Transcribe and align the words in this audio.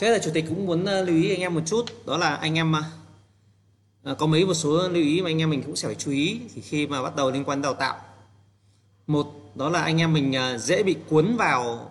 Thế 0.00 0.10
là 0.10 0.18
chủ 0.18 0.30
tịch 0.34 0.44
cũng 0.48 0.66
muốn 0.66 0.84
ờ, 0.84 1.02
lưu 1.02 1.16
ý 1.16 1.30
anh 1.30 1.40
em 1.40 1.54
một 1.54 1.60
chút 1.66 2.06
đó 2.06 2.16
là 2.16 2.34
anh 2.34 2.54
em 2.54 2.72
ờ, 2.72 2.82
ờ, 4.02 4.14
có 4.14 4.26
mấy 4.26 4.46
một 4.46 4.54
số 4.54 4.88
lưu 4.88 5.02
ý 5.02 5.22
mà 5.22 5.30
anh 5.30 5.38
em 5.38 5.50
mình 5.50 5.62
cũng 5.62 5.76
sẽ 5.76 5.88
phải 5.88 5.94
chú 5.94 6.10
ý 6.10 6.40
thì 6.54 6.60
khi 6.60 6.86
mà 6.86 7.02
bắt 7.02 7.16
đầu 7.16 7.30
liên 7.30 7.44
quan 7.44 7.62
đào 7.62 7.74
tạo. 7.74 7.96
Một 9.06 9.26
đó 9.54 9.68
là 9.68 9.82
anh 9.82 10.00
em 10.00 10.12
mình 10.12 10.32
ờ, 10.32 10.58
dễ 10.58 10.82
bị 10.82 10.96
cuốn 11.08 11.36
vào 11.36 11.90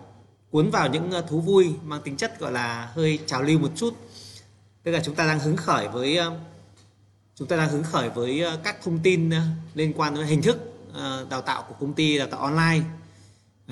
cuốn 0.50 0.70
vào 0.70 0.88
những 0.88 1.12
thú 1.28 1.40
vui 1.40 1.74
mang 1.84 2.00
tính 2.02 2.16
chất 2.16 2.40
gọi 2.40 2.52
là 2.52 2.92
hơi 2.94 3.18
trào 3.26 3.42
lưu 3.42 3.58
một 3.58 3.70
chút. 3.76 3.94
Tức 4.82 4.90
là 4.92 5.00
chúng 5.04 5.14
ta 5.14 5.26
đang 5.26 5.40
hứng 5.40 5.56
khởi 5.56 5.88
với 5.88 6.18
chúng 7.34 7.48
ta 7.48 7.56
đang 7.56 7.68
hứng 7.68 7.82
khởi 7.82 8.10
với 8.10 8.44
các 8.64 8.76
thông 8.84 8.98
tin 8.98 9.30
liên 9.74 9.92
quan 9.96 10.14
đến 10.14 10.26
hình 10.26 10.42
thức 10.42 10.58
đào 11.30 11.42
tạo 11.42 11.64
của 11.68 11.74
công 11.80 11.92
ty 11.92 12.18
đào 12.18 12.26
tạo 12.26 12.40
online 12.40 12.80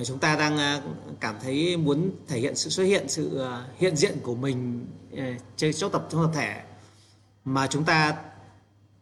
chúng 0.05 0.19
ta 0.19 0.37
đang 0.37 0.59
à, 0.59 0.81
cảm 1.21 1.37
thấy 1.43 1.77
muốn 1.77 2.11
thể 2.29 2.41
hiện 2.41 2.57
sự 2.57 2.71
xuất 2.71 2.85
hiện, 2.85 3.09
sự 3.09 3.39
à, 3.39 3.67
hiện 3.77 3.97
diện 3.97 4.17
của 4.23 4.35
mình 4.35 4.87
à, 5.17 5.39
chơi 5.57 5.73
chỗ 5.73 5.89
tập, 5.89 6.07
trong 6.11 6.23
tập 6.23 6.31
thể. 6.35 6.63
Mà 7.45 7.67
chúng 7.67 7.85
ta 7.85 8.17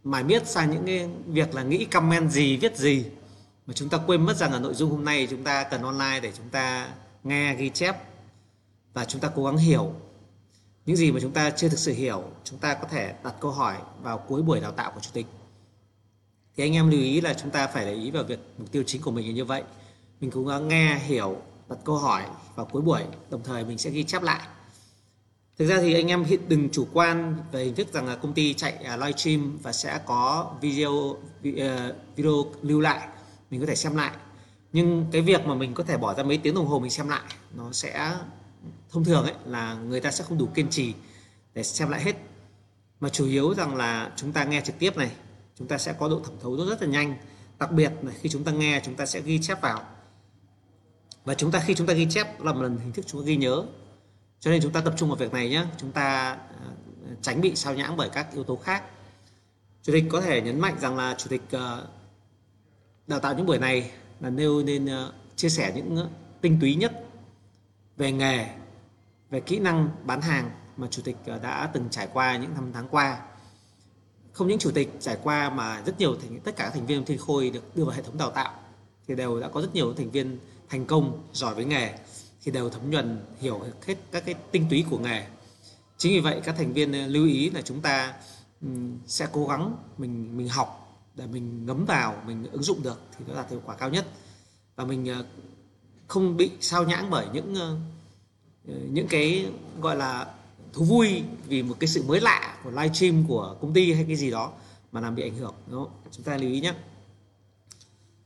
mải 0.05 0.25
miết 0.25 0.47
sang 0.47 0.71
những 0.71 0.87
cái 0.87 1.09
việc 1.27 1.55
là 1.55 1.63
nghĩ 1.63 1.85
comment 1.85 2.31
gì, 2.31 2.57
viết 2.57 2.77
gì. 2.77 3.05
Mà 3.67 3.75
chúng 3.75 3.89
ta 3.89 3.99
quên 4.07 4.23
mất 4.27 4.37
rằng 4.37 4.53
là 4.53 4.59
nội 4.59 4.75
dung 4.75 4.91
hôm 4.91 5.05
nay 5.05 5.27
chúng 5.31 5.45
ta 5.45 5.65
cần 5.65 5.83
online 5.83 6.21
để 6.23 6.33
chúng 6.37 6.49
ta 6.49 6.89
nghe, 7.25 7.55
ghi 7.55 7.71
chép. 7.71 7.97
Và 8.95 9.05
chúng 9.05 9.21
ta 9.21 9.29
cố 9.35 9.45
gắng 9.45 9.57
hiểu. 9.57 9.93
Những 10.87 10.97
gì 10.97 11.13
mà 11.13 11.21
chúng 11.21 11.33
ta 11.33 11.51
chưa 11.51 11.69
thực 11.69 11.79
sự 11.79 11.93
hiểu, 11.93 12.25
chúng 12.45 12.59
ta 12.59 12.75
có 12.75 12.89
thể 12.89 13.15
đặt 13.25 13.35
câu 13.41 13.51
hỏi 13.51 13.77
vào 14.03 14.19
cuối 14.19 14.43
buổi 14.43 14.61
đào 14.61 14.73
tạo 14.73 14.91
của 14.95 15.01
chủ 15.01 15.11
tịch. 15.13 15.27
Thì 16.57 16.65
anh 16.65 16.73
em 16.73 16.91
lưu 16.91 17.01
ý 17.01 17.21
là 17.21 17.35
chúng 17.35 17.51
ta 17.51 17.67
phải 17.67 17.85
để 17.85 17.95
ý 17.95 18.11
vào 18.11 18.25
việc 18.25 18.39
mục 18.59 18.73
tiêu 18.73 18.83
chính 18.87 19.03
của 19.03 19.11
mình 19.11 19.27
là 19.27 19.33
như 19.33 19.45
vậy 19.45 19.63
mình 20.21 20.31
cũng 20.31 20.47
ờ, 20.47 20.61
nghe, 20.61 20.99
hiểu, 20.99 21.37
đặt 21.69 21.79
câu 21.85 21.97
hỏi 21.97 22.23
vào 22.55 22.67
cuối 22.67 22.83
buổi, 22.83 23.03
đồng 23.31 23.43
thời 23.45 23.65
mình 23.65 23.79
sẽ 23.79 23.91
ghi 23.91 24.05
chép 24.05 24.23
lại. 24.23 24.41
Thực 25.59 25.67
ra 25.67 25.81
thì 25.81 25.95
anh 25.95 26.09
em 26.09 26.25
hiện, 26.25 26.49
đừng 26.49 26.69
chủ 26.71 26.87
quan 26.93 27.37
về 27.53 27.65
hình 27.65 27.75
thức 27.75 27.93
rằng 27.93 28.07
là 28.07 28.17
công 28.17 28.33
ty 28.33 28.55
chạy 28.55 28.73
à, 28.73 28.97
live 28.97 29.13
stream 29.13 29.59
và 29.63 29.73
sẽ 29.73 30.01
có 30.07 30.55
video 30.61 31.17
ờ, 31.59 31.95
video 32.17 32.45
lưu 32.63 32.81
lại, 32.81 33.09
mình 33.51 33.61
có 33.61 33.67
thể 33.67 33.75
xem 33.75 33.97
lại. 33.97 34.13
Nhưng 34.73 35.07
cái 35.13 35.23
việc 35.23 35.47
mà 35.47 35.55
mình 35.55 35.75
có 35.75 35.85
thể 35.85 35.97
bỏ 35.97 36.15
ra 36.15 36.23
mấy 36.23 36.39
tiếng 36.39 36.55
đồng 36.55 36.67
hồ 36.67 36.79
mình 36.79 36.91
xem 36.91 37.09
lại, 37.09 37.23
nó 37.55 37.73
sẽ 37.73 38.17
thông 38.91 39.05
thường 39.05 39.25
ấy 39.25 39.35
là 39.45 39.75
người 39.75 40.01
ta 40.01 40.11
sẽ 40.11 40.25
không 40.25 40.39
đủ 40.39 40.49
kiên 40.55 40.71
trì 40.71 40.95
để 41.55 41.63
xem 41.63 41.91
lại 41.91 42.03
hết. 42.03 42.17
Mà 43.01 43.09
chủ 43.09 43.27
yếu 43.27 43.55
rằng 43.55 43.77
là 43.77 44.13
chúng 44.17 44.33
ta 44.33 44.45
nghe 44.45 44.61
trực 44.61 44.79
tiếp 44.79 44.97
này, 44.97 45.11
chúng 45.59 45.69
ta 45.69 45.79
sẽ 45.79 45.93
có 45.93 46.09
độ 46.09 46.21
thẩm 46.25 46.35
thấu 46.43 46.57
rất 46.57 46.83
là 46.83 46.89
nhanh. 46.89 47.17
Đặc 47.59 47.73
biệt 47.73 47.93
là 48.03 48.13
khi 48.21 48.29
chúng 48.29 48.45
ta 48.45 48.53
nghe, 48.53 48.81
chúng 48.85 48.95
ta 48.95 49.07
sẽ 49.07 49.21
ghi 49.21 49.39
chép 49.43 49.61
vào 49.61 49.85
và 51.27 51.35
chúng 51.35 51.51
ta, 51.51 51.61
khi 51.61 51.75
chúng 51.75 51.87
ta 51.87 51.93
ghi 51.93 52.07
chép 52.11 52.41
là 52.41 52.53
một 52.53 52.63
lần 52.63 52.79
hình 52.79 52.93
thức 52.93 53.07
chúng 53.07 53.21
ta 53.21 53.27
ghi 53.27 53.37
nhớ. 53.37 53.65
Cho 54.41 54.51
nên 54.51 54.63
chúng 54.63 54.73
ta 54.73 54.81
tập 54.81 54.95
trung 54.97 55.09
vào 55.09 55.17
việc 55.17 55.33
này 55.33 55.49
nhé 55.49 55.65
chúng 55.77 55.93
ta 55.93 56.31
à, 56.31 56.67
tránh 57.23 57.41
bị 57.41 57.57
sao 57.57 57.75
nhãng 57.75 57.97
bởi 57.97 58.09
các 58.09 58.33
yếu 58.33 58.45
tố 58.45 58.57
khác. 58.57 58.83
Chủ 59.83 59.93
tịch 59.93 60.05
có 60.11 60.21
thể 60.21 60.41
nhấn 60.41 60.61
mạnh 60.61 60.77
rằng 60.81 60.97
là 60.97 61.15
chủ 61.19 61.29
tịch 61.29 61.43
à, 61.51 61.79
đào 63.07 63.21
tạo 63.21 63.35
những 63.35 63.47
buổi 63.47 63.59
này 63.59 63.91
là 64.21 64.31
nêu 64.31 64.63
nên 64.63 64.87
à, 64.87 65.09
chia 65.37 65.49
sẻ 65.49 65.73
những 65.77 66.09
tinh 66.41 66.59
túy 66.61 66.75
nhất 66.75 66.93
về 67.97 68.13
nghề, 68.13 68.47
về 69.31 69.41
kỹ 69.41 69.59
năng 69.59 69.89
bán 70.05 70.21
hàng 70.21 70.51
mà 70.77 70.87
chủ 70.91 71.03
tịch 71.03 71.17
đã 71.43 71.71
từng 71.75 71.89
trải 71.91 72.09
qua 72.13 72.37
những 72.37 72.55
năm 72.55 72.71
tháng 72.75 72.89
qua. 72.89 73.21
Không 74.33 74.49
những 74.49 74.59
chủ 74.59 74.71
tịch 74.71 74.93
trải 75.01 75.17
qua 75.23 75.51
mà 75.51 75.83
rất 75.87 75.99
nhiều 75.99 76.17
thành, 76.17 76.41
tất 76.41 76.57
cả 76.57 76.65
các 76.65 76.75
thành 76.75 76.87
viên 76.87 77.05
thiên 77.05 77.19
khôi 77.19 77.51
được 77.51 77.77
đưa 77.77 77.85
vào 77.85 77.95
hệ 77.97 78.03
thống 78.03 78.19
đào 78.19 78.31
tạo 78.31 78.53
thì 79.09 79.15
đều 79.15 79.41
đã 79.41 79.49
có 79.49 79.61
rất 79.61 79.75
nhiều 79.75 79.95
thành 79.95 80.11
viên 80.11 80.39
thành 80.69 80.87
công, 80.87 81.23
giỏi 81.33 81.55
với 81.55 81.65
nghề, 81.65 81.95
thì 82.43 82.53
đều 82.53 82.71
thấm 82.71 82.91
nhuần, 82.91 83.25
hiểu 83.41 83.61
hết 83.87 83.95
các 84.13 84.25
cái 84.27 84.35
tinh 84.51 84.67
túy 84.71 84.85
của 84.91 84.99
nghề. 84.99 85.27
Chính 85.99 86.13
vì 86.13 86.21
vậy, 86.21 86.41
các 86.45 86.55
thành 86.59 86.73
viên 86.73 86.93
ờ, 86.93 87.07
lưu 87.07 87.27
ý 87.27 87.51
là 87.51 87.63
chúng 87.63 87.81
ta 87.81 88.15
sẽ 89.07 89.29
cố 89.33 89.47
gắng 89.47 89.77
mình 89.99 90.37
mình 90.37 90.49
học 90.49 91.03
để 91.15 91.27
mình 91.27 91.67
ngấm 91.67 91.85
vào, 91.85 92.23
mình 92.27 92.47
ứng 92.53 92.63
dụng 92.63 92.83
được 92.83 93.01
thì 93.19 93.25
nó 93.29 93.35
đạt 93.35 93.51
hiệu 93.51 93.63
quả 93.67 93.77
cao 93.77 93.91
nhất. 93.91 94.07
Và 94.77 94.85
mình 94.85 95.09
ờ, 95.09 95.25
không 96.07 96.37
bị 96.37 96.51
sao 96.61 96.85
nhãng 96.85 97.11
bởi 97.11 97.27
những 97.33 97.55
ờ, 97.55 97.77
những 98.67 99.09
cái, 99.09 99.47
gọi 99.81 99.97
là, 99.97 100.35
thú 100.73 100.85
vui 100.85 101.23
vì 101.49 101.63
một 101.63 101.77
cái 101.81 101.89
sự 101.89 102.03
mới 102.03 102.21
lạ 102.21 102.59
của 102.65 102.71
livestream 102.71 103.25
của 103.29 103.57
công 103.61 103.73
ty 103.73 103.93
hay 103.93 104.05
cái 104.07 104.17
gì 104.17 104.31
đó 104.31 104.53
mà 104.93 105.01
làm 105.01 105.15
bị 105.15 105.23
ảnh 105.23 105.35
hưởng. 105.35 105.55
Đúng 105.67 105.85
không? 105.85 105.93
chúng 106.11 106.25
ta 106.25 106.37
lưu 106.37 106.51
ý 106.51 106.61
nhé. 106.61 106.75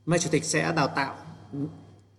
Mai 0.07 0.19
chủ 0.19 0.31
tịch 0.31 0.45
sẽ 0.45 0.73
đào 0.77 0.89
tạo 0.89 1.17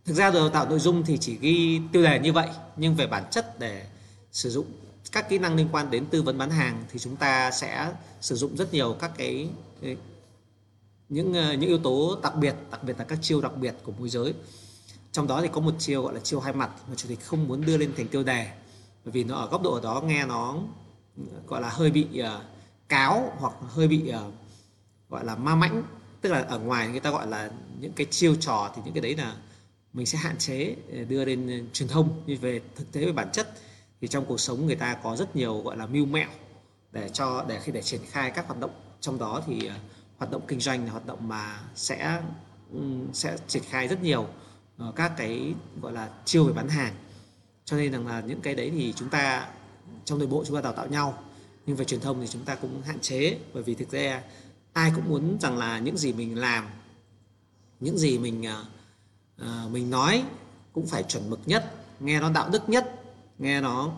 thực 0.06 0.14
ra 0.14 0.32
đào 0.32 0.50
tạo 0.50 0.70
nội 0.70 0.80
dung 0.80 1.04
thì 1.04 1.18
chỉ 1.18 1.38
ghi 1.42 1.82
tiêu 1.92 2.04
đề 2.04 2.20
như 2.20 2.34
vậy 2.34 2.50
nhưng 2.78 2.96
về 2.96 3.08
bản 3.08 3.24
chất 3.32 3.60
để 3.60 3.86
sử 4.32 4.50
dụng 4.50 4.66
các 5.12 5.30
kỹ 5.30 5.38
năng 5.38 5.56
liên 5.56 5.68
quan 5.72 5.92
đến 5.92 6.06
tư 6.06 6.22
vấn 6.22 6.38
bán 6.38 6.50
hàng 6.50 6.84
thì 6.92 7.00
chúng 7.00 7.16
ta 7.16 7.52
sẽ 7.52 7.94
sử 8.22 8.36
dụng 8.36 8.58
rất 8.58 8.74
nhiều 8.74 8.96
các 9.00 9.12
cái 9.18 9.50
những 11.10 11.34
ờ, 11.34 11.54
những 11.54 11.70
yếu 11.70 11.78
tố 11.78 12.18
đặc 12.24 12.36
biệt 12.36 12.56
đặc 12.72 12.84
biệt 12.84 12.96
là 12.98 13.04
các 13.04 13.20
chiêu 13.22 13.42
đặc 13.42 13.58
biệt 13.58 13.76
của 13.84 13.92
môi 14.00 14.10
giới. 14.10 14.34
Trong 15.12 15.28
đó 15.28 15.42
thì 15.42 15.48
có 15.52 15.62
một 15.62 15.74
chiêu 15.80 16.04
gọi 16.04 16.14
là 16.14 16.20
chiêu 16.20 16.40
hai 16.40 16.54
mặt 16.54 16.70
mà 16.90 16.96
chủ 16.96 17.10
tịch 17.10 17.20
không 17.26 17.48
muốn 17.48 17.66
đưa 17.66 17.78
lên 17.78 17.94
thành 17.98 18.08
tiêu 18.08 18.24
đề 18.24 18.52
bởi 19.06 19.12
vì 19.12 19.24
nó 19.24 19.36
ở 19.36 19.48
góc 19.48 19.62
độ 19.64 19.74
ở 19.74 19.82
đó 19.82 20.02
nghe 20.02 20.26
nó 20.26 20.58
ừ, 21.18 21.24
gọi 21.48 21.62
là 21.62 21.70
hơi 21.70 21.92
bị 21.92 22.08
uh, 22.22 22.28
cáo 22.90 23.34
hoặc 23.40 23.54
hơi 23.68 23.88
bị 23.88 24.12
uh, 24.28 24.34
gọi 25.10 25.26
là 25.26 25.36
ma 25.36 25.56
mãnh. 25.56 25.84
Tức 26.22 26.30
là 26.30 26.42
ở 26.42 26.60
ngoài 26.60 26.88
người 26.88 27.00
ta 27.00 27.12
gọi 27.12 27.28
là 27.28 27.52
những 27.80 27.94
cái 27.94 28.08
chiêu 28.12 28.36
trò 28.40 28.72
thì 28.76 28.82
những 28.86 28.94
cái 28.94 29.02
đấy 29.02 29.16
là 29.16 29.36
mình 29.94 30.06
sẽ 30.06 30.18
hạn 30.18 30.38
chế 30.38 30.75
ờ, 30.91 31.03
đưa 31.03 31.25
lên 31.25 31.47
ờ, 31.47 31.66
truyền 31.74 31.90
thông. 31.90 32.24
Như 32.25 32.38
về 32.41 32.62
thực 32.75 32.91
tế 32.91 33.06
về 33.06 33.12
bản 33.12 33.29
chất 33.34 33.53
thì 34.02 34.07
trong 34.07 34.25
cuộc 34.25 34.40
sống 34.40 34.66
người 34.66 34.75
ta 34.75 34.94
có 35.03 35.16
rất 35.16 35.35
nhiều, 35.35 35.62
gọi 35.62 35.78
là, 35.78 35.85
mưu 35.85 36.06
mẹo 36.06 36.29
để 36.91 37.09
cho, 37.09 37.46
để 37.47 37.59
khi 37.59 37.72
để 37.72 37.81
triển 37.81 38.02
khai 38.09 38.31
các 38.31 38.47
hoạt 38.47 38.59
động. 38.59 38.72
Trong 39.02 39.19
đó 39.19 39.44
thì 39.47 39.66
ờ, 39.66 39.75
hoạt 40.18 40.31
động 40.31 40.41
kinh 40.47 40.59
doanh 40.59 40.85
là 40.85 40.91
hoạt 40.91 41.06
động 41.06 41.28
mà 41.28 41.59
sẽ 41.75 42.22
sẽ 43.13 43.38
triển 43.47 43.63
khai 43.69 43.88
rất 43.88 44.03
nhiều 44.03 44.28
các 44.96 45.12
cái, 45.18 45.53
gọi 45.81 45.94
là, 45.94 46.09
chiêu 46.25 46.44
về 46.44 46.53
bán 46.53 46.69
hàng. 46.69 46.94
Cho 47.66 47.78
nên 47.78 47.91
rằng 47.91 48.08
là 48.08 48.22
những 48.22 48.41
cái 48.41 48.56
đấy 48.56 48.72
thì 48.73 48.94
chúng 48.94 49.09
ta, 49.09 49.47
trong 50.06 50.19
nội 50.19 50.28
bộ 50.28 50.44
chúng 50.47 50.56
ta 50.56 50.62
đào 50.62 50.73
tạo 50.73 50.88
nhau, 50.88 51.23
nhưng 51.66 51.75
về 51.75 51.85
truyền 51.85 52.00
thông 52.00 52.22
thì 52.22 52.28
chúng 52.28 52.46
ta 52.46 52.56
cũng 52.56 52.81
hạn 52.81 53.00
chế. 53.00 53.38
Bởi 53.53 53.63
vì 53.63 53.75
thực 53.75 53.91
ra 53.91 54.22
ai 54.73 54.91
cũng 54.96 55.09
muốn 55.09 55.38
rằng 55.41 55.58
là 55.58 55.79
những 55.79 55.97
gì 55.97 56.13
mình 56.13 56.38
làm, 56.38 56.68
những 57.79 57.97
gì 57.97 58.18
mình 58.18 58.46
à, 59.41 59.66
mình 59.72 59.90
nói 59.90 60.24
cũng 60.74 60.88
phải 60.88 61.03
chuẩn 61.03 61.29
mực 61.29 61.40
nhất 61.46 61.75
nghe 62.00 62.19
nó 62.19 62.29
đạo 62.29 62.50
đức 62.50 62.69
nhất 62.69 63.02
nghe 63.40 63.62
nó 63.62 63.91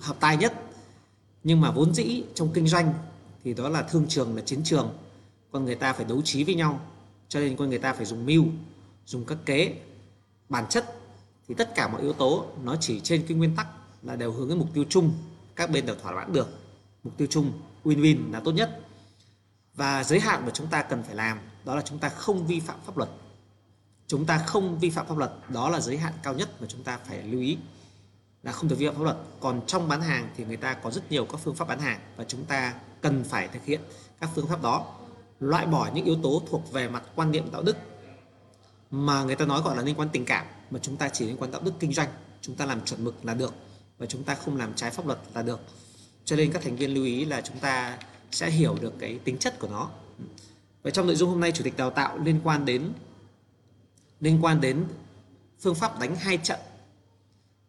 hợp 0.00 0.16
tai 0.20 0.36
nhất. 0.36 0.62
Nhưng 1.44 1.60
mà 1.60 1.70
vốn 1.70 1.94
dĩ 1.94 2.22
trong 2.34 2.52
kinh 2.54 2.68
doanh 2.68 2.94
thì 3.44 3.54
đó 3.54 3.68
là 3.68 3.82
thương 3.82 4.06
trường 4.08 4.36
là 4.36 4.42
chiến 4.42 4.60
trường. 4.64 4.98
Con 5.52 5.64
người 5.64 5.74
ta 5.74 5.92
phải 5.92 6.04
đấu 6.04 6.22
trí 6.22 6.44
với 6.44 6.54
nhau 6.54 6.80
cho 7.28 7.40
nên 7.40 7.56
con 7.56 7.68
người 7.68 7.78
ta 7.78 7.92
phải 7.92 8.04
dùng 8.04 8.26
mưu 8.26 8.44
dùng 9.06 9.24
các 9.24 9.38
kế. 9.46 9.80
Bản 10.48 10.64
chất 10.68 10.98
thì 11.48 11.54
tất 11.54 11.74
cả 11.74 11.88
mọi 11.88 12.02
yếu 12.02 12.12
tố 12.12 12.46
nó 12.62 12.76
chỉ 12.76 13.00
trên 13.00 13.24
cái 13.28 13.36
nguyên 13.36 13.56
tắc 13.56 13.66
là 14.02 14.16
đều 14.16 14.32
hướng 14.32 14.48
đến 14.48 14.58
mục 14.58 14.68
tiêu 14.74 14.84
chung 14.88 15.12
các 15.56 15.70
bên 15.70 15.86
đều 15.86 15.96
thỏa 16.02 16.14
mãn 16.14 16.32
được. 16.32 16.48
Mục 17.04 17.16
tiêu 17.16 17.28
chung 17.30 17.52
win-win 17.84 18.32
là 18.32 18.40
tốt 18.40 18.52
nhất. 18.52 18.80
Và 19.74 20.04
giới 20.04 20.20
hạn 20.20 20.42
mà 20.44 20.50
chúng 20.54 20.66
ta 20.66 20.82
cần 20.82 21.02
phải 21.02 21.14
làm 21.14 21.38
đó 21.64 21.74
là 21.74 21.82
chúng 21.82 21.98
ta 21.98 22.08
không 22.08 22.46
vi 22.46 22.60
phạm 22.60 22.76
pháp 22.86 22.98
luật 22.98 23.10
chúng 24.06 24.26
ta 24.26 24.38
không 24.38 24.78
vi 24.78 24.90
phạm 24.90 25.06
pháp 25.06 25.18
luật, 25.18 25.32
đó 25.48 25.68
là 25.70 25.80
giới 25.80 25.98
hạn 25.98 26.12
cao 26.22 26.34
nhất 26.34 26.48
mà 26.60 26.66
chúng 26.70 26.82
ta 26.82 26.98
phải 27.08 27.22
lưu 27.22 27.40
ý, 27.40 27.58
là 28.42 28.52
không 28.52 28.68
được 28.68 28.78
vi 28.78 28.86
phạm 28.86 28.96
pháp 28.96 29.02
luật. 29.02 29.16
Còn 29.40 29.60
trong 29.66 29.88
bán 29.88 30.00
hàng 30.00 30.28
thì 30.36 30.44
người 30.44 30.56
ta 30.56 30.74
có 30.74 30.90
rất 30.90 31.12
nhiều 31.12 31.24
các 31.24 31.40
phương 31.44 31.54
pháp 31.54 31.68
bán 31.68 31.78
hàng 31.78 32.00
và 32.16 32.24
chúng 32.24 32.44
ta 32.44 32.74
cần 33.00 33.24
phải 33.24 33.48
thực 33.48 33.64
hiện 33.64 33.80
các 34.20 34.30
phương 34.34 34.46
pháp 34.46 34.62
đó. 34.62 34.94
Loại 35.40 35.66
bỏ 35.66 35.90
những 35.94 36.04
yếu 36.04 36.16
tố 36.22 36.42
thuộc 36.50 36.72
về 36.72 36.88
mặt 36.88 37.02
quan 37.14 37.30
niệm 37.30 37.52
đạo 37.52 37.62
đức 37.62 37.76
mà 38.90 39.24
người 39.24 39.36
ta 39.36 39.46
nói 39.46 39.62
gọi 39.62 39.76
là 39.76 39.82
liên 39.82 39.94
quan 39.94 40.08
tình 40.12 40.24
cảm, 40.24 40.46
mà 40.70 40.78
chúng 40.82 40.96
ta 40.96 41.08
chỉ 41.08 41.26
liên 41.26 41.36
quan 41.36 41.50
đạo 41.50 41.60
đức 41.64 41.72
kinh 41.80 41.92
doanh. 41.92 42.08
Chúng 42.40 42.54
ta 42.54 42.66
làm 42.66 42.84
chuẩn 42.84 43.04
mực 43.04 43.24
là 43.24 43.34
được 43.34 43.54
và 43.98 44.06
chúng 44.06 44.24
ta 44.24 44.34
không 44.34 44.56
làm 44.56 44.74
trái 44.74 44.90
pháp 44.90 45.06
luật 45.06 45.18
là 45.34 45.42
được. 45.42 45.60
Cho 46.24 46.36
nên 46.36 46.52
các 46.52 46.62
thành 46.62 46.76
viên 46.76 46.94
lưu 46.94 47.04
ý 47.04 47.24
là 47.24 47.40
chúng 47.40 47.58
ta 47.58 47.98
sẽ 48.30 48.50
hiểu 48.50 48.76
được 48.80 48.92
cái 48.98 49.18
tính 49.24 49.38
chất 49.38 49.58
của 49.58 49.68
nó. 49.68 49.88
Và 50.82 50.90
trong 50.90 51.06
nội 51.06 51.16
dung 51.16 51.30
hôm 51.30 51.40
nay, 51.40 51.52
chủ 51.52 51.64
tịch 51.64 51.76
đào 51.76 51.90
tạo 51.90 52.18
liên 52.18 52.40
quan 52.44 52.64
đến 52.64 52.92
liên 54.20 54.44
quan 54.44 54.60
đến 54.60 54.84
phương 55.60 55.74
pháp 55.74 56.00
đánh 56.00 56.16
hai 56.16 56.38
trận. 56.38 56.58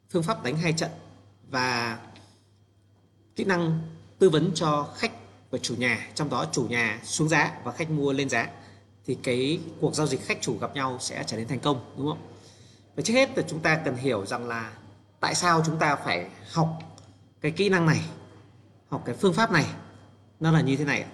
Phương 0.09 0.23
pháp 0.23 0.43
đánh 0.43 0.57
hai 0.57 0.73
trận 0.73 0.91
và 1.49 1.99
kỹ 3.35 3.43
năng 3.43 3.81
tư 4.19 4.29
vấn 4.29 4.51
cho 4.55 4.89
khách 4.97 5.11
và 5.51 5.57
chủ 5.57 5.75
nhà, 5.75 6.09
trong 6.15 6.29
đó 6.29 6.45
chủ 6.51 6.63
nhà 6.63 6.99
xuống 7.03 7.29
giá 7.29 7.57
và 7.63 7.71
khách 7.71 7.89
mua 7.89 8.13
lên 8.13 8.29
giá, 8.29 8.49
thì 9.05 9.17
cái 9.23 9.59
cuộc 9.81 9.95
giao 9.95 10.07
dịch 10.07 10.25
khách 10.25 10.41
chủ 10.41 10.57
gặp 10.57 10.75
nhau 10.75 10.97
sẽ 10.99 11.23
trở 11.27 11.37
nên 11.37 11.47
thành 11.47 11.59
công, 11.59 11.93
đúng 11.97 12.07
không? 12.07 12.27
Và 12.95 13.03
trước 13.03 13.13
hết 13.13 13.37
là 13.37 13.43
chúng 13.47 13.59
ta 13.59 13.81
cần 13.85 13.95
hiểu 13.95 14.25
rằng 14.25 14.47
là 14.47 14.73
tại 15.19 15.35
sao 15.35 15.63
chúng 15.65 15.79
ta 15.79 15.95
phải 15.95 16.29
học 16.51 16.79
cái 17.41 17.51
kỹ 17.51 17.69
năng 17.69 17.85
này, 17.85 18.01
học 18.89 19.03
cái 19.05 19.15
phương 19.15 19.33
pháp 19.33 19.51
này, 19.51 19.65
nó 20.39 20.51
là 20.51 20.61
như 20.61 20.75
thế 20.75 20.85
này 20.85 21.05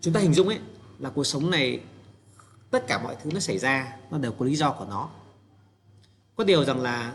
chúng 0.00 0.14
ta 0.14 0.20
hình 0.20 0.34
dung 0.34 0.48
ấy, 0.48 0.58
là 0.98 1.10
cuộc 1.10 1.24
sống 1.24 1.50
này 1.50 1.80
tất 2.74 2.86
cả 2.86 3.02
mọi 3.02 3.16
thứ 3.22 3.30
nó 3.34 3.40
xảy 3.40 3.58
ra, 3.58 3.96
nó 4.10 4.18
đều 4.18 4.32
có 4.32 4.44
lý 4.44 4.56
do 4.56 4.72
của 4.72 4.84
nó. 4.84 5.10
Có 6.36 6.44
điều 6.44 6.64
rằng 6.64 6.80
là 6.80 7.14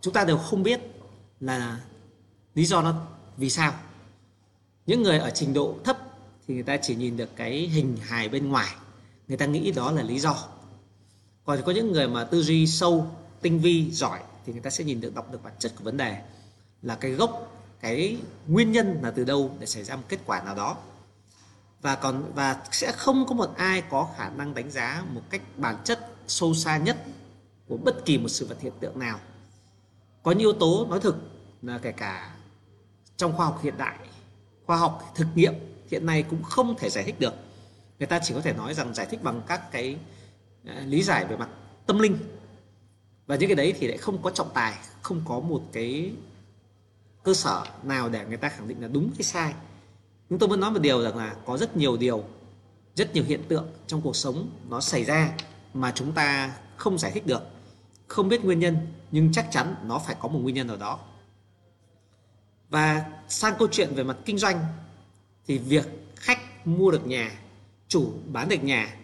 chúng 0.00 0.14
ta 0.14 0.24
đều 0.24 0.38
không 0.38 0.62
biết 0.62 0.80
là 1.40 1.80
lý 2.54 2.64
do 2.64 2.82
nó 2.82 3.06
vì 3.36 3.50
sao. 3.50 3.74
Những 4.86 5.02
người 5.02 5.18
ở 5.18 5.30
trình 5.30 5.54
độ 5.54 5.74
thấp 5.84 5.98
thì 6.46 6.54
người 6.54 6.62
ta 6.62 6.76
chỉ 6.76 6.94
nhìn 6.94 7.16
được 7.16 7.36
cái 7.36 7.52
hình 7.52 7.96
hài 8.02 8.28
bên 8.28 8.48
ngoài, 8.48 8.74
người 9.28 9.36
ta 9.36 9.46
nghĩ 9.46 9.72
đó 9.72 9.92
là 9.92 10.02
lý 10.02 10.18
do. 10.18 10.36
Còn 11.44 11.62
có 11.66 11.72
những 11.72 11.92
người 11.92 12.08
mà 12.08 12.24
tư 12.24 12.42
duy 12.42 12.66
sâu, 12.66 13.06
tinh 13.40 13.58
vi, 13.58 13.90
giỏi 13.90 14.20
thì 14.46 14.52
người 14.52 14.62
ta 14.62 14.70
sẽ 14.70 14.84
nhìn 14.84 15.00
được, 15.00 15.14
đọc 15.14 15.32
được 15.32 15.42
bản 15.42 15.52
chất 15.58 15.72
của 15.78 15.84
vấn 15.84 15.96
đề 15.96 16.22
là 16.82 16.94
cái 16.94 17.10
gốc, 17.10 17.52
cái 17.80 18.16
nguyên 18.46 18.72
nhân 18.72 18.98
là 19.02 19.10
từ 19.10 19.24
đâu 19.24 19.56
để 19.58 19.66
xảy 19.66 19.84
ra 19.84 19.96
một 19.96 20.02
kết 20.08 20.18
quả 20.26 20.42
nào 20.42 20.54
đó 20.54 20.76
và 21.82 21.96
còn, 21.96 22.32
và 22.34 22.62
sẽ 22.72 22.92
không 22.92 23.26
có 23.26 23.34
một 23.34 23.56
ai 23.56 23.82
có 23.90 24.08
khả 24.16 24.30
năng 24.30 24.54
đánh 24.54 24.70
giá 24.70 25.04
một 25.12 25.22
cách 25.30 25.42
bản 25.56 25.76
chất 25.84 26.06
sâu 26.26 26.54
xa 26.54 26.78
nhất 26.78 26.96
của 27.68 27.76
bất 27.76 28.04
kỳ 28.04 28.18
một 28.18 28.28
sự 28.28 28.46
vật 28.46 28.60
hiện 28.60 28.72
tượng 28.80 28.98
nào. 28.98 29.20
Có 30.22 30.30
những 30.30 30.40
yếu 30.40 30.52
tố 30.52 30.86
nói 30.90 31.00
thực 31.00 31.16
là 31.62 31.78
kể 31.78 31.92
cả 31.92 32.34
trong 33.16 33.32
khoa 33.32 33.46
học 33.46 33.60
hiện 33.62 33.74
đại, 33.78 33.98
khoa 34.66 34.76
học 34.76 35.12
thực 35.14 35.26
nghiệm 35.34 35.54
hiện 35.90 36.06
nay 36.06 36.22
cũng 36.22 36.42
không 36.42 36.74
thể 36.78 36.90
giải 36.90 37.04
thích 37.04 37.20
được. 37.20 37.34
Người 37.98 38.06
ta 38.06 38.20
chỉ 38.22 38.34
có 38.34 38.40
thể 38.40 38.52
nói 38.52 38.74
rằng 38.74 38.94
giải 38.94 39.06
thích 39.06 39.22
bằng 39.22 39.42
các 39.46 39.70
cái 39.70 39.96
à, 40.66 40.82
lý 40.86 41.02
giải 41.02 41.24
về 41.24 41.36
mặt 41.36 41.48
tâm 41.86 41.98
linh. 41.98 42.18
Và 43.26 43.36
những 43.36 43.48
cái 43.48 43.56
đấy 43.56 43.74
thì 43.78 43.86
lại 43.86 43.98
không 43.98 44.22
có 44.22 44.30
trọng 44.30 44.50
tài, 44.54 44.74
không 45.02 45.22
có 45.24 45.40
một 45.40 45.62
cái 45.72 46.12
cơ 47.22 47.34
sở 47.34 47.64
nào 47.82 48.08
để 48.08 48.24
người 48.28 48.36
ta 48.36 48.48
khẳng 48.48 48.68
định 48.68 48.82
là 48.82 48.88
đúng 48.88 49.10
hay 49.14 49.22
sai 49.22 49.54
nhưng 50.30 50.38
tôi 50.38 50.48
vẫn 50.48 50.60
nói 50.60 50.70
một 50.70 50.78
điều 50.78 51.02
rằng 51.02 51.16
là 51.16 51.36
có 51.46 51.56
rất 51.56 51.76
nhiều 51.76 51.96
điều, 51.96 52.24
rất 52.94 53.14
nhiều 53.14 53.24
hiện 53.24 53.42
tượng 53.48 53.66
trong 53.86 54.00
cuộc 54.02 54.16
sống 54.16 54.50
nó 54.68 54.80
xảy 54.80 55.04
ra 55.04 55.32
mà 55.74 55.92
chúng 55.94 56.12
ta 56.12 56.56
không 56.76 56.98
giải 56.98 57.10
thích 57.10 57.26
được, 57.26 57.42
không 58.08 58.28
biết 58.28 58.44
nguyên 58.44 58.60
nhân, 58.60 58.76
nhưng 59.10 59.32
chắc 59.32 59.46
chắn 59.50 59.74
nó 59.84 59.98
phải 59.98 60.16
có 60.20 60.28
một 60.28 60.38
nguyên 60.38 60.54
nhân 60.54 60.66
nào 60.66 60.76
đó. 60.76 60.98
Và 62.68 63.04
sang 63.28 63.54
câu 63.58 63.68
chuyện 63.72 63.94
về 63.94 64.04
mặt 64.04 64.16
kinh 64.24 64.38
doanh, 64.38 64.64
thì 65.46 65.58
việc 65.58 65.88
khách 66.16 66.66
mua 66.66 66.90
được 66.90 67.06
nhà, 67.06 67.38
chủ 67.88 68.12
bán 68.26 68.48
được 68.48 68.64
nhà, 68.64 68.96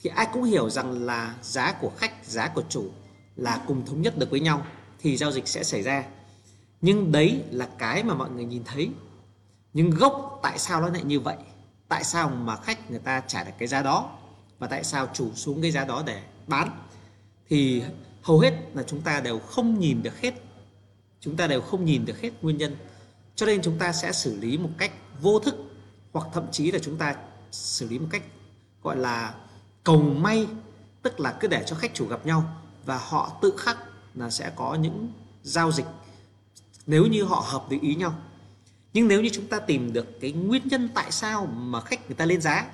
thì 0.00 0.10
ai 0.10 0.26
cũng 0.32 0.42
hiểu 0.42 0.70
rằng 0.70 1.06
là 1.06 1.34
giá 1.42 1.72
của 1.80 1.90
khách, 1.96 2.24
giá 2.24 2.48
của 2.48 2.62
chủ 2.68 2.90
là 3.36 3.64
cùng 3.66 3.86
thống 3.86 4.02
nhất 4.02 4.18
được 4.18 4.30
với 4.30 4.40
nhau, 4.40 4.66
thì 5.00 5.16
giao 5.16 5.32
dịch 5.32 5.48
sẽ 5.48 5.64
xảy 5.64 5.82
ra. 5.82 6.04
Nhưng 6.80 7.12
đấy 7.12 7.44
là 7.50 7.68
cái 7.78 8.02
mà 8.02 8.14
mọi 8.14 8.30
người 8.30 8.44
nhìn 8.44 8.64
thấy 8.64 8.90
nhưng 9.76 9.90
gốc 9.90 10.40
tại 10.42 10.58
sao 10.58 10.80
nó 10.80 10.88
lại 10.88 11.04
như 11.04 11.20
vậy? 11.20 11.36
Tại 11.88 12.04
sao 12.04 12.28
mà 12.28 12.56
khách 12.56 12.90
người 12.90 12.98
ta 12.98 13.22
trả 13.26 13.44
được 13.44 13.52
cái 13.58 13.68
giá 13.68 13.82
đó? 13.82 14.10
Và 14.58 14.66
tại 14.66 14.84
sao 14.84 15.08
chủ 15.14 15.34
xuống 15.34 15.62
cái 15.62 15.70
giá 15.70 15.84
đó 15.84 16.02
để 16.06 16.22
bán? 16.46 16.68
Thì 17.48 17.82
hầu 18.22 18.38
hết 18.38 18.52
là 18.74 18.82
chúng 18.82 19.00
ta 19.00 19.20
đều 19.20 19.38
không 19.38 19.78
nhìn 19.78 20.02
được 20.02 20.20
hết. 20.20 20.34
Chúng 21.20 21.36
ta 21.36 21.46
đều 21.46 21.60
không 21.60 21.84
nhìn 21.84 22.04
được 22.04 22.20
hết 22.20 22.30
nguyên 22.42 22.56
nhân. 22.56 22.76
Cho 23.34 23.46
nên 23.46 23.62
chúng 23.62 23.78
ta 23.78 23.92
sẽ 23.92 24.12
xử 24.12 24.36
lý 24.40 24.58
một 24.58 24.70
cách 24.78 24.92
vô 25.20 25.38
thức, 25.38 25.54
hoặc 26.12 26.26
thậm 26.32 26.44
chí 26.52 26.72
là 26.72 26.78
chúng 26.78 26.96
ta 26.96 27.16
xử 27.52 27.88
lý 27.88 27.98
một 27.98 28.08
cách, 28.10 28.22
gọi 28.82 28.96
là, 28.96 29.34
cầu 29.84 30.02
may, 30.02 30.46
tức 31.02 31.20
là 31.20 31.36
cứ 31.40 31.48
để 31.48 31.64
cho 31.66 31.76
khách 31.76 31.94
chủ 31.94 32.06
gặp 32.06 32.26
nhau 32.26 32.44
và 32.84 32.98
họ 32.98 33.38
tự 33.42 33.52
khắc 33.58 33.78
là 34.14 34.30
sẽ 34.30 34.52
có 34.56 34.74
những 34.74 35.12
giao 35.42 35.72
dịch. 35.72 35.86
Nếu 36.86 37.06
như 37.06 37.24
họ 37.24 37.44
hợp 37.46 37.64
với 37.68 37.78
ý 37.82 37.94
nhau 37.94 38.14
nhưng 38.96 39.08
nếu 39.08 39.20
như 39.20 39.28
chúng 39.32 39.46
ta 39.46 39.60
tìm 39.60 39.92
được 39.92 40.20
cái 40.20 40.32
nguyên 40.32 40.62
nhân 40.64 40.88
tại 40.94 41.12
sao 41.12 41.46
mà 41.46 41.80
khách 41.80 42.06
người 42.06 42.14
ta 42.14 42.24
lên 42.24 42.40
giá, 42.40 42.66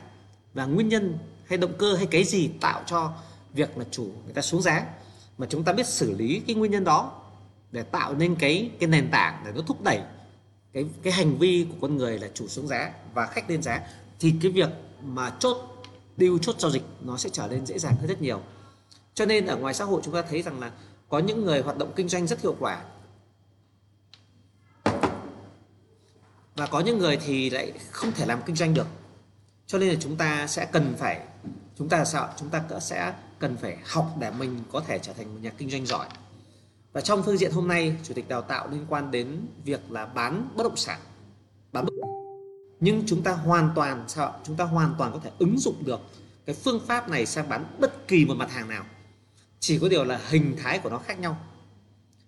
và 0.54 0.66
nguyên 0.66 0.88
nhân 0.88 1.18
hay 1.46 1.58
động 1.58 1.72
cơ 1.78 1.94
hay 1.94 2.06
cái 2.06 2.24
gì 2.24 2.50
tạo 2.60 2.82
cho 2.86 3.12
việc 3.54 3.78
là 3.78 3.84
chủ 3.90 4.12
người 4.24 4.34
ta 4.34 4.42
xuống 4.42 4.62
giá, 4.62 4.86
mà 5.38 5.46
chúng 5.50 5.64
ta 5.64 5.72
biết 5.72 5.86
xử 5.86 6.16
lý 6.16 6.40
cái 6.46 6.56
nguyên 6.56 6.70
nhân 6.70 6.84
đó 6.84 7.20
để 7.72 7.82
tạo 7.82 8.14
nên 8.14 8.34
cái 8.34 8.70
cái 8.80 8.88
nền 8.88 9.10
tảng 9.10 9.42
để 9.44 9.52
nó 9.54 9.62
thúc 9.66 9.82
đẩy 9.82 10.00
cái 10.72 10.84
cái 11.02 11.12
hành 11.12 11.38
vi 11.38 11.66
của 11.70 11.76
con 11.80 11.96
người 11.96 12.18
là 12.18 12.28
chủ 12.34 12.48
xuống 12.48 12.66
giá 12.66 12.92
và 13.14 13.26
khách 13.26 13.50
lên 13.50 13.62
giá, 13.62 13.80
thì 14.20 14.34
cái 14.42 14.52
việc 14.52 14.68
mà 15.04 15.32
chốt 15.38 15.56
deal 16.16 16.32
chốt 16.42 16.56
giao 16.58 16.70
dịch 16.70 16.84
nó 17.00 17.16
sẽ 17.16 17.30
trở 17.32 17.48
nên 17.50 17.66
dễ 17.66 17.78
dàng 17.78 17.96
hơn 17.96 18.06
rất 18.06 18.22
nhiều. 18.22 18.40
Cho 19.14 19.26
nên 19.26 19.46
ở 19.46 19.56
ngoài 19.56 19.74
xã 19.74 19.84
hội 19.84 20.00
chúng 20.04 20.14
ta 20.14 20.22
thấy 20.22 20.42
rằng 20.42 20.60
là 20.60 20.70
có 21.08 21.18
những 21.18 21.44
người 21.44 21.62
hoạt 21.62 21.78
động 21.78 21.92
kinh 21.96 22.08
doanh 22.08 22.26
rất 22.26 22.42
hiệu 22.42 22.56
quả 22.60 22.82
và 26.56 26.66
có 26.66 26.80
những 26.80 26.98
người 26.98 27.16
thì 27.16 27.50
lại 27.50 27.72
không 27.90 28.12
thể 28.12 28.26
làm 28.26 28.42
kinh 28.46 28.56
doanh 28.56 28.74
được. 28.74 28.86
Cho 29.66 29.78
nên 29.78 29.88
là 29.88 29.96
chúng 30.00 30.16
ta 30.16 30.46
sẽ 30.46 30.66
cần 30.72 30.94
phải, 30.98 31.20
chúng 31.78 31.88
ta 31.88 31.98
là 31.98 32.04
sao 32.04 32.28
chúng 32.36 32.48
ta 32.48 32.62
sẽ 32.80 33.14
cần 33.38 33.56
phải 33.56 33.76
học 33.86 34.14
để 34.18 34.30
mình 34.30 34.62
có 34.72 34.80
thể 34.80 34.98
trở 34.98 35.12
thành 35.12 35.34
một 35.34 35.40
nhà 35.42 35.50
kinh 35.58 35.70
doanh 35.70 35.86
giỏi. 35.86 36.06
Và 36.92 37.00
trong 37.00 37.22
phương 37.22 37.36
diện 37.36 37.52
hôm 37.52 37.68
nay, 37.68 37.96
chủ 38.02 38.14
tịch 38.14 38.28
đào 38.28 38.42
tạo 38.42 38.68
liên 38.68 38.86
quan 38.88 39.10
đến 39.10 39.46
việc 39.64 39.92
là 39.92 40.06
bán 40.06 40.48
bất 40.56 40.62
động 40.64 40.76
sản. 40.76 41.00
Bán 41.72 41.84
bất 41.84 41.92
nhưng 42.84 43.02
chúng 43.06 43.22
ta 43.22 43.32
hoàn 43.32 43.70
toàn 43.74 44.04
sao 44.08 44.40
chúng 44.44 44.56
ta 44.56 44.64
hoàn 44.64 44.94
toàn 44.98 45.12
có 45.12 45.20
thể 45.24 45.30
ứng 45.38 45.58
dụng 45.58 45.84
được 45.84 46.00
cái 46.46 46.54
phương 46.54 46.80
pháp 46.86 47.08
này 47.08 47.26
sang 47.26 47.48
bán 47.48 47.76
bất 47.78 48.08
kỳ 48.08 48.24
một 48.24 48.34
mặt 48.34 48.50
hàng 48.50 48.68
nào. 48.68 48.84
Chỉ 49.60 49.78
có 49.78 49.88
điều 49.88 50.04
là 50.04 50.20
hình 50.28 50.56
thái 50.62 50.78
của 50.78 50.90
nó 50.90 50.98
khác 50.98 51.18
nhau. 51.18 51.36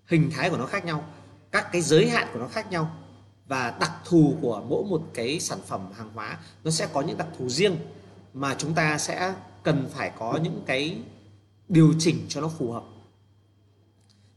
Hình 0.07 0.31
thái 0.35 0.51
của 0.51 0.57
nó 0.57 0.67
khác 0.67 0.85
nhau, 0.85 1.05
các 1.51 1.73
cái 1.73 1.83
giới 1.83 2.09
hạn 2.09 2.29
của 2.33 2.39
nó 2.39 2.49
khác 2.49 2.71
nhau 2.71 2.97
và 3.47 3.77
đặc 3.81 3.93
thù 4.05 4.37
của 4.43 4.63
mỗi 4.69 4.85
một 4.85 5.03
cái 5.15 5.41
sản 5.41 5.59
phẩm 5.67 5.93
hàng 5.97 6.11
hóa, 6.15 6.39
nó 6.65 6.71
sẽ 6.71 6.89
có 6.93 7.01
những 7.01 7.19
đặc 7.19 7.29
thù 7.39 7.49
riêng 7.49 7.77
mà 8.35 8.55
chúng 8.59 8.75
ta 8.75 8.99
sẽ 8.99 9.35
cần 9.63 9.89
phải 9.93 10.13
có 10.19 10.39
những 10.43 10.63
cái 10.67 10.99
điều 11.69 11.95
chỉnh 11.99 12.27
cho 12.29 12.41
nó 12.41 12.49
phù 12.49 12.73
hợp. 12.73 12.85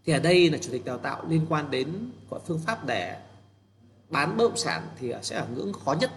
Thì 0.06 0.14
ở 0.14 0.20
đây 0.20 0.50
là 0.50 0.58
chủ 0.58 0.72
tịch 0.72 0.86
đào 0.86 0.98
tạo 0.98 1.24
liên 1.30 1.46
quan 1.50 1.72
đến 1.72 2.12
gọi 2.30 2.40
phương 2.48 2.60
pháp 2.60 2.86
để 2.86 3.18
bán 4.10 4.38
bất 4.38 4.44
động 4.44 4.58
sản 4.58 4.88
thì 5.00 5.14
sẽ 5.22 5.36
ở 5.36 5.48
ngưỡng 5.56 5.74
khó 5.74 5.94
nhất. 5.94 6.12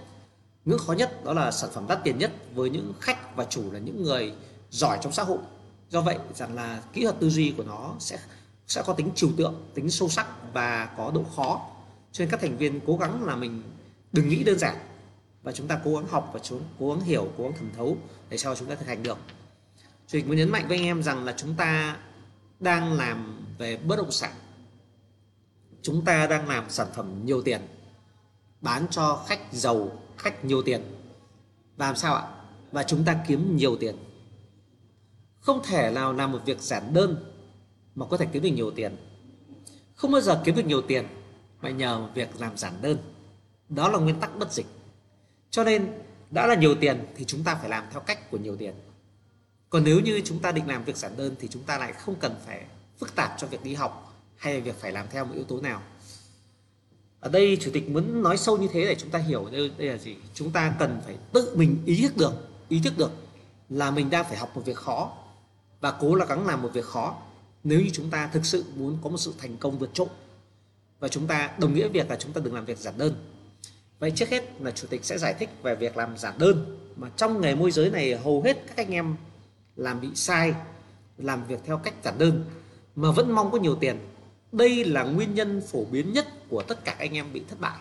Ngưỡng 0.64 0.78
khó 0.78 0.92
nhất 0.92 1.24
đó 1.24 1.32
là 1.32 1.50
sản 1.50 1.70
phẩm 1.72 1.86
đắt 1.88 1.98
tiền 2.04 2.18
nhất 2.18 2.32
với 2.54 2.70
những 2.70 2.92
khách 3.00 3.36
và 3.36 3.44
chủ 3.44 3.72
là 3.72 3.78
những 3.78 4.02
người 4.02 4.32
giỏi 4.70 4.98
trong 5.02 5.12
xã 5.12 5.22
hội. 5.22 5.38
Do 5.88 6.00
vậy, 6.00 6.18
rằng 6.34 6.54
là 6.54 6.82
kỹ 6.92 7.02
thuật 7.02 7.20
tư 7.20 7.30
duy 7.30 7.54
của 7.56 7.62
nó 7.62 7.94
sẽ 7.98 8.18
sẽ 8.66 8.82
có 8.86 8.92
tính 8.92 9.10
trừu 9.14 9.30
tượng, 9.36 9.54
tính 9.74 9.90
sâu 9.90 10.08
sắc 10.08 10.52
và 10.52 10.94
có 10.96 11.10
độ 11.14 11.24
khó 11.36 11.66
cho 12.12 12.24
nên 12.24 12.30
các 12.30 12.40
thành 12.40 12.56
viên 12.56 12.80
cố 12.86 12.96
gắng 12.96 13.24
là 13.24 13.36
mình 13.36 13.62
đừng 14.12 14.28
nghĩ 14.28 14.44
đơn 14.44 14.58
giản. 14.58 14.76
Và 15.42 15.52
chúng 15.52 15.68
ta 15.68 15.80
cố 15.84 15.94
gắng 15.94 16.06
học 16.06 16.30
và 16.32 16.40
chúng, 16.42 16.60
cố 16.78 16.94
gắng 16.94 17.00
hiểu, 17.00 17.32
cố 17.38 17.44
gắng 17.44 17.52
thẩm 17.58 17.70
thấu 17.76 17.96
để 18.28 18.36
sau 18.36 18.56
chúng 18.56 18.68
ta 18.68 18.74
thực 18.74 18.86
hành 18.86 19.02
được. 19.02 19.18
Chủ 20.06 20.18
tịch 20.18 20.26
muốn 20.26 20.36
nhấn 20.36 20.50
mạnh 20.50 20.68
với 20.68 20.76
anh 20.76 20.86
em 20.86 21.02
rằng 21.02 21.24
là 21.24 21.34
chúng 21.36 21.54
ta 21.54 21.96
đang 22.60 22.92
làm 22.92 23.46
về 23.58 23.76
bất 23.76 23.96
động 23.96 24.10
sản. 24.10 24.32
Chúng 25.82 26.04
ta 26.04 26.26
đang 26.26 26.48
làm 26.48 26.70
sản 26.70 26.86
phẩm 26.94 27.20
nhiều 27.24 27.42
tiền, 27.42 27.60
bán 28.60 28.86
cho 28.90 29.24
khách 29.26 29.40
giàu, 29.52 30.02
khách 30.16 30.44
nhiều 30.44 30.62
tiền. 30.62 30.82
Và 31.76 31.86
làm 31.86 31.96
sao 31.96 32.14
ạ? 32.14 32.22
Và 32.72 32.82
chúng 32.82 33.04
ta 33.04 33.24
kiếm 33.28 33.56
nhiều 33.56 33.76
tiền. 33.76 33.96
Không 35.40 35.62
thể 35.64 35.90
nào 35.90 36.12
làm 36.12 36.32
một 36.32 36.40
việc 36.46 36.60
giản 36.60 36.94
đơn 36.94 37.32
mà 37.94 38.06
có 38.06 38.16
thể 38.16 38.26
kiếm 38.32 38.42
được 38.42 38.48
nhiều 38.48 38.70
tiền. 38.70 38.96
Không 39.94 40.12
bao 40.12 40.20
giờ 40.20 40.42
kiếm 40.44 40.56
được 40.56 40.66
nhiều 40.66 40.82
tiền 40.82 41.06
mà 41.62 41.70
nhờ 41.70 41.98
một 41.98 42.08
việc 42.14 42.40
làm 42.40 42.56
giản 42.56 42.72
đơn. 42.82 42.98
Đó 43.68 43.88
là 43.88 43.98
nguyên 43.98 44.20
tắc 44.20 44.38
bất 44.38 44.52
dịch. 44.52 44.66
Cho 45.50 45.64
nên 45.64 45.92
đã 46.30 46.46
là 46.46 46.54
nhiều 46.54 46.74
tiền 46.74 47.06
thì 47.16 47.24
chúng 47.24 47.44
ta 47.44 47.54
phải 47.54 47.68
làm 47.68 47.84
theo 47.90 48.00
cách 48.00 48.30
của 48.30 48.38
nhiều 48.38 48.56
tiền. 48.56 48.74
Còn 49.70 49.84
nếu 49.84 50.00
như 50.00 50.20
chúng 50.24 50.38
ta 50.38 50.52
định 50.52 50.68
làm 50.68 50.84
việc 50.84 50.96
giản 50.96 51.16
đơn 51.16 51.34
thì 51.40 51.48
chúng 51.48 51.62
ta 51.62 51.78
lại 51.78 51.92
không 51.92 52.14
cần 52.20 52.34
phải 52.46 52.64
phức 52.98 53.14
tạp 53.14 53.34
cho 53.38 53.46
việc 53.46 53.64
đi 53.64 53.74
học 53.74 54.14
hay 54.36 54.60
việc 54.60 54.74
phải 54.80 54.92
làm 54.92 55.06
theo 55.10 55.24
một 55.24 55.34
yếu 55.34 55.44
tố 55.44 55.60
nào. 55.60 55.82
Ở 57.20 57.30
đây 57.30 57.58
chủ 57.60 57.70
tịch 57.74 57.90
muốn 57.90 58.22
nói 58.22 58.36
sâu 58.36 58.56
như 58.56 58.68
thế 58.72 58.84
để 58.84 58.94
chúng 58.94 59.10
ta 59.10 59.18
hiểu 59.18 59.48
đây, 59.52 59.72
đây 59.78 59.88
là 59.88 59.96
gì? 59.96 60.16
Chúng 60.34 60.50
ta 60.50 60.74
cần 60.78 61.00
phải 61.04 61.16
tự 61.32 61.56
mình 61.56 61.82
ý 61.86 62.02
thức 62.02 62.16
được 62.16 62.32
ý 62.68 62.80
thức 62.84 62.98
được 62.98 63.10
là 63.68 63.90
mình 63.90 64.10
đang 64.10 64.24
phải 64.24 64.36
học 64.36 64.50
một 64.54 64.62
việc 64.64 64.76
khó 64.76 65.12
và 65.80 65.90
cố 66.00 66.14
là 66.14 66.24
gắng 66.24 66.46
làm 66.46 66.62
một 66.62 66.70
việc 66.72 66.84
khó 66.84 67.16
nếu 67.64 67.80
như 67.80 67.90
chúng 67.92 68.10
ta 68.10 68.30
thực 68.32 68.44
sự 68.44 68.64
muốn 68.76 68.98
có 69.02 69.10
một 69.10 69.18
sự 69.18 69.34
thành 69.38 69.56
công 69.56 69.78
vượt 69.78 69.90
trội 69.94 70.08
và 71.00 71.08
chúng 71.08 71.26
ta 71.26 71.50
đồng 71.58 71.74
nghĩa 71.74 71.88
việc 71.88 72.10
là 72.10 72.16
chúng 72.16 72.32
ta 72.32 72.40
đừng 72.44 72.54
làm 72.54 72.64
việc 72.64 72.78
giản 72.78 72.98
đơn. 72.98 73.14
Vậy 73.98 74.12
trước 74.16 74.28
hết 74.28 74.60
là 74.60 74.70
chủ 74.70 74.86
tịch 74.90 75.04
sẽ 75.04 75.18
giải 75.18 75.34
thích 75.38 75.48
về 75.62 75.74
việc 75.74 75.96
làm 75.96 76.18
giản 76.18 76.38
đơn 76.38 76.78
mà 76.96 77.10
trong 77.16 77.40
nghề 77.40 77.54
môi 77.54 77.70
giới 77.70 77.90
này 77.90 78.16
hầu 78.16 78.42
hết 78.42 78.56
các 78.66 78.76
anh 78.76 78.90
em 78.90 79.16
làm 79.76 80.00
bị 80.00 80.08
sai, 80.14 80.54
làm 81.18 81.44
việc 81.44 81.60
theo 81.64 81.78
cách 81.78 81.94
giản 82.04 82.18
đơn 82.18 82.44
mà 82.96 83.10
vẫn 83.10 83.32
mong 83.32 83.50
có 83.50 83.58
nhiều 83.58 83.76
tiền. 83.76 83.98
Đây 84.52 84.84
là 84.84 85.02
nguyên 85.02 85.34
nhân 85.34 85.62
phổ 85.68 85.84
biến 85.84 86.12
nhất 86.12 86.26
của 86.48 86.62
tất 86.62 86.84
cả 86.84 86.96
anh 86.98 87.12
em 87.12 87.32
bị 87.32 87.42
thất 87.48 87.60
bại. 87.60 87.78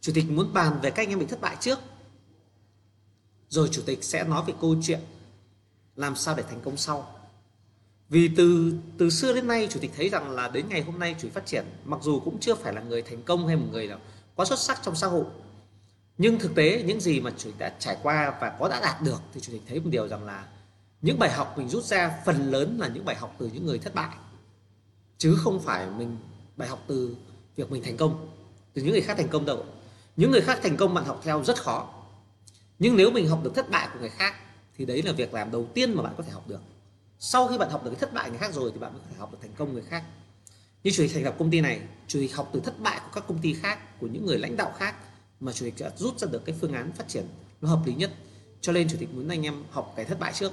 Chủ 0.00 0.12
tịch 0.14 0.30
muốn 0.30 0.52
bàn 0.52 0.78
về 0.82 0.90
các 0.90 1.02
anh 1.02 1.08
em 1.08 1.18
bị 1.18 1.26
thất 1.26 1.40
bại 1.40 1.56
trước, 1.60 1.78
rồi 3.48 3.68
chủ 3.72 3.82
tịch 3.86 4.04
sẽ 4.04 4.24
nói 4.24 4.42
về 4.46 4.54
câu 4.60 4.76
chuyện 4.82 5.00
làm 5.96 6.16
sao 6.16 6.34
để 6.36 6.42
thành 6.42 6.60
công 6.60 6.76
sau 6.76 7.21
vì 8.12 8.30
từ 8.36 8.74
từ 8.98 9.10
xưa 9.10 9.34
đến 9.34 9.46
nay, 9.46 9.68
chủ 9.70 9.80
tịch 9.80 9.90
thấy 9.96 10.08
rằng 10.08 10.30
là 10.30 10.48
đến 10.48 10.68
ngày 10.68 10.82
hôm 10.82 10.98
nay 10.98 11.14
chủ 11.18 11.22
tịch 11.22 11.34
phát 11.34 11.46
triển, 11.46 11.64
mặc 11.84 12.00
dù 12.02 12.20
cũng 12.20 12.40
chưa 12.40 12.54
phải 12.54 12.72
là 12.74 12.80
người 12.80 13.02
thành 13.02 13.22
công 13.22 13.46
hay 13.46 13.56
một 13.56 13.66
người 13.70 13.86
nào 13.86 13.98
quá 14.34 14.44
xuất 14.44 14.58
sắc 14.58 14.78
trong 14.82 14.94
xã 14.94 15.06
hội, 15.06 15.24
nhưng 16.18 16.38
thực 16.38 16.54
tế 16.54 16.82
những 16.86 17.00
gì 17.00 17.20
mà 17.20 17.30
chủ 17.38 17.50
tịch 17.50 17.58
đã 17.58 17.72
trải 17.78 17.96
qua 18.02 18.34
và 18.40 18.56
có 18.58 18.68
đã 18.68 18.80
đạt 18.80 19.02
được 19.02 19.20
thì 19.34 19.40
chủ 19.40 19.52
tịch 19.52 19.62
thấy 19.68 19.80
một 19.80 19.90
điều 19.90 20.08
rằng 20.08 20.24
là 20.24 20.44
những 21.02 21.18
bài 21.18 21.30
học 21.30 21.54
mình 21.58 21.68
rút 21.68 21.84
ra, 21.84 22.22
phần 22.26 22.50
lớn 22.50 22.76
là 22.80 22.88
những 22.88 23.04
bài 23.04 23.16
học 23.16 23.36
từ 23.38 23.50
những 23.52 23.66
người 23.66 23.78
thất 23.78 23.94
bại, 23.94 24.16
chứ 25.18 25.36
không 25.38 25.60
phải 25.60 25.86
mình, 25.98 26.16
bài 26.56 26.68
học 26.68 26.84
từ 26.86 27.16
việc 27.56 27.70
mình 27.70 27.82
thành 27.82 27.96
công, 27.96 28.28
từ 28.74 28.82
những 28.82 28.92
người 28.92 29.00
khác 29.00 29.16
thành 29.16 29.28
công 29.28 29.44
đâu. 29.44 29.64
Những 30.16 30.30
người 30.30 30.40
khác 30.40 30.58
thành 30.62 30.76
công 30.76 30.94
bạn 30.94 31.04
học 31.04 31.20
theo 31.24 31.44
rất 31.44 31.62
khó, 31.62 31.88
nhưng 32.78 32.96
nếu 32.96 33.10
mình 33.10 33.28
học 33.28 33.40
được 33.44 33.54
thất 33.54 33.70
bại 33.70 33.88
của 33.92 34.00
người 34.00 34.10
khác 34.10 34.34
thì 34.76 34.84
đấy 34.84 35.02
là 35.02 35.12
việc 35.12 35.34
làm 35.34 35.50
đầu 35.50 35.66
tiên 35.74 35.94
mà 35.94 36.02
bạn 36.02 36.14
có 36.16 36.22
thể 36.22 36.30
học 36.30 36.48
được 36.48 36.60
sau 37.24 37.48
khi 37.48 37.58
bạn 37.58 37.70
học 37.70 37.84
được 37.84 37.90
cái 37.90 38.00
thất 38.00 38.12
bại 38.12 38.30
người 38.30 38.38
khác 38.38 38.52
rồi 38.52 38.70
thì 38.74 38.80
bạn 38.80 38.92
mới 38.92 39.00
có 39.00 39.06
thể 39.10 39.16
học 39.18 39.32
được 39.32 39.38
thành 39.42 39.52
công 39.56 39.72
người 39.72 39.82
khác. 39.82 40.04
Như 40.84 40.90
chủ 40.90 41.02
tịch 41.02 41.10
thành 41.14 41.24
lập 41.24 41.34
công 41.38 41.50
ty 41.50 41.60
này, 41.60 41.80
chủ 42.06 42.20
tịch 42.20 42.34
học 42.34 42.50
từ 42.52 42.60
thất 42.60 42.80
bại 42.80 43.00
của 43.04 43.10
các 43.14 43.24
công 43.28 43.38
ty 43.38 43.54
khác, 43.54 44.00
của 44.00 44.06
những 44.06 44.26
người 44.26 44.38
lãnh 44.38 44.56
đạo 44.56 44.72
khác 44.78 44.94
mà 45.40 45.52
chủ 45.52 45.64
tịch 45.64 45.74
đã 45.78 45.90
rút 45.96 46.18
ra 46.18 46.28
được 46.32 46.44
cái 46.44 46.54
phương 46.60 46.72
án 46.72 46.92
phát 46.92 47.08
triển 47.08 47.24
nó 47.60 47.68
hợp 47.68 47.80
lý 47.86 47.94
nhất. 47.94 48.10
Cho 48.60 48.72
nên 48.72 48.88
chủ 48.88 48.96
tịch 49.00 49.14
muốn 49.14 49.28
anh 49.28 49.46
em 49.46 49.64
học 49.70 49.92
cái 49.96 50.04
thất 50.04 50.20
bại 50.20 50.32
trước. 50.32 50.52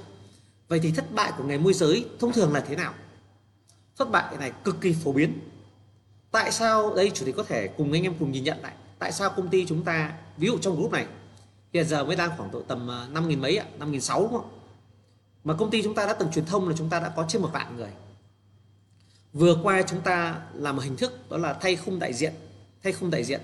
Vậy 0.68 0.80
thì 0.82 0.92
thất 0.92 1.14
bại 1.14 1.32
của 1.38 1.44
nghề 1.44 1.58
môi 1.58 1.74
giới 1.74 2.06
thông 2.20 2.32
thường 2.32 2.52
là 2.52 2.60
thế 2.60 2.76
nào? 2.76 2.94
Thất 3.96 4.10
bại 4.10 4.36
này 4.36 4.52
cực 4.64 4.80
kỳ 4.80 4.92
phổ 5.04 5.12
biến. 5.12 5.38
Tại 6.30 6.52
sao 6.52 6.94
đây 6.94 7.10
chủ 7.14 7.26
tịch 7.26 7.36
có 7.36 7.42
thể 7.42 7.68
cùng 7.68 7.92
anh 7.92 8.02
em 8.02 8.14
cùng 8.18 8.32
nhìn 8.32 8.44
nhận 8.44 8.60
lại? 8.62 8.72
Tại 8.98 9.12
sao 9.12 9.30
công 9.30 9.48
ty 9.48 9.66
chúng 9.66 9.84
ta, 9.84 10.12
ví 10.36 10.46
dụ 10.46 10.58
trong 10.58 10.76
group 10.76 10.92
này, 10.92 11.06
hiện 11.72 11.86
giờ 11.86 12.04
mới 12.04 12.16
đang 12.16 12.30
khoảng 12.36 12.50
độ 12.50 12.62
tầm 12.62 12.88
ờ, 12.88 13.08
năm 13.10 13.28
nghìn 13.28 13.40
mấy 13.40 13.56
ạ, 13.56 13.66
năm 13.78 13.92
nghìn 13.92 14.00
sáu 14.00 14.20
đúng 14.20 14.32
không? 14.32 14.59
Mà 15.44 15.54
công 15.54 15.70
ty 15.70 15.82
chúng 15.82 15.94
ta 15.94 16.06
đã 16.06 16.12
từng 16.12 16.30
truyền 16.30 16.44
thông 16.46 16.68
là 16.68 16.74
chúng 16.78 16.90
ta 16.90 17.00
đã 17.00 17.08
có 17.16 17.24
trên 17.28 17.42
một 17.42 17.50
vạn 17.52 17.76
người. 17.76 17.90
Vừa 19.32 19.56
qua 19.62 19.82
chúng 19.82 20.00
ta 20.00 20.42
làm 20.54 20.76
một 20.76 20.82
hình 20.82 20.96
thức, 20.96 21.30
đó 21.30 21.36
là 21.36 21.52
thay 21.52 21.76
khung 21.76 21.98
đại 21.98 22.14
diện, 22.14 22.32
thay 22.82 22.92
khung 22.92 23.10
đại 23.10 23.24
diện. 23.24 23.40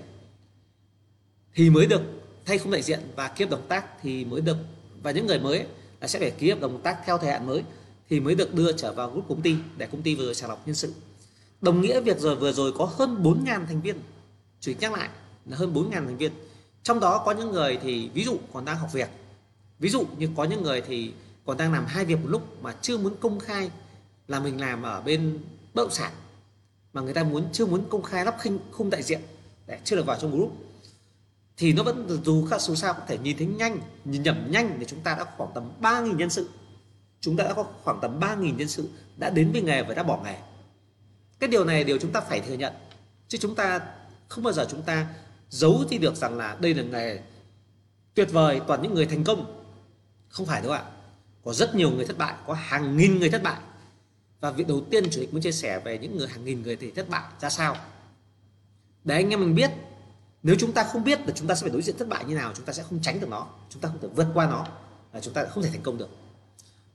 Thì 1.55 1.69
mới 1.69 1.85
được 1.85 2.01
thay 2.45 2.57
khung 2.57 2.71
đại 2.71 2.81
diện 2.81 2.99
và 3.15 3.27
ký 3.27 3.45
hợp 3.45 3.51
đồng 3.51 3.67
tác 3.67 4.01
thì 4.01 4.25
mới 4.25 4.41
được, 4.41 4.57
và 5.03 5.11
những 5.11 5.27
người 5.27 5.39
mới 5.39 5.65
là 6.01 6.07
sẽ 6.07 6.19
phải 6.19 6.31
ký 6.31 6.49
hợp 6.49 6.59
đồng 6.59 6.81
tác 6.81 6.97
theo 7.05 7.17
thời 7.17 7.31
hạn 7.31 7.47
mới, 7.47 7.63
thì 8.09 8.19
mới 8.19 8.35
được 8.35 8.53
đưa 8.53 8.71
trở 8.71 8.93
vào 8.93 9.11
group 9.11 9.29
công 9.29 9.41
ty 9.41 9.55
để 9.77 9.87
công 9.87 10.01
ty 10.01 10.15
vừa 10.15 10.33
sàng 10.33 10.49
lọc 10.49 10.67
nhân 10.67 10.75
sự. 10.75 10.93
Đồng 11.61 11.81
nghĩa 11.81 12.01
việc 12.01 12.19
rồi 12.19 12.35
vừa 12.35 12.51
rồi 12.51 12.71
có 12.77 12.85
hơn 12.85 13.23
4.000 13.23 13.65
thành 13.65 13.81
viên. 13.81 13.99
Chỉ 14.59 14.75
nhắc 14.79 14.93
lại 14.93 15.09
là 15.45 15.57
hơn 15.57 15.73
4.000 15.73 15.91
thành 15.91 16.17
viên. 16.17 16.31
Trong 16.83 16.99
đó 16.99 17.23
có 17.25 17.31
những 17.31 17.51
người 17.51 17.79
thì 17.83 18.09
ví 18.13 18.23
dụ 18.23 18.37
còn 18.53 18.65
đang 18.65 18.77
học 18.77 18.89
việc. 18.93 19.09
Ví 19.79 19.89
dụ 19.89 20.05
như 20.17 20.29
có 20.35 20.43
những 20.43 20.63
người 20.63 20.81
thì 20.81 21.13
còn 21.47 21.57
đang 21.57 21.73
làm 21.73 21.85
hai 21.85 22.05
việc 22.05 22.15
một 22.15 22.29
lúc 22.29 22.63
mà 22.63 22.75
chưa 22.81 22.97
muốn 22.97 23.15
công 23.19 23.39
khai 23.39 23.71
là 24.27 24.39
mình 24.39 24.61
làm 24.61 24.83
ở 24.83 25.01
bên 25.01 25.39
bất 25.73 25.81
động 25.83 25.91
sản. 25.91 26.11
Mà 26.93 27.01
người 27.01 27.13
ta 27.13 27.23
muốn, 27.23 27.45
chưa 27.53 27.65
muốn 27.65 27.89
công 27.89 28.03
khai 28.03 28.25
lắp 28.25 28.37
khinh 28.39 28.59
khung 28.71 28.89
đại 28.89 29.03
diện, 29.03 29.21
để 29.67 29.79
chưa 29.83 29.95
được 29.95 30.05
vào 30.05 30.17
trong 30.19 30.31
group. 30.31 30.51
Thì 31.57 31.73
nó 31.73 31.83
vẫn, 31.83 32.21
dù 32.25 32.47
các 32.49 32.61
số 32.61 32.75
sao 32.75 32.93
có 32.93 32.99
thể 33.07 33.17
nhìn 33.17 33.37
thấy 33.37 33.47
nhanh, 33.47 33.81
nhìn 34.05 34.23
nhẩm 34.23 34.51
nhanh 34.51 34.75
thì 34.79 34.85
chúng 34.85 34.99
ta 34.99 35.15
đã 35.15 35.25
khoảng 35.37 35.49
tầm 35.53 35.71
3.000 35.81 36.15
nhân 36.15 36.29
sự. 36.29 36.49
Chúng 37.21 37.37
ta 37.37 37.43
đã 37.43 37.53
có 37.53 37.65
khoảng 37.83 37.99
tầm 38.01 38.19
3.000 38.19 38.55
nhân 38.55 38.67
sự 38.67 38.89
đã 39.17 39.29
đến 39.29 39.51
với 39.51 39.61
nghề 39.61 39.83
và 39.83 39.93
đã 39.93 40.03
bỏ 40.03 40.21
nghề. 40.23 40.37
Cái 41.39 41.49
điều 41.49 41.65
này 41.65 41.83
điều 41.83 41.97
chúng 41.97 42.11
ta 42.11 42.21
phải 42.21 42.39
thừa 42.39 42.53
nhận. 42.53 42.73
Chứ 43.27 43.37
chúng 43.37 43.55
ta 43.55 43.81
không 44.27 44.43
bao 44.43 44.53
giờ 44.53 44.67
chúng 44.69 44.81
ta 44.81 45.07
giấu 45.49 45.83
đi 45.89 45.97
được 45.97 46.15
rằng 46.15 46.37
là 46.37 46.57
đây 46.61 46.73
là 46.73 46.83
nghề 46.83 47.19
tuyệt 48.13 48.31
vời, 48.31 48.61
toàn 48.67 48.81
những 48.81 48.93
người 48.93 49.05
thành 49.05 49.23
công. 49.23 49.63
Không 50.29 50.45
phải 50.45 50.61
đâu 50.61 50.71
ạ 50.71 50.83
có 51.47 51.53
rất 51.53 51.75
nhiều 51.75 51.91
người 51.91 52.05
thất 52.05 52.17
bại, 52.17 52.33
có 52.47 52.53
hàng 52.53 52.97
nghìn 52.97 53.19
người 53.19 53.29
thất 53.29 53.43
bại. 53.43 53.59
Và 54.39 54.51
việc 54.51 54.67
đầu 54.67 54.81
tiên 54.89 55.09
chủ 55.09 55.21
tịch 55.21 55.33
muốn 55.33 55.41
chia 55.41 55.51
sẻ 55.51 55.79
về 55.79 55.97
những 55.97 56.17
người, 56.17 56.27
hàng 56.27 56.45
nghìn 56.45 56.61
người 56.61 56.75
thì 56.75 56.91
thất 56.91 57.09
bại 57.09 57.23
ra 57.39 57.49
sao? 57.49 57.75
Để 59.03 59.15
anh 59.15 59.29
em 59.29 59.39
mình 59.39 59.55
biết, 59.55 59.71
nếu 60.43 60.55
chúng 60.59 60.71
ta 60.71 60.83
không 60.83 61.03
biết 61.03 61.19
là 61.27 61.33
chúng 61.35 61.47
ta 61.47 61.55
sẽ 61.55 61.61
phải 61.61 61.69
đối 61.69 61.81
diện 61.81 61.97
thất 61.97 62.07
bại 62.07 62.25
như 62.25 62.35
nào, 62.35 62.51
chúng 62.55 62.65
ta 62.65 62.73
sẽ 62.73 62.83
không 62.83 62.99
tránh 63.01 63.19
được 63.19 63.29
nó, 63.29 63.47
chúng 63.69 63.81
ta 63.81 63.89
không 63.89 63.99
thể 64.01 64.07
vượt 64.15 64.27
qua 64.33 64.45
nó 64.45 64.65
là 65.13 65.19
chúng 65.19 65.33
ta 65.33 65.45
không 65.45 65.63
thể 65.63 65.69
thành 65.69 65.81
công 65.81 65.97
được. 65.97 66.09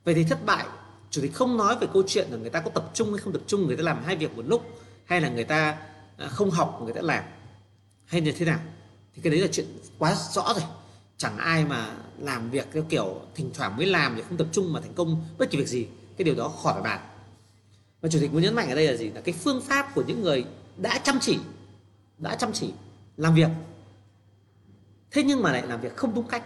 Vậy 0.03 0.13
thì 0.13 0.23
thất 0.23 0.45
bại, 0.45 0.65
chủ 1.09 1.21
tịch 1.21 1.33
không 1.33 1.57
nói 1.57 1.77
về 1.81 1.87
câu 1.93 2.03
chuyện 2.07 2.27
là 2.31 2.37
người 2.37 2.49
ta 2.49 2.61
có 2.61 2.69
tập 2.69 2.91
trung 2.93 3.09
hay 3.09 3.17
không 3.17 3.33
tập 3.33 3.41
trung, 3.47 3.67
người 3.67 3.77
ta 3.77 3.83
làm 3.83 4.03
hai 4.03 4.15
việc 4.15 4.35
một 4.35 4.43
lúc, 4.47 4.81
hay 5.05 5.21
là 5.21 5.29
người 5.29 5.43
ta 5.43 5.77
à, 6.17 6.27
không 6.27 6.51
học, 6.51 6.81
người 6.83 6.93
ta 6.93 7.01
làm, 7.01 7.23
hay 8.05 8.21
như 8.21 8.31
thế 8.31 8.45
nào? 8.45 8.59
Thì 9.15 9.21
cái 9.21 9.31
đấy 9.31 9.41
là 9.41 9.47
chuyện 9.51 9.65
quá 9.97 10.15
rõ 10.31 10.53
rồi 10.53 10.63
chẳng 11.17 11.37
ai 11.37 11.65
mà 11.65 11.95
làm 12.19 12.49
việc 12.49 12.67
theo 12.73 12.83
kiểu 12.89 13.21
thỉnh 13.35 13.51
thoảng 13.53 13.77
mới 13.77 13.85
làm 13.85 14.15
thì 14.15 14.21
không 14.21 14.37
tập 14.37 14.47
trung 14.51 14.73
mà 14.73 14.81
thành 14.81 14.93
công, 14.93 15.25
bất 15.37 15.49
kỳ 15.49 15.57
việc 15.57 15.67
gì, 15.67 15.87
cái 16.17 16.25
điều 16.25 16.35
đó 16.35 16.47
khỏi 16.47 16.73
phải 16.73 16.83
bàn. 16.83 16.99
Và 18.01 18.09
chủ 18.09 18.19
tịch 18.21 18.33
muốn 18.33 18.41
nhấn 18.41 18.55
mạnh 18.55 18.69
ở 18.69 18.75
đây 18.75 18.87
là 18.87 18.97
gì? 18.97 19.09
Là 19.09 19.21
cái 19.21 19.33
phương 19.33 19.61
pháp 19.61 19.91
của 19.95 20.03
những 20.07 20.21
người 20.21 20.45
đã 20.77 20.97
chăm 20.97 21.19
chỉ, 21.21 21.39
đã 22.17 22.35
chăm 22.35 22.53
chỉ 22.53 22.73
làm 23.17 23.35
việc. 23.35 23.49
Thế 25.11 25.23
nhưng 25.23 25.41
mà 25.41 25.51
lại 25.51 25.63
làm 25.67 25.81
việc 25.81 25.95
không 25.95 26.15
đúng 26.15 26.27
cách. 26.27 26.43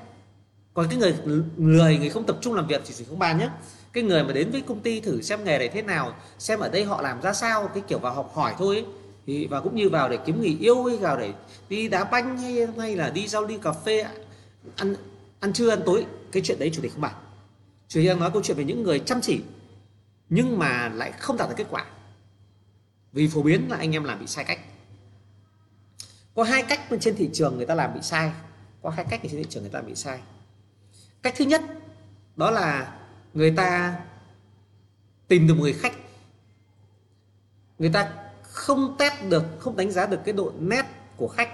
Còn 0.74 0.88
cái 0.89 0.97
người 0.97 1.15
người 1.57 1.97
người 1.97 2.09
không 2.09 2.25
tập 2.25 2.38
trung 2.41 2.53
làm 2.53 2.67
việc 2.67 2.81
thì 2.86 3.05
không 3.05 3.19
bàn 3.19 3.38
nhé 3.38 3.50
cái 3.97 4.03
người 4.03 4.24
mà 4.24 4.33
đến 4.33 4.51
với 4.51 4.62
công 4.62 4.79
ty 4.79 5.00
thử 5.00 5.21
xem 5.21 5.43
nghề 5.43 5.57
này 5.57 5.69
thế 5.69 5.81
nào, 5.81 6.13
xem 6.39 6.59
ở 6.59 6.69
đây 6.69 6.83
họ 6.83 7.01
làm 7.01 7.21
ra 7.21 7.33
sao, 7.33 7.67
cái 7.74 7.83
kiểu 7.88 8.00
vào 8.00 8.13
học 8.13 8.31
hỏi 8.36 8.53
thôi 8.57 8.75
ấy. 8.75 8.86
thì, 9.25 9.47
và 9.47 9.62
cũng 9.62 9.75
như 9.75 9.89
vào 9.89 10.09
để 10.09 10.17
kiếm 10.25 10.39
người 10.39 10.57
yêu, 10.59 10.83
hay 10.83 10.97
vào 10.97 11.17
để 11.17 11.33
đi 11.69 11.88
đá 11.88 12.03
banh, 12.03 12.38
hay 12.38 12.67
hay 12.77 12.95
là 12.95 13.09
đi 13.09 13.27
giao 13.27 13.41
lưu 13.41 13.59
cà 13.59 13.71
phê 13.71 14.05
ăn 14.75 14.95
ăn 15.39 15.53
trưa, 15.53 15.69
ăn 15.69 15.81
tối, 15.86 16.05
cái 16.31 16.43
chuyện 16.45 16.59
đấy 16.59 16.71
chủ 16.74 16.81
tịch 16.81 16.91
không 16.91 17.01
bàn 17.01 17.15
chủ 17.88 18.00
tịch 18.00 18.07
đang 18.07 18.19
nói 18.19 18.31
câu 18.33 18.43
chuyện 18.43 18.57
về 18.57 18.63
những 18.63 18.83
người 18.83 19.00
chăm 19.00 19.21
chỉ, 19.21 19.41
nhưng 20.29 20.59
mà 20.59 20.89
lại 20.89 21.12
không 21.12 21.38
đạt 21.38 21.50
được 21.50 21.55
kết 21.57 21.67
quả. 21.69 21.86
Vì 23.13 23.27
phổ 23.27 23.41
biến 23.41 23.71
là 23.71 23.77
anh 23.77 23.91
em 23.91 24.03
làm 24.03 24.19
bị 24.19 24.27
sai 24.27 24.45
cách. 24.45 24.59
Có 26.36 26.43
hai 26.43 26.63
cách 26.63 26.81
trên 27.01 27.15
thị 27.15 27.29
trường 27.33 27.57
người 27.57 27.65
ta 27.65 27.75
làm 27.75 27.93
bị 27.93 28.00
sai. 28.01 28.31
Có 28.81 28.89
hai 28.89 29.05
cách 29.09 29.19
trên 29.24 29.31
thị 29.31 29.45
trường 29.50 29.63
người 29.63 29.71
ta 29.71 29.81
bị 29.81 29.95
sai. 29.95 30.19
Cách 31.21 31.33
thứ 31.38 31.45
nhất, 31.45 31.62
đó 32.36 32.51
là 32.51 32.97
người 33.33 33.51
ta 33.51 34.00
tìm 35.27 35.47
được 35.47 35.53
một 35.53 35.62
người 35.62 35.74
khách. 35.74 35.93
Người 37.79 37.89
ta 37.89 38.13
không 38.43 38.95
test 39.00 39.13
được, 39.29 39.43
không 39.59 39.75
đánh 39.75 39.91
giá 39.91 40.05
được 40.05 40.19
cái 40.25 40.33
độ 40.33 40.51
nét 40.59 40.86
của 41.15 41.27
khách, 41.27 41.50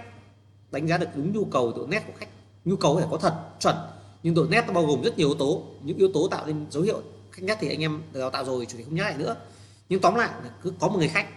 đánh 0.72 0.88
giá 0.88 0.98
được 0.98 1.08
đúng 1.16 1.34
nhu 1.34 1.46
cầu, 1.46 1.74
độ 1.78 1.88
nét 1.88 2.04
của 2.08 2.14
khách 2.18 2.30
nhu 2.66 2.76
cầu 2.76 2.98
phải 2.98 3.08
có 3.12 3.18
thật, 3.18 3.34
chuẩn, 3.60 3.76
nhưng 4.24 4.34
độ 4.34 4.46
nét 4.50 4.64
nó 4.68 4.74
bao 4.74 4.86
gồm 4.86 5.02
rất 5.02 5.18
nhiều 5.18 5.28
yếu 5.28 5.38
tố. 5.38 5.64
Những 5.84 5.98
yếu 5.98 6.10
tố 6.14 6.28
tạo 6.28 6.48
nên 6.48 6.66
dấu 6.70 6.84
hiệu 6.84 7.02
khách 7.32 7.44
nhất 7.44 7.58
thì 7.62 7.70
anh 7.70 7.80
em 7.80 8.02
đào 8.14 8.30
tạo 8.30 8.46
rồi, 8.46 8.66
chủ 8.66 8.78
thể 8.78 8.84
không 8.84 8.96
nhắc 8.96 9.04
lại 9.04 9.18
nữa. 9.18 9.36
Nhưng 9.90 10.02
tóm 10.02 10.16
lại 10.16 10.30
là 10.44 10.50
cứ 10.62 10.74
có 10.80 10.88
một 10.88 10.98
người 10.98 11.08
khách 11.08 11.28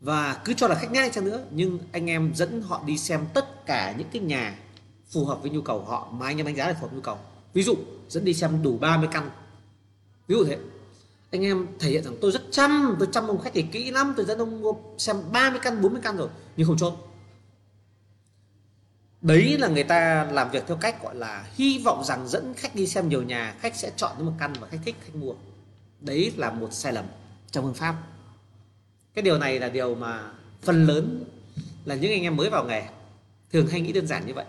và 0.00 0.40
cứ 0.44 0.54
cho 0.54 0.68
là 0.68 0.74
khách 0.74 0.92
nhái 0.92 1.10
chăng 1.10 1.24
nữa, 1.24 1.44
nhưng 1.50 1.78
anh 1.92 2.10
em 2.10 2.32
dẫn 2.34 2.62
họ 2.62 2.82
đi 2.86 2.98
xem 2.98 3.20
tất 3.34 3.66
cả 3.66 3.94
những 3.98 4.08
cái 4.12 4.22
nhà 4.22 4.58
phù 5.10 5.24
hợp 5.24 5.42
với 5.42 5.50
nhu 5.50 5.60
cầu 5.60 5.80
họ 5.80 6.08
mà 6.12 6.26
anh 6.26 6.36
em 6.36 6.46
đánh 6.46 6.56
giá 6.56 6.66
là 6.66 6.74
phù 6.74 6.86
hợp 6.86 6.94
nhu 6.94 7.00
cầu. 7.00 7.18
Ví 7.52 7.62
dụ, 7.62 7.74
dẫn 8.08 8.24
đi 8.24 8.34
xem 8.34 8.62
đủ 8.62 8.78
30 8.78 9.08
căn. 9.12 9.30
Ví 10.28 10.34
dụ 10.34 10.44
thế. 10.44 10.58
Anh 11.30 11.44
em 11.44 11.66
thể 11.78 11.90
hiện 11.90 12.04
rằng 12.04 12.14
tôi 12.20 12.32
rất 12.32 12.42
chăm, 12.50 12.96
tôi 12.98 13.08
chăm 13.12 13.28
ông 13.28 13.40
khách 13.40 13.50
thì 13.54 13.62
kỹ 13.62 13.90
lắm, 13.90 14.14
tôi 14.16 14.26
dẫn 14.26 14.38
ông 14.38 14.62
xem 14.98 15.16
30 15.32 15.60
căn 15.62 15.82
40 15.82 16.00
căn 16.04 16.16
rồi, 16.16 16.28
nhưng 16.56 16.66
không 16.66 16.78
chốt 16.78 17.07
đấy 19.22 19.58
là 19.58 19.68
người 19.68 19.84
ta 19.84 20.28
làm 20.32 20.50
việc 20.50 20.64
theo 20.66 20.76
cách 20.76 21.02
gọi 21.02 21.14
là 21.14 21.46
hy 21.54 21.82
vọng 21.84 22.04
rằng 22.04 22.28
dẫn 22.28 22.54
khách 22.54 22.74
đi 22.74 22.86
xem 22.86 23.08
nhiều 23.08 23.22
nhà 23.22 23.54
khách 23.60 23.76
sẽ 23.76 23.90
chọn 23.96 24.12
những 24.16 24.26
một 24.26 24.32
căn 24.38 24.52
mà 24.60 24.66
khách 24.70 24.78
thích 24.84 24.96
khách 25.00 25.14
mua. 25.14 25.32
Đấy 26.00 26.32
là 26.36 26.50
một 26.50 26.72
sai 26.72 26.92
lầm 26.92 27.04
trong 27.50 27.64
phương 27.64 27.74
pháp. 27.74 27.94
Cái 29.14 29.22
điều 29.22 29.38
này 29.38 29.58
là 29.58 29.68
điều 29.68 29.94
mà 29.94 30.30
phần 30.62 30.86
lớn 30.86 31.24
là 31.84 31.94
những 31.94 32.12
anh 32.12 32.22
em 32.22 32.36
mới 32.36 32.50
vào 32.50 32.64
nghề 32.64 32.82
thường 33.52 33.66
hay 33.66 33.80
nghĩ 33.80 33.92
đơn 33.92 34.06
giản 34.06 34.26
như 34.26 34.34
vậy. 34.34 34.44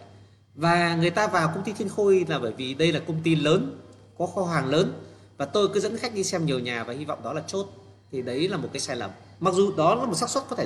Và 0.56 0.96
người 0.96 1.10
ta 1.10 1.28
vào 1.28 1.52
công 1.56 1.64
ty 1.64 1.74
thiên 1.74 1.90
khôi 1.90 2.26
là 2.30 2.40
bởi 2.40 2.54
vì 2.54 2.74
đây 2.74 2.92
là 2.92 3.00
công 3.08 3.22
ty 3.24 3.36
lớn 3.36 3.80
có 4.18 4.26
kho 4.26 4.46
hàng 4.46 4.66
lớn 4.66 4.94
và 5.38 5.46
tôi 5.46 5.68
cứ 5.74 5.80
dẫn 5.80 5.98
khách 5.98 6.14
đi 6.14 6.24
xem 6.24 6.46
nhiều 6.46 6.60
nhà 6.60 6.84
và 6.84 6.94
hy 6.94 7.06
vọng 7.06 7.24
đó 7.24 7.34
là 7.34 7.42
chốt. 7.48 7.68
Thì 8.12 8.22
đấy 8.22 8.48
là 8.48 8.58
một 8.58 8.70
cái 8.74 8.80
sai 8.80 8.96
lầm. 8.96 9.12
Mặc 9.40 9.54
dù 9.54 9.76
đó 9.76 9.96
là 9.96 10.06
một 10.06 10.16
xác 10.16 10.30
suất 10.30 10.44
có 10.50 10.56
thể 10.56 10.66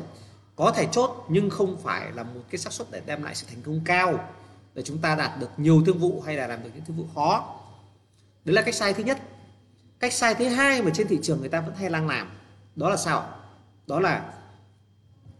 có 0.55 0.71
thể 0.71 0.87
chốt, 0.91 1.25
nhưng 1.29 1.49
không 1.49 1.77
phải 1.83 2.11
là 2.11 2.23
một 2.23 2.41
cái 2.49 2.59
xác 2.59 2.73
suất 2.73 2.87
để 2.91 3.01
đem 3.05 3.23
lại 3.23 3.35
sự 3.35 3.47
thành 3.49 3.61
công 3.61 3.81
cao, 3.85 4.29
để 4.73 4.81
chúng 4.81 4.97
ta 4.97 5.15
đạt 5.15 5.39
được 5.39 5.49
nhiều 5.57 5.83
thương 5.85 5.97
vụ 5.97 6.21
hay 6.25 6.35
là 6.35 6.47
làm 6.47 6.63
được 6.63 6.69
những 6.73 6.85
thương 6.85 6.97
vụ 6.97 7.05
khó. 7.15 7.59
Đấy 8.45 8.55
là 8.55 8.61
cách 8.61 8.75
sai 8.75 8.93
thứ 8.93 9.03
nhất. 9.03 9.21
Cách 9.99 10.13
sai 10.13 10.35
thứ 10.35 10.47
hai 10.47 10.81
mà 10.81 10.91
trên 10.93 11.07
thị 11.07 11.19
trường 11.23 11.39
người 11.39 11.49
ta 11.49 11.61
vẫn 11.61 11.75
hay 11.75 11.89
đang 11.89 12.07
làm, 12.07 12.29
đó 12.75 12.89
là 12.89 12.97
sao? 12.97 13.29
Đó 13.87 13.99
là 13.99 14.33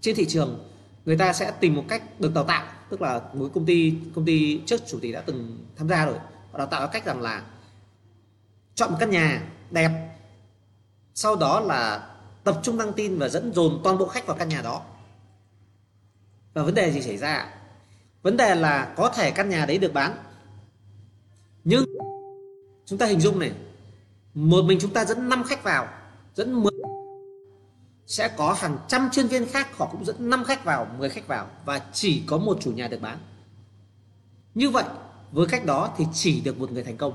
trên 0.02 0.16
thị 0.16 0.26
trường 0.26 0.70
người 1.06 1.18
ta 1.18 1.34
sẽ 1.34 1.52
tìm 1.60 1.76
một 1.76 1.84
cách 1.88 2.20
được 2.20 2.34
đào 2.34 2.44
tạo, 2.44 2.66
tức 2.90 3.02
là 3.02 3.22
một 3.34 3.50
công 3.54 3.66
ty 3.66 3.94
công 4.16 4.26
ty 4.26 4.62
trước 4.66 4.82
chủ 4.88 5.00
tịch 5.02 5.14
đã 5.14 5.22
từng 5.22 5.66
tham 5.76 5.90
gia 5.90 6.06
rồi, 6.06 6.18
họ 6.52 6.58
đào 6.58 6.68
tạo 6.68 6.88
cách 6.88 7.06
rằng 7.06 7.22
là 7.22 7.44
chọn 8.76 8.92
một 8.92 8.98
căn 9.00 9.10
nhà 9.10 9.44
đẹp, 9.72 9.92
sau 11.16 11.36
đó 11.36 11.60
là 11.60 12.10
tập 12.44 12.60
trung 12.64 12.78
đăng 12.78 12.94
tin 12.94 13.18
và 13.18 13.30
dẫn 13.30 13.54
dồn 13.54 13.82
toàn 13.84 13.98
bộ 13.98 14.08
khách 14.08 14.28
vào 14.28 14.38
căn 14.38 14.50
nhà 14.50 14.62
đó 14.62 14.82
và 16.54 16.64
vấn 16.64 16.76
đề 16.76 16.92
gì 16.92 17.02
xảy 17.02 17.18
ra 17.18 17.50
vấn 18.24 18.38
đề 18.38 18.56
là 18.56 18.94
có 18.98 19.10
thể 19.10 19.32
căn 19.32 19.50
nhà 19.50 19.66
đấy 19.66 19.78
được 19.78 19.94
bán. 19.94 20.18
Nhưng 21.64 21.86
chúng 22.86 23.00
ta 23.00 23.06
hình 23.06 23.22
dung 23.22 23.40
này, 23.40 23.52
một 24.34 24.62
mình 24.66 24.80
chúng 24.82 24.94
ta 24.94 25.06
dẫn 25.06 25.30
5 25.30 25.44
khách 25.44 25.64
vào, 25.64 25.88
dẫn 26.36 26.64
10 26.64 26.72
sẽ 28.08 28.28
có 28.38 28.54
hàng 28.54 28.78
trăm 28.88 29.10
chuyên 29.12 29.28
viên 29.28 29.46
khác, 29.46 29.78
họ 29.78 29.90
cũng 29.92 30.06
dẫn 30.06 30.30
5 30.30 30.44
khách 30.44 30.66
vào 30.66 30.88
10 30.98 31.10
khách 31.10 31.28
vào 31.28 31.48
và 31.66 31.82
chỉ 31.94 32.24
có 32.28 32.38
một 32.38 32.58
chủ 32.62 32.72
nhà 32.72 32.88
được 32.88 33.02
bán. 33.02 33.18
Như 34.56 34.70
vậy, 34.70 34.84
với 35.32 35.48
cách 35.48 35.66
đó 35.66 35.94
thì 35.98 36.06
chỉ 36.14 36.42
được 36.42 36.60
một 36.60 36.72
người 36.72 36.84
thành 36.84 36.98
công. 36.98 37.14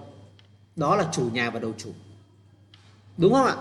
Đó 0.77 0.97
là 0.97 1.09
chủ 1.13 1.29
nhà 1.33 1.51
và 1.51 1.61
đầu 1.61 1.73
chủ. 1.79 1.91
Đúng 3.17 3.33
không 3.33 3.47
ạ? 3.47 3.57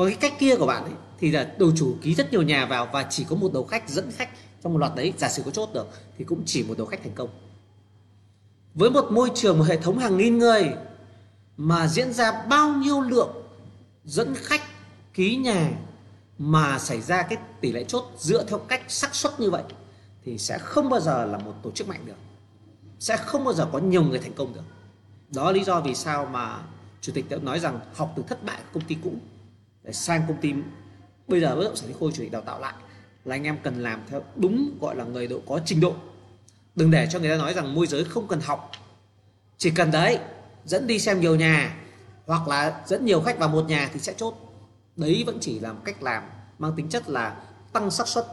Còn 0.00 0.08
cái 0.08 0.16
cách 0.20 0.38
kia 0.38 0.56
của 0.56 0.66
bạn 0.66 0.84
ấy, 0.84 0.92
thì 1.18 1.30
là 1.30 1.54
đầu 1.58 1.70
chủ 1.76 1.96
ký 2.02 2.14
rất 2.14 2.32
nhiều 2.32 2.42
nhà 2.42 2.66
vào 2.66 2.88
và 2.92 3.06
chỉ 3.10 3.24
có 3.28 3.36
một 3.36 3.52
đầu 3.52 3.64
khách 3.64 3.88
dẫn 3.88 4.10
khách 4.12 4.28
trong 4.62 4.72
một 4.72 4.78
loạt 4.78 4.94
đấy, 4.96 5.12
giả 5.18 5.28
sử 5.28 5.42
có 5.42 5.50
chốt 5.50 5.68
được, 5.74 5.88
thì 6.18 6.24
cũng 6.24 6.42
chỉ 6.46 6.62
một 6.62 6.78
đầu 6.78 6.86
khách 6.86 7.02
thành 7.02 7.12
công. 7.14 7.28
Với 8.74 8.90
một 8.90 9.10
môi 9.10 9.30
trường, 9.34 9.58
một 9.58 9.64
hệ 9.64 9.76
thống 9.76 9.98
hàng 9.98 10.16
nghìn 10.16 10.38
người 10.38 10.70
mà 11.56 11.88
diễn 11.88 12.12
ra 12.12 12.42
bao 12.48 12.72
nhiêu 12.74 13.00
lượng 13.00 13.30
dẫn 14.04 14.34
khách, 14.34 14.62
ký 15.14 15.36
nhà 15.36 15.70
mà 16.38 16.78
xảy 16.78 17.00
ra 17.00 17.22
cái 17.22 17.38
tỷ 17.60 17.72
lệ 17.72 17.84
chốt 17.84 18.12
dựa 18.18 18.44
theo 18.44 18.58
cách 18.58 18.82
xác 18.88 19.14
suất 19.14 19.40
như 19.40 19.50
vậy, 19.50 19.62
thì 20.24 20.38
sẽ 20.38 20.58
không 20.58 20.88
bao 20.88 21.00
giờ 21.00 21.24
là 21.24 21.38
một 21.38 21.54
tổ 21.62 21.70
chức 21.70 21.88
mạnh 21.88 22.00
được. 22.06 22.18
Sẽ 22.98 23.16
không 23.16 23.44
bao 23.44 23.54
giờ 23.54 23.68
có 23.72 23.78
nhiều 23.78 24.02
người 24.02 24.18
thành 24.18 24.34
công 24.34 24.54
được. 24.54 24.64
Đó 25.28 25.44
là 25.44 25.52
lý 25.52 25.64
do 25.64 25.80
vì 25.80 25.94
sao 25.94 26.26
mà 26.26 26.58
chủ 27.00 27.12
tịch 27.12 27.28
đã 27.28 27.36
nói 27.36 27.60
rằng 27.60 27.80
học 27.94 28.12
từ 28.16 28.22
thất 28.28 28.44
bại 28.44 28.58
của 28.58 28.80
công 28.80 28.88
ty 28.88 28.96
cũ 29.04 29.12
để 29.82 29.92
sang 29.92 30.22
công 30.28 30.40
ty 30.40 30.52
bây 31.28 31.40
giờ 31.40 31.56
bất 31.56 31.64
động 31.64 31.76
sản 31.76 31.88
Thị 31.88 31.94
khôi 32.00 32.12
chủ 32.14 32.22
tịch 32.22 32.32
đào 32.32 32.42
tạo 32.42 32.60
lại 32.60 32.74
là 33.24 33.34
anh 33.34 33.44
em 33.44 33.58
cần 33.62 33.82
làm 33.82 34.02
theo 34.08 34.22
đúng 34.36 34.78
gọi 34.80 34.96
là 34.96 35.04
người 35.04 35.26
độ 35.26 35.40
có 35.48 35.60
trình 35.64 35.80
độ. 35.80 35.94
Đừng 36.74 36.90
để 36.90 37.08
cho 37.10 37.18
người 37.18 37.30
ta 37.30 37.36
nói 37.36 37.54
rằng 37.54 37.74
môi 37.74 37.86
giới 37.86 38.04
không 38.04 38.28
cần 38.28 38.40
học. 38.40 38.70
Chỉ 39.58 39.70
cần 39.70 39.90
đấy, 39.90 40.18
dẫn 40.64 40.86
đi 40.86 40.98
xem 40.98 41.20
nhiều 41.20 41.36
nhà 41.36 41.76
hoặc 42.26 42.48
là 42.48 42.82
dẫn 42.86 43.04
nhiều 43.04 43.20
khách 43.20 43.38
vào 43.38 43.48
một 43.48 43.64
nhà 43.68 43.90
thì 43.92 44.00
sẽ 44.00 44.14
chốt. 44.16 44.34
Đấy 44.96 45.22
vẫn 45.26 45.38
chỉ 45.40 45.60
là 45.60 45.72
một 45.72 45.80
cách 45.84 46.02
làm 46.02 46.22
mang 46.58 46.72
tính 46.76 46.88
chất 46.88 47.08
là 47.08 47.36
tăng 47.72 47.90
xác 47.90 48.08
suất. 48.08 48.26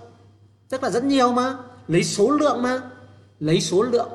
Tức 0.70 0.84
là 0.84 0.90
dẫn 0.90 1.08
nhiều 1.08 1.32
mà, 1.32 1.56
lấy 1.88 2.04
số 2.04 2.32
lượng 2.32 2.62
mà, 2.62 2.82
lấy 3.40 3.62
số 3.62 3.84
lượng 3.84 4.10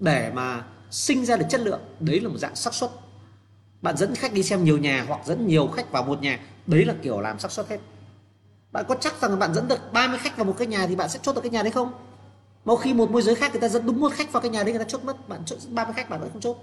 để 0.00 0.32
mà 0.34 0.64
sinh 0.90 1.24
ra 1.24 1.36
được 1.36 1.46
chất 1.50 1.60
lượng. 1.60 1.80
Đấy 2.00 2.20
là 2.20 2.28
một 2.28 2.38
dạng 2.38 2.56
xác 2.56 2.74
suất. 2.74 2.90
Bạn 3.82 3.96
dẫn 3.96 4.14
khách 4.14 4.32
đi 4.32 4.42
xem 4.42 4.64
nhiều 4.64 4.78
nhà 4.78 5.04
hoặc 5.08 5.26
dẫn 5.26 5.46
nhiều 5.46 5.66
khách 5.66 5.90
vào 5.90 6.02
một 6.02 6.22
nhà 6.22 6.40
đấy 6.66 6.84
là 6.84 6.94
kiểu 7.02 7.20
làm 7.20 7.38
xác 7.38 7.50
suất 7.50 7.68
hết. 7.68 7.78
Bạn 8.72 8.84
có 8.88 8.94
chắc 9.00 9.20
rằng 9.20 9.38
bạn 9.38 9.54
dẫn 9.54 9.68
được 9.68 9.92
30 9.92 10.18
khách 10.18 10.36
vào 10.36 10.44
một 10.44 10.54
cái 10.58 10.66
nhà 10.66 10.86
thì 10.86 10.96
bạn 10.96 11.08
sẽ 11.08 11.18
chốt 11.22 11.34
được 11.34 11.40
cái 11.40 11.50
nhà 11.50 11.62
đấy 11.62 11.72
không? 11.72 11.92
Mà 12.64 12.74
khi 12.80 12.94
một 12.94 13.10
môi 13.10 13.22
giới 13.22 13.34
khác 13.34 13.52
người 13.52 13.60
ta 13.60 13.68
dẫn 13.68 13.86
đúng 13.86 14.00
một 14.00 14.12
khách 14.12 14.32
vào 14.32 14.40
cái 14.40 14.50
nhà 14.50 14.62
đấy 14.62 14.72
người 14.72 14.84
ta 14.84 14.88
chốt 14.88 15.04
mất, 15.04 15.28
bạn 15.28 15.42
chốt 15.46 15.56
30 15.70 15.94
khách 15.96 16.10
bạn 16.10 16.20
vẫn 16.20 16.30
không 16.32 16.40
chốt. 16.40 16.56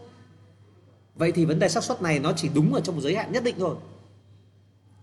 Vậy 1.16 1.32
thì 1.32 1.46
vấn 1.46 1.60
đề 1.60 1.70
xác 1.70 1.84
suất 1.84 2.02
này 2.02 2.20
nó 2.20 2.34
chỉ 2.36 2.50
đúng 2.54 2.74
ở 2.74 2.82
trong 2.82 2.96
một 2.96 3.02
giới 3.02 3.16
hạn 3.16 3.32
nhất 3.32 3.44
định 3.44 3.56
thôi. 3.60 3.76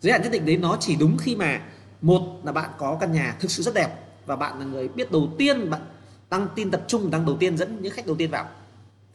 Giới 0.01 0.13
hạn 0.13 0.23
nhất 0.23 0.33
định 0.33 0.47
đấy 0.47 0.57
nó 0.57 0.77
chỉ 0.81 0.97
đúng 0.97 1.17
khi 1.19 1.37
mà, 1.37 1.63
một 2.01 2.41
là 2.45 2.53
bạn 2.53 2.71
có 2.79 2.97
căn 3.01 3.13
nhà 3.13 3.37
thực 3.41 3.51
sự 3.51 3.63
rất 3.63 3.75
đẹp 3.75 3.99
và 4.27 4.37
bạn 4.37 4.59
là 4.59 4.65
người 4.65 4.89
biết 4.89 5.13
đầu 5.13 5.29
tiên, 5.39 5.71
bạn 5.71 5.81
tăng 6.29 6.49
tin 6.55 6.71
tập 6.71 6.85
trung 6.89 7.11
tăng 7.11 7.27
đầu 7.27 7.37
tiên 7.41 7.57
dẫn 7.57 7.83
những 7.83 7.93
khách 7.93 8.07
đầu 8.07 8.17
tiên 8.17 8.31
vào. 8.31 8.49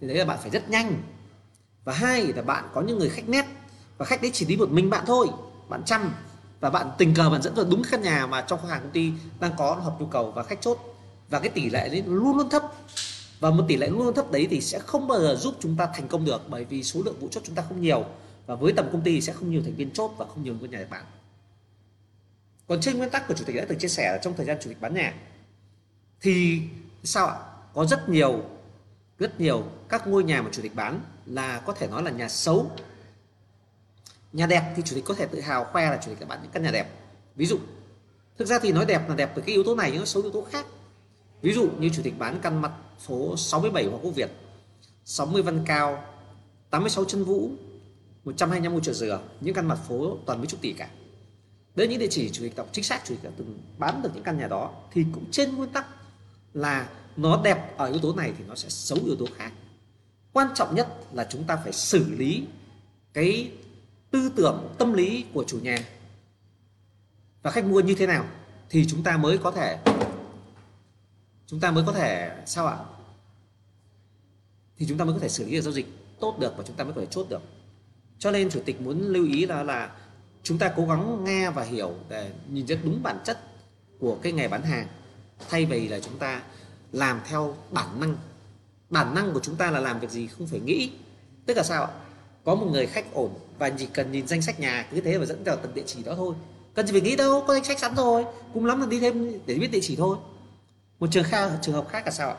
Thì 0.01 0.07
đấy 0.07 0.17
là 0.17 0.25
bạn 0.25 0.37
phải 0.41 0.49
rất 0.49 0.69
nhanh. 0.69 1.01
Và 1.83 1.93
hai 1.93 2.33
là 2.33 2.41
bạn 2.41 2.63
có 2.73 2.81
những 2.81 2.99
người 2.99 3.09
khách 3.09 3.29
nét 3.29 3.45
và 3.97 4.05
khách 4.05 4.21
đấy 4.21 4.31
chỉ 4.33 4.45
đi 4.45 4.57
một 4.57 4.69
mình 4.69 4.89
bạn 4.89 5.03
thôi 5.07 5.27
bạn 5.73 5.83
chăm 5.85 6.13
và 6.59 6.69
bạn 6.69 6.91
tình 6.97 7.13
cờ 7.13 7.29
bạn 7.29 7.41
dẫn 7.41 7.53
vào 7.53 7.65
đúng 7.65 7.81
căn 7.91 8.01
nhà 8.01 8.27
mà 8.27 8.41
trong 8.41 8.59
khách 8.61 8.69
hàng 8.69 8.81
công 8.81 8.91
ty 8.91 9.11
đang 9.39 9.51
có 9.57 9.73
hợp 9.73 9.95
nhu 9.99 10.05
cầu 10.05 10.31
và 10.31 10.43
khách 10.43 10.61
chốt. 10.61 10.77
Và 11.29 11.39
cái 11.39 11.49
tỷ 11.49 11.69
lệ 11.69 11.89
đấy 11.89 12.03
luôn 12.07 12.37
luôn 12.37 12.49
thấp. 12.49 12.63
Và 13.39 13.49
một 13.49 13.65
tỷ 13.67 13.77
lệ 13.77 13.87
luôn 13.87 14.05
luôn 14.05 14.15
thấp 14.15 14.31
đấy 14.31 14.47
thì 14.49 14.61
sẽ 14.61 14.79
không 14.79 15.07
bao 15.07 15.19
giờ 15.19 15.35
giúp 15.35 15.55
chúng 15.59 15.77
ta 15.77 15.87
thành 15.95 16.07
công 16.07 16.25
được 16.25 16.41
bởi 16.49 16.65
vì 16.65 16.83
số 16.83 17.01
lượng 17.05 17.19
vụ 17.19 17.27
chốt 17.31 17.41
chúng 17.45 17.55
ta 17.55 17.63
không 17.69 17.81
nhiều. 17.81 18.05
Và 18.45 18.55
với 18.55 18.73
tầm 18.73 18.89
công 18.91 19.01
ty 19.01 19.21
sẽ 19.21 19.33
không 19.33 19.51
nhiều 19.51 19.61
thành 19.63 19.75
viên 19.75 19.91
chốt 19.91 20.11
và 20.17 20.25
không 20.25 20.43
nhiều 20.43 20.55
ngôi 20.59 20.69
nhà 20.69 20.77
để 20.77 20.87
bán 20.89 21.03
còn 22.67 22.81
trên 22.81 22.97
nguyên 22.97 23.09
tắc 23.09 23.27
của 23.27 23.33
chủ 23.33 23.45
tịch 23.45 23.55
đã 23.55 23.65
từng 23.67 23.79
chia 23.79 23.87
sẻ 23.87 24.11
là 24.11 24.17
trong 24.17 24.33
thời 24.37 24.45
gian 24.45 24.57
chủ 24.61 24.69
tịch 24.69 24.81
bán 24.81 24.93
nhà, 24.93 25.13
thì 26.21 26.61
sao 27.03 27.27
ạ? 27.27 27.35
Có 27.73 27.85
rất 27.85 28.09
nhiều 28.09 28.43
rất 29.19 29.39
nhiều 29.39 29.63
các 29.89 30.07
ngôi 30.07 30.23
nhà 30.23 30.41
mà 30.41 30.49
chủ 30.51 30.61
tịch 30.61 30.75
bán 30.75 31.01
là 31.25 31.59
có 31.65 31.73
thể 31.73 31.87
nói 31.87 32.03
là 32.03 32.11
nhà 32.11 32.29
xấu 32.29 32.71
nhà 34.33 34.45
đẹp 34.45 34.73
thì 34.75 34.83
chủ 34.85 34.95
tịch 34.95 35.05
có 35.05 35.13
thể 35.13 35.25
tự 35.25 35.41
hào 35.41 35.63
khoe 35.63 35.89
là 35.89 35.99
chủ 36.03 36.09
tịch 36.09 36.19
đã 36.19 36.25
bán 36.25 36.39
những 36.41 36.51
căn 36.51 36.63
nhà 36.63 36.71
đẹp. 36.71 36.87
Ví 37.35 37.45
dụ, 37.45 37.57
thực 38.37 38.47
ra 38.47 38.59
thì 38.59 38.71
nói 38.71 38.85
đẹp 38.85 39.09
là 39.09 39.15
đẹp 39.15 39.31
từ 39.35 39.41
cái 39.41 39.55
yếu 39.55 39.63
tố 39.63 39.75
này, 39.75 39.89
nhưng 39.91 39.99
nó 39.99 40.05
xấu 40.05 40.23
yếu 40.23 40.31
tố 40.31 40.41
khác. 40.51 40.65
Ví 41.41 41.53
dụ 41.53 41.69
như 41.79 41.89
chủ 41.89 42.01
tịch 42.03 42.19
bán 42.19 42.39
căn 42.41 42.61
mặt 42.61 42.71
phố 42.99 43.37
67 43.37 43.85
Hoàng 43.85 43.99
Quốc 44.03 44.15
Việt 44.15 44.31
60 45.05 45.41
Văn 45.41 45.63
Cao 45.65 46.03
86 46.69 47.05
Chân 47.05 47.23
Vũ 47.23 47.49
125 48.23 48.71
ngôi 48.71 48.81
chợ 48.83 48.93
dừa, 48.93 49.21
những 49.41 49.53
căn 49.53 49.67
mặt 49.67 49.79
phố 49.87 50.17
toàn 50.25 50.39
mấy 50.39 50.47
chục 50.47 50.61
tỷ 50.61 50.73
cả. 50.73 50.89
Đấy, 51.75 51.87
những 51.87 51.99
địa 51.99 52.07
chỉ 52.09 52.29
chủ 52.29 52.43
tịch 52.43 52.55
đọc 52.55 52.67
chính 52.71 52.83
xác, 52.83 53.01
chủ 53.05 53.15
tịch 53.15 53.23
đã 53.23 53.29
từng 53.37 53.59
bán 53.77 54.01
được 54.01 54.09
những 54.13 54.23
căn 54.23 54.37
nhà 54.37 54.47
đó, 54.47 54.71
thì 54.91 55.05
cũng 55.13 55.25
trên 55.31 55.55
nguyên 55.55 55.69
tắc 55.69 55.85
là 56.53 56.89
nó 57.17 57.41
đẹp 57.43 57.77
ở 57.77 57.85
yếu 57.85 57.99
tố 57.99 58.13
này 58.15 58.33
thì 58.37 58.43
nó 58.47 58.55
sẽ 58.55 58.69
xấu 58.69 58.99
yếu 59.05 59.15
tố 59.15 59.25
khác. 59.37 59.51
Quan 60.33 60.47
trọng 60.55 60.75
nhất 60.75 60.87
là 61.13 61.27
chúng 61.29 61.43
ta 61.43 61.55
phải 61.55 61.73
xử 61.73 62.05
lý 62.17 62.47
cái 63.13 63.51
tư 64.13 64.31
tưởng, 64.35 64.75
tâm 64.77 64.93
lý 64.93 65.25
của 65.33 65.43
chủ 65.47 65.59
nhà. 65.59 65.77
Và 67.41 67.51
khách 67.51 67.65
mua 67.65 67.79
như 67.79 67.95
thế 67.95 68.07
nào 68.07 68.25
thì 68.69 68.85
chúng 68.87 69.03
ta 69.03 69.17
mới 69.17 69.37
có 69.37 69.51
thể, 69.51 69.77
chúng 71.47 71.59
ta 71.59 71.71
mới 71.71 71.83
có 71.85 71.91
thể, 71.91 72.31
sao 72.45 72.67
ạ? 72.67 72.77
Thì 74.77 74.85
chúng 74.89 74.97
ta 74.97 75.05
mới 75.05 75.13
có 75.13 75.19
thể 75.19 75.29
xử 75.29 75.45
lý 75.45 75.51
được 75.51 75.61
giao 75.61 75.73
dịch 75.73 75.87
tốt 76.19 76.37
được 76.39 76.53
và 76.57 76.63
chúng 76.67 76.75
ta 76.75 76.83
mới 76.83 76.93
có 76.93 77.01
thể 77.01 77.07
chốt 77.11 77.25
được. 77.29 77.41
Cho 78.19 78.31
nên 78.31 78.49
chủ 78.49 78.61
tịch 78.65 78.81
muốn 78.81 79.01
lưu 79.01 79.25
ý 79.25 79.45
đó 79.45 79.63
là 79.63 79.91
chúng 80.43 80.57
ta 80.57 80.73
cố 80.75 80.85
gắng 80.85 81.23
nghe 81.23 81.49
và 81.49 81.63
hiểu 81.63 81.95
để 82.09 82.31
nhìn 82.49 82.65
rất 82.65 82.79
đúng 82.83 83.03
bản 83.03 83.19
chất 83.25 83.39
của 83.99 84.17
cái 84.21 84.31
nghề 84.31 84.47
bán 84.47 84.61
hàng. 84.61 84.87
Thay 85.49 85.65
vì 85.65 85.87
là 85.87 85.99
chúng 85.99 86.17
ta 86.17 86.43
làm 86.91 87.21
theo 87.25 87.55
bản 87.71 87.99
năng. 87.99 88.17
Bản 88.89 89.13
năng 89.13 89.33
của 89.33 89.39
chúng 89.39 89.55
ta 89.55 89.71
là 89.71 89.79
làm 89.79 89.99
việc 89.99 90.11
gì 90.11 90.27
không 90.27 90.47
phải 90.47 90.59
nghĩ. 90.59 90.91
Tức 91.45 91.57
là 91.57 91.63
sao 91.63 91.83
ạ? 91.83 91.91
Có 92.43 92.55
một 92.55 92.67
người 92.71 92.87
khách 92.87 93.13
ổn 93.13 93.29
và 93.59 93.69
chỉ 93.69 93.85
cần 93.85 94.11
nhìn 94.11 94.27
danh 94.27 94.41
sách 94.41 94.59
nhà 94.59 94.87
cứ 94.91 95.01
thế 95.01 95.17
và 95.17 95.25
dẫn 95.25 95.43
vào 95.43 95.55
tận 95.55 95.73
địa 95.73 95.83
chỉ 95.85 96.03
đó 96.03 96.13
thôi. 96.15 96.35
Cần 96.73 96.87
gì 96.87 96.91
phải 96.91 97.01
nghĩ 97.01 97.15
đâu 97.15 97.43
có 97.47 97.53
danh 97.53 97.63
sách 97.63 97.79
sẵn 97.79 97.95
rồi. 97.95 98.25
Cũng 98.53 98.65
lắm 98.65 98.81
là 98.81 98.87
đi 98.87 98.99
thêm 98.99 99.39
để 99.45 99.55
biết 99.55 99.71
địa 99.71 99.79
chỉ 99.81 99.95
thôi. 99.95 100.17
Một 100.99 101.07
trường 101.11 101.23
khác 101.23 101.51
trường 101.61 101.75
hợp 101.75 101.89
khác 101.89 102.05
là 102.05 102.11
sao 102.11 102.29
ạ? 102.29 102.35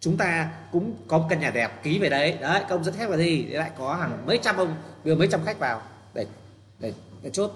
Chúng 0.00 0.16
ta 0.16 0.50
cũng 0.72 0.94
có 1.08 1.18
một 1.18 1.26
căn 1.30 1.40
nhà 1.40 1.50
đẹp 1.50 1.82
ký 1.82 1.98
về 1.98 2.08
đấy. 2.08 2.38
Đấy 2.40 2.62
công 2.68 2.84
dẫn 2.84 2.94
khách 2.94 3.08
vào 3.08 3.18
đi 3.18 3.42
để 3.42 3.58
lại 3.58 3.70
có 3.78 3.94
hàng 3.94 4.22
mấy 4.26 4.38
trăm 4.42 4.56
ông 4.56 4.74
đưa 5.04 5.14
mấy 5.14 5.28
trăm 5.28 5.44
khách 5.44 5.58
vào 5.58 5.82
để 6.14 6.26
để, 6.78 6.92
để 7.22 7.30
chốt. 7.30 7.50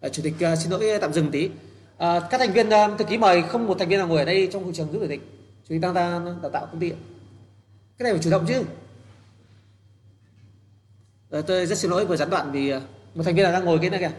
À, 0.00 0.08
chủ 0.08 0.22
tịch 0.22 0.34
uh, 0.52 0.58
xin 0.58 0.70
lỗi 0.70 0.98
tạm 1.00 1.12
dừng 1.12 1.30
tí. 1.30 1.50
À, 1.98 2.20
các 2.30 2.38
thành 2.38 2.52
viên 2.52 2.68
uh, 2.68 2.98
thư 2.98 3.04
ký 3.04 3.18
mời 3.18 3.42
không 3.42 3.66
một 3.66 3.78
thành 3.78 3.88
viên 3.88 3.98
nào 3.98 4.08
ngồi 4.08 4.18
ở 4.18 4.24
đây 4.24 4.48
trong 4.52 4.64
hội 4.64 4.72
trường 4.72 4.92
giúp 4.92 4.98
chủ 5.00 5.08
tịch. 5.08 5.20
Chủ 5.68 5.68
tịch 5.68 5.80
đang 5.80 5.94
đào 6.42 6.50
tạo 6.52 6.66
công 6.66 6.80
ty 6.80 6.90
cái 6.90 8.04
này 8.04 8.12
phải 8.12 8.22
chủ 8.22 8.30
động 8.30 8.44
chứ. 8.48 8.62
Ờ, 11.30 11.42
tôi 11.42 11.66
rất 11.66 11.78
xin 11.78 11.90
lỗi 11.90 12.06
vừa 12.06 12.16
gián 12.16 12.30
đoạn 12.30 12.52
vì 12.52 12.70
ờ, 12.70 12.80
một 13.14 13.22
thành 13.24 13.34
viên 13.34 13.52
đang 13.52 13.64
ngồi 13.64 13.78
cái 13.78 13.90
này 13.90 14.00
kìa. 14.00 14.12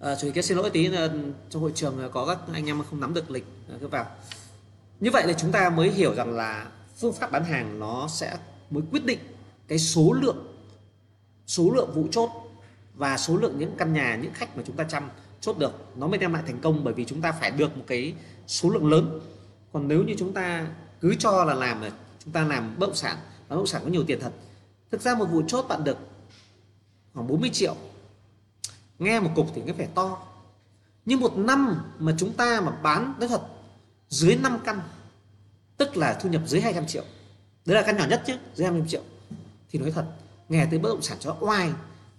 À, 0.00 0.14
chủ 0.14 0.30
tịch 0.34 0.44
xin 0.44 0.56
lỗi 0.56 0.70
tí 0.70 0.88
là 0.88 1.08
trong 1.50 1.62
hội 1.62 1.72
trường 1.74 2.10
có 2.12 2.26
các 2.26 2.38
anh 2.52 2.66
em 2.66 2.82
không 2.90 3.00
nắm 3.00 3.14
được 3.14 3.30
lịch 3.30 3.44
cứ 3.80 3.88
vào. 3.88 4.06
Như 5.00 5.10
vậy 5.10 5.26
là 5.26 5.32
chúng 5.32 5.52
ta 5.52 5.70
mới 5.70 5.90
hiểu 5.90 6.14
rằng 6.14 6.36
là 6.36 6.70
phương 6.96 7.12
pháp 7.12 7.32
bán 7.32 7.44
hàng 7.44 7.78
nó 7.78 8.08
sẽ 8.08 8.36
mới 8.70 8.82
quyết 8.90 9.04
định 9.04 9.18
cái 9.68 9.78
số 9.78 10.12
lượng 10.12 10.46
số 11.46 11.70
lượng 11.70 11.90
vụ 11.94 12.06
chốt 12.10 12.30
và 12.94 13.18
số 13.18 13.36
lượng 13.36 13.58
những 13.58 13.74
căn 13.78 13.92
nhà 13.92 14.16
những 14.16 14.32
khách 14.34 14.56
mà 14.56 14.62
chúng 14.66 14.76
ta 14.76 14.84
chăm 14.84 15.10
chốt 15.40 15.58
được. 15.58 15.72
Nó 15.96 16.06
mới 16.06 16.18
đem 16.18 16.32
lại 16.34 16.42
thành 16.46 16.60
công 16.60 16.84
bởi 16.84 16.94
vì 16.94 17.04
chúng 17.04 17.20
ta 17.20 17.32
phải 17.32 17.50
được 17.50 17.76
một 17.76 17.84
cái 17.86 18.14
số 18.46 18.70
lượng 18.70 18.90
lớn. 18.90 19.20
Còn 19.72 19.88
nếu 19.88 20.04
như 20.04 20.14
chúng 20.18 20.32
ta 20.32 20.66
cứ 21.00 21.14
cho 21.18 21.44
là 21.44 21.54
làm 21.54 21.82
là 21.82 21.90
chúng 22.24 22.32
ta 22.32 22.44
làm 22.44 22.78
bất 22.78 22.86
động 22.86 22.96
sản 22.96 23.16
bất 23.48 23.56
động 23.56 23.66
sản 23.66 23.82
có 23.84 23.90
nhiều 23.90 24.04
tiền 24.06 24.20
thật. 24.20 24.32
Thực 24.90 25.00
ra 25.00 25.14
một 25.14 25.26
vụ 25.26 25.42
chốt 25.48 25.66
bạn 25.68 25.84
được 25.84 25.98
khoảng 27.14 27.26
40 27.26 27.50
triệu. 27.52 27.76
Nghe 28.98 29.20
một 29.20 29.30
cục 29.34 29.46
thì 29.54 29.62
cái 29.66 29.74
phải 29.74 29.88
to. 29.94 30.22
Nhưng 31.04 31.20
một 31.20 31.38
năm 31.38 31.82
mà 31.98 32.14
chúng 32.18 32.32
ta 32.32 32.60
mà 32.60 32.70
bán, 32.70 33.14
nói 33.18 33.28
thật, 33.28 33.42
dưới 34.08 34.36
5 34.36 34.58
căn, 34.64 34.80
tức 35.76 35.96
là 35.96 36.18
thu 36.22 36.28
nhập 36.28 36.42
dưới 36.46 36.60
200 36.60 36.86
triệu. 36.86 37.04
Đấy 37.64 37.76
là 37.76 37.82
căn 37.82 37.96
nhỏ 37.96 38.06
nhất 38.10 38.22
chứ, 38.26 38.34
dưới 38.54 38.66
200 38.66 38.88
triệu. 38.88 39.02
Thì 39.70 39.78
nói 39.78 39.90
thật, 39.90 40.06
nghe 40.48 40.66
tới 40.70 40.78
bất 40.78 40.88
động 40.88 41.02
sản 41.02 41.16
cho 41.20 41.36
oai 41.40 41.70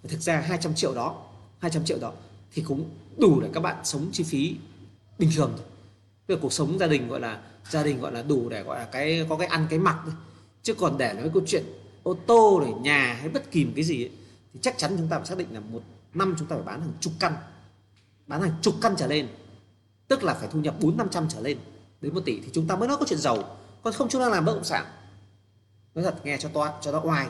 thực 0.08 0.20
ra 0.20 0.40
200 0.40 0.74
triệu 0.74 0.94
đó 0.94 1.26
200 1.58 1.84
triệu 1.84 1.98
đó 1.98 2.12
thì 2.52 2.62
cũng 2.62 2.90
đủ 3.16 3.40
để 3.40 3.48
các 3.52 3.60
bạn 3.60 3.76
sống 3.84 4.08
chi 4.12 4.24
phí 4.24 4.56
bình 5.18 5.30
thường 5.36 5.54
thôi. 5.56 5.66
Giờ 6.28 6.36
cuộc 6.42 6.52
sống 6.52 6.78
gia 6.78 6.86
đình 6.86 7.08
gọi 7.08 7.20
là, 7.20 7.40
gia 7.70 7.82
đình 7.82 8.00
gọi 8.00 8.12
là 8.12 8.22
đủ 8.22 8.48
để 8.48 8.62
gọi 8.62 8.78
là 8.78 8.84
cái, 8.84 9.26
có 9.28 9.36
cái 9.36 9.46
ăn, 9.46 9.66
cái 9.70 9.78
mặc 9.78 9.96
thôi 10.04 10.14
chứ 10.62 10.74
còn 10.74 10.98
để 10.98 11.12
nói 11.12 11.30
câu 11.34 11.42
chuyện 11.46 11.64
ô 12.02 12.16
tô 12.26 12.62
rồi 12.64 12.74
nhà 12.80 13.16
hay 13.20 13.28
bất 13.28 13.50
kỳ 13.50 13.64
một 13.64 13.72
cái 13.74 13.84
gì 13.84 14.04
ấy, 14.04 14.10
thì 14.52 14.60
chắc 14.62 14.78
chắn 14.78 14.94
chúng 14.98 15.08
ta 15.08 15.16
phải 15.16 15.26
xác 15.26 15.38
định 15.38 15.48
là 15.50 15.60
một 15.60 15.82
năm 16.14 16.34
chúng 16.38 16.48
ta 16.48 16.56
phải 16.56 16.64
bán 16.64 16.80
hàng 16.80 16.92
chục 17.00 17.12
căn. 17.20 17.34
Bán 18.26 18.40
hàng 18.40 18.54
chục 18.62 18.74
căn 18.82 18.94
trở 18.98 19.06
lên. 19.06 19.28
Tức 20.08 20.24
là 20.24 20.34
phải 20.34 20.48
thu 20.52 20.60
nhập 20.60 20.74
bốn 20.80 20.96
năm 20.96 21.08
trăm 21.10 21.28
trở 21.28 21.40
lên 21.40 21.58
đến 22.00 22.14
một 22.14 22.20
tỷ 22.24 22.40
thì 22.40 22.48
chúng 22.52 22.66
ta 22.66 22.76
mới 22.76 22.88
nói 22.88 22.96
có 23.00 23.06
chuyện 23.08 23.18
giàu. 23.18 23.56
Còn 23.82 23.92
không 23.92 24.08
chúng 24.08 24.22
ta 24.22 24.28
làm 24.28 24.44
bất 24.44 24.54
động 24.54 24.64
sản. 24.64 24.86
Nói 25.94 26.04
thật 26.04 26.24
nghe 26.24 26.38
cho 26.38 26.48
to 26.48 26.78
cho 26.80 26.92
nó 26.92 27.00
oai. 27.04 27.26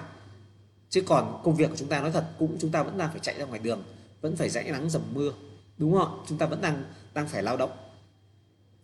Chứ 0.88 1.02
còn 1.06 1.40
công 1.44 1.56
việc 1.56 1.70
của 1.70 1.76
chúng 1.76 1.88
ta 1.88 2.00
nói 2.00 2.12
thật 2.12 2.26
cũng 2.38 2.56
chúng 2.60 2.72
ta 2.72 2.82
vẫn 2.82 2.98
đang 2.98 3.10
phải 3.10 3.20
chạy 3.20 3.38
ra 3.38 3.44
ngoài 3.44 3.60
đường 3.60 3.82
vẫn 4.20 4.36
phải 4.36 4.48
dãy 4.48 4.64
nắng 4.64 4.90
dầm 4.90 5.02
mưa 5.14 5.32
đúng 5.78 5.98
không 5.98 6.24
chúng 6.28 6.38
ta 6.38 6.46
vẫn 6.46 6.60
đang 6.60 6.84
đang 7.14 7.28
phải 7.28 7.42
lao 7.42 7.56
động. 7.56 7.70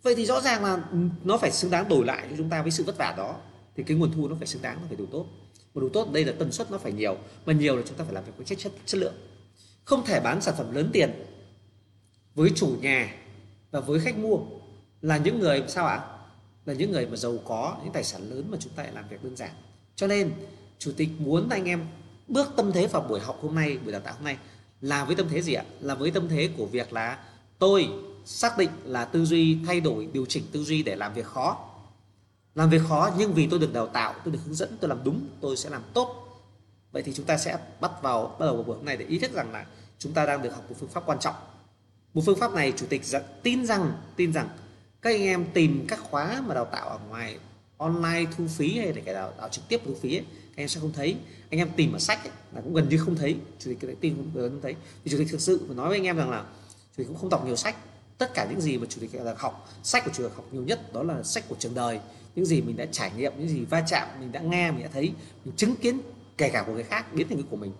Vậy 0.03 0.15
thì 0.15 0.25
rõ 0.25 0.41
ràng 0.41 0.63
là 0.63 0.83
nó 1.23 1.37
phải 1.37 1.51
xứng 1.51 1.71
đáng 1.71 1.89
đổi 1.89 2.05
lại 2.05 2.27
cho 2.29 2.35
chúng 2.37 2.49
ta 2.49 2.61
với 2.61 2.71
sự 2.71 2.83
vất 2.83 2.97
vả 2.97 3.13
đó 3.17 3.35
thì 3.77 3.83
cái 3.83 3.97
nguồn 3.97 4.11
thu 4.11 4.27
nó 4.27 4.35
phải 4.35 4.47
xứng 4.47 4.61
đáng, 4.61 4.77
nó 4.81 4.87
phải 4.87 4.97
đủ 4.97 5.05
tốt. 5.11 5.25
Mà 5.73 5.81
đủ 5.81 5.89
tốt, 5.89 6.11
đây 6.11 6.25
là 6.25 6.33
tần 6.39 6.51
suất 6.51 6.71
nó 6.71 6.77
phải 6.77 6.91
nhiều. 6.91 7.17
Mà 7.45 7.53
nhiều 7.53 7.75
là 7.75 7.81
chúng 7.85 7.97
ta 7.97 8.03
phải 8.03 8.13
làm 8.13 8.23
việc 8.25 8.31
với 8.37 8.45
chất 8.45 8.57
chất 8.59 8.71
chất 8.85 8.97
lượng. 8.97 9.13
Không 9.83 10.05
thể 10.05 10.19
bán 10.19 10.41
sản 10.41 10.55
phẩm 10.57 10.75
lớn 10.75 10.89
tiền 10.93 11.11
với 12.35 12.51
chủ 12.55 12.75
nhà 12.81 13.15
và 13.71 13.79
với 13.79 13.99
khách 13.99 14.17
mua 14.17 14.37
là 15.01 15.17
những 15.17 15.39
người, 15.39 15.63
sao 15.67 15.85
ạ? 15.85 15.99
Là 16.65 16.73
những 16.73 16.91
người 16.91 17.05
mà 17.07 17.15
giàu 17.15 17.37
có, 17.45 17.77
những 17.83 17.93
tài 17.93 18.03
sản 18.03 18.29
lớn 18.29 18.47
mà 18.51 18.57
chúng 18.61 18.73
ta 18.73 18.83
lại 18.83 18.91
làm 18.93 19.09
việc 19.09 19.23
đơn 19.23 19.35
giản. 19.35 19.51
Cho 19.95 20.07
nên, 20.07 20.31
chủ 20.79 20.91
tịch 20.97 21.09
muốn 21.19 21.49
anh 21.49 21.65
em 21.65 21.85
bước 22.27 22.47
tâm 22.55 22.71
thế 22.71 22.87
vào 22.87 23.01
buổi 23.01 23.19
học 23.19 23.39
hôm 23.41 23.55
nay, 23.55 23.77
buổi 23.77 23.91
đào 23.91 24.01
tạo 24.01 24.13
hôm 24.13 24.23
nay 24.23 24.37
là 24.81 25.05
với 25.05 25.15
tâm 25.15 25.27
thế 25.29 25.41
gì 25.41 25.53
ạ? 25.53 25.63
Là 25.79 25.95
với 25.95 26.11
tâm 26.11 26.29
thế 26.29 26.49
của 26.57 26.65
việc 26.65 26.93
là 26.93 27.23
tôi 27.59 27.87
xác 28.25 28.57
định 28.57 28.69
là 28.83 29.05
tư 29.05 29.25
duy 29.25 29.57
thay 29.65 29.79
đổi, 29.79 30.09
điều 30.13 30.25
chỉnh 30.25 30.43
tư 30.51 30.63
duy 30.63 30.83
để 30.83 30.95
làm 30.95 31.13
việc 31.13 31.25
khó 31.25 31.69
làm 32.57 32.69
việc 32.69 32.81
khó 32.89 33.11
nhưng 33.17 33.33
vì 33.33 33.47
tôi 33.47 33.59
được 33.59 33.73
đào 33.73 33.87
tạo 33.87 34.13
tôi 34.25 34.33
được 34.33 34.39
hướng 34.45 34.55
dẫn 34.55 34.77
tôi 34.79 34.89
làm 34.89 35.03
đúng 35.03 35.27
tôi 35.41 35.57
sẽ 35.57 35.69
làm 35.69 35.81
tốt. 35.93 36.23
Vậy 36.91 37.03
thì 37.03 37.13
chúng 37.13 37.25
ta 37.25 37.37
sẽ 37.37 37.57
bắt 37.81 37.91
vào 38.01 38.35
bắt 38.39 38.45
đầu 38.45 38.55
vào 38.55 38.63
buổi 38.63 38.75
hôm 38.75 38.85
nay 38.85 38.97
để 38.97 39.05
ý 39.05 39.19
thức 39.19 39.31
rằng 39.33 39.51
là 39.51 39.65
chúng 39.99 40.13
ta 40.13 40.25
đang 40.25 40.41
được 40.41 40.55
học 40.55 40.63
một 40.69 40.75
phương 40.79 40.89
pháp 40.89 41.03
quan 41.05 41.19
trọng. 41.19 41.35
Một 42.13 42.21
phương 42.25 42.39
pháp 42.39 42.53
này 42.53 42.73
chủ 42.77 42.85
tịch 42.89 43.01
tin 43.43 43.65
rằng 43.65 43.91
tin 44.15 44.33
rằng 44.33 44.49
các 45.01 45.09
anh 45.09 45.21
em 45.21 45.45
tìm 45.53 45.85
các 45.87 45.99
khóa 45.99 46.43
mà 46.47 46.55
đào 46.55 46.65
tạo 46.65 46.89
ở 46.89 46.99
ngoài 47.09 47.37
online 47.77 48.25
thu 48.37 48.47
phí 48.47 48.77
hay 48.77 48.93
là 48.93 49.01
cái 49.05 49.13
đào 49.13 49.33
tạo 49.37 49.49
trực 49.49 49.67
tiếp 49.67 49.81
thu 49.85 49.95
phí 50.01 50.15
ấy, 50.15 50.25
các 50.55 50.63
em 50.63 50.67
sẽ 50.67 50.79
không 50.79 50.93
thấy. 50.93 51.15
Anh 51.49 51.59
em 51.59 51.69
tìm 51.75 51.93
ở 51.93 51.99
sách 51.99 52.23
ấy, 52.23 52.31
là 52.53 52.61
cũng 52.61 52.73
gần 52.73 52.89
như 52.89 52.97
không 52.97 53.15
thấy. 53.15 53.35
Chủ 53.59 53.71
tịch 53.79 53.97
tin 54.01 54.15
không, 54.15 54.31
không 54.33 54.61
thấy. 54.61 54.75
Thì 55.05 55.11
chủ 55.11 55.17
tịch 55.17 55.27
thực 55.31 55.41
sự 55.41 55.67
nói 55.75 55.89
với 55.89 55.97
anh 55.97 56.05
em 56.05 56.17
rằng 56.17 56.29
là 56.29 56.41
chủ 56.67 56.93
tịch 56.95 57.07
cũng 57.07 57.17
không 57.17 57.29
đọc 57.29 57.45
nhiều 57.45 57.55
sách. 57.55 57.75
Tất 58.17 58.33
cả 58.33 58.47
những 58.49 58.61
gì 58.61 58.77
mà 58.77 58.87
chủ 58.89 59.01
tịch 59.01 59.09
là 59.13 59.35
học 59.37 59.69
sách 59.83 60.05
của 60.05 60.11
chủ 60.13 60.23
tịch 60.23 60.35
học 60.35 60.45
nhiều 60.51 60.63
nhất 60.63 60.93
đó 60.93 61.03
là 61.03 61.23
sách 61.23 61.43
của 61.49 61.55
trường 61.59 61.75
đời 61.75 61.99
những 62.37 62.45
gì 62.45 62.61
mình 62.61 62.77
đã 62.77 62.85
trải 62.91 63.11
nghiệm 63.17 63.33
những 63.37 63.49
gì 63.49 63.65
va 63.65 63.83
chạm 63.87 64.07
mình 64.19 64.31
đã 64.31 64.39
nghe 64.39 64.71
mình 64.71 64.83
đã 64.83 64.89
thấy 64.93 65.13
mình 65.45 65.55
chứng 65.55 65.75
kiến 65.75 66.01
kể 66.37 66.49
cả 66.49 66.63
của 66.67 66.73
người 66.73 66.83
khác 66.83 67.13
biến 67.13 67.27
thành 67.27 67.37
cái 67.37 67.47
của 67.49 67.55
mình. 67.55 67.71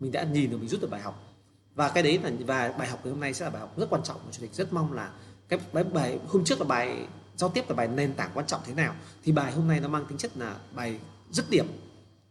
Mình 0.00 0.12
đã 0.12 0.24
nhìn 0.24 0.50
được 0.50 0.56
mình 0.56 0.68
rút 0.68 0.80
được 0.80 0.90
bài 0.90 1.00
học. 1.00 1.34
Và 1.74 1.88
cái 1.88 2.02
đấy 2.02 2.20
là 2.22 2.30
và 2.46 2.72
bài 2.78 2.88
học 2.88 3.00
ngày 3.04 3.10
hôm 3.10 3.20
nay 3.20 3.34
sẽ 3.34 3.44
là 3.44 3.50
bài 3.50 3.60
học 3.60 3.78
rất 3.78 3.86
quan 3.90 4.02
trọng 4.02 4.16
mà 4.16 4.32
chủ 4.32 4.42
tịch 4.42 4.54
rất 4.54 4.72
mong 4.72 4.92
là 4.92 5.12
cái 5.48 5.58
bài, 5.72 5.84
bài 5.84 6.18
hôm 6.28 6.44
trước 6.44 6.60
là 6.60 6.66
bài 6.66 7.06
giao 7.36 7.50
tiếp 7.50 7.64
là 7.68 7.74
bài 7.74 7.88
nền 7.88 8.14
tảng 8.14 8.30
quan 8.34 8.46
trọng 8.46 8.60
thế 8.64 8.74
nào 8.74 8.94
thì 9.24 9.32
bài 9.32 9.52
hôm 9.52 9.68
nay 9.68 9.80
nó 9.80 9.88
mang 9.88 10.06
tính 10.08 10.18
chất 10.18 10.36
là 10.36 10.56
bài 10.74 10.98
dứt 11.30 11.50
điểm 11.50 11.66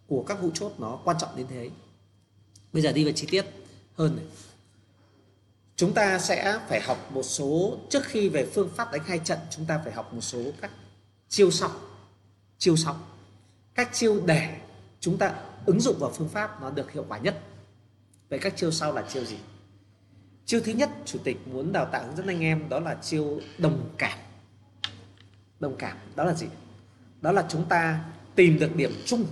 của 0.07 0.23
các 0.23 0.41
vụ 0.41 0.49
chốt 0.53 0.71
nó 0.77 0.99
quan 1.03 1.17
trọng 1.19 1.29
đến 1.35 1.47
thế. 1.49 1.69
Bây 2.73 2.83
giờ 2.83 2.91
đi 2.91 3.03
vào 3.03 3.13
chi 3.13 3.27
tiết 3.31 3.45
hơn 3.95 4.15
này. 4.15 4.25
Chúng 5.75 5.93
ta 5.93 6.19
sẽ 6.19 6.59
phải 6.69 6.81
học 6.81 7.11
một 7.11 7.23
số 7.23 7.77
trước 7.89 8.05
khi 8.05 8.29
về 8.29 8.45
phương 8.45 8.69
pháp 8.75 8.91
đánh 8.91 9.01
hai 9.05 9.19
trận 9.19 9.39
chúng 9.49 9.65
ta 9.65 9.81
phải 9.83 9.93
học 9.93 10.13
một 10.13 10.21
số 10.21 10.39
các 10.61 10.71
chiêu 11.29 11.51
sau 11.51 11.71
chiêu 12.57 12.75
sau. 12.75 12.97
Các 13.75 13.89
chiêu 13.93 14.21
để 14.25 14.57
chúng 14.99 15.17
ta 15.17 15.35
ứng 15.65 15.81
dụng 15.81 15.99
vào 15.99 16.11
phương 16.11 16.29
pháp 16.29 16.61
nó 16.61 16.69
được 16.69 16.91
hiệu 16.91 17.05
quả 17.07 17.17
nhất. 17.17 17.41
Vậy 18.29 18.39
các 18.39 18.57
chiêu 18.57 18.71
sau 18.71 18.93
là 18.93 19.05
chiêu 19.09 19.25
gì? 19.25 19.37
Chiêu 20.45 20.61
thứ 20.65 20.71
nhất, 20.71 20.89
chủ 21.05 21.19
tịch 21.23 21.47
muốn 21.47 21.71
đào 21.71 21.85
tạo 21.85 22.05
hướng 22.05 22.15
dẫn 22.15 22.27
anh 22.27 22.43
em, 22.43 22.69
đó 22.69 22.79
là 22.79 22.97
chiêu 23.01 23.39
đồng 23.57 23.89
cảm. 23.97 24.19
Đồng 25.59 25.75
cảm, 25.79 25.97
đó 26.15 26.23
là 26.23 26.33
gì? 26.33 26.47
Đó 27.21 27.31
là 27.31 27.45
chúng 27.49 27.65
ta 27.65 28.05
tìm 28.35 28.59
được 28.59 28.75
điểm 28.75 29.01
chung 29.05 29.25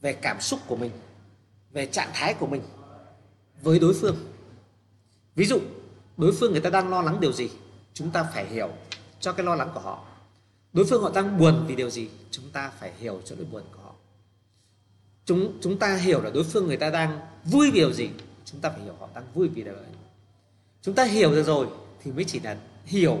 về 0.00 0.12
cảm 0.12 0.40
xúc 0.40 0.60
của 0.66 0.76
mình, 0.76 0.90
về 1.72 1.86
trạng 1.86 2.10
thái 2.14 2.34
của 2.34 2.46
mình 2.46 2.62
với 3.62 3.78
đối 3.78 3.94
phương. 3.94 4.16
Ví 5.34 5.44
dụ, 5.44 5.60
đối 6.16 6.32
phương 6.32 6.52
người 6.52 6.60
ta 6.60 6.70
đang 6.70 6.88
lo 6.88 7.02
lắng 7.02 7.20
điều 7.20 7.32
gì, 7.32 7.50
chúng 7.94 8.10
ta 8.10 8.22
phải 8.34 8.46
hiểu 8.46 8.68
cho 9.20 9.32
cái 9.32 9.46
lo 9.46 9.54
lắng 9.54 9.70
của 9.74 9.80
họ 9.80 10.04
đối 10.76 10.86
phương 10.86 11.02
họ 11.02 11.10
đang 11.14 11.38
buồn 11.38 11.64
vì 11.66 11.76
điều 11.76 11.90
gì? 11.90 12.08
Chúng 12.30 12.50
ta 12.50 12.72
phải 12.78 12.92
hiểu 12.98 13.20
cho 13.24 13.36
nỗi 13.36 13.46
buồn 13.52 13.62
của 13.72 13.82
họ. 13.82 13.92
Chúng 15.24 15.58
chúng 15.62 15.78
ta 15.78 15.96
hiểu 15.96 16.22
là 16.22 16.30
đối 16.30 16.44
phương 16.44 16.66
người 16.66 16.76
ta 16.76 16.90
đang 16.90 17.20
vui 17.44 17.70
vì 17.70 17.80
điều 17.80 17.92
gì. 17.92 18.10
Chúng 18.44 18.60
ta 18.60 18.70
phải 18.70 18.80
hiểu 18.82 18.94
họ 19.00 19.08
đang 19.14 19.24
vui 19.34 19.48
vì 19.48 19.62
điều 19.62 19.74
ấy. 19.74 19.84
Chúng 20.82 20.94
ta 20.94 21.04
hiểu 21.04 21.30
được 21.30 21.42
rồi 21.42 21.66
thì 22.02 22.12
mới 22.12 22.24
chỉ 22.24 22.40
là 22.40 22.56
hiểu. 22.84 23.18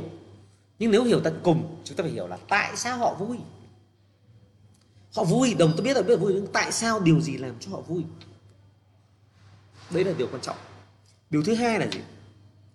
Nhưng 0.78 0.90
nếu 0.90 1.04
hiểu 1.04 1.20
tận 1.20 1.40
cùng, 1.42 1.76
chúng 1.84 1.96
ta 1.96 2.02
phải 2.02 2.12
hiểu 2.12 2.26
là 2.26 2.38
tại 2.48 2.76
sao 2.76 2.98
họ 2.98 3.14
vui. 3.14 3.38
Họ 5.14 5.24
vui, 5.24 5.54
đồng 5.54 5.72
tôi 5.76 5.84
biết 5.84 5.96
là 5.96 6.02
biết 6.02 6.14
là 6.14 6.20
vui, 6.20 6.34
nhưng 6.34 6.46
tại 6.52 6.72
sao 6.72 7.00
điều 7.00 7.20
gì 7.20 7.36
làm 7.36 7.54
cho 7.60 7.70
họ 7.70 7.80
vui? 7.80 8.04
Đấy 9.90 10.04
là 10.04 10.12
điều 10.18 10.28
quan 10.32 10.42
trọng. 10.42 10.56
Điều 11.30 11.42
thứ 11.42 11.54
hai 11.54 11.78
là 11.78 11.86
gì? 11.92 12.00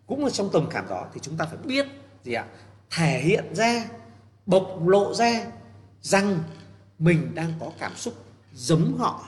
Cũng 0.08 0.26
là 0.26 0.30
trong 0.30 0.50
tầm 0.54 0.68
cảm 0.70 0.88
đó 0.90 1.08
thì 1.14 1.20
chúng 1.24 1.38
ta 1.38 1.46
phải 1.46 1.58
biết 1.58 1.86
gì 2.24 2.34
ạ? 2.34 2.46
Thể 2.90 3.22
hiện 3.22 3.56
ra 3.56 3.86
bộc 4.46 4.88
lộ 4.88 5.14
ra 5.14 5.52
rằng 6.02 6.44
mình 7.00 7.32
đang 7.36 7.54
có 7.60 7.72
cảm 7.80 7.96
xúc 7.96 8.26
giống 8.54 8.98
họ. 8.98 9.28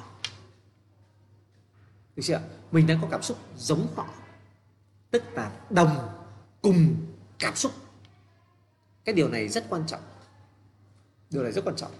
Được 2.15 2.23
chưa? 2.25 2.41
Mình 2.71 2.87
đang 2.87 3.01
có 3.01 3.07
cảm 3.11 3.21
xúc 3.21 3.37
giống 3.57 3.87
họ. 3.95 4.07
Tức 5.11 5.23
là 5.33 5.51
đồng 5.69 6.09
cùng 6.61 6.95
cảm 7.39 7.55
xúc. 7.55 7.71
Cái 9.05 9.15
điều 9.15 9.29
này 9.29 9.49
rất 9.49 9.65
quan 9.69 9.83
trọng. 9.87 10.01
Điều 11.29 11.43
này 11.43 11.51
rất 11.51 11.65
quan 11.65 11.75
trọng. 11.75 11.91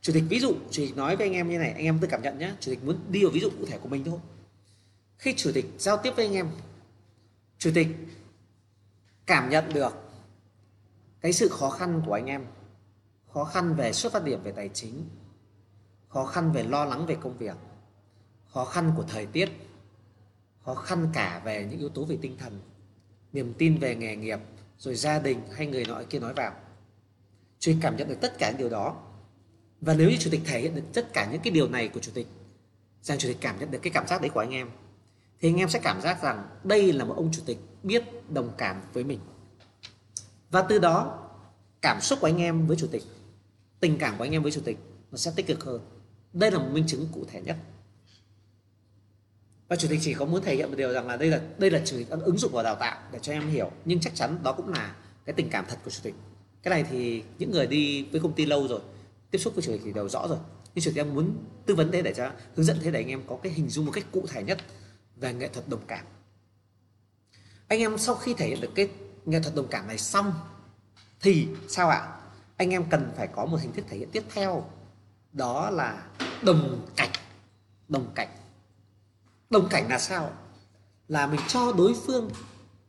Chủ 0.00 0.12
tịch, 0.12 0.24
ví 0.28 0.40
dụ, 0.40 0.54
chủ 0.70 0.82
tịch 0.86 0.96
nói 0.96 1.16
với 1.16 1.26
anh 1.26 1.34
em 1.34 1.50
như 1.50 1.58
này, 1.58 1.72
anh 1.72 1.84
em 1.84 1.98
tự 1.98 2.08
cảm 2.10 2.22
nhận 2.22 2.38
nhé 2.38 2.52
chủ 2.60 2.70
tịch 2.70 2.84
muốn 2.84 2.98
đi 3.08 3.22
vào 3.22 3.32
ví 3.32 3.40
dụ 3.40 3.50
cụ 3.58 3.66
thể 3.66 3.78
của 3.78 3.88
mình 3.88 4.04
thôi. 4.04 4.18
Khi 5.18 5.34
chủ 5.36 5.50
tịch 5.54 5.66
giao 5.78 5.96
tiếp 5.96 6.12
với 6.16 6.24
anh 6.26 6.34
em, 6.34 6.50
chủ 7.58 7.70
tịch 7.74 7.88
cảm 9.26 9.50
nhận 9.50 9.72
được 9.74 10.09
cái 11.20 11.32
sự 11.32 11.48
khó 11.48 11.70
khăn 11.70 12.02
của 12.06 12.12
anh 12.12 12.26
em. 12.26 12.46
Khó 13.34 13.44
khăn 13.44 13.74
về 13.74 13.92
xuất 13.92 14.12
phát 14.12 14.24
điểm 14.24 14.42
về 14.42 14.52
tài 14.52 14.68
chính. 14.68 15.08
Khó 16.08 16.24
khăn 16.24 16.52
về 16.52 16.62
lo 16.62 16.84
lắng 16.84 17.06
về 17.06 17.16
công 17.20 17.38
việc. 17.38 17.56
Khó 18.46 18.64
khăn 18.64 18.92
của 18.96 19.04
thời 19.08 19.26
tiết. 19.26 19.48
Khó 20.64 20.74
khăn 20.74 21.08
cả 21.12 21.42
về 21.44 21.66
những 21.70 21.78
yếu 21.80 21.88
tố 21.88 22.04
về 22.04 22.18
tinh 22.22 22.36
thần. 22.38 22.60
Niềm 23.32 23.54
tin 23.58 23.78
về 23.78 23.94
nghề 23.94 24.16
nghiệp, 24.16 24.38
rồi 24.78 24.94
gia 24.94 25.18
đình 25.18 25.40
hay 25.52 25.66
người 25.66 25.84
nọ 25.84 26.02
kia 26.10 26.18
nói 26.18 26.34
vào. 26.34 26.52
Chủ 27.58 27.72
cảm 27.80 27.96
nhận 27.96 28.08
được 28.08 28.18
tất 28.20 28.38
cả 28.38 28.50
những 28.50 28.58
điều 28.58 28.68
đó. 28.68 28.96
Và 29.80 29.94
nếu 29.94 30.10
như 30.10 30.16
chủ 30.20 30.30
tịch 30.30 30.40
thể 30.44 30.60
hiện 30.60 30.74
được 30.74 30.82
tất 30.92 31.12
cả 31.12 31.28
những 31.32 31.40
cái 31.40 31.50
điều 31.50 31.68
này 31.68 31.88
của 31.88 32.00
chủ 32.00 32.12
tịch, 32.14 32.26
rằng 33.02 33.18
chủ 33.18 33.28
tịch 33.28 33.38
cảm 33.40 33.58
nhận 33.58 33.70
được 33.70 33.78
cái 33.82 33.92
cảm 33.92 34.06
giác 34.06 34.20
đấy 34.20 34.30
của 34.30 34.40
anh 34.40 34.50
em, 34.50 34.70
thì 35.40 35.48
anh 35.48 35.56
em 35.56 35.68
sẽ 35.68 35.78
cảm 35.82 36.00
giác 36.00 36.22
rằng 36.22 36.48
đây 36.64 36.92
là 36.92 37.04
một 37.04 37.14
ông 37.16 37.30
chủ 37.32 37.42
tịch 37.46 37.58
biết 37.82 38.30
đồng 38.30 38.52
cảm 38.58 38.82
với 38.92 39.04
mình 39.04 39.20
và 40.50 40.62
từ 40.62 40.78
đó, 40.78 41.28
cảm 41.82 42.00
xúc 42.00 42.18
của 42.20 42.26
anh 42.26 42.38
em 42.38 42.66
với 42.66 42.76
chủ 42.76 42.86
tịch, 42.86 43.02
tình 43.80 43.98
cảm 43.98 44.18
của 44.18 44.24
anh 44.24 44.32
em 44.32 44.42
với 44.42 44.52
chủ 44.52 44.60
tịch 44.64 44.78
nó 45.10 45.16
sẽ 45.16 45.32
tích 45.36 45.46
cực 45.46 45.64
hơn. 45.64 45.80
Đây 46.32 46.50
là 46.50 46.58
một 46.58 46.68
minh 46.72 46.86
chứng 46.86 47.06
cụ 47.12 47.24
thể 47.28 47.40
nhất. 47.40 47.56
Và 49.68 49.76
chủ 49.76 49.88
tịch 49.88 50.00
chỉ 50.02 50.14
có 50.14 50.24
muốn 50.24 50.42
thể 50.42 50.56
hiện 50.56 50.68
một 50.70 50.76
điều 50.76 50.92
rằng 50.92 51.06
là 51.06 51.16
đây 51.16 51.28
là 51.28 51.40
đây 51.58 51.70
là 51.70 51.80
chủ 51.84 51.96
tịch 51.96 52.08
ứng 52.10 52.38
dụng 52.38 52.52
vào 52.52 52.64
đào 52.64 52.74
tạo 52.74 53.00
để 53.12 53.18
cho 53.22 53.32
em 53.32 53.48
hiểu. 53.48 53.70
Nhưng 53.84 54.00
chắc 54.00 54.14
chắn 54.14 54.38
đó 54.42 54.52
cũng 54.52 54.68
là 54.68 54.96
cái 55.24 55.34
tình 55.34 55.50
cảm 55.50 55.64
thật 55.68 55.78
của 55.84 55.90
chủ 55.90 56.00
tịch. 56.02 56.14
Cái 56.62 56.70
này 56.70 56.84
thì 56.90 57.22
những 57.38 57.50
người 57.50 57.66
đi 57.66 58.02
với 58.02 58.20
công 58.20 58.32
ty 58.32 58.46
lâu 58.46 58.68
rồi, 58.68 58.80
tiếp 59.30 59.38
xúc 59.38 59.54
với 59.54 59.62
chủ 59.62 59.72
tịch 59.72 59.80
thì 59.84 59.92
đều 59.92 60.08
rõ 60.08 60.28
rồi. 60.28 60.38
Nhưng 60.74 60.84
chủ 60.84 60.90
tịch 60.90 61.00
em 61.00 61.14
muốn 61.14 61.44
tư 61.66 61.74
vấn 61.74 61.90
thế 61.92 62.02
để 62.02 62.14
cho, 62.16 62.30
hướng 62.56 62.66
dẫn 62.66 62.78
thế 62.82 62.90
để 62.90 63.00
anh 63.00 63.08
em 63.08 63.22
có 63.26 63.38
cái 63.42 63.52
hình 63.52 63.68
dung 63.68 63.86
một 63.86 63.92
cách 63.94 64.04
cụ 64.12 64.24
thể 64.28 64.42
nhất 64.42 64.58
về 65.16 65.34
nghệ 65.34 65.48
thuật 65.48 65.68
đồng 65.68 65.86
cảm. 65.86 66.04
Anh 67.68 67.80
em 67.80 67.98
sau 67.98 68.14
khi 68.14 68.34
thể 68.34 68.46
hiện 68.46 68.60
được 68.60 68.70
cái 68.74 68.88
nghệ 69.30 69.40
thuật 69.40 69.54
đồng 69.54 69.68
cảm 69.68 69.88
này 69.88 69.98
xong, 69.98 70.32
thì 71.20 71.48
sao 71.68 71.88
ạ? 71.88 72.08
Anh 72.56 72.70
em 72.70 72.84
cần 72.90 73.12
phải 73.16 73.26
có 73.26 73.46
một 73.46 73.56
hình 73.60 73.72
thức 73.72 73.84
thể 73.88 73.96
hiện 73.96 74.08
tiếp 74.12 74.24
theo. 74.34 74.64
Đó 75.32 75.70
là 75.70 76.02
đồng 76.42 76.86
cảnh. 76.96 77.10
Đồng 77.88 78.12
cảnh. 78.14 78.28
Đồng 79.50 79.68
cảnh 79.68 79.88
là 79.88 79.98
sao? 79.98 80.32
Là 81.08 81.26
mình 81.26 81.40
cho 81.48 81.72
đối 81.72 81.94
phương 82.06 82.30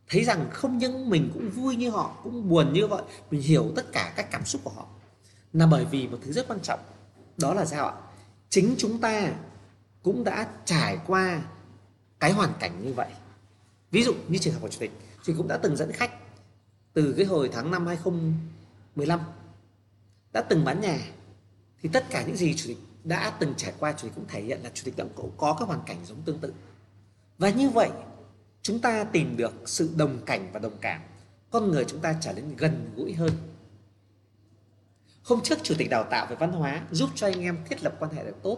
thấy 0.10 0.23
rằng 0.23 0.49
không 0.51 0.77
những 0.77 1.10
mình 1.10 1.32
cũng 1.34 1.49
vui 1.49 1.75
như 1.75 1.89
họ, 1.89 2.15
cũng 2.23 2.49
buồn 2.49 2.73
như 2.73 2.88
vậy. 2.88 3.04
Mình 3.32 3.41
hiểu 3.41 3.71
tất 3.75 3.91
cả 3.91 4.13
các 4.15 4.32
cảm 4.32 4.45
xúc 4.45 4.62
của 4.63 4.71
họ. 4.75 4.86
Là 5.54 5.67
bởi 5.67 5.86
vì 5.86 6.08
một 6.08 6.17
thứ 6.25 6.32
rất 6.32 6.47
quan 6.47 6.60
trọng. 6.60 6.80
Đó 7.38 7.54
là 7.54 7.65
sao 7.65 7.88
ạ? 7.88 7.95
Chính 8.49 8.75
chúng 8.77 9.01
ta 9.01 9.34
cũng 10.04 10.23
đã 10.23 10.47
trải 10.65 10.97
qua 11.08 11.41
cái 12.19 12.32
hoàn 12.32 12.54
cảnh 12.60 12.86
như 12.86 12.93
vậy. 12.93 13.10
Ví 13.91 14.04
dụ 14.04 14.13
như 14.27 14.38
trường 14.38 14.54
hợp 14.54 14.60
của 14.62 14.69
chủ 14.69 14.80
tịch, 14.80 14.91
thì 15.25 15.34
cũng 15.38 15.47
đã 15.47 15.58
từng 15.58 15.77
dẫn 15.77 15.91
khách 15.91 16.12
từ 16.93 17.13
cái 17.17 17.25
hồi 17.25 17.49
tháng 17.54 17.71
năm 17.71 17.88
2015 17.88 19.19
đã 20.34 20.41
từng 20.41 20.65
bán 20.65 20.82
nhà, 20.82 20.99
thì 21.82 21.89
tất 21.93 22.06
cả 22.10 22.23
những 22.27 22.36
gì 22.36 22.54
chủ 22.56 22.67
tịch 22.67 22.77
đã 23.04 23.38
từng 23.39 23.54
trải 23.58 23.73
qua, 23.80 23.93
chủ 23.93 24.08
tịch 24.08 24.15
cũng 24.15 24.25
thể 24.27 24.41
hiện 24.41 24.60
là 24.63 24.71
chủ 24.73 24.82
tịch 24.86 24.97
đã 24.97 25.06
có 25.38 25.56
các 25.60 25.65
hoàn 25.65 25.82
cảnh 25.86 25.97
giống 26.06 26.21
tương 26.21 26.39
tự. 26.39 26.54
Và 27.38 27.49
như 27.49 27.69
vậy, 27.69 27.89
chúng 28.62 28.80
ta 28.80 29.04
tìm 29.04 29.38
được 29.38 29.54
sự 29.65 29.89
đồng 29.97 30.25
cảnh 30.25 30.49
và 30.54 30.60
đồng 30.60 30.77
cảm. 30.82 31.01
Con 31.51 31.71
người 31.71 31.86
chúng 31.86 31.99
ta 31.99 32.15
trở 32.21 32.34
nên 32.34 32.56
gần 32.56 32.91
gũi 32.95 33.13
hơn. 33.13 33.32
Hôm 35.23 35.41
trước 35.41 35.60
chủ 35.63 35.75
tịch 35.77 35.89
đào 35.89 36.04
tạo 36.04 36.27
về 36.30 36.36
văn 36.36 36.51
hóa 36.51 36.86
giúp 36.91 37.10
cho 37.15 37.27
anh 37.27 37.41
em 37.41 37.58
thiết 37.69 37.84
lập 37.84 37.95
quan 37.99 38.13
hệ 38.13 38.23
được 38.23 38.36
tốt. 38.43 38.58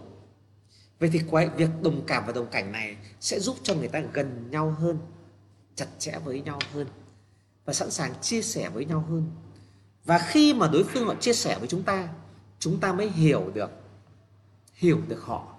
Vậy 1.00 1.10
thì 1.14 1.20
việc 1.58 1.70
đồng 1.82 2.04
cảm 2.08 2.24
và 2.26 2.34
đồng 2.34 2.48
cảnh 2.52 2.72
này 2.72 2.98
sẽ 3.20 3.40
giúp 3.40 3.58
cho 3.64 3.76
người 3.76 3.88
ta 3.88 4.02
gần 4.14 4.52
nhau 4.52 4.72
hơn, 4.72 4.98
chặt 5.76 5.88
chẽ 6.00 6.20
với 6.26 6.42
nhau 6.42 6.60
hơn 6.74 6.88
và 7.66 7.74
sẵn 7.74 7.92
sàng 7.92 8.14
chia 8.22 8.42
sẻ 8.42 8.70
với 8.70 8.86
nhau 8.86 9.06
hơn. 9.10 9.32
Và 10.06 10.18
khi 10.18 10.54
mà 10.54 10.68
đối 10.68 10.84
phương 10.84 11.08
họ 11.08 11.16
chia 11.16 11.34
sẻ 11.34 11.60
với 11.60 11.68
chúng 11.68 11.84
ta 11.84 12.10
chúng 12.60 12.80
ta 12.80 12.94
mới 12.94 13.10
hiểu 13.10 13.52
được 13.54 13.72
hiểu 14.74 15.02
được 15.08 15.22
họ, 15.22 15.56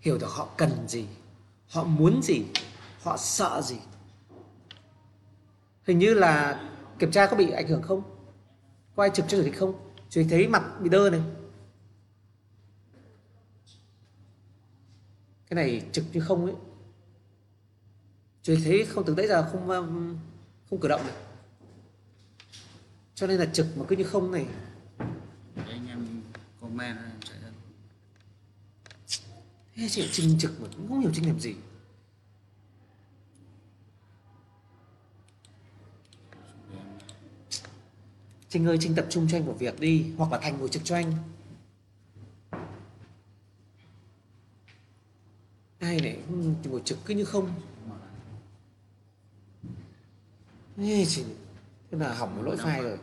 hiểu 0.00 0.18
được 0.18 0.30
họ 0.30 0.48
cần 0.56 0.88
gì, 0.88 1.06
họ 1.68 1.84
muốn 1.84 2.22
gì, 2.22 2.44
họ 3.02 3.16
sợ 3.16 3.62
gì. 3.64 3.76
Hình 5.86 5.98
như 5.98 6.14
là 6.14 6.62
kiểm 6.98 7.10
tra 7.10 7.26
có 7.26 7.36
bị 7.36 7.50
ảnh 7.50 7.68
hưởng 7.68 7.82
không? 7.82 8.02
Có 8.96 9.02
ai 9.02 9.10
trực 9.14 9.26
cho 9.28 9.38
chủ 9.38 9.44
tịch 9.44 9.58
không? 9.58 9.72
Chủ 10.10 10.20
tịch 10.20 10.26
thấy 10.30 10.48
mặt 10.48 10.80
bị 10.80 10.88
đơ 10.88 11.10
này. 11.10 11.22
Cái 15.48 15.54
này 15.54 15.82
trực 15.92 16.04
như 16.12 16.20
không 16.20 16.44
ấy. 16.44 16.54
Chủ 18.42 18.54
tịch 18.54 18.64
thấy 18.64 18.84
không, 18.84 19.04
từ 19.04 19.14
đấy 19.14 19.28
giờ 19.28 19.48
không 19.52 19.70
um, 19.70 20.16
không 20.70 20.80
cử 20.80 20.88
động 20.88 21.06
được. 21.06 21.12
Cho 23.14 23.26
nên 23.26 23.38
là 23.38 23.46
trực 23.46 23.76
mà 23.76 23.84
cứ 23.88 23.96
như 23.96 24.04
không 24.04 24.32
này. 24.32 24.46
Anh 25.56 25.88
em 25.88 26.22
comment 26.60 26.96
em 26.98 27.20
sẽ 27.24 27.34
thế 29.74 29.88
chị 29.88 30.08
trinh 30.12 30.36
trực 30.38 30.60
mà 30.60 30.68
cũng 30.76 30.88
không 30.88 31.00
hiểu 31.00 31.10
trinh 31.14 31.26
làm 31.26 31.40
gì. 31.40 31.54
Trinh 38.48 38.66
ơi 38.66 38.78
Trinh 38.80 38.94
tập 38.94 39.06
trung 39.10 39.28
cho 39.30 39.36
anh 39.36 39.46
một 39.46 39.56
việc 39.58 39.80
đi 39.80 40.12
Hoặc 40.16 40.32
là 40.32 40.38
Thành 40.38 40.58
ngồi 40.58 40.68
trực 40.68 40.84
cho 40.84 40.94
anh. 40.94 41.12
Ai 45.78 46.00
này 46.00 46.18
ngồi 46.64 46.82
trực 46.84 46.98
cứ 47.04 47.14
như 47.14 47.24
không 47.24 47.60
Ê, 50.78 51.04
chỉ 51.08 51.24
Thế 51.90 51.98
là 51.98 52.14
hỏng 52.14 52.36
một 52.36 52.42
lỗi 52.42 52.56
file 52.56 52.82
rồi. 52.82 52.98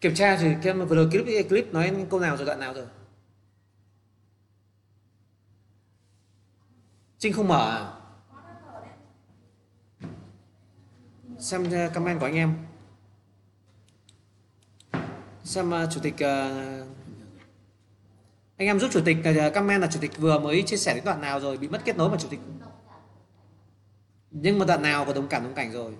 Kiểm 0.00 0.14
tra 0.14 0.36
thì 0.36 0.54
em 0.64 0.86
vừa 0.86 0.96
rồi 0.96 1.08
clip 1.10 1.48
clip 1.48 1.72
nói 1.72 2.06
câu 2.10 2.20
nào 2.20 2.36
rồi 2.36 2.46
đoạn 2.46 2.60
nào 2.60 2.74
rồi? 2.74 2.86
Trinh 7.18 7.32
không 7.32 7.48
mở 7.48 7.70
à? 7.70 7.92
Xem 11.38 11.70
comment 11.94 12.20
của 12.20 12.26
anh 12.26 12.34
em. 12.34 12.69
Xem 15.44 15.70
uh, 15.70 15.90
chủ 15.90 16.00
tịch 16.00 16.14
uh, 16.14 16.20
Anh 18.56 18.66
em 18.68 18.80
giúp 18.80 18.90
chủ 18.92 19.00
tịch 19.04 19.16
uh, 19.20 19.54
comment 19.54 19.80
là 19.80 19.88
chủ 19.92 20.00
tịch 20.00 20.18
vừa 20.18 20.38
mới 20.38 20.62
chia 20.62 20.76
sẻ 20.76 20.94
đến 20.94 21.04
đoạn 21.04 21.20
nào 21.20 21.40
rồi 21.40 21.56
Bị 21.56 21.68
mất 21.68 21.82
kết 21.84 21.96
nối 21.96 22.10
mà 22.10 22.16
chủ 22.18 22.28
tịch 22.28 22.40
Nhưng 24.30 24.58
mà 24.58 24.64
đoạn 24.64 24.82
nào 24.82 25.04
có 25.04 25.12
đồng 25.12 25.28
cảm 25.28 25.42
đồng 25.42 25.54
cảnh 25.54 25.72
rồi 25.72 25.92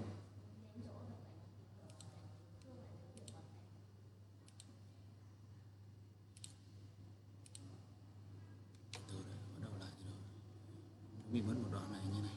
bị 11.33 11.42
mất 11.42 11.55
một 11.62 11.68
đoạn 11.72 11.92
này 11.92 12.00
như 12.05 12.20
này 12.20 12.33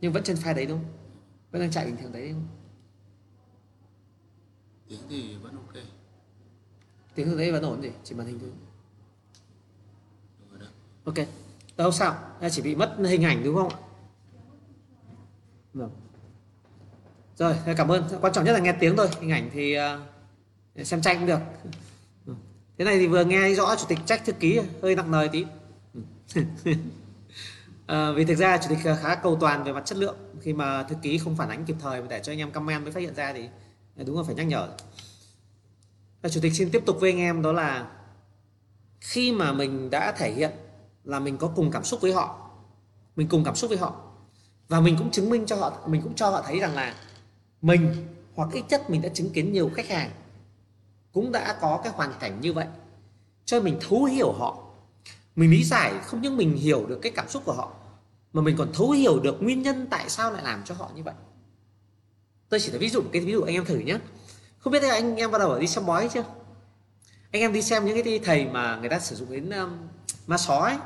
Nhưng 0.00 0.12
vẫn 0.12 0.22
trên 0.24 0.36
file 0.36 0.54
đấy 0.54 0.66
đúng 0.66 0.78
không? 0.78 0.92
Vẫn 1.50 1.62
đang 1.62 1.70
chạy 1.70 1.86
bình 1.86 1.96
thường 1.96 2.12
đấy 2.12 2.28
đúng 2.28 2.34
không? 2.34 2.58
tiếng 4.88 5.00
thì 5.08 5.36
vẫn 5.36 5.56
ok 5.56 5.97
Tiếng 7.18 7.30
từ 7.30 7.38
đấy 7.38 7.52
vẫn 7.52 7.62
ổn 7.62 7.82
gì 7.82 7.90
Chỉ 8.04 8.14
màn 8.14 8.26
hình 8.26 8.38
thôi 8.40 8.50
được 10.58 10.66
Ok, 11.04 11.14
đâu 11.76 11.92
sao? 11.92 12.16
Chỉ 12.50 12.62
bị 12.62 12.74
mất 12.74 12.96
hình 13.04 13.24
ảnh 13.24 13.44
đúng 13.44 13.56
không 13.56 13.68
ạ? 13.68 13.76
Vâng. 15.74 15.90
Rồi, 17.36 17.54
cảm 17.76 17.88
ơn. 17.88 18.04
Quan 18.20 18.32
trọng 18.32 18.44
nhất 18.44 18.52
là 18.52 18.58
nghe 18.58 18.72
tiếng 18.72 18.96
thôi. 18.96 19.08
Hình 19.20 19.30
ảnh 19.30 19.50
thì 19.52 19.76
uh, 19.78 20.86
xem 20.86 21.02
tranh 21.02 21.18
cũng 21.18 21.26
được. 21.26 21.38
Thế 22.78 22.84
này 22.84 22.98
thì 22.98 23.06
vừa 23.06 23.24
nghe 23.24 23.54
rõ 23.54 23.76
chủ 23.76 23.86
tịch 23.88 23.98
trách 24.06 24.24
thư 24.24 24.32
ký 24.32 24.60
hơi 24.82 24.94
nặng 24.94 25.12
lời 25.12 25.28
tí. 25.32 25.44
à, 27.86 28.12
vì 28.12 28.24
thực 28.24 28.34
ra 28.34 28.58
chủ 28.58 28.68
tịch 28.68 28.96
khá 29.02 29.14
cầu 29.14 29.36
toàn 29.40 29.64
về 29.64 29.72
mặt 29.72 29.82
chất 29.86 29.98
lượng 29.98 30.16
khi 30.40 30.52
mà 30.52 30.82
thư 30.82 30.96
ký 31.02 31.18
không 31.18 31.36
phản 31.36 31.48
ánh 31.48 31.64
kịp 31.64 31.76
thời 31.80 32.02
để 32.08 32.20
cho 32.22 32.32
anh 32.32 32.38
em 32.38 32.50
comment 32.50 32.82
mới 32.82 32.92
phát 32.92 33.00
hiện 33.00 33.14
ra 33.14 33.32
thì 33.32 33.48
đúng 34.06 34.16
là 34.16 34.22
phải 34.22 34.34
nhắc 34.34 34.46
nhở. 34.46 34.68
Chủ 36.22 36.40
tịch 36.40 36.54
xin 36.54 36.70
tiếp 36.70 36.82
tục 36.86 36.96
với 37.00 37.10
anh 37.10 37.18
em, 37.18 37.42
đó 37.42 37.52
là 37.52 37.90
khi 39.00 39.32
mà 39.32 39.52
mình 39.52 39.90
đã 39.90 40.12
thể 40.12 40.32
hiện 40.32 40.50
là 41.04 41.20
mình 41.20 41.36
có 41.36 41.50
cùng 41.56 41.70
cảm 41.70 41.84
xúc 41.84 42.00
với 42.00 42.12
họ, 42.12 42.50
mình 43.16 43.28
cùng 43.28 43.44
cảm 43.44 43.54
xúc 43.54 43.68
với 43.68 43.78
họ, 43.78 44.02
và 44.68 44.80
mình 44.80 44.96
cũng 44.98 45.10
chứng 45.10 45.30
minh 45.30 45.46
cho 45.46 45.56
họ, 45.56 45.72
mình 45.86 46.02
cũng 46.02 46.14
cho 46.14 46.30
họ 46.30 46.42
thấy 46.42 46.60
rằng 46.60 46.74
là 46.74 46.94
mình 47.62 48.06
hoặc 48.34 48.50
ít 48.52 48.64
nhất 48.68 48.90
mình 48.90 49.02
đã 49.02 49.08
chứng 49.08 49.30
kiến 49.30 49.52
nhiều 49.52 49.70
khách 49.74 49.88
hàng 49.88 50.10
cũng 51.12 51.32
đã 51.32 51.58
có 51.60 51.80
cái 51.84 51.92
hoàn 51.92 52.12
cảnh 52.20 52.40
như 52.40 52.52
vậy. 52.52 52.66
Cho 53.44 53.60
mình 53.60 53.78
thấu 53.80 54.04
hiểu 54.04 54.32
họ, 54.32 54.64
mình 55.36 55.50
lý 55.50 55.64
giải 55.64 55.92
không 56.04 56.22
những 56.22 56.36
mình 56.36 56.56
hiểu 56.56 56.86
được 56.86 56.98
cái 57.02 57.12
cảm 57.12 57.28
xúc 57.28 57.42
của 57.44 57.52
họ, 57.52 57.72
mà 58.32 58.42
mình 58.42 58.56
còn 58.58 58.72
thấu 58.72 58.90
hiểu 58.90 59.20
được 59.20 59.42
nguyên 59.42 59.62
nhân 59.62 59.86
tại 59.90 60.08
sao 60.08 60.32
lại 60.32 60.42
làm 60.42 60.62
cho 60.64 60.74
họ 60.74 60.90
như 60.94 61.02
vậy. 61.02 61.14
Tôi 62.48 62.60
chỉ 62.60 62.72
là 62.72 62.78
ví 62.78 62.88
dụ 62.88 63.02
một 63.02 63.08
cái 63.12 63.22
ví 63.22 63.32
dụ 63.32 63.42
anh 63.42 63.54
em 63.54 63.64
thử 63.64 63.78
nhé 63.78 63.98
không 64.68 64.72
biết 64.72 64.88
anh 64.88 65.16
em 65.16 65.30
bắt 65.30 65.38
đầu 65.38 65.58
đi 65.58 65.66
xem 65.66 65.86
bói 65.86 66.08
chưa? 66.14 66.24
Anh 67.32 67.42
em 67.42 67.52
đi 67.52 67.62
xem 67.62 67.84
những 67.84 68.04
cái 68.04 68.20
thầy 68.24 68.46
mà 68.46 68.76
người 68.76 68.88
ta 68.88 68.98
sử 68.98 69.16
dụng 69.16 69.32
đến 69.32 69.50
um, 69.50 69.78
ma 70.26 70.38
só 70.38 70.54
ấy 70.54 70.76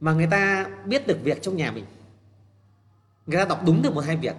mà 0.00 0.12
người 0.12 0.26
ta 0.30 0.66
biết 0.84 1.06
được 1.06 1.18
việc 1.22 1.42
trong 1.42 1.56
nhà 1.56 1.70
mình. 1.70 1.84
Người 3.26 3.38
ta 3.38 3.44
đọc 3.44 3.62
đúng 3.66 3.82
được 3.82 3.94
một 3.94 4.04
hai 4.04 4.16
việc. 4.16 4.36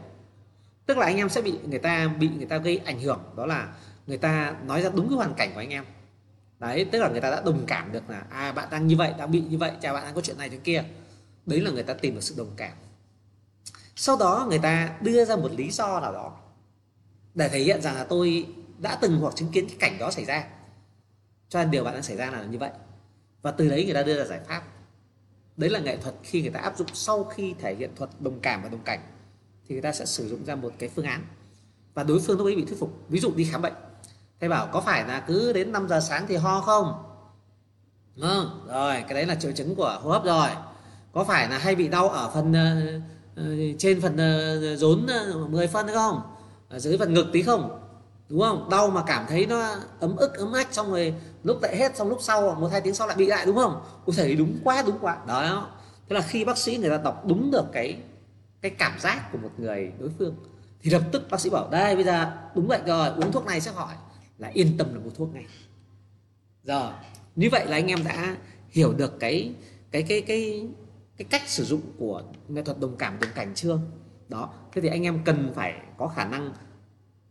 Tức 0.86 0.98
là 0.98 1.06
anh 1.06 1.17
em 1.17 1.30
sẽ 1.30 1.41
bị 1.41 1.54
người 1.65 1.80
ta 1.80 2.08
bị 2.08 2.30
người 2.30 2.46
ta 2.46 2.58
gây 2.58 2.82
ảnh 2.86 3.00
hưởng 3.00 3.19
đó 3.38 3.46
là 3.46 3.74
người 4.08 4.17
ta 4.17 4.56
nói 4.65 4.82
ra 4.82 4.89
đúng 4.89 5.10
cái 5.10 5.15
hoàn 5.15 5.34
cảnh 5.34 5.52
của 5.54 5.60
anh 5.60 5.69
em. 5.69 5.86
Đấy 6.60 6.86
tức 6.91 7.00
là 7.00 7.10
người 7.10 7.22
ta 7.22 7.30
đã 7.30 7.41
đồng 7.46 7.65
cảm 7.67 7.91
được 7.91 8.10
là 8.10 8.24
à 8.30 8.52
bạn 8.52 8.67
đang 8.72 8.88
như 8.88 8.98
vậy 8.98 9.13
đang 9.17 9.32
bị 9.32 9.41
như 9.41 9.58
vậy 9.58 9.72
chào 9.82 9.93
bạn 9.93 10.04
đang 10.04 10.15
có 10.15 10.22
chuyện 10.22 10.38
này 10.38 10.50
chuyện 10.50 10.62
kia. 10.62 10.84
Đấy 11.46 11.62
là 11.62 11.72
người 11.72 11.84
ta 11.84 11.93
tìm 11.93 12.15
được 12.15 12.24
sự 12.24 12.36
đồng 12.38 12.52
cảm. 12.58 12.74
Sau 13.96 14.17
đó 14.17 14.46
người 14.50 14.60
ta 14.60 14.89
đưa 15.02 15.26
ra 15.26 15.36
một 15.36 15.52
lý 15.58 15.72
do 15.72 16.00
nào 16.00 16.13
đó 16.13 16.42
để 17.36 17.50
thể 17.50 17.60
hiện 17.60 17.82
rằng 17.82 17.96
là 17.96 18.04
tôi 18.04 18.48
đã 18.80 18.96
từng 19.02 19.17
hoặc 19.17 19.36
chứng 19.36 19.50
kiến 19.52 19.67
cái 19.67 19.78
cảnh 19.80 19.98
đó 20.00 20.12
xảy 20.12 20.26
ra. 20.26 20.48
Cho 21.50 21.60
nên 21.60 21.72
điều 21.72 21.84
bạn 21.84 21.93
đang 21.93 22.04
xảy 22.04 22.17
ra 22.17 22.32
là 22.32 22.43
như 22.43 22.58
vậy. 22.58 22.72
Và 23.41 23.52
từ 23.52 23.69
đấy 23.69 23.86
người 23.86 23.93
ta 23.93 24.04
đưa 24.04 24.17
ra 24.17 24.26
giải 24.26 24.39
pháp. 24.48 24.63
Đấy 25.58 25.69
là 25.69 25.80
nghệ 25.80 25.98
thuật 25.98 26.15
khi 26.24 26.41
người 26.41 26.52
ta 26.52 26.60
áp 26.60 26.78
dụng 26.78 26.88
sau 26.93 27.24
khi 27.24 27.54
thể 27.60 27.76
hiện 27.76 27.91
thuật 27.96 28.10
đồng 28.19 28.39
cảm 28.39 28.63
và 28.63 28.69
đồng 28.69 28.84
cảnh 28.84 29.00
thì 29.67 29.76
người 29.76 29.82
ta 29.82 29.91
sẽ 29.91 30.06
sử 30.06 30.30
dụng 30.30 30.46
ra 30.46 30.56
một 30.56 30.74
cái 30.80 30.89
phương 30.89 31.06
án. 31.06 31.26
Và 31.93 32.04
đối 32.04 32.19
phương 32.19 32.38
lúc 32.38 32.48
ấy 32.48 32.56
bị 32.56 32.65
thuyết 32.65 32.80
phục. 32.80 33.00
Ví 33.10 33.19
dụ 33.19 33.32
đi 33.36 33.43
khám 33.43 33.62
bệnh. 33.62 33.74
Thầy 34.39 34.50
bảo 34.50 34.69
có 34.72 34.82
phải 34.82 35.08
là 35.08 35.19
cứ 35.28 35.54
đến 35.54 35.72
5 35.72 35.88
giờ 35.88 36.00
sáng 36.00 36.26
thì 36.28 36.36
ho 36.36 36.62
không? 36.62 36.93
Ừ, 38.15 38.50
rồi 38.67 38.93
cái 38.93 39.13
đấy 39.13 39.26
là 39.26 39.36
triệu 39.36 39.52
chứng 39.52 39.76
của 39.76 40.00
hô 40.02 40.10
hấp 40.10 40.24
rồi. 40.24 40.50
Có 41.12 41.24
phải 41.24 41.50
là 41.50 41.58
hay 41.58 41.76
bị 41.76 41.88
đau 41.88 42.10
ở 42.10 42.32
phần 42.34 42.52
uh, 42.52 43.80
trên 43.80 44.02
phần 44.02 44.13
uh, 44.13 44.80
rốn 44.80 45.08
uh, 45.43 45.50
10 45.50 45.67
phân 45.67 45.88
không? 45.93 46.22
Ở 46.69 46.80
dưới 46.80 46.97
phần 46.97 47.13
ngực 47.13 47.28
tí 47.34 47.41
không, 47.41 47.80
đúng 48.30 48.41
không? 48.41 48.69
Đau 48.69 48.89
mà 48.89 49.04
cảm 49.08 49.26
thấy 49.30 49.45
nó 49.45 49.76
ấm 49.99 50.15
ức, 50.15 50.34
ấm 50.34 50.54
ách 50.54 50.73
xong 50.73 50.91
rồi 50.91 51.13
lúc 51.43 51.62
lại 51.62 51.78
hết, 51.78 51.97
xong 51.97 52.10
lúc 52.10 52.17
sau 52.21 52.56
một 52.56 52.67
hai 52.71 52.82
tiếng 52.82 52.95
sau 52.95 53.08
lại 53.08 53.17
bị 53.17 53.26
lại, 53.26 53.45
đúng 53.45 53.56
không? 53.56 53.82
Ôi 54.06 54.13
thầy 54.17 54.36
đúng 54.36 54.60
quá 54.63 54.84
đúng 54.86 54.99
quá. 55.02 55.17
Đó. 55.28 55.69
Thế 56.10 56.13
là 56.13 56.21
khi 56.21 56.45
bác 56.45 56.58
sĩ 56.58 56.78
người 56.78 56.89
ta 56.89 56.97
đọc 56.97 57.23
đúng 57.28 57.52
được 57.52 57.65
cái 57.73 57.97
cái 58.62 58.71
cảm 58.71 58.99
giác 58.99 59.32
của 59.32 59.38
một 59.38 59.49
người 59.58 59.91
đối 59.99 60.10
phương, 60.19 60.36
thì 60.82 60.91
lập 60.91 61.02
tức 61.12 61.30
bác 61.30 61.39
sĩ 61.39 61.49
bảo, 61.49 61.69
đây, 61.69 61.95
bây 61.95 62.04
giờ 62.04 62.32
đúng 62.56 62.67
vậy 62.67 62.80
rồi, 62.86 63.10
uống 63.10 63.32
thuốc 63.32 63.45
này 63.45 63.62
sẽ 63.62 63.71
khỏi. 63.71 63.93
Là 64.38 64.52
yên 64.54 64.78
tâm 64.78 64.93
là 64.93 64.99
mua 64.99 65.10
thuốc 65.10 65.34
ngay. 65.34 65.45
Giờ, 66.63 66.93
như 67.36 67.49
vậy 67.52 67.65
là 67.67 67.78
anh 67.78 67.88
em 67.88 68.04
đã 68.04 68.36
hiểu 68.69 68.93
được 68.93 69.19
cái 69.19 69.54
cái 69.91 70.04
cái 70.04 70.21
cái 70.21 70.67
cái 71.17 71.26
cách 71.30 71.41
sử 71.45 71.63
dụng 71.63 71.82
của 71.97 72.23
nghệ 72.47 72.63
thuật 72.63 72.80
đồng 72.80 72.97
cảm, 72.97 73.19
đồng 73.19 73.32
cảnh 73.36 73.52
chưa? 73.56 73.80
Đó. 74.34 74.50
Thế 74.72 74.82
thì 74.82 74.88
anh 74.88 75.04
em 75.04 75.24
cần 75.26 75.52
phải 75.56 75.82
có 75.98 76.08
khả 76.08 76.26
năng 76.26 76.54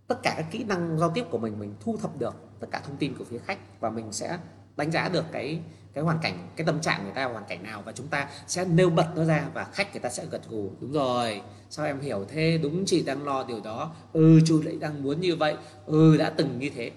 tất 0.07 0.23
cả 0.23 0.35
các 0.37 0.47
kỹ 0.51 0.65
năng 0.65 0.99
giao 0.99 1.11
tiếp 1.11 1.25
của 1.31 1.39
mình 1.39 1.59
mình 1.59 1.75
thu 1.81 1.97
thập 1.97 2.19
được 2.19 2.35
tất 2.61 2.67
cả 2.71 2.81
thông 2.87 2.97
tin 2.97 3.15
của 3.19 3.25
phía 3.25 3.39
khách 3.39 3.81
và 3.81 3.91
mình 3.91 4.13
sẽ 4.13 4.39
đánh 4.77 4.91
giá 4.91 5.09
được 5.09 5.25
cái 5.33 5.61
cái 5.93 6.05
hoàn 6.05 6.19
cảnh 6.23 6.49
cái 6.57 6.67
tâm 6.67 6.81
trạng 6.81 7.05
người 7.05 7.13
ta 7.13 7.25
hoàn 7.25 7.45
cảnh 7.49 7.63
nào 7.63 7.83
và 7.83 7.93
chúng 7.93 8.07
ta 8.07 8.29
sẽ 8.47 8.65
nêu 8.65 8.91
bật 8.91 9.07
nó 9.17 9.25
ra 9.25 9.49
và 9.55 9.65
khách 9.65 9.93
người 9.93 10.01
ta 10.01 10.09
sẽ 10.09 10.27
gật 10.27 10.49
gù. 10.49 10.71
Đúng 10.81 10.93
rồi. 10.93 11.43
Sao 11.71 11.87
em 11.87 12.01
hiểu 12.01 12.25
thế? 12.29 12.61
Đúng 12.63 12.85
chị 12.87 13.03
đang 13.03 13.25
lo 13.25 13.45
điều 13.45 13.61
đó. 13.61 13.95
Ừ 14.13 14.41
chú 14.47 14.63
lại 14.63 14.77
đang 14.81 15.03
muốn 15.03 15.21
như 15.21 15.37
vậy. 15.37 15.57
Ừ 15.87 16.17
đã 16.17 16.31
từng 16.31 16.59
như 16.59 16.71
thế. 16.75 16.91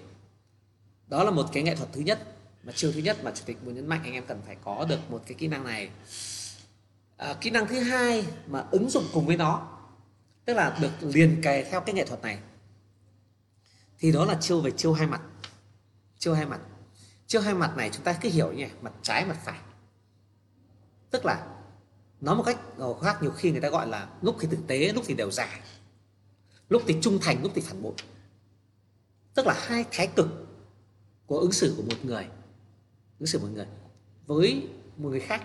Đó 1.06 1.24
là 1.24 1.30
một 1.30 1.46
cái 1.52 1.62
nghệ 1.62 1.74
thuật 1.74 1.92
thứ 1.92 2.00
nhất 2.00 2.18
mà 2.64 2.72
chiêu 2.72 2.92
thứ 2.92 3.00
nhất 3.00 3.16
mà 3.24 3.30
chủ 3.34 3.42
tịch 3.46 3.64
muốn 3.64 3.74
nhấn 3.74 3.86
mạnh 3.86 4.00
anh 4.04 4.12
em 4.12 4.24
cần 4.26 4.40
phải 4.46 4.56
có 4.64 4.86
được 4.88 5.10
một 5.10 5.22
cái 5.26 5.34
kỹ 5.34 5.48
năng 5.48 5.64
này. 5.64 5.88
À, 7.16 7.34
kỹ 7.40 7.50
năng 7.50 7.66
thứ 7.66 7.80
hai 7.80 8.26
mà 8.46 8.64
ứng 8.70 8.90
dụng 8.90 9.04
cùng 9.12 9.26
với 9.26 9.36
nó 9.36 9.75
tức 10.46 10.54
là 10.54 10.78
được 10.80 10.90
liền 11.00 11.40
kề 11.42 11.64
theo 11.64 11.80
cái 11.80 11.94
nghệ 11.94 12.06
thuật 12.06 12.22
này. 12.22 12.38
Thì 13.98 14.12
đó 14.12 14.24
là 14.24 14.38
chiêu 14.40 14.60
về 14.60 14.70
chiêu 14.70 14.92
hai 14.92 15.06
mặt. 15.06 15.22
Chiêu 16.18 16.34
hai 16.34 16.46
mặt. 16.46 16.60
Chiêu 17.26 17.40
hai 17.40 17.54
mặt 17.54 17.76
này 17.76 17.90
chúng 17.92 18.04
ta 18.04 18.12
cứ 18.12 18.28
hiểu 18.28 18.52
nhỉ, 18.52 18.66
mặt 18.82 18.92
trái, 19.02 19.24
mặt 19.24 19.38
phải. 19.44 19.58
Tức 21.10 21.24
là 21.24 21.46
nói 22.20 22.36
một 22.36 22.42
cách 22.42 22.58
khác, 23.02 23.22
nhiều 23.22 23.30
khi 23.30 23.50
người 23.50 23.60
ta 23.60 23.68
gọi 23.68 23.88
là 23.88 24.08
lúc 24.22 24.36
thì 24.40 24.48
thực 24.50 24.66
tế, 24.66 24.92
lúc 24.92 25.04
thì 25.06 25.14
đều 25.14 25.30
giả 25.30 25.60
lúc 26.68 26.82
thì 26.86 26.96
trung 27.00 27.18
thành, 27.22 27.42
lúc 27.42 27.52
thì 27.54 27.60
phản 27.60 27.82
bội. 27.82 27.94
Tức 29.34 29.46
là 29.46 29.54
hai 29.66 29.84
thái 29.90 30.06
cực 30.06 30.28
của 31.26 31.38
ứng 31.38 31.52
xử 31.52 31.74
của 31.76 31.82
một 31.82 32.04
người. 32.04 32.28
Ứng 33.18 33.26
xử 33.26 33.38
một 33.38 33.48
người 33.52 33.66
với 34.26 34.68
một 34.96 35.08
người 35.08 35.20
khác, 35.20 35.42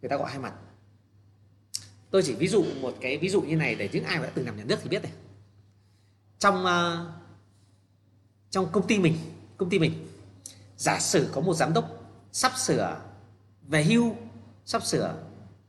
người 0.00 0.08
ta 0.08 0.16
gọi 0.16 0.30
hai 0.30 0.38
mặt 0.38 0.54
tôi 2.14 2.22
chỉ 2.22 2.34
ví 2.34 2.48
dụ 2.48 2.64
một 2.80 2.94
cái 3.00 3.18
ví 3.18 3.28
dụ 3.28 3.40
như 3.40 3.56
này 3.56 3.74
để 3.74 3.88
những 3.92 4.04
ai 4.04 4.18
đã 4.18 4.30
từng 4.34 4.46
làm 4.46 4.56
nhà 4.56 4.64
nước 4.64 4.76
thì 4.82 4.88
biết 4.88 5.02
này. 5.02 5.12
Trong 6.38 6.64
uh, 6.64 7.08
trong 8.50 8.66
công 8.72 8.86
ty 8.86 8.98
mình 8.98 9.16
công 9.56 9.70
ty 9.70 9.78
mình 9.78 10.06
giả 10.76 10.98
sử 11.00 11.28
có 11.32 11.40
một 11.40 11.54
giám 11.54 11.72
đốc 11.72 11.84
sắp 12.32 12.52
sửa 12.56 13.00
về 13.62 13.84
hưu 13.84 14.16
sắp 14.64 14.84
sửa 14.84 15.14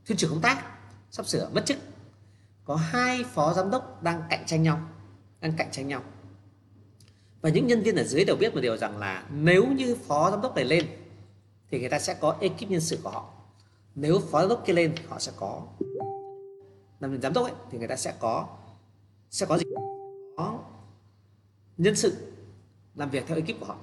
thuyên 0.05 0.17
trưởng 0.17 0.29
công 0.29 0.41
tác 0.41 0.77
sắp 1.12 1.27
sửa 1.27 1.49
mất 1.53 1.65
chức 1.65 1.77
có 2.65 2.75
hai 2.75 3.23
phó 3.23 3.53
giám 3.53 3.71
đốc 3.71 4.03
đang 4.03 4.23
cạnh 4.29 4.43
tranh 4.45 4.63
nhau 4.63 4.89
đang 5.41 5.53
cạnh 5.58 5.71
tranh 5.71 5.88
nhau. 5.88 6.03
Và 7.41 7.49
những 7.49 7.67
nhân 7.67 7.81
viên 7.81 7.95
ở 7.95 8.03
dưới 8.03 8.25
đều 8.25 8.36
biết 8.36 8.53
một 8.53 8.62
điều 8.62 8.77
rằng 8.77 8.97
là 8.97 9.25
nếu 9.31 9.67
như 9.67 9.95
phó 10.08 10.31
giám 10.31 10.41
đốc 10.41 10.55
này 10.55 10.65
lên 10.65 10.86
thì 11.71 11.79
người 11.79 11.89
ta 11.89 11.99
sẽ 11.99 12.13
có 12.13 12.38
ekip 12.41 12.69
nhân 12.69 12.81
sự 12.81 12.99
của 13.03 13.10
họ. 13.10 13.34
Nếu 13.95 14.21
phó 14.31 14.39
giám 14.39 14.49
đốc 14.49 14.65
kia 14.65 14.73
lên 14.73 14.95
họ 15.10 15.19
sẽ 15.19 15.31
có 15.36 15.67
làm 16.99 17.21
giám 17.21 17.34
đốc 17.34 17.45
ấy, 17.45 17.53
thì 17.71 17.77
người 17.77 17.88
ta 17.88 17.95
sẽ 17.95 18.13
có 18.19 18.47
sẽ 19.31 19.45
có 19.45 19.58
gì? 19.58 19.65
Có 20.38 20.60
nhân 21.77 21.95
sự 21.95 22.34
làm 22.95 23.10
việc 23.10 23.23
theo 23.27 23.38
ekip 23.38 23.60
của 23.60 23.65
họ. 23.65 23.77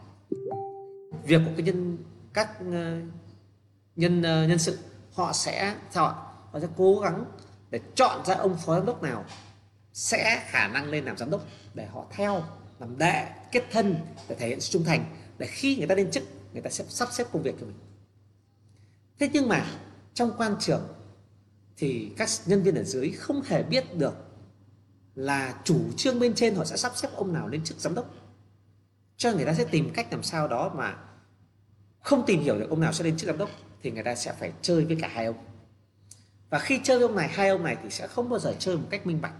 Việc 1.25 1.41
của 1.45 1.53
cái 1.57 1.67
nhân 1.67 1.99
các 2.33 2.59
ờ, 2.73 3.01
nhân 3.97 4.23
ờ, 4.23 4.47
nhân 4.47 4.59
sự 4.59 4.79
họ 5.13 5.33
sẽ 5.33 5.77
sao 5.91 6.07
ạ? 6.07 6.15
Họ 6.53 6.61
sẽ 6.61 6.67
cố 6.77 7.01
gắng 7.01 7.25
để 7.71 7.81
chọn 7.95 8.25
ra 8.25 8.35
ông 8.35 8.57
phó 8.57 8.75
giám 8.75 8.87
đốc 8.87 9.03
nào 9.03 9.25
sẽ 9.93 10.43
khả 10.47 10.69
năng 10.69 10.91
lên 10.91 11.05
làm 11.05 11.17
giám 11.17 11.31
đốc 11.31 11.45
để 11.75 11.87
họ 11.87 12.07
theo 12.11 12.43
làm 12.79 12.99
đệ 12.99 13.27
kết 13.53 13.65
thân 13.71 13.97
để 14.29 14.35
thể 14.35 14.49
hiện 14.49 14.61
sự 14.61 14.73
trung 14.73 14.85
thành 14.85 15.05
để 15.39 15.47
khi 15.47 15.77
người 15.77 15.87
ta 15.87 15.95
lên 15.95 16.11
chức 16.11 16.23
người 16.53 16.63
ta 16.63 16.71
sẽ 16.71 16.85
sắp 16.89 17.09
xếp 17.13 17.27
công 17.33 17.43
việc 17.43 17.55
cho 17.61 17.67
mình. 17.67 17.77
Thế 19.19 19.31
nhưng 19.33 19.49
mà 19.49 19.67
trong 20.15 20.33
quan 20.39 20.57
trường 20.61 20.89
thì 21.77 22.13
các 22.17 22.29
nhân 22.47 22.63
viên 22.63 22.75
ở 22.75 22.85
dưới 22.85 23.11
không 23.11 23.43
hề 23.43 23.63
biết 23.63 23.97
được 23.97 24.15
là 25.15 25.55
chủ 25.65 25.81
trương 25.97 26.21
bên 26.21 26.35
trên 26.35 26.55
họ 26.55 26.65
sẽ 26.65 26.77
sắp 26.77 26.93
xếp 26.97 27.09
ông 27.17 27.33
nào 27.33 27.49
lên 27.49 27.65
chức 27.65 27.79
giám 27.81 27.95
đốc. 27.95 28.15
Cho 29.17 29.33
người 29.33 29.45
ta 29.45 29.55
sẽ 29.55 29.65
tìm 29.65 29.91
cách 29.95 30.07
làm 30.11 30.23
sao 30.23 30.49
đó 30.49 30.73
mà 30.77 30.97
không 32.01 32.27
tìm 32.27 32.43
hiểu 32.43 32.59
được 32.59 32.71
ông 32.71 32.81
nào 32.81 32.93
sẽ 32.93 33.05
lên 33.05 33.17
chức 33.17 33.27
giám 33.27 33.39
đốc 33.39 33.51
thì 33.83 33.91
người 33.91 34.03
ta 34.03 34.15
sẽ 34.15 34.33
phải 34.33 34.53
chơi 34.63 34.85
với 34.85 34.97
cả 35.01 35.09
hai 35.09 35.27
ông. 35.27 35.37
Và 36.51 36.59
khi 36.59 36.81
chơi 36.83 36.99
với 36.99 37.09
ông 37.09 37.17
này 37.17 37.29
hai 37.29 37.49
ông 37.49 37.65
này 37.65 37.77
thì 37.83 37.91
sẽ 37.91 38.07
không 38.07 38.29
bao 38.29 38.39
giờ 38.39 38.55
chơi 38.59 38.77
một 38.77 38.87
cách 38.91 39.07
minh 39.07 39.21
bạch. 39.21 39.35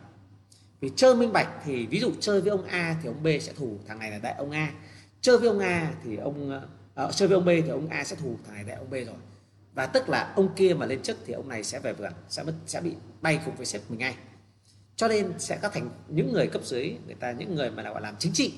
Vì 0.81 0.91
chơi 0.97 1.15
minh 1.15 1.33
bạch 1.33 1.49
thì 1.65 1.87
ví 1.87 2.01
dụ 2.01 2.13
chơi 2.21 2.41
với 2.41 2.51
ông 2.51 2.65
A 2.65 2.97
thì 3.03 3.09
ông 3.09 3.23
B 3.23 3.27
sẽ 3.41 3.53
thù 3.53 3.79
thằng 3.87 3.99
này 3.99 4.11
là 4.11 4.19
đại 4.19 4.35
ông 4.35 4.51
A. 4.51 4.73
Chơi 5.21 5.39
với 5.39 5.49
ông 5.49 5.59
A 5.59 5.95
thì 6.05 6.17
ông 6.17 6.63
uh, 7.07 7.15
chơi 7.15 7.29
với 7.29 7.35
ông 7.35 7.45
B 7.45 7.49
thì 7.49 7.69
ông 7.69 7.89
A 7.89 8.05
sẽ 8.05 8.17
thù 8.17 8.39
thằng 8.45 8.55
này 8.55 8.65
đại 8.65 8.77
ông 8.77 8.91
B 8.91 8.93
rồi 8.93 9.17
và 9.75 9.87
tức 9.87 10.09
là 10.09 10.33
ông 10.37 10.55
kia 10.55 10.75
mà 10.75 10.87
lên 10.87 11.03
chức 11.03 11.17
thì 11.27 11.33
ông 11.33 11.49
này 11.49 11.65
sẽ 11.65 11.81
về 11.81 11.93
vườn, 11.93 12.13
sẽ 12.29 12.43
mất, 12.43 12.55
sẽ 12.67 12.81
bị 12.81 12.95
bay 13.21 13.41
cùng 13.45 13.57
với 13.57 13.67
sếp 13.67 13.83
mình 13.89 13.99
ngay. 13.99 14.17
Cho 14.97 15.09
nên 15.09 15.33
sẽ 15.39 15.59
có 15.63 15.69
thành 15.69 15.91
những 16.09 16.33
người 16.33 16.47
cấp 16.47 16.63
dưới, 16.65 16.97
người 17.07 17.15
ta 17.15 17.33
những 17.33 17.55
người 17.55 17.71
mà 17.71 17.83
là 17.83 17.91
gọi 17.91 18.03
làm 18.03 18.15
chính 18.19 18.33
trị. 18.33 18.55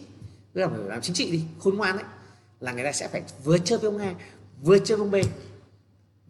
Tức 0.53 0.61
là 0.61 0.69
phải 0.69 0.79
làm 0.79 1.01
chính 1.01 1.15
trị 1.15 1.31
đi, 1.31 1.45
khôn 1.59 1.77
ngoan 1.77 1.97
ấy, 1.97 2.05
là 2.61 2.73
người 2.73 2.85
ta 2.85 2.93
sẽ 2.93 3.09
phải 3.09 3.23
vừa 3.45 3.59
chơi 3.59 3.79
với 3.79 3.91
ông 3.91 4.01
A, 4.01 4.15
vừa 4.63 4.79
chơi 4.79 4.99
với 4.99 5.07
ông 5.07 5.11
B. 5.11 5.17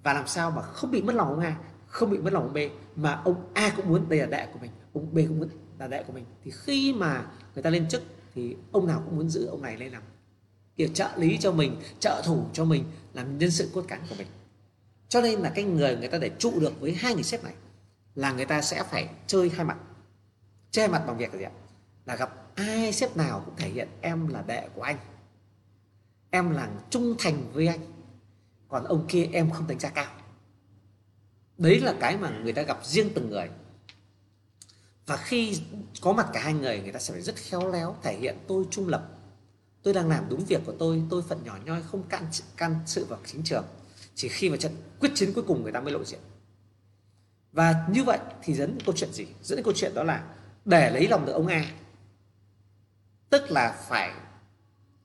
Và 0.03 0.13
làm 0.13 0.27
sao 0.27 0.51
mà 0.51 0.63
không 0.63 0.91
bị 0.91 1.03
mất 1.03 1.15
lòng 1.15 1.29
ông 1.29 1.41
A, 1.41 1.57
không 1.87 2.11
bị 2.11 2.19
mất 2.19 2.33
lòng 2.33 2.43
ông 2.43 2.53
B, 2.53 2.59
mà 2.97 3.21
ông 3.25 3.51
A 3.55 3.73
cũng 3.77 3.89
muốn, 3.89 4.09
đây 4.09 4.19
là 4.19 4.27
đệ 4.27 4.47
của 4.53 4.59
mình, 4.59 4.71
ông 4.93 5.15
B 5.15 5.19
cũng 5.29 5.39
muốn 5.39 5.49
là 5.79 5.89
đệ 5.89 6.03
của 6.03 6.13
mình. 6.13 6.25
Thì 6.45 6.51
khi 6.55 6.93
mà 6.93 7.27
người 7.55 7.63
ta 7.63 7.71
lên 7.71 7.89
chức 7.89 8.03
thì 8.35 8.57
ông 8.73 8.87
nào 8.87 9.03
cũng 9.05 9.17
muốn 9.17 9.29
giữ 9.29 9.47
ông 9.47 9.63
này 9.63 9.77
lên 9.77 9.93
làm, 9.93 10.03
kiểu 10.77 10.89
trợ 10.95 11.09
lý 11.17 11.39
cho 11.41 11.53
mình, 11.53 11.77
trợ 12.01 12.23
thủ 12.25 12.47
cho 12.53 12.65
mình, 12.65 12.85
làm 13.13 13.39
nhân 13.39 13.51
sự 13.51 13.71
cốt 13.75 13.85
cán 13.89 14.01
của 14.09 14.15
mình 14.19 14.27
cho 15.09 15.21
nên 15.21 15.41
là 15.41 15.53
cái 15.55 15.65
người 15.65 15.97
người 15.97 16.09
ta 16.09 16.19
để 16.19 16.31
trụ 16.39 16.61
được 16.61 16.81
với 16.81 16.95
hai 16.95 17.15
người 17.15 17.23
sếp 17.23 17.45
này 17.45 17.55
là 18.15 18.33
người 18.33 18.45
ta 18.45 18.63
sẽ 18.63 18.83
phải 18.83 19.09
chơi 19.27 19.49
hai 19.49 19.65
mặt. 19.65 19.79
Che 20.71 20.89
mặt 20.89 21.03
bằng 21.07 21.19
việc 21.19 21.33
là 21.33 21.39
gì 21.39 21.45
ạ? 21.45 21.51
Là 22.07 22.17
gặp 22.17 22.55
ai 22.55 22.93
sếp 22.93 23.17
nào 23.17 23.43
cũng 23.45 23.57
thể 23.57 23.69
hiện 23.69 23.89
em 24.01 24.29
là 24.29 24.43
đệ 24.43 24.69
của 24.75 24.83
anh, 24.83 24.99
em 26.31 26.51
là 26.51 26.69
trung 26.91 27.15
thành 27.19 27.53
với 27.53 27.67
anh, 27.67 27.81
còn 28.69 28.85
ông 28.85 29.07
kia 29.09 29.29
em 29.33 29.51
không 29.51 29.67
đánh 29.67 29.79
giá 29.79 29.89
cao. 29.89 30.13
Đấy 31.59 31.81
là 31.81 31.95
cái 32.01 32.17
mà 32.17 32.31
người 32.31 32.53
ta 32.53 32.63
gặp 32.63 32.87
riêng 32.87 33.11
từng 33.15 33.31
người. 33.31 33.49
Và 35.07 35.17
khi 35.17 35.61
có 36.01 36.13
mặt 36.13 36.27
cả 36.33 36.41
hai 36.41 36.53
người 36.53 36.81
người 36.81 36.93
ta 36.93 36.99
sẽ 36.99 37.13
phải 37.13 37.23
rất 37.23 37.37
khéo 37.37 37.73
léo 37.73 37.97
thể 38.03 38.17
hiện 38.17 38.39
tôi 38.49 38.65
trung 38.71 38.89
lập. 38.89 39.09
Tôi 39.83 39.95
đang 39.95 40.09
làm 40.09 40.29
đúng 40.29 40.45
việc 40.45 40.61
của 40.67 40.75
tôi 40.79 41.03
tôi 41.11 41.23
phận 41.29 41.45
nhỏ 41.45 41.59
nhoi, 41.65 41.83
không 41.83 42.03
can 42.03 42.27
can 42.57 42.79
sự 42.87 43.05
vào 43.05 43.19
chính 43.27 43.43
trường 43.43 43.65
chỉ 44.15 44.29
khi 44.29 44.51
mà 44.51 44.57
trận 44.57 44.73
quyết 45.01 45.13
chiến 45.15 45.33
cuối 45.35 45.45
cùng 45.47 45.63
người 45.63 45.73
ta 45.73 45.81
mới 45.81 45.93
lộ 45.93 46.05
diện. 46.05 46.21
Và 47.53 47.87
như 47.91 48.05
vậy 48.05 48.19
thì 48.43 48.55
dẫn 48.55 48.71
đến 48.71 48.87
câu 48.87 48.95
chuyện 48.97 49.13
gì? 49.13 49.27
Dẫn 49.43 49.57
đến 49.57 49.65
câu 49.65 49.75
chuyện 49.77 49.95
đó 49.95 50.03
là 50.03 50.25
để 50.65 50.91
lấy 50.91 51.09
lòng 51.09 51.27
được 51.27 51.33
ông 51.33 51.47
A, 51.47 51.65
tức 53.31 53.51
là 53.51 53.77
phải 53.89 54.11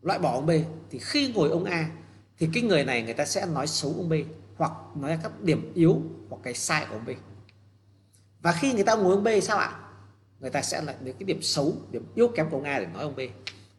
loại 0.01 0.19
bỏ 0.19 0.33
ông 0.33 0.45
B, 0.45 0.51
thì 0.89 0.99
khi 0.99 1.33
ngồi 1.33 1.49
ông 1.49 1.63
A 1.63 1.89
thì 2.37 2.49
cái 2.53 2.63
người 2.63 2.85
này 2.85 3.03
người 3.03 3.13
ta 3.13 3.25
sẽ 3.25 3.45
nói 3.45 3.67
xấu 3.67 3.93
ông 3.97 4.09
B 4.09 4.13
hoặc 4.57 4.71
nói 4.95 5.19
các 5.23 5.41
điểm 5.41 5.71
yếu 5.75 6.01
hoặc 6.29 6.37
cái 6.43 6.53
sai 6.53 6.85
của 6.89 6.95
ông 6.95 7.05
B. 7.05 7.09
Và 8.41 8.51
khi 8.51 8.73
người 8.73 8.83
ta 8.83 8.95
ngồi 8.95 9.15
ông 9.15 9.23
B 9.23 9.27
sao 9.41 9.57
ạ? 9.57 9.79
Người 10.39 10.49
ta 10.49 10.61
sẽ 10.61 10.81
lại 10.81 10.95
lấy 11.01 11.13
cái 11.13 11.23
điểm 11.23 11.41
xấu, 11.41 11.73
điểm 11.91 12.05
yếu 12.15 12.27
kém 12.27 12.49
của 12.49 12.57
ông 12.57 12.63
A 12.63 12.79
để 12.79 12.85
nói 12.85 13.03
ông 13.03 13.15
B, 13.15 13.19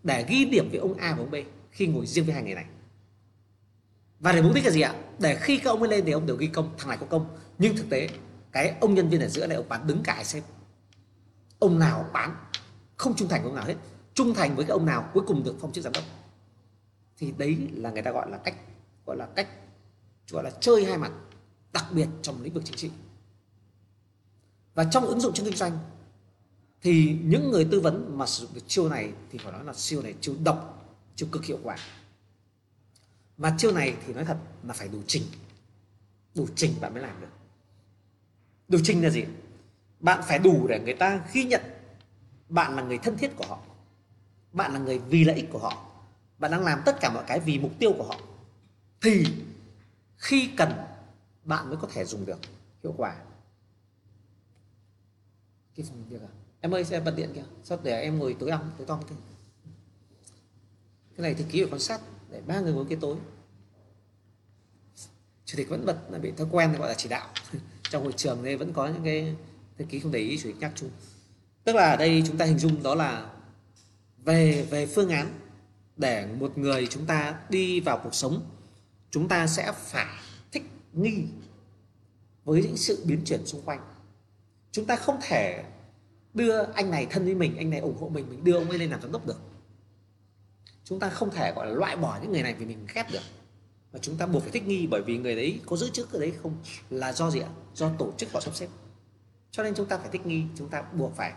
để 0.02 0.24
ghi 0.28 0.44
điểm 0.44 0.68
với 0.70 0.78
ông 0.78 0.94
A 0.94 1.12
và 1.12 1.18
ông 1.18 1.30
B 1.30 1.34
khi 1.70 1.86
ngồi 1.86 2.06
riêng 2.06 2.24
với 2.24 2.34
hai 2.34 2.42
người 2.42 2.54
này 2.54 2.64
và 4.20 4.32
để 4.32 4.42
mục 4.42 4.54
đích 4.54 4.64
là 4.64 4.70
gì 4.70 4.80
ạ? 4.80 4.94
Để 5.18 5.38
khi 5.40 5.58
các 5.58 5.70
ông 5.70 5.82
ấy 5.82 5.90
lên 5.90 6.04
thì 6.04 6.12
ông 6.12 6.26
đều 6.26 6.36
ghi 6.36 6.46
công, 6.46 6.74
thằng 6.78 6.88
này 6.88 6.98
có 7.00 7.06
công. 7.06 7.26
Nhưng 7.58 7.76
thực 7.76 7.90
tế, 7.90 8.08
cái 8.52 8.74
ông 8.80 8.94
nhân 8.94 9.08
viên 9.08 9.20
ở 9.20 9.28
giữa 9.28 9.46
này, 9.46 9.56
ông 9.56 9.68
bán 9.68 9.86
đứng 9.86 10.02
cả 10.02 10.14
hai 10.14 10.42
ông 11.58 11.78
nào 11.78 12.10
bán, 12.12 12.36
không 12.96 13.16
trung 13.16 13.28
thành 13.28 13.42
với 13.42 13.50
ông 13.50 13.56
nào 13.56 13.64
hết. 13.64 13.74
Trung 14.14 14.34
thành 14.34 14.56
với 14.56 14.64
cái 14.64 14.72
ông 14.72 14.86
nào 14.86 15.10
cuối 15.14 15.24
cùng 15.26 15.44
được 15.44 15.56
phong 15.60 15.72
chức 15.72 15.84
giám 15.84 15.92
đốc. 15.92 16.04
Thì 17.18 17.32
đấy 17.38 17.68
là 17.72 17.90
người 17.90 18.02
ta 18.02 18.10
gọi 18.10 18.30
là 18.30 18.36
cách, 18.36 18.54
gọi 19.06 19.16
là 19.16 19.26
cách, 19.26 19.48
gọi 20.30 20.44
là 20.44 20.50
chơi 20.60 20.84
hai 20.84 20.98
mặt, 20.98 21.12
đặc 21.72 21.84
biệt 21.92 22.06
trong 22.22 22.42
lĩnh 22.42 22.54
vực 22.54 22.62
chính 22.66 22.76
trị. 22.76 22.90
Và 24.74 24.84
trong 24.84 25.06
ứng 25.06 25.20
dụng 25.20 25.34
trong 25.34 25.46
kinh 25.46 25.56
doanh, 25.56 25.78
thì 26.82 27.16
những 27.22 27.50
người 27.50 27.68
tư 27.70 27.80
vấn 27.80 28.18
mà 28.18 28.26
sử 28.26 28.42
dụng 28.42 28.54
được 28.54 28.60
chiêu 28.66 28.88
này 28.88 29.12
thì 29.30 29.38
phải 29.38 29.52
nói 29.52 29.64
là 29.64 29.72
chiêu 29.72 30.02
này 30.02 30.14
chiêu 30.20 30.34
độc, 30.44 30.86
chiêu 31.16 31.28
cực 31.32 31.44
hiệu 31.44 31.58
quả 31.62 31.76
mà 33.40 33.54
chiêu 33.58 33.72
này 33.72 33.96
thì 34.06 34.12
nói 34.12 34.24
thật 34.24 34.36
là 34.62 34.72
phải 34.72 34.88
đủ 34.88 34.98
trình. 35.06 35.22
Đủ 36.34 36.46
trình 36.54 36.74
bạn 36.80 36.94
mới 36.94 37.02
làm 37.02 37.20
được. 37.20 37.28
Đủ 38.68 38.78
trình 38.84 39.02
là 39.02 39.10
gì? 39.10 39.24
Bạn 40.00 40.22
phải 40.26 40.38
đủ 40.38 40.66
để 40.68 40.80
người 40.80 40.94
ta 40.94 41.26
ghi 41.32 41.44
nhận 41.44 41.60
bạn 42.48 42.76
là 42.76 42.82
người 42.82 42.98
thân 42.98 43.16
thiết 43.16 43.36
của 43.36 43.46
họ. 43.48 43.58
Bạn 44.52 44.72
là 44.72 44.78
người 44.78 44.98
vì 44.98 45.24
lợi 45.24 45.36
ích 45.36 45.46
của 45.52 45.58
họ. 45.58 45.86
Bạn 46.38 46.50
đang 46.50 46.64
làm 46.64 46.82
tất 46.86 46.96
cả 47.00 47.10
mọi 47.14 47.24
cái 47.26 47.40
vì 47.40 47.58
mục 47.58 47.72
tiêu 47.78 47.92
của 47.98 48.04
họ. 48.04 48.20
Thì 49.02 49.24
khi 50.16 50.50
cần, 50.56 50.72
bạn 51.44 51.68
mới 51.68 51.76
có 51.76 51.88
thể 51.92 52.04
dùng 52.04 52.26
được. 52.26 52.38
Hiệu 52.82 52.94
quả. 52.96 53.16
Cái 55.76 55.86
phòng 55.88 56.04
việc 56.08 56.22
à? 56.22 56.32
Em 56.60 56.74
ơi, 56.74 56.84
xe 56.84 57.00
bật 57.00 57.14
điện 57.16 57.32
kìa. 57.34 57.44
Sao 57.64 57.78
để 57.82 58.00
em 58.00 58.18
ngồi 58.18 58.36
tối 58.40 58.50
ong 58.50 58.70
tối 58.78 58.86
tong 58.86 59.02
kìa 59.08 59.14
cái 61.16 61.22
này 61.22 61.34
thì 61.34 61.44
ký 61.50 61.60
ở 61.60 61.68
quan 61.70 61.80
sát 61.80 62.00
để 62.30 62.40
ba 62.46 62.60
người 62.60 62.72
ngồi 62.72 62.84
kia 62.84 62.98
tối. 63.00 63.16
Chủ 65.44 65.56
tịch 65.56 65.68
vẫn 65.68 65.86
bật 65.86 65.96
là 66.10 66.18
bị 66.18 66.30
thói 66.36 66.46
quen, 66.50 66.72
gọi 66.78 66.88
là 66.88 66.94
chỉ 66.94 67.08
đạo. 67.08 67.28
Trong 67.90 68.02
hội 68.02 68.12
trường 68.12 68.44
đây 68.44 68.56
vẫn 68.56 68.72
có 68.72 68.86
những 68.86 69.04
cái 69.04 69.36
thư 69.78 69.84
ký 69.84 70.00
không 70.00 70.12
để 70.12 70.20
ý, 70.20 70.38
chủ 70.38 70.48
tịch 70.48 70.60
nhắc 70.60 70.72
chung. 70.74 70.90
Tức 71.64 71.76
là 71.76 71.90
ở 71.90 71.96
đây 71.96 72.22
chúng 72.26 72.36
ta 72.36 72.44
hình 72.44 72.58
dung 72.58 72.82
đó 72.82 72.94
là 72.94 73.30
về 74.24 74.66
về 74.70 74.86
phương 74.86 75.08
án 75.08 75.38
để 75.96 76.26
một 76.26 76.58
người 76.58 76.86
chúng 76.86 77.06
ta 77.06 77.40
đi 77.48 77.80
vào 77.80 78.00
cuộc 78.04 78.14
sống, 78.14 78.42
chúng 79.10 79.28
ta 79.28 79.46
sẽ 79.46 79.72
phải 79.76 80.16
thích 80.52 80.62
nghi 80.92 81.24
với 82.44 82.62
những 82.62 82.76
sự 82.76 83.02
biến 83.04 83.20
chuyển 83.24 83.46
xung 83.46 83.62
quanh. 83.62 83.80
Chúng 84.72 84.84
ta 84.84 84.96
không 84.96 85.18
thể 85.22 85.64
đưa 86.34 86.62
anh 86.62 86.90
này 86.90 87.06
thân 87.10 87.24
với 87.24 87.34
mình, 87.34 87.56
anh 87.56 87.70
này 87.70 87.80
ủng 87.80 87.96
hộ 88.00 88.08
mình 88.08 88.26
mình 88.30 88.44
đưa 88.44 88.54
ông 88.54 88.68
ấy 88.68 88.78
lên 88.78 88.90
làm 88.90 89.02
giám 89.02 89.12
đốc 89.12 89.26
được 89.26 89.49
chúng 90.90 91.00
ta 91.00 91.08
không 91.08 91.30
thể, 91.30 91.52
gọi 91.56 91.66
là, 91.66 91.72
loại 91.72 91.96
bỏ 91.96 92.18
những 92.22 92.32
người 92.32 92.42
này 92.42 92.54
vì 92.58 92.66
mình 92.66 92.86
ghét 92.94 93.06
được. 93.12 93.22
Mà 93.92 93.98
chúng 94.02 94.16
ta 94.16 94.26
buộc 94.26 94.42
phải 94.42 94.50
thích 94.52 94.66
nghi 94.66 94.86
bởi 94.86 95.02
vì 95.02 95.18
người 95.18 95.36
đấy 95.36 95.60
có 95.66 95.76
giữ 95.76 95.90
chức 95.90 96.12
ở 96.12 96.20
đấy 96.20 96.32
không 96.42 96.54
là 96.90 97.12
do 97.12 97.30
gì 97.30 97.40
ạ? 97.40 97.48
Do 97.74 97.90
tổ 97.98 98.12
chức 98.16 98.32
họ 98.32 98.40
sắp 98.40 98.54
xếp. 98.54 98.68
Cho 99.50 99.62
nên 99.62 99.74
chúng 99.74 99.86
ta 99.86 99.98
phải 99.98 100.08
thích 100.12 100.26
nghi, 100.26 100.42
chúng 100.56 100.68
ta 100.68 100.82
buộc 100.82 101.16
phải, 101.16 101.32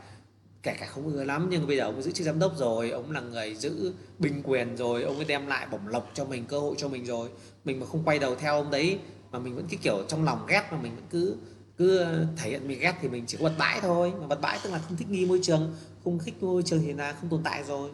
kể 0.64 0.76
cả 0.80 0.86
không 0.86 1.08
ưa 1.08 1.24
lắm, 1.24 1.47
nhưng 1.51 1.68
bây 1.68 1.78
giờ 1.78 1.84
ông 1.84 2.01
giữ 2.01 2.12
chức 2.12 2.26
giám 2.26 2.39
đốc 2.39 2.58
rồi, 2.58 2.89
ông 2.89 3.12
là 3.12 3.22
người 3.22 3.56
giữ 3.56 3.93
bình 4.20 4.41
quyền 4.43 4.76
rồi, 4.78 5.04
ông 5.04 5.16
ấy 5.16 5.26
đem 5.26 5.47
lại 5.47 5.68
bổng 5.72 5.88
lộc 5.88 6.12
cho 6.14 6.26
mình, 6.26 6.45
cơ 6.45 6.60
hội 6.60 6.76
cho 6.78 6.88
mình 6.88 7.06
rồi. 7.06 7.30
Mình 7.66 7.80
mà 7.80 7.86
không 7.86 8.04
quay 8.04 8.20
đầu 8.20 8.36
theo 8.36 8.54
ông 8.54 8.72
đấy 8.72 8.99
mà 9.32 9.39
mình 9.39 9.56
vẫn 9.56 9.68
cái 9.70 9.80
kiểu 9.84 10.04
trong 10.08 10.24
lòng 10.24 10.45
ghét 10.47 10.64
mà 10.72 10.78
mình 10.78 10.95
vẫn 10.95 11.06
cứ 11.10 11.36
cứ 11.78 12.06
thể 12.38 12.49
hiện 12.49 12.68
mình 12.68 12.80
ghét 12.80 12.93
thì 13.01 13.10
mình 13.10 13.24
chỉ 13.28 13.38
có 13.38 13.43
bật 13.43 13.56
bãi 13.58 13.80
thôi. 13.82 14.14
Mà 14.20 14.28
bật 14.28 14.41
bãi 14.41 14.60
tức 14.64 14.70
là 14.70 14.80
không 14.80 14.97
thích 14.97 15.10
nghi 15.10 15.26
môi 15.26 15.39
trường, 15.43 15.76
không 16.04 16.20
thích 16.20 16.43
môi 16.43 16.64
trường 16.64 16.82
thì 16.82 16.93
là 16.93 17.14
không 17.14 17.30
tồn 17.30 17.43
tại 17.43 17.64
rồi 17.64 17.89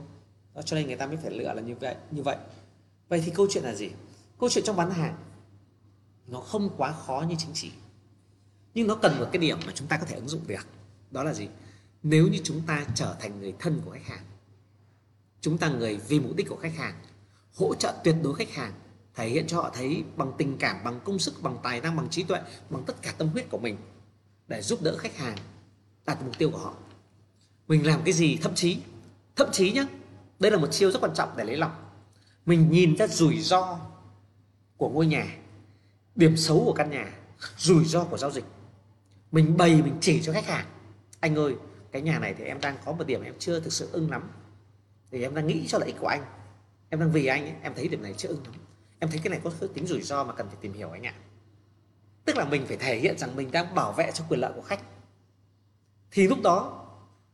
đó, 0.56 0.62
cho 0.62 0.76
nên 0.76 0.88
người 0.88 0.96
ta 0.96 1.08
mới 1.08 1.18
phải 1.18 1.32
lựa 1.32 1.54
là 1.54 1.62
như 1.62 1.76
vậy 1.76 1.96
như 2.12 2.24
vậy. 2.24 2.38
Vậy 3.10 3.22
thì 3.26 3.32
câu 3.36 3.48
chuyện 3.50 3.64
là 3.64 3.76
gì? 3.76 3.92
Câu 4.40 4.50
chuyện 4.50 4.64
trong 4.64 4.76
bán 4.76 4.92
hàng 4.92 5.18
nó 6.28 6.40
không 6.40 6.70
quá 6.78 6.92
khó 6.92 7.26
như 7.30 7.36
chính 7.38 7.54
trị. 7.54 7.72
Nhưng 8.74 8.88
nó 8.88 8.96
cần 8.96 9.20
một 9.20 9.26
cái 9.32 9.42
điểm 9.42 9.58
mà 9.66 9.72
chúng 9.76 9.88
ta 9.88 9.98
có 9.98 10.06
thể 10.06 10.16
ứng 10.16 10.30
dụng 10.30 10.48
được. 10.48 10.68
Đó 11.12 11.24
là 11.24 11.34
gì? 11.34 11.48
Nếu 12.04 12.28
như 12.28 12.40
chúng 12.44 12.62
ta 12.62 12.86
trở 12.96 13.16
thành 13.20 13.40
người 13.40 13.54
thân 13.60 13.82
của 13.86 13.92
khách 13.92 14.08
hàng 14.08 14.24
chúng 15.42 15.58
ta 15.58 15.70
người 15.70 16.00
vì 16.08 16.20
mục 16.20 16.36
đích 16.36 16.50
của 16.50 16.56
khách 16.56 16.76
hàng 16.76 16.94
hỗ 17.56 17.76
trợ 17.76 17.94
tuyệt 18.04 18.16
đối 18.24 18.36
khách 18.36 18.54
hàng 18.54 18.74
thể 19.16 19.30
hiện 19.30 19.48
cho 19.48 19.58
họ 19.62 19.72
thấy 19.74 20.04
bằng 20.16 20.32
tình 20.38 20.58
cảm 20.58 20.84
bằng 20.84 21.00
công 21.04 21.20
sức 21.20 21.34
bằng 21.42 21.58
tài 21.64 21.82
năng 21.82 21.96
bằng 21.96 22.10
trí 22.10 22.24
tuệ 22.24 22.40
bằng 22.70 22.84
tất 22.88 23.02
cả 23.02 23.14
tâm 23.18 23.28
huyết 23.28 23.50
của 23.50 23.58
mình 23.58 23.78
để 24.48 24.62
giúp 24.62 24.82
đỡ 24.82 24.98
khách 24.98 25.18
hàng 25.18 25.38
đạt 26.06 26.24
mục 26.24 26.38
tiêu 26.38 26.52
của 26.52 26.58
họ. 26.58 26.74
Mình 27.68 27.88
làm 27.88 28.02
cái 28.06 28.14
gì 28.14 28.38
thậm 28.42 28.56
chí 28.56 28.78
thậm 29.36 29.50
chí 29.52 29.72
nhá 29.72 29.86
đây 30.40 30.52
là 30.52 30.58
một 30.58 30.68
chiêu 30.72 30.92
rất 30.92 31.02
quan 31.02 31.14
trọng 31.16 31.30
để 31.38 31.44
lấy 31.44 31.58
lòng. 31.58 31.72
Mình 32.46 32.72
nhìn 32.72 32.98
ra 32.98 33.08
rủi 33.08 33.40
ro 33.40 33.80
của 34.78 34.90
ngôi 34.90 35.08
nhà 35.08 35.38
điểm 36.16 36.38
xấu 36.38 36.64
của 36.66 36.74
căn 36.74 36.90
nhà 36.90 37.14
rủi 37.58 37.86
ro 37.86 38.04
của 38.04 38.18
giao 38.18 38.32
dịch. 38.32 38.46
Mình 39.32 39.58
bày 39.58 39.82
mình 39.82 39.98
chỉ 40.02 40.22
cho 40.22 40.34
khách 40.34 40.46
hàng. 40.46 40.66
Anh 41.20 41.36
ơi 41.36 41.56
cái 41.92 42.02
nhà 42.02 42.20
này 42.20 42.36
thì 42.38 42.44
em 42.44 42.62
đang 42.62 42.78
có 42.86 42.92
một 42.92 43.08
điểm 43.08 43.24
em 43.24 43.34
chưa 43.40 43.60
thực 43.60 43.74
sự 43.74 43.90
ưng 43.92 44.12
lắm. 44.12 44.30
Thì 45.12 45.22
em 45.22 45.36
đang 45.36 45.48
nghĩ 45.48 45.68
cho 45.68 45.78
lợi 45.78 45.88
ích 45.88 45.96
của 46.00 46.08
anh. 46.08 46.24
Em 46.90 47.00
đang 47.00 47.12
vì 47.12 47.26
anh 47.26 47.44
ấy, 47.44 47.54
em 47.62 47.74
thấy 47.76 47.88
điểm 47.88 48.02
này 48.02 48.14
chưa 48.18 48.30
ưng 48.30 48.44
lắm. 48.44 48.54
Em 49.00 49.10
thấy 49.10 49.20
cái 49.24 49.30
này 49.30 49.40
có 49.44 49.52
tính 49.74 49.88
rủi 49.88 50.02
ro 50.02 50.24
mà 50.24 50.34
cần 50.34 50.48
phải 50.48 50.58
tìm 50.62 50.74
hiểu 50.74 50.90
anh 50.90 51.04
ạ. 51.04 51.14
Tức 52.26 52.38
là 52.38 52.46
mình 52.46 52.66
phải 52.68 52.78
thể 52.78 53.00
hiện 53.00 53.18
rằng 53.18 53.36
mình 53.36 53.52
đang 53.52 53.76
bảo 53.76 53.92
vệ 53.94 54.12
cho 54.14 54.24
quyền 54.30 54.40
lợi 54.40 54.52
của 54.56 54.62
khách. 54.62 54.82
Thì 56.12 56.28
lúc 56.28 56.42
đó 56.44 56.86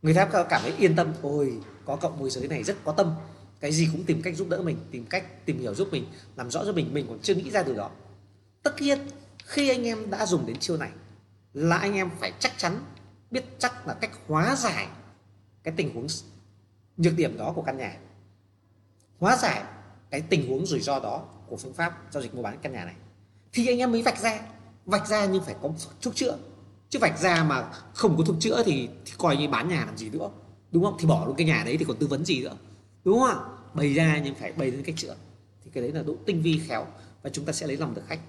người 0.01 0.13
ta 0.13 0.29
cảm 0.49 0.61
thấy 0.61 0.73
yên 0.77 0.95
tâm. 0.95 1.13
Ôi 1.21 1.59
có 1.85 1.95
cộng 1.95 2.19
môi 2.19 2.29
giới 2.29 2.47
này 2.47 2.63
rất 2.63 2.75
có 2.83 2.91
tâm. 2.91 3.15
Cái 3.59 3.71
gì 3.71 3.89
cũng 3.91 4.03
tìm 4.03 4.21
cách 4.21 4.35
giúp 4.35 4.49
đỡ 4.49 4.61
mình 4.61 4.77
tìm 4.91 5.05
cách 5.05 5.45
tìm 5.45 5.59
hiểu 5.59 5.75
giúp 5.75 5.87
mình 5.91 6.05
làm 6.35 6.51
rõ 6.51 6.65
cho 6.65 6.73
mình 6.73 6.93
mình 6.93 7.05
còn 7.09 7.19
chưa 7.19 7.35
nghĩ 7.35 7.51
ra 7.51 7.63
từ 7.63 7.73
đó. 7.73 7.91
Tất 8.63 8.81
nhiên 8.81 8.99
khi 9.45 9.69
anh 9.69 9.83
em 9.83 10.09
đã 10.09 10.25
dùng 10.25 10.45
đến 10.45 10.59
chiêu 10.59 10.77
này 10.77 10.91
là 11.53 11.77
anh 11.77 11.93
em 11.93 12.09
phải 12.19 12.33
chắc 12.39 12.51
chắn 12.57 12.79
biết 13.31 13.45
chắc 13.59 13.87
là 13.87 13.93
cách 13.93 14.11
hóa 14.27 14.55
giải 14.55 14.87
cái 15.63 15.73
tình 15.77 15.93
huống 15.93 16.07
nhược 16.97 17.13
điểm 17.15 17.37
đó 17.37 17.51
của 17.55 17.61
căn 17.61 17.77
nhà. 17.77 17.97
Hóa 19.19 19.37
giải 19.37 19.63
cái 20.09 20.21
tình 20.21 20.49
huống 20.49 20.65
rủi 20.65 20.79
ro 20.79 20.99
đó 20.99 21.25
của 21.47 21.57
phương 21.57 21.73
pháp 21.73 22.01
giao 22.11 22.23
dịch 22.23 22.35
mua 22.35 22.41
bán 22.41 22.57
căn 22.61 22.73
nhà 22.73 22.85
này. 22.85 22.95
Thì 23.53 23.67
anh 23.67 23.77
em 23.77 23.91
mới 23.91 24.01
vạch 24.01 24.19
ra. 24.19 24.39
Vạch 24.85 25.07
ra 25.07 25.25
nhưng 25.25 25.43
phải 25.43 25.55
có 25.61 25.69
thuốc 26.01 26.15
chữa. 26.15 26.37
Chứ 26.89 26.99
vạch 26.99 27.19
ra 27.19 27.43
mà 27.43 27.71
không 27.93 28.17
có 28.17 28.23
thuốc 28.23 28.35
chữa 28.39 28.63
thì, 28.63 28.89
thì 29.05 29.13
coi 29.17 29.37
như 29.37 29.47
bán 29.47 29.69
nhà 29.69 29.85
làm 29.85 29.97
gì 29.97 30.09
nữa 30.09 30.29
đúng 30.75 30.83
không? 30.83 30.95
Thì 30.99 31.07
bỏ 31.07 31.25
luôn 31.25 31.35
cái 31.35 31.47
nhà 31.47 31.63
đấy 31.65 31.77
thì 31.77 31.85
còn 31.85 31.97
tư 31.97 32.07
vấn 32.07 32.25
gì 32.25 32.43
nữa? 32.43 32.57
Đúng 33.03 33.19
không 33.19 33.29
ạ? 33.29 33.35
Bày 33.73 33.93
ra 33.93 34.21
nhưng 34.23 34.35
phải 34.35 34.51
bày 34.51 34.71
ra 34.71 34.77
cách 34.85 34.95
chữa 34.97 35.15
thì 35.63 35.71
cái 35.73 35.83
đấy 35.83 35.91
là 35.91 36.03
độ 36.03 36.15
tinh 36.25 36.41
vi 36.41 36.61
khéo 36.67 36.87
và 37.21 37.29
chúng 37.29 37.45
ta 37.45 37.53
sẽ 37.53 37.67
lấy 37.67 37.77
lòng 37.77 37.95
được 37.95 38.01
khách. 38.07 38.19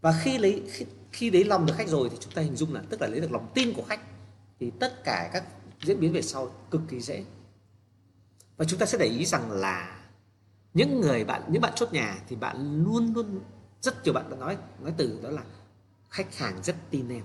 Và 0.00 0.20
khi 0.22 0.38
lấy 0.38 0.62
khi, 0.72 0.86
khi 1.12 1.30
lấy 1.30 1.44
lòng 1.44 1.66
được 1.66 1.74
khách 1.76 1.88
rồi 1.88 2.08
thì 2.10 2.16
chúng 2.20 2.32
ta 2.32 2.42
hình 2.42 2.56
dung 2.56 2.74
là 2.74 2.82
tức 2.88 3.00
là 3.00 3.06
lấy 3.06 3.20
được 3.20 3.32
lòng 3.32 3.50
tin 3.54 3.72
của 3.72 3.82
khách 3.82 4.00
thì 4.60 4.70
tất 4.80 5.04
cả 5.04 5.30
các 5.32 5.44
diễn 5.82 6.00
biến 6.00 6.12
về 6.12 6.22
sau 6.22 6.54
cực 6.70 6.80
kỳ 6.88 7.00
dễ. 7.00 7.24
Và 8.56 8.64
chúng 8.64 8.78
ta 8.78 8.86
sẽ 8.86 8.98
để 8.98 9.06
ý 9.06 9.24
rằng 9.24 9.50
là 9.50 10.00
những 10.74 11.00
người 11.00 11.24
bạn 11.24 11.42
những 11.48 11.62
bạn 11.62 11.72
chốt 11.76 11.92
nhà 11.92 12.18
thì 12.28 12.36
bạn 12.36 12.84
luôn 12.84 13.12
luôn 13.14 13.40
rất 13.80 14.04
nhiều 14.04 14.14
bạn 14.14 14.30
đã 14.30 14.36
nói 14.36 14.56
nói 14.82 14.94
từ 14.96 15.20
đó 15.22 15.30
là 15.30 15.42
khách 16.10 16.36
hàng 16.36 16.62
rất 16.62 16.76
tin 16.90 17.08
em. 17.08 17.24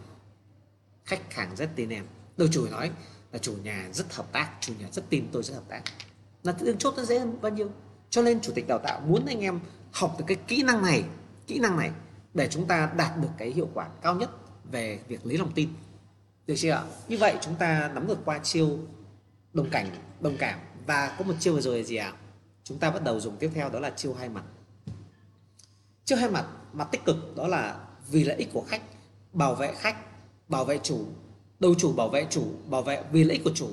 Khách 1.05 1.34
hàng 1.34 1.55
rất 1.55 1.70
tin 1.76 1.89
em. 1.89 2.05
Đầu 2.38 2.47
chủ 2.51 2.68
nói 2.72 2.91
là 3.32 3.39
chủ 3.39 3.53
nhà 3.63 3.89
rất 3.93 4.13
hợp 4.13 4.32
tác, 4.32 4.51
chủ 4.59 4.73
nhà 4.80 4.88
rất 4.91 5.09
tin 5.09 5.28
tôi 5.32 5.43
rất 5.43 5.53
hợp 5.53 5.63
tác. 5.69 5.82
Là 6.43 6.51
tương 6.51 6.78
chốt 6.78 6.93
nó 6.97 7.03
dễ 7.03 7.19
hơn 7.19 7.41
bao 7.41 7.51
nhiêu? 7.51 7.69
Cho 8.09 8.21
nên 8.21 8.41
chủ 8.41 8.51
tịch 8.55 8.67
đào 8.67 8.80
tạo 8.80 8.99
muốn 8.99 9.25
anh 9.25 9.39
em 9.39 9.59
học 9.91 10.15
được 10.19 10.25
cái 10.28 10.38
kỹ 10.47 10.63
năng 10.63 10.82
này, 10.82 11.03
kỹ 11.47 11.59
năng 11.59 11.78
này 11.78 11.91
để 12.34 12.47
chúng 12.51 12.67
ta 12.67 12.91
đạt 12.97 13.17
được 13.21 13.30
cái 13.38 13.51
hiệu 13.51 13.69
quả 13.73 13.88
cao 14.01 14.15
nhất 14.15 14.30
về 14.71 14.99
việc 15.07 15.25
lấy 15.25 15.38
lòng 15.38 15.51
tin. 15.55 15.69
Được 16.47 16.55
chưa 16.57 16.71
ạ? 16.71 16.84
Như 17.07 17.17
vậy 17.17 17.38
chúng 17.41 17.55
ta 17.55 17.91
nắm 17.93 18.07
được 18.07 18.17
qua 18.25 18.39
chiêu 18.43 18.80
đồng 19.53 19.69
cảnh, 19.69 19.89
đồng 20.19 20.38
cảm. 20.39 20.59
Và 20.86 21.15
có 21.17 21.25
một 21.25 21.34
chiêu 21.39 21.53
vừa 21.53 21.61
rồi 21.61 21.78
là 21.78 21.84
gì 21.84 21.95
ạ? 21.95 22.13
Chúng 22.63 22.80
ta 22.80 22.91
bắt 22.91 23.03
đầu 23.03 23.19
dùng 23.19 23.38
tiếp 23.38 23.51
theo, 23.53 23.69
đó 23.69 23.80
là 23.80 23.89
chiêu 23.89 24.13
hai 24.13 24.30
mặt. 24.30 24.43
Chiêu 26.05 26.17
hai 26.17 26.30
mặt 26.30 26.45
mặt 26.73 26.88
tích 26.91 27.05
cực, 27.05 27.36
đó 27.36 27.47
là 27.47 27.80
vì 28.09 28.23
lợi 28.23 28.38
ích 28.38 28.49
của 28.53 28.65
khách, 28.67 28.82
bảo 29.34 29.55
vệ 29.55 29.73
khách, 29.75 29.95
bảo 30.49 30.65
vệ 30.65 30.80
chủ 30.84 31.05
đầu 31.60 31.74
chủ 31.78 31.93
bảo 31.93 32.10
vệ 32.10 32.28
chủ, 32.30 32.43
bảo 32.70 32.82
vệ 32.82 33.03
vì 33.12 33.24
lợi 33.24 33.34
ích 33.34 33.43
của 33.43 33.51
chủ. 33.55 33.70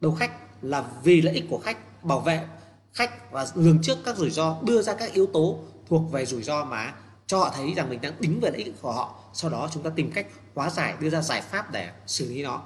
Đầu 0.00 0.12
khách 0.12 0.32
là 0.62 0.84
vì 1.02 1.22
lợi 1.22 1.34
ích 1.34 1.44
của 1.50 1.58
khách, 1.58 2.04
bảo 2.04 2.20
vệ 2.20 2.46
khách 2.92 3.32
và 3.32 3.46
lường 3.54 3.82
trước 3.82 3.98
các 4.04 4.16
rủi 4.16 4.30
ro, 4.30 4.56
đưa 4.62 4.82
ra 4.82 4.94
các 4.94 5.12
yếu 5.12 5.26
tố 5.26 5.58
thuộc 5.88 6.12
về 6.12 6.26
rủi 6.26 6.42
ro 6.42 6.64
mà 6.64 6.94
cho 7.26 7.38
họ 7.38 7.52
thấy 7.54 7.74
rằng 7.74 7.90
mình 7.90 8.00
đang 8.00 8.12
tính 8.20 8.40
về 8.40 8.50
lợi 8.50 8.62
ích 8.62 8.74
của 8.82 8.92
họ. 8.92 9.18
Sau 9.32 9.50
đó 9.50 9.68
chúng 9.72 9.82
ta 9.82 9.90
tìm 9.90 10.10
cách 10.10 10.26
hóa 10.54 10.70
giải, 10.70 10.94
đưa 11.00 11.10
ra 11.10 11.22
giải 11.22 11.42
pháp 11.42 11.72
để 11.72 11.90
xử 12.06 12.28
lý 12.28 12.42
nó. 12.42 12.62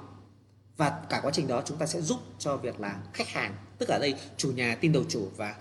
Và 0.77 1.01
cả 1.09 1.19
quá 1.23 1.31
trình 1.33 1.47
đó 1.47 1.61
chúng 1.65 1.77
ta 1.77 1.85
sẽ 1.85 2.01
giúp 2.01 2.19
cho 2.39 2.57
việc 2.57 2.79
là 2.79 2.99
khách 3.13 3.27
hàng, 3.27 3.55
tức 3.77 3.89
là 3.89 3.99
đây, 3.99 4.15
chủ 4.37 4.51
nhà 4.51 4.77
tin 4.81 4.91
đầu 4.91 5.03
chủ 5.09 5.27
và 5.37 5.55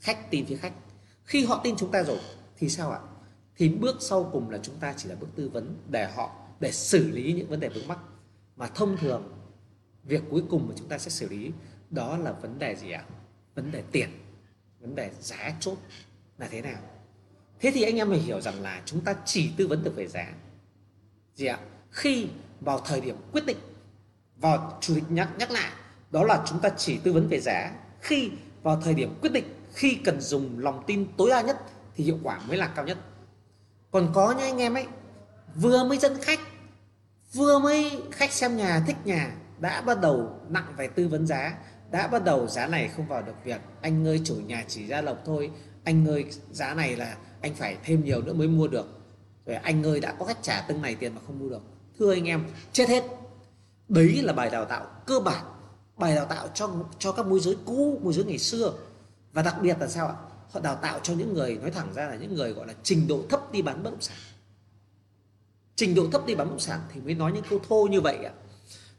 khách 0.00 0.30
tin 0.30 0.46
phía 0.46 0.56
khách. 0.56 0.72
Khi 1.24 1.44
họ 1.44 1.60
tin 1.64 1.76
chúng 1.76 1.90
ta 1.90 2.02
rồi 2.02 2.18
thì 2.58 2.68
sao 2.68 2.90
ạ? 2.90 2.98
Thì 3.56 3.68
bước 3.68 3.96
sau 4.00 4.30
cùng 4.32 4.50
là 4.50 4.58
chúng 4.62 4.74
ta 4.74 4.94
chỉ 4.96 5.08
là 5.08 5.14
bước 5.20 5.26
tư 5.36 5.48
vấn 5.48 5.76
để 5.88 6.10
họ, 6.14 6.30
để 6.60 6.72
xử 6.72 7.10
lý 7.10 7.32
những 7.32 7.48
vấn 7.48 7.60
đề 7.60 7.68
vướng 7.68 7.88
mắc 7.88 7.98
mà 8.56 8.66
thông 8.66 8.96
thường, 8.96 9.32
việc 10.04 10.22
cuối 10.30 10.42
cùng 10.50 10.68
mà 10.68 10.74
chúng 10.78 10.88
ta 10.88 10.98
sẽ 10.98 11.10
xử 11.10 11.28
lý 11.28 11.50
đó 11.90 12.16
là 12.16 12.32
vấn 12.32 12.58
đề 12.58 12.76
gì 12.76 12.90
ạ? 12.90 13.04
Vấn 13.54 13.72
đề 13.72 13.82
tiền, 13.92 14.08
vấn 14.80 14.94
đề 14.94 15.10
giá 15.20 15.56
chốt 15.60 15.76
là 16.38 16.48
thế 16.50 16.62
nào? 16.62 16.80
Thế 17.60 17.70
thì 17.74 17.82
anh 17.82 17.96
em 17.96 18.08
phải 18.10 18.18
hiểu 18.18 18.40
rằng 18.40 18.62
là 18.62 18.82
chúng 18.84 19.00
ta 19.00 19.14
chỉ 19.24 19.50
tư 19.56 19.66
vấn 19.66 19.84
được 19.84 19.96
về 19.96 20.06
giá. 20.06 20.32
Gì 21.34 21.46
ạ? 21.46 21.58
Khi 21.90 22.28
vào 22.60 22.80
thời 22.80 23.00
điểm 23.00 23.16
quyết 23.32 23.46
định, 23.46 23.58
vào 24.36 24.78
chủ 24.80 24.94
tịch 24.94 25.04
nhắc 25.08 25.28
nhắc 25.38 25.50
lại, 25.50 25.70
đó 26.10 26.24
là 26.24 26.44
chúng 26.46 26.60
ta 26.60 26.68
chỉ 26.76 26.98
tư 26.98 27.12
vấn 27.12 27.28
về 27.28 27.40
giá. 27.40 27.72
Khi 28.00 28.30
vào 28.62 28.80
thời 28.80 28.94
điểm 28.94 29.14
quyết 29.20 29.32
định, 29.32 29.44
khi 29.74 29.98
cần 30.04 30.20
dùng 30.20 30.58
lòng 30.58 30.84
tin 30.86 31.06
tối 31.16 31.30
đa 31.30 31.40
nhất 31.40 31.58
thì 31.94 32.04
hiệu 32.04 32.18
quả 32.22 32.40
mới 32.48 32.56
là 32.56 32.66
cao 32.66 32.84
nhất. 32.84 32.98
Còn 33.90 34.10
có 34.14 34.32
nha 34.32 34.44
anh 34.44 34.58
em 34.58 34.74
ấy, 34.74 34.86
vừa 35.54 35.84
mới 35.84 35.98
dẫn 35.98 36.16
khách 36.22 36.40
vừa 37.32 37.58
mới 37.58 38.02
khách 38.10 38.32
xem 38.32 38.56
nhà, 38.56 38.82
thích 38.86 38.96
nhà, 39.04 39.36
đã 39.58 39.80
bắt 39.80 40.00
đầu 40.00 40.40
nặng 40.48 40.74
về 40.76 40.88
tư 40.88 41.08
vấn 41.08 41.26
giá, 41.26 41.58
đã 41.90 42.08
bắt 42.08 42.24
đầu 42.24 42.46
giá 42.46 42.66
này 42.66 42.90
không 42.96 43.08
vào 43.08 43.22
được 43.22 43.44
việc. 43.44 43.60
Anh 43.80 44.06
ơi, 44.06 44.20
chủ 44.24 44.34
nhà 44.34 44.64
chỉ 44.68 44.86
ra 44.86 45.00
lộc 45.00 45.22
thôi. 45.24 45.50
Anh 45.84 46.06
ơi, 46.06 46.24
giá 46.50 46.74
này 46.74 46.96
là 46.96 47.16
anh 47.40 47.54
phải 47.54 47.76
thêm 47.84 48.04
nhiều 48.04 48.22
nữa 48.22 48.32
mới 48.32 48.48
mua 48.48 48.68
được. 48.68 48.86
Rồi 49.46 49.56
anh 49.56 49.86
ơi, 49.86 50.00
đã 50.00 50.12
có 50.18 50.24
khách 50.24 50.42
trả 50.42 50.64
từng 50.68 50.82
này 50.82 50.94
tiền 50.94 51.14
mà 51.14 51.20
không 51.26 51.38
mua 51.38 51.48
được. 51.48 51.62
Thưa 51.98 52.12
anh 52.12 52.24
em, 52.24 52.44
chết 52.72 52.88
hết. 52.88 53.04
Đấy 53.88 54.20
là 54.22 54.32
bài 54.32 54.50
đào 54.50 54.64
tạo 54.64 54.86
cơ 55.06 55.20
bản, 55.20 55.44
bài 55.96 56.14
đào 56.14 56.24
tạo 56.24 56.48
cho 56.54 56.70
cho 56.98 57.12
các 57.12 57.26
môi 57.26 57.40
giới 57.40 57.56
cũ, 57.64 58.00
môi 58.02 58.12
giới 58.12 58.24
ngày 58.24 58.38
xưa. 58.38 58.72
Và 59.32 59.42
đặc 59.42 59.56
biệt 59.62 59.76
là 59.80 59.88
sao 59.88 60.06
ạ? 60.06 60.14
Họ 60.50 60.60
đào 60.60 60.76
tạo 60.76 61.00
cho 61.02 61.14
những 61.14 61.34
người, 61.34 61.56
nói 61.56 61.70
thẳng 61.70 61.94
ra 61.94 62.06
là 62.06 62.16
những 62.16 62.34
người 62.34 62.52
gọi 62.52 62.66
là 62.66 62.74
trình 62.82 63.08
độ 63.08 63.22
thấp 63.28 63.52
đi 63.52 63.62
bán 63.62 63.82
bất 63.82 63.90
động 63.90 64.00
sản 64.00 64.16
trình 65.76 65.94
độ 65.94 66.06
thấp 66.12 66.26
đi 66.26 66.34
bán 66.34 66.46
bất 66.46 66.50
động 66.50 66.60
sản 66.60 66.80
thì 66.94 67.00
mới 67.00 67.14
nói 67.14 67.32
những 67.32 67.44
câu 67.50 67.60
thô 67.68 67.88
như 67.90 68.00
vậy 68.00 68.16
ạ. 68.24 68.32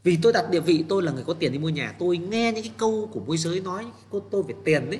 Vì 0.04 0.18
tôi 0.22 0.34
đặt 0.34 0.50
địa 0.52 0.60
vị, 0.60 0.86
tôi 0.90 1.04
là 1.04 1.12
người 1.12 1.24
có 1.24 1.34
tiền 1.34 1.52
đi 1.52 1.60
mua 1.60 1.70
nhà, 1.70 1.96
tôi 2.00 2.18
nghe 2.18 2.52
những 2.52 2.64
cái 2.64 2.74
câu 2.78 3.10
của 3.14 3.20
môi 3.20 3.38
giới 3.38 3.60
nói 3.60 3.86
câu 4.12 4.28
tôi 4.32 4.44
về 4.44 4.56
tiền 4.64 4.90
đấy 4.90 5.00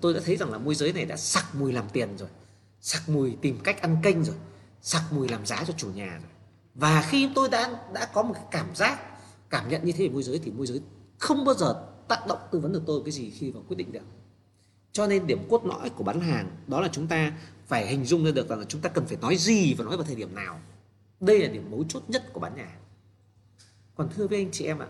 tôi 0.00 0.14
đã 0.14 0.20
thấy 0.24 0.36
rằng 0.36 0.52
là 0.52 0.58
môi 0.58 0.74
giới 0.74 0.92
này 0.92 1.04
đã 1.04 1.16
sặc 1.16 1.54
mùi 1.54 1.72
làm 1.72 1.84
tiền 1.92 2.08
rồi, 2.18 2.28
sặc 2.80 3.08
mùi 3.08 3.36
tìm 3.40 3.58
cách 3.64 3.82
ăn 3.82 3.96
kênh 4.02 4.24
rồi, 4.24 4.36
sặc 4.82 5.02
mùi 5.10 5.28
làm 5.28 5.46
giá 5.46 5.64
cho 5.66 5.74
chủ 5.76 5.88
nhà 5.94 6.10
rồi. 6.10 6.30
Và 6.74 7.02
khi 7.02 7.30
tôi 7.34 7.48
đã 7.48 7.70
đã 7.94 8.06
có 8.14 8.22
một 8.22 8.34
cái 8.34 8.44
cảm 8.50 8.74
giác, 8.74 8.98
cảm 9.50 9.68
nhận 9.68 9.84
như 9.84 9.92
thế 9.92 10.08
về 10.08 10.14
môi 10.14 10.22
giới 10.22 10.40
thì 10.44 10.50
môi 10.50 10.66
giới 10.66 10.80
không 11.18 11.44
bao 11.44 11.54
giờ 11.54 11.86
tác 12.08 12.26
động 12.26 12.38
tư 12.52 12.58
vấn 12.58 12.72
được 12.72 12.82
tôi 12.86 13.00
cái 13.04 13.12
gì 13.12 13.30
khi 13.30 13.50
vào 13.50 13.62
quyết 13.68 13.76
định 13.76 13.92
được. 13.92 14.00
Cho 14.92 15.06
nên 15.06 15.26
điểm 15.26 15.48
cốt 15.50 15.64
lõi 15.64 15.90
của 15.90 16.04
bán 16.04 16.20
hàng 16.20 16.50
đó 16.66 16.80
là 16.80 16.88
chúng 16.92 17.06
ta 17.06 17.32
phải 17.66 17.86
hình 17.86 18.04
dung 18.04 18.24
ra 18.24 18.30
được 18.30 18.48
rằng 18.48 18.58
là 18.58 18.64
chúng 18.68 18.80
ta 18.80 18.88
cần 18.88 19.06
phải 19.06 19.18
nói 19.20 19.36
gì 19.36 19.74
và 19.74 19.84
nói 19.84 19.96
vào 19.96 20.06
thời 20.06 20.16
điểm 20.16 20.34
nào 20.34 20.60
đây 21.20 21.38
là 21.38 21.48
điểm 21.48 21.70
mấu 21.70 21.84
chốt 21.88 22.02
nhất 22.08 22.24
của 22.32 22.40
bán 22.40 22.56
nhà. 22.56 22.76
Còn 23.94 24.08
thưa 24.14 24.26
với 24.26 24.38
anh 24.38 24.50
chị 24.52 24.64
em 24.64 24.78
ạ, 24.78 24.86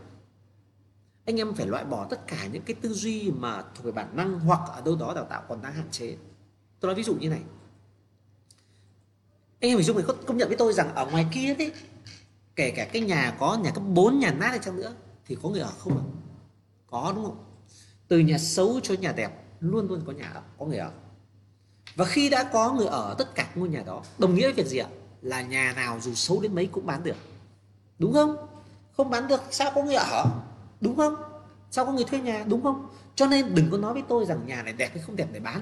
anh 1.27 1.37
em 1.37 1.55
phải 1.55 1.67
loại 1.67 1.85
bỏ 1.85 2.07
tất 2.11 2.27
cả 2.27 2.47
những 2.53 2.63
cái 2.63 2.77
tư 2.81 2.93
duy 2.93 3.31
mà 3.31 3.63
thuộc 3.75 3.85
về 3.85 3.93
bản 3.93 4.17
năng 4.17 4.41
hoặc 4.41 4.61
ở 4.69 4.83
đâu 4.85 4.97
đó 4.97 5.15
đào 5.15 5.25
tạo 5.25 5.43
còn 5.49 5.63
đang 5.63 5.73
hạn 5.73 5.91
chế. 5.91 6.17
Tôi 6.81 6.89
nói 6.89 6.95
ví 6.95 7.03
dụ 7.03 7.15
như 7.15 7.29
này. 7.29 7.43
Anh 9.61 9.71
em 9.71 9.79
hình 9.79 9.87
dung 9.87 9.97
phải 9.97 10.17
công 10.27 10.37
nhận 10.37 10.49
với 10.49 10.57
tôi 10.57 10.73
rằng 10.73 10.95
ở 10.95 11.07
ngoài 11.11 11.27
kia 11.33 11.55
đấy, 11.55 11.73
kể 12.57 12.71
cả 12.71 12.85
cái 12.93 13.03
nhà 13.03 13.37
có 13.39 13.57
nhà 13.57 13.71
cấp 13.71 13.83
4 13.87 14.19
nhà 14.19 14.31
nát 14.31 14.49
hay 14.49 14.59
chăng 14.59 14.77
nữa, 14.77 14.95
thì 15.27 15.37
có 15.43 15.49
người 15.49 15.61
ở 15.61 15.73
không 15.79 15.99
ạ? 15.99 16.05
Có, 16.87 17.13
đúng 17.17 17.25
không? 17.25 17.45
Từ 18.09 18.19
nhà 18.19 18.39
xấu 18.39 18.81
cho 18.83 18.95
nhà 18.95 19.13
đẹp, 19.13 19.45
luôn 19.61 19.89
luôn 19.89 20.03
có 20.07 20.13
nhà 20.13 20.31
ở, 20.35 20.43
có 20.59 20.67
người 20.67 20.79
ở. 20.79 20.93
Và 21.95 22.05
khi 22.05 22.31
đã 22.31 22.51
có 22.53 22.73
người 22.73 22.87
ở 22.87 23.15
tất 23.19 23.35
cả 23.35 23.51
ngôi 23.55 23.69
nhà 23.69 23.83
đó, 23.87 24.03
đồng 24.19 24.35
nghĩa 24.35 24.43
với 24.43 24.53
việc 24.53 24.67
gì 24.67 24.79
ạ? 24.79 24.89
Là 25.27 25.43
nhà 25.43 25.73
nào 25.77 26.01
dù 26.01 26.15
xấu 26.15 26.41
đến 26.41 26.55
mấy 26.55 26.67
cũng 26.67 26.87
bán 26.87 27.03
được. 27.03 27.17
Đúng 27.99 28.13
không? 28.13 28.37
Không 28.97 29.11
bán 29.11 29.29
được, 29.29 29.41
sao 29.51 29.73
có 29.75 29.83
người 29.83 29.95
ở 29.95 30.25
đúng 30.81 30.97
không? 30.97 31.15
Sao 31.71 31.87
có 31.87 31.93
người 31.93 32.05
thuê 32.05 32.21
nhà? 32.21 32.45
Đúng 32.49 32.63
không? 32.63 32.89
Cho 33.15 33.27
nên 33.27 33.55
đừng 33.55 33.71
có 33.71 33.79
nói 33.79 33.93
với 33.93 34.03
tôi 34.09 34.27
rằng 34.27 34.47
nhà 34.47 34.63
này 34.63 34.73
đẹp 34.73 34.91
hay 34.95 35.03
không 35.03 35.17
đẹp 35.17 35.29
để 35.33 35.41
bán. 35.41 35.61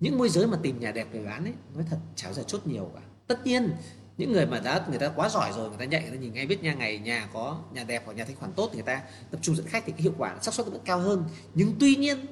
Những 0.00 0.18
môi 0.18 0.28
giới 0.28 0.46
mà 0.46 0.58
tìm 0.62 0.80
nhà 0.80 0.92
đẹp 0.92 1.08
để 1.12 1.24
bán 1.24 1.44
ấy, 1.44 1.54
nói 1.74 1.84
thật, 1.90 1.98
chả 2.16 2.28
ra 2.28 2.32
giờ 2.32 2.42
chốt 2.42 2.60
nhiều 2.64 2.90
cả. 2.94 3.00
Tất 3.26 3.46
nhiên, 3.46 3.70
những 4.16 4.32
người 4.32 4.46
mà 4.46 4.60
đã, 4.60 4.84
người 4.88 4.98
ta 4.98 5.08
quá 5.08 5.28
giỏi 5.28 5.52
rồi, 5.52 5.68
người 5.68 5.78
ta 5.78 5.84
nhạy, 5.84 6.02
người 6.02 6.10
ta 6.10 6.16
nhìn 6.16 6.32
ngay 6.32 6.46
biết 6.46 6.62
nha 6.62 6.74
ngày 6.74 6.98
nhà 6.98 7.28
có 7.32 7.58
nhà 7.72 7.84
đẹp 7.84 8.02
hoặc 8.06 8.12
nhà 8.12 8.24
thanh 8.24 8.36
khoản 8.36 8.52
tốt 8.52 8.68
thì 8.72 8.76
người 8.76 8.86
ta 8.86 9.02
tập 9.30 9.40
trung 9.42 9.56
dẫn 9.56 9.66
khách 9.66 9.82
thì 9.86 9.92
cái 9.92 10.02
hiệu 10.02 10.14
quả 10.18 10.36
xác 10.40 10.54
suất 10.54 10.66
vẫn 10.66 10.80
cao 10.84 10.98
hơn. 10.98 11.24
Nhưng 11.54 11.74
tuy 11.80 11.96
nhiên 11.96 12.26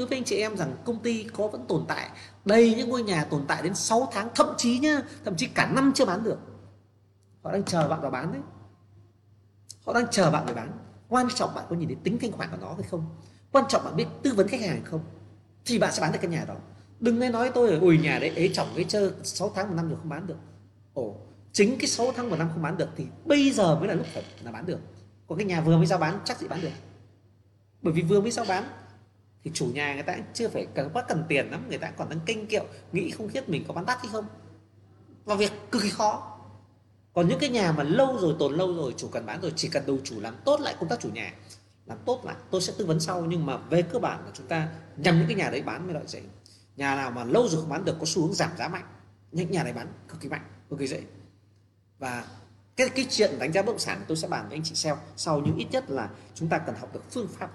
thưa 0.00 0.06
với 0.06 0.18
anh 0.18 0.24
chị 0.24 0.36
em 0.36 0.56
rằng 0.56 0.76
công 0.84 1.02
ty 1.02 1.26
có 1.32 1.48
vẫn 1.48 1.64
tồn 1.68 1.84
tại 1.88 2.10
đây 2.44 2.74
những 2.76 2.88
ngôi 2.88 3.02
nhà 3.02 3.24
tồn 3.24 3.44
tại 3.48 3.62
đến 3.62 3.74
6 3.74 4.08
tháng, 4.12 4.28
thậm 4.34 4.46
chí 4.56 4.78
nhá, 4.78 5.02
thậm 5.24 5.36
chí 5.36 5.46
cả 5.46 5.72
năm 5.74 5.92
chưa 5.94 6.04
bán 6.04 6.24
được. 6.24 6.38
Họ 7.42 7.52
đang 7.52 7.64
chờ 7.64 7.88
bạn 7.88 8.00
vào 8.00 8.10
bán 8.10 8.32
đấy. 8.32 8.42
Họ 9.86 9.92
đang 9.92 10.06
chờ 10.10 10.30
bạn 10.30 10.44
để 10.46 10.54
bán. 10.54 10.72
Quan 11.08 11.26
trọng 11.34 11.54
bạn 11.54 11.64
có 11.70 11.76
nhìn 11.76 11.88
thấy 11.88 11.96
tính 12.04 12.18
thanh 12.20 12.32
khoản 12.32 12.50
của 12.50 12.56
nó 12.60 12.74
hay 12.74 12.82
không? 12.82 13.04
Quan 13.52 13.64
trọng 13.68 13.84
bạn 13.84 13.96
biết 13.96 14.06
tư 14.22 14.32
vấn 14.36 14.48
khách 14.48 14.60
hàng 14.60 14.70
hay 14.70 14.80
không? 14.84 15.00
Thì 15.64 15.78
bạn 15.78 15.92
sẽ 15.92 16.02
bán 16.02 16.12
được 16.12 16.18
căn 16.22 16.30
nhà 16.30 16.44
đó. 16.48 16.54
Đừng 17.00 17.18
nghe 17.18 17.30
nói 17.30 17.50
tôi 17.54 17.78
ủi 17.78 17.98
nhà 17.98 18.18
đấy 18.18 18.32
ế 18.36 18.50
chồng 18.54 18.68
cái 18.76 18.84
chơi 18.88 19.10
6 19.22 19.52
tháng 19.54 19.68
một 19.68 19.74
năm 19.76 19.88
rồi 19.88 19.98
không 19.98 20.08
bán 20.08 20.26
được. 20.26 20.38
Ồ, 20.94 21.16
chính 21.52 21.78
cái 21.78 21.86
6 21.86 22.12
tháng 22.16 22.30
một 22.30 22.36
năm 22.38 22.50
không 22.52 22.62
bán 22.62 22.76
được 22.76 22.88
thì 22.96 23.06
bây 23.24 23.50
giờ 23.50 23.78
mới 23.78 23.88
là 23.88 23.94
lúc 23.94 24.06
phải 24.14 24.24
là 24.42 24.52
bán 24.52 24.66
được. 24.66 24.78
Còn 25.26 25.38
cái 25.38 25.46
nhà 25.46 25.60
vừa 25.60 25.76
mới 25.76 25.86
giao 25.86 25.98
bán 25.98 26.18
chắc 26.24 26.38
gì 26.38 26.48
bán 26.48 26.60
được. 26.60 26.70
Bởi 27.82 27.92
vì 27.92 28.02
vừa 28.02 28.20
mới 28.20 28.30
giao 28.30 28.44
bán 28.48 28.64
thì 29.44 29.50
chủ 29.54 29.66
nhà 29.66 29.94
người 29.94 30.02
ta 30.02 30.16
chưa 30.34 30.48
phải 30.48 30.66
cần, 30.74 30.90
quá 30.92 31.04
cần 31.08 31.24
tiền 31.28 31.50
lắm, 31.50 31.66
người 31.68 31.78
ta 31.78 31.90
còn 31.90 32.08
đang 32.08 32.20
kinh 32.26 32.46
kiệu, 32.46 32.64
nghĩ 32.92 33.10
không 33.10 33.28
biết 33.32 33.48
mình 33.48 33.64
có 33.68 33.74
bán 33.74 33.86
đắt 33.86 33.98
hay 33.98 34.08
không. 34.12 34.24
Và 35.24 35.34
việc 35.34 35.52
cực 35.70 35.82
kỳ 35.82 35.90
khó. 35.90 36.38
Còn 37.12 37.28
những 37.28 37.38
cái 37.38 37.50
nhà 37.50 37.72
mà 37.72 37.82
lâu 37.82 38.18
rồi, 38.20 38.36
tồn 38.38 38.54
lâu 38.54 38.74
rồi, 38.74 38.94
chủ 38.96 39.08
cần 39.08 39.26
bán 39.26 39.40
rồi, 39.40 39.52
chỉ 39.56 39.68
cần 39.68 39.86
đầu 39.86 39.98
chủ 40.04 40.20
làm 40.20 40.36
tốt 40.44 40.60
lại 40.60 40.76
công 40.80 40.88
tác 40.88 41.00
chủ 41.00 41.08
nhà, 41.08 41.34
làm 41.86 41.98
tốt 42.06 42.20
lại, 42.24 42.36
tôi 42.50 42.60
sẽ 42.60 42.72
tư 42.78 42.86
vấn 42.86 43.00
sau, 43.00 43.24
nhưng 43.24 43.46
mà 43.46 43.56
về 43.56 43.82
cơ 43.82 43.98
bản 43.98 44.24
là 44.24 44.30
chúng 44.34 44.46
ta 44.46 44.68
nhằm 44.96 45.18
những 45.18 45.26
cái 45.26 45.36
nhà 45.36 45.50
đấy 45.50 45.62
bán 45.62 45.84
mới 45.86 45.94
lợi 45.94 46.04
dễ 46.06 46.22
nhà 46.80 46.94
nào 46.94 47.10
mà 47.10 47.24
lâu 47.24 47.48
rồi 47.48 47.60
không 47.60 47.70
bán 47.70 47.84
được, 47.84 47.96
có 48.00 48.06
xu 48.06 48.22
hướng 48.22 48.34
giảm 48.34 48.50
giá 48.58 48.68
mạnh, 48.68 48.84
những 49.32 49.50
nhà 49.50 49.62
này 49.62 49.72
bán 49.72 49.86
cực 50.08 50.20
kỳ 50.20 50.28
mạnh, 50.28 50.44
cực 50.70 50.78
kỳ 50.78 50.86
dễ. 50.86 51.02
Và 51.98 52.24
cái 52.76 52.88
cái 52.88 53.06
chuyện 53.10 53.38
đánh 53.38 53.52
giá 53.52 53.62
bất 53.62 53.72
động 53.72 53.78
sản 53.78 54.04
tôi 54.08 54.16
sẽ 54.16 54.28
bàn 54.28 54.48
với 54.48 54.56
anh 54.56 54.62
chị 54.64 54.74
sau. 54.74 54.98
Sau 55.16 55.42
nhưng 55.44 55.56
ít 55.56 55.66
nhất 55.70 55.90
là 55.90 56.10
chúng 56.34 56.48
ta 56.48 56.58
cần 56.58 56.74
học 56.74 56.94
được 56.94 57.10
phương 57.10 57.28
pháp 57.28 57.50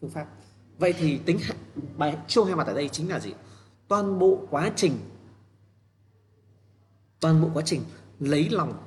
phương 0.00 0.10
pháp 0.10 0.26
vậy 0.78 0.92
thì 0.92 1.18
tính 1.18 1.38
bài 1.96 2.16
chiêu 2.28 2.44
hai 2.44 2.56
mặt 2.56 2.66
ở 2.66 2.74
đây 2.74 2.88
chính 2.88 3.08
là 3.08 3.20
gì? 3.20 3.34
Toàn 3.88 4.18
bộ 4.18 4.46
quá 4.50 4.72
trình 4.76 4.98
toàn 7.20 7.42
bộ 7.42 7.50
quá 7.54 7.62
trình 7.66 7.82
lấy 8.20 8.48
lòng 8.48 8.86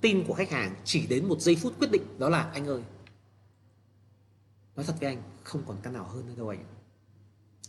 tin 0.00 0.24
của 0.26 0.34
khách 0.34 0.50
hàng 0.50 0.74
chỉ 0.84 1.06
đến 1.06 1.28
một 1.28 1.40
giây 1.40 1.56
phút 1.56 1.78
quyết 1.78 1.90
định 1.90 2.18
đó 2.18 2.28
là 2.28 2.42
anh 2.42 2.66
ơi, 2.66 2.82
nói 4.76 4.84
thật 4.84 4.94
với 5.00 5.08
anh, 5.08 5.22
không 5.42 5.62
còn 5.66 5.76
căn 5.82 5.92
nào 5.92 6.04
hơn 6.04 6.26
nữa 6.26 6.34
đâu 6.36 6.48
anh 6.48 6.64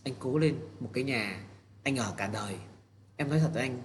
anh 0.03 0.13
cố 0.19 0.37
lên 0.37 0.59
một 0.79 0.89
cái 0.93 1.03
nhà, 1.03 1.43
anh 1.83 1.97
ở 1.97 2.13
cả 2.17 2.27
đời. 2.33 2.57
Em 3.15 3.29
nói 3.29 3.39
thật 3.39 3.49
với 3.53 3.61
anh 3.61 3.81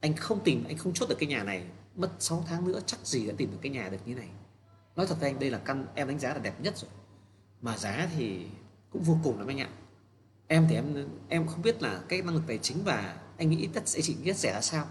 anh 0.00 0.16
không 0.16 0.40
tìm, 0.44 0.64
anh 0.68 0.78
không 0.78 0.92
chốt 0.94 1.08
được 1.08 1.16
cái 1.18 1.28
nhà 1.28 1.44
này. 1.44 1.66
Mất 1.96 2.10
6 2.18 2.44
tháng 2.48 2.68
nữa 2.68 2.80
chắc 2.86 3.06
gì 3.06 3.26
đã 3.26 3.34
tìm 3.36 3.50
được 3.50 3.58
cái 3.62 3.72
nhà 3.72 3.88
được 3.88 3.98
như 4.06 4.14
này. 4.14 4.28
Nói 4.96 5.06
thật 5.06 5.16
với 5.20 5.30
anh, 5.30 5.38
đây 5.38 5.50
là 5.50 5.58
căn 5.58 5.86
em 5.94 6.08
đánh 6.08 6.18
giá 6.18 6.34
là 6.34 6.38
đẹp 6.38 6.60
nhất 6.60 6.78
rồi. 6.78 6.90
Mà 7.60 7.76
giá 7.76 8.08
thì 8.16 8.46
cũng 8.90 9.02
vô 9.02 9.18
cùng 9.24 9.38
lắm 9.38 9.48
anh 9.48 9.60
ạ. 9.60 9.68
Em 10.46 10.66
thì 10.68 10.74
em 10.74 11.08
em 11.28 11.46
không 11.46 11.62
biết 11.62 11.82
là 11.82 12.00
cái 12.08 12.22
năng 12.22 12.34
lực 12.34 12.42
tài 12.46 12.58
chính 12.58 12.84
và 12.84 13.16
anh 13.38 13.50
nghĩ 13.50 13.68
tất 13.72 13.88
sẽ 13.88 14.00
chỉ 14.02 14.16
biết 14.24 14.36
rẻ 14.36 14.52
là 14.52 14.60
sao. 14.60 14.86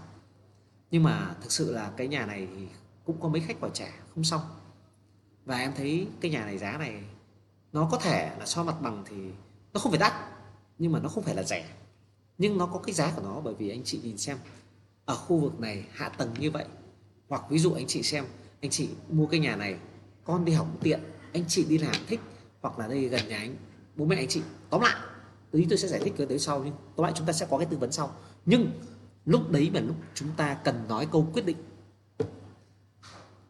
Nhưng 0.90 1.02
mà 1.02 1.34
thực 1.42 1.52
sự 1.52 1.72
là 1.72 1.90
cái 1.96 2.08
nhà 2.08 2.26
này 2.26 2.48
thì 2.56 2.66
cũng 3.04 3.20
có 3.20 3.28
mấy 3.28 3.40
khách 3.40 3.60
vào 3.60 3.70
trả 3.70 3.88
không 4.14 4.24
xong. 4.24 4.40
Và 5.44 5.58
em 5.58 5.72
thấy 5.76 6.08
cái 6.20 6.30
nhà 6.30 6.44
này 6.44 6.58
giá 6.58 6.78
này, 6.78 7.02
nó 7.72 7.88
có 7.90 7.98
thể 7.98 8.36
là 8.38 8.46
so 8.46 8.64
mặt 8.64 8.76
bằng 8.80 9.04
thì 9.08 9.16
nó 9.72 9.80
không 9.80 9.92
phải 9.92 10.00
đắt, 10.00 10.12
nhưng 10.78 10.92
mà 10.92 11.00
nó 11.00 11.08
không 11.08 11.24
phải 11.24 11.34
là 11.34 11.42
rẻ. 11.42 11.68
Nhưng 12.38 12.58
nó 12.58 12.66
có 12.66 12.78
cái 12.78 12.92
giá 12.92 13.12
của 13.16 13.22
nó 13.22 13.40
bởi 13.40 13.54
vì 13.54 13.70
anh 13.70 13.84
chị 13.84 14.00
nhìn 14.02 14.18
xem, 14.18 14.38
ở 15.04 15.16
khu 15.16 15.38
vực 15.40 15.60
này, 15.60 15.84
hạ 15.92 16.08
tầng 16.08 16.34
như 16.38 16.50
vậy. 16.50 16.64
Hoặc 17.28 17.42
ví 17.50 17.58
dụ 17.58 17.72
anh 17.72 17.86
chị 17.86 18.02
xem, 18.02 18.24
anh 18.60 18.70
chị 18.70 18.88
mua 19.08 19.26
cái 19.26 19.40
nhà 19.40 19.56
này, 19.56 19.76
con 20.24 20.44
đi 20.44 20.52
học 20.52 20.66
tiện, 20.80 21.00
anh 21.32 21.44
chị 21.48 21.64
đi 21.68 21.78
làm 21.78 21.94
thích, 22.06 22.20
hoặc 22.60 22.78
là 22.78 22.88
đây 22.88 23.08
gần 23.08 23.28
nhà 23.28 23.38
anh 23.38 23.56
bố 23.96 24.04
mẹ 24.04 24.16
anh 24.16 24.28
chị. 24.28 24.42
Tóm 24.70 24.80
lại 24.80 24.96
tí 25.50 25.66
tôi 25.68 25.78
sẽ 25.78 25.88
giải 25.88 26.00
thích 26.04 26.14
cái 26.16 26.26
tới 26.26 26.38
sau 26.38 26.62
nhưng 26.64 26.74
tóm 26.96 27.04
lại 27.04 27.12
chúng 27.16 27.26
ta 27.26 27.32
sẽ 27.32 27.46
có 27.50 27.58
cái 27.58 27.66
tư 27.70 27.76
vấn 27.76 27.92
sau. 27.92 28.14
Nhưng 28.46 28.70
lúc 29.24 29.50
đấy 29.50 29.70
là 29.74 29.80
lúc 29.80 29.96
chúng 30.14 30.28
ta 30.36 30.54
cần 30.64 30.84
nói 30.88 31.06
câu 31.12 31.30
quyết 31.32 31.46
định. 31.46 31.56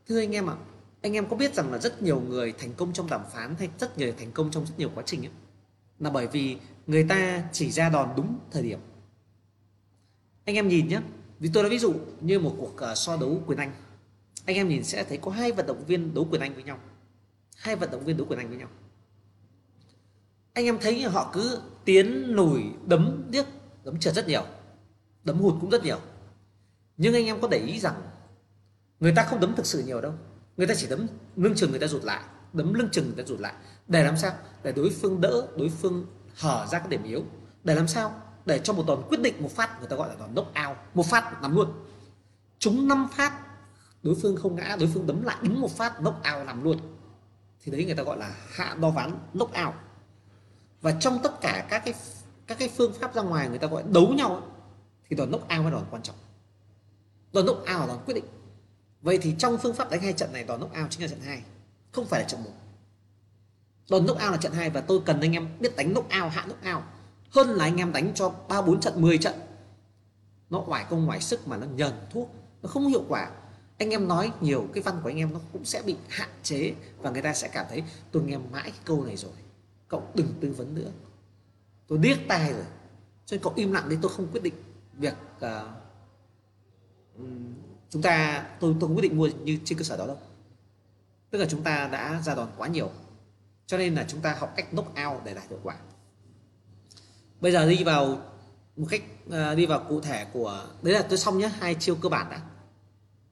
Thưa 0.08 0.18
anh 0.20 0.34
em 0.34 0.50
ạ 0.50 0.52
à, 0.52 0.64
anh 1.02 1.12
em 1.12 1.28
có 1.28 1.36
biết 1.36 1.54
rằng 1.54 1.72
là 1.72 1.78
rất 1.78 2.02
nhiều 2.02 2.20
người 2.20 2.52
thành 2.58 2.72
công 2.72 2.92
trong 2.92 3.10
đàm 3.10 3.20
phán 3.32 3.54
hay 3.58 3.68
rất 3.78 3.98
nhiều 3.98 4.12
thành 4.18 4.32
công 4.32 4.50
trong 4.50 4.66
rất 4.66 4.74
nhiều 4.78 4.90
quá 4.94 5.02
trình 5.06 5.22
ấy, 5.22 5.30
là 5.98 6.10
bởi 6.10 6.26
vì 6.26 6.56
người 6.86 7.04
ta 7.08 7.44
chỉ 7.52 7.70
ra 7.70 7.88
đòn 7.88 8.08
đúng 8.16 8.38
thời 8.50 8.62
điểm. 8.62 8.78
Anh 10.44 10.54
em 10.54 10.68
nhìn 10.68 10.88
nhé 10.88 11.00
vì 11.38 11.50
tôi 11.54 11.62
nói 11.62 11.70
ví 11.70 11.78
dụ 11.78 11.94
như 12.20 12.38
một 12.38 12.54
cuộc 12.58 12.90
uh, 12.90 12.98
so 12.98 13.16
đấu 13.16 13.42
quyền 13.46 13.58
anh. 13.58 13.72
Anh 14.46 14.56
em 14.56 14.68
nhìn 14.68 14.84
sẽ 14.84 15.04
thấy 15.04 15.18
có 15.18 15.30
hai 15.30 15.52
vận 15.52 15.66
động 15.66 15.84
viên 15.86 16.14
đấu 16.14 16.26
quyền 16.30 16.40
anh 16.40 16.54
với 16.54 16.62
nhau. 16.62 16.78
Hai 17.56 17.76
vận 17.76 17.90
động 17.90 18.04
viên 18.04 18.16
đấu 18.16 18.26
quyền 18.26 18.38
anh 18.38 18.48
với 18.48 18.58
nhau 18.58 18.68
anh 20.60 20.66
em 20.66 20.78
thấy 20.80 21.02
họ 21.02 21.30
cứ 21.32 21.60
tiến 21.84 22.24
lùi 22.26 22.62
đấm, 22.86 23.24
điếc, 23.30 23.46
đấm 23.84 23.98
trượt 24.00 24.14
rất 24.14 24.28
nhiều, 24.28 24.42
đấm 25.24 25.38
hụt 25.38 25.54
cũng 25.60 25.70
rất 25.70 25.84
nhiều. 25.84 25.98
Nhưng 26.96 27.14
anh 27.14 27.26
em 27.26 27.40
có 27.40 27.48
để 27.48 27.58
ý 27.58 27.80
rằng 27.80 28.02
người 29.00 29.12
ta 29.16 29.22
không 29.22 29.40
đấm 29.40 29.54
thực 29.54 29.66
sự 29.66 29.82
nhiều 29.86 30.00
đâu. 30.00 30.12
Người 30.56 30.66
ta 30.66 30.74
chỉ 30.74 30.86
đấm 30.86 31.06
lưng 31.36 31.54
chừng 31.56 31.70
người 31.70 31.80
ta 31.80 31.86
rụt 31.86 32.04
lại, 32.04 32.22
đấm 32.52 32.74
lưng 32.74 32.88
chừng 32.92 33.04
người 33.06 33.24
ta 33.24 33.28
rụt 33.28 33.40
lại. 33.40 33.52
Để 33.88 34.04
làm 34.04 34.16
sao? 34.16 34.32
Để 34.62 34.72
đối 34.72 34.90
phương 34.90 35.20
đỡ, 35.20 35.46
đối 35.56 35.68
phương 35.68 36.06
hở 36.34 36.66
ra 36.70 36.78
cái 36.78 36.88
điểm 36.88 37.02
yếu. 37.02 37.24
Để 37.64 37.74
làm 37.74 37.88
sao? 37.88 38.22
Để 38.46 38.58
cho 38.58 38.72
một 38.72 38.84
đòn 38.86 39.02
quyết 39.08 39.20
định, 39.20 39.42
một 39.42 39.52
phát 39.56 39.78
người 39.78 39.88
ta 39.88 39.96
gọi 39.96 40.08
là 40.08 40.14
đòn 40.18 40.34
knock 40.34 40.48
out, 40.68 40.76
một 40.94 41.06
phát 41.06 41.42
nằm 41.42 41.56
luôn. 41.56 41.72
Chúng 42.58 42.88
năm 42.88 43.08
phát, 43.12 43.32
đối 44.02 44.14
phương 44.14 44.36
không 44.36 44.56
ngã, 44.56 44.76
đối 44.80 44.88
phương 44.94 45.06
đấm 45.06 45.22
lại 45.22 45.36
đúng 45.42 45.60
một 45.60 45.70
phát 45.70 45.94
knock 45.98 46.16
out 46.16 46.46
nằm 46.46 46.64
luôn. 46.64 46.78
Thì 47.64 47.72
đấy 47.72 47.84
người 47.84 47.94
ta 47.94 48.02
gọi 48.02 48.16
là 48.16 48.34
hạ 48.50 48.76
đo 48.80 48.90
ván 48.90 49.18
knock 49.32 49.52
out 49.66 49.74
và 50.80 50.92
trong 51.00 51.18
tất 51.22 51.40
cả 51.40 51.66
các 51.70 51.82
cái 51.84 51.94
các 52.46 52.58
cái 52.58 52.68
phương 52.68 52.92
pháp 52.92 53.14
ra 53.14 53.22
ngoài 53.22 53.48
người 53.48 53.58
ta 53.58 53.66
gọi 53.66 53.82
đấu 53.92 54.08
nhau 54.08 54.42
thì 55.08 55.16
đòn 55.16 55.28
knock 55.28 55.42
out 55.42 55.62
mới 55.62 55.70
đòn 55.70 55.84
quan 55.90 56.02
trọng. 56.02 56.16
Đòn 57.32 57.44
knock 57.44 57.60
out 57.60 57.68
là 57.68 57.86
đòn 57.86 57.98
quyết 58.06 58.14
định. 58.14 58.24
Vậy 59.02 59.18
thì 59.22 59.34
trong 59.38 59.58
phương 59.58 59.74
pháp 59.74 59.90
đánh 59.90 60.00
hai 60.00 60.12
trận 60.12 60.32
này, 60.32 60.44
đòn 60.44 60.60
knock 60.60 60.74
out 60.82 60.90
chính 60.90 61.02
là 61.02 61.08
trận 61.08 61.20
hai, 61.20 61.42
không 61.92 62.06
phải 62.06 62.20
là 62.20 62.28
trận 62.28 62.42
một. 62.44 62.50
Đòn 63.90 64.06
knock 64.06 64.22
out 64.22 64.30
là 64.30 64.36
trận 64.36 64.52
hai 64.52 64.70
và 64.70 64.80
tôi 64.80 65.00
cần 65.06 65.20
anh 65.20 65.32
em 65.32 65.48
biết 65.60 65.76
đánh 65.76 65.94
knock 65.94 66.06
out, 66.22 66.32
hạ 66.32 66.42
knock 66.42 66.76
out. 66.76 66.84
Hơn 67.30 67.48
là 67.48 67.64
anh 67.64 67.76
em 67.76 67.92
đánh 67.92 68.12
cho 68.14 68.34
ba 68.48 68.62
bốn 68.62 68.80
trận 68.80 69.02
10 69.02 69.18
trận. 69.18 69.34
Nó 70.50 70.60
ngoài 70.60 70.84
công, 70.90 71.04
ngoài 71.04 71.20
sức 71.20 71.48
mà 71.48 71.56
nó 71.56 71.66
nhờn 71.66 71.92
thuốc, 72.10 72.30
nó 72.62 72.68
không 72.68 72.86
hiệu 72.86 73.04
quả. 73.08 73.30
Anh 73.78 73.90
em 73.90 74.08
nói 74.08 74.32
nhiều, 74.40 74.68
cái 74.74 74.82
văn 74.82 75.00
của 75.02 75.10
anh 75.10 75.16
em 75.16 75.32
nó 75.32 75.40
cũng 75.52 75.64
sẽ 75.64 75.82
bị 75.82 75.96
hạn 76.08 76.28
chế 76.42 76.74
và 76.98 77.10
người 77.10 77.22
ta 77.22 77.34
sẽ 77.34 77.48
cảm 77.48 77.66
thấy 77.68 77.82
tôi 78.12 78.22
nghe 78.22 78.38
mãi 78.38 78.70
cái 78.70 78.80
câu 78.84 79.04
này 79.04 79.16
rồi 79.16 79.32
cậu 79.90 80.10
đừng 80.14 80.34
tư 80.40 80.52
vấn 80.56 80.74
nữa. 80.74 80.90
Tôi 81.86 81.98
điếc 81.98 82.18
tai 82.28 82.52
rồi. 82.52 82.64
Cho 83.26 83.34
nên 83.34 83.42
cậu 83.42 83.52
im 83.56 83.72
lặng 83.72 83.88
đi 83.88 83.96
tôi 84.02 84.12
không 84.16 84.28
quyết 84.32 84.42
định 84.42 84.54
việc 84.92 85.14
uh, 85.36 85.42
chúng 87.90 88.02
ta 88.02 88.46
tôi 88.60 88.76
tôi 88.80 88.88
không 88.88 88.96
quyết 88.96 89.02
định 89.02 89.18
mua 89.18 89.28
như 89.44 89.58
trên 89.64 89.78
cơ 89.78 89.84
sở 89.84 89.96
đó 89.96 90.06
đâu. 90.06 90.18
Tức 91.30 91.38
là 91.38 91.46
chúng 91.46 91.62
ta 91.62 91.88
đã 91.92 92.20
ra 92.24 92.34
đòn 92.34 92.48
quá 92.56 92.68
nhiều 92.68 92.90
cho 93.66 93.78
nên 93.78 93.94
là 93.94 94.04
chúng 94.08 94.20
ta 94.20 94.36
học 94.38 94.52
cách 94.56 94.66
knock 94.70 94.88
out 94.88 95.24
để 95.24 95.34
đạt 95.34 95.48
hiệu 95.50 95.58
quả. 95.62 95.76
Bây 97.40 97.52
giờ 97.52 97.68
đi 97.68 97.84
vào 97.84 98.22
một 98.76 98.86
cách 98.90 99.02
uh, 99.26 99.56
đi 99.56 99.66
vào 99.66 99.84
cụ 99.88 100.00
thể 100.00 100.26
của 100.32 100.66
đấy 100.82 100.94
là 100.94 101.02
tôi 101.02 101.18
xong 101.18 101.38
nhé 101.38 101.50
hai 101.58 101.74
chiêu 101.74 101.94
cơ 101.94 102.08
bản 102.08 102.26
đã. 102.30 102.40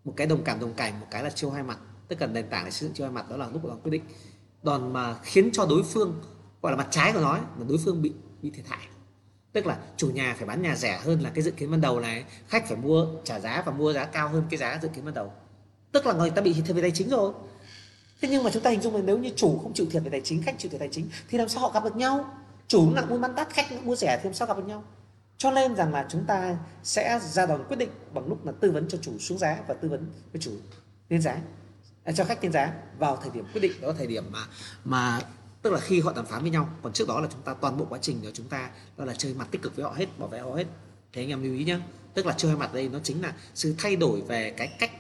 Một 0.05 0.13
cái 0.17 0.27
đồng 0.27 0.45
cảm 0.45 0.61
đồng 0.61 0.75
cảnh 0.75 1.01
một 1.01 1.07
cái 1.11 1.23
là 1.23 1.31
chiêu 1.31 1.51
hai 1.51 1.63
mặt. 1.63 1.79
Tất 2.09 2.17
cả 2.19 2.27
nền 2.27 2.49
tảng 2.49 2.65
để 2.65 2.71
xây 2.71 2.89
dựng 2.89 2.95
chiêu 2.95 3.07
hai 3.07 3.15
mặt 3.15 3.31
đó 3.31 3.37
là 3.37 3.49
lúc 3.53 3.65
đòn 3.65 3.81
quyết 3.81 3.91
định. 3.91 4.03
Đòn 4.63 4.93
mà 4.93 5.19
khiến 5.23 5.51
cho 5.53 5.67
đối 5.67 5.83
phương 5.83 6.23
gọi 6.63 6.73
là 6.73 6.77
mặt 6.77 6.89
trái 6.91 7.13
của 7.13 7.21
nó 7.21 7.31
ấy, 7.31 7.41
là 7.59 7.65
đối 7.69 7.79
phương 7.85 8.03
bị 8.03 8.13
bị 8.43 8.51
thiệt 8.51 8.67
hại. 8.69 8.89
Tức 9.53 9.67
là 9.67 9.79
chủ 9.97 10.11
nhà 10.11 10.35
phải 10.39 10.47
bán 10.47 10.63
nhà 10.63 10.77
rẻ 10.77 11.01
hơn 11.05 11.21
là 11.21 11.31
cái 11.35 11.43
dự 11.45 11.51
kiến 11.51 11.71
ban 11.71 11.81
đầu 11.81 12.01
này 12.01 12.25
khách 12.49 12.69
phải 12.69 12.77
mua 12.77 13.07
trả 13.25 13.41
giá 13.41 13.63
và 13.67 13.73
mua 13.73 13.93
giá 13.93 14.05
cao 14.05 14.29
hơn 14.29 14.45
cái 14.51 14.59
giá 14.59 14.79
dự 14.83 14.89
kiến 14.89 15.05
ban 15.05 15.15
đầu. 15.15 15.33
Tức 15.93 16.07
là 16.07 16.13
người 16.13 16.31
ta 16.31 16.43
bị 16.43 16.53
thiệt 16.53 16.77
về 16.77 16.83
tài 16.83 16.91
chính 16.91 17.09
rồi. 17.09 17.33
Thế 18.21 18.29
nhưng 18.29 18.45
mà 18.45 18.51
chúng 18.51 18.63
ta 18.63 18.71
hình 18.71 18.81
dung 18.81 18.95
là 18.95 19.03
nếu 19.03 19.19
như 19.19 19.31
chủ 19.37 19.59
không 19.63 19.75
chịu 19.75 19.87
thiệt 19.91 20.03
về 20.03 20.11
tài 20.11 20.21
chính 20.25 20.43
khách 20.43 20.59
chịu 20.59 20.71
thiệt 20.71 20.81
tài 20.81 20.89
chính 20.93 21.09
thì 21.29 21.39
làm 21.39 21.49
sao 21.49 21.63
họ 21.63 21.71
gặp 21.71 21.85
được 21.85 21.97
nhau? 21.97 22.35
Chủ 22.69 22.91
nặng 22.91 23.09
mua 23.09 23.19
bán 23.19 23.35
đắt 23.35 23.51
khách 23.51 23.85
mua 23.85 23.97
rẻ 23.97 24.17
thì 24.23 24.25
làm 24.25 24.35
sao 24.35 24.49
gặp 24.49 24.57
được 24.57 24.67
nhau? 24.67 24.85
Cho 25.39 25.51
nên 25.51 25.75
rằng 25.75 25.93
là 25.93 26.07
chúng 26.09 26.25
ta 26.25 26.57
sẽ 26.83 27.21
ra 27.23 27.47
đòn 27.47 27.65
quyết 27.69 27.77
định 27.77 27.91
bằng 28.15 28.29
lúc 28.29 28.47
là 28.47 28.53
tư 28.61 28.71
vấn 28.71 28.89
cho 28.89 28.99
chủ 29.03 29.19
xuống 29.19 29.39
giá 29.39 29.59
và 29.69 29.75
tư 29.75 29.89
vấn 29.89 30.07
với 30.33 30.43
chủ 30.43 30.53
lên 31.09 31.23
giá 31.23 31.39
à, 32.05 32.13
cho 32.13 32.25
khách 32.25 32.43
lên 32.43 32.53
giá 32.53 32.73
vào 32.99 33.17
thời 33.17 33.31
điểm 33.31 33.45
quyết 33.53 33.61
định. 33.61 33.73
Đó 33.81 33.89
là 33.89 33.95
thời 33.99 34.07
điểm 34.07 34.25
mà 34.33 34.47
mà 34.85 35.21
tức 35.69 35.75
là 35.75 35.81
khi 35.81 36.01
họ 36.01 36.13
đàm 36.17 36.27
phán 36.27 36.43
với 36.43 36.51
nhau 36.51 36.69
còn 36.83 36.93
trước 36.93 37.09
đó 37.09 37.21
là 37.21 37.29
chúng 37.33 37.43
ta 37.43 37.55
toàn 37.55 37.77
bộ 37.77 37.87
quá 37.89 37.99
trình 38.03 38.21
của 38.23 38.31
chúng 38.35 38.49
ta 38.49 38.71
đó 38.97 39.05
là 39.05 39.15
chơi 39.15 39.35
mặt 39.35 39.49
tích 39.51 39.63
cực 39.63 39.77
với 39.77 39.85
họ 39.85 39.93
hết 39.97 40.19
bảo 40.19 40.29
vệ 40.29 40.39
họ 40.39 40.51
hết. 40.51 40.65
Thế 41.13 41.23
anh 41.23 41.29
em 41.29 41.43
lưu 41.43 41.55
ý 41.55 41.65
nhé 41.65 41.79
tức 42.15 42.27
là 42.27 42.35
chơi 42.37 42.51
hai 42.51 42.61
mặt 42.61 42.75
đây 42.75 42.89
nó 42.89 42.99
chính 43.03 43.23
là 43.23 43.33
sự 43.55 43.75
thay 43.79 43.97
đổi 43.97 44.21
về 44.21 44.55
cái 44.57 44.69
cách 44.79 44.91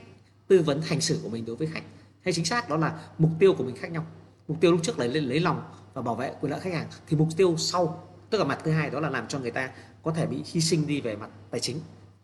tư 0.48 0.62
vấn 0.62 0.82
hành 0.82 1.00
xử 1.00 1.20
của 1.22 1.28
mình 1.28 1.44
đối 1.46 1.56
với 1.56 1.68
khách. 1.72 1.82
Hay 2.24 2.34
chính 2.34 2.44
xác 2.44 2.68
đó 2.68 2.76
là 2.76 3.00
mục 3.18 3.30
tiêu 3.38 3.54
của 3.54 3.64
mình 3.64 3.76
khác 3.76 3.90
nhau. 3.90 4.06
Mục 4.48 4.60
tiêu 4.60 4.72
lúc 4.72 4.80
trước 4.82 4.98
là 4.98 5.06
lấy, 5.06 5.22
lấy 5.22 5.40
lòng 5.40 5.62
và 5.94 6.02
bảo 6.02 6.14
vệ 6.14 6.32
quyền 6.40 6.52
lợi 6.52 6.60
khách 6.60 6.72
hàng 6.72 6.86
thì 7.06 7.16
mục 7.16 7.28
tiêu 7.36 7.54
sau 7.58 8.08
tức 8.30 8.38
là 8.38 8.44
mặt 8.44 8.58
thứ 8.64 8.70
hai 8.70 8.90
đó 8.90 9.00
là 9.00 9.10
làm 9.10 9.28
cho 9.28 9.38
người 9.38 9.50
ta 9.50 9.70
có 10.02 10.12
thể 10.12 10.26
bị 10.26 10.42
hy 10.46 10.60
sinh 10.60 10.86
đi 10.86 11.00
về 11.00 11.16
mặt 11.16 11.30
tài 11.50 11.60
chính. 11.60 11.80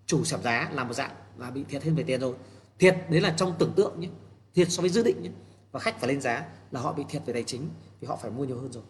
Chủ 0.06 0.24
giảm 0.24 0.42
giá 0.42 0.70
làm 0.72 0.88
một 0.88 0.94
dạng 0.94 1.12
là 1.38 1.50
bị 1.50 1.64
thiệt 1.68 1.84
hơn 1.84 1.94
về 1.94 2.02
tiền 2.02 2.20
rồi. 2.20 2.34
Thiệt 2.78 2.96
đấy 3.10 3.20
là 3.20 3.34
trong 3.36 3.54
tưởng 3.58 3.72
tượng 3.76 4.00
nhé. 4.00 4.08
Thiệt 4.54 4.70
so 4.70 4.80
với 4.80 4.90
dự 4.90 5.02
định 5.02 5.22
nhé. 5.22 5.30
Và 5.72 5.80
khách 5.80 6.00
phải 6.00 6.08
lên 6.08 6.20
giá 6.20 6.44
là 6.70 6.80
họ 6.80 6.92
bị 6.92 7.04
thiệt 7.08 7.22
về 7.26 7.32
tài 7.32 7.42
chính 7.42 7.68
thì 8.04 8.08
họ 8.08 8.16
phải 8.16 8.30
mua 8.30 8.44
nhiều 8.44 8.60
hơn 8.60 8.72
rồi. 8.72 8.82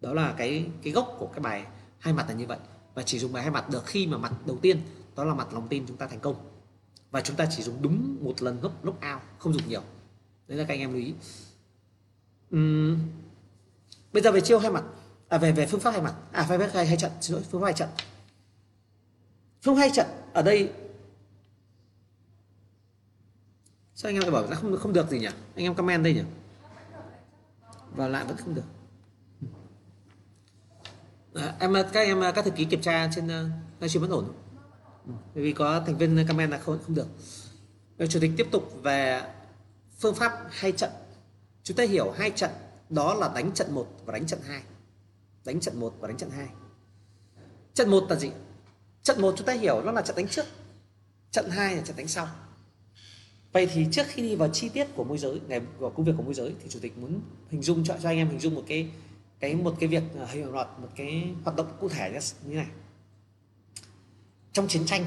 Đó 0.00 0.12
là 0.12 0.34
cái 0.38 0.66
cái 0.82 0.92
gốc 0.92 1.16
của 1.18 1.26
cái 1.26 1.40
bài 1.40 1.66
hai 1.98 2.14
mặt 2.14 2.28
là 2.28 2.34
như 2.34 2.46
vậy. 2.46 2.58
Và 2.94 3.02
chỉ 3.02 3.18
dùng 3.18 3.32
bài 3.32 3.42
hai 3.42 3.52
mặt 3.52 3.70
được 3.70 3.86
khi 3.86 4.06
mà 4.06 4.18
mặt 4.18 4.32
đầu 4.46 4.58
tiên 4.62 4.80
đó 5.16 5.24
là 5.24 5.34
mặt 5.34 5.52
lòng 5.52 5.68
tin 5.68 5.86
chúng 5.86 5.96
ta 5.96 6.06
thành 6.06 6.20
công. 6.20 6.36
Và 7.10 7.20
chúng 7.20 7.36
ta 7.36 7.48
chỉ 7.56 7.62
dùng 7.62 7.82
đúng 7.82 8.16
một 8.20 8.42
lần 8.42 8.58
lúc 8.62 8.72
lúc 8.84 9.00
ao, 9.00 9.20
không 9.38 9.52
dùng 9.52 9.68
nhiều. 9.68 9.82
Đấy 10.48 10.58
là 10.58 10.64
các 10.64 10.74
anh 10.74 10.80
em 10.80 10.92
lưu 10.92 11.00
ý. 11.00 11.14
Uhm, 12.56 12.98
bây 14.12 14.22
giờ 14.22 14.32
về 14.32 14.40
chiêu 14.40 14.58
hai 14.58 14.70
mặt. 14.70 14.84
À 15.28 15.38
về 15.38 15.52
về 15.52 15.66
phương 15.66 15.80
pháp 15.80 15.90
hai 15.90 16.02
mặt. 16.02 16.14
À 16.32 16.46
phải 16.48 16.58
hai, 16.58 16.86
hai 16.86 16.96
trận. 16.96 17.12
Xin 17.20 17.34
lỗi 17.34 17.44
phương 17.50 17.60
pháp 17.60 17.64
hai 17.64 17.74
trận. 17.74 17.88
Phương 19.62 19.74
pháp 19.74 19.80
hai 19.80 19.90
trận 19.94 20.06
ở 20.32 20.42
đây 20.42 20.72
sao 23.94 24.08
anh 24.08 24.16
em 24.16 24.22
lại 24.22 24.30
bảo 24.30 24.46
là 24.50 24.56
không 24.56 24.76
không 24.76 24.92
được 24.92 25.10
gì 25.10 25.18
nhỉ? 25.18 25.26
Anh 25.54 25.64
em 25.64 25.74
comment 25.74 26.04
đây 26.04 26.14
nhỉ? 26.14 26.22
Và 27.96 28.08
lại 28.08 28.24
vẫn 28.24 28.36
không 28.36 28.54
được. 28.54 28.62
À, 31.34 31.54
em 31.60 31.74
các 31.92 32.00
em 32.00 32.20
các 32.34 32.44
thư 32.44 32.50
ký 32.50 32.64
kiểm 32.64 32.80
tra 32.80 33.10
trên 33.14 33.28
ờ, 33.28 33.48
livestream 33.80 34.02
vẫn 34.02 34.10
ổn. 34.10 34.32
Bởi 35.34 35.44
vì 35.44 35.52
có 35.52 35.82
thành 35.86 35.98
viên 35.98 36.26
comment 36.28 36.50
là 36.50 36.58
không 36.58 36.78
không 36.86 36.94
được. 36.94 37.06
Rồi, 37.98 38.08
chủ 38.08 38.20
tịch 38.20 38.30
tiếp 38.36 38.46
tục 38.50 38.72
về 38.82 39.22
phương 39.98 40.14
pháp 40.14 40.32
hai 40.50 40.72
trận. 40.72 40.90
Chúng 41.62 41.76
ta 41.76 41.84
hiểu 41.84 42.10
hai 42.10 42.30
trận. 42.30 42.50
Đó 42.90 43.14
là 43.14 43.32
đánh 43.34 43.52
trận 43.52 43.74
1 43.74 43.86
và 44.04 44.12
đánh 44.12 44.26
trận 44.26 44.40
2 44.46 44.62
đánh 45.44 45.60
trận 45.60 45.80
1 45.80 45.94
và 46.00 46.08
đánh 46.08 46.16
trận 46.16 46.30
2 46.30 46.46
trận 47.74 47.90
1 47.90 48.04
là 48.10 48.16
gì? 48.16 48.30
Trận 49.02 49.22
1 49.22 49.34
chúng 49.36 49.46
ta 49.46 49.52
hiểu 49.52 49.82
nó 49.82 49.92
là 49.92 50.02
trận 50.02 50.16
đánh 50.16 50.28
trước. 50.28 50.46
Trận 51.30 51.50
2 51.50 51.76
là 51.76 51.82
trận 51.82 51.96
đánh 51.96 52.08
sau. 52.08 52.28
Vậy 53.52 53.68
thì 53.72 53.86
trước 53.92 54.06
khi 54.06 54.22
đi 54.22 54.36
vào 54.36 54.48
chi 54.48 54.68
tiết 54.68 54.86
của 54.94 55.04
môi 55.04 55.18
giới 55.18 55.40
ngày 55.48 55.60
của 55.78 55.90
công 55.90 56.06
việc 56.06 56.12
của 56.16 56.22
môi 56.22 56.34
giới 56.34 56.54
thì 56.62 56.68
chủ 56.68 56.78
tịch 56.82 56.98
muốn 56.98 57.20
hình 57.50 57.62
dung 57.62 57.84
cho 57.84 57.96
cho 58.02 58.08
anh 58.08 58.16
em 58.16 58.28
hình 58.28 58.40
dung 58.40 58.54
một 58.54 58.64
cái 58.66 58.90
cái, 59.40 59.54
một 59.54 59.74
cái 59.80 59.88
việc 59.88 60.02
hiểu 60.14 60.26
hình 60.26 60.52
loạt 60.52 60.68
một 60.78 60.88
cái 60.96 61.34
hoạt 61.44 61.56
động 61.56 61.66
cụ 61.80 61.88
thể 61.88 62.20
như 62.44 62.56
này. 62.56 62.66
Trong 64.52 64.68
chiến 64.68 64.86
tranh, 64.86 65.04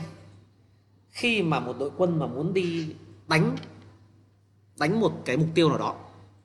khi 1.10 1.44
mà 1.44 1.60
một 1.60 1.76
đội 1.80 1.92
quân 1.98 2.20
mà 2.20 2.28
muốn 2.28 2.54
đi 2.54 2.96
đánh 3.28 3.56
đánh 4.78 5.00
một 5.00 5.22
cái 5.26 5.38
mục 5.38 5.48
tiêu 5.56 5.70
nào 5.70 5.78
đó, 5.78 5.96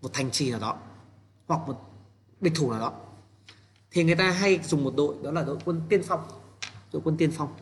một 0.03 0.09
thành 0.13 0.31
trì 0.31 0.51
nào 0.51 0.61
đó, 0.61 0.79
hoặc 1.47 1.61
một 1.67 1.81
địch 2.41 2.53
thủ 2.57 2.71
nào 2.71 2.81
đó, 2.81 2.93
thì 3.91 4.05
người 4.05 4.15
ta 4.15 4.31
hay 4.31 4.61
dùng 4.65 4.85
một 4.85 4.95
đội, 4.97 5.17
đó 5.23 5.31
là 5.31 5.43
đội 5.43 5.59
quân 5.65 5.83
tiên 5.89 6.03
phong, 6.07 6.21
đội 6.93 7.03
quân 7.05 7.17
tiên 7.17 7.31
phong. 7.37 7.55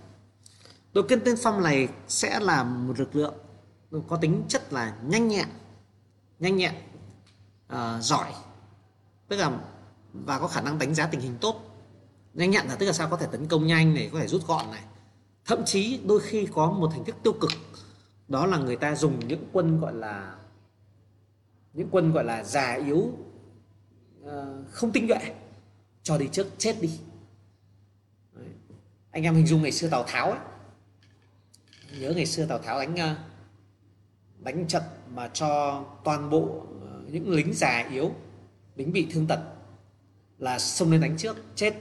Đội 0.93 1.05
quân 1.09 1.21
tiên 1.25 1.35
phong 1.43 1.63
này 1.63 1.89
sẽ 2.09 2.41
là 2.41 2.65
một 2.65 2.99
lực 2.99 3.17
lượng 3.17 3.35
có 4.09 4.17
tính 4.17 4.43
chất 4.49 4.73
là 4.73 4.97
nhanh 5.07 5.29
nhẹn 5.29 5.49
nhanh 6.39 6.57
nhẹn 6.57 6.75
uh, 7.73 8.03
giỏi. 8.03 8.33
Tức 9.29 9.37
là 9.37 9.61
và 10.13 10.39
có 10.39 10.49
khả 10.49 10.61
năng 10.61 10.79
đánh 10.79 10.95
giá 10.95 11.07
tình 11.07 11.21
hình 11.21 11.37
tốt. 11.41 11.69
Nhanh 12.35 12.51
nhẹn 12.51 12.67
là 12.67 12.77
tức 12.77 12.87
là 12.87 12.93
sao? 12.93 13.09
Có 13.11 13.17
thể 13.17 13.27
tấn 13.33 13.47
công 13.47 13.67
nhanh 13.67 13.95
này 13.95 14.11
có 14.13 14.19
thể 14.19 14.27
rút 14.27 14.47
gọn 14.47 14.71
này. 14.71 14.83
Thậm 15.45 15.65
chí 15.65 16.01
đôi 16.07 16.21
khi 16.21 16.49
có 16.53 16.71
một 16.71 16.93
hình 16.93 17.05
thức 17.05 17.17
tiêu 17.23 17.33
cực. 17.33 17.51
Đó 18.29 18.47
là 18.47 18.59
người 18.59 18.77
ta 18.77 18.95
dùng 18.95 19.29
những 19.29 19.45
quân 19.53 19.81
gọi 19.81 19.95
là 19.95 20.37
những 21.73 21.89
quân 21.91 22.13
gọi 22.13 22.25
là 22.25 22.45
già 22.45 22.73
yếu 22.73 23.11
uh, 24.25 24.31
không 24.71 24.93
tinh 24.93 25.07
nhuệ 25.07 25.35
cho 26.03 26.19
đi 26.19 26.29
trước 26.33 26.47
chết 26.59 26.77
đi. 26.81 27.01
Đấy. 28.33 28.49
anh 29.11 29.23
em 29.23 29.35
hình 29.35 29.47
dung 29.47 29.63
ngày 29.63 29.73
xưa 29.73 29.89
tào 29.89 30.05
tháo 30.07 30.31
ấy. 30.31 30.41
Nhớ 31.99 32.13
ngày 32.17 32.27
xưa 32.27 32.47
tào 32.47 32.59
tháo 32.59 32.79
đánh 32.79 32.97
ờ, 32.97 33.17
đánh 34.39 34.69
trận 34.69 34.83
mà 35.15 35.29
cho 35.29 35.85
toàn 36.05 36.31
bộ 36.31 36.67
những 37.13 37.31
lính 37.31 37.55
già 37.55 37.89
yếu, 37.91 38.15
lính 38.77 38.93
bị 38.93 39.07
thương 39.11 39.27
tật 39.27 39.41
là 40.39 40.59
xông 40.59 40.91
lên 40.91 41.01
đánh 41.01 41.17
trước, 41.17 41.37
chết 41.55 41.75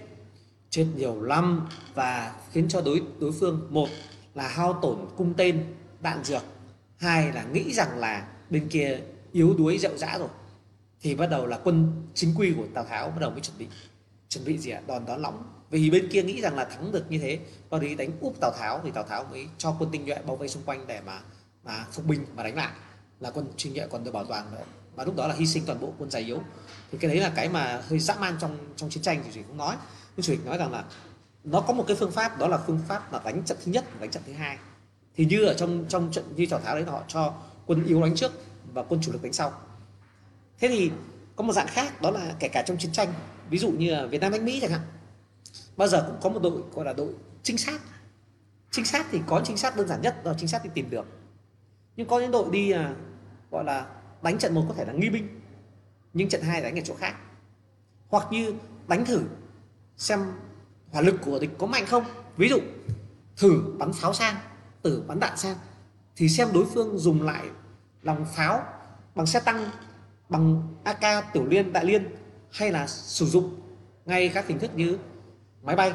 chết 0.69 0.85
nhiều 0.95 1.21
lắm 1.21 1.67
và 1.93 2.35
khiến 2.51 2.67
cho 2.69 2.81
đối 2.81 3.01
đối 3.19 3.31
phương, 3.31 3.67
một 3.69 3.89
là 4.35 4.47
hao 4.47 4.79
tổn 4.81 4.97
cung 5.17 5.33
tên, 5.33 5.75
đạn 6.01 6.23
dược, 6.23 6.43
hai 6.97 7.31
là 7.31 7.43
nghĩ 7.43 7.73
rằng 7.73 7.97
là 7.97 8.27
bên 8.49 8.67
kia 8.69 8.99
yếu 9.31 9.53
đuối 9.57 9.77
rệu 9.77 9.97
rã 9.97 10.17
rồi. 10.17 10.27
Thì 11.01 11.15
bắt 11.15 11.27
đầu 11.27 11.45
là 11.45 11.59
quân, 11.63 11.91
chính 12.13 12.33
quy 12.37 12.53
của 12.53 12.65
tào 12.73 12.83
tháo 12.83 13.09
bắt 13.09 13.19
đầu 13.19 13.31
mới 13.31 13.41
chuẩn 13.41 13.57
bị 13.57 13.67
chuẩn 14.29 14.45
bị 14.45 14.57
gì 14.57 14.71
ạ? 14.71 14.81
Đòn 14.87 15.05
đón 15.05 15.21
lõng. 15.21 15.43
Vì 15.69 15.89
bên 15.89 16.09
kia 16.11 16.23
nghĩ 16.23 16.41
rằng 16.41 16.55
là 16.55 16.65
thắng 16.65 16.91
được 16.91 17.05
như 17.09 17.17
thế 17.17 17.39
và 17.69 17.79
đi 17.79 17.95
đánh 17.95 18.11
úp 18.21 18.39
tào 18.41 18.51
tháo 18.59 18.81
thì 18.83 18.91
tào 18.91 19.03
tháo 19.03 19.23
mới 19.23 19.47
cho 19.57 19.75
quân 19.79 19.89
tinh 19.91 20.05
nhuệ 20.05 20.17
bao 20.25 20.35
vây 20.35 20.49
xung 20.49 20.63
quanh 20.63 20.87
để 20.87 21.01
mà 21.05 21.21
mà 21.63 21.85
phục 21.91 22.05
binh, 22.05 22.25
mà 22.35 22.43
đánh 22.43 22.55
lại. 22.55 22.71
Là 23.19 23.31
quân 23.31 23.45
trinh 23.57 23.73
nhuệ 23.73 23.87
còn 23.87 24.03
được 24.03 24.11
bảo 24.11 24.25
toàn 24.25 24.51
nữa 24.51 24.63
và 24.95 25.03
lúc 25.03 25.15
đó 25.15 25.27
là 25.27 25.33
hy 25.33 25.45
sinh 25.45 25.63
toàn 25.65 25.79
bộ 25.79 25.93
quân 25.97 26.11
giải 26.11 26.21
yếu. 26.21 26.41
Thì 26.91 26.97
cái 26.97 27.11
đấy 27.11 27.19
là 27.19 27.31
cái 27.35 27.49
mà 27.49 27.81
hơi 27.89 27.99
dã 27.99 28.15
man 28.15 28.35
trong 28.39 28.57
trong 28.75 28.89
chiến 28.89 29.03
tranh 29.03 29.21
thì 29.23 29.29
chủ 29.31 29.35
tịch 29.35 29.47
cũng 29.47 29.57
nói. 29.57 29.75
Nhưng 30.15 30.23
chủ 30.23 30.33
tịch 30.33 30.45
nói 30.45 30.57
rằng 30.57 30.71
là 30.71 30.83
nó 31.43 31.61
có 31.61 31.73
một 31.73 31.83
cái 31.87 31.97
phương 31.99 32.11
pháp, 32.11 32.39
đó 32.39 32.47
là 32.47 32.57
phương 32.57 32.79
pháp 32.87 33.13
là 33.13 33.21
đánh 33.25 33.43
trận 33.43 33.57
thứ 33.65 33.71
nhất 33.71 33.85
và 33.93 33.99
đánh 33.99 34.11
trận 34.11 34.23
thứ 34.25 34.33
hai. 34.33 34.57
Thì 35.15 35.25
như 35.25 35.45
ở 35.45 35.53
trong 35.53 35.85
trong 35.89 36.11
trận, 36.11 36.25
như 36.35 36.45
trò 36.45 36.59
tháo 36.59 36.75
đấy 36.75 36.83
họ 36.83 37.03
cho 37.07 37.33
quân 37.65 37.85
yếu 37.85 38.01
đánh 38.01 38.15
trước 38.15 38.31
và 38.73 38.83
quân 38.83 39.01
chủ 39.03 39.11
lực 39.11 39.23
đánh 39.23 39.33
sau. 39.33 39.53
Thế 40.59 40.67
thì 40.67 40.91
có 41.35 41.43
một 41.43 41.53
dạng 41.53 41.67
khác, 41.67 42.01
đó 42.01 42.11
là 42.11 42.35
kể 42.39 42.47
cả 42.47 42.63
trong 42.67 42.77
chiến 42.77 42.91
tranh, 42.91 43.13
ví 43.49 43.57
dụ 43.57 43.71
như 43.71 43.91
là 43.91 44.05
Việt 44.05 44.21
Nam 44.21 44.31
đánh 44.31 44.45
Mỹ 44.45 44.59
chẳng 44.61 44.71
hạn, 44.71 44.81
bao 45.77 45.87
giờ 45.87 46.05
cũng 46.07 46.17
có 46.21 46.29
một 46.29 46.39
đội 46.43 46.61
gọi 46.73 46.85
là 46.85 46.93
đội 46.93 47.13
trinh 47.43 47.57
sát. 47.57 47.81
Trinh 48.71 48.85
sát 48.85 49.05
thì 49.11 49.19
có 49.27 49.41
trinh 49.45 49.57
sát 49.57 49.75
đơn 49.75 49.87
giản 49.87 50.01
nhất, 50.01 50.23
đó 50.23 50.31
là 50.31 50.37
trinh 50.39 50.47
sát 50.47 50.63
đi 50.63 50.69
tìm 50.73 50.89
được 50.89 51.05
nhưng 51.95 52.07
có 52.07 52.19
những 52.19 52.31
đội 52.31 52.49
đi 52.51 52.71
à, 52.71 52.93
gọi 53.51 53.63
là 53.63 53.85
đánh 54.23 54.37
trận 54.37 54.53
một 54.53 54.65
có 54.67 54.73
thể 54.73 54.85
là 54.85 54.93
nghi 54.93 55.09
binh, 55.09 55.27
nhưng 56.13 56.29
trận 56.29 56.41
hai 56.41 56.61
đánh 56.61 56.79
ở 56.79 56.81
chỗ 56.85 56.95
khác. 56.95 57.15
Hoặc 58.07 58.27
như 58.31 58.53
đánh 58.87 59.05
thử 59.05 59.23
xem 59.97 60.19
hỏa 60.91 61.01
lực 61.01 61.15
của 61.21 61.39
địch 61.39 61.49
có 61.57 61.67
mạnh 61.67 61.85
không. 61.85 62.03
Ví 62.37 62.49
dụ, 62.49 62.57
thử 63.37 63.75
bắn 63.79 63.93
pháo 63.93 64.13
sang, 64.13 64.35
tử 64.81 65.03
bắn 65.07 65.19
đạn 65.19 65.37
sang, 65.37 65.57
thì 66.15 66.29
xem 66.29 66.47
đối 66.53 66.65
phương 66.65 66.97
dùng 66.97 67.21
lại 67.21 67.45
lòng 68.01 68.25
pháo 68.35 68.63
bằng 69.15 69.25
xe 69.25 69.39
tăng, 69.39 69.69
bằng 70.29 70.73
AK 70.83 71.33
tiểu 71.33 71.45
liên, 71.45 71.73
đại 71.73 71.85
liên, 71.85 72.15
hay 72.51 72.71
là 72.71 72.87
sử 72.87 73.25
dụng 73.25 73.59
ngay 74.05 74.29
các 74.29 74.47
hình 74.47 74.59
thức 74.59 74.71
như 74.75 74.97
máy 75.61 75.75
bay, 75.75 75.93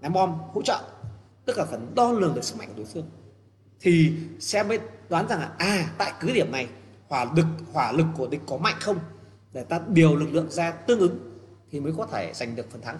ném 0.00 0.12
bom, 0.12 0.38
hỗ 0.52 0.62
trợ. 0.62 0.82
Tức 1.44 1.58
là 1.58 1.64
phần 1.64 1.94
đo 1.94 2.12
lường 2.12 2.34
được 2.34 2.44
sức 2.44 2.58
mạnh 2.58 2.68
của 2.68 2.76
đối 2.76 2.86
phương. 2.86 3.10
Thì 3.80 4.14
sẽ 4.40 4.62
mới 4.62 4.78
đoán 5.08 5.28
rằng 5.28 5.40
là 5.40 5.52
à 5.58 5.90
tại 5.98 6.12
cứ 6.20 6.32
điểm 6.32 6.52
này 6.52 6.68
hỏa 7.12 7.32
lực 7.36 7.46
hỏa 7.72 7.92
lực 7.92 8.06
của 8.16 8.26
địch 8.26 8.40
có 8.46 8.56
mạnh 8.56 8.76
không? 8.80 8.98
Để 9.52 9.64
ta 9.64 9.80
điều 9.88 10.16
lực 10.16 10.28
lượng 10.32 10.50
ra 10.50 10.70
tương 10.70 11.00
ứng 11.00 11.18
thì 11.70 11.80
mới 11.80 11.92
có 11.98 12.06
thể 12.06 12.32
giành 12.34 12.56
được 12.56 12.70
phần 12.70 12.80
thắng. 12.80 12.98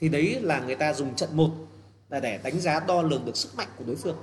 Thì 0.00 0.08
đấy 0.08 0.40
là 0.42 0.60
người 0.60 0.74
ta 0.74 0.94
dùng 0.94 1.14
trận 1.14 1.36
một 1.36 1.50
là 2.08 2.20
để 2.20 2.40
đánh 2.44 2.60
giá 2.60 2.80
đo 2.80 3.02
lường 3.02 3.24
được 3.24 3.36
sức 3.36 3.54
mạnh 3.56 3.68
của 3.78 3.84
đối 3.84 3.96
phương. 3.96 4.16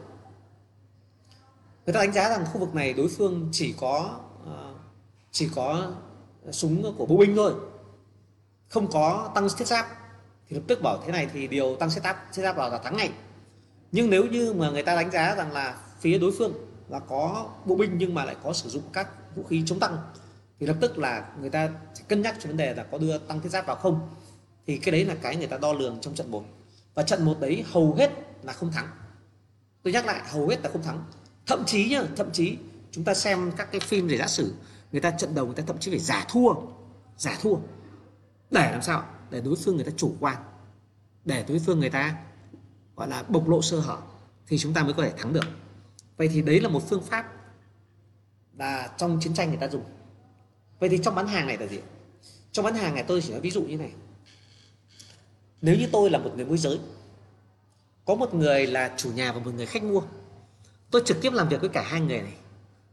Người 1.86 1.94
ta 1.94 2.00
đánh 2.00 2.14
giá 2.14 2.30
rằng 2.30 2.46
khu 2.46 2.60
vực 2.60 2.76
này 2.76 2.94
đối 2.94 3.08
phương 3.08 3.50
chỉ 3.52 3.76
có 3.80 4.20
ờ, 4.46 4.74
chỉ 5.32 5.50
có 5.56 5.92
súng 6.52 6.96
của 6.98 7.06
bộ 7.06 7.18
binh 7.18 7.36
thôi, 7.36 7.54
không 8.68 8.92
có 8.92 9.32
tăng 9.36 9.48
thiết 9.58 9.68
giáp. 9.68 9.88
Thì 10.50 10.56
lập 10.56 10.64
tức 10.68 10.82
bảo 10.82 11.02
thế 11.06 11.12
này 11.12 11.28
thì 11.34 11.48
điều 11.48 11.76
tăng 11.76 11.90
thiết 11.90 12.02
giáp 12.04 12.34
thiết 12.34 12.44
giáp 12.44 12.56
vào 12.56 12.70
là 12.70 12.78
thắng 12.78 12.98
ngay. 12.98 13.12
Nhưng 13.92 14.10
nếu 14.10 14.26
như 14.26 14.54
mà 14.54 14.70
người 14.70 14.84
ta 14.84 14.96
đánh 14.96 15.12
giá 15.12 15.36
rằng 15.36 15.52
là 15.52 15.78
phía 16.00 16.18
đối 16.18 16.32
phương 16.38 16.69
là 16.90 17.00
có 17.00 17.50
bộ 17.66 17.76
binh 17.76 17.98
nhưng 17.98 18.14
mà 18.14 18.26
lại 18.26 18.36
có 18.44 18.54
sử 18.54 18.70
dụng 18.70 18.84
các 18.94 19.36
vũ 19.36 19.44
khí 19.44 19.64
chống 19.66 19.80
tăng, 19.80 19.98
thì 20.60 20.66
lập 20.66 20.76
tức 20.82 20.98
là 20.98 21.30
người 21.40 21.50
ta 21.50 21.70
sẽ 21.94 22.04
cân 22.08 22.22
nhắc 22.22 22.36
cho 22.40 22.48
vấn 22.48 22.58
đề 22.58 22.74
là 22.74 22.84
có 22.84 22.98
đưa 22.98 23.18
tăng 23.18 23.42
thiết 23.42 23.50
giáp 23.50 23.66
vào 23.66 23.76
không. 23.76 24.10
Thì 24.68 24.78
cái 24.78 24.92
đấy 24.92 25.06
là 25.06 25.16
cái 25.22 25.36
người 25.36 25.48
ta 25.48 25.58
đo 25.58 25.74
lường 25.74 25.98
trong 26.02 26.16
trận 26.16 26.32
một. 26.32 26.44
Và 26.94 27.04
trận 27.04 27.26
một 27.26 27.40
đấy 27.40 27.66
hầu 27.72 27.94
hết 27.94 28.12
là 28.44 28.54
không 28.54 28.72
thắng. 28.72 28.88
Tôi 29.84 29.94
nhắc 29.94 30.06
lại, 30.06 30.22
hầu 30.26 30.48
hết 30.48 30.64
là 30.64 30.70
không 30.74 30.84
thắng. 30.84 31.04
Thậm 31.48 31.64
chí 31.66 31.90
nhá, 31.90 32.04
thậm 32.16 32.32
chí 32.32 32.58
chúng 32.92 33.04
ta 33.04 33.14
xem 33.14 33.52
các 33.58 33.72
cái 33.72 33.80
phim 33.80 34.08
về 34.08 34.18
giả 34.18 34.28
sử, 34.28 34.54
người 34.92 35.02
ta 35.02 35.12
trận 35.12 35.36
đầu 35.36 35.46
người 35.46 35.56
ta 35.56 35.64
thậm 35.68 35.78
chí 35.80 35.92
phải 35.92 36.00
giả 36.00 36.26
thua 36.30 36.54
giả 37.18 37.38
thua 37.42 37.56
để 38.52 38.72
làm 38.72 38.82
sao? 38.82 39.04
Để 39.30 39.42
đối 39.42 39.56
phương 39.56 39.76
người 39.76 39.86
ta 39.86 39.92
chủ 39.98 40.14
quan, 40.20 40.38
để 41.26 41.46
đối 41.48 41.60
phương 41.60 41.80
người 41.80 41.90
ta, 41.90 42.16
gọi 42.96 43.10
là 43.10 43.24
bộc 43.24 43.50
lộ 43.50 43.62
sơ 43.62 43.80
hở 43.80 43.98
thì 44.48 44.58
chúng 44.58 44.74
ta 44.74 44.84
mới 44.84 44.94
có 44.94 45.04
thể 45.04 45.14
thắng 45.18 45.34
được 45.34 45.46
vậy 46.20 46.28
thì 46.28 46.42
đấy 46.42 46.62
là 46.62 46.70
một 46.70 46.90
phương 46.90 47.04
pháp 47.04 47.34
là 48.58 48.94
trong 48.98 49.20
chiến 49.22 49.34
tranh 49.34 49.50
người 49.50 49.58
ta 49.58 49.68
dùng. 49.68 49.84
Vậy 50.80 50.90
thì 50.90 51.00
trong 51.04 51.16
bán 51.16 51.28
hàng 51.28 51.48
này 51.48 51.58
là 51.58 51.68
gì? 51.68 51.80
Trong 52.52 52.66
bán 52.66 52.76
hàng 52.76 52.96
này 52.96 53.04
tôi 53.08 53.22
chỉ 53.22 53.32
nói 53.32 53.42
ví 53.42 53.52
dụ 53.52 53.62
như 53.62 53.78
này. 53.78 53.92
Nếu 55.62 55.76
như 55.76 55.88
tôi 55.92 56.10
là 56.10 56.20
một 56.20 56.32
người 56.36 56.46
môi 56.46 56.58
giới, 56.58 56.80
có 58.06 58.16
một 58.16 58.34
người 58.34 58.68
là 58.68 58.94
chủ 58.98 59.12
nhà 59.12 59.32
và 59.32 59.40
một 59.40 59.52
người 59.56 59.66
khách 59.66 59.84
mua, 59.84 60.02
tôi 60.92 61.02
trực 61.06 61.22
tiếp 61.22 61.34
làm 61.34 61.50
việc 61.50 61.62
với 61.62 61.70
cả 61.70 61.82
hai 61.82 62.02
người 62.02 62.22
này, 62.22 62.34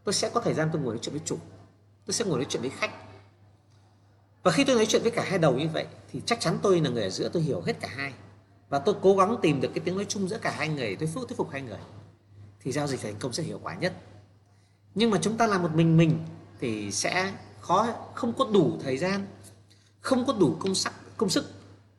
tôi 0.04 0.12
sẽ 0.12 0.30
có 0.34 0.40
thời 0.40 0.54
gian 0.54 0.68
tôi 0.72 0.82
ngồi 0.82 0.94
nói 0.94 0.98
chuyện 1.02 1.12
với 1.12 1.22
chủ, 1.24 1.38
tôi 2.06 2.14
sẽ 2.14 2.24
ngồi 2.24 2.36
nói 2.36 2.46
chuyện 2.48 2.62
với 2.62 2.70
khách. 2.70 2.90
Và 4.42 4.50
khi 4.50 4.64
tôi 4.64 4.76
nói 4.76 4.86
chuyện 4.86 5.02
với 5.02 5.10
cả 5.10 5.24
hai 5.28 5.38
đầu 5.38 5.54
như 5.54 5.68
vậy, 5.68 5.86
thì 6.12 6.22
chắc 6.26 6.40
chắn 6.40 6.58
tôi 6.62 6.80
là 6.80 6.90
người 6.90 7.02
ở 7.02 7.10
giữa, 7.10 7.28
tôi 7.28 7.42
hiểu 7.42 7.60
hết 7.60 7.80
cả 7.80 7.88
hai. 7.96 8.12
Và 8.68 8.78
tôi 8.78 8.94
cố 9.02 9.16
gắng 9.16 9.36
tìm 9.42 9.60
được 9.60 9.70
cái 9.74 9.82
tiếng 9.84 9.94
nói 9.94 10.06
chung 10.08 10.28
giữa 10.28 10.38
cả 10.38 10.50
hai 10.50 10.68
người, 10.68 10.96
tôi 10.96 11.08
phước 11.14 11.28
thuyết 11.28 11.36
phục 11.36 11.50
hai 11.50 11.62
người 11.62 11.78
thì 12.66 12.72
giao 12.72 12.86
dịch 12.86 13.00
thành 13.00 13.14
công 13.18 13.32
sẽ 13.32 13.42
hiệu 13.42 13.60
quả 13.62 13.74
nhất. 13.74 13.92
Nhưng 14.94 15.10
mà 15.10 15.18
chúng 15.22 15.36
ta 15.36 15.46
làm 15.46 15.62
một 15.62 15.74
mình 15.74 15.96
mình 15.96 16.18
thì 16.60 16.92
sẽ 16.92 17.32
khó, 17.60 17.88
không 18.14 18.32
có 18.38 18.48
đủ 18.52 18.78
thời 18.82 18.98
gian, 18.98 19.26
không 20.00 20.26
có 20.26 20.32
đủ 20.32 20.56
công 20.60 20.74
sắc, 20.74 20.92
công 21.16 21.30
sức 21.30 21.44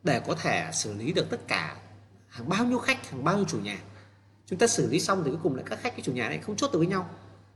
để 0.04 0.22
có 0.28 0.36
thể 0.36 0.70
xử 0.74 0.94
lý 0.94 1.14
được 1.14 1.30
tất 1.30 1.48
cả 1.48 1.78
hàng 2.28 2.50
bao 2.50 2.66
nhiêu 2.66 2.80
khách, 2.80 3.10
hàng 3.10 3.24
bao 3.24 3.38
nhiêu 3.38 3.46
chủ 3.46 3.60
nhà. 3.60 3.80
Chúng 4.46 4.60
ta 4.60 4.68
xử 4.68 4.90
lý 4.90 5.00
xong 5.00 5.24
thì 5.24 5.32
cuối 5.32 5.40
cùng 5.44 5.56
lại 5.56 5.64
các 5.68 5.80
khách, 5.80 5.90
cái 5.90 6.02
chủ 6.02 6.12
nhà 6.12 6.30
này 6.30 6.38
không 6.38 6.56
chốt 6.56 6.72
được 6.74 6.80
với 6.80 6.88
nhau. 6.88 7.10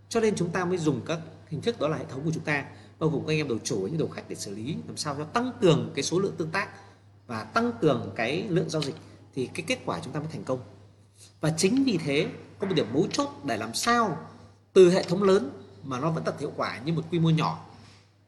Cho 0.09 0.19
nên 0.19 0.35
chúng 0.35 0.49
ta 0.49 0.65
mới 0.65 0.77
dùng 0.77 1.01
các 1.05 1.19
hình 1.47 1.61
thức 1.61 1.79
đó 1.79 1.87
là 1.87 1.97
hệ 1.97 2.05
thống 2.05 2.21
của 2.25 2.31
chúng 2.33 2.43
ta, 2.43 2.65
bao 2.99 3.09
gồm 3.09 3.25
các 3.25 3.33
anh 3.33 3.37
em 3.37 3.47
đầu 3.47 3.57
chủ 3.63 3.77
những 3.77 3.97
đầu 3.97 4.07
khách 4.07 4.29
để 4.29 4.35
xử 4.35 4.55
lý, 4.55 4.75
làm 4.87 4.97
sao 4.97 5.15
cho 5.15 5.23
tăng 5.23 5.51
cường 5.61 5.91
cái 5.95 6.03
số 6.03 6.19
lượng 6.19 6.35
tương 6.37 6.51
tác 6.51 6.69
và 7.27 7.43
tăng 7.43 7.71
cường 7.81 8.11
cái 8.15 8.45
lượng 8.49 8.69
giao 8.69 8.81
dịch 8.81 8.95
thì 9.33 9.49
cái 9.53 9.65
kết 9.67 9.79
quả 9.85 9.99
chúng 10.03 10.13
ta 10.13 10.19
mới 10.19 10.29
thành 10.31 10.43
công. 10.43 10.59
Và 11.41 11.53
chính 11.57 11.83
vì 11.83 11.97
thế 11.97 12.27
có 12.61 12.67
một 12.67 12.73
điểm 12.75 12.87
mấu 12.93 13.07
chốt 13.11 13.29
để 13.43 13.57
làm 13.57 13.73
sao 13.73 14.17
từ 14.73 14.91
hệ 14.91 15.03
thống 15.03 15.23
lớn 15.23 15.49
mà 15.83 15.99
nó 15.99 16.11
vẫn 16.11 16.23
đạt 16.23 16.39
hiệu 16.39 16.51
quả 16.55 16.79
như 16.85 16.93
một 16.93 17.01
quy 17.11 17.19
mô 17.19 17.29
nhỏ, 17.29 17.65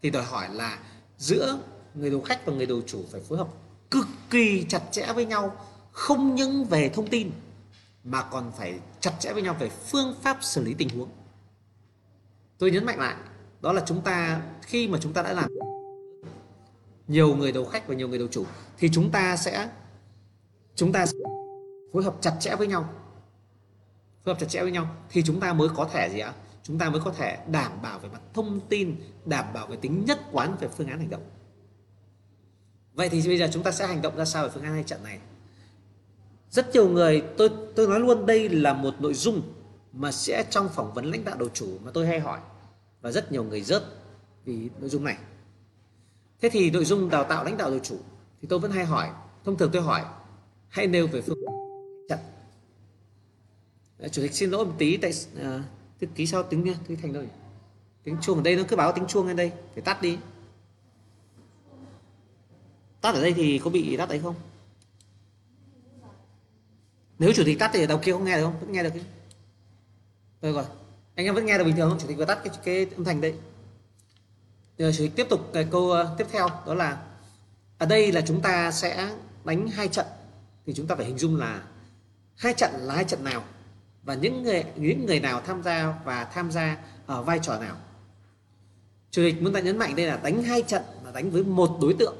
thì 0.01 0.09
đòi 0.09 0.23
hỏi 0.23 0.49
là 0.51 0.79
giữa 1.17 1.59
người 1.93 2.09
đầu 2.09 2.21
khách 2.21 2.45
và 2.45 2.53
người 2.53 2.65
đầu 2.65 2.81
chủ 2.87 3.03
phải 3.11 3.21
phối 3.21 3.37
hợp 3.37 3.47
cực 3.91 4.07
kỳ 4.29 4.65
chặt 4.69 4.81
chẽ 4.91 5.13
với 5.15 5.25
nhau, 5.25 5.55
không 5.91 6.35
những 6.35 6.65
về 6.65 6.89
thông 6.89 7.07
tin 7.07 7.31
mà 8.03 8.21
còn 8.21 8.51
phải 8.57 8.79
chặt 8.99 9.11
chẽ 9.19 9.33
với 9.33 9.41
nhau 9.41 9.55
về 9.59 9.69
phương 9.69 10.15
pháp 10.21 10.37
xử 10.41 10.63
lý 10.63 10.73
tình 10.73 10.89
huống. 10.89 11.09
Tôi 12.57 12.71
nhấn 12.71 12.85
mạnh 12.85 12.99
lại, 12.99 13.15
đó 13.61 13.73
là 13.73 13.83
chúng 13.85 14.01
ta, 14.01 14.41
khi 14.61 14.87
mà 14.87 14.99
chúng 15.01 15.13
ta 15.13 15.21
đã 15.21 15.33
làm 15.33 15.49
nhiều 17.07 17.35
người 17.35 17.51
đầu 17.51 17.65
khách 17.65 17.87
và 17.87 17.95
nhiều 17.95 18.07
người 18.07 18.19
đầu 18.19 18.27
chủ, 18.31 18.45
thì 18.77 18.89
chúng 18.93 19.11
ta 19.11 19.37
sẽ, 19.37 19.69
chúng 20.75 20.91
ta 20.91 21.05
sẽ 21.05 21.17
phối 21.93 22.03
hợp 22.03 22.15
chặt 22.21 22.35
chẽ 22.39 22.55
với 22.55 22.67
nhau 22.67 22.89
phối 24.25 24.33
hợp 24.33 24.39
chặt 24.39 24.47
chẽ 24.49 24.61
với 24.61 24.71
nhau, 24.71 24.95
thì 25.09 25.23
chúng 25.23 25.39
ta 25.39 25.53
mới 25.53 25.69
có 25.75 25.89
thể 25.93 26.09
gì 26.13 26.19
ạ? 26.19 26.33
Chúng 26.63 26.77
ta 26.77 26.89
mới 26.89 27.01
có 27.05 27.11
thể 27.11 27.37
đảm 27.47 27.71
bảo 27.81 27.99
về 27.99 28.09
mặt 28.09 28.21
thông 28.33 28.59
tin, 28.69 28.95
đảm 29.25 29.45
bảo 29.53 29.67
về 29.67 29.75
tính 29.75 30.05
nhất 30.05 30.19
quán 30.31 30.55
về 30.59 30.67
phương 30.67 30.87
án 30.87 30.99
hành 30.99 31.09
động. 31.09 31.23
Vậy 32.93 33.09
thì 33.09 33.27
bây 33.27 33.37
giờ 33.37 33.49
chúng 33.53 33.63
ta 33.63 33.71
sẽ 33.71 33.87
hành 33.87 34.01
động 34.01 34.15
ra 34.15 34.25
sao 34.25 34.43
về 34.43 34.49
phương 34.53 34.63
án 34.63 34.73
hai 34.73 34.83
trận 34.83 35.03
này? 35.03 35.19
Rất 36.49 36.73
nhiều 36.73 36.89
người, 36.89 37.23
tôi 37.37 37.49
tôi 37.75 37.87
nói 37.87 37.99
luôn 37.99 38.25
đây 38.25 38.49
là 38.49 38.73
một 38.73 39.01
nội 39.01 39.13
dung 39.13 39.41
mà 39.93 40.11
sẽ 40.11 40.45
trong 40.49 40.69
phỏng 40.69 40.93
vấn 40.93 41.05
lãnh 41.05 41.25
đạo 41.25 41.35
đầu 41.37 41.49
chủ 41.53 41.77
mà 41.83 41.91
tôi 41.93 42.07
hay 42.07 42.19
hỏi. 42.19 42.39
Và 43.01 43.11
rất 43.11 43.31
nhiều 43.31 43.43
người 43.43 43.61
rớt 43.61 43.83
vì 44.45 44.69
nội 44.79 44.89
dung 44.89 45.03
này. 45.03 45.17
Thế 46.41 46.49
thì 46.49 46.71
nội 46.71 46.85
dung 46.85 47.09
đào 47.09 47.23
tạo 47.23 47.43
lãnh 47.43 47.57
đạo 47.57 47.69
đầu 47.69 47.79
chủ 47.79 47.97
thì 48.41 48.47
tôi 48.47 48.59
vẫn 48.59 48.71
hay 48.71 48.85
hỏi, 48.85 49.09
thông 49.45 49.57
thường 49.57 49.69
tôi 49.73 49.81
hỏi, 49.81 50.01
hãy 50.67 50.87
nêu 50.87 51.07
về 51.07 51.21
phương 51.21 51.42
chủ 54.09 54.21
tịch 54.21 54.33
xin 54.33 54.49
lỗi 54.49 54.65
một 54.65 54.73
tí 54.77 54.97
tại 54.97 55.11
uh, 55.35 55.61
tí, 55.99 56.07
tí 56.15 56.27
sau 56.27 56.43
tính 56.43 56.63
nha 56.63 56.73
tí 56.87 56.95
thành 56.95 57.13
rồi 57.13 57.27
tiếng 58.03 58.17
chuông 58.21 58.37
ở 58.37 58.43
đây 58.43 58.55
nó 58.55 58.63
cứ 58.67 58.75
báo 58.75 58.91
tiếng 58.91 59.07
chuông 59.07 59.27
lên 59.27 59.35
đây 59.35 59.51
phải 59.73 59.81
tắt 59.81 60.01
đi. 60.01 60.17
Tắt 63.01 63.15
ở 63.15 63.21
đây 63.21 63.33
thì 63.33 63.59
có 63.63 63.69
bị 63.69 63.97
tắt 63.97 64.09
đấy 64.09 64.19
không? 64.23 64.35
Nếu 67.19 67.33
chủ 67.33 67.43
tịch 67.45 67.59
tắt 67.59 67.71
thì 67.73 67.83
ở 67.83 67.87
đầu 67.87 67.97
kia 67.97 68.11
không 68.11 68.25
nghe 68.25 68.37
được 68.37 68.43
không? 68.43 68.59
Vẫn 68.59 68.71
nghe 68.71 68.83
được 68.83 68.89
chứ. 68.93 69.01
Rồi 70.41 70.53
rồi 70.53 70.65
anh 71.15 71.25
em 71.25 71.35
vẫn 71.35 71.45
nghe 71.45 71.57
được 71.57 71.63
bình 71.63 71.75
thường 71.75 71.89
không? 71.89 71.99
Chủ 71.99 72.07
tịch 72.07 72.17
vừa 72.17 72.25
tắt 72.25 72.39
cái, 72.43 72.53
cái 72.63 72.87
âm 72.95 73.05
thanh 73.05 73.21
đấy. 73.21 73.33
Giờ 74.77 74.91
chủ 74.91 75.03
tịch 75.03 75.15
tiếp 75.15 75.27
tục 75.29 75.49
cái 75.53 75.67
câu 75.71 75.81
uh, 75.81 76.17
tiếp 76.17 76.27
theo 76.31 76.47
đó 76.65 76.73
là 76.73 77.03
ở 77.77 77.85
đây 77.85 78.11
là 78.11 78.21
chúng 78.21 78.41
ta 78.41 78.71
sẽ 78.71 79.15
đánh 79.45 79.67
hai 79.67 79.87
trận. 79.87 80.05
Thì 80.65 80.73
chúng 80.73 80.87
ta 80.87 80.95
phải 80.95 81.05
hình 81.05 81.17
dung 81.17 81.35
là 81.35 81.63
hai 82.35 82.53
trận 82.53 82.71
là 82.73 82.95
hai 82.95 83.05
trận 83.05 83.23
nào? 83.23 83.43
Và 84.03 84.15
những 84.15 84.43
người 84.43 84.63
những 84.75 85.05
người 85.05 85.19
nào 85.19 85.41
tham 85.41 85.63
gia 85.63 85.99
và 86.05 86.25
tham 86.25 86.51
gia 86.51 86.77
ở 87.05 87.23
vai 87.23 87.39
trò 87.39 87.59
nào? 87.59 87.77
Chủ 89.11 89.21
tịch 89.21 89.41
muốn 89.41 89.53
ta 89.53 89.59
nhấn 89.59 89.77
mạnh 89.77 89.95
đây 89.95 90.05
là 90.05 90.19
đánh 90.23 90.43
hai 90.43 90.61
trận 90.61 90.83
là 91.03 91.11
đánh 91.11 91.31
với 91.31 91.43
một 91.43 91.77
đối 91.81 91.93
tượng. 91.93 92.15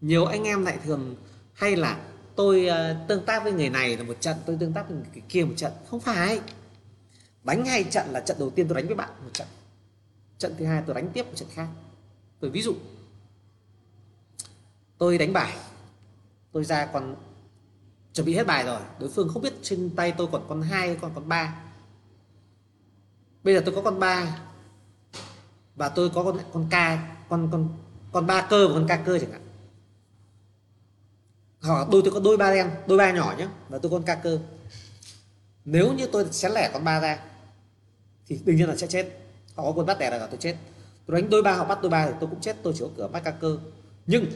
Nhiều 0.00 0.24
anh 0.24 0.44
em 0.44 0.64
lại 0.64 0.78
thường 0.84 1.16
hay 1.52 1.76
là 1.76 2.00
tôi 2.36 2.68
uh, 2.70 3.08
tương 3.08 3.24
tác 3.24 3.44
với 3.44 3.52
người 3.52 3.70
này 3.70 3.96
là 3.96 4.02
một 4.02 4.20
trận 4.20 4.36
tôi 4.46 4.56
tương 4.60 4.72
tác 4.72 4.88
với 4.88 4.98
người 4.98 5.22
kia 5.28 5.44
một 5.44 5.54
trận. 5.56 5.72
Không 5.90 6.00
phải. 6.00 6.40
Đánh 7.44 7.64
hai 7.64 7.84
trận 7.84 8.06
là 8.10 8.20
trận 8.20 8.36
đầu 8.38 8.50
tiên 8.50 8.68
tôi 8.68 8.76
đánh 8.76 8.86
với 8.86 8.96
bạn 8.96 9.10
một 9.24 9.30
trận. 9.32 9.46
Trận 10.38 10.54
thứ 10.58 10.64
hai 10.64 10.82
tôi 10.86 10.94
đánh 10.94 11.10
tiếp 11.12 11.22
một 11.26 11.36
trận 11.36 11.48
khác. 11.54 11.66
Tôi 12.40 12.50
ví 12.50 12.62
dụ 12.62 12.74
tôi 14.98 15.18
đánh 15.18 15.32
bài 15.32 15.56
tôi 16.52 16.64
ra 16.64 16.86
còn 16.86 17.16
chuẩn 18.18 18.26
bị 18.26 18.34
hết 18.34 18.46
bài 18.46 18.64
rồi. 18.64 18.80
Đối 18.98 19.10
phương 19.10 19.28
không 19.28 19.42
biết 19.42 19.52
trên 19.62 19.90
tay 19.96 20.12
tôi 20.12 20.28
còn 20.32 20.44
con 20.48 20.62
hai 20.62 20.88
hay 20.88 20.96
còn 21.00 21.10
con 21.14 21.28
ba. 21.28 21.54
Bây 23.42 23.54
giờ 23.54 23.62
tôi 23.64 23.74
có 23.74 23.82
con 23.82 23.98
ba 24.00 24.40
và 25.76 25.88
tôi 25.88 26.10
có 26.10 26.24
con 26.24 26.38
con 26.52 26.66
ca, 26.70 27.16
con 27.28 27.48
con 27.52 27.68
con 28.12 28.26
ba 28.26 28.46
cơ 28.50 28.68
và 28.68 28.74
con 28.74 28.86
ca 28.88 28.96
cơ 28.96 29.18
chẳng 29.18 29.32
hạn. 29.32 29.42
Hoặc 31.60 31.88
đôi 31.90 32.02
tôi 32.04 32.12
có 32.12 32.20
đôi 32.20 32.36
ba 32.36 32.54
đen, 32.54 32.70
đôi 32.86 32.98
ba 32.98 33.12
nhỏ 33.12 33.34
nhé 33.38 33.48
và 33.68 33.78
tôi 33.78 33.90
con 33.90 34.02
ca 34.02 34.14
cơ. 34.14 34.38
Nếu 35.64 35.92
như 35.92 36.06
tôi 36.06 36.26
sẽ 36.30 36.48
lẻ 36.48 36.70
con 36.72 36.84
ba 36.84 37.00
ra, 37.00 37.18
thì 38.26 38.40
đương 38.44 38.56
nhiên 38.56 38.68
là 38.68 38.76
sẽ 38.76 38.86
chết. 38.86 39.06
Họ 39.56 39.62
có 39.62 39.72
quân 39.72 39.86
bắt 39.86 39.98
đẻ 39.98 40.10
là 40.10 40.26
tôi 40.26 40.38
chết. 40.40 40.56
Tôi 41.06 41.20
đánh 41.20 41.30
đôi 41.30 41.42
ba, 41.42 41.52
họ 41.52 41.64
bắt 41.64 41.82
đôi 41.82 41.90
ba 41.90 42.06
thì 42.06 42.12
tôi 42.20 42.30
cũng 42.30 42.40
chết, 42.40 42.56
tôi 42.62 42.72
chỉ 42.76 42.80
có 42.80 42.90
cửa 42.96 43.08
bắt 43.08 43.20
ca 43.24 43.30
cơ. 43.30 43.58
Nhưng, 44.06 44.26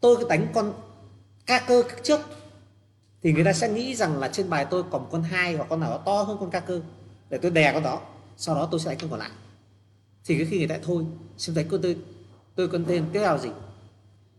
tôi 0.00 0.24
đánh 0.28 0.46
con 0.54 0.72
ca 1.46 1.64
cơ 1.68 1.82
trước 2.02 2.20
thì 3.22 3.32
người 3.32 3.44
ta 3.44 3.52
sẽ 3.52 3.68
nghĩ 3.68 3.94
rằng 3.94 4.18
là 4.18 4.28
trên 4.28 4.50
bài 4.50 4.66
tôi 4.70 4.82
còn 4.90 5.08
con 5.10 5.22
hai 5.22 5.56
hoặc 5.56 5.66
con 5.70 5.80
nào 5.80 5.90
đó 5.90 5.98
to 5.98 6.22
hơn 6.22 6.36
con 6.40 6.50
ca 6.50 6.60
cơ 6.60 6.80
để 7.30 7.38
tôi 7.38 7.50
đè 7.50 7.72
con 7.72 7.82
đó 7.82 8.00
sau 8.36 8.54
đó 8.54 8.68
tôi 8.70 8.80
sẽ 8.80 8.90
đánh 8.90 8.98
con 9.00 9.10
còn 9.10 9.18
lại. 9.18 9.30
Thì 10.24 10.36
cái 10.36 10.46
khi 10.50 10.58
người 10.58 10.68
ta 10.68 10.78
thôi 10.82 11.04
xem 11.36 11.56
đánh 11.56 11.68
con 11.68 11.82
tôi 11.82 11.96
tôi 12.54 12.68
con 12.68 12.84
tên 12.84 13.04
tiếp 13.12 13.20
theo 13.20 13.38
gì? 13.38 13.48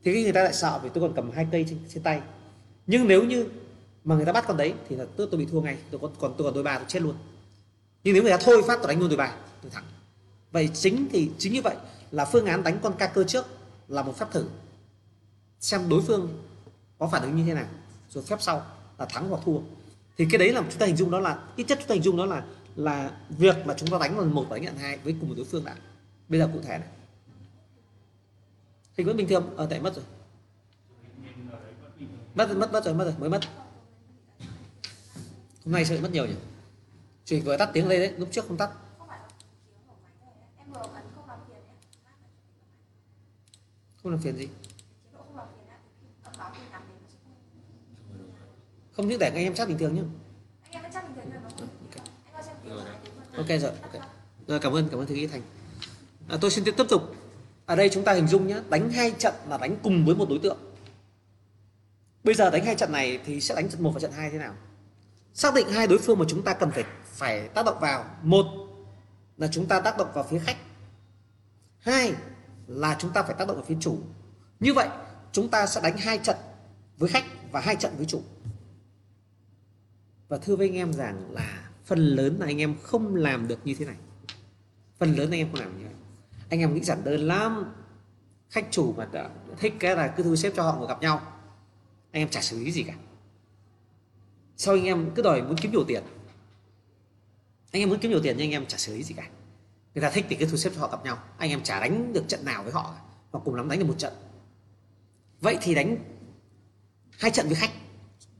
Thì 0.03 0.13
khi 0.13 0.23
người 0.23 0.33
ta 0.33 0.43
lại 0.43 0.53
sợ 0.53 0.79
vì 0.83 0.89
tôi 0.93 1.01
còn 1.01 1.13
cầm 1.15 1.31
hai 1.31 1.47
cây 1.51 1.65
trên, 1.69 1.79
trên 1.93 2.03
tay. 2.03 2.21
Nhưng 2.87 3.07
nếu 3.07 3.23
như 3.23 3.49
mà 4.03 4.15
người 4.15 4.25
ta 4.25 4.31
bắt 4.31 4.45
con 4.47 4.57
đấy 4.57 4.73
thì 4.89 4.95
là 4.95 5.05
tôi, 5.17 5.27
tôi 5.31 5.39
bị 5.39 5.45
thua 5.51 5.61
ngay 5.61 5.77
tôi 5.91 5.99
còn 6.01 6.11
còn 6.19 6.33
tôi 6.37 6.45
còn 6.45 6.53
đôi 6.53 6.63
ba 6.63 6.77
tôi 6.77 6.85
chết 6.87 7.01
luôn. 7.01 7.15
Nhưng 8.03 8.13
nếu 8.13 8.23
người 8.23 8.31
ta 8.31 8.37
thôi 8.37 8.63
phát 8.67 8.79
tôi 8.81 8.87
đánh 8.87 8.99
luôn 8.99 9.09
đôi 9.09 9.17
ba 9.17 9.35
tôi 9.61 9.71
thắng. 9.71 9.83
Vậy 10.51 10.69
chính 10.73 11.07
thì 11.11 11.31
chính 11.37 11.53
như 11.53 11.61
vậy 11.61 11.75
là 12.11 12.25
phương 12.25 12.45
án 12.45 12.63
đánh 12.63 12.79
con 12.81 12.93
ca 12.97 13.07
cơ 13.07 13.23
trước 13.23 13.45
là 13.87 14.03
một 14.03 14.17
phép 14.17 14.25
thử. 14.31 14.45
Xem 15.59 15.89
đối 15.89 16.01
phương 16.01 16.43
có 16.97 17.07
phản 17.07 17.21
ứng 17.21 17.35
như 17.35 17.43
thế 17.45 17.53
nào 17.53 17.65
rồi 18.09 18.23
phép 18.23 18.41
sau 18.41 18.65
là 18.97 19.05
thắng 19.05 19.29
hoặc 19.29 19.41
thua. 19.45 19.59
Thì 20.17 20.27
cái 20.31 20.39
đấy 20.39 20.53
là 20.53 20.61
chúng 20.69 20.79
ta 20.79 20.85
hình 20.85 20.95
dung 20.95 21.11
đó 21.11 21.19
là, 21.19 21.43
ít 21.55 21.67
nhất 21.67 21.77
chúng 21.79 21.87
ta 21.87 21.93
hình 21.93 22.03
dung 22.03 22.17
đó 22.17 22.25
là 22.25 22.43
là 22.75 23.11
việc 23.29 23.55
mà 23.65 23.73
chúng 23.77 23.89
ta 23.89 23.97
đánh 23.97 24.19
lần 24.19 24.33
một 24.33 24.45
và 24.49 24.57
đánh 24.57 24.65
lần 24.65 24.77
hai 24.77 24.97
với 24.97 25.15
cùng 25.19 25.29
một 25.29 25.35
đối 25.37 25.45
phương 25.45 25.65
đã. 25.65 25.75
Bây 26.29 26.39
giờ 26.39 26.49
cụ 26.53 26.61
thể 26.61 26.77
này. 26.77 26.87
Hình 28.97 29.07
vẫn 29.07 29.17
bình 29.17 29.27
thường 29.27 29.55
ở 29.57 29.67
tại 29.69 29.79
mất 29.79 29.95
rồi. 29.95 30.05
Mất 32.35 32.57
mất 32.57 32.71
mất 32.71 32.85
rồi 32.85 32.93
mất 32.93 33.05
rồi, 33.05 33.13
mới 33.19 33.29
mất. 33.29 33.39
Hôm 35.65 35.73
nay 35.73 35.85
sẽ 35.85 36.01
mất 36.01 36.11
nhiều 36.11 36.25
nhỉ? 36.25 36.35
Chỉ 37.25 37.39
vừa 37.39 37.57
tắt 37.57 37.69
tiếng 37.73 37.87
lên 37.87 37.99
đấy, 37.99 38.13
lúc 38.17 38.29
trước 38.31 38.47
không 38.47 38.57
tắt. 38.57 38.69
Không 44.03 44.11
làm 44.11 44.19
phiền 44.19 44.37
gì. 44.37 44.47
Không 48.99 49.07
những 49.07 49.19
để 49.19 49.27
anh 49.27 49.43
em 49.43 49.53
chat 49.53 49.67
bình 49.67 49.77
thường 49.77 49.95
nhé 49.95 50.01
ok 53.35 53.47
rồi 53.47 53.71
ok. 53.81 54.03
Rồi 54.47 54.59
cảm 54.59 54.75
ơn 54.75 54.89
cảm 54.89 54.99
ơn 54.99 55.05
thư 55.05 55.15
ký 55.15 55.27
thành. 55.27 55.41
À, 56.27 56.37
tôi 56.41 56.51
xin 56.51 56.63
tiếp 56.63 56.85
tục. 56.89 57.15
Ở 57.65 57.75
đây 57.75 57.89
chúng 57.89 58.03
ta 58.03 58.13
hình 58.13 58.27
dung 58.27 58.47
nhé 58.47 58.61
đánh 58.69 58.91
hai 58.91 59.11
trận 59.11 59.33
là 59.47 59.57
đánh 59.57 59.75
cùng 59.83 60.05
với 60.05 60.15
một 60.15 60.29
đối 60.29 60.39
tượng. 60.39 60.57
Bây 62.23 62.35
giờ 62.35 62.49
đánh 62.49 62.65
hai 62.65 62.75
trận 62.75 62.91
này 62.91 63.19
thì 63.25 63.41
sẽ 63.41 63.55
đánh 63.55 63.69
trận 63.69 63.83
một 63.83 63.91
và 63.93 63.99
trận 63.99 64.11
hai 64.11 64.29
thế 64.29 64.37
nào? 64.37 64.53
Xác 65.33 65.53
định 65.53 65.69
hai 65.69 65.87
đối 65.87 65.99
phương 65.99 66.19
mà 66.19 66.25
chúng 66.27 66.43
ta 66.43 66.53
cần 66.53 66.71
phải 66.71 66.83
phải 67.05 67.47
tác 67.47 67.65
động 67.65 67.77
vào. 67.79 68.05
Một 68.23 68.45
là 69.37 69.47
chúng 69.51 69.65
ta 69.65 69.79
tác 69.79 69.97
động 69.97 70.11
vào 70.13 70.23
phía 70.23 70.39
khách. 70.39 70.57
Hai 71.79 72.13
là 72.67 72.95
chúng 72.99 73.11
ta 73.11 73.23
phải 73.23 73.35
tác 73.39 73.47
động 73.47 73.57
vào 73.57 73.65
phía 73.65 73.77
chủ. 73.79 73.97
Như 74.59 74.73
vậy 74.73 74.87
chúng 75.31 75.49
ta 75.49 75.67
sẽ 75.67 75.81
đánh 75.81 75.97
hai 75.97 76.17
trận 76.17 76.35
với 76.97 77.09
khách 77.09 77.25
và 77.51 77.59
hai 77.59 77.75
trận 77.75 77.93
với 77.97 78.05
chủ 78.05 78.21
và 80.29 80.37
thưa 80.37 80.55
với 80.55 80.67
anh 80.67 80.75
em 80.75 80.93
rằng 80.93 81.31
là 81.31 81.69
phần 81.85 81.99
lớn 81.99 82.37
là 82.39 82.45
anh 82.45 82.61
em 82.61 82.75
không 82.83 83.15
làm 83.15 83.47
được 83.47 83.59
như 83.63 83.75
thế 83.79 83.85
này. 83.85 83.95
Phần 84.97 85.15
lớn 85.15 85.31
anh 85.31 85.39
em 85.39 85.47
không 85.51 85.59
làm 85.59 85.71
như 85.77 85.83
thế 85.83 85.89
này. 85.89 86.01
Anh 86.49 86.59
em 86.59 86.73
nghĩ 86.73 86.81
giản 86.81 87.03
đơn 87.03 87.21
lắm. 87.21 87.73
Khách 88.49 88.67
chủ 88.71 88.93
mà 88.97 89.07
thích 89.59 89.73
cái 89.79 89.95
là 89.95 90.07
cứ 90.07 90.23
thu 90.23 90.35
xếp 90.35 90.53
cho 90.55 90.63
họ 90.63 90.75
ngồi 90.77 90.87
gặp 90.87 91.01
nhau. 91.01 91.21
Anh 92.11 92.21
em 92.21 92.29
chả 92.29 92.41
xử 92.41 92.59
lý 92.59 92.71
gì 92.71 92.83
cả. 92.83 92.93
Sau 94.57 94.75
anh 94.75 94.85
em 94.85 95.11
cứ 95.15 95.21
đòi 95.21 95.41
muốn 95.41 95.57
kiếm 95.57 95.71
nhiều 95.71 95.83
tiền? 95.87 96.03
Anh 97.71 97.81
em 97.81 97.89
muốn 97.89 97.99
kiếm 97.99 98.11
nhiều 98.11 98.21
tiền 98.23 98.35
nhưng 98.37 98.45
anh 98.45 98.51
em 98.51 98.65
chả 98.65 98.77
xử 98.77 98.93
lý 98.93 99.03
gì 99.03 99.13
cả. 99.13 99.29
Người 99.95 100.01
ta 100.01 100.09
thích 100.09 100.25
thì 100.29 100.35
cứ 100.35 100.45
thu 100.45 100.57
xếp 100.57 100.71
cho 100.75 100.81
họ 100.81 100.89
gặp 100.91 101.03
nhau. 101.03 101.17
Anh 101.37 101.49
em 101.49 101.63
chả 101.63 101.79
đánh 101.79 102.13
được 102.13 102.23
trận 102.27 102.45
nào 102.45 102.63
với 102.63 102.71
họ 102.71 102.95
mà 103.31 103.39
cùng 103.39 103.55
lắm 103.55 103.69
đánh 103.69 103.79
được 103.79 103.85
một 103.85 103.97
trận. 103.97 104.13
Vậy 105.41 105.57
thì 105.61 105.75
đánh 105.75 105.97
hai 107.19 107.31
trận 107.31 107.45
với 107.45 107.55
khách 107.55 107.71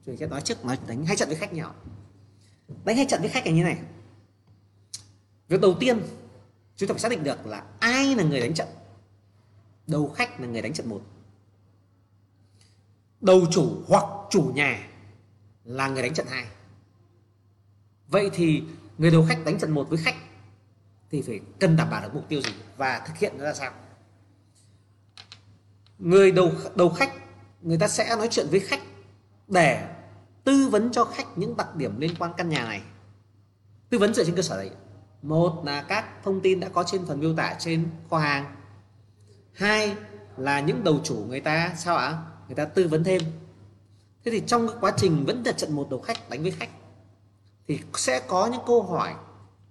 rồi 0.06 0.18
sẽ 0.18 0.28
nói 0.28 0.42
trước 0.42 0.66
nói 0.66 0.78
đánh 0.88 1.06
hai 1.06 1.18
trận 1.18 1.30
với 1.30 1.38
khách 1.38 1.54
nhau 1.54 1.76
đánh 2.84 2.96
hai 2.96 3.06
trận 3.10 3.22
với 3.22 3.30
khách 3.30 3.46
là 3.46 3.52
như 3.52 3.64
này. 3.64 3.80
Việc 5.48 5.62
đầu 5.62 5.76
tiên, 5.80 6.02
chúng 6.76 6.90
ta 6.90 6.94
phải 6.94 7.00
xác 7.00 7.12
định 7.12 7.24
được 7.24 7.46
là 7.46 7.64
ai 7.80 8.16
là 8.16 8.24
người 8.24 8.40
đánh 8.40 8.54
trận. 8.54 8.68
Đầu 9.88 10.10
khách 10.10 10.40
là 10.40 10.48
người 10.48 10.62
đánh 10.62 10.74
trận 10.74 10.90
một. 10.90 11.02
Đầu 13.22 13.42
chủ 13.52 13.84
hoặc 13.88 14.04
chủ 14.30 14.52
nhà 14.56 14.88
là 15.64 15.88
người 15.88 16.02
đánh 16.02 16.14
trận 16.14 16.28
hai. 16.30 16.46
Vậy 18.08 18.30
thì 18.34 18.64
người 18.98 19.12
đầu 19.12 19.26
khách 19.30 19.46
đánh 19.46 19.60
trận 19.60 19.72
một 19.72 19.90
với 19.90 20.00
khách 20.04 20.16
thì 21.12 21.22
phải 21.22 21.40
cần 21.60 21.76
đảm 21.76 21.90
bảo 21.90 22.02
được 22.02 22.10
mục 22.14 22.26
tiêu 22.30 22.42
gì 22.42 22.52
và 22.78 23.04
thực 23.08 23.18
hiện 23.18 23.34
nó 23.38 23.44
ra 23.44 23.54
sao? 23.54 23.74
Người 26.00 26.32
đầu 26.32 26.52
đầu 26.76 26.90
khách, 26.90 27.14
người 27.62 27.78
ta 27.78 27.88
sẽ 27.88 28.16
nói 28.16 28.28
chuyện 28.32 28.48
với 28.50 28.60
khách 28.60 28.82
để 29.50 29.88
tư 30.44 30.68
vấn 30.72 30.92
cho 30.92 31.06
khách 31.06 31.38
những 31.38 31.58
đặc 31.58 31.76
điểm 31.76 32.00
liên 32.00 32.16
quan 32.20 32.34
căn 32.38 32.50
nhà 32.50 32.66
này. 32.66 32.82
Tư 33.90 33.98
vấn 33.98 34.14
dựa 34.14 34.24
trên 34.24 34.36
cơ 34.36 34.42
sở 34.42 34.58
đấy. 34.58 34.72
Một 35.22 35.62
là 35.66 35.82
các 35.82 36.24
thông 36.24 36.42
tin 36.42 36.60
đã 36.60 36.70
có 36.70 36.84
trên 36.84 37.06
phần 37.06 37.20
miêu 37.20 37.36
tả 37.36 37.56
trên 37.60 37.90
kho 38.10 38.18
hàng. 38.18 38.56
Hai 39.54 39.96
là 40.38 40.60
những 40.60 40.84
đầu 40.84 41.00
chủ 41.04 41.16
người 41.16 41.40
ta, 41.40 41.74
sao 41.78 41.96
ạ? 41.96 42.18
Người 42.48 42.56
ta 42.56 42.66
tư 42.66 42.88
vấn 42.88 43.04
thêm. 43.04 43.22
Thế 44.26 44.32
thì 44.32 44.44
trong 44.48 44.68
cái 44.68 44.78
quá 44.82 44.94
trình 44.98 45.26
vẫn 45.26 45.44
là 45.46 45.52
trận 45.52 45.76
một 45.76 45.88
đầu 45.90 46.02
khách, 46.02 46.30
đánh 46.30 46.42
với 46.42 46.52
khách, 46.52 46.70
thì 47.68 47.80
sẽ 47.94 48.20
có 48.28 48.48
những 48.48 48.62
câu 48.68 48.84
hỏi 48.84 49.14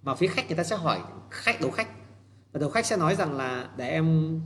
mà 0.01 0.15
phía 0.15 0.27
khách 0.27 0.47
người 0.47 0.57
ta 0.57 0.63
sẽ 0.63 0.75
hỏi 0.75 0.99
khách 1.29 1.61
đầu 1.61 1.71
khách. 1.71 1.87
Và 2.51 2.59
đầu 2.59 2.69
khách 2.69 2.85
sẽ 2.85 2.97
nói 2.97 3.15
rằng 3.15 3.33
là 3.33 3.69
để 3.77 3.89
em 3.89 4.39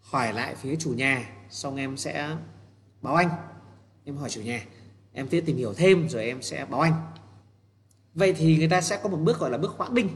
hỏi 0.00 0.32
lại 0.32 0.54
phía 0.54 0.76
chủ 0.76 0.90
nhà, 0.90 1.30
xong 1.50 1.76
em 1.76 1.96
sẽ 1.96 2.36
báo 3.02 3.14
anh 3.14 3.28
em 4.08 4.16
hỏi 4.16 4.30
chủ 4.30 4.40
nhà 4.40 4.64
em 5.12 5.28
sẽ 5.30 5.40
tìm 5.40 5.56
hiểu 5.56 5.74
thêm 5.74 6.08
rồi 6.08 6.24
em 6.24 6.42
sẽ 6.42 6.66
báo 6.70 6.80
anh. 6.80 6.92
Vậy 8.14 8.32
thì 8.32 8.56
người 8.56 8.68
ta 8.68 8.80
sẽ 8.80 9.00
có 9.02 9.08
một 9.08 9.16
bước 9.16 9.38
gọi 9.38 9.50
là 9.50 9.58
bước 9.58 9.74
hoãn 9.76 9.94
đinh. 9.94 10.08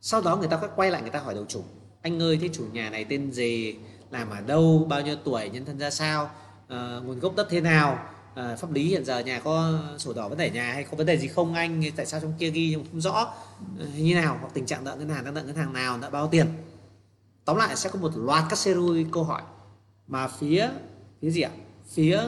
Sau 0.00 0.20
đó 0.20 0.36
người 0.36 0.48
ta 0.48 0.58
sẽ 0.62 0.68
quay 0.76 0.90
lại 0.90 1.02
người 1.02 1.10
ta 1.10 1.18
hỏi 1.18 1.34
đầu 1.34 1.44
chủ 1.48 1.64
anh 2.02 2.22
ơi 2.22 2.38
thế 2.42 2.48
chủ 2.52 2.64
nhà 2.72 2.90
này 2.90 3.04
tên 3.04 3.32
gì? 3.32 3.76
Làm 4.10 4.30
ở 4.30 4.40
đâu? 4.40 4.86
Bao 4.88 5.00
nhiêu 5.00 5.16
tuổi? 5.24 5.48
Nhân 5.48 5.64
thân 5.64 5.78
ra 5.78 5.90
sao? 5.90 6.30
À, 6.68 7.00
nguồn 7.04 7.20
gốc 7.20 7.36
đất 7.36 7.46
thế 7.50 7.60
nào? 7.60 7.98
À, 8.34 8.56
pháp 8.56 8.72
lý 8.72 8.84
hiện 8.84 9.04
giờ 9.04 9.18
nhà 9.18 9.40
có 9.40 9.80
sổ 9.98 10.12
đỏ 10.12 10.28
vấn 10.28 10.38
đề 10.38 10.50
nhà 10.50 10.72
hay 10.72 10.84
có 10.84 10.96
vấn 10.96 11.06
đề 11.06 11.18
gì 11.18 11.28
không 11.28 11.54
anh? 11.54 11.82
Tại 11.96 12.06
sao 12.06 12.20
trong 12.20 12.32
kia 12.38 12.50
ghi 12.50 12.70
nhưng 12.70 12.84
không 12.90 13.00
rõ? 13.00 13.34
À, 13.78 13.86
như 13.96 14.14
nào? 14.14 14.38
Hoặc 14.40 14.54
tình 14.54 14.66
trạng 14.66 14.84
nợ 14.84 14.96
ngân 14.96 15.08
hàng 15.08 15.24
đang 15.24 15.34
nợ 15.34 15.42
ngân 15.42 15.56
hàng 15.56 15.72
nào 15.72 15.98
nợ 15.98 16.10
bao 16.10 16.28
tiền? 16.28 16.46
Tóm 17.44 17.56
lại 17.56 17.76
sẽ 17.76 17.90
có 17.90 17.98
một 17.98 18.10
loạt 18.16 18.44
các 18.50 18.58
series 18.58 19.06
câu 19.12 19.24
hỏi. 19.24 19.42
Mà 20.06 20.28
phía 20.28 20.68
phía 21.20 21.30
gì 21.30 21.40
ạ? 21.40 21.50
Phía 21.88 22.20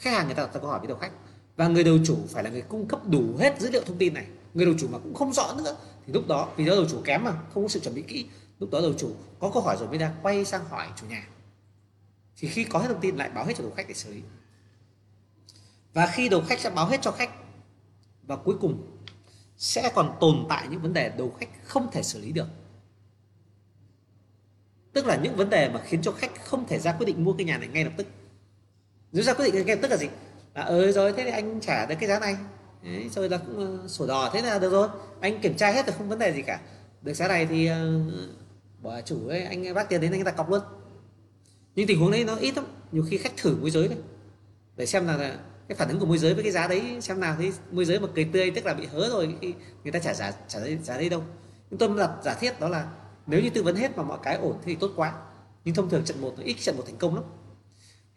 khách 0.00 0.10
hàng 0.10 0.26
người 0.26 0.34
ta 0.34 0.42
đặt 0.42 0.54
ra 0.54 0.60
câu 0.60 0.70
hỏi 0.70 0.78
với 0.78 0.88
đầu 0.88 0.98
khách. 0.98 1.12
Và 1.56 1.68
người 1.68 1.84
đầu 1.84 1.98
chủ 2.04 2.18
phải 2.28 2.44
là 2.44 2.50
người 2.50 2.62
cung 2.62 2.88
cấp 2.88 3.00
đủ 3.06 3.36
hết 3.38 3.60
dữ 3.60 3.70
liệu 3.70 3.82
thông 3.86 3.98
tin 3.98 4.14
này. 4.14 4.26
Người 4.54 4.66
đầu 4.66 4.74
chủ 4.78 4.88
mà 4.88 4.98
cũng 4.98 5.14
không 5.14 5.32
rõ 5.32 5.54
nữa, 5.58 5.76
thì 6.06 6.12
lúc 6.12 6.28
đó, 6.28 6.48
vì 6.56 6.66
đó 6.66 6.74
đầu 6.74 6.86
chủ 6.90 7.02
kém 7.04 7.24
mà, 7.24 7.32
không 7.54 7.62
có 7.62 7.68
sự 7.68 7.80
chuẩn 7.80 7.94
bị 7.94 8.02
kỹ, 8.02 8.26
lúc 8.58 8.70
đó 8.70 8.80
đầu 8.80 8.92
chủ 8.98 9.14
có 9.40 9.50
câu 9.54 9.62
hỏi 9.62 9.76
rồi 9.78 9.88
mới 9.88 9.98
ra, 9.98 10.14
quay 10.22 10.44
sang 10.44 10.64
hỏi 10.64 10.86
chủ 10.96 11.06
nhà. 11.06 11.28
Thì 12.36 12.48
khi 12.48 12.64
có 12.64 12.78
hết 12.78 12.88
thông 12.88 13.00
tin 13.00 13.16
lại 13.16 13.30
báo 13.30 13.44
hết 13.44 13.54
cho 13.56 13.62
đầu 13.62 13.72
khách 13.76 13.88
để 13.88 13.94
xử 13.94 14.14
lý. 14.14 14.22
Và 15.92 16.06
khi 16.06 16.28
đầu 16.28 16.42
khách 16.48 16.60
sẽ 16.60 16.70
báo 16.70 16.86
hết 16.86 17.02
cho 17.02 17.10
khách, 17.10 17.30
và 18.22 18.36
cuối 18.36 18.56
cùng 18.60 18.98
sẽ 19.56 19.92
còn 19.94 20.16
tồn 20.20 20.46
tại 20.48 20.66
những 20.70 20.82
vấn 20.82 20.92
đề 20.92 21.08
đầu 21.08 21.34
khách 21.40 21.48
không 21.64 21.90
thể 21.92 22.02
xử 22.02 22.20
lý 22.20 22.32
được. 22.32 22.46
Tức 24.92 25.06
là 25.06 25.16
những 25.16 25.36
vấn 25.36 25.50
đề 25.50 25.68
mà 25.68 25.80
khiến 25.84 26.02
cho 26.02 26.12
khách 26.12 26.44
không 26.44 26.66
thể 26.66 26.78
ra 26.78 26.92
quyết 26.92 27.06
định 27.06 27.24
mua 27.24 27.32
cái 27.32 27.44
nhà 27.44 27.58
này 27.58 27.68
ngay 27.68 27.84
lập 27.84 27.92
tức 27.96 28.06
rút 29.12 29.24
ra 29.24 29.34
quyết 29.34 29.52
định 29.52 29.66
ngay 29.66 29.76
tức 29.76 29.90
là 29.90 29.96
gì? 29.96 30.08
Là 30.54 30.62
ơi 30.62 30.92
rồi 30.92 31.12
thế 31.12 31.24
thì 31.24 31.30
anh 31.30 31.60
trả 31.60 31.86
được 31.86 31.94
cái 32.00 32.08
giá 32.08 32.18
này. 32.18 32.36
Đấy, 32.82 33.08
rồi 33.14 33.28
là 33.28 33.38
cũng 33.38 33.84
uh, 33.84 33.90
sổ 33.90 34.06
đỏ. 34.06 34.30
Thế 34.32 34.42
là 34.42 34.58
được 34.58 34.70
rồi. 34.70 34.88
Anh 35.20 35.40
kiểm 35.40 35.56
tra 35.56 35.70
hết 35.70 35.86
rồi 35.86 35.94
không 35.98 36.08
vấn 36.08 36.18
đề 36.18 36.32
gì 36.32 36.42
cả. 36.42 36.60
Được 37.02 37.14
giá 37.14 37.28
này 37.28 37.46
thì 37.46 37.70
uh, 37.70 38.12
bỏ 38.82 39.00
chủ 39.00 39.28
ấy 39.28 39.44
anh 39.44 39.74
bác 39.74 39.88
tiền 39.88 40.00
đến 40.00 40.12
anh 40.12 40.24
ta 40.24 40.30
cọc 40.30 40.50
luôn. 40.50 40.60
Nhưng 41.74 41.86
tình 41.86 42.00
huống 42.00 42.10
đấy 42.10 42.24
nó 42.24 42.36
ít 42.36 42.56
lắm. 42.56 42.64
Nhiều 42.92 43.04
khi 43.10 43.18
khách 43.18 43.36
thử 43.36 43.56
môi 43.56 43.70
giới 43.70 43.88
đấy. 43.88 43.98
Để 44.76 44.86
xem 44.86 45.06
là 45.06 45.38
cái 45.68 45.76
phản 45.76 45.88
ứng 45.88 46.00
của 46.00 46.06
môi 46.06 46.18
giới 46.18 46.34
với 46.34 46.42
cái 46.42 46.52
giá 46.52 46.68
đấy 46.68 46.82
xem 47.00 47.20
nào. 47.20 47.36
Thì 47.38 47.52
môi 47.70 47.84
giới 47.84 48.00
mà 48.00 48.08
cười 48.14 48.24
tươi 48.24 48.50
tức 48.50 48.66
là 48.66 48.74
bị 48.74 48.86
hớ 48.86 49.08
rồi 49.08 49.34
khi 49.40 49.54
người 49.84 49.92
ta 49.92 49.98
trả 49.98 50.14
giá 50.14 50.32
trả 50.48 50.60
giá 50.82 50.96
đấy 50.96 51.08
đâu. 51.08 51.22
Nhưng 51.70 51.78
tôi 51.78 51.98
đặt 51.98 52.10
giả 52.24 52.34
thiết 52.34 52.60
đó 52.60 52.68
là 52.68 52.88
nếu 53.26 53.40
như 53.40 53.50
tư 53.50 53.62
vấn 53.62 53.76
hết 53.76 53.96
mà 53.96 54.02
mọi 54.02 54.18
cái 54.22 54.36
ổn 54.36 54.56
thì 54.64 54.74
tốt 54.74 54.90
quá. 54.96 55.12
Nhưng 55.64 55.74
thông 55.74 55.90
thường 55.90 56.04
trận 56.04 56.20
một 56.20 56.34
nó 56.36 56.42
ít 56.44 56.56
trận 56.60 56.76
một 56.76 56.82
thành 56.86 56.96
công 56.96 57.14
lắm 57.14 57.24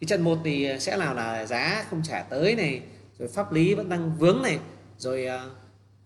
cái 0.04 0.08
trận 0.08 0.22
một 0.22 0.38
thì 0.44 0.70
sẽ 0.80 0.98
nào 0.98 1.14
là 1.14 1.46
giá 1.46 1.86
không 1.90 2.02
trả 2.04 2.22
tới 2.22 2.56
này 2.56 2.82
rồi 3.20 3.28
pháp 3.28 3.52
lý 3.52 3.74
vẫn 3.74 3.90
đang 3.90 4.18
vướng 4.18 4.42
này 4.42 4.60
rồi 4.98 5.28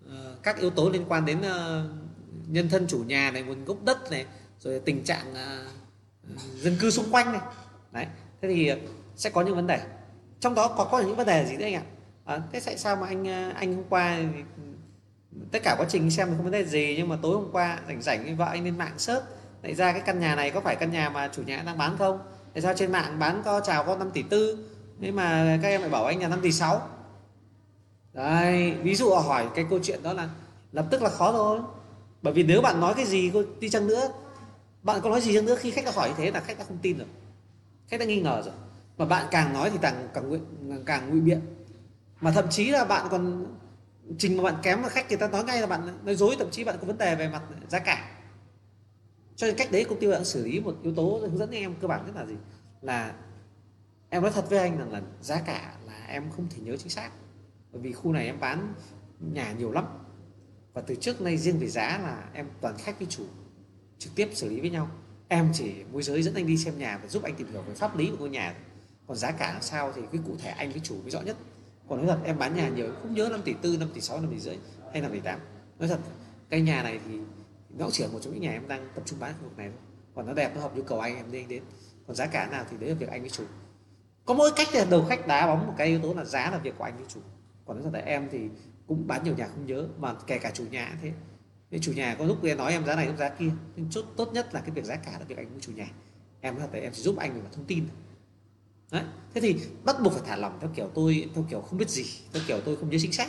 uh, 0.05 0.15
các 0.43 0.59
yếu 0.59 0.69
tố 0.69 0.89
liên 0.89 1.05
quan 1.07 1.25
đến 1.25 1.37
uh, 1.39 1.89
nhân 2.47 2.69
thân 2.69 2.87
chủ 2.87 2.97
nhà 2.97 3.31
này 3.31 3.43
nguồn 3.43 3.65
gốc 3.65 3.77
đất 3.83 4.11
này 4.11 4.25
rồi 4.59 4.81
tình 4.85 5.03
trạng 5.03 5.31
uh, 5.31 6.37
dân 6.55 6.77
cư 6.79 6.91
xung 6.91 7.11
quanh 7.11 7.31
này. 7.31 7.41
Đấy 7.91 8.05
thế 8.41 8.47
thì 8.47 8.71
sẽ 9.15 9.29
có 9.29 9.41
những 9.41 9.55
vấn 9.55 9.67
đề. 9.67 9.79
Trong 10.39 10.55
đó 10.55 10.67
có 10.67 10.85
có 10.85 10.99
những 10.99 11.15
vấn 11.15 11.27
đề 11.27 11.45
gì 11.45 11.57
đấy 11.57 11.73
anh 11.73 11.83
ạ? 11.83 11.85
À, 12.25 12.41
thế 12.51 12.59
tại 12.65 12.77
sao 12.77 12.95
mà 12.95 13.07
anh 13.07 13.27
anh 13.53 13.75
hôm 13.75 13.83
qua 13.89 14.17
ừ, 14.17 14.63
tất 15.51 15.59
cả 15.63 15.75
quá 15.77 15.85
trình 15.89 16.11
xem 16.11 16.27
không 16.27 16.43
vấn 16.43 16.51
đề 16.51 16.65
gì 16.65 16.95
nhưng 16.97 17.09
mà 17.09 17.17
tối 17.21 17.35
hôm 17.35 17.49
qua 17.51 17.79
rảnh 17.87 18.01
rảnh 18.01 18.37
vợ 18.37 18.45
anh 18.45 18.63
lên 18.63 18.77
mạng 18.77 18.93
sớt 18.97 19.23
lại 19.63 19.75
ra 19.75 19.91
cái 19.91 20.01
căn 20.05 20.19
nhà 20.19 20.35
này 20.35 20.51
có 20.51 20.61
phải 20.61 20.75
căn 20.75 20.91
nhà 20.91 21.09
mà 21.09 21.29
chủ 21.33 21.43
nhà 21.43 21.63
đang 21.65 21.77
bán 21.77 21.97
không? 21.97 22.19
Tại 22.57 22.61
sao 22.61 22.73
trên 22.73 22.91
mạng 22.91 23.19
bán 23.19 23.41
có 23.45 23.59
chào 23.59 23.83
có 23.83 23.95
5 23.95 24.11
tỷ 24.11 24.21
tư? 24.21 24.67
Thế 25.01 25.11
mà 25.11 25.59
các 25.61 25.67
em 25.67 25.81
lại 25.81 25.89
bảo 25.89 26.05
anh 26.05 26.21
là 26.21 26.27
5 26.27 26.39
tỷ 26.41 26.51
6 26.51 26.89
đấy, 28.13 28.73
ví 28.73 28.95
dụ 28.95 29.09
hỏi 29.09 29.47
cái 29.55 29.65
câu 29.69 29.79
chuyện 29.83 30.03
đó 30.03 30.13
là 30.13 30.29
lập 30.71 30.85
tức 30.91 31.01
là 31.01 31.09
khó 31.09 31.31
thôi. 31.31 31.59
Bởi 32.21 32.33
vì 32.33 32.43
nếu 32.43 32.61
bạn 32.61 32.79
nói 32.79 32.93
cái 32.93 33.05
gì 33.05 33.31
đi 33.59 33.69
chăng 33.69 33.87
nữa, 33.87 34.09
bạn 34.83 35.01
có 35.01 35.09
nói 35.09 35.21
gì 35.21 35.33
chăng 35.33 35.45
nữa 35.45 35.55
khi 35.59 35.71
khách 35.71 35.85
đã 35.85 35.91
hỏi 35.95 36.09
như 36.09 36.15
thế 36.17 36.31
là 36.31 36.39
khách 36.39 36.57
đã 36.57 36.63
không 36.67 36.77
tin 36.81 36.97
rồi. 36.97 37.07
Khách 37.87 37.99
đã 37.99 38.05
nghi 38.05 38.21
ngờ 38.21 38.41
rồi. 38.45 38.53
Mà 38.97 39.05
bạn 39.05 39.25
càng 39.31 39.53
nói 39.53 39.69
thì 39.69 39.77
càng 39.81 40.07
càng 40.13 40.29
nguy, 40.29 40.39
càng 40.85 41.09
ngụy 41.09 41.19
biện. 41.19 41.41
Mà 42.21 42.31
thậm 42.31 42.45
chí 42.49 42.71
là 42.71 42.85
bạn 42.85 43.07
còn 43.11 43.45
trình 44.17 44.37
mà 44.37 44.43
bạn 44.43 44.55
kém 44.63 44.81
mà 44.81 44.89
khách, 44.89 45.09
người 45.09 45.17
ta 45.17 45.27
nói 45.27 45.43
ngay 45.43 45.61
là 45.61 45.67
bạn 45.67 45.99
nói 46.05 46.15
dối, 46.15 46.35
thậm 46.39 46.51
chí 46.51 46.63
bạn 46.63 46.75
có 46.81 46.87
vấn 46.87 46.97
đề 46.97 47.15
về 47.15 47.29
mặt 47.29 47.41
giá 47.69 47.79
cả 47.79 48.16
cho 49.37 49.47
nên 49.47 49.55
cách 49.55 49.71
đấy 49.71 49.85
công 49.89 49.99
ty 49.99 50.11
đã 50.11 50.23
xử 50.23 50.45
lý 50.45 50.59
một 50.59 50.75
yếu 50.83 50.95
tố 50.95 51.19
hướng 51.21 51.37
dẫn 51.37 51.51
em 51.51 51.75
cơ 51.81 51.87
bản 51.87 52.05
nhất 52.05 52.15
là 52.15 52.25
gì? 52.25 52.35
Là 52.81 53.15
em 54.09 54.21
nói 54.21 54.31
thật 54.31 54.49
với 54.49 54.59
anh 54.59 54.77
rằng 54.77 54.91
là 54.91 55.01
giá 55.21 55.41
cả 55.41 55.73
là 55.85 56.05
em 56.07 56.23
không 56.35 56.47
thể 56.49 56.57
nhớ 56.61 56.77
chính 56.77 56.89
xác. 56.89 57.11
Bởi 57.71 57.81
vì 57.81 57.93
khu 57.93 58.11
này 58.13 58.25
em 58.25 58.39
bán 58.39 58.73
nhà 59.19 59.53
nhiều 59.57 59.71
lắm. 59.71 59.85
Và 60.73 60.81
từ 60.81 60.95
trước 60.95 61.21
nay 61.21 61.37
riêng 61.37 61.59
về 61.59 61.67
giá 61.67 61.99
là 62.03 62.29
em 62.33 62.47
toàn 62.61 62.77
khách 62.77 62.99
với 62.99 63.07
chủ, 63.09 63.23
trực 63.99 64.15
tiếp 64.15 64.29
xử 64.33 64.49
lý 64.49 64.59
với 64.59 64.69
nhau. 64.69 64.89
Em 65.27 65.49
chỉ 65.53 65.73
môi 65.91 66.03
giới 66.03 66.23
dẫn 66.23 66.33
anh 66.33 66.47
đi 66.47 66.57
xem 66.57 66.79
nhà 66.79 66.99
và 67.03 67.07
giúp 67.07 67.23
anh 67.23 67.35
tìm 67.35 67.51
hiểu 67.51 67.61
về 67.61 67.73
pháp 67.73 67.97
lý 67.97 68.09
của 68.09 68.17
ngôi 68.17 68.29
nhà 68.29 68.55
còn 69.07 69.17
giá 69.17 69.31
cả 69.31 69.53
làm 69.53 69.61
sao 69.61 69.91
thì 69.95 70.01
cái 70.11 70.21
cụ 70.27 70.35
thể 70.39 70.49
anh 70.49 70.71
với 70.71 70.81
chủ 70.83 70.95
mới 71.01 71.11
rõ 71.11 71.21
nhất. 71.21 71.37
Còn 71.89 71.97
nói 71.97 72.07
thật, 72.07 72.23
em 72.25 72.39
bán 72.39 72.55
nhà 72.55 72.69
nhiều 72.69 72.87
không 73.01 73.13
nhớ 73.13 73.29
5 73.31 73.41
tỷ 73.41 73.53
tư 73.61 73.77
5 73.79 73.89
tỷ 73.93 74.01
6 74.01 74.21
5 74.21 74.31
tỷ 74.31 74.39
rưỡi 74.39 74.57
hay 74.93 75.01
5 75.01 75.11
tỷ 75.11 75.19
8 75.19 75.39
nói 75.79 75.87
thật, 75.89 75.99
cái 76.49 76.61
nhà 76.61 76.83
này 76.83 76.99
thì 77.07 77.19
nó 77.77 77.89
chỉ 77.91 78.03
là 78.03 78.09
một 78.09 78.19
trong 78.21 78.33
những 78.33 78.41
nhà 78.41 78.51
em 78.51 78.67
đang 78.67 78.87
tập 78.95 79.03
trung 79.05 79.19
bán 79.19 79.33
khu 79.33 79.43
vực 79.43 79.57
này 79.57 79.69
thôi. 79.69 79.79
Còn 80.15 80.25
nó 80.25 80.33
đẹp, 80.33 80.51
nó 80.55 80.61
hợp 80.61 80.77
nhu 80.77 80.83
cầu 80.83 80.99
anh 80.99 81.15
em 81.15 81.31
nên 81.31 81.41
anh 81.41 81.49
đến. 81.49 81.63
Còn 82.07 82.15
giá 82.15 82.25
cả 82.25 82.47
nào 82.51 82.65
thì 82.71 82.77
đấy 82.77 82.89
là 82.89 82.95
việc 82.95 83.09
anh 83.09 83.21
với 83.21 83.29
chủ. 83.29 83.43
Có 84.25 84.33
mỗi 84.33 84.51
cách 84.55 84.67
là 84.73 84.85
đầu 84.85 85.05
khách 85.09 85.27
đá 85.27 85.47
bóng, 85.47 85.67
một 85.67 85.73
cái 85.77 85.87
yếu 85.87 85.99
tố 85.99 86.13
là 86.13 86.25
giá 86.25 86.51
là 86.51 86.57
việc 86.57 86.73
của 86.77 86.83
anh 86.83 86.97
với 86.97 87.05
chủ. 87.09 87.19
Còn 87.65 87.77
nói 87.77 87.83
thật 87.83 87.99
là 87.99 88.05
em 88.05 88.27
thì 88.31 88.39
cũng 88.87 89.07
bán 89.07 89.23
nhiều 89.23 89.35
nhà 89.35 89.47
không 89.47 89.65
nhớ, 89.65 89.87
mà 89.97 90.15
kể 90.27 90.39
cả 90.39 90.51
chủ 90.53 90.63
nhà 90.71 90.97
thế. 91.01 91.11
Nên 91.71 91.81
chủ 91.81 91.93
nhà 91.93 92.15
có 92.19 92.25
lúc 92.25 92.43
nghe 92.43 92.55
nói 92.55 92.71
em 92.71 92.85
giá 92.85 92.95
này 92.95 93.07
lúc 93.07 93.17
giá 93.17 93.29
kia. 93.29 93.49
Nhưng 93.75 93.89
chốt, 93.89 94.05
tốt 94.17 94.33
nhất 94.33 94.53
là 94.53 94.59
cái 94.59 94.71
việc 94.71 94.85
giá 94.85 94.95
cả 94.95 95.11
là 95.19 95.25
việc 95.27 95.37
anh 95.37 95.49
với 95.49 95.61
chủ 95.61 95.71
nhà. 95.71 95.87
Em 96.41 96.55
nói 96.55 96.61
thật 96.61 96.73
là 96.73 96.79
em 96.79 96.93
chỉ 96.95 97.01
giúp 97.01 97.17
anh 97.17 97.33
về 97.33 97.41
mặt 97.41 97.49
thông 97.53 97.65
tin 97.65 97.87
Đấy. 98.91 99.03
thế 99.33 99.41
thì 99.41 99.55
bắt 99.83 99.95
buộc 100.03 100.13
phải 100.13 100.21
thả 100.25 100.35
lỏng 100.35 100.57
theo 100.61 100.69
kiểu 100.75 100.89
tôi, 100.95 101.29
theo 101.35 101.45
kiểu 101.49 101.61
không 101.61 101.79
biết 101.79 101.89
gì, 101.89 102.05
theo 102.33 102.43
kiểu 102.47 102.61
tôi 102.65 102.75
không 102.75 102.89
nhớ 102.89 102.97
chính 103.01 103.13
xác. 103.13 103.27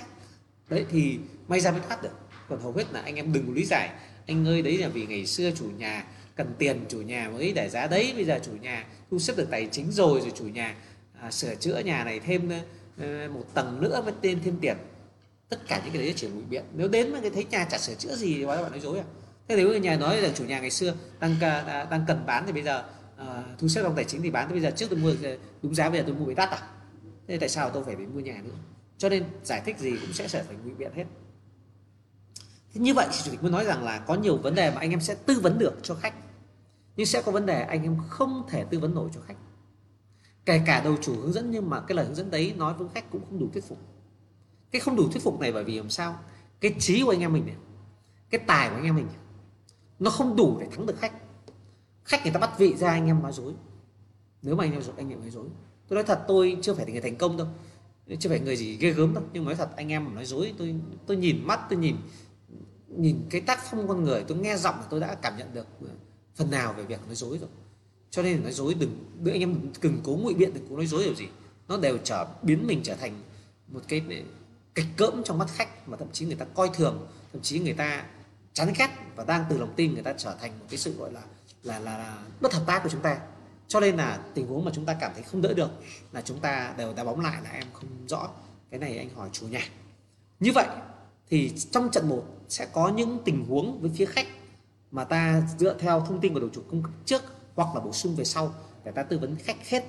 Đấy, 0.68 0.86
thì 0.90 1.18
may 1.48 1.60
ra 1.60 1.70
mới 1.70 1.80
thoát 1.88 2.02
được. 2.02 2.18
Còn 2.48 2.60
hầu 2.60 2.72
hết 2.72 2.84
là 2.92 3.00
anh 3.00 3.16
em 3.16 3.32
đừng 3.32 3.54
lý 3.54 3.64
giải 3.64 3.90
anh 4.28 4.46
ơi 4.46 4.62
đấy 4.62 4.78
là 4.78 4.88
vì 4.88 5.06
ngày 5.06 5.26
xưa 5.26 5.50
chủ 5.50 5.70
nhà 5.78 6.04
cần 6.36 6.54
tiền 6.58 6.84
chủ 6.88 7.02
nhà 7.02 7.30
mới 7.32 7.52
để 7.52 7.68
giá 7.68 7.86
đấy. 7.86 8.12
Bây 8.14 8.24
giờ 8.24 8.40
chủ 8.44 8.52
nhà 8.62 8.86
thu 9.10 9.18
xếp 9.18 9.34
được 9.36 9.48
tài 9.50 9.68
chính 9.72 9.90
rồi 9.90 10.20
rồi 10.20 10.32
chủ 10.34 10.44
nhà 10.44 10.74
à, 11.20 11.30
sửa 11.30 11.54
chữa 11.54 11.78
nhà 11.78 12.04
này 12.04 12.20
thêm 12.20 12.50
uh, 12.50 13.30
một 13.30 13.44
tầng 13.54 13.80
nữa 13.80 14.02
với 14.04 14.12
tên 14.20 14.38
thêm 14.44 14.58
tiền. 14.60 14.76
Tất 15.48 15.68
cả 15.68 15.80
những 15.84 15.92
cái 15.92 16.02
đấy 16.02 16.12
chỉ 16.16 16.28
ngụy 16.28 16.42
biện. 16.42 16.64
Nếu 16.76 16.88
đến 16.88 17.12
mà 17.12 17.20
cái 17.20 17.30
thấy 17.30 17.44
nhà 17.50 17.64
chả 17.70 17.78
sửa 17.78 17.94
chữa 17.94 18.16
gì 18.16 18.34
thì 18.34 18.46
bạn 18.46 18.70
nói 18.70 18.80
dối 18.80 18.98
à. 18.98 19.04
Thế 19.48 19.56
nếu 19.56 19.78
nhà 19.78 19.96
nói 19.96 20.20
là 20.22 20.28
chủ 20.34 20.44
nhà 20.44 20.60
ngày 20.60 20.70
xưa 20.70 20.94
đang 21.20 21.40
à, 21.40 21.86
đang 21.90 22.04
cần 22.08 22.26
bán 22.26 22.44
thì 22.46 22.52
bây 22.52 22.62
giờ 22.62 22.84
uh, 23.22 23.58
thu 23.58 23.68
xếp 23.68 23.82
trong 23.82 23.94
tài 23.96 24.04
chính 24.04 24.22
thì 24.22 24.30
bán. 24.30 24.48
Thì 24.48 24.52
bây 24.52 24.62
giờ 24.62 24.70
trước 24.76 24.86
tôi 24.90 24.98
mua 24.98 25.12
ờ, 25.22 25.36
đúng 25.62 25.74
giá 25.74 25.90
bây 25.90 25.98
giờ 25.98 26.04
tôi 26.06 26.16
mua 26.16 26.24
bị 26.24 26.34
đắt 26.34 26.50
à? 26.50 26.58
Thế 27.28 27.38
tại 27.38 27.48
sao 27.48 27.70
tôi 27.70 27.84
phải 27.84 27.94
đến 27.94 28.14
mua 28.14 28.20
nhà 28.20 28.40
nữa? 28.44 28.56
Cho 28.98 29.08
nên 29.08 29.24
giải 29.44 29.62
thích 29.64 29.78
gì 29.78 29.90
cũng 29.90 30.12
sẽ 30.12 30.28
trở 30.28 30.42
thành 30.42 30.56
ngụy 30.64 30.74
biện 30.74 30.90
hết 30.94 31.04
thế 32.74 32.80
như 32.80 32.94
vậy 32.94 33.06
thì 33.10 33.18
chủ 33.24 33.30
tịch 33.30 33.42
muốn 33.42 33.52
nói 33.52 33.64
rằng 33.64 33.84
là 33.84 33.98
có 33.98 34.14
nhiều 34.14 34.36
vấn 34.36 34.54
đề 34.54 34.70
mà 34.70 34.80
anh 34.80 34.90
em 34.90 35.00
sẽ 35.00 35.14
tư 35.14 35.40
vấn 35.42 35.58
được 35.58 35.74
cho 35.82 35.94
khách. 35.94 36.14
Nhưng 36.96 37.06
sẽ 37.06 37.22
có 37.22 37.32
vấn 37.32 37.46
đề 37.46 37.62
anh 37.62 37.82
em 37.82 37.96
không 38.08 38.42
thể 38.48 38.64
tư 38.64 38.78
vấn 38.78 38.94
nổi 38.94 39.10
cho 39.14 39.20
khách. 39.20 39.36
Kể 40.44 40.60
cả 40.66 40.80
đầu 40.84 40.96
chủ 41.02 41.14
hướng 41.20 41.32
dẫn 41.32 41.50
nhưng 41.50 41.70
mà 41.70 41.80
cái 41.80 41.96
lời 41.96 42.06
hướng 42.06 42.14
dẫn 42.14 42.30
đấy 42.30 42.54
nói 42.56 42.74
với 42.74 42.88
khách 42.94 43.10
cũng 43.10 43.24
không 43.24 43.38
đủ 43.38 43.48
thuyết 43.52 43.64
phục. 43.68 43.78
Cái 44.70 44.80
không 44.80 44.96
đủ 44.96 45.08
thuyết 45.08 45.22
phục 45.22 45.40
này 45.40 45.52
bởi 45.52 45.64
vì 45.64 45.76
làm 45.76 45.90
sao? 45.90 46.18
Cái 46.60 46.74
trí 46.78 47.02
của 47.04 47.10
anh 47.10 47.20
em 47.20 47.32
mình 47.32 47.46
này, 47.46 47.56
cái 48.30 48.40
tài 48.46 48.68
của 48.68 48.74
anh 48.74 48.84
em 48.84 48.96
mình 48.96 49.06
nó 49.98 50.10
không 50.10 50.36
đủ 50.36 50.56
để 50.60 50.66
thắng 50.70 50.86
được 50.86 50.98
khách. 50.98 51.12
Khách 52.04 52.22
người 52.22 52.32
ta 52.32 52.40
bắt 52.40 52.58
vị 52.58 52.74
ra 52.76 52.90
anh 52.90 53.06
em 53.06 53.22
nói 53.22 53.32
dối. 53.32 53.52
Nếu 54.42 54.56
mà 54.56 54.64
anh 54.64 54.72
em 54.72 54.82
anh 54.96 55.10
em 55.10 55.20
nói 55.20 55.30
dối. 55.30 55.46
Tôi 55.88 55.94
nói 55.94 56.04
thật, 56.04 56.24
tôi 56.28 56.56
chưa 56.62 56.74
phải 56.74 56.86
là 56.86 56.92
người 56.92 57.00
thành 57.00 57.16
công 57.16 57.36
đâu. 57.36 57.46
Chưa 58.20 58.28
phải 58.28 58.40
người 58.40 58.56
gì 58.56 58.76
ghê 58.76 58.90
gớm 58.90 59.14
đâu. 59.14 59.24
Nhưng 59.32 59.44
nói 59.44 59.54
thật, 59.54 59.76
anh 59.76 59.92
em 59.92 60.04
mà 60.04 60.10
nói 60.12 60.24
dối, 60.24 60.54
tôi 60.58 60.74
tôi 61.06 61.16
nhìn 61.16 61.46
mắt, 61.46 61.60
tôi 61.70 61.78
nhìn 61.78 61.96
nhìn 62.88 63.26
cái 63.30 63.40
tác 63.40 63.60
phong 63.70 63.88
con 63.88 64.04
người 64.04 64.24
tôi 64.28 64.38
nghe 64.38 64.56
giọng 64.56 64.74
tôi 64.90 65.00
đã 65.00 65.14
cảm 65.14 65.36
nhận 65.36 65.54
được 65.54 65.66
phần 66.36 66.50
nào 66.50 66.72
về 66.72 66.82
việc 66.82 67.00
nói 67.06 67.14
dối 67.14 67.38
rồi. 67.38 67.48
Cho 68.10 68.22
nên 68.22 68.42
nói 68.42 68.52
dối 68.52 68.74
đừng 68.74 69.04
đừng 69.22 69.34
anh 69.34 69.40
em 69.40 69.72
đừng 69.82 70.00
cố 70.04 70.16
ngụy 70.16 70.34
biện 70.34 70.54
đừng 70.54 70.66
cố 70.70 70.76
nói 70.76 70.86
dối 70.86 71.04
điều 71.04 71.14
gì. 71.14 71.28
Nó 71.68 71.76
đều 71.76 71.98
trở 72.04 72.26
biến 72.42 72.66
mình 72.66 72.80
trở 72.84 72.94
thành 72.94 73.22
một 73.68 73.80
cái 73.88 74.02
kịch 74.74 74.86
cỡm 74.96 75.22
trong 75.24 75.38
mắt 75.38 75.48
khách 75.54 75.88
mà 75.88 75.96
thậm 75.96 76.08
chí 76.12 76.26
người 76.26 76.36
ta 76.36 76.44
coi 76.44 76.70
thường 76.74 77.06
thậm 77.32 77.42
chí 77.42 77.58
người 77.58 77.72
ta 77.72 78.04
chán 78.52 78.72
ghét 78.78 78.88
và 79.16 79.24
đang 79.24 79.44
từ 79.50 79.58
lòng 79.58 79.72
tin 79.76 79.94
người 79.94 80.02
ta 80.02 80.12
trở 80.18 80.36
thành 80.40 80.58
một 80.58 80.66
cái 80.70 80.78
sự 80.78 80.94
gọi 80.98 81.12
là 81.12 81.20
là 81.62 81.78
là, 81.78 81.98
là 81.98 82.18
bất 82.40 82.54
hợp 82.54 82.62
tác 82.66 82.82
của 82.82 82.88
chúng 82.88 83.00
ta. 83.00 83.18
Cho 83.68 83.80
nên 83.80 83.96
là 83.96 84.18
tình 84.34 84.46
huống 84.46 84.64
mà 84.64 84.70
chúng 84.74 84.84
ta 84.84 84.96
cảm 85.00 85.12
thấy 85.14 85.22
không 85.22 85.42
đỡ 85.42 85.54
được 85.54 85.70
là 86.12 86.20
chúng 86.20 86.40
ta 86.40 86.74
đều 86.78 86.94
đá 86.94 87.04
bóng 87.04 87.20
lại 87.20 87.40
là 87.44 87.50
em 87.50 87.66
không 87.72 87.88
rõ. 88.06 88.28
Cái 88.70 88.80
này 88.80 88.98
anh 88.98 89.10
hỏi 89.10 89.28
chủ 89.32 89.46
nhà. 89.46 89.68
Như 90.40 90.52
vậy 90.54 90.66
thì 91.30 91.52
trong 91.70 91.90
trận 91.90 92.08
1 92.08 92.24
sẽ 92.48 92.66
có 92.72 92.88
những 92.88 93.18
tình 93.24 93.44
huống 93.44 93.80
với 93.80 93.90
phía 93.96 94.06
khách 94.06 94.26
mà 94.90 95.04
ta 95.04 95.42
dựa 95.58 95.76
theo 95.78 96.00
thông 96.00 96.20
tin 96.20 96.34
của 96.34 96.40
đầu 96.40 96.50
chủ 96.52 96.62
cung 96.70 96.82
cấp 96.82 96.92
trước 97.04 97.22
hoặc 97.54 97.74
là 97.74 97.80
bổ 97.80 97.92
sung 97.92 98.16
về 98.16 98.24
sau 98.24 98.54
để 98.84 98.92
ta 98.92 99.02
tư 99.02 99.18
vấn 99.18 99.36
khách 99.36 99.68
hết. 99.68 99.84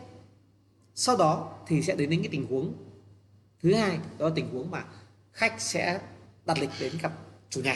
Sau 0.96 1.18
đó 1.18 1.54
thì 1.68 1.82
sẽ 1.82 1.96
đến 1.96 2.10
đến 2.10 2.22
cái 2.22 2.30
tình 2.32 2.48
huống 2.48 2.74
thứ 3.62 3.74
hai, 3.74 4.00
đó 4.18 4.28
là 4.28 4.34
tình 4.36 4.50
huống 4.50 4.72
mà 4.72 4.84
khách 5.32 5.62
sẽ 5.62 6.02
đặt 6.46 6.60
lịch 6.60 6.70
đến 6.80 6.94
gặp 7.02 7.14
chủ 7.50 7.62
nhà. 7.62 7.76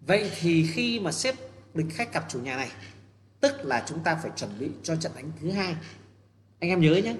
Vậy 0.00 0.30
thì 0.40 0.66
khi 0.66 1.00
mà 1.00 1.12
xếp 1.12 1.34
lịch 1.74 1.86
khách 1.90 2.14
gặp 2.14 2.26
chủ 2.28 2.40
nhà 2.40 2.56
này, 2.56 2.70
tức 3.40 3.52
là 3.64 3.84
chúng 3.88 4.00
ta 4.00 4.14
phải 4.14 4.30
chuẩn 4.36 4.58
bị 4.58 4.70
cho 4.82 4.96
trận 4.96 5.12
đánh 5.16 5.32
thứ 5.40 5.50
hai. 5.50 5.76
Anh 6.60 6.70
em 6.70 6.80
nhớ 6.80 7.00
nhé, 7.04 7.16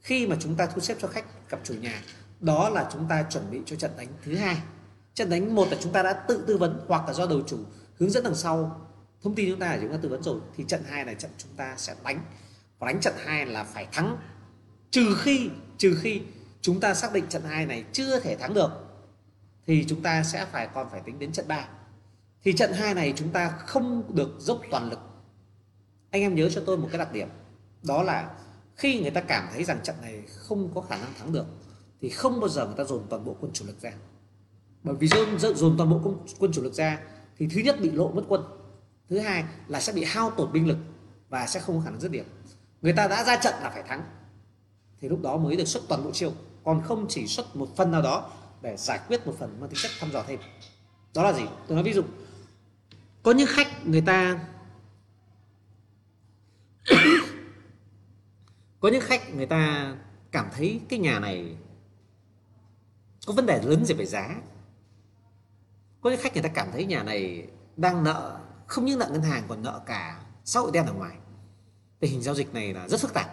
khi 0.00 0.26
mà 0.26 0.36
chúng 0.40 0.54
ta 0.56 0.66
thu 0.66 0.80
xếp 0.80 0.96
cho 1.00 1.08
khách 1.08 1.50
gặp 1.50 1.60
chủ 1.64 1.74
nhà, 1.74 2.02
đó 2.40 2.68
là 2.68 2.88
chúng 2.92 3.08
ta 3.08 3.26
chuẩn 3.30 3.50
bị 3.50 3.60
cho 3.66 3.76
trận 3.76 3.90
đánh 3.96 4.08
thứ 4.24 4.34
hai 4.34 4.56
trận 5.14 5.30
đánh 5.30 5.54
một 5.54 5.68
là 5.70 5.76
chúng 5.80 5.92
ta 5.92 6.02
đã 6.02 6.12
tự 6.12 6.44
tư 6.46 6.56
vấn 6.56 6.84
hoặc 6.88 7.06
là 7.06 7.12
do 7.12 7.26
đầu 7.26 7.42
chủ 7.46 7.58
hướng 7.98 8.10
dẫn 8.10 8.24
đằng 8.24 8.34
sau. 8.34 8.80
Thông 9.22 9.34
tin 9.34 9.50
chúng 9.50 9.60
ta 9.60 9.66
là 9.66 9.78
chúng 9.80 9.90
ta 9.90 9.98
tư 10.02 10.08
vấn 10.08 10.22
rồi 10.22 10.40
thì 10.56 10.64
trận 10.68 10.82
hai 10.86 11.04
là 11.04 11.14
trận 11.14 11.30
chúng 11.38 11.50
ta 11.56 11.74
sẽ 11.76 11.94
đánh. 12.04 12.20
Và 12.78 12.86
đánh 12.86 13.00
trận 13.00 13.14
hai 13.16 13.46
là 13.46 13.64
phải 13.64 13.88
thắng. 13.92 14.16
Trừ 14.90 15.16
khi 15.18 15.50
trừ 15.78 15.98
khi 16.00 16.22
chúng 16.60 16.80
ta 16.80 16.94
xác 16.94 17.12
định 17.12 17.24
trận 17.28 17.42
hai 17.42 17.66
này 17.66 17.84
chưa 17.92 18.20
thể 18.20 18.36
thắng 18.36 18.54
được, 18.54 18.70
thì 19.66 19.84
chúng 19.88 20.02
ta 20.02 20.22
sẽ 20.22 20.46
phải 20.52 20.68
còn 20.74 20.90
phải 20.90 21.00
tính 21.00 21.18
đến 21.18 21.32
trận 21.32 21.48
3 21.48 21.68
thì 22.44 22.52
trận 22.52 22.72
hai 22.72 22.94
này 22.94 23.12
chúng 23.16 23.28
ta 23.28 23.48
không 23.48 24.14
được 24.14 24.30
dốc 24.38 24.60
toàn 24.70 24.90
lực. 24.90 24.98
Anh 26.10 26.22
em 26.22 26.34
nhớ 26.34 26.48
cho 26.50 26.62
tôi 26.66 26.78
một 26.78 26.88
cái 26.90 26.98
đặc 26.98 27.12
điểm. 27.12 27.28
Đó 27.82 28.02
là 28.02 28.30
khi 28.76 29.00
người 29.00 29.10
ta 29.10 29.20
cảm 29.20 29.48
thấy 29.52 29.64
rằng 29.64 29.80
trận 29.82 29.96
này 30.02 30.22
không 30.26 30.74
có 30.74 30.80
khả 30.80 30.96
năng 30.98 31.14
thắng 31.18 31.32
được, 31.32 31.46
thì 32.00 32.08
không 32.08 32.40
bao 32.40 32.48
giờ 32.48 32.66
người 32.66 32.74
ta 32.76 32.84
dồn 32.84 33.06
toàn 33.10 33.24
bộ 33.24 33.36
quân 33.40 33.52
chủ 33.52 33.64
lực 33.66 33.80
ra 33.80 33.92
bởi 34.84 34.94
vì 34.94 35.08
dồn, 35.08 35.38
dồn 35.38 35.76
toàn 35.76 35.90
bộ 35.90 36.00
quân, 36.04 36.16
quân 36.38 36.52
chủ 36.52 36.62
lực 36.62 36.74
ra 36.74 37.00
thì 37.38 37.48
thứ 37.48 37.60
nhất 37.60 37.80
bị 37.80 37.90
lộ 37.90 38.12
mất 38.12 38.22
quân. 38.28 38.42
Thứ 39.08 39.18
hai 39.18 39.44
là 39.68 39.80
sẽ 39.80 39.92
bị 39.92 40.04
hao 40.04 40.30
tổn 40.30 40.52
binh 40.52 40.68
lực 40.68 40.78
và 41.28 41.46
sẽ 41.46 41.60
không 41.60 41.76
có 41.76 41.84
khả 41.84 41.90
năng 41.90 42.00
dứt 42.00 42.10
điểm. 42.10 42.24
Người 42.82 42.92
ta 42.92 43.08
đã 43.08 43.24
ra 43.24 43.36
trận 43.36 43.54
là 43.62 43.70
phải 43.70 43.82
thắng. 43.82 44.02
Thì 45.00 45.08
lúc 45.08 45.22
đó 45.22 45.36
mới 45.36 45.56
được 45.56 45.64
xuất 45.64 45.82
toàn 45.88 46.04
bộ 46.04 46.10
chiêu. 46.10 46.32
Còn 46.64 46.82
không 46.82 47.06
chỉ 47.08 47.26
xuất 47.26 47.56
một 47.56 47.68
phần 47.76 47.90
nào 47.90 48.02
đó 48.02 48.30
để 48.62 48.76
giải 48.76 49.00
quyết 49.08 49.26
một 49.26 49.34
phần 49.38 49.60
mang 49.60 49.70
tính 49.70 49.78
chất 49.82 49.90
thăm 50.00 50.10
dò 50.12 50.24
thêm. 50.26 50.40
Đó 51.14 51.22
là 51.22 51.32
gì? 51.32 51.44
Tôi 51.68 51.74
nói 51.74 51.84
ví 51.84 51.92
dụ. 51.92 52.02
Có 53.22 53.32
những 53.32 53.48
khách 53.50 53.86
người 53.86 54.00
ta 54.00 54.46
có 58.80 58.88
những 58.88 59.02
khách 59.02 59.34
người 59.34 59.46
ta 59.46 59.94
cảm 60.32 60.48
thấy 60.52 60.80
cái 60.88 60.98
nhà 60.98 61.18
này 61.18 61.56
có 63.26 63.32
vấn 63.32 63.46
đề 63.46 63.62
lớn 63.62 63.84
gì 63.84 63.94
về 63.94 64.06
giá 64.06 64.36
có 66.04 66.10
những 66.10 66.20
khách 66.20 66.34
người 66.34 66.42
ta 66.42 66.48
cảm 66.48 66.68
thấy 66.72 66.86
nhà 66.86 67.02
này 67.02 67.46
đang 67.76 68.04
nợ, 68.04 68.38
không 68.66 68.84
những 68.84 68.98
nợ 68.98 69.08
ngân 69.12 69.22
hàng, 69.22 69.44
còn 69.48 69.62
nợ 69.62 69.80
cả 69.86 70.20
xã 70.44 70.60
hội 70.60 70.70
đen 70.72 70.86
ở 70.86 70.92
ngoài. 70.92 71.16
Tình 72.00 72.10
hình 72.10 72.22
giao 72.22 72.34
dịch 72.34 72.54
này 72.54 72.74
là 72.74 72.88
rất 72.88 73.00
phức 73.00 73.14
tạp. 73.14 73.26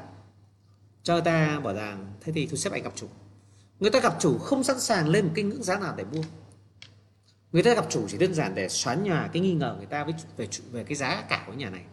Cho 1.03 1.13
người 1.13 1.21
ta 1.21 1.59
bảo 1.59 1.73
rằng, 1.73 2.13
thế 2.21 2.33
thì 2.33 2.47
thu 2.47 2.57
xếp 2.57 2.73
anh 2.73 2.83
gặp 2.83 2.93
chủ. 2.95 3.07
Người 3.79 3.91
ta 3.91 3.99
gặp 3.99 4.15
chủ 4.19 4.37
không 4.37 4.63
sẵn 4.63 4.79
sàng 4.79 5.09
lên 5.09 5.25
một 5.25 5.31
cái 5.35 5.43
ngưỡng 5.43 5.63
giá 5.63 5.79
nào 5.79 5.93
để 5.97 6.03
mua. 6.03 6.21
Người 7.51 7.63
ta 7.63 7.73
gặp 7.73 7.85
chủ 7.89 8.07
chỉ 8.07 8.17
đơn 8.17 8.33
giản 8.33 8.55
để 8.55 8.69
xóa 8.69 8.95
nhòa 8.95 9.29
cái 9.33 9.41
nghi 9.41 9.53
ngờ 9.53 9.75
người 9.77 9.87
ta 9.87 10.03
với 10.03 10.13
về 10.37 10.47
về 10.71 10.83
cái 10.83 10.95
giá 10.95 11.23
cả 11.29 11.43
của 11.47 11.53
nhà 11.53 11.69
này. 11.69 11.83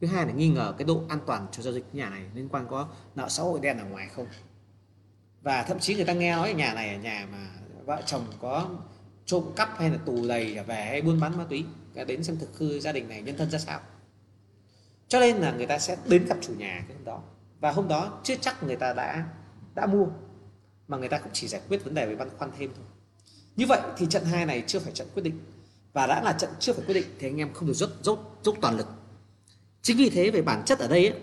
Thứ 0.00 0.06
hai 0.06 0.26
là 0.26 0.32
nghi 0.32 0.48
ngờ 0.48 0.74
cái 0.78 0.84
độ 0.84 1.02
an 1.08 1.18
toàn 1.26 1.46
cho 1.52 1.62
giao 1.62 1.72
dịch 1.72 1.84
nhà 1.92 2.10
này 2.10 2.22
liên 2.34 2.48
quan 2.48 2.66
có 2.70 2.88
nợ 3.14 3.28
xã 3.28 3.42
hội 3.42 3.60
đen 3.60 3.78
ở 3.78 3.84
ngoài 3.84 4.08
không. 4.08 4.26
Và 5.42 5.62
thậm 5.62 5.78
chí 5.78 5.94
người 5.94 6.04
ta 6.04 6.12
nghe 6.12 6.36
nói 6.36 6.54
nhà 6.54 6.74
này 6.74 6.92
là 6.92 6.98
nhà 6.98 7.28
mà 7.32 7.50
vợ 7.84 8.02
chồng 8.06 8.26
có 8.40 8.68
trộm 9.26 9.52
cắp 9.56 9.78
hay 9.78 9.90
là 9.90 9.96
tù 9.96 10.26
đầy 10.28 10.58
về 10.66 10.84
hay 10.84 11.02
buôn 11.02 11.20
bán 11.20 11.38
ma 11.38 11.46
túy 11.50 11.64
đến 12.06 12.24
xem 12.24 12.38
thực 12.38 12.58
hư 12.58 12.80
gia 12.80 12.92
đình 12.92 13.08
này 13.08 13.22
nhân 13.22 13.36
thân 13.36 13.50
ra 13.50 13.58
sao. 13.58 13.80
Cho 15.08 15.20
nên 15.20 15.36
là 15.36 15.52
người 15.52 15.66
ta 15.66 15.78
sẽ 15.78 15.96
đến 16.06 16.26
gặp 16.26 16.36
chủ 16.40 16.52
nhà 16.58 16.84
cái 16.88 16.96
hôm 16.96 17.04
đó. 17.04 17.22
Và 17.60 17.72
hôm 17.72 17.88
đó 17.88 18.20
chưa 18.24 18.34
chắc 18.40 18.62
người 18.62 18.76
ta 18.76 18.92
đã 18.92 19.28
đã 19.74 19.86
mua 19.86 20.06
mà 20.88 20.96
người 20.96 21.08
ta 21.08 21.18
cũng 21.18 21.32
chỉ 21.32 21.48
giải 21.48 21.60
quyết 21.68 21.84
vấn 21.84 21.94
đề 21.94 22.06
về 22.06 22.16
băn 22.16 22.28
khoăn 22.38 22.50
thêm 22.58 22.70
thôi. 22.76 22.84
Như 23.56 23.66
vậy 23.68 23.80
thì 23.96 24.06
trận 24.10 24.24
hai 24.24 24.46
này 24.46 24.64
chưa 24.66 24.78
phải 24.78 24.92
trận 24.92 25.08
quyết 25.14 25.22
định. 25.22 25.40
Và 25.92 26.06
đã 26.06 26.22
là 26.22 26.32
trận 26.32 26.50
chưa 26.60 26.72
phải 26.72 26.84
quyết 26.86 26.94
định 26.94 27.06
thì 27.18 27.28
anh 27.28 27.40
em 27.40 27.52
không 27.52 27.68
được 27.68 27.74
dốc 27.74 27.90
dốc 28.02 28.38
dốc 28.42 28.56
toàn 28.60 28.76
lực. 28.76 28.86
Chính 29.82 29.96
vì 29.96 30.10
thế 30.10 30.30
về 30.30 30.42
bản 30.42 30.62
chất 30.64 30.78
ở 30.78 30.88
đây 30.88 31.08
ấy, 31.08 31.20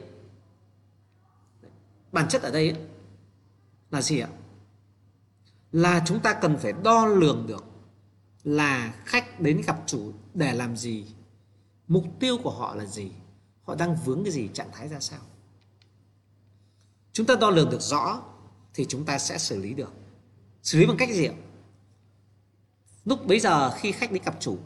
bản 2.12 2.28
chất 2.28 2.42
ở 2.42 2.52
đây 2.52 2.70
ấy, 2.70 2.80
là 3.92 4.02
gì 4.02 4.20
ạ? 4.20 4.28
Là 5.72 6.04
chúng 6.06 6.20
ta 6.20 6.34
cần 6.34 6.58
phải 6.58 6.74
đo 6.84 7.06
lường 7.06 7.46
được 7.48 7.66
là 8.44 8.94
khách 9.06 9.40
đến 9.40 9.62
gặp 9.68 9.84
chủ 9.86 10.12
để 10.34 10.54
làm 10.54 10.78
gì? 10.78 11.06
Mục 11.88 12.06
tiêu 12.20 12.38
của 12.44 12.52
họ 12.52 12.76
là 12.76 12.86
gì? 12.86 13.12
Họ 13.64 13.76
đang 13.76 13.96
vướng 13.96 14.24
cái 14.24 14.34
gì? 14.34 14.50
Trạng 14.54 14.72
thái 14.72 14.88
ra 14.88 15.00
sao? 15.00 15.20
Chúng 17.14 17.26
ta 17.26 17.36
đo 17.36 17.50
lường 17.50 17.70
được 17.70 17.82
rõ 17.82 18.22
thì 18.74 18.86
chúng 18.86 19.06
ta 19.06 19.18
sẽ 19.18 19.38
xử 19.38 19.58
lý 19.58 19.74
được. 19.74 19.94
Xử 20.64 20.80
lý 20.80 20.86
bằng 20.86 20.98
cách 20.98 21.10
gì 21.12 21.26
ạ? 21.26 21.34
Lúc 23.06 23.26
bấy 23.26 23.40
giờ 23.40 23.72
khi 23.72 23.92
khách 23.92 24.12
đến 24.12 24.24
gặp 24.26 24.36
chủ 24.40 24.58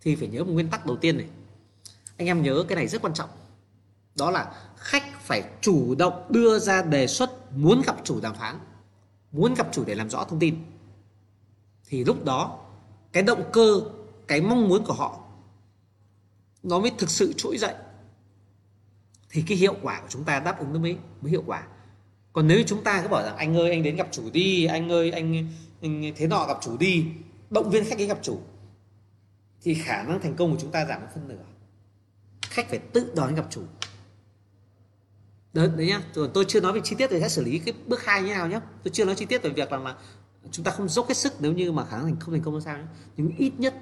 thì 0.00 0.16
phải 0.16 0.28
nhớ 0.28 0.44
một 0.44 0.52
nguyên 0.52 0.70
tắc 0.70 0.86
đầu 0.86 0.96
tiên 0.96 1.16
này. 1.16 1.28
Anh 2.16 2.26
em 2.26 2.42
nhớ 2.42 2.64
cái 2.68 2.76
này 2.76 2.88
rất 2.88 3.02
quan 3.02 3.14
trọng. 3.14 3.30
Đó 4.16 4.30
là 4.30 4.70
khách 4.76 5.20
phải 5.20 5.42
chủ 5.60 5.94
động 5.94 6.26
đưa 6.30 6.58
ra 6.58 6.82
đề 6.82 7.06
xuất 7.06 7.56
muốn 7.56 7.82
gặp 7.86 7.96
chủ 8.04 8.20
đàm 8.20 8.34
phán, 8.34 8.58
muốn 9.32 9.54
gặp 9.54 9.68
chủ 9.72 9.84
để 9.84 9.94
làm 9.94 10.10
rõ 10.10 10.24
thông 10.24 10.38
tin. 10.38 10.64
Thì 11.86 12.04
lúc 12.04 12.24
đó 12.24 12.67
cái 13.12 13.22
động 13.22 13.50
cơ 13.52 13.80
cái 14.26 14.40
mong 14.40 14.68
muốn 14.68 14.84
của 14.84 14.92
họ 14.92 15.20
nó 16.62 16.78
mới 16.78 16.90
thực 16.98 17.10
sự 17.10 17.32
trỗi 17.36 17.58
dậy. 17.58 17.74
Thì 19.30 19.44
cái 19.48 19.58
hiệu 19.58 19.74
quả 19.82 20.00
của 20.00 20.08
chúng 20.08 20.24
ta 20.24 20.40
đáp 20.40 20.58
ứng 20.58 20.72
nó 20.72 20.78
mới 20.78 20.96
mới 21.20 21.30
hiệu 21.30 21.42
quả. 21.46 21.66
Còn 22.32 22.48
nếu 22.48 22.62
chúng 22.66 22.84
ta 22.84 23.02
cứ 23.02 23.08
bảo 23.08 23.22
rằng 23.22 23.36
anh 23.36 23.56
ơi 23.56 23.70
anh 23.70 23.82
đến 23.82 23.96
gặp 23.96 24.08
chủ 24.10 24.30
đi 24.32 24.64
anh 24.64 24.92
ơi 24.92 25.10
anh, 25.10 25.48
anh 25.82 26.12
thế 26.16 26.26
nọ 26.26 26.46
gặp 26.46 26.58
chủ 26.60 26.76
đi 26.76 27.04
động 27.50 27.70
viên 27.70 27.84
khách 27.84 27.98
ấy 27.98 28.06
gặp 28.06 28.18
chủ 28.22 28.40
thì 29.62 29.74
khả 29.74 30.02
năng 30.02 30.20
thành 30.20 30.36
công 30.36 30.50
của 30.50 30.58
chúng 30.60 30.70
ta 30.70 30.86
giảm 30.86 31.00
một 31.00 31.06
phân 31.14 31.28
nửa. 31.28 31.44
Khách 32.42 32.68
phải 32.68 32.78
tự 32.78 33.12
đón 33.16 33.34
gặp 33.34 33.46
chủ. 33.50 33.62
Đấy, 35.52 35.70
đấy 35.76 35.86
nhá. 35.86 36.02
Tôi 36.34 36.44
chưa 36.48 36.60
nói 36.60 36.72
về 36.72 36.80
chi 36.84 36.96
tiết 36.98 37.10
về 37.10 37.20
sẽ 37.20 37.28
xử 37.28 37.44
lý 37.44 37.58
cái 37.58 37.74
bước 37.86 38.04
hai 38.04 38.22
như 38.22 38.28
nào 38.28 38.48
nhé 38.48 38.60
tôi 38.84 38.90
chưa 38.94 39.04
nói 39.04 39.14
chi 39.14 39.26
tiết 39.26 39.42
về 39.42 39.50
việc 39.50 39.70
rằng 39.70 39.84
là 39.84 39.96
chúng 40.52 40.64
ta 40.64 40.70
không 40.70 40.88
dốc 40.88 41.08
hết 41.08 41.16
sức 41.16 41.32
nếu 41.40 41.52
như 41.52 41.72
mà 41.72 41.84
khả 41.84 41.96
năng 41.96 42.06
thành 42.06 42.20
không 42.20 42.34
thành 42.34 42.42
công 42.42 42.60
sao 42.60 42.78
nhưng 43.16 43.36
ít 43.36 43.52
nhất 43.58 43.74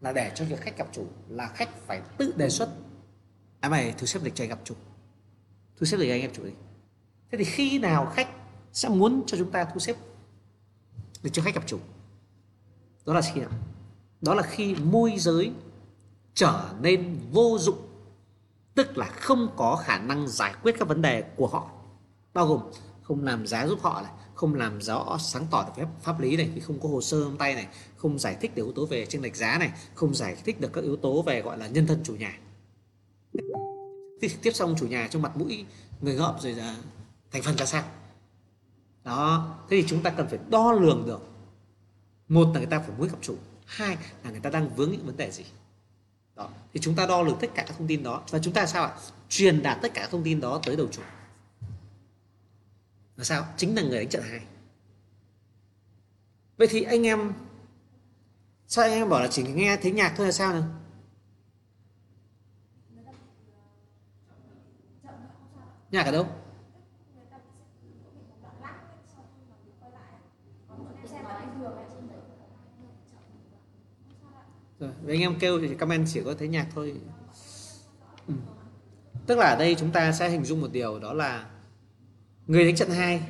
là 0.00 0.12
để 0.12 0.32
cho 0.34 0.44
việc 0.44 0.60
khách 0.60 0.78
gặp 0.78 0.88
chủ 0.92 1.06
là 1.28 1.46
khách 1.46 1.86
phải 1.86 2.02
tự 2.18 2.32
đề 2.36 2.50
xuất. 2.50 2.68
À 3.60 3.68
mày, 3.68 3.92
thử 3.92 4.06
xếp 4.06 4.20
lịch 4.22 4.34
cho 4.34 4.44
anh 4.44 4.48
gặp 4.50 4.58
chủ. 4.64 4.74
Thu 5.76 5.86
xếp 5.86 5.96
lịch 5.96 6.10
anh 6.10 6.22
gặp 6.22 6.30
chủ 6.32 6.44
đi. 6.44 6.52
Thế 7.30 7.38
thì 7.38 7.44
khi 7.44 7.78
nào 7.78 8.12
khách 8.14 8.28
sẽ 8.72 8.88
muốn 8.88 9.22
cho 9.26 9.36
chúng 9.38 9.50
ta 9.50 9.64
thu 9.64 9.80
xếp 9.80 9.96
lịch 11.22 11.32
cho 11.32 11.42
khách 11.42 11.54
gặp 11.54 11.62
chủ? 11.66 11.78
Đó 13.06 13.14
là 13.14 13.20
khi 13.20 13.40
nào? 13.40 13.50
Đó 14.20 14.34
là 14.34 14.42
khi 14.42 14.74
môi 14.74 15.14
giới 15.18 15.52
trở 16.34 16.70
nên 16.80 17.20
vô 17.32 17.58
dụng, 17.60 17.78
tức 18.74 18.98
là 18.98 19.06
không 19.06 19.48
có 19.56 19.76
khả 19.76 19.98
năng 19.98 20.28
giải 20.28 20.54
quyết 20.62 20.74
các 20.78 20.88
vấn 20.88 21.02
đề 21.02 21.22
của 21.36 21.46
họ, 21.46 21.70
bao 22.34 22.46
gồm 22.46 22.60
không 23.02 23.24
làm 23.24 23.46
giá 23.46 23.66
giúp 23.66 23.78
họ 23.82 24.02
này 24.02 24.12
không 24.42 24.54
làm 24.54 24.80
rõ, 24.80 25.18
sáng 25.20 25.46
tỏ 25.50 25.64
được 25.64 25.72
phép 25.76 25.86
pháp 26.02 26.20
lý 26.20 26.36
này, 26.36 26.50
vì 26.54 26.60
không 26.60 26.80
có 26.80 26.88
hồ 26.88 27.00
sơ 27.02 27.24
trong 27.24 27.36
tay 27.36 27.54
này, 27.54 27.66
không 27.96 28.18
giải 28.18 28.36
thích 28.40 28.54
được 28.54 28.64
yếu 28.64 28.72
tố 28.72 28.86
về 28.86 29.06
chênh 29.06 29.22
lệch 29.22 29.36
giá 29.36 29.58
này, 29.58 29.72
không 29.94 30.14
giải 30.14 30.36
thích 30.44 30.60
được 30.60 30.72
các 30.72 30.84
yếu 30.84 30.96
tố 30.96 31.22
về, 31.22 31.42
gọi 31.42 31.58
là, 31.58 31.66
nhân 31.66 31.86
thân 31.86 32.00
chủ 32.04 32.16
nhà. 32.16 32.38
Tiếp 34.42 34.52
xong 34.54 34.74
chủ 34.78 34.86
nhà 34.86 35.08
trong 35.10 35.22
mặt 35.22 35.36
mũi 35.36 35.64
người 36.00 36.14
ngợm 36.14 36.34
rồi 36.40 36.52
là 36.52 36.76
thành 37.30 37.42
phần 37.42 37.56
ra 37.56 37.66
sao? 37.66 37.84
Đó, 39.04 39.54
thế 39.70 39.80
thì 39.80 39.88
chúng 39.88 40.02
ta 40.02 40.10
cần 40.10 40.28
phải 40.28 40.38
đo 40.50 40.72
lường 40.72 41.06
được. 41.06 41.22
Một 42.28 42.48
là 42.54 42.58
người 42.60 42.66
ta 42.70 42.78
phải 42.78 42.96
muốn 42.98 43.08
gặp 43.08 43.18
chủ, 43.20 43.36
hai 43.66 43.96
là 44.24 44.30
người 44.30 44.40
ta 44.40 44.50
đang 44.50 44.76
vướng 44.76 44.90
những 44.90 45.06
vấn 45.06 45.16
đề 45.16 45.30
gì. 45.30 45.44
Đó, 46.36 46.48
thì 46.72 46.80
chúng 46.80 46.94
ta 46.94 47.06
đo 47.06 47.22
lường 47.22 47.38
tất 47.40 47.50
cả 47.54 47.64
các 47.66 47.74
thông 47.78 47.86
tin 47.86 48.02
đó. 48.02 48.22
Và 48.30 48.38
chúng 48.38 48.54
ta 48.54 48.66
sao 48.66 48.84
ạ? 48.84 48.94
Truyền 49.28 49.62
đạt 49.62 49.78
tất 49.82 49.94
cả 49.94 50.00
các 50.00 50.10
thông 50.10 50.22
tin 50.22 50.40
đó 50.40 50.60
tới 50.64 50.76
đầu 50.76 50.86
chủ 50.92 51.02
là 53.16 53.24
sao? 53.24 53.46
Chính 53.56 53.74
là 53.74 53.82
người 53.82 53.98
đánh 53.98 54.08
trận 54.08 54.22
hai. 54.22 54.40
Vậy 56.56 56.68
thì 56.70 56.82
anh 56.82 57.06
em, 57.06 57.32
sao 58.66 58.84
anh 58.84 58.92
em 58.92 59.08
bảo 59.08 59.20
là 59.20 59.28
chỉ 59.28 59.42
nghe 59.42 59.76
thấy 59.76 59.92
nhạc 59.92 60.14
thôi 60.16 60.26
là 60.26 60.32
sao 60.32 60.52
nào? 60.52 60.64
Nhạc 65.90 66.06
ở 66.06 66.12
đâu? 66.12 66.26
Rồi 74.78 74.92
anh 75.08 75.20
em 75.20 75.38
kêu 75.38 75.60
thì 75.60 75.74
comment 75.74 76.06
chỉ 76.12 76.22
có 76.24 76.34
thấy 76.38 76.48
nhạc 76.48 76.66
thôi. 76.74 77.00
Ừ. 78.28 78.34
tức 79.26 79.38
là 79.38 79.46
ở 79.46 79.56
đây 79.58 79.76
chúng 79.78 79.90
ta 79.90 80.12
sẽ 80.12 80.28
hình 80.28 80.44
dung 80.44 80.60
một 80.60 80.68
điều, 80.72 80.98
đó 80.98 81.12
là 81.12 81.50
người 82.52 82.64
đánh 82.64 82.76
trận 82.76 82.90
hai. 82.90 83.22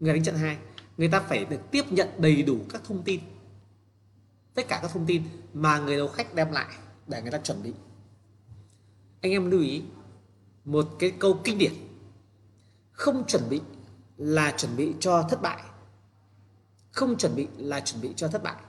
Người 0.00 0.12
đánh 0.12 0.22
trận 0.22 0.34
hai, 0.34 0.58
người 0.96 1.08
ta 1.08 1.20
phải 1.20 1.44
được 1.44 1.60
tiếp 1.70 1.82
nhận 1.90 2.08
đầy 2.18 2.42
đủ 2.42 2.58
các 2.68 2.82
thông 2.84 3.02
tin. 3.02 3.20
Tất 4.54 4.62
cả 4.68 4.78
các 4.82 4.90
thông 4.90 5.06
tin 5.06 5.22
mà 5.54 5.78
người 5.78 5.96
đầu 5.96 6.08
khách 6.08 6.34
đem 6.34 6.52
lại 6.52 6.66
để 7.06 7.22
người 7.22 7.30
ta 7.30 7.38
chuẩn 7.38 7.62
bị. 7.62 7.72
Anh 9.20 9.32
em 9.32 9.50
lưu 9.50 9.60
ý, 9.60 9.82
một 10.64 10.88
cái 10.98 11.12
câu 11.18 11.40
kinh 11.44 11.58
điển. 11.58 11.72
Không 12.92 13.26
chuẩn 13.26 13.42
bị 13.48 13.60
là 14.16 14.54
chuẩn 14.56 14.76
bị 14.76 14.94
cho 15.00 15.22
thất 15.30 15.42
bại. 15.42 15.62
Không 16.92 17.18
chuẩn 17.18 17.36
bị 17.36 17.48
là 17.56 17.80
chuẩn 17.80 18.02
bị 18.02 18.12
cho 18.16 18.28
thất 18.28 18.42
bại. 18.42 18.62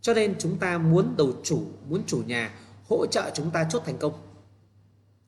Cho 0.00 0.14
nên 0.14 0.34
chúng 0.38 0.58
ta 0.58 0.78
muốn 0.78 1.14
đầu 1.16 1.32
chủ, 1.42 1.66
muốn 1.88 2.02
chủ 2.06 2.22
nhà 2.26 2.54
hỗ 2.88 3.06
trợ 3.06 3.30
chúng 3.34 3.50
ta 3.50 3.66
chốt 3.70 3.82
thành 3.86 3.98
công, 3.98 4.12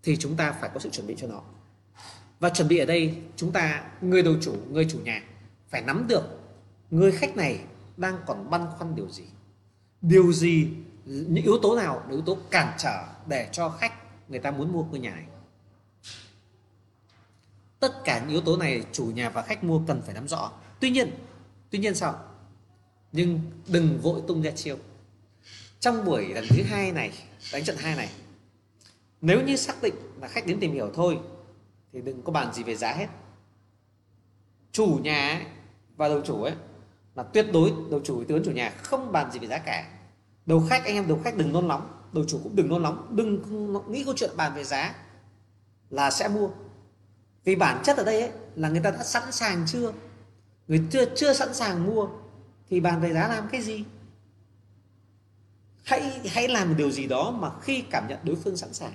thì 0.03 0.17
chúng 0.17 0.37
ta 0.37 0.53
phải 0.53 0.71
có 0.75 0.81
sự 0.81 0.91
chuẩn 0.91 1.07
bị 1.07 1.15
cho 1.19 1.27
nó 1.27 1.43
và 2.41 2.51
chuẩn 2.51 2.69
bị 2.69 2.79
ở 2.79 2.87
đây, 2.87 3.19
chúng 3.37 3.53
ta, 3.53 3.85
người 4.01 4.23
đầu 4.23 4.35
chủ, 4.41 4.57
người 4.71 4.87
chủ 4.91 4.99
nhà, 4.99 5.23
phải 5.69 5.83
nắm 5.83 6.07
được 6.09 6.23
người 6.91 7.13
khách 7.13 7.37
này 7.37 7.61
đang 7.97 8.19
còn 8.27 8.51
băn 8.51 8.67
khoăn 8.79 8.97
điều 8.97 9.11
gì. 9.11 9.25
Điều 10.03 10.33
gì, 10.33 10.69
những 11.05 11.45
yếu 11.45 11.59
tố 11.63 11.77
nào 11.77 12.03
là 12.07 12.11
yếu 12.11 12.23
tố 12.23 12.39
cản 12.51 12.75
trở 12.79 13.05
để 13.27 13.49
cho 13.53 13.69
khách 13.69 13.93
người 14.29 14.39
ta 14.39 14.51
muốn 14.51 14.73
mua 14.73 14.85
ngôi 14.85 14.99
nhà 14.99 15.11
này? 15.11 15.25
Tất 17.81 18.05
cả 18.05 18.21
những 18.21 18.29
yếu 18.29 18.41
tố 18.41 18.57
này 18.57 18.85
chủ 18.93 19.05
nhà 19.05 19.31
và 19.31 19.43
khách 19.43 19.65
mua 19.65 19.81
cần 19.87 20.03
phải 20.03 20.15
nắm 20.15 20.29
rõ. 20.29 20.53
Tuy 20.81 20.91
nhiên 20.91 21.11
tuy 21.71 21.79
nhiên 21.79 21.95
sao? 21.95 22.25
Nhưng 23.13 23.41
đừng 23.67 24.01
vội 24.03 24.21
tung 24.29 24.43
ra 24.43 24.51
chiêu. 24.51 24.79
Trong 25.81 26.05
buổi 26.05 26.29
lần 26.29 26.45
thứ 26.49 26.63
hai 26.63 26.93
này, 26.93 27.13
đánh 27.53 27.65
trận 27.65 27.77
hai 27.77 27.97
này, 27.97 28.11
nếu 29.21 29.43
như 29.43 29.57
xác 29.57 29.83
định 29.83 29.95
là 30.21 30.29
khách 30.29 30.47
đến 30.47 30.61
tìm 30.61 30.73
hiểu 30.73 30.91
thôi 30.95 31.19
thì 31.97 32.03
đừng 32.03 32.23
có 32.23 32.33
bàn 32.33 32.53
gì 32.53 32.63
về 32.63 32.77
giá 32.77 32.93
hết. 32.93 33.07
Chủ 34.73 34.99
nhà 35.03 35.29
ấy, 35.29 35.43
và 35.97 36.09
đầu 36.09 36.21
chủ 36.25 36.43
ấy 36.43 36.55
là 37.15 37.23
tuyệt 37.23 37.47
đối 37.53 37.73
đầu 37.91 38.01
chủ 38.05 38.25
tướng 38.29 38.45
chủ 38.45 38.51
nhà 38.51 38.71
không 38.71 39.13
bàn 39.13 39.33
gì 39.33 39.39
về 39.39 39.47
giá 39.47 39.59
cả. 39.59 39.99
Đầu 40.47 40.65
khách 40.69 40.85
anh 40.85 40.95
em 40.95 41.09
đầu 41.09 41.21
khách 41.25 41.37
đừng 41.37 41.53
nôn 41.53 41.69
nóng. 41.69 42.09
Đầu 42.13 42.25
chủ 42.29 42.41
cũng 42.43 42.57
đừng 42.57 42.69
nôn 42.69 42.83
nóng. 42.83 43.17
Đừng 43.17 43.43
nghĩ 43.89 44.05
câu 44.05 44.15
chuyện 44.17 44.31
bàn 44.37 44.55
về 44.55 44.65
giá 44.65 44.95
là 45.91 46.11
sẽ 46.11 46.29
mua. 46.29 46.51
Vì 47.45 47.57
bản 47.57 47.83
chất 47.85 47.97
ở 47.97 48.05
đây 48.05 48.21
ấy, 48.21 48.31
là 48.55 48.69
người 48.69 48.81
ta 48.81 48.91
đã 48.91 49.05
sẵn 49.05 49.33
sàng 49.33 49.65
chưa? 49.67 49.93
Người 50.69 50.83
chưa 50.91 51.15
chưa 51.15 51.33
sẵn 51.33 51.55
sàng 51.55 51.87
mua 51.87 52.09
thì 52.69 52.81
bàn 52.81 53.01
về 53.01 53.13
giá 53.13 53.29
làm 53.29 53.49
cái 53.53 53.63
gì? 53.63 53.85
Hãy 55.85 56.21
hãy 56.29 56.49
làm 56.49 56.69
một 56.69 56.75
điều 56.79 56.91
gì 56.91 57.07
đó 57.07 57.31
mà 57.31 57.51
khi 57.61 57.85
cảm 57.91 58.09
nhận 58.09 58.19
đối 58.23 58.37
phương 58.37 58.57
sẵn 58.57 58.73
sàng. 58.73 58.93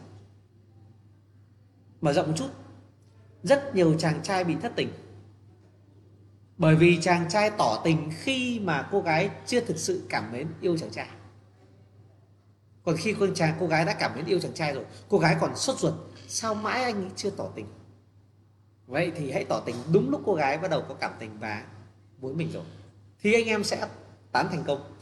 Mở 2.01 2.13
rộng 2.13 2.27
một 2.27 2.33
chút 2.37 2.49
rất 3.43 3.75
nhiều 3.75 3.95
chàng 3.99 4.19
trai 4.23 4.43
bị 4.43 4.55
thất 4.61 4.71
tình. 4.75 4.89
Bởi 6.57 6.75
vì 6.75 7.01
chàng 7.01 7.29
trai 7.29 7.49
tỏ 7.49 7.81
tình 7.83 8.11
khi 8.23 8.59
mà 8.59 8.87
cô 8.91 9.01
gái 9.01 9.29
chưa 9.45 9.59
thực 9.59 9.77
sự 9.77 10.05
cảm 10.09 10.31
mến 10.31 10.47
yêu 10.61 10.77
chàng 10.77 10.91
trai. 10.91 11.07
Còn 12.83 12.97
khi 12.97 13.13
con 13.13 13.33
chàng, 13.33 13.55
cô 13.59 13.67
gái 13.67 13.85
đã 13.85 13.93
cảm 13.93 14.11
mến 14.15 14.25
yêu 14.25 14.39
chàng 14.39 14.53
trai 14.53 14.73
rồi, 14.73 14.85
cô 15.09 15.17
gái 15.17 15.37
còn 15.39 15.55
sốt 15.55 15.79
ruột, 15.79 15.93
sao 16.27 16.55
mãi 16.55 16.83
anh 16.83 16.95
ấy 16.95 17.11
chưa 17.15 17.29
tỏ 17.29 17.49
tình? 17.55 17.65
Vậy 18.87 19.11
thì 19.15 19.31
hãy 19.31 19.45
tỏ 19.45 19.59
tình 19.65 19.75
đúng 19.93 20.09
lúc 20.09 20.21
cô 20.25 20.33
gái 20.33 20.57
bắt 20.57 20.71
đầu 20.71 20.83
có 20.89 20.93
cảm 20.93 21.11
tình 21.19 21.39
và 21.39 21.63
muốn 22.19 22.37
mình 22.37 22.51
rồi, 22.51 22.63
thì 23.21 23.33
anh 23.33 23.45
em 23.45 23.63
sẽ 23.63 23.87
tán 24.31 24.47
thành 24.51 24.63
công. 24.63 24.95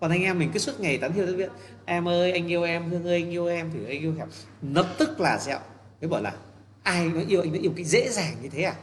Còn 0.00 0.10
anh 0.10 0.22
em 0.22 0.38
mình 0.38 0.50
cứ 0.52 0.58
suốt 0.58 0.80
ngày 0.80 0.98
tán 0.98 1.12
thiêu 1.12 1.26
biết 1.36 1.50
em 1.84 2.08
ơi, 2.08 2.32
anh 2.32 2.50
yêu 2.50 2.62
em, 2.62 2.90
hương 2.90 3.04
ơi, 3.04 3.22
anh 3.22 3.30
yêu 3.30 3.46
em 3.46 3.70
thì 3.74 3.84
anh 3.84 4.00
yêu 4.02 4.14
em. 4.18 4.28
Lập 4.62 4.86
tức 4.98 5.20
là 5.20 5.38
dẹo, 5.38 5.58
mới 6.00 6.08
bảo 6.08 6.22
là 6.22 6.36
ai 6.86 7.08
nó 7.08 7.20
yêu 7.28 7.40
anh 7.40 7.52
nó 7.52 7.58
yêu 7.58 7.72
cái 7.76 7.84
dễ 7.84 8.08
dàng 8.10 8.36
như 8.42 8.48
thế 8.48 8.62
à? 8.62 8.74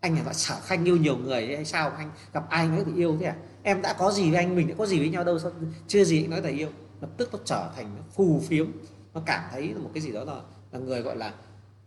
Anh 0.00 0.26
là 0.26 0.32
sở 0.32 0.60
khanh 0.60 0.84
yêu 0.84 0.96
nhiều 0.96 1.16
người 1.16 1.56
hay 1.56 1.64
sao? 1.64 1.90
Anh 1.90 2.10
gặp 2.32 2.50
ai 2.50 2.68
nói 2.68 2.82
thì 2.86 2.92
yêu 2.96 3.16
thế 3.20 3.26
à? 3.26 3.36
Em 3.62 3.82
đã 3.82 3.92
có 3.98 4.12
gì 4.12 4.30
với 4.30 4.38
anh 4.38 4.56
mình 4.56 4.68
đã 4.68 4.74
có 4.78 4.86
gì 4.86 4.98
với 4.98 5.08
nhau 5.08 5.24
đâu 5.24 5.38
sao 5.38 5.52
chưa 5.86 6.04
gì 6.04 6.24
anh 6.24 6.30
nói 6.30 6.42
là 6.42 6.48
yêu? 6.48 6.68
Lập 7.00 7.10
tức 7.16 7.28
nó 7.32 7.38
trở 7.44 7.70
thành 7.76 7.96
phù 8.14 8.42
phiếm 8.48 8.66
nó 9.14 9.22
cảm 9.26 9.42
thấy 9.50 9.68
là 9.68 9.78
một 9.78 9.90
cái 9.94 10.02
gì 10.02 10.12
đó 10.12 10.24
là 10.24 10.40
là 10.72 10.78
người 10.78 11.02
gọi 11.02 11.16
là 11.16 11.34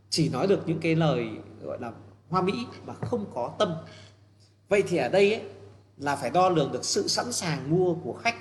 chỉ 0.09 0.29
nói 0.29 0.47
được 0.47 0.59
những 0.65 0.79
cái 0.79 0.95
lời 0.95 1.27
gọi 1.61 1.77
là 1.81 1.91
hoa 2.29 2.41
mỹ 2.41 2.65
mà 2.85 2.93
không 2.93 3.25
có 3.33 3.55
tâm. 3.59 3.75
Vậy 4.69 4.83
thì 4.87 4.97
ở 4.97 5.09
đây 5.09 5.33
ấy, 5.33 5.43
là 5.97 6.15
phải 6.15 6.29
đo 6.29 6.49
lường 6.49 6.71
được 6.71 6.85
sự 6.85 7.07
sẵn 7.07 7.33
sàng 7.33 7.69
mua 7.69 7.93
của 7.93 8.13
khách 8.13 8.35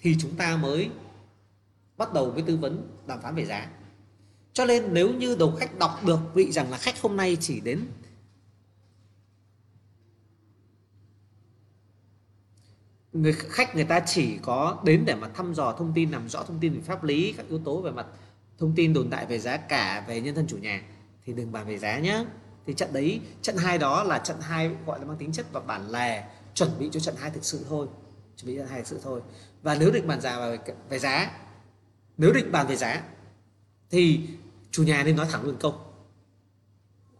thì 0.00 0.16
chúng 0.20 0.36
ta 0.36 0.56
mới 0.56 0.90
bắt 1.96 2.12
đầu 2.12 2.30
với 2.30 2.42
tư 2.42 2.56
vấn 2.56 2.88
đàm 3.06 3.20
phán 3.20 3.34
về 3.34 3.44
giá 3.44 3.68
cho 4.52 4.64
nên 4.64 4.94
nếu 4.94 5.14
như 5.14 5.34
đầu 5.34 5.56
khách 5.58 5.78
đọc 5.78 6.04
được 6.04 6.18
vị 6.34 6.52
rằng 6.52 6.70
là 6.70 6.76
khách 6.78 7.00
hôm 7.00 7.16
nay 7.16 7.36
chỉ 7.40 7.60
đến 7.60 7.86
người 13.12 13.32
khách 13.32 13.74
người 13.74 13.84
ta 13.84 14.00
chỉ 14.00 14.38
có 14.42 14.80
đến 14.84 15.04
để 15.06 15.14
mà 15.14 15.28
thăm 15.28 15.54
dò 15.54 15.72
thông 15.72 15.92
tin 15.94 16.10
làm 16.10 16.28
rõ 16.28 16.42
thông 16.42 16.58
tin 16.60 16.74
về 16.74 16.80
pháp 16.80 17.04
lý 17.04 17.34
các 17.36 17.46
yếu 17.48 17.58
tố 17.58 17.80
về 17.80 17.90
mặt 17.90 18.06
thông 18.58 18.72
tin 18.76 18.94
tồn 18.94 19.10
tại 19.10 19.26
về 19.26 19.38
giá 19.38 19.56
cả 19.56 20.04
về 20.08 20.20
nhân 20.20 20.34
thân 20.34 20.46
chủ 20.46 20.58
nhà 20.58 20.82
thì 21.24 21.32
đừng 21.32 21.52
bàn 21.52 21.66
về 21.66 21.78
giá 21.78 21.98
nhé 21.98 22.24
thì 22.66 22.74
trận 22.74 22.92
đấy 22.92 23.20
trận 23.42 23.56
hai 23.56 23.78
đó 23.78 24.04
là 24.04 24.18
trận 24.18 24.36
hai 24.40 24.70
gọi 24.86 24.98
là 24.98 25.04
mang 25.04 25.16
tính 25.16 25.32
chất 25.32 25.46
và 25.52 25.60
bản 25.60 25.90
lề 25.90 26.22
chuẩn 26.54 26.70
bị 26.78 26.88
cho 26.92 27.00
trận 27.00 27.14
hai 27.18 27.30
thực 27.30 27.44
sự 27.44 27.66
thôi. 27.68 27.86
Chuẩn 28.36 28.46
bị 28.46 28.56
trận 28.56 28.66
hai 28.66 28.78
thực 28.78 28.86
sự 28.86 29.00
thôi. 29.02 29.20
Và 29.62 29.74
nếu 29.74 29.90
định 29.90 30.06
bàn 30.06 30.20
giá 30.20 30.40
về, 30.40 30.58
về 30.88 30.98
giá 30.98 31.40
nếu 32.16 32.32
định 32.32 32.52
bàn 32.52 32.66
về 32.66 32.76
giá 32.76 33.02
thì 33.90 34.28
chủ 34.72 34.82
nhà 34.82 35.02
nên 35.04 35.16
nói 35.16 35.26
thẳng 35.30 35.44
luôn 35.44 35.56
câu. 35.60 35.74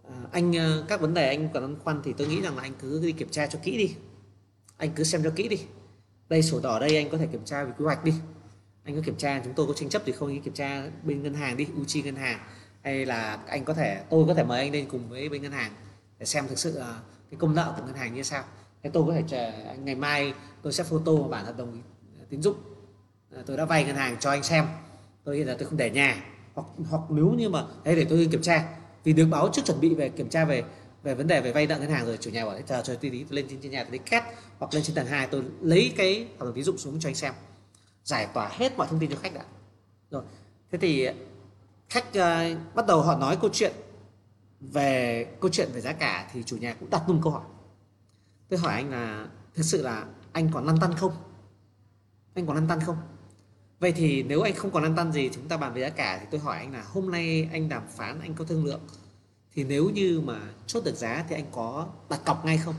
À, 0.09 0.15
anh 0.33 0.53
ờ, 0.57 0.85
các 0.89 1.01
vấn 1.01 1.15
đề 1.15 1.29
anh 1.29 1.49
còn 1.55 1.63
băn 1.63 1.77
khoăn 1.85 2.01
thì 2.05 2.15
tôi 2.19 2.27
nghĩ 2.27 2.41
rằng 2.41 2.57
là 2.57 2.63
anh 2.63 2.73
cứ 2.81 3.01
đi 3.03 3.13
kiểm 3.13 3.29
tra 3.29 3.47
cho 3.47 3.59
kỹ 3.63 3.79
đi. 3.79 3.95
Anh 4.77 4.91
cứ 4.95 5.05
xem 5.05 5.23
cho 5.25 5.31
kỹ 5.37 5.49
đi. 5.49 5.61
Đây 6.29 6.43
sổ 6.43 6.61
đỏ 6.61 6.79
đây 6.79 6.97
anh 6.97 7.11
có 7.11 7.19
thể 7.19 7.27
kiểm 7.27 7.45
tra 7.45 7.65
về 7.65 7.73
quy 7.79 7.85
hoạch 7.85 8.05
đi. 8.05 8.15
Anh 8.85 8.97
có 8.97 9.03
kiểm 9.05 9.17
tra 9.17 9.41
chúng 9.45 9.55
tôi 9.55 9.67
có 9.67 9.73
tranh 9.73 9.89
chấp 9.89 10.03
thì 10.07 10.13
không 10.13 10.29
anh 10.29 10.43
kiểm 10.43 10.55
tra 10.55 10.91
bên 11.03 11.23
ngân 11.23 11.35
hàng 11.35 11.57
đi 11.57 11.67
Uchi 11.81 12.03
ngân 12.03 12.17
hàng. 12.17 12.39
Hay 12.83 13.07
là 13.07 13.39
anh 13.47 13.65
có 13.65 13.75
thể 13.75 14.03
tôi 14.11 14.25
có 14.27 14.35
thể 14.35 14.45
mời 14.45 14.61
anh 14.61 14.73
lên 14.73 14.87
cùng 14.91 15.09
với 15.09 15.29
bên 15.29 15.43
ngân 15.43 15.53
hàng 15.53 15.73
để 16.19 16.27
xem 16.27 16.49
thực 16.49 16.59
sự 16.59 16.83
cái 17.31 17.39
công 17.39 17.55
nợ 17.55 17.75
của 17.77 17.87
ngân 17.87 17.95
hàng 17.95 18.15
như 18.15 18.23
sao. 18.23 18.45
Thế 18.83 18.91
tôi 18.93 19.05
có 19.07 19.13
thể 19.13 19.23
chờ 19.29 19.53
ngày 19.85 19.95
mai 19.95 20.35
tôi 20.63 20.73
sẽ 20.73 20.85
photo 20.85 21.13
bản 21.13 21.45
hợp 21.45 21.57
đồng 21.57 21.83
tín 22.31 22.43
dụng. 22.43 22.57
Ờ, 23.31 23.43
tôi 23.47 23.57
đã 23.57 23.65
vay 23.65 23.85
ngân 23.85 23.97
hàng 23.97 24.17
cho 24.21 24.31
anh 24.31 24.43
xem. 24.43 24.67
Tôi 25.25 25.37
hiện 25.37 25.47
là 25.47 25.57
tôi 25.59 25.69
không 25.69 25.77
để 25.77 25.91
nhà 25.91 26.32
hoặc 26.55 26.67
hoặc 26.91 27.03
nếu 27.09 27.31
như 27.31 27.49
mà 27.49 27.65
đây 27.85 27.97
để 27.97 28.07
tôi 28.11 28.29
kiểm 28.33 28.43
tra. 28.43 28.77
Vì 29.05 29.13
được 29.13 29.27
báo 29.31 29.49
trước 29.53 29.63
chuẩn 29.65 29.81
bị 29.81 29.95
về 29.95 30.09
kiểm 30.09 30.29
tra 30.29 30.45
về 30.45 30.65
về 31.03 31.15
vấn 31.15 31.27
đề 31.27 31.41
về 31.41 31.53
vay 31.53 31.67
nợ 31.67 31.79
ngân 31.79 31.91
hàng 31.91 32.07
rồi 32.07 32.19
chủ 32.21 32.31
nhà 32.31 32.45
bảo 32.45 32.61
chờ 32.67 32.83
chờ 32.83 32.95
tí 32.95 33.11
tí 33.11 33.25
lên 33.31 33.47
trên, 33.51 33.61
trên 33.63 33.73
nhà 33.73 33.85
tôi 33.85 33.91
lấy 33.91 33.99
két 33.99 34.23
hoặc 34.59 34.75
lên 34.75 34.83
trên 34.83 34.97
tầng 34.97 35.07
2 35.07 35.27
tôi 35.27 35.43
lấy 35.61 35.93
cái 35.97 36.29
hợp 36.39 36.45
đồng 36.45 36.55
tín 36.55 36.65
dụng 36.65 36.79
xuống 36.79 37.01
cho 37.01 37.09
anh 37.09 37.15
xem. 37.15 37.35
Giải 38.05 38.29
tỏa 38.35 38.49
hết 38.53 38.77
mọi 38.77 38.87
thông 38.91 39.01
tin 39.01 39.11
cho 39.11 39.17
khách 39.23 39.35
đã. 39.35 39.45
Rồi 40.11 40.23
thế 40.73 40.79
thì 40.79 41.09
khách 41.89 42.09
uh, 42.09 42.75
bắt 42.75 42.87
đầu 42.87 43.03
họ 43.03 43.19
nói 43.19 43.39
câu 43.41 43.51
chuyện 43.53 43.73
về 44.61 45.27
câu 45.41 45.51
chuyện 45.51 45.69
về 45.73 45.81
giá 45.81 45.93
cả 45.93 46.31
thì 46.33 46.43
chủ 46.43 46.57
nhà 46.57 46.75
cũng 46.81 46.91
đặt 46.91 47.03
luôn 47.09 47.21
câu 47.23 47.33
hỏi. 47.33 47.45
Tôi 48.49 48.59
hỏi 48.59 48.73
anh 48.73 48.91
là 48.91 49.27
thực 49.55 49.63
sự 49.63 49.83
là 49.83 50.05
anh 50.33 50.51
còn 50.53 50.67
lăn 50.67 50.79
tăn 50.81 50.95
không? 50.97 51.13
Anh 52.35 52.47
còn 52.47 52.57
lăn 52.57 52.69
tăn 52.69 52.81
không? 52.81 52.97
Vậy 53.83 53.93
thì 53.93 54.23
nếu 54.23 54.43
anh 54.43 54.55
không 54.55 54.71
còn 54.71 54.83
lăn 54.83 54.97
tăn 54.97 55.13
gì, 55.13 55.31
chúng 55.35 55.49
ta 55.49 55.57
bàn 55.57 55.75
về 55.75 55.81
giá 55.81 55.89
cả 55.89 56.19
thì 56.21 56.27
tôi 56.31 56.41
hỏi 56.41 56.57
anh 56.57 56.73
là 56.73 56.85
hôm 56.87 57.11
nay 57.11 57.49
anh 57.53 57.69
đàm 57.69 57.83
phán, 57.97 58.21
anh 58.21 58.35
có 58.35 58.45
thương 58.45 58.65
lượng. 58.65 58.81
Thì 59.55 59.65
nếu 59.65 59.91
như 59.91 60.21
mà 60.25 60.41
chốt 60.67 60.85
được 60.85 60.97
giá 60.97 61.25
thì 61.29 61.35
anh 61.35 61.47
có 61.53 61.89
đặt 62.11 62.21
cọc 62.25 62.45
ngay 62.45 62.59
không? 62.59 62.75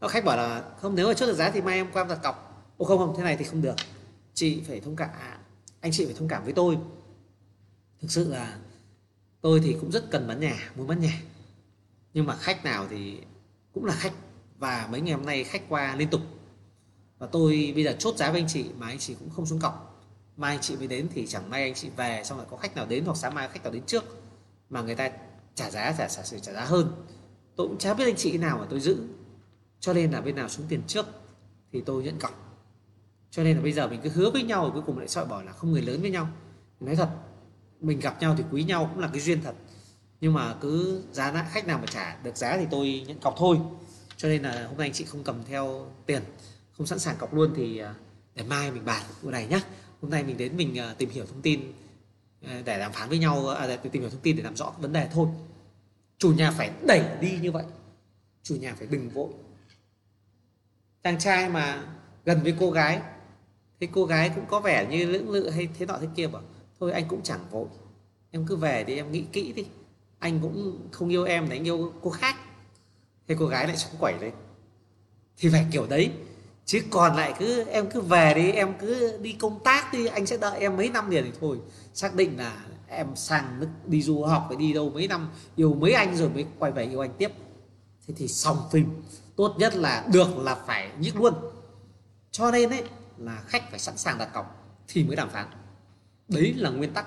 Có 0.00 0.08
khách 0.08 0.24
bảo 0.24 0.36
là, 0.36 0.64
không, 0.80 0.94
nếu 0.94 1.08
mà 1.08 1.14
chốt 1.14 1.26
được 1.26 1.34
giá 1.34 1.50
thì 1.50 1.60
mai 1.60 1.74
em 1.74 1.86
qua 1.92 2.02
em 2.02 2.08
đặt 2.08 2.22
cọc. 2.22 2.64
Ô 2.76 2.84
không 2.84 2.98
không, 2.98 3.14
thế 3.16 3.22
này 3.22 3.36
thì 3.36 3.44
không 3.44 3.62
được. 3.62 3.74
Chị 4.34 4.62
phải 4.68 4.80
thông 4.80 4.96
cảm 4.96 5.10
à, 5.20 5.38
anh 5.80 5.92
chị 5.92 6.04
phải 6.04 6.14
thông 6.18 6.28
cảm 6.28 6.44
với 6.44 6.52
tôi. 6.52 6.78
Thực 8.00 8.10
sự 8.10 8.28
là 8.28 8.58
tôi 9.40 9.60
thì 9.64 9.76
cũng 9.80 9.90
rất 9.90 10.10
cần 10.10 10.26
bán 10.28 10.40
nhà, 10.40 10.70
muốn 10.76 10.86
bán 10.86 11.00
nhà. 11.00 11.22
Nhưng 12.14 12.26
mà 12.26 12.36
khách 12.36 12.64
nào 12.64 12.86
thì 12.90 13.20
cũng 13.72 13.84
là 13.84 13.94
khách. 13.94 14.12
Và 14.58 14.88
mấy 14.90 15.00
ngày 15.00 15.14
hôm 15.14 15.26
nay 15.26 15.44
khách 15.44 15.62
qua 15.68 15.96
liên 15.96 16.10
tục 16.10 16.20
và 17.18 17.26
tôi 17.26 17.72
bây 17.74 17.84
giờ 17.84 17.96
chốt 17.98 18.16
giá 18.16 18.30
với 18.30 18.40
anh 18.40 18.48
chị 18.48 18.64
mà 18.78 18.86
anh 18.86 18.98
chị 18.98 19.14
cũng 19.18 19.30
không 19.30 19.46
xuống 19.46 19.60
cọc. 19.60 20.02
Mai 20.36 20.54
anh 20.54 20.60
chị 20.62 20.76
mới 20.76 20.86
đến 20.86 21.08
thì 21.14 21.26
chẳng 21.26 21.50
may 21.50 21.62
anh 21.62 21.74
chị 21.74 21.88
về 21.96 22.22
xong 22.24 22.38
lại 22.38 22.46
có 22.50 22.56
khách 22.56 22.76
nào 22.76 22.86
đến 22.86 23.04
hoặc 23.04 23.16
sáng 23.16 23.34
mai 23.34 23.48
khách 23.48 23.62
nào 23.62 23.72
đến 23.72 23.82
trước 23.86 24.04
mà 24.70 24.82
người 24.82 24.94
ta 24.94 25.10
trả 25.54 25.70
giá 25.70 25.94
trả 25.98 26.08
trả, 26.08 26.22
trả 26.22 26.52
giá 26.52 26.64
hơn. 26.64 26.92
Tôi 27.56 27.68
cũng 27.68 27.78
chả 27.78 27.94
biết 27.94 28.04
anh 28.04 28.16
chị 28.16 28.38
nào 28.38 28.58
mà 28.58 28.66
tôi 28.70 28.80
giữ. 28.80 28.96
Cho 29.80 29.92
nên 29.92 30.10
là 30.10 30.20
bên 30.20 30.34
nào 30.36 30.48
xuống 30.48 30.66
tiền 30.68 30.82
trước 30.86 31.06
thì 31.72 31.80
tôi 31.86 32.02
nhận 32.02 32.18
cọc. 32.18 32.60
Cho 33.30 33.42
nên 33.42 33.56
là 33.56 33.62
bây 33.62 33.72
giờ 33.72 33.88
mình 33.88 34.00
cứ 34.02 34.10
hứa 34.10 34.30
với 34.30 34.42
nhau 34.42 34.62
rồi 34.62 34.72
cuối 34.72 34.82
cùng 34.86 34.98
lại 34.98 35.08
sợ 35.08 35.24
bỏ 35.24 35.42
là 35.42 35.52
không 35.52 35.72
người 35.72 35.82
lớn 35.82 36.00
với 36.00 36.10
nhau. 36.10 36.28
Nói 36.80 36.96
thật 36.96 37.08
mình 37.80 38.00
gặp 38.00 38.20
nhau 38.20 38.34
thì 38.38 38.44
quý 38.52 38.64
nhau 38.64 38.90
cũng 38.94 39.02
là 39.02 39.08
cái 39.12 39.20
duyên 39.20 39.42
thật. 39.42 39.54
Nhưng 40.20 40.34
mà 40.34 40.54
cứ 40.60 41.02
giá 41.12 41.48
khách 41.50 41.66
nào 41.66 41.78
mà 41.78 41.86
trả 41.86 42.16
được 42.22 42.36
giá 42.36 42.56
thì 42.56 42.66
tôi 42.70 43.04
nhận 43.06 43.20
cọc 43.20 43.34
thôi. 43.36 43.58
Cho 44.16 44.28
nên 44.28 44.42
là 44.42 44.66
hôm 44.68 44.76
nay 44.76 44.86
anh 44.86 44.92
chị 44.92 45.04
không 45.04 45.24
cầm 45.24 45.44
theo 45.44 45.86
tiền 46.06 46.22
không 46.78 46.86
sẵn 46.86 46.98
sàng 46.98 47.16
cọc 47.16 47.34
luôn 47.34 47.52
thì 47.56 47.78
à, 47.78 47.94
để 48.34 48.42
mai 48.42 48.70
mình 48.70 48.84
bàn 48.84 49.02
vụ 49.22 49.30
này 49.30 49.46
nhé. 49.46 49.60
hôm 50.02 50.10
nay 50.10 50.22
mình 50.22 50.36
đến 50.36 50.56
mình 50.56 50.78
à, 50.78 50.94
tìm 50.98 51.10
hiểu 51.10 51.26
thông 51.26 51.42
tin 51.42 51.72
à, 52.46 52.62
để 52.64 52.78
đàm 52.78 52.92
phán 52.92 53.08
với 53.08 53.18
nhau 53.18 53.48
à, 53.48 53.66
để 53.66 53.76
tìm 53.76 54.02
hiểu 54.02 54.10
thông 54.10 54.20
tin 54.20 54.36
để 54.36 54.42
làm 54.42 54.56
rõ 54.56 54.72
vấn 54.78 54.92
đề 54.92 55.08
thôi. 55.12 55.28
Chủ 56.18 56.32
nhà 56.32 56.50
phải 56.50 56.70
đẩy 56.86 57.02
đi 57.20 57.38
như 57.42 57.52
vậy. 57.52 57.64
Chủ 58.42 58.56
nhà 58.56 58.74
phải 58.78 58.86
đừng 58.86 59.10
vội. 59.10 59.28
Chàng 61.02 61.18
trai 61.18 61.48
mà 61.48 61.86
gần 62.24 62.42
với 62.42 62.54
cô 62.60 62.70
gái 62.70 63.00
thế 63.80 63.88
cô 63.92 64.04
gái 64.04 64.30
cũng 64.34 64.44
có 64.48 64.60
vẻ 64.60 64.86
như 64.90 65.06
lưỡng 65.06 65.30
lự 65.30 65.50
hay 65.50 65.68
thế 65.78 65.86
nọ 65.86 65.98
thế 66.00 66.08
kia 66.16 66.26
bảo 66.26 66.42
thôi 66.80 66.92
anh 66.92 67.04
cũng 67.08 67.22
chẳng 67.22 67.40
vội. 67.50 67.66
Em 68.30 68.46
cứ 68.46 68.56
về 68.56 68.84
đi 68.84 68.96
em 68.96 69.12
nghĩ 69.12 69.24
kỹ 69.32 69.52
đi. 69.52 69.66
Anh 70.18 70.40
cũng 70.42 70.88
không 70.92 71.08
yêu 71.08 71.24
em 71.24 71.48
để 71.48 71.56
anh 71.56 71.66
yêu 71.66 71.92
cô 72.02 72.10
khác. 72.10 72.36
Thế 73.28 73.36
cô 73.38 73.46
gái 73.46 73.66
lại 73.66 73.76
sống 73.76 74.00
quẩy 74.00 74.14
lên. 74.20 74.32
Thì 75.36 75.48
phải 75.48 75.66
kiểu 75.72 75.86
đấy 75.86 76.12
chứ 76.68 76.82
còn 76.90 77.16
lại 77.16 77.34
cứ, 77.38 77.64
em 77.64 77.90
cứ 77.90 78.00
về 78.00 78.34
đi, 78.34 78.50
em 78.50 78.74
cứ 78.80 79.18
đi 79.22 79.32
công 79.32 79.60
tác 79.64 79.92
đi, 79.92 80.06
anh 80.06 80.26
sẽ 80.26 80.36
đợi 80.36 80.60
em 80.60 80.76
mấy 80.76 80.88
năm 80.88 81.10
liền 81.10 81.24
thì 81.24 81.30
thôi. 81.40 81.58
Xác 81.94 82.14
định 82.14 82.38
là 82.38 82.56
em 82.88 83.06
sang 83.16 83.60
nước 83.60 83.68
đi 83.86 84.02
du 84.02 84.22
học, 84.22 84.44
phải 84.48 84.56
đi 84.56 84.72
đâu 84.72 84.90
mấy 84.90 85.08
năm, 85.08 85.30
yêu 85.56 85.74
mấy 85.74 85.92
anh 85.92 86.16
rồi 86.16 86.28
mới 86.28 86.46
quay 86.58 86.72
về 86.72 86.84
yêu 86.84 87.00
anh 87.00 87.12
tiếp. 87.18 87.32
Thế 88.06 88.14
thì 88.16 88.28
xong 88.28 88.56
phim. 88.72 89.02
Tốt 89.36 89.54
nhất 89.58 89.76
là 89.76 90.06
được 90.12 90.38
là 90.38 90.54
phải 90.54 90.90
nhích 90.98 91.16
luôn. 91.16 91.34
Cho 92.30 92.50
nên 92.50 92.70
ấy 92.70 92.82
là 93.18 93.42
khách 93.46 93.70
phải 93.70 93.78
sẵn 93.78 93.96
sàng 93.96 94.18
đặt 94.18 94.28
cọc 94.34 94.74
thì 94.88 95.04
mới 95.04 95.16
đàm 95.16 95.30
phán. 95.30 95.46
Đấy 96.28 96.54
là 96.56 96.70
nguyên 96.70 96.92
tắc. 96.92 97.06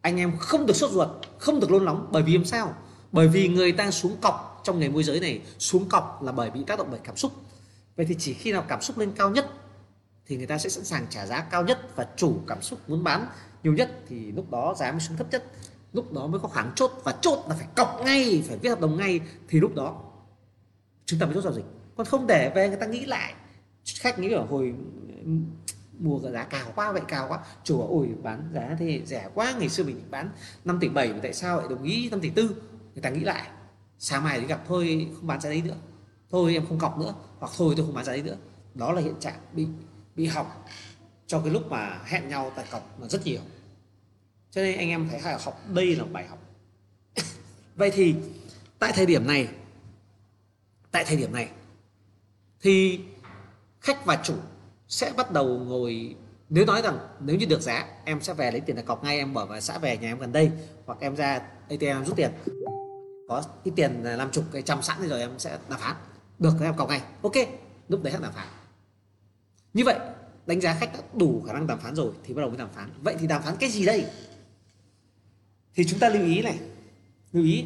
Anh 0.00 0.16
em 0.16 0.38
không 0.38 0.66
được 0.66 0.76
sốt 0.76 0.90
ruột, 0.90 1.08
không 1.38 1.60
được 1.60 1.70
lôn 1.70 1.84
nóng 1.84 2.08
bởi 2.10 2.22
vì 2.22 2.34
làm 2.34 2.44
sao? 2.44 2.74
Bởi 3.12 3.28
vì 3.28 3.48
người 3.48 3.72
ta 3.72 3.90
xuống 3.90 4.16
cọc 4.20 4.60
trong 4.64 4.78
nghề 4.78 4.88
môi 4.88 5.04
giới 5.04 5.20
này, 5.20 5.40
xuống 5.58 5.88
cọc 5.88 6.22
là 6.22 6.32
bởi 6.32 6.50
bị 6.50 6.64
tác 6.66 6.78
động 6.78 6.88
bởi 6.90 7.00
cảm 7.04 7.16
xúc 7.16 7.32
vậy 7.98 8.06
thì 8.06 8.16
chỉ 8.18 8.34
khi 8.34 8.52
nào 8.52 8.64
cảm 8.68 8.80
xúc 8.80 8.98
lên 8.98 9.12
cao 9.16 9.30
nhất 9.30 9.46
thì 10.26 10.36
người 10.36 10.46
ta 10.46 10.58
sẽ 10.58 10.68
sẵn 10.68 10.84
sàng 10.84 11.06
trả 11.10 11.26
giá 11.26 11.40
cao 11.40 11.64
nhất 11.64 11.96
và 11.96 12.06
chủ 12.16 12.40
cảm 12.46 12.62
xúc 12.62 12.78
muốn 12.88 13.04
bán 13.04 13.26
nhiều 13.62 13.72
nhất 13.72 13.90
thì 14.08 14.32
lúc 14.32 14.50
đó 14.50 14.74
giá 14.78 14.90
mới 14.90 15.00
xuống 15.00 15.16
thấp 15.16 15.26
nhất. 15.30 15.44
Lúc 15.92 16.12
đó 16.12 16.26
mới 16.26 16.40
có 16.40 16.48
khoảng 16.48 16.72
chốt 16.74 16.90
và 17.04 17.14
chốt 17.20 17.44
là 17.48 17.54
phải 17.54 17.66
cọc 17.76 18.00
ngay, 18.04 18.44
phải 18.48 18.58
viết 18.58 18.68
hợp 18.68 18.80
đồng 18.80 18.96
ngay 18.96 19.20
thì 19.48 19.60
lúc 19.60 19.74
đó 19.74 20.02
chúng 21.06 21.20
ta 21.20 21.26
mới 21.26 21.34
chốt 21.34 21.40
giao 21.40 21.52
dịch. 21.52 21.64
Còn 21.96 22.06
không 22.06 22.26
để 22.26 22.52
về 22.54 22.68
người 22.68 22.78
ta 22.78 22.86
nghĩ 22.86 23.04
lại. 23.04 23.34
Khách 24.00 24.18
nghĩ 24.18 24.32
ở 24.32 24.44
hồi 24.44 24.74
ừ, 25.24 25.30
mua 25.98 26.18
cái 26.18 26.32
giá 26.32 26.44
cao 26.44 26.72
quá, 26.74 26.92
vậy 26.92 27.02
cao 27.08 27.26
quá. 27.28 27.38
Chủ 27.64 27.78
bảo, 27.78 27.88
ôi, 27.88 28.08
bán 28.22 28.50
giá 28.54 28.76
thì 28.78 29.02
rẻ 29.06 29.28
quá, 29.34 29.54
ngày 29.58 29.68
xưa 29.68 29.84
mình 29.84 30.02
bán 30.10 30.30
5 30.64 30.78
tỷ 30.80 30.88
7 30.88 31.12
mà 31.12 31.18
tại 31.22 31.34
sao 31.34 31.58
lại 31.58 31.66
đồng 31.70 31.82
ý 31.82 32.10
5 32.10 32.20
tỷ 32.20 32.30
tư? 32.30 32.62
Người 32.94 33.02
ta 33.02 33.10
nghĩ 33.10 33.20
lại. 33.20 33.48
Sáng 33.98 34.24
mai 34.24 34.40
thì 34.40 34.46
gặp 34.46 34.64
thôi, 34.68 35.08
không 35.16 35.26
bán 35.26 35.40
giá 35.40 35.50
đấy 35.50 35.62
nữa 35.64 35.76
thôi 36.30 36.54
em 36.54 36.66
không 36.66 36.78
cọc 36.78 36.98
nữa, 36.98 37.14
hoặc 37.38 37.52
thôi 37.56 37.74
tôi 37.76 37.86
không 37.86 37.94
bán 37.94 38.04
giấy 38.04 38.22
đấy 38.22 38.30
nữa. 38.30 38.36
Đó 38.74 38.92
là 38.92 39.00
hiện 39.00 39.14
trạng 39.20 39.40
bị 39.52 39.66
bị 40.16 40.26
học 40.26 40.66
cho 41.26 41.40
cái 41.40 41.52
lúc 41.52 41.70
mà 41.70 42.00
hẹn 42.04 42.28
nhau 42.28 42.52
tại 42.56 42.64
cọc 42.70 43.00
là 43.00 43.08
rất 43.08 43.26
nhiều. 43.26 43.40
Cho 44.50 44.62
nên 44.62 44.78
anh 44.78 44.88
em 44.88 45.08
phải 45.22 45.38
học, 45.38 45.60
đây 45.68 45.96
là 45.96 46.04
bài 46.04 46.26
học. 46.26 46.38
Vậy 47.76 47.90
thì 47.90 48.14
tại 48.78 48.92
thời 48.94 49.06
điểm 49.06 49.26
này, 49.26 49.48
tại 50.90 51.04
thời 51.04 51.16
điểm 51.16 51.32
này 51.32 51.48
thì 52.60 53.00
khách 53.80 54.06
và 54.06 54.20
chủ 54.24 54.34
sẽ 54.88 55.12
bắt 55.16 55.32
đầu 55.32 55.46
ngồi, 55.46 56.16
nếu 56.48 56.66
nói 56.66 56.82
rằng 56.82 56.98
nếu 57.20 57.36
như 57.36 57.46
được 57.46 57.60
giá, 57.60 57.86
em 58.04 58.20
sẽ 58.20 58.34
về 58.34 58.50
lấy 58.50 58.60
tiền 58.60 58.76
đặt 58.76 58.82
cọc 58.82 59.04
ngay, 59.04 59.18
em 59.18 59.34
bỏ 59.34 59.46
vào 59.46 59.60
xã 59.60 59.78
về 59.78 59.98
nhà 59.98 60.08
em 60.08 60.18
gần 60.18 60.32
đây, 60.32 60.50
hoặc 60.86 60.98
em 61.00 61.16
ra 61.16 61.40
ATM 61.68 62.04
rút 62.04 62.16
tiền. 62.16 62.30
Có 63.28 63.42
ít 63.64 63.72
tiền 63.76 64.02
làm 64.02 64.30
chục 64.30 64.44
cái 64.52 64.62
trăm 64.62 64.82
sẵn 64.82 65.08
rồi 65.08 65.20
em 65.20 65.38
sẽ 65.38 65.58
đàm 65.68 65.80
phán 65.80 65.96
được 66.38 66.54
em 66.60 66.76
cọc 66.76 66.88
ngay. 66.88 67.02
Ok, 67.22 67.34
lúc 67.88 68.02
đấy 68.02 68.12
hãng 68.12 68.22
đàm 68.22 68.32
phán. 68.32 68.46
Như 69.74 69.84
vậy, 69.84 69.98
đánh 70.46 70.60
giá 70.60 70.74
khách 70.74 70.92
đã 70.92 71.00
đủ 71.14 71.42
khả 71.46 71.52
năng 71.52 71.66
đàm 71.66 71.80
phán 71.80 71.94
rồi 71.94 72.12
thì 72.24 72.34
bắt 72.34 72.40
đầu 72.40 72.50
mới 72.50 72.58
đàm 72.58 72.68
phán. 72.70 72.90
Vậy 73.02 73.16
thì 73.20 73.26
đàm 73.26 73.42
phán 73.42 73.56
cái 73.56 73.70
gì 73.70 73.86
đây? 73.86 74.06
Thì 75.74 75.84
chúng 75.84 75.98
ta 75.98 76.08
lưu 76.08 76.22
ý 76.22 76.42
này. 76.42 76.58
Lưu 77.32 77.44
ý, 77.44 77.64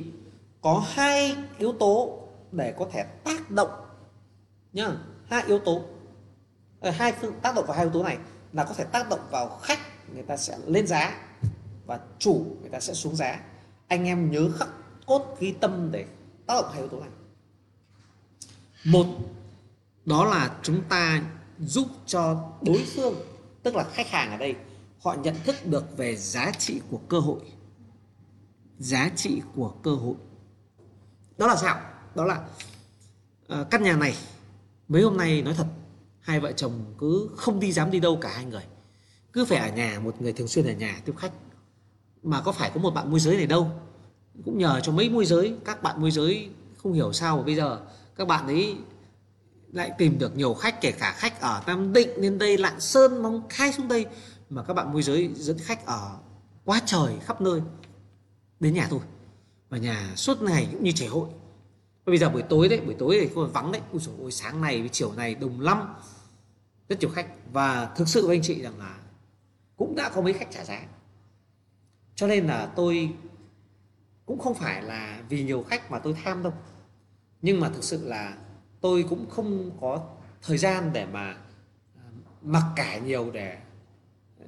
có 0.61 0.85
hai 0.89 1.37
yếu 1.59 1.73
tố 1.73 2.23
để 2.53 2.75
có 2.79 2.89
thể 2.93 3.03
tác 3.25 3.51
động 3.51 3.71
nhá. 4.73 4.89
Hai 5.27 5.43
yếu 5.47 5.59
tố. 5.59 5.83
Ờ, 6.81 6.91
hai 6.91 7.13
phương, 7.13 7.35
tác 7.43 7.55
động 7.55 7.67
vào 7.67 7.77
hai 7.77 7.85
yếu 7.85 7.93
tố 7.93 8.03
này 8.03 8.19
là 8.53 8.65
có 8.65 8.75
thể 8.75 8.85
tác 8.85 9.09
động 9.09 9.21
vào 9.31 9.59
khách, 9.63 9.79
người 10.15 10.23
ta 10.23 10.37
sẽ 10.37 10.59
lên 10.67 10.87
giá 10.87 11.19
và 11.87 12.01
chủ, 12.19 12.47
người 12.61 12.71
ta 12.71 12.81
sẽ 12.81 12.95
xuống 12.95 13.17
giá. 13.17 13.41
Anh 13.89 14.05
em 14.05 14.31
nhớ 14.31 14.51
khắc 14.59 14.69
cốt 15.07 15.37
ghi 15.41 15.53
tâm 15.53 15.89
để 15.93 16.07
tác 16.47 16.55
động 16.55 16.71
hai 16.71 16.79
yếu 16.79 16.89
tố 16.89 17.01
này 17.01 17.09
một 18.85 19.07
đó 20.05 20.25
là 20.25 20.57
chúng 20.63 20.83
ta 20.89 21.23
giúp 21.59 21.87
cho 22.07 22.53
đối 22.63 22.85
phương 22.95 23.15
tức 23.63 23.77
là 23.77 23.85
khách 23.93 24.09
hàng 24.09 24.31
ở 24.31 24.37
đây 24.37 24.55
họ 25.03 25.15
nhận 25.15 25.35
thức 25.45 25.57
được 25.67 25.97
về 25.97 26.17
giá 26.17 26.53
trị 26.59 26.81
của 26.91 26.99
cơ 27.09 27.19
hội. 27.19 27.41
Giá 28.79 29.11
trị 29.17 29.43
của 29.55 29.69
cơ 29.83 29.95
hội. 29.95 30.15
Đó 31.39 31.47
là 31.47 31.57
sao? 31.57 31.81
Đó 32.15 32.25
là 32.25 32.45
uh, 33.61 33.71
căn 33.71 33.83
nhà 33.83 33.97
này 33.97 34.15
mấy 34.89 35.03
hôm 35.03 35.17
nay 35.17 35.43
nói 35.43 35.55
thật 35.55 35.67
hai 36.21 36.41
vợ 36.41 36.53
chồng 36.53 36.95
cứ 36.99 37.31
không 37.37 37.61
đi 37.61 37.73
dám 37.73 37.91
đi 37.91 38.01
đâu 38.01 38.19
cả 38.21 38.33
hai 38.35 38.45
người. 38.45 38.65
Cứ 39.33 39.45
phải 39.45 39.59
ở 39.59 39.77
nhà 39.77 40.01
một 40.05 40.23
người 40.23 40.33
thường 40.33 40.49
xuyên 40.49 40.67
ở 40.67 40.73
nhà 40.73 41.01
tiếp 41.05 41.13
khách. 41.17 41.33
Mà 42.23 42.41
có 42.41 42.53
phải 42.53 42.71
có 42.75 42.81
một 42.81 42.91
bạn 42.91 43.11
môi 43.11 43.21
giới 43.21 43.37
này 43.37 43.47
đâu? 43.47 43.71
Cũng 44.45 44.59
nhờ 44.59 44.81
cho 44.83 44.93
mấy 44.93 45.11
môi 45.11 45.25
giới 45.25 45.55
các 45.65 45.83
bạn 45.83 46.01
môi 46.01 46.11
giới 46.11 46.51
không 46.77 46.93
hiểu 46.93 47.13
sao 47.13 47.37
mà 47.37 47.43
bây 47.43 47.55
giờ 47.55 47.81
các 48.17 48.29
bạn 48.29 48.47
ấy 48.47 48.77
lại 49.73 49.93
tìm 49.99 50.19
được 50.19 50.37
nhiều 50.37 50.55
khách, 50.55 50.81
kể 50.81 50.93
cả 50.93 51.15
khách 51.17 51.41
ở 51.41 51.63
Nam 51.67 51.93
Định, 51.93 52.11
lên 52.17 52.39
đây, 52.39 52.59
Lạng 52.59 52.81
Sơn, 52.81 53.23
Móng 53.23 53.43
Khai 53.49 53.73
xuống 53.73 53.89
đây, 53.89 54.07
mà 54.51 54.63
các 54.63 54.75
bạn 54.75 54.93
môi 54.93 55.03
giới 55.03 55.31
dẫn 55.35 55.59
khách 55.59 55.87
ở 55.87 56.19
quá 56.65 56.81
trời, 56.87 57.15
khắp 57.25 57.41
nơi. 57.41 57.61
Đến 58.61 58.75
nhà 58.75 58.87
tôi 58.91 59.01
và 59.69 59.79
nhà 59.79 60.13
suốt 60.17 60.43
ngày 60.43 60.69
cũng 60.73 60.85
như 60.85 60.93
trẻ 60.93 61.07
hội. 61.07 61.29
Bây 62.07 62.19
giờ 62.19 62.29
buổi 62.29 62.43
tối 62.43 62.69
đấy, 62.69 62.81
buổi 62.81 62.95
tối 62.99 63.19
thì 63.21 63.29
còn 63.35 63.53
vắng 63.53 63.73
đấy. 63.73 63.83
Ui 63.93 64.01
dồi 64.01 64.15
ôi, 64.21 64.33
sáng 64.33 64.61
này 64.61 64.81
với 64.81 64.89
chiều 64.89 65.13
này 65.13 65.35
đồng 65.35 65.61
lắm. 65.61 65.95
Rất 66.89 67.01
nhiều 67.01 67.11
khách. 67.11 67.27
Và 67.53 67.93
thực 67.97 68.09
sự 68.09 68.27
với 68.27 68.37
anh 68.37 68.43
chị 68.43 68.63
rằng 68.63 68.79
là 68.79 68.99
cũng 69.77 69.95
đã 69.95 70.09
có 70.09 70.21
mấy 70.21 70.33
khách 70.33 70.51
trả 70.51 70.65
giá. 70.65 70.83
Cho 72.15 72.27
nên 72.27 72.47
là 72.47 72.67
tôi 72.77 73.15
cũng 74.27 74.39
không 74.39 74.55
phải 74.55 74.83
là 74.83 75.23
vì 75.29 75.43
nhiều 75.43 75.65
khách 75.69 75.91
mà 75.91 75.99
tôi 75.99 76.17
tham 76.25 76.43
đâu 76.43 76.53
nhưng 77.43 77.61
mà 77.61 77.69
thực 77.69 77.85
sự 77.85 78.09
là 78.09 78.37
tôi 78.81 79.05
cũng 79.09 79.31
không 79.31 79.71
có 79.81 80.09
thời 80.43 80.59
gian 80.59 80.93
để 80.93 81.07
mà 81.07 81.37
ờ, 81.97 82.03
mặc 82.43 82.65
cả 82.77 82.99
nhiều 82.99 83.31
để 83.31 83.59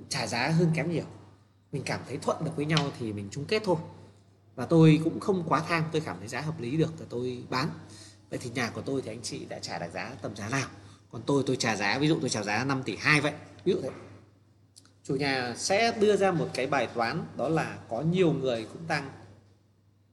trả 0.08 0.26
giá 0.26 0.48
hơn 0.48 0.70
kém 0.74 0.90
nhiều. 0.90 1.04
Mình 1.72 1.82
cảm 1.86 2.00
thấy 2.08 2.18
thuận 2.22 2.44
được 2.44 2.56
với 2.56 2.66
nhau 2.66 2.90
thì 2.98 3.12
mình 3.12 3.28
chung 3.30 3.44
kết 3.44 3.62
thôi. 3.64 3.76
Và 4.54 4.66
tôi 4.66 5.00
cũng 5.04 5.20
không 5.20 5.44
quá 5.48 5.62
tham, 5.68 5.84
tôi 5.92 6.02
cảm 6.04 6.16
thấy 6.18 6.28
giá 6.28 6.40
hợp 6.40 6.60
lý 6.60 6.76
được 6.76 6.92
thì 6.98 7.04
tôi 7.08 7.44
bán. 7.50 7.68
Vậy 8.30 8.38
thì 8.42 8.50
nhà 8.50 8.70
của 8.70 8.80
tôi 8.80 9.02
thì 9.02 9.12
anh 9.12 9.22
chị 9.22 9.44
đã 9.44 9.58
trả 9.58 9.78
được 9.78 9.86
giá 9.94 10.12
tầm 10.22 10.36
giá 10.36 10.48
nào? 10.48 10.68
Còn 11.10 11.22
tôi 11.26 11.42
tôi 11.46 11.56
trả 11.56 11.76
giá, 11.76 11.98
ví 11.98 12.08
dụ 12.08 12.18
tôi 12.20 12.30
trả 12.30 12.42
giá 12.42 12.64
5 12.64 12.82
tỷ 12.82 12.96
hai 12.96 13.20
vậy, 13.20 13.32
ví 13.64 13.72
dụ 13.72 13.80
thế. 13.82 13.90
Chủ 15.04 15.16
nhà 15.16 15.54
sẽ 15.56 15.92
đưa 16.00 16.16
ra 16.16 16.30
một 16.30 16.48
cái 16.54 16.66
bài 16.66 16.88
toán 16.94 17.26
đó 17.36 17.48
là 17.48 17.78
có 17.88 18.00
nhiều 18.00 18.32
người 18.32 18.66
cũng 18.72 18.82
đang 18.88 19.10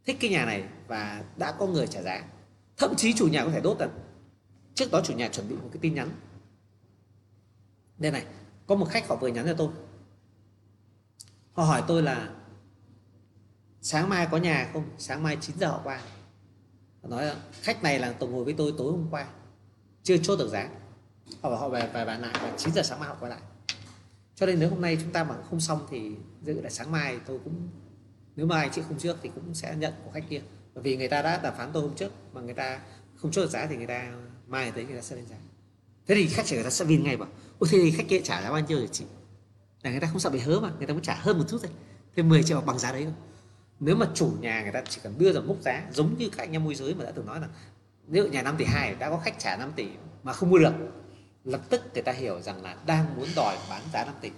thích 0.05 0.17
cái 0.19 0.29
nhà 0.29 0.45
này 0.45 0.63
và 0.87 1.23
đã 1.37 1.51
có 1.51 1.67
người 1.67 1.87
trả 1.87 2.01
giá 2.01 2.23
thậm 2.77 2.95
chí 2.97 3.13
chủ 3.13 3.27
nhà 3.27 3.45
có 3.45 3.51
thể 3.51 3.61
đốt 3.61 3.77
tận 3.79 3.89
trước 4.75 4.91
đó 4.91 5.01
chủ 5.03 5.13
nhà 5.13 5.29
chuẩn 5.29 5.49
bị 5.49 5.55
một 5.55 5.69
cái 5.71 5.79
tin 5.81 5.95
nhắn. 5.95 6.09
Đây 7.97 8.11
này, 8.11 8.25
có 8.67 8.75
một 8.75 8.85
khách 8.89 9.07
họ 9.07 9.15
vừa 9.15 9.27
nhắn 9.27 9.45
cho 9.45 9.53
tôi. 9.53 9.69
Họ 11.53 11.63
hỏi 11.63 11.83
tôi 11.87 12.03
là, 12.03 12.29
sáng 13.81 14.09
mai 14.09 14.27
có 14.31 14.37
nhà 14.37 14.69
không? 14.73 14.89
Sáng 14.97 15.23
mai 15.23 15.37
9 15.41 15.57
giờ 15.59 15.67
họ 15.67 15.81
qua. 15.83 16.01
Họ 17.01 17.09
nói 17.09 17.25
là, 17.25 17.35
khách 17.61 17.83
này 17.83 17.99
là 17.99 18.11
tổng 18.11 18.31
ngồi 18.31 18.43
với 18.43 18.53
tôi 18.57 18.73
tối 18.77 18.91
hôm 18.91 19.07
qua, 19.11 19.27
chưa 20.03 20.17
chốt 20.17 20.39
được 20.39 20.49
giá. 20.49 20.69
Họ 21.41 21.49
bảo 21.49 21.59
họ 21.59 21.69
về 21.69 21.89
về 21.93 22.05
bàn 22.05 22.21
lại 22.21 22.33
và 22.41 22.53
9 22.57 22.73
giờ 22.73 22.83
sáng 22.83 22.99
mai 22.99 23.09
họ 23.09 23.15
quay 23.19 23.29
lại. 23.29 23.41
Cho 24.35 24.45
nên 24.45 24.59
nếu 24.59 24.69
hôm 24.69 24.81
nay 24.81 24.97
chúng 25.01 25.11
ta 25.11 25.23
mà 25.23 25.35
không 25.49 25.59
xong 25.59 25.87
thì 25.89 26.15
dự 26.41 26.61
là 26.61 26.69
sáng 26.69 26.91
mai 26.91 27.19
tôi 27.25 27.39
cũng, 27.43 27.69
nếu 28.35 28.45
mà 28.45 28.61
anh 28.61 28.71
chị 28.71 28.81
không 28.87 28.97
trước 28.97 29.17
thì 29.21 29.29
cũng 29.35 29.53
sẽ 29.53 29.75
nhận 29.75 29.93
của 30.05 30.11
khách 30.11 30.29
kia 30.29 30.41
bởi 30.75 30.83
vì 30.83 30.97
người 30.97 31.07
ta 31.07 31.21
đã 31.21 31.39
đàm 31.43 31.53
phán 31.57 31.69
tôi 31.73 31.83
hôm 31.83 31.95
trước 31.95 32.11
mà 32.33 32.41
người 32.41 32.53
ta 32.53 32.79
không 33.15 33.31
chốt 33.31 33.41
được 33.41 33.49
giá 33.49 33.65
thì 33.65 33.77
người 33.77 33.87
ta 33.87 34.11
mai 34.47 34.71
tới 34.71 34.85
người 34.85 34.95
ta 34.95 35.01
sẽ 35.01 35.15
lên 35.15 35.25
giá 35.25 35.35
thế 36.07 36.15
thì 36.15 36.27
khách 36.27 36.45
chỉ 36.45 36.55
người 36.55 36.63
ta 36.63 36.69
sẽ 36.69 36.85
vin 36.85 37.03
ngay 37.03 37.17
bảo 37.17 37.29
ôi 37.59 37.69
thế 37.71 37.79
thì 37.83 37.91
khách 37.91 38.07
kia 38.07 38.21
trả 38.23 38.41
giá 38.41 38.51
bao 38.51 38.59
nhiêu 38.59 38.77
rồi 38.77 38.89
chị 38.91 39.05
là 39.83 39.91
người 39.91 39.99
ta 39.99 40.07
không 40.07 40.19
sợ 40.19 40.29
bị 40.29 40.39
hớ 40.39 40.59
mà 40.59 40.71
người 40.77 40.87
ta 40.87 40.93
muốn 40.93 41.03
trả 41.03 41.15
hơn 41.15 41.37
một 41.37 41.45
chút 41.49 41.57
thôi 41.61 41.71
thêm 42.15 42.29
10 42.29 42.43
triệu 42.43 42.61
bằng 42.61 42.79
giá 42.79 42.91
đấy 42.91 43.03
thôi 43.03 43.13
nếu 43.79 43.95
mà 43.95 44.07
chủ 44.13 44.31
nhà 44.39 44.61
người 44.61 44.71
ta 44.71 44.83
chỉ 44.89 45.01
cần 45.03 45.17
đưa 45.17 45.33
ra 45.33 45.41
mốc 45.41 45.61
giá 45.61 45.87
giống 45.91 46.17
như 46.17 46.29
các 46.29 46.43
anh 46.43 46.51
em 46.51 46.63
môi 46.63 46.75
giới 46.75 46.95
mà 46.95 47.03
đã 47.03 47.11
từng 47.11 47.25
nói 47.25 47.39
là 47.39 47.47
nếu 48.07 48.27
nhà 48.27 48.41
5 48.41 48.55
tỷ 48.57 48.65
2 48.65 48.95
đã 48.95 49.09
có 49.09 49.17
khách 49.17 49.39
trả 49.39 49.57
5 49.57 49.71
tỷ 49.75 49.87
mà 50.23 50.33
không 50.33 50.49
mua 50.49 50.57
được 50.57 50.73
lập 51.43 51.61
tức 51.69 51.81
người 51.93 52.03
ta 52.03 52.11
hiểu 52.11 52.41
rằng 52.41 52.63
là 52.63 52.75
đang 52.85 53.15
muốn 53.15 53.27
đòi 53.35 53.57
bán 53.69 53.81
giá 53.93 54.05
5 54.05 54.13
tỷ 54.21 54.31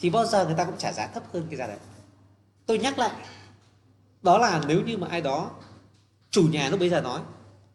thì 0.00 0.10
bao 0.10 0.26
giờ 0.26 0.44
người 0.44 0.54
ta 0.58 0.64
cũng 0.64 0.78
trả 0.78 0.92
giá 0.92 1.06
thấp 1.06 1.22
hơn 1.32 1.46
cái 1.50 1.56
giá 1.56 1.66
đấy 1.66 1.78
tôi 2.66 2.78
nhắc 2.78 2.98
lại 2.98 3.12
đó 4.22 4.38
là 4.38 4.62
nếu 4.68 4.82
như 4.82 4.96
mà 4.96 5.06
ai 5.10 5.20
đó 5.20 5.50
chủ 6.30 6.42
nhà 6.42 6.68
lúc 6.68 6.80
bây 6.80 6.90
giờ 6.90 7.00
nói, 7.00 7.20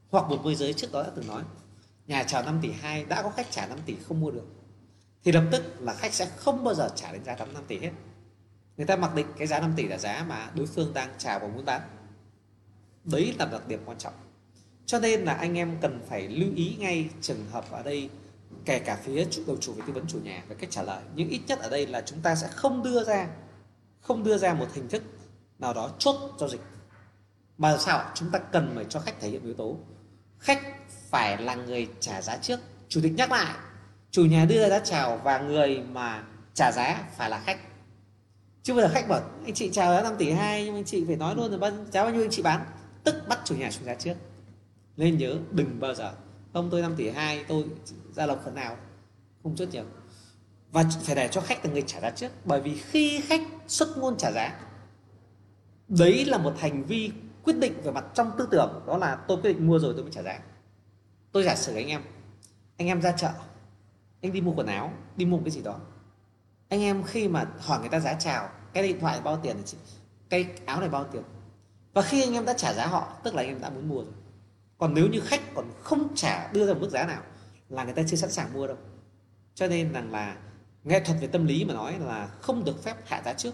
hoặc 0.09 0.29
một 0.29 0.39
môi 0.43 0.55
giới 0.55 0.73
trước 0.73 0.91
đó 0.91 1.03
đã 1.03 1.09
từng 1.15 1.27
nói, 1.27 1.43
nhà 2.07 2.23
chào 2.23 2.43
5 2.43 2.59
tỷ 2.61 2.71
2 2.71 3.05
đã 3.05 3.21
có 3.21 3.29
khách 3.29 3.51
trả 3.51 3.67
5 3.67 3.79
tỷ 3.85 3.95
không 4.07 4.19
mua 4.19 4.31
được, 4.31 4.45
thì 5.23 5.31
lập 5.31 5.43
tức 5.51 5.63
là 5.79 5.93
khách 5.93 6.13
sẽ 6.13 6.25
không 6.37 6.63
bao 6.63 6.73
giờ 6.73 6.89
trả 6.95 7.11
đến 7.11 7.23
giá 7.23 7.35
5 7.35 7.47
tỷ 7.67 7.79
hết. 7.79 7.91
Người 8.77 8.85
ta 8.85 8.95
mặc 8.95 9.15
định 9.15 9.27
cái 9.37 9.47
giá 9.47 9.59
5 9.59 9.73
tỷ 9.75 9.87
là 9.87 9.97
giá 9.97 10.25
mà 10.27 10.51
đối 10.55 10.65
phương 10.65 10.93
đang 10.93 11.09
chào 11.17 11.39
và 11.39 11.47
muốn 11.47 11.65
bán. 11.65 11.81
Đấy 13.03 13.35
là 13.39 13.45
đặc 13.45 13.67
điểm 13.67 13.79
quan 13.85 13.97
trọng. 13.97 14.13
Cho 14.85 14.99
nên 14.99 15.21
là 15.21 15.33
anh 15.33 15.57
em 15.57 15.77
cần 15.81 15.99
phải 16.09 16.27
lưu 16.27 16.49
ý 16.55 16.75
ngay 16.79 17.09
trường 17.21 17.45
hợp 17.51 17.71
ở 17.71 17.83
đây, 17.83 18.09
kể 18.65 18.79
cả 18.79 18.97
phía 19.03 19.25
chủ, 19.31 19.41
đầu 19.47 19.57
chủ 19.57 19.73
về 19.73 19.83
tư 19.87 19.93
vấn 19.93 20.07
chủ 20.07 20.19
nhà 20.19 20.43
về 20.47 20.55
cách 20.59 20.71
trả 20.71 20.83
lời. 20.83 21.03
Nhưng 21.15 21.29
ít 21.29 21.41
nhất 21.47 21.59
ở 21.59 21.69
đây 21.69 21.87
là 21.87 22.01
chúng 22.01 22.21
ta 22.21 22.35
sẽ 22.35 22.47
không 22.47 22.83
đưa 22.83 23.03
ra, 23.03 23.27
không 24.01 24.23
đưa 24.23 24.37
ra 24.37 24.53
một 24.53 24.67
hình 24.73 24.89
thức 24.89 25.03
nào 25.59 25.73
đó 25.73 25.91
chốt 25.99 26.15
giao 26.39 26.49
dịch 26.49 26.61
mà 27.57 27.77
sao? 27.77 28.11
Chúng 28.15 28.31
ta 28.31 28.39
cần 28.39 28.71
phải 28.75 28.85
cho 28.89 28.99
khách 28.99 29.19
thể 29.19 29.29
hiện 29.29 29.43
yếu 29.43 29.53
tố. 29.53 29.77
Khách 30.39 30.61
phải 31.09 31.37
là 31.37 31.55
người 31.55 31.87
trả 31.99 32.21
giá 32.21 32.37
trước. 32.37 32.59
Chủ 32.89 33.01
tịch 33.03 33.13
nhắc 33.15 33.31
lại 33.31 33.55
chủ 34.15 34.25
nhà 34.25 34.45
đưa 34.45 34.61
ra 34.61 34.69
giá 34.69 34.79
chào 34.79 35.17
và 35.23 35.39
người 35.39 35.81
mà 35.91 36.23
trả 36.53 36.71
giá 36.71 37.03
phải 37.17 37.29
là 37.29 37.39
khách. 37.39 37.59
Chứ 38.63 38.73
bây 38.73 38.83
giờ 38.83 38.89
khách 38.93 39.07
bảo 39.07 39.21
anh 39.45 39.53
chị 39.53 39.69
chào 39.73 39.95
giá 39.95 40.01
5 40.01 40.13
tỷ 40.17 40.31
2 40.31 40.65
nhưng 40.65 40.75
anh 40.75 40.85
chị 40.85 41.03
phải 41.07 41.15
nói 41.15 41.35
luôn 41.35 41.51
là 41.51 41.57
bao, 41.57 41.71
giá 41.91 42.03
bao 42.03 42.13
nhiêu 42.13 42.23
anh 42.23 42.29
chị 42.31 42.41
bán? 42.41 42.65
Tức 43.03 43.15
bắt 43.27 43.39
chủ 43.45 43.55
nhà 43.55 43.71
xuống 43.71 43.85
giá 43.85 43.95
trước. 43.95 44.13
Nên 44.97 45.17
nhớ 45.17 45.35
đừng 45.51 45.79
bao 45.79 45.93
giờ 45.93 46.13
không 46.53 46.69
tôi 46.71 46.81
5 46.81 46.95
tỷ 46.97 47.09
2 47.09 47.43
tôi 47.47 47.65
ra 48.15 48.25
lộc 48.25 48.41
phần 48.45 48.55
nào? 48.55 48.77
Không 49.43 49.55
chốt 49.55 49.67
nhiều. 49.71 49.83
Và 50.71 50.83
phải 51.03 51.15
để 51.15 51.27
cho 51.27 51.41
khách 51.41 51.65
là 51.65 51.71
người 51.71 51.83
trả 51.87 51.99
giá 51.99 52.09
trước. 52.09 52.31
Bởi 52.45 52.61
vì 52.61 52.77
khi 52.77 53.21
khách 53.21 53.41
xuất 53.67 53.97
ngôn 53.97 54.17
trả 54.17 54.31
giá 54.31 54.59
đấy 55.87 56.25
là 56.25 56.37
một 56.37 56.53
hành 56.59 56.83
vi 56.83 57.11
quyết 57.45 57.57
định 57.59 57.81
về 57.83 57.91
mặt 57.91 58.05
trong 58.13 58.31
tư 58.37 58.47
tưởng, 58.51 58.83
đó 58.87 58.97
là 58.97 59.15
tôi 59.27 59.37
quyết 59.37 59.53
định 59.53 59.67
mua 59.67 59.79
rồi 59.79 59.93
tôi 59.93 60.03
mới 60.03 60.11
trả 60.11 60.21
giá. 60.21 60.39
Tôi 61.31 61.43
giả 61.43 61.55
sử 61.55 61.75
anh 61.75 61.87
em 61.87 62.01
anh 62.77 62.87
em 62.87 63.01
ra 63.01 63.11
chợ, 63.11 63.31
anh 64.21 64.33
đi 64.33 64.41
mua 64.41 64.53
quần 64.53 64.67
áo, 64.67 64.93
đi 65.15 65.25
mua 65.25 65.39
cái 65.39 65.51
gì 65.51 65.61
đó. 65.61 65.79
Anh 66.69 66.81
em 66.81 67.03
khi 67.03 67.27
mà 67.27 67.45
hỏi 67.59 67.79
người 67.79 67.89
ta 67.89 67.99
giá 67.99 68.13
chào, 68.13 68.49
cái 68.73 68.83
điện 68.83 68.99
thoại 68.99 69.21
bao 69.23 69.39
tiền 69.43 69.57
chị, 69.65 69.77
cái 70.29 70.47
áo 70.65 70.79
này 70.79 70.89
bao 70.89 71.03
tiền? 71.03 71.23
Và 71.93 72.01
khi 72.01 72.23
anh 72.23 72.33
em 72.33 72.45
đã 72.45 72.53
trả 72.53 72.73
giá 72.73 72.87
họ, 72.87 73.17
tức 73.23 73.35
là 73.35 73.41
anh 73.41 73.47
em 73.47 73.61
đã 73.61 73.69
muốn 73.69 73.87
mua 73.87 74.03
rồi. 74.03 74.13
Còn 74.77 74.93
nếu 74.93 75.07
như 75.07 75.19
khách 75.19 75.41
còn 75.55 75.71
không 75.81 76.15
trả, 76.15 76.51
đưa 76.51 76.67
ra 76.67 76.73
một 76.73 76.79
mức 76.81 76.89
giá 76.89 77.07
nào 77.07 77.21
là 77.69 77.83
người 77.83 77.93
ta 77.93 78.01
chưa 78.07 78.17
sẵn 78.17 78.31
sàng 78.31 78.53
mua 78.53 78.67
đâu. 78.67 78.77
Cho 79.55 79.67
nên 79.67 79.93
rằng 79.93 80.11
là 80.11 80.37
nghệ 80.83 80.99
thuật 80.99 81.17
về 81.21 81.27
tâm 81.27 81.45
lý 81.45 81.65
mà 81.65 81.73
nói 81.73 81.99
là 81.99 82.27
không 82.41 82.65
được 82.65 82.83
phép 82.83 82.95
hạ 83.05 83.21
giá 83.25 83.33
trước 83.33 83.53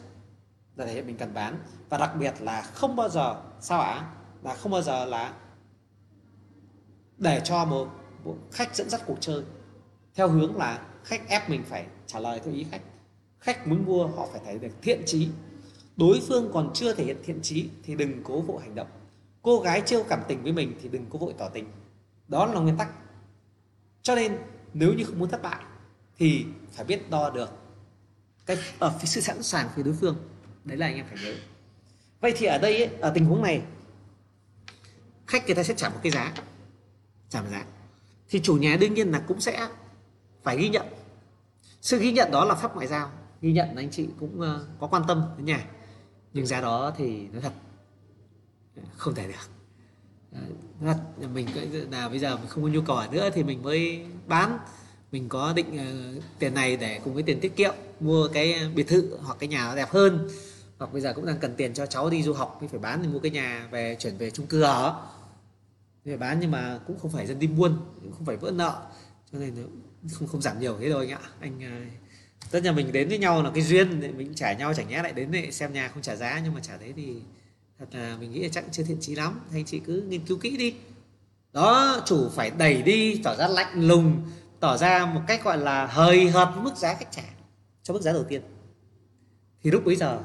là 0.75 0.85
thể 0.85 0.93
hiện 0.93 1.07
mình 1.07 1.17
cần 1.17 1.33
bán. 1.33 1.57
Và 1.89 1.97
đặc 1.97 2.11
biệt 2.19 2.33
là 2.39 2.61
không 2.61 2.95
bao 2.95 3.09
giờ 3.09 3.41
sao 3.59 3.81
ạ? 3.81 4.13
Là 4.43 4.53
không 4.53 4.71
bao 4.71 4.81
giờ 4.81 5.05
là 5.05 5.33
để 7.17 7.41
cho 7.43 7.65
một, 7.65 7.87
một 8.23 8.37
khách 8.51 8.75
dẫn 8.75 8.89
dắt 8.89 9.01
cuộc 9.05 9.17
chơi. 9.19 9.43
Theo 10.15 10.27
hướng 10.27 10.55
là 10.55 10.85
khách 11.03 11.27
ép 11.27 11.49
mình 11.49 11.63
phải 11.63 11.85
trả 12.07 12.19
lời 12.19 12.41
theo 12.45 12.53
ý 12.53 12.65
khách. 12.71 12.81
Khách 13.39 13.67
muốn 13.67 13.85
mua 13.85 14.07
họ 14.07 14.27
phải 14.31 14.41
thấy 14.45 14.59
được 14.59 14.71
thiện 14.81 15.01
trí 15.05 15.29
đối 15.97 16.21
phương 16.27 16.49
còn 16.53 16.71
chưa 16.73 16.93
thể 16.93 17.03
hiện 17.03 17.17
thiện 17.23 17.41
trí 17.41 17.69
thì 17.83 17.95
đừng 17.95 18.23
cố 18.23 18.41
vội 18.41 18.61
hành 18.61 18.75
động. 18.75 18.87
Cô 19.41 19.59
gái 19.59 19.81
chưa 19.85 20.03
cảm 20.03 20.19
tình 20.27 20.43
với 20.43 20.51
mình 20.51 20.73
thì 20.81 20.89
đừng 20.89 21.05
cố 21.09 21.19
vội 21.19 21.33
tỏ 21.37 21.49
tình. 21.49 21.65
Đó 22.27 22.45
là 22.45 22.59
nguyên 22.59 22.77
tắc. 22.77 22.89
Cho 24.01 24.15
nên 24.15 24.37
nếu 24.73 24.93
như 24.93 25.03
không 25.03 25.19
muốn 25.19 25.29
thất 25.29 25.41
bại 25.41 25.63
thì 26.17 26.45
phải 26.71 26.85
biết 26.85 27.09
đo 27.09 27.29
được 27.29 27.49
cái 28.45 28.57
ờ, 28.79 28.87
ở 28.87 28.97
phía 28.99 29.05
sự 29.05 29.21
sẵn 29.21 29.43
sàng 29.43 29.69
phía 29.75 29.83
đối 29.83 29.93
phương 29.93 30.15
đấy 30.65 30.77
là 30.77 30.85
anh 30.85 30.95
em 30.95 31.05
phải 31.09 31.17
nhớ. 31.23 31.33
Vậy 32.21 32.33
thì 32.37 32.45
ở 32.45 32.57
đây 32.57 32.77
ấy, 32.77 32.95
ở 33.01 33.11
tình 33.15 33.25
huống 33.25 33.41
này 33.41 33.61
khách 35.27 35.45
người 35.45 35.55
ta 35.55 35.63
sẽ 35.63 35.73
trả 35.77 35.89
một 35.89 35.99
cái 36.03 36.11
giá 36.11 36.33
trả 37.29 37.41
một 37.41 37.47
giá. 37.51 37.65
Thì 38.29 38.39
chủ 38.43 38.57
nhà 38.57 38.77
đương 38.77 38.93
nhiên 38.93 39.11
là 39.11 39.19
cũng 39.19 39.41
sẽ 39.41 39.67
phải 40.43 40.57
ghi 40.57 40.69
nhận. 40.69 40.85
Sự 41.81 41.99
ghi 41.99 42.11
nhận 42.11 42.31
đó 42.31 42.45
là 42.45 42.55
pháp 42.55 42.75
ngoại 42.75 42.87
giao. 42.87 43.11
Ghi 43.41 43.51
nhận 43.51 43.75
anh 43.75 43.89
chị 43.91 44.07
cũng 44.19 44.41
ờ, 44.41 44.65
có 44.79 44.87
quan 44.87 45.03
tâm 45.07 45.23
đến 45.37 45.45
nhà. 45.45 45.65
Nhưng 46.33 46.45
giá 46.45 46.61
đó 46.61 46.93
thì 46.97 47.27
nói 47.27 47.41
thật 47.41 47.53
không 48.97 49.15
thể 49.15 49.27
được. 49.27 49.49
Ờ, 50.31 50.41
thật 50.81 51.27
mình 51.33 51.47
là 51.91 52.09
bây 52.09 52.19
giờ 52.19 52.37
mình 52.37 52.47
không 52.47 52.63
có 52.63 52.69
nhu 52.69 52.81
cầu 52.81 53.01
nữa 53.11 53.29
thì 53.33 53.43
mình 53.43 53.63
mới 53.63 54.05
bán. 54.27 54.57
Mình 55.11 55.29
có 55.29 55.53
định 55.53 55.67
uh, 56.17 56.23
tiền 56.39 56.53
này 56.53 56.77
để 56.77 56.99
cùng 57.03 57.13
với 57.13 57.23
tiền 57.23 57.39
tiết 57.39 57.55
kiệm 57.55 57.73
mua 57.99 58.27
cái 58.33 58.69
biệt 58.75 58.87
thự 58.87 59.17
hoặc 59.21 59.37
cái 59.39 59.49
nhà 59.49 59.75
đẹp 59.75 59.89
hơn 59.89 60.29
hoặc 60.81 60.93
bây 60.93 61.01
giờ 61.01 61.13
cũng 61.13 61.25
đang 61.25 61.37
cần 61.37 61.55
tiền 61.55 61.73
cho 61.73 61.85
cháu 61.85 62.09
đi 62.09 62.23
du 62.23 62.33
học 62.33 62.57
thì 62.61 62.67
phải 62.67 62.79
bán 62.79 62.99
thì 63.03 63.07
mua 63.07 63.19
cái 63.19 63.31
nhà 63.31 63.67
về 63.71 63.95
chuyển 63.99 64.17
về 64.17 64.31
chung 64.31 64.47
cư 64.47 64.61
ở. 64.61 65.07
Để 66.05 66.17
bán 66.17 66.39
nhưng 66.39 66.51
mà 66.51 66.79
cũng 66.87 66.99
không 66.99 67.11
phải 67.11 67.27
dân 67.27 67.39
đi 67.39 67.47
buôn, 67.47 67.77
cũng 68.01 68.11
không 68.11 68.25
phải 68.25 68.37
vỡ 68.37 68.51
nợ. 68.51 68.81
Cho 69.31 69.39
nên 69.39 69.55
không 70.11 70.27
không 70.27 70.41
giảm 70.41 70.59
nhiều 70.59 70.77
thế 70.79 70.89
rồi 70.89 71.07
anh 71.07 71.21
ạ. 71.21 71.29
Anh 71.39 71.63
à, 71.63 71.85
tất 72.51 72.63
nhiên 72.63 72.75
mình 72.75 72.91
đến 72.91 73.09
với 73.09 73.17
nhau 73.17 73.43
là 73.43 73.51
cái 73.53 73.63
duyên, 73.63 74.17
mình 74.17 74.33
trả 74.33 74.53
nhau 74.53 74.73
chẳng 74.73 74.87
nhẽ 74.87 75.03
lại 75.03 75.13
đến 75.13 75.31
để 75.31 75.51
xem 75.51 75.73
nhà 75.73 75.87
không 75.87 76.01
trả 76.01 76.15
giá, 76.15 76.41
nhưng 76.43 76.53
mà 76.53 76.59
trả 76.59 76.77
thế 76.77 76.93
thì 76.95 77.15
thật 77.79 77.85
là 77.91 78.17
mình 78.19 78.31
nghĩ 78.31 78.43
là 78.43 78.49
chắc 78.51 78.63
chưa 78.71 78.83
thiện 78.83 78.97
trí 79.01 79.15
lắm. 79.15 79.39
Anh 79.53 79.65
chị 79.65 79.79
cứ 79.79 80.01
nghiên 80.01 80.25
cứu 80.25 80.37
kỹ 80.37 80.57
đi. 80.57 80.75
Đó, 81.53 82.01
chủ 82.05 82.29
phải 82.29 82.51
đẩy 82.57 82.81
đi, 82.81 83.21
tỏ 83.23 83.35
ra 83.35 83.47
lạnh 83.47 83.87
lùng, 83.87 84.21
tỏ 84.59 84.77
ra 84.77 85.05
một 85.05 85.21
cách 85.27 85.43
gọi 85.43 85.57
là 85.57 85.85
hời 85.85 86.29
hợt 86.29 86.49
mức 86.61 86.75
giá 86.77 86.93
khách 86.93 87.11
trả 87.11 87.23
cho 87.83 87.93
mức 87.93 88.01
giá 88.01 88.13
đầu 88.13 88.23
tiên. 88.23 88.41
Thì 89.63 89.71
lúc 89.71 89.85
bấy 89.85 89.95
giờ 89.95 90.19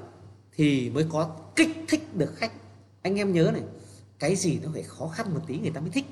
thì 0.57 0.91
mới 0.91 1.07
có 1.09 1.37
kích 1.57 1.69
thích 1.89 2.16
được 2.16 2.33
khách. 2.37 2.53
Anh 3.03 3.19
em 3.19 3.33
nhớ 3.33 3.51
này, 3.53 3.62
cái 4.19 4.37
gì 4.37 4.59
nó 4.62 4.69
phải 4.73 4.83
khó 4.83 5.09
khăn 5.09 5.35
một 5.35 5.41
tí 5.47 5.59
người 5.59 5.70
ta 5.70 5.81
mới 5.81 5.91
thích. 5.91 6.05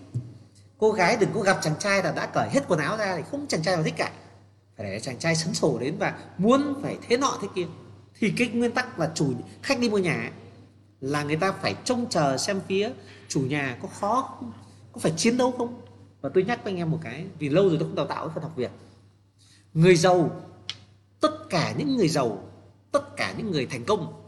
Cô 0.79 0.93
gái 0.93 1.17
đừng 1.21 1.31
có 1.35 1.41
gặp 1.41 1.59
chàng 1.63 1.75
trai 1.79 2.03
là 2.03 2.13
đã 2.13 2.27
cởi 2.27 2.49
hết 2.49 2.61
quần 2.69 2.81
áo 2.81 2.97
ra 2.97 3.17
thì 3.17 3.23
không 3.31 3.47
chàng 3.49 3.63
trai 3.63 3.75
nào 3.75 3.85
thích 3.85 3.95
cả. 3.97 4.13
Phải 4.77 4.87
để 4.87 5.01
chàng 5.01 5.19
trai 5.19 5.37
sấn 5.37 5.55
sổ 5.55 5.79
đến 5.79 5.97
và 5.99 6.19
muốn 6.39 6.75
phải 6.83 6.99
thế 7.09 7.17
nọ 7.17 7.39
thế 7.43 7.49
kia. 7.55 7.67
Thì 8.19 8.33
cái 8.37 8.49
nguyên 8.49 8.73
tắc 8.73 8.99
là 8.99 9.11
chủ 9.15 9.33
khách 9.63 9.81
đi 9.81 9.89
mua 9.89 9.99
nhà 9.99 10.33
là 11.01 11.23
người 11.23 11.37
ta 11.37 11.53
phải 11.53 11.75
trông 11.85 12.07
chờ 12.11 12.39
xem 12.39 12.61
phía 12.69 12.91
chủ 13.29 13.41
nhà 13.41 13.79
có 13.83 13.89
khó 13.89 14.35
không, 14.39 14.53
có 14.93 15.01
phải 15.01 15.13
chiến 15.17 15.37
đấu 15.37 15.53
không. 15.59 15.81
Và 16.21 16.31
tôi 16.35 16.45
nhắc 16.45 16.65
với 16.65 16.73
anh 16.73 16.79
em 16.79 16.91
một 16.91 16.99
cái, 17.03 17.27
vì 17.39 17.49
lâu 17.49 17.69
rồi 17.69 17.77
tôi 17.81 17.89
không 17.89 17.97
đào 17.97 18.07
tạo 18.07 18.31
phần 18.35 18.43
học 18.43 18.53
việt. 18.57 18.71
Người 19.75 19.97
giàu, 19.97 20.41
tất 21.21 21.51
cả 21.51 21.75
những 21.79 21.97
người 21.97 22.09
giàu, 22.09 22.49
tất 22.93 23.17
cả 23.17 23.35
những 23.39 23.51
người 23.51 23.67
thành 23.67 23.85
công 23.85 24.24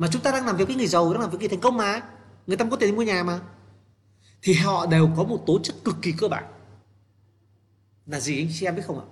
mà 0.00 0.08
chúng 0.12 0.22
ta 0.22 0.32
đang 0.32 0.46
làm 0.46 0.56
việc 0.56 0.64
với 0.66 0.76
người 0.76 0.86
giàu, 0.86 1.12
đang 1.12 1.20
làm 1.20 1.30
việc 1.30 1.38
với 1.38 1.40
người 1.40 1.48
thành 1.48 1.60
công 1.60 1.76
mà. 1.76 2.02
Người 2.46 2.56
ta 2.56 2.64
có 2.70 2.76
tiền 2.76 2.96
mua 2.96 3.02
nhà 3.02 3.22
mà. 3.22 3.40
Thì 4.42 4.54
họ 4.54 4.86
đều 4.86 5.10
có 5.16 5.24
một 5.24 5.42
tố 5.46 5.58
chất 5.62 5.76
cực 5.84 5.96
kỳ 6.02 6.12
cơ 6.12 6.28
bản. 6.28 6.44
Là 8.06 8.20
gì 8.20 8.38
anh? 8.38 8.48
Chị 8.54 8.66
em 8.66 8.76
biết 8.76 8.82
không 8.86 9.00
ạ? 9.00 9.06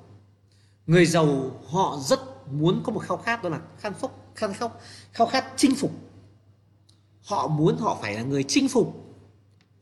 Người 0.86 1.06
giàu, 1.06 1.50
họ 1.66 1.98
rất 2.00 2.20
muốn 2.52 2.82
có 2.84 2.92
một 2.92 3.00
khao 3.00 3.16
khát, 3.16 3.42
đó 3.42 3.48
là 3.48 3.60
khát 3.78 3.92
phúc 4.00 4.12
khát 4.34 4.50
khóc, 4.58 4.80
khao 5.12 5.26
khát 5.26 5.44
chinh 5.56 5.74
phục. 5.74 5.92
Họ 7.24 7.48
muốn 7.48 7.76
họ 7.78 7.98
phải 8.02 8.14
là 8.14 8.22
người 8.22 8.44
chinh 8.48 8.68
phục. 8.68 8.94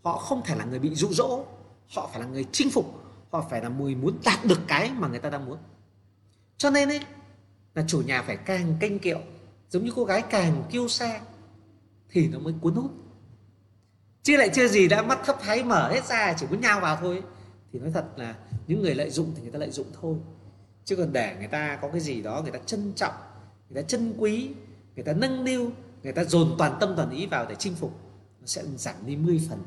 Họ 0.02 0.18
không 0.18 0.42
thể 0.44 0.54
là 0.56 0.64
người 0.64 0.78
bị 0.78 0.94
dụ 0.94 1.08
dỗ 1.10 1.44
họ 1.94 2.08
phải 2.12 2.20
là 2.20 2.26
người 2.26 2.44
chinh 2.52 2.70
phục. 2.70 3.02
Họ 3.30 3.44
phải 3.50 3.62
là 3.62 3.68
người 3.68 3.94
muốn 3.94 4.18
đạt 4.24 4.44
được 4.44 4.60
cái 4.68 4.90
mà 4.92 5.08
người 5.08 5.18
ta 5.18 5.30
đang 5.30 5.46
muốn. 5.46 5.58
Cho 6.56 6.70
nên 6.70 6.88
ấy, 6.88 7.00
là 7.74 7.84
chủ 7.88 8.02
nhà 8.02 8.22
phải 8.22 8.36
càng 8.36 8.76
canh 8.80 8.98
kiệu 8.98 9.20
giống 9.70 9.84
như 9.84 9.93
cô 9.97 10.05
gái 10.05 10.22
càng 10.22 10.64
kiêu 10.70 10.88
sa 10.88 11.20
thì 12.10 12.28
nó 12.28 12.38
mới 12.38 12.55
cuốn 12.60 12.74
hút. 12.74 12.90
Chứ 14.22 14.36
lại 14.36 14.51
chưa 14.55 14.68
gì 14.68 14.88
đã 14.88 15.02
mắt 15.02 15.18
thấp 15.24 15.36
hái 15.43 15.64
mở 15.64 15.93
hết 15.93 16.05
ra 16.05 16.34
chỉ 16.38 16.47
muốn 16.51 16.60
nhào 16.60 16.80
vào 16.80 16.97
thôi. 17.01 17.22
Thì 17.72 17.78
nói 17.78 17.90
thật 17.94 18.05
là 18.16 18.34
những 18.66 18.82
người 18.82 18.94
lợi 18.94 19.10
dụng 19.10 19.32
thì 19.36 19.43
người 19.43 19.51
ta 19.51 19.59
lợi 19.59 19.70
dụng 19.70 19.86
thôi. 20.01 20.16
Chứ 20.84 20.97
còn 20.97 21.12
để 21.12 21.36
người 21.38 21.48
ta 21.48 21.78
có 21.82 21.88
cái 21.88 22.01
gì 22.01 22.22
đó 22.22 22.40
người 22.43 22.52
ta 22.52 22.59
trân 22.66 22.93
trọng 22.97 23.14
người 23.70 23.82
ta 23.82 23.88
trân 23.88 24.14
quý 24.18 24.51
người 24.94 25.05
ta 25.05 25.12
nâng 25.12 25.44
niu 25.44 25.62
người 25.62 25.72
người 26.02 26.12
ta 26.12 26.24
dồn 26.24 26.55
toàn 26.59 26.76
tâm 26.80 26.93
toàn 26.97 27.10
ý 27.10 27.26
vào 27.26 27.47
để 27.48 27.55
chinh 27.59 27.74
phục 27.74 27.93
nó 28.40 28.47
sẽ 28.47 28.62
giảm 28.76 28.94
đi 29.06 29.16
10 29.16 29.40
phần. 29.48 29.62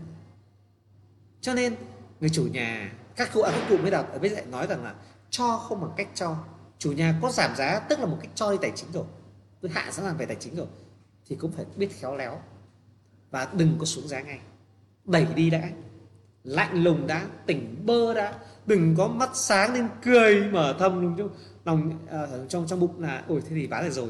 Cho 1.41 1.53
nên 1.53 1.75
người 2.19 2.29
chủ 2.29 2.47
nhà 2.51 2.93
các 3.15 3.29
cụ 3.33 3.41
à, 3.41 3.51
các 3.51 3.65
cụ 3.69 3.77
mới 3.77 3.91
đọc 3.91 4.11
ở 4.11 4.19
bên 4.19 4.31
lại 4.31 4.45
nói 4.45 4.67
rằng 4.67 4.83
là 4.83 4.95
cho 5.29 5.57
không 5.57 5.81
bằng 5.81 5.91
cách 5.97 6.07
cho. 6.15 6.35
Chủ 6.77 6.91
nhà 6.91 7.19
có 7.21 7.31
giảm 7.31 7.55
giá 7.55 7.79
tức 7.79 7.99
là 7.99 8.05
một 8.05 8.17
cách 8.21 8.31
cho 8.35 8.51
đi 8.51 8.57
tài 8.61 8.71
chính 8.75 8.91
rồi 8.91 9.05
tôi 9.61 9.71
hạ 9.71 9.91
giá 9.91 10.03
sàng 10.03 10.17
về 10.17 10.25
tài 10.25 10.35
chính 10.39 10.55
rồi 10.55 10.67
thì 11.27 11.35
cũng 11.35 11.51
phải 11.51 11.65
biết 11.75 11.89
khéo 11.99 12.15
léo 12.15 12.41
và 13.31 13.49
đừng 13.53 13.75
có 13.79 13.85
xuống 13.85 14.07
giá 14.07 14.21
ngay. 14.21 14.39
Đẩy 15.05 15.25
đi 15.35 15.49
đã 15.49 15.69
lạnh 16.43 16.83
lùng 16.83 17.07
đã 17.07 17.27
tỉnh 17.45 17.85
bơ 17.85 18.13
đã 18.13 18.39
đừng 18.65 18.95
có 18.97 19.07
mắt 19.07 19.29
sáng 19.33 19.73
lên 19.73 19.87
cười 20.03 20.43
mở 20.51 20.75
thầm 20.79 21.15
trong 21.17 21.29
lòng 21.65 21.91
uh, 22.05 22.49
trong 22.49 22.67
trong 22.67 22.79
bụng 22.79 23.01
là 23.01 23.23
ôi 23.27 23.41
thế 23.41 23.49
thì 23.49 23.67
bán 23.67 23.83
được 23.83 23.91
rồi. 23.91 24.09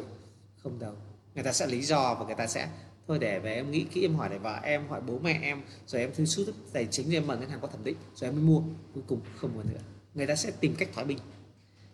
Không 0.64 0.80
đâu 0.80 0.94
người 1.36 1.44
ta 1.44 1.54
sẽ 1.54 1.68
lý 1.68 1.82
do 1.82 2.16
và 2.16 2.26
người 2.26 2.36
ta 2.36 2.48
sẽ 2.48 2.70
thôi 3.08 3.20
để 3.20 3.40
về 3.40 3.54
em 3.54 3.72
nghĩ 3.72 3.84
kỹ 3.84 4.02
em 4.02 4.16
hỏi 4.16 4.30
lại 4.30 4.40
vợ 4.40 4.60
em 4.64 4.88
hỏi 4.88 5.02
bố 5.02 5.20
mẹ 5.20 5.40
em 5.42 5.62
rồi 5.88 6.02
em 6.02 6.14
thư 6.14 6.26
suốt 6.26 6.46
tài 6.74 6.86
chính 6.92 7.06
rồi 7.06 7.16
em 7.16 7.28
mở 7.28 7.38
ngân 7.38 7.50
hàng 7.50 7.60
có 7.62 7.68
thẩm 7.68 7.84
định 7.84 7.96
rồi 8.16 8.30
em 8.30 8.36
mới 8.36 8.44
mua. 8.44 8.62
Cuối 8.94 9.04
cùng 9.08 9.22
không 9.36 9.56
mua 9.56 9.64
nữa. 9.64 9.80
Người 10.14 10.28
ta 10.28 10.36
sẽ 10.36 10.52
tìm 10.52 10.76
cách 10.76 10.90
thoái 10.94 11.06
bình. 11.06 11.18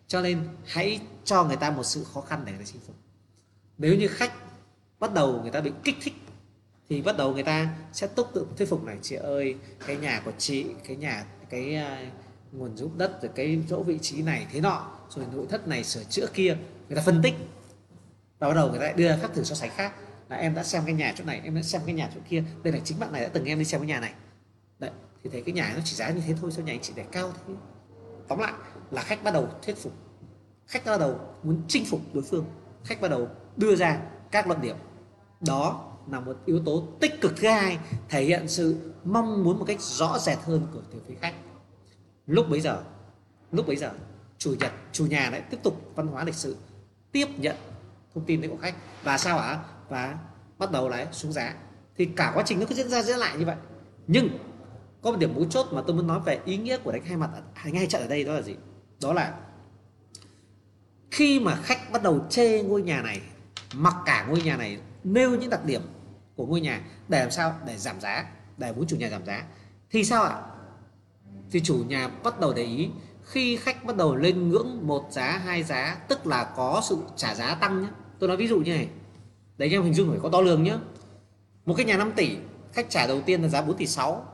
Cho 0.07 0.22
nên 0.22 0.48
hãy 0.65 0.99
cho 1.23 1.44
người 1.44 1.56
ta 1.56 1.72
một 1.72 1.84
sự 1.84 2.03
khó 2.03 2.22
khăn 2.22 2.41
để 2.45 2.52
người 2.52 2.60
ta 2.60 2.65
chinh 2.72 2.82
phục 2.88 2.95
nếu 3.78 3.96
như 3.96 4.08
khách 4.08 4.34
bắt 5.00 5.14
đầu 5.14 5.42
người 5.42 5.52
ta 5.52 5.62
bị 5.62 5.72
kích 5.84 5.96
thích 6.02 6.14
thì 6.90 7.02
bắt 7.02 7.18
đầu 7.18 7.34
người 7.34 7.44
ta 7.44 7.76
sẽ 7.94 8.08
túc 8.08 8.34
tự 8.34 8.48
thuyết 8.58 8.70
phục 8.70 8.84
này 8.84 8.98
chị 9.02 9.16
ơi 9.16 9.56
cái 9.88 9.98
nhà 9.98 10.22
của 10.26 10.32
chị 10.38 10.66
cái 10.88 10.96
nhà 10.96 11.26
cái 11.50 11.78
uh, 12.08 12.14
nguồn 12.52 12.78
giúp 12.78 12.92
đất 12.98 13.22
rồi 13.22 13.32
cái 13.36 13.60
chỗ 13.70 13.84
vị 13.84 14.00
trí 14.02 14.22
này 14.22 14.48
thế 14.52 14.62
nọ 14.62 14.92
rồi 15.10 15.26
nội 15.34 15.46
thất 15.50 15.68
này 15.68 15.84
sửa 15.84 16.04
chữa 16.04 16.28
kia. 16.34 16.58
Người 16.90 16.96
ta 16.96 17.02
phân 17.02 17.22
tích. 17.24 17.34
Và 18.40 18.48
bắt 18.48 18.54
đầu 18.54 18.70
người 18.70 18.80
ta 18.80 18.94
đưa 18.96 19.18
các 19.22 19.32
thử 19.34 19.44
so 19.44 19.56
sánh 19.56 19.70
khác. 19.76 19.94
Là 20.30 20.36
em 20.36 20.56
đã 20.56 20.64
xem 20.64 20.84
cái 20.86 20.96
nhà 20.96 21.14
chỗ 21.18 21.24
này 21.24 21.42
em 21.44 21.56
đã 21.56 21.62
xem 21.62 21.82
cái 21.86 21.96
nhà 21.96 22.10
chỗ 22.16 22.22
kia 22.30 22.44
đây 22.64 22.74
là 22.74 22.80
chính 22.84 23.00
bạn 23.00 23.12
này 23.12 23.22
đã 23.22 23.28
từng 23.28 23.46
em 23.46 23.60
đi 23.60 23.66
xem 23.66 23.82
cái 23.82 23.88
nhà 23.88 24.00
này. 24.00 24.14
Đấy 24.80 24.92
thì 25.24 25.30
thấy 25.30 25.42
cái 25.42 25.54
nhà 25.54 25.72
nó 25.76 25.82
chỉ 25.86 25.96
giá 25.96 26.10
như 26.10 26.22
thế 26.28 26.34
thôi 26.42 26.52
sao 26.52 26.66
nhà 26.66 26.74
anh 26.74 26.82
chị 26.82 26.94
để 26.96 27.06
cao 27.12 27.32
thế? 27.48 27.54
Tóm 28.28 28.40
lại 28.40 28.54
là 28.92 29.02
khách 29.02 29.24
bắt 29.24 29.34
đầu 29.34 29.48
thuyết 29.62 29.78
phục. 29.78 29.94
Khách 30.68 30.86
bắt 30.86 30.98
đầu 30.98 31.20
muốn 31.44 31.62
chinh 31.68 31.86
phục 31.86 32.02
đối 32.14 32.24
phương. 32.24 32.46
Khách 32.84 33.02
bắt 33.02 33.12
đầu 33.12 33.28
đưa 33.57 33.76
ra 33.76 33.99
các 34.32 34.48
luận 34.48 34.61
điểm. 34.61 34.76
Đó 35.41 35.91
là 36.11 36.19
một 36.19 36.38
yếu 36.45 36.60
tố 36.65 36.88
tích 36.99 37.22
cực 37.22 37.34
thứ 37.38 37.48
hai, 37.48 37.77
thể 38.10 38.23
hiện 38.23 38.48
sự 38.48 38.94
mong 39.03 39.44
muốn 39.44 39.60
một 39.60 39.65
cách 39.68 39.82
rõ 39.82 40.19
rệt 40.19 40.38
hơn 40.44 40.68
của 40.73 40.82
từ 40.91 40.99
phía 41.07 41.15
khách. 41.22 41.34
Lúc 42.27 42.49
bấy 42.49 42.61
giờ, 42.61 42.84
lúc 43.52 43.68
bấy 43.68 43.76
giờ, 43.76 43.91
chủ 44.38 44.56
nhật, 44.60 44.72
chủ 44.91 45.06
nhà 45.06 45.30
lại 45.30 45.41
tiếp 45.41 45.57
tục 45.64 45.91
văn 45.95 46.07
hóa 46.07 46.23
lịch 46.23 46.36
sự, 46.36 46.57
tiếp 47.11 47.27
nhận 47.38 47.56
thông 48.14 48.26
tin 48.26 48.41
đấy 48.41 48.49
của 48.49 48.57
khách. 48.61 48.76
Và 49.03 49.18
sao 49.18 49.38
ạ 49.38 49.60
và 49.90 50.18
bắt 50.57 50.72
đầu 50.72 50.90
lại 50.90 51.07
xuống 51.11 51.32
giá. 51.32 51.56
Thì 51.98 52.06
cả 52.06 52.32
quá 52.36 52.44
trình 52.45 52.60
nó 52.60 52.65
cứ 52.65 52.76
diễn 52.76 52.90
ra, 52.90 53.03
diễn 53.03 53.18
lại 53.18 53.38
như 53.38 53.45
vậy. 53.45 53.56
Nhưng 54.07 54.30
có 55.02 55.11
một 55.11 55.18
điểm 55.19 55.34
mấu 55.36 55.45
chốt 55.45 55.68
mà 55.72 55.82
tôi 55.88 55.95
muốn 55.95 56.07
nói 56.07 56.19
về 56.26 56.40
ý 56.45 56.57
nghĩa 56.57 56.77
của 56.77 56.91
đánh 56.91 57.06
hai 57.06 57.18
mặt 57.18 57.30
đánh 57.65 57.76
hai 57.76 57.88
trận 57.88 58.02
ở 58.02 58.07
đây 58.07 58.23
đó 58.23 58.34
là 58.34 58.41
gì? 58.41 58.56
Đó 59.02 59.14
là 59.14 59.40
khi 61.11 61.40
mà 61.40 61.56
khách 61.56 61.91
bắt 61.91 62.03
đầu 62.03 62.26
chê 62.30 62.64
ngôi 62.64 62.82
nhà 62.82 63.02
này 63.02 63.22
mặc 63.74 63.96
cả 64.06 64.26
ngôi 64.30 64.42
nhà 64.42 64.58
này, 64.58 64.78
nêu 65.04 65.30
những 65.30 65.50
đặc 65.50 65.66
điểm 65.66 65.82
của 66.36 66.46
ngôi 66.46 66.62
nhà 66.62 66.82
để 67.08 67.20
làm 67.20 67.32
sao? 67.32 67.56
Để 67.66 67.78
giảm 67.78 68.02
giá, 68.02 68.26
để 68.58 68.72
muốn 68.72 68.88
chủ 68.88 68.96
nhà 68.96 69.10
giảm 69.10 69.26
giá. 69.26 69.44
Thì 69.90 70.04
sao 70.04 70.24
ạ? 70.24 70.42
Thì 71.52 71.60
chủ 71.60 71.84
nhà 71.88 72.08
bắt 72.08 72.40
đầu 72.40 72.54
để 72.54 72.64
ý, 72.64 72.90
khi 73.24 73.56
khách 73.58 73.84
bắt 73.84 73.96
đầu 73.96 74.16
lên 74.16 74.50
ngưỡng 74.50 74.88
một 74.88 75.08
giá, 75.12 75.42
hai 75.46 75.64
giá, 75.64 75.98
tức 76.08 76.28
là 76.28 76.44
có 76.44 76.82
sự 76.90 76.98
trả 77.16 77.36
giá 77.36 77.56
tăng 77.56 77.82
nhé 77.82 77.88
tôi 78.20 78.28
nói 78.28 78.38
ví 78.38 78.48
dụ 78.48 78.60
như 78.60 78.74
này, 78.74 78.88
để 79.58 79.66
anh 79.66 79.72
em 79.72 79.84
hình 79.84 79.94
dung 79.94 80.10
phải 80.10 80.20
có 80.24 80.30
đo 80.30 80.42
lường 80.42 80.64
nhé 80.64 80.78
một 81.66 81.74
cái 81.78 81.86
nhà 81.86 81.98
5 81.98 82.12
tỷ, 82.16 82.38
khách 82.74 82.90
trả 82.90 83.08
đầu 83.08 83.22
tiên 83.22 83.42
là 83.42 83.48
giá 83.48 83.62
4 83.62 83.78
tỷ 83.78 83.88
6 83.88 84.26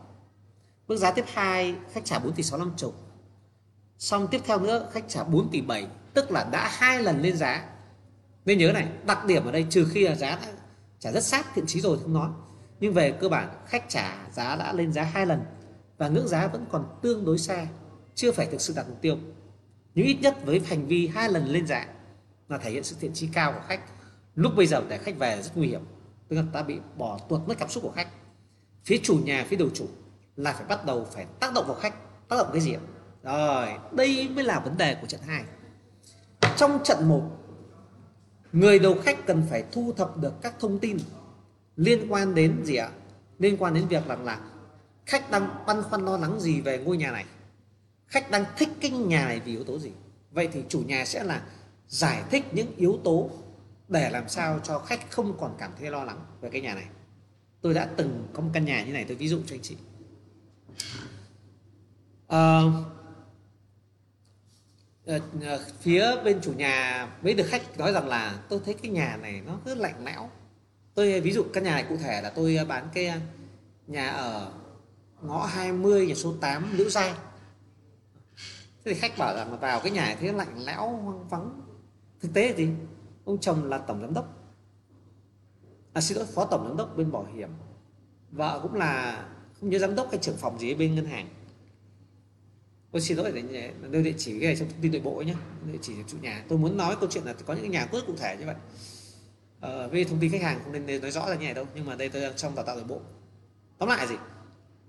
bước 0.88 0.98
giá 0.98 1.12
tiếp 1.12 1.26
hai, 1.34 1.76
khách 1.94 2.06
trả 2.06 2.20
4 2.20 2.34
tỷ 2.34 2.44
6 2.44 2.60
năm 2.60 2.72
chục. 2.78 2.96
Xong 3.98 4.28
tiếp 4.28 4.42
theo 4.46 4.60
nữa, 4.60 4.90
khách 4.92 5.04
trả 5.08 5.24
4 5.24 5.50
tỷ 5.50 5.62
7 5.62 5.88
tức 6.14 6.32
là 6.32 6.48
đã 6.52 6.70
hai 6.74 7.04
lần 7.04 7.22
lên 7.22 7.38
giá 7.38 7.66
nên 8.46 8.58
nhớ 8.58 8.72
này, 8.72 8.88
đặc 9.06 9.26
điểm 9.26 9.46
ở 9.46 9.52
đây 9.52 9.66
trừ 9.70 9.88
khi 9.92 10.08
là 10.08 10.16
giá 10.16 10.30
đã 10.30 10.48
trả 11.00 11.12
rất 11.12 11.24
sát 11.24 11.46
thiện 11.56 11.66
chí 11.66 11.82
rồi 11.82 11.98
không 12.02 12.14
nói. 12.14 12.30
Nhưng 12.80 12.94
về 12.94 13.12
cơ 13.12 13.30
bản, 13.30 13.50
khách 13.68 13.90
trả 13.90 14.28
giá 14.32 14.56
đã 14.56 14.74
lên 14.74 14.94
giá 14.94 15.04
hai 15.04 15.26
lần 15.26 15.42
và 15.98 16.08
ngưỡng 16.08 16.28
giá 16.28 16.48
vẫn 16.48 16.66
còn 16.72 17.00
tương 17.02 17.26
đối 17.26 17.38
xa, 17.38 17.68
chưa 18.16 18.32
phải 18.32 18.46
thực 18.46 18.62
sự 18.62 18.74
đạt 18.76 18.86
mục 18.90 19.02
tiêu. 19.02 19.18
Nhưng 19.96 20.06
ít 20.06 20.18
nhất 20.22 20.46
với 20.46 20.62
hành 20.66 20.88
vi 20.88 21.08
hai 21.08 21.30
lần 21.30 21.46
lên 21.46 21.68
giá 21.68 21.88
là 22.50 22.58
thể 22.58 22.72
hiện 22.72 22.84
sự 22.84 22.96
thiện 23.00 23.14
chí 23.14 23.30
cao 23.34 23.54
của 23.54 23.62
khách. 23.68 23.82
Lúc 24.36 24.52
bây 24.56 24.68
giờ 24.68 24.84
để 24.90 24.98
khách 24.98 25.20
về 25.20 25.36
là 25.36 25.42
rất 25.42 25.52
nguy 25.56 25.68
hiểm, 25.68 25.82
tức 26.28 26.36
là 26.36 26.44
ta 26.54 26.64
bị 26.64 26.80
bỏ 26.98 27.20
tuột 27.30 27.42
mất 27.48 27.56
cảm 27.60 27.70
xúc 27.70 27.84
của 27.84 27.92
khách. 27.92 28.08
Phía 28.84 28.98
chủ 29.04 29.20
nhà, 29.24 29.46
phía 29.50 29.58
đầu 29.58 29.70
chủ 29.74 29.86
là 30.36 30.54
phải 30.54 30.66
bắt 30.66 30.86
đầu 30.86 31.08
phải 31.12 31.26
tác 31.40 31.54
động 31.54 31.68
vào 31.68 31.76
khách, 31.76 31.94
tác 32.30 32.36
động 32.38 32.48
cái 32.52 32.62
gì 32.62 32.76
rồi, 33.24 33.68
đây 33.92 34.30
mới 34.36 34.44
là 34.44 34.60
vấn 34.60 34.78
đề 34.78 34.96
của 34.96 35.08
trận 35.08 35.22
2 35.28 35.44
trong 36.58 36.80
trận 36.84 37.10
1 37.10 37.22
người 38.54 38.80
đầu 38.80 38.96
khách 39.04 39.26
cần 39.26 39.44
phải 39.50 39.64
thu 39.72 39.94
thập 39.98 40.18
được 40.18 40.34
các 40.42 40.54
thông 40.60 40.80
tin 40.80 40.98
liên 41.76 42.08
quan 42.10 42.36
đến 42.36 42.66
gì 42.66 42.76
ạ? 42.76 42.90
Liên 43.40 43.58
quan 43.58 43.74
đến 43.74 43.88
việc 43.88 44.08
rằng 44.08 44.26
là 44.26 44.40
khách 45.06 45.32
đang 45.32 45.64
băn 45.68 45.84
khoăn 45.84 46.06
lo 46.06 46.18
lắng 46.18 46.40
gì 46.40 46.62
về 46.62 46.78
ngôi 46.78 46.98
nhà 46.98 47.12
này? 47.12 47.26
Khách 48.08 48.32
đang 48.32 48.46
thích 48.58 48.70
cái 48.82 48.92
nhà 48.92 49.26
này 49.26 49.40
vì 49.40 49.52
yếu 49.52 49.64
tố 49.64 49.80
gì? 49.80 49.92
Vậy 50.32 50.50
thì 50.54 50.64
chủ 50.70 50.80
nhà 50.80 51.06
sẽ 51.06 51.24
là 51.24 51.42
giải 51.88 52.24
thích 52.30 52.46
những 52.52 52.76
yếu 52.78 53.00
tố 53.04 53.30
để 53.88 54.10
làm 54.10 54.30
sao 54.30 54.60
cho 54.64 54.80
khách 54.80 55.12
không 55.12 55.38
còn 55.40 55.56
cảm 55.60 55.72
thấy 55.80 55.92
lo 55.92 56.04
lắng 56.04 56.20
về 56.42 56.50
cái 56.50 56.62
nhà 56.62 56.74
này. 56.74 56.86
Tôi 57.62 57.74
đã 57.74 57.90
từng 57.98 58.28
có 58.34 58.42
một 58.42 58.50
căn 58.54 58.66
nhà 58.66 58.84
như 58.84 58.94
này 58.94 59.06
tôi 59.08 59.18
ví 59.18 59.28
dụ 59.28 59.42
cho 59.46 59.56
anh 59.56 59.62
chị. 59.62 59.76
À, 62.28 62.62
Ờ, 65.06 65.20
ờ, 65.42 65.66
phía 65.80 66.06
bên 66.24 66.40
chủ 66.42 66.54
nhà 66.54 67.08
mới 67.22 67.34
được 67.34 67.46
khách 67.48 67.78
nói 67.78 67.94
rằng 67.94 68.08
là 68.08 68.40
tôi 68.50 68.60
thấy 68.66 68.74
cái 68.74 68.92
nhà 68.92 69.18
này 69.22 69.42
nó 69.46 69.60
rất 69.66 69.78
lạnh 69.78 70.06
lẽo. 70.06 70.30
Tôi, 70.94 71.22
ví 71.22 71.32
dụ 71.32 71.44
căn 71.54 71.64
nhà 71.64 71.72
này 71.72 71.86
cụ 71.90 71.98
thể 71.98 72.22
là 72.22 72.30
tôi 72.30 72.58
bán 72.68 72.88
cái 72.94 73.08
ờ, 73.08 73.18
nhà 73.88 74.10
ở 74.10 74.52
ngõ 75.22 75.46
20 75.46 76.08
nhà 76.08 76.16
số 76.16 76.34
8 76.42 76.78
Liễu 76.78 76.90
Giai. 76.90 77.14
Thế 78.86 78.94
thì 78.94 79.00
khách 79.00 79.18
bảo 79.18 79.36
rằng 79.36 79.52
là 79.52 79.58
vào 79.58 79.80
cái 79.80 79.92
nhà 79.92 80.06
này 80.06 80.18
thấy 80.20 80.34
lạnh 80.34 80.66
lẽo, 80.66 80.90
hoang 80.90 81.28
vắng. 81.30 81.62
Thực 82.22 82.34
tế 82.34 82.54
gì? 82.58 82.70
Ông 83.26 83.38
chồng 83.38 83.70
là 83.70 83.78
tổng 83.78 84.02
giám 84.02 84.14
đốc. 84.14 84.26
À 85.94 86.02
xin 86.02 86.18
lỗi, 86.18 86.28
phó 86.36 86.46
tổng 86.46 86.68
giám 86.68 86.78
đốc 86.78 86.98
bên 86.98 87.12
bảo 87.12 87.28
hiểm. 87.36 87.50
Vợ 88.32 88.60
cũng 88.64 88.74
là, 88.74 89.24
không 89.60 89.70
nhớ 89.70 89.80
giám 89.80 89.96
đốc 89.96 90.12
hay 90.12 90.20
trưởng 90.22 90.38
phòng 90.38 90.60
gì 90.60 90.76
bên 90.76 90.96
ngân 90.96 91.06
hàng 91.06 91.30
tôi 92.92 93.02
xin 93.02 93.18
lỗi 93.18 93.32
để 93.52 93.72
đưa 93.90 94.02
địa 94.02 94.14
chỉ 94.18 94.32
cái 94.32 94.48
này 94.48 94.56
trong 94.56 94.70
thông 94.70 94.82
tin 94.82 94.92
nội 94.92 95.02
bộ 95.02 95.22
nhé 95.22 95.34
địa 95.72 95.80
chỉ 95.82 95.94
chủ 96.08 96.18
nhà. 96.22 96.44
Tôi 96.50 96.58
muốn 96.58 96.78
nói 96.78 96.96
câu 97.00 97.10
chuyện 97.12 97.24
là 97.24 97.34
có 97.46 97.54
những 97.54 97.72
nhà 97.72 97.88
rất 97.92 98.06
cụ 98.08 98.14
thể 98.18 98.38
như 98.40 98.46
vậy. 98.46 98.56
Ờ, 99.60 99.88
về 99.88 100.04
thông 100.04 100.20
tin 100.20 100.32
khách 100.32 100.42
hàng 100.42 100.60
không 100.64 100.86
nên 100.86 101.02
nói 101.02 101.12
rõ 101.12 101.30
ra 101.30 101.36
như 101.36 101.46
này 101.46 101.54
đâu 101.54 101.66
nhưng 101.76 101.86
mà 101.86 101.96
đây 101.96 102.10
tôi 102.10 102.22
đang 102.22 102.36
trong 102.36 102.56
đào 102.56 102.66
tạo 102.66 102.76
nội 102.76 102.86
bộ. 102.88 103.00
Tóm 103.78 103.90
lại 103.90 104.08
gì? 104.08 104.16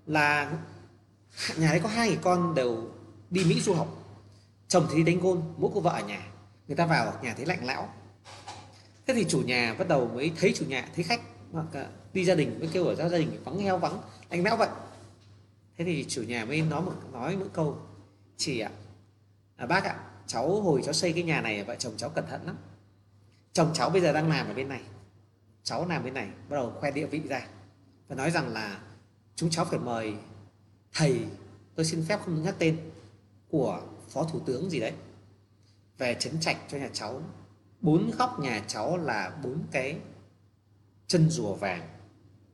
Là 0.07 0.53
nhà 1.57 1.71
đấy 1.71 1.81
có 1.83 1.89
hai 1.89 2.09
người 2.09 2.19
con 2.23 2.55
đều 2.55 2.91
đi 3.31 3.45
mỹ 3.45 3.61
du 3.61 3.75
học. 3.75 3.89
Chồng 4.69 4.87
thì 4.91 4.97
đi 4.97 5.13
đánh 5.13 5.21
gôn 5.21 5.43
mỗi 5.57 5.71
cô 5.75 5.81
vợ 5.81 5.91
ở 5.91 6.07
nhà. 6.07 6.27
Người 6.69 6.77
ta 6.77 6.87
vào 6.87 7.13
nhà 7.23 7.35
thấy 7.37 7.47
lạnh 7.47 7.67
lẽo. 7.67 7.89
Thế 9.07 9.15
thì 9.15 9.25
chủ 9.29 9.41
nhà 9.41 9.75
bắt 9.79 9.89
đầu 9.89 10.11
mới 10.15 10.33
thấy 10.41 10.53
chủ 10.57 10.65
nhà 10.67 10.89
thấy 10.95 11.05
khách. 11.05 11.21
Hoặc 11.53 11.67
đi 12.13 12.25
gia 12.25 12.35
đình 12.35 12.59
mới 12.59 12.69
kêu 12.73 12.85
ở 12.85 12.95
ra 12.95 13.09
gia 13.09 13.19
đình 13.19 13.31
vắng 13.45 13.59
heo 13.59 13.79
vắng 13.79 14.01
lạnh 14.31 14.45
lẽo 14.45 14.57
vậy. 14.57 14.69
Thế 15.79 15.85
thì 15.85 16.05
chủ 16.09 16.23
nhà 16.23 16.45
mới 16.45 16.63
nói 16.63 16.83
một 16.83 16.93
nói 17.13 17.37
một 17.37 17.47
câu 17.53 17.79
chị 18.37 18.59
ạ. 18.59 18.71
À, 19.57 19.67
bác 19.67 19.85
ạ 19.85 20.05
cháu 20.27 20.61
hồi 20.61 20.81
cháu 20.85 20.93
xây 20.93 21.13
cái 21.13 21.23
nhà 21.23 21.41
này 21.41 21.65
vợ 21.65 21.77
chồng 21.77 21.95
cháu 21.97 22.11
cẩn 22.11 22.27
thận 22.27 22.47
lắm. 22.47 22.57
Chồng 23.53 23.71
cháu 23.75 23.91
bây 23.91 24.01
giờ 24.01 24.13
đang 24.13 24.29
làm 24.29 24.47
ở 24.47 24.55
bên 24.55 24.69
này. 24.69 24.83
Cháu 25.63 25.89
làm 25.89 26.05
bên 26.05 26.15
này 26.15 26.27
bắt 26.49 26.57
đầu 26.57 26.73
khoe 26.81 26.91
địa 26.91 27.07
vị 27.07 27.21
ra. 27.29 27.47
Và 28.09 28.17
nói 28.17 28.31
rằng 28.31 28.49
là 28.49 28.81
chúng 29.37 29.51
cháu 29.51 29.65
phải 29.65 29.79
mời 29.79 30.15
thầy 30.93 31.21
tôi 31.75 31.87
xin 31.87 32.05
phép 32.09 32.21
không 32.25 32.43
nhắc 32.43 32.55
tên 32.59 32.91
của 33.49 33.83
phó 34.09 34.25
thủ 34.25 34.41
tướng 34.47 34.71
gì 34.71 34.81
đấy 34.81 34.93
về 35.99 36.17
chấn 36.21 36.41
trạch 36.41 36.57
cho 36.69 36.79
nhà 36.79 36.91
cháu. 36.93 37.23
Bốn 37.81 38.11
góc 38.19 38.41
nhà 38.41 38.63
cháu 38.67 38.97
là 38.97 39.39
bốn 39.43 39.65
cái 39.71 39.99
chân 41.07 41.31
rùa 41.31 41.55
vàng 41.55 41.89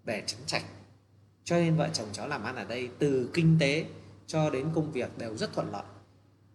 để 0.04 0.22
chấn 0.26 0.40
trạch. 0.46 0.64
Cho 1.44 1.56
nên 1.56 1.76
vợ 1.76 1.88
chồng 1.92 2.08
cháu 2.12 2.28
làm 2.28 2.44
ăn 2.44 2.56
ở 2.56 2.64
đây 2.64 2.90
từ 2.98 3.30
kinh 3.34 3.56
tế 3.60 3.86
cho 4.28 4.50
đến 4.50 4.70
công 4.74 4.92
việc 4.92 5.18
đều 5.18 5.36
rất 5.36 5.52
thuận 5.52 5.72
lợi. 5.72 5.82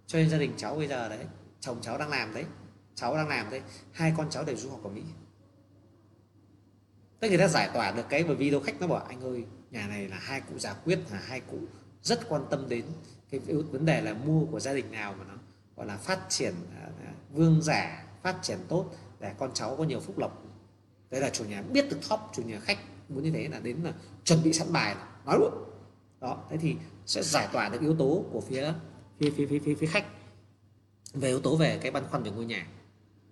Cho 0.08 0.20
nên 0.20 0.30
gia 0.30 0.38
đình 0.38 0.54
cháu 0.58 0.76
bây 0.76 0.88
giờ 0.88 1.10
đấy, 1.10 1.26
chồng 1.60 1.78
cháu 1.82 1.98
đang 1.98 2.10
làm 2.10 2.34
đấy, 2.34 2.46
cháu 2.96 3.16
đang 3.16 3.28
làm 3.28 3.50
đấy, 3.50 3.62
hai 3.92 4.14
con 4.18 4.30
cháu 4.30 4.44
đều 4.44 4.56
du 4.56 4.70
học 4.70 4.84
ở 4.84 4.90
mỹ. 4.90 5.02
Tức 7.20 7.30
người 7.30 7.38
ta 7.38 7.48
giải 7.48 7.70
tỏa 7.74 7.92
được 7.92 8.04
cái 8.10 8.24
bởi 8.24 8.36
vì 8.36 8.50
đâu 8.50 8.62
khách 8.62 8.82
nó 8.82 8.88
bảo, 8.88 9.00
anh 9.00 9.22
ơi, 9.22 9.46
nhà 9.72 9.88
này 9.88 10.08
là 10.08 10.18
hai 10.20 10.42
cụ 10.42 10.60
già 10.60 10.74
quyết, 10.74 11.00
là 11.12 11.20
hai 11.20 11.40
cụ 11.40 11.58
rất 12.02 12.30
quan 12.30 12.46
tâm 12.50 12.70
đến 12.70 12.86
cái 13.30 13.40
vấn 13.72 13.86
đề 13.86 14.02
là 14.02 14.14
mua 14.14 14.46
của 14.46 14.60
gia 14.60 14.74
đình 14.74 14.92
nào 14.92 15.16
mà 15.20 15.26
nó, 15.28 15.34
gọi 15.76 15.88
là, 15.88 15.98
phát 15.98 16.20
triển 16.30 16.54
à, 16.76 16.90
à, 17.06 17.14
vương 17.32 17.62
giả, 17.62 18.06
phát 18.24 18.36
triển 18.42 18.58
tốt 18.68 18.90
để 19.20 19.34
con 19.38 19.52
cháu 19.54 19.76
có 19.78 19.84
nhiều 19.84 20.00
phúc 20.00 20.18
lộc. 20.18 20.44
Đấy 21.10 21.22
là 21.22 21.30
chủ 21.30 21.46
nhà, 21.46 21.62
biết 21.62 21.90
được 21.90 21.98
top 22.10 22.20
chủ 22.34 22.44
nhà 22.44 22.60
khách 22.60 22.78
muốn 23.10 23.24
như 23.24 23.32
thế 23.32 23.48
là 23.48 23.60
đến 23.60 23.78
là 23.84 23.94
chuẩn 24.24 24.44
bị 24.44 24.54
sẵn 24.54 24.74
bài 24.74 24.96
nói 25.26 25.38
luôn 25.40 25.73
đó 26.24 26.38
thế 26.50 26.58
thì 26.58 26.76
sẽ 27.06 27.24
giải 27.24 27.48
tỏa 27.54 27.70
được 27.70 27.82
yếu 27.82 27.96
tố 27.96 28.26
của 28.32 28.42
phía 28.42 28.74
phía 29.20 29.30
phía 29.30 29.46
phía 29.46 29.60
phía, 29.60 29.76
phía 29.76 29.88
khách. 29.88 30.06
Về 31.14 31.28
yếu 31.28 31.40
tố 31.40 31.56
về 31.56 31.80
cái 31.82 31.92
băn 31.92 32.04
khoăn 32.12 32.24
về 32.24 32.32
ngôi 32.32 32.46
nhà. 32.46 32.68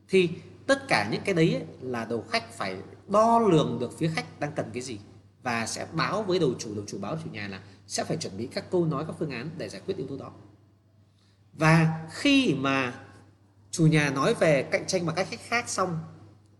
Thì 0.10 0.30
tất 0.68 0.88
cả 0.88 1.10
những 1.12 1.22
cái 1.26 1.36
đấy 1.36 1.54
ấy, 1.54 1.64
là 1.82 2.06
đầu 2.06 2.26
khách 2.30 2.54
phải 2.54 2.78
đo 3.08 3.40
lường 3.40 3.78
được 3.80 3.98
phía 3.98 4.12
khách 4.16 4.40
đang 4.40 4.52
cần 4.56 4.70
cái 4.74 4.82
gì 4.82 5.00
và 5.44 5.66
sẽ 5.66 5.88
báo 5.94 6.24
với 6.24 6.40
đầu 6.40 6.54
chủ 6.60 6.76
đầu 6.76 6.84
chủ 6.88 6.98
báo 7.00 7.18
chủ 7.24 7.30
nhà 7.32 7.48
là 7.48 7.62
sẽ 7.88 8.04
phải 8.04 8.18
chuẩn 8.18 8.38
bị 8.38 8.48
các 8.48 8.72
câu 8.72 8.86
nói 8.86 9.04
các 9.08 9.16
phương 9.20 9.32
án 9.32 9.50
để 9.58 9.70
giải 9.70 9.82
quyết 9.86 9.98
yếu 9.98 10.08
tố 10.08 10.18
đó. 10.18 10.32
Và 11.54 12.08
khi 12.12 12.56
mà 12.60 13.04
chủ 13.72 13.88
nhà 13.88 14.10
nói 14.10 14.34
về 14.34 14.64
cạnh 14.64 14.88
tranh 14.88 15.06
bằng 15.06 15.16
các 15.16 15.28
khách 15.30 15.42
khác 15.42 15.70
xong 15.70 16.00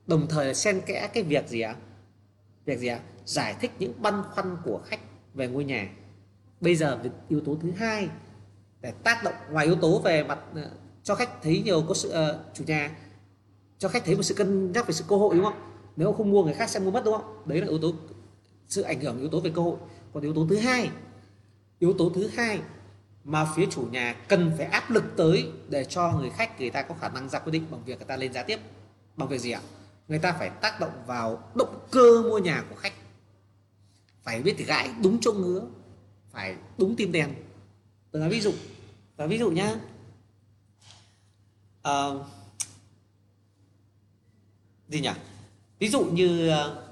đồng 0.08 0.28
thời 0.28 0.56
xen 0.56 0.82
kẽ 0.86 1.10
cái 1.14 1.24
việc 1.24 1.48
gì 1.48 1.62
ạ? 1.62 1.76
Việc 2.66 2.80
gì 2.80 2.88
ạ? 2.88 3.00
Giải 3.26 3.56
thích 3.60 3.72
những 3.80 4.02
băn 4.02 4.24
khoăn 4.32 4.58
của 4.64 4.82
khách 4.86 5.00
về 5.34 5.48
ngôi 5.48 5.64
nhà 5.64 5.90
bây 6.62 6.76
giờ 6.76 7.00
yếu 7.30 7.42
tố 7.42 7.58
thứ 7.62 7.72
hai 7.72 8.10
để 8.82 8.92
tác 9.04 9.24
động 9.24 9.34
ngoài 9.52 9.66
yếu 9.66 9.76
tố 9.76 10.00
về 10.00 10.24
mặt 10.24 10.40
ờ, 10.56 10.72
cho 11.04 11.16
khách 11.16 11.42
thấy 11.42 11.62
nhiều 11.66 11.84
có 11.88 11.94
sự 11.94 12.10
uh, 12.10 12.56
chủ 12.56 12.64
nhà 12.68 12.92
cho 13.78 13.90
khách 13.90 14.06
thấy 14.06 14.16
một 14.16 14.24
sự 14.24 14.34
cân 14.34 14.72
nhắc 14.72 14.88
về 14.88 14.94
sự 14.94 15.04
cơ 15.08 15.16
hội 15.16 15.36
đúng 15.36 15.44
không? 15.44 15.62
Nếu 15.96 16.14
không 16.14 16.32
mua 16.32 16.44
người 16.44 16.54
khác 16.54 16.70
sẽ 16.70 16.80
mua 16.80 16.92
mất 16.92 17.02
đúng 17.06 17.14
không? 17.14 17.44
Đấy 17.46 17.62
là 17.62 17.68
yếu 17.68 17.80
tố 17.80 17.94
sự 18.68 18.82
ảnh 18.82 19.02
hưởng 19.02 19.20
yếu 19.20 19.30
tố 19.30 19.40
về 19.40 19.52
cơ 19.56 19.62
hội. 19.62 19.78
Còn 20.14 20.24
yếu 20.24 20.34
tố 20.34 20.48
thứ 20.50 20.58
hai 20.58 20.90
yếu 21.80 21.94
tố 21.94 22.12
thứ 22.16 22.28
hai 22.28 22.60
mà 23.24 23.48
phía 23.56 23.66
chủ 23.72 23.82
nhà 23.92 24.16
cần 24.28 24.52
phải 24.58 24.66
áp 24.66 24.92
lực 24.92 25.04
tới 25.18 25.52
để 25.70 25.86
cho 25.86 26.12
người 26.12 26.30
khách 26.30 26.60
người 26.60 26.70
ta 26.70 26.82
có 26.82 26.96
khả 27.02 27.10
năng 27.10 27.30
ra 27.30 27.40
quyết 27.40 27.52
định 27.52 27.66
bằng 27.72 27.82
việc 27.86 27.98
người 27.98 28.08
ta 28.08 28.18
lên 28.18 28.34
giá 28.34 28.44
tiếp. 28.44 28.60
Bằng 29.18 29.30
việc 29.30 29.42
gì 29.42 29.52
ạ? 29.52 29.62
Người 30.08 30.20
ta 30.20 30.32
phải 30.32 30.50
tác 30.50 30.80
động 30.80 31.04
vào 31.08 31.44
động 31.56 31.88
cơ 31.92 32.22
mua 32.22 32.38
nhà 32.38 32.64
của 32.70 32.76
khách. 32.76 32.94
Phải 34.24 34.42
biết 34.42 34.68
gãi 34.68 34.90
đúng 35.04 35.18
chỗ 35.22 35.34
ngứa 35.34 35.62
phải 36.32 36.56
đúng 36.78 36.96
tim 36.96 37.12
đèn. 37.12 37.34
tôi 38.12 38.20
nói 38.20 38.30
ví 38.30 38.42
dụ 38.42 38.54
và 39.16 39.28
ví 39.28 39.38
dụ 39.38 39.52
nhá. 39.52 39.76
À, 41.82 42.10
gì 44.88 45.02
nhỉ? 45.02 45.12
Ví 45.80 45.90
dụ 45.90 46.06
như 46.06 46.50
ờ, 46.50 46.92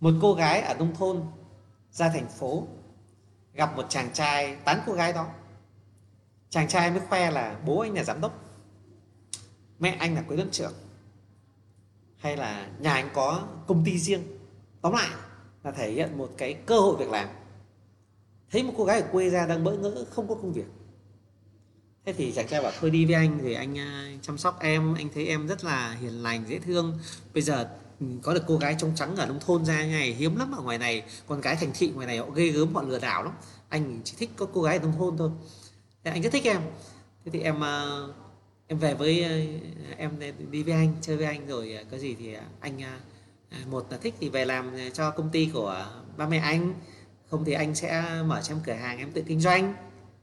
một 0.00 0.14
cô 0.22 0.34
gái 0.34 0.60
ở 0.60 0.74
nông 0.74 0.94
thôn 0.94 1.22
ra 1.90 2.08
thành 2.08 2.28
phố 2.28 2.66
gặp 3.54 3.76
một 3.76 3.86
chàng 3.88 4.12
trai 4.12 4.56
tán 4.56 4.80
cô 4.86 4.92
gái 4.92 5.12
đó. 5.12 5.28
Chàng 6.50 6.68
trai 6.68 6.90
mới 6.90 7.00
khoe 7.00 7.30
là 7.30 7.60
bố 7.66 7.80
anh 7.80 7.94
là 7.94 8.04
giám 8.04 8.20
đốc 8.20 8.46
mẹ 9.78 9.96
anh 9.98 10.14
là 10.14 10.22
quỹ 10.22 10.36
đơn 10.36 10.48
trưởng 10.50 10.72
hay 12.16 12.36
là 12.36 12.68
nhà 12.78 12.94
anh 12.94 13.10
có 13.14 13.48
công 13.66 13.84
ty 13.84 13.98
riêng. 13.98 14.22
Tóm 14.80 14.92
lại 14.92 15.10
là 15.62 15.70
thể 15.70 15.90
hiện 15.90 16.18
một 16.18 16.30
cái 16.38 16.54
cơ 16.54 16.80
hội 16.80 16.96
việc 16.96 17.08
làm 17.08 17.28
thấy 18.50 18.62
một 18.62 18.72
cô 18.76 18.84
gái 18.84 19.00
ở 19.00 19.08
quê 19.12 19.30
ra 19.30 19.46
đang 19.46 19.64
bỡ 19.64 19.72
ngỡ, 19.72 20.04
không 20.10 20.28
có 20.28 20.34
công 20.34 20.52
việc. 20.52 20.66
Thế 22.06 22.12
thì 22.12 22.32
chàng 22.32 22.48
trai 22.48 22.62
bảo, 22.62 22.72
thôi 22.80 22.90
đi 22.90 23.04
với 23.04 23.14
anh 23.14 23.38
thì 23.42 23.54
anh 23.54 23.76
chăm 24.22 24.38
sóc 24.38 24.60
em, 24.60 24.94
anh 24.94 25.08
thấy 25.14 25.26
em 25.26 25.46
rất 25.46 25.64
là 25.64 25.96
hiền 26.00 26.22
lành, 26.22 26.44
dễ 26.48 26.58
thương. 26.58 26.98
Bây 27.34 27.42
giờ 27.42 27.68
ừ, 28.00 28.06
có 28.22 28.34
được 28.34 28.42
cô 28.46 28.56
gái 28.56 28.76
trong 28.78 28.92
trắng 28.96 29.16
ở 29.16 29.26
nông 29.26 29.40
thôn 29.40 29.64
ra 29.64 29.84
ngày 29.84 30.12
hiếm 30.12 30.36
lắm 30.36 30.52
ở 30.56 30.62
ngoài 30.62 30.78
này. 30.78 31.04
Con 31.26 31.40
gái 31.40 31.56
thành 31.56 31.70
thị 31.74 31.92
ngoài 31.94 32.06
này 32.06 32.18
họ 32.18 32.30
ghê 32.30 32.48
gớm, 32.48 32.74
họ 32.74 32.82
lừa 32.82 32.98
đảo 32.98 33.24
lắm. 33.24 33.32
Anh 33.68 34.00
chỉ 34.04 34.14
thích 34.18 34.30
có 34.36 34.46
cô 34.52 34.62
gái 34.62 34.78
ở 34.78 34.82
nông 34.82 34.98
thôn 34.98 35.16
thôi. 35.16 35.30
Thế 36.04 36.10
anh 36.10 36.22
rất 36.22 36.32
thích 36.32 36.44
em. 36.44 36.60
Thế 37.24 37.30
thì 37.30 37.40
em 37.40 37.60
em 38.66 38.78
về 38.78 38.94
với 38.94 39.24
em 39.96 40.18
đi 40.50 40.62
với 40.62 40.74
anh, 40.74 40.94
chơi 41.00 41.16
với 41.16 41.26
anh 41.26 41.46
rồi 41.46 41.74
à, 41.74 41.82
có 41.90 41.98
gì 41.98 42.14
thì 42.14 42.34
à, 42.34 42.42
anh 42.60 42.82
à, 42.82 43.00
một 43.70 43.86
là 43.90 43.98
thích 43.98 44.14
thì 44.20 44.28
về 44.28 44.44
làm 44.44 44.70
cho 44.92 45.10
công 45.10 45.30
ty 45.30 45.50
của 45.52 45.86
ba 46.16 46.28
mẹ 46.28 46.38
anh 46.38 46.74
không 47.30 47.44
thì 47.44 47.52
anh 47.52 47.74
sẽ 47.74 48.22
mở 48.26 48.42
xem 48.42 48.58
cửa 48.64 48.72
hàng 48.72 48.98
em 48.98 49.12
tự 49.12 49.22
kinh 49.26 49.40
doanh. 49.40 49.74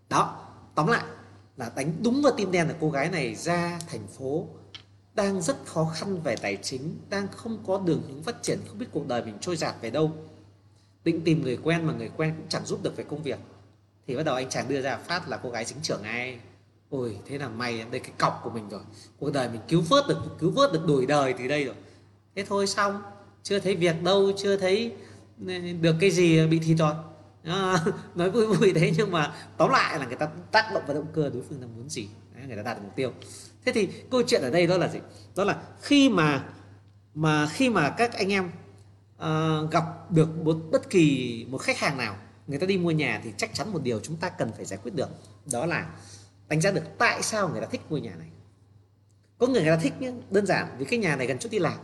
Đó, 0.10 0.48
tóm 0.76 0.88
lại 0.88 1.04
là 1.58 1.72
đánh 1.76 1.94
đúng 2.04 2.22
vào 2.22 2.34
tim 2.38 2.52
đen 2.52 2.68
là 2.68 2.74
cô 2.82 2.90
gái 2.90 3.10
này 3.10 3.36
ra 3.36 3.80
thành 3.88 4.08
phố 4.08 4.48
đang 5.16 5.42
rất 5.42 5.66
khó 5.66 5.92
khăn 5.96 6.22
về 6.22 6.36
tài 6.36 6.58
chính, 6.62 6.98
đang 7.10 7.28
không 7.28 7.64
có 7.68 7.82
đường 7.86 8.02
hướng 8.08 8.24
phát 8.24 8.36
triển, 8.42 8.60
không 8.68 8.78
biết 8.78 8.86
cuộc 8.92 9.08
đời 9.08 9.26
mình 9.26 9.38
trôi 9.42 9.56
giạt 9.56 9.76
về 9.82 9.90
đâu. 9.90 10.12
Định 11.04 11.22
tìm 11.22 11.44
người 11.44 11.58
quen 11.64 11.86
mà 11.86 11.94
người 11.94 12.12
quen 12.18 12.34
cũng 12.38 12.50
chẳng 12.50 12.66
giúp 12.66 12.84
được 12.84 12.96
về 12.96 13.04
công 13.04 13.24
việc. 13.24 13.40
Thì 14.08 14.16
bắt 14.16 14.24
đầu 14.24 14.36
anh 14.36 14.50
chàng 14.50 14.68
đưa 14.68 14.82
ra 14.82 14.98
phát 14.98 15.30
là 15.30 15.38
cô 15.38 15.50
gái 15.50 15.66
chính 15.66 15.78
trưởng 15.82 16.04
ai 16.04 16.40
ôi, 16.90 17.18
thế 17.26 17.38
là 17.38 17.50
may 17.50 17.86
đây 17.92 18.00
cái 18.00 18.12
cọc 18.18 18.42
của 18.44 18.50
mình 18.50 18.70
rồi. 18.70 18.82
Cuộc 19.20 19.34
đời 19.34 19.50
mình 19.50 19.62
cứu 19.68 19.82
vớt 19.82 20.08
được, 20.08 20.18
cứu 20.40 20.52
vớt 20.52 20.74
được 20.74 20.86
đổi 20.88 21.06
đời 21.06 21.34
từ 21.34 21.48
đây 21.48 21.66
rồi. 21.66 21.76
Thế 22.36 22.46
thôi 22.50 22.68
xong. 22.68 23.02
Chưa 23.44 23.60
thấy 23.60 23.76
việc 23.76 24.04
đâu, 24.04 24.32
chưa 24.38 24.58
thấy 24.58 24.96
được 25.82 25.96
cái 26.00 26.12
gì 26.12 26.48
bị 26.48 26.60
thì 26.60 26.76
rồi? 26.76 26.94
À, 27.44 27.86
nói 28.16 28.32
vui 28.32 28.48
vui 28.48 28.74
thế 28.76 28.94
nhưng 28.98 29.12
mà 29.12 29.34
tóm 29.58 29.72
lại 29.72 30.00
là 30.00 30.06
người 30.06 30.16
ta 30.16 30.26
tác 30.52 30.66
động 30.74 30.84
vào 30.88 30.96
động 30.96 31.08
cơ 31.14 31.30
đối 31.30 31.44
phương 31.50 31.62
là 31.62 31.68
muốn 31.68 31.90
gì? 31.90 32.08
Đấy, 32.36 32.44
người 32.48 32.58
ta 32.58 32.64
đạt 32.64 32.78
được 32.78 32.84
mục 32.84 32.96
tiêu. 32.96 33.12
Thế 33.66 33.72
thì 33.72 33.90
câu 34.12 34.22
chuyện 34.28 34.42
ở 34.42 34.50
đây 34.50 34.68
đó 34.68 34.78
là 34.78 34.88
gì? 34.88 35.00
Đó 35.36 35.44
là 35.44 35.58
khi 35.82 36.10
mà 36.10 36.44
mà 37.14 37.48
khi 37.48 37.70
mà 37.70 37.90
các 37.90 38.14
anh 38.14 38.32
em 38.32 38.46
uh, 39.16 39.72
gặp 39.72 40.12
được 40.12 40.38
một 40.38 40.58
bất 40.72 40.90
kỳ 40.90 41.46
một 41.50 41.58
khách 41.58 41.78
hàng 41.78 41.98
nào 41.98 42.16
người 42.48 42.60
ta 42.60 42.66
đi 42.66 42.78
mua 42.78 42.92
nhà 42.92 43.22
thì 43.24 43.32
chắc 43.38 43.54
chắn 43.54 43.74
một 43.74 43.84
điều 43.84 44.00
chúng 44.00 44.16
ta 44.16 44.30
cần 44.30 44.52
phải 44.56 44.66
giải 44.66 44.80
quyết 44.84 44.96
được 44.96 45.10
đó 45.52 45.66
là 45.66 45.90
đánh 46.48 46.62
giá 46.62 46.72
được 46.72 46.84
tại 46.98 47.24
sao 47.24 47.50
người 47.50 47.62
ta 47.62 47.68
thích 47.72 47.82
ngôi 47.90 48.02
nhà 48.02 48.16
này. 48.16 48.28
Có 49.38 49.48
người 49.48 49.62
người 49.62 49.76
ta 49.76 49.82
thích 49.82 49.94
nhé 50.00 50.12
đơn 50.30 50.46
giản 50.46 50.76
vì 50.78 50.86
cái 50.86 51.00
nhà 51.00 51.16
này 51.16 51.28
gần 51.28 51.38
chỗ 51.40 51.50
đi 51.52 51.60
làm. 51.60 51.78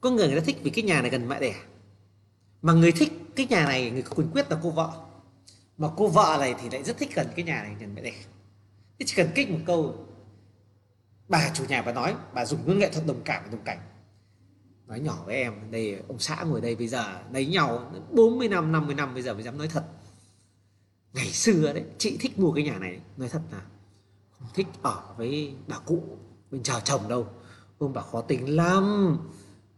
Có 0.00 0.10
người 0.10 0.28
người 0.28 0.40
ta 0.40 0.44
thích 0.46 0.56
vì 0.62 0.70
cái 0.70 0.84
nhà 0.84 1.00
này 1.00 1.10
gần 1.10 1.28
mẹ 1.28 1.40
đẻ 1.40 1.54
mà 2.62 2.72
người 2.72 2.92
thích 2.92 3.12
cái 3.36 3.46
nhà 3.46 3.64
này, 3.64 3.90
người 3.90 4.02
có 4.02 4.10
quyền 4.16 4.30
quyết 4.30 4.50
là 4.50 4.58
cô 4.62 4.70
vợ. 4.70 4.90
Mà 5.78 5.88
cô 5.96 6.08
vợ 6.08 6.36
này 6.40 6.54
thì 6.62 6.70
lại 6.70 6.84
rất 6.84 6.98
thích 6.98 7.14
gần 7.14 7.26
cái 7.36 7.44
nhà 7.44 7.62
này 7.62 7.76
gần 7.80 7.94
mẹ 7.94 8.02
đẹp 8.02 8.14
thế 8.98 9.06
chỉ 9.06 9.14
cần 9.16 9.28
kích 9.34 9.50
một 9.50 9.58
câu, 9.66 10.06
bà 11.28 11.50
chủ 11.54 11.64
nhà 11.64 11.82
bà 11.82 11.92
nói, 11.92 12.14
bà 12.34 12.44
dùng 12.44 12.60
ngôn 12.66 12.78
nghệ 12.78 12.90
thuật 12.92 13.06
đồng 13.06 13.20
cảm 13.24 13.42
và 13.44 13.50
đồng 13.50 13.64
cảnh. 13.64 13.78
Nói 14.86 15.00
nhỏ 15.00 15.22
với 15.26 15.36
em, 15.36 15.70
đây, 15.70 16.02
ông 16.08 16.18
xã 16.18 16.42
ngồi 16.42 16.60
đây 16.60 16.76
bây 16.76 16.88
giờ, 16.88 17.20
lấy 17.32 17.46
nhau 17.46 17.92
40 18.10 18.48
năm 18.48 18.72
50 18.72 18.94
năm 18.94 19.14
bây 19.14 19.22
giờ 19.22 19.34
mới 19.34 19.42
dám 19.42 19.58
nói 19.58 19.68
thật. 19.68 19.84
Ngày 21.12 21.30
xưa 21.30 21.72
đấy, 21.72 21.84
chị 21.98 22.16
thích 22.20 22.38
mua 22.38 22.52
cái 22.52 22.64
nhà 22.64 22.78
này, 22.78 23.00
nói 23.16 23.28
thật 23.28 23.40
là 23.52 23.62
không 24.38 24.48
thích 24.54 24.66
ở 24.82 25.14
với 25.16 25.54
bà 25.66 25.78
cụ, 25.78 26.02
bên 26.50 26.62
chờ 26.62 26.80
chồng 26.80 27.08
đâu. 27.08 27.26
Ông 27.78 27.92
bà 27.92 28.02
khó 28.02 28.20
tính 28.20 28.56
lắm. 28.56 29.16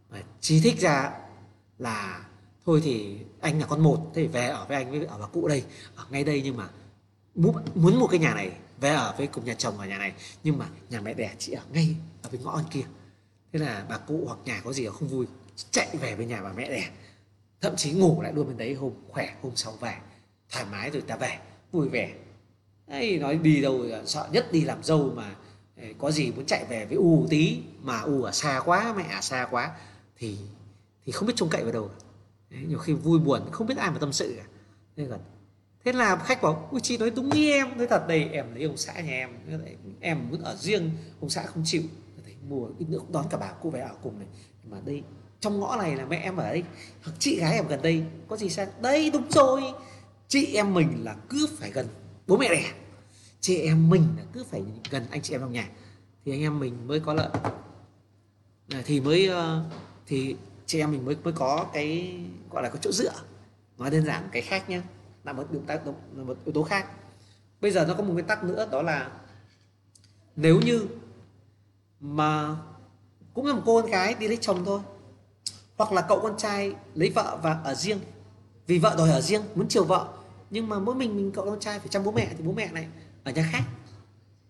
Mà 0.09 0.23
thích 0.41 0.79
ra 0.79 1.11
là 1.77 2.25
thôi 2.65 2.81
thì 2.83 3.17
anh 3.39 3.59
là 3.59 3.65
con 3.65 3.83
một, 3.83 4.11
thế 4.13 4.21
thì 4.21 4.27
về 4.27 4.47
ở 4.47 4.65
với 4.67 4.77
anh 4.77 4.91
với 4.91 5.05
ở 5.05 5.17
bà 5.17 5.25
cụ 5.25 5.47
đây. 5.47 5.63
Ở 5.95 6.05
ngay 6.09 6.23
đây 6.23 6.41
nhưng 6.45 6.57
mà 6.57 6.69
muốn 7.35 7.55
muốn 7.75 7.99
mua 7.99 8.07
cái 8.07 8.19
nhà 8.19 8.33
này, 8.33 8.51
về 8.79 8.89
ở 8.89 9.15
với 9.17 9.27
cùng 9.27 9.45
nhà 9.45 9.53
chồng 9.53 9.77
ở 9.77 9.85
nhà 9.85 9.97
này. 9.97 10.13
Nhưng 10.43 10.57
mà 10.57 10.69
nhà 10.89 11.01
mẹ 11.01 11.13
đẻ 11.13 11.35
chị 11.39 11.51
ở 11.51 11.63
ngay 11.73 11.95
ở 12.21 12.29
bên 12.31 12.41
ngõ 12.43 12.61
kia. 12.71 12.83
Thế 13.53 13.59
là 13.59 13.85
bà 13.89 13.97
cụ 13.97 14.23
hoặc 14.27 14.39
nhà 14.45 14.61
có 14.63 14.73
gì 14.73 14.87
không 14.87 15.07
vui, 15.07 15.25
chạy 15.71 15.87
về 15.99 16.15
với 16.15 16.25
nhà 16.25 16.43
bà 16.43 16.53
mẹ 16.53 16.69
đẻ. 16.69 16.89
Thậm 17.61 17.75
chí 17.75 17.91
ngủ 17.91 18.21
lại 18.21 18.33
luôn 18.33 18.47
bên 18.47 18.57
đấy 18.57 18.73
hôm 18.73 18.91
khỏe, 19.09 19.35
hôm 19.41 19.51
sau 19.55 19.73
về. 19.79 19.93
Thoải 20.49 20.65
mái 20.71 20.89
rồi 20.89 21.01
ta 21.01 21.15
về, 21.15 21.39
vui 21.71 21.89
vẻ. 21.89 22.13
Ấy 22.87 23.19
nói 23.19 23.37
đi 23.37 23.61
đâu 23.61 23.85
sợ 24.05 24.29
nhất 24.31 24.51
đi 24.51 24.61
làm 24.61 24.83
dâu 24.83 25.11
mà 25.15 25.35
có 25.99 26.11
gì 26.11 26.31
muốn 26.31 26.45
chạy 26.45 26.65
về 26.69 26.85
với 26.85 26.97
u 26.97 27.27
tí. 27.29 27.59
Mà 27.81 28.01
u 28.01 28.23
ở 28.23 28.31
xa 28.31 28.61
quá, 28.65 28.93
mẹ 28.97 29.05
ở 29.15 29.21
xa 29.21 29.47
quá. 29.51 29.71
Thì 30.17 30.37
thì 31.05 31.11
không 31.11 31.27
biết 31.27 31.33
trông 31.35 31.49
cậy 31.49 31.63
vào 31.63 31.71
đâu 31.71 31.89
Đấy, 32.51 32.61
nhiều 32.67 32.77
khi 32.77 32.93
vui 32.93 33.19
buồn 33.19 33.41
không 33.51 33.67
biết 33.67 33.77
ai 33.77 33.91
mà 33.91 33.97
tâm 33.99 34.13
sự 34.13 34.35
cả. 34.37 34.43
Nên 34.95 35.07
là 35.07 35.17
thế 35.85 35.93
là 35.93 36.15
khách 36.15 36.41
bảo 36.41 36.67
ui 36.71 36.81
chị 36.81 36.97
nói 36.97 37.11
đúng 37.15 37.29
như 37.29 37.51
em. 37.51 37.77
Nói 37.77 37.87
thật 37.87 38.07
đây 38.07 38.23
em 38.23 38.55
lấy 38.55 38.63
ông 38.63 38.77
xã 38.77 38.93
nhà 38.93 39.11
em. 39.11 39.29
Em 39.99 40.29
muốn 40.29 40.41
ở 40.41 40.55
riêng 40.55 40.91
ông 41.19 41.29
xã 41.29 41.43
không 41.43 41.63
chịu. 41.65 41.81
Thấy 42.25 42.35
mùa 42.49 42.67
ít 42.79 42.85
nữa 42.89 42.99
đón 43.11 43.25
cả 43.29 43.37
bà 43.37 43.51
cô 43.61 43.69
về 43.69 43.79
ở 43.79 43.95
cùng 44.03 44.19
này. 44.19 44.27
Mà 44.69 44.77
đây 44.85 45.03
trong 45.39 45.59
ngõ 45.59 45.75
này 45.75 45.95
là 45.95 46.05
mẹ 46.05 46.17
em 46.17 46.37
ở 46.37 46.43
đây 46.43 46.63
hoặc 47.03 47.13
chị 47.19 47.39
gái 47.39 47.55
em 47.55 47.67
gần 47.67 47.81
đây 47.81 48.03
có 48.27 48.37
gì 48.37 48.49
sao? 48.49 48.65
Đây 48.81 49.09
đúng 49.13 49.29
rồi. 49.29 49.61
Chị 50.27 50.55
em 50.55 50.73
mình 50.73 51.03
là 51.03 51.15
cứ 51.29 51.47
phải 51.57 51.71
gần 51.71 51.87
bố 52.27 52.37
mẹ 52.37 52.49
đẻ. 52.49 52.73
Chị 53.39 53.57
em 53.57 53.89
mình 53.89 54.07
là 54.17 54.23
cứ 54.33 54.43
phải 54.43 54.63
gần 54.89 55.05
anh 55.11 55.21
chị 55.21 55.35
em 55.35 55.41
trong 55.41 55.53
nhà. 55.53 55.69
Thì 56.25 56.31
anh 56.31 56.41
em 56.41 56.59
mình 56.59 56.87
mới 56.87 56.99
có 56.99 57.13
lợi. 57.13 57.29
Thì 58.85 59.01
mới 59.01 59.27
ờ, 59.27 59.63
thì 60.07 60.35
chị 60.71 60.79
em 60.79 60.91
mình 60.91 61.05
mới 61.05 61.15
mới 61.23 61.33
có 61.33 61.65
cái, 61.73 62.19
gọi 62.49 62.63
là 62.63 62.69
có 62.69 62.79
chỗ 62.81 62.91
dựa. 62.91 63.13
Nói 63.77 63.89
đơn 63.89 64.05
giản 64.05 64.29
cái 64.31 64.41
khác 64.41 64.69
nhé 64.69 64.81
là 65.23 65.33
một 65.33 65.47
yếu 65.51 65.61
tố 65.67 65.93
là 66.15 66.23
một 66.23 66.37
yếu 66.45 66.53
tố 66.53 66.63
khác. 66.63 66.87
Bây 67.61 67.71
giờ 67.71 67.85
nó 67.85 67.93
có 67.93 68.03
một 68.03 68.13
nguyên 68.13 68.27
tắc 68.27 68.43
nữa, 68.43 68.67
đó 68.71 68.81
là 68.81 69.11
nếu 70.35 70.59
như 70.65 70.87
mà 71.99 72.55
cũng 73.33 73.45
là 73.45 73.53
một 73.53 73.61
cô 73.65 73.81
con 73.81 73.91
gái 73.91 74.15
đi 74.19 74.27
lấy 74.27 74.37
chồng 74.41 74.65
thôi, 74.65 74.79
hoặc 75.77 75.91
là 75.91 76.01
cậu 76.01 76.19
con 76.21 76.37
trai 76.37 76.75
lấy 76.95 77.09
vợ 77.09 77.39
và 77.43 77.61
ở 77.63 77.75
riêng, 77.75 77.99
vì 78.67 78.79
vợ 78.79 78.95
đòi 78.97 79.09
ở 79.09 79.21
riêng, 79.21 79.41
muốn 79.55 79.67
chiều 79.67 79.83
vợ, 79.83 80.07
nhưng 80.49 80.69
mà 80.69 80.79
mỗi 80.79 80.95
mình 80.95 81.15
mình, 81.15 81.31
cậu 81.31 81.45
con 81.45 81.59
trai 81.59 81.79
phải 81.79 81.87
chăm 81.87 82.03
bố 82.03 82.11
mẹ 82.11 82.33
thì 82.37 82.43
bố 82.43 82.51
mẹ 82.51 82.71
này 82.71 82.87
ở 83.23 83.31
nhà 83.31 83.49
khác. 83.51 83.63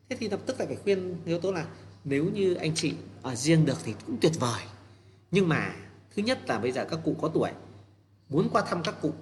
Thế 0.09 0.17
thì 0.19 0.29
lập 0.29 0.39
tức 0.45 0.59
lại 0.59 0.67
phải 0.67 0.77
khuyên 0.83 1.21
yếu 1.25 1.39
tố 1.39 1.51
là 1.51 1.65
nếu 2.03 2.25
như 2.25 2.53
anh 2.53 2.75
chị 2.75 2.93
ở 3.21 3.35
riêng 3.35 3.65
được 3.65 3.77
thì 3.83 3.93
cũng 4.05 4.17
tuyệt 4.21 4.31
vời. 4.39 4.61
Nhưng 5.31 5.49
mà 5.49 5.73
thứ 6.15 6.23
nhất 6.23 6.39
là 6.49 6.59
bây 6.59 6.71
giờ 6.71 6.85
các 6.85 6.99
cụ 7.05 7.15
có 7.21 7.27
tuổi, 7.27 7.51
muốn 8.29 8.49
qua 8.51 8.61
thăm 8.61 8.83
các 8.83 8.95
cụ 9.01 9.13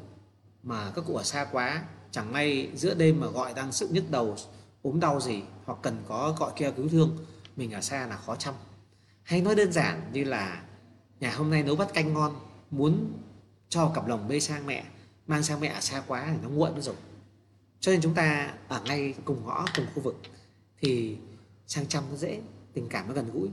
mà 0.64 0.92
các 0.96 1.04
cụ 1.08 1.16
ở 1.16 1.24
xa 1.24 1.46
quá, 1.52 1.84
chẳng 2.12 2.32
may 2.34 2.72
giữa 2.76 2.94
đêm 2.94 3.20
mà 3.20 3.28
gọi 3.28 3.54
đang 3.54 3.72
sự 3.72 3.88
nhức 3.92 4.12
đầu, 4.12 4.36
ốm 4.82 5.00
đau 5.00 5.20
gì 5.20 5.44
hoặc 5.66 5.80
cần 5.82 5.98
có 6.08 6.36
gọi 6.40 6.52
kia 6.56 6.72
cứu 6.72 6.90
thương, 6.90 7.18
mình 7.56 7.72
ở 7.72 7.82
xa 7.82 8.08
là 8.08 8.18
khó 8.18 8.36
chăm. 8.36 8.54
Hay 9.24 9.42
nói 9.42 9.56
đơn 9.56 9.72
giản 9.72 10.10
như 10.14 10.24
là 10.24 10.64
nhà 11.20 11.32
hôm 11.32 11.50
nay 11.50 11.64
nấu 11.64 11.76
bát 11.76 11.94
canh 11.94 12.14
ngon, 12.14 12.36
muốn 12.72 13.14
cho 13.70 13.92
cặp 13.96 14.08
lồng 14.08 14.28
bê 14.28 14.40
sang 14.40 14.66
mẹ, 14.66 14.86
mang 15.28 15.44
sang 15.44 15.60
mẹ 15.60 15.68
ở 15.68 15.82
xa 15.82 16.04
quá 16.08 16.28
thì 16.32 16.38
nó 16.44 16.50
nguội 16.50 16.72
mất 16.72 16.82
rồi. 16.84 16.96
Cho 17.80 17.92
nên 17.92 18.02
chúng 18.02 18.14
ta 18.14 18.54
ở 18.68 18.82
ngay 18.86 19.14
cùng 19.26 19.46
ngõ, 19.46 19.66
cùng 19.76 19.86
khu 19.96 20.02
vực 20.02 20.16
thì 20.82 21.18
sang 21.68 21.88
chăm 21.88 22.04
nó 22.10 22.16
dễ, 22.16 22.42
tình 22.74 22.90
cảm 22.90 23.08
nó 23.08 23.14
gần 23.14 23.32
gũi 23.34 23.50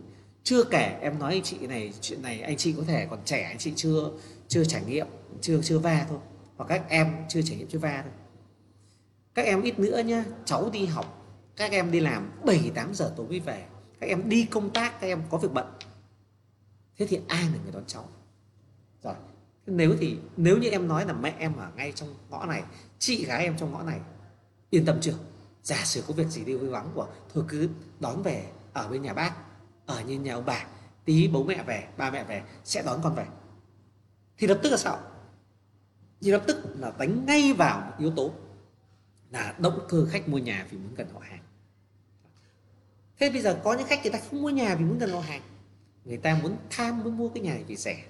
chưa 0.47 0.65
kể, 0.65 0.99
em 1.01 1.19
nói 1.19 1.33
anh 1.33 1.43
chị 1.43 1.67
này, 1.67 1.93
chuyện 2.01 2.23
này 2.23 2.41
anh 2.41 2.57
chị 2.57 2.75
có 2.77 2.83
thể 2.87 3.07
còn 3.11 3.19
trẻ, 3.25 3.43
anh 3.43 3.59
chị 3.59 3.73
chưa 3.77 4.11
chưa 4.49 4.65
trải 4.65 4.85
nghiệm, 4.85 5.07
chưa 5.41 5.61
chưa 5.63 5.79
va 5.79 6.07
thôi. 6.09 6.19
Hoặc 6.57 6.67
các 6.69 6.89
em 6.89 7.15
chưa 7.29 7.43
trải 7.43 7.57
nghiệm, 7.57 7.69
chưa 7.69 7.79
va 7.79 8.03
thôi. 8.03 8.13
Các 9.35 9.43
em 9.43 9.63
ít 9.63 9.79
nữa 9.79 9.99
nhá, 9.99 10.25
cháu 10.45 10.71
đi 10.73 10.87
học, 10.87 11.27
các 11.57 11.71
em 11.71 11.91
đi 11.91 12.01
làm 12.01 12.31
7 12.45 12.71
8 12.75 12.95
giờ 12.95 13.13
tối 13.17 13.27
mới 13.29 13.41
về. 13.41 13.65
Các 14.01 14.07
em 14.07 14.29
đi 14.29 14.45
công 14.51 14.71
tác, 14.71 15.01
các 15.01 15.07
em 15.07 15.23
có 15.31 15.39
việc 15.39 15.53
bận. 15.53 15.67
Thế 16.99 17.07
thì 17.07 17.21
ai 17.29 17.43
là 17.43 17.59
người 17.63 17.73
đón 17.73 17.85
cháu? 17.87 18.09
Rồi, 19.03 19.15
nếu 19.67 19.97
thì, 20.01 20.17
nếu 20.37 20.59
như 20.59 20.69
em 20.69 20.89
nói 20.89 21.07
là 21.07 21.13
mẹ 21.13 21.35
em 21.39 21.57
ở 21.57 21.71
ngay 21.77 21.93
trong 21.93 22.15
ngõ 22.31 22.47
này, 22.47 22.63
chị 22.99 23.25
gái 23.25 23.45
em 23.45 23.57
trong 23.59 23.73
ngõ 23.73 23.83
này, 23.83 24.01
yên 24.71 24.85
tâm 24.85 24.99
chưa? 25.01 25.15
Giả 25.63 25.85
sử 25.85 26.03
có 26.07 26.15
việc 26.15 26.29
gì 26.29 26.45
đi 26.45 26.55
vui 26.55 26.69
vắng 26.69 26.91
của, 26.95 27.09
thôi 27.35 27.45
cứ 27.49 27.69
đón 28.01 28.23
về 28.23 28.47
ở 28.73 28.89
bên 28.89 29.03
nhà 29.03 29.15
bác 29.15 29.33
ở 29.87 30.01
như 30.01 30.21
nhà 30.21 30.35
ông 30.35 30.45
bà, 30.47 30.67
tí 31.05 31.29
bố 31.29 31.45
mẹ 31.45 31.63
về, 31.63 31.89
ba 31.97 32.11
mẹ 32.11 32.25
về, 32.25 32.43
sẽ 32.65 32.83
đón 32.83 33.01
con 33.03 33.15
về. 33.15 33.27
Thì 34.39 34.47
lập 34.47 34.61
tức 34.63 34.71
là 34.71 34.77
sao? 34.77 35.01
Thì 36.21 36.31
lập 36.31 36.43
tức 36.47 36.57
là 36.79 36.93
đánh 36.99 37.27
ngay 37.27 37.53
vào 37.53 37.81
một 37.81 37.93
yếu 37.99 38.11
tố 38.11 38.33
là 39.31 39.55
động 39.59 39.79
cơ 39.89 40.07
khách 40.11 40.29
mua 40.29 40.39
nhà 40.39 40.67
vì 40.71 40.79
muốn 40.79 40.95
gần 40.95 41.09
họ 41.13 41.21
hàng. 41.21 41.43
Thế 43.19 43.31
bây 43.31 43.43
giờ 43.43 43.61
có 43.65 43.75
những 43.75 43.87
khách 43.87 44.03
người 44.03 44.13
ta 44.13 44.19
không 44.31 44.43
mua 44.43 44.51
nhà 44.51 44.75
vì 44.75 44.85
muốn 44.85 44.99
gần 44.99 45.11
họ 45.11 45.21
hàng. 45.21 45.43
Người 46.05 46.17
ta 46.17 46.39
muốn 46.43 46.57
tham 46.71 47.05
muốn 47.05 47.17
mua 47.17 47.29
cái 47.29 47.43
nhà 47.43 47.55
này 47.55 47.65
vì 47.67 47.77
rẻ. 47.77 48.05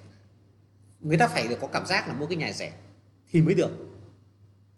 Người 1.00 1.18
ta 1.18 1.28
phải 1.28 1.48
được 1.48 1.58
có 1.60 1.66
cảm 1.66 1.86
giác 1.86 2.08
là 2.08 2.14
mua 2.14 2.26
cái 2.26 2.36
nhà 2.36 2.52
rẻ 2.52 2.72
thì 3.30 3.42
mới 3.42 3.54
được. 3.54 3.70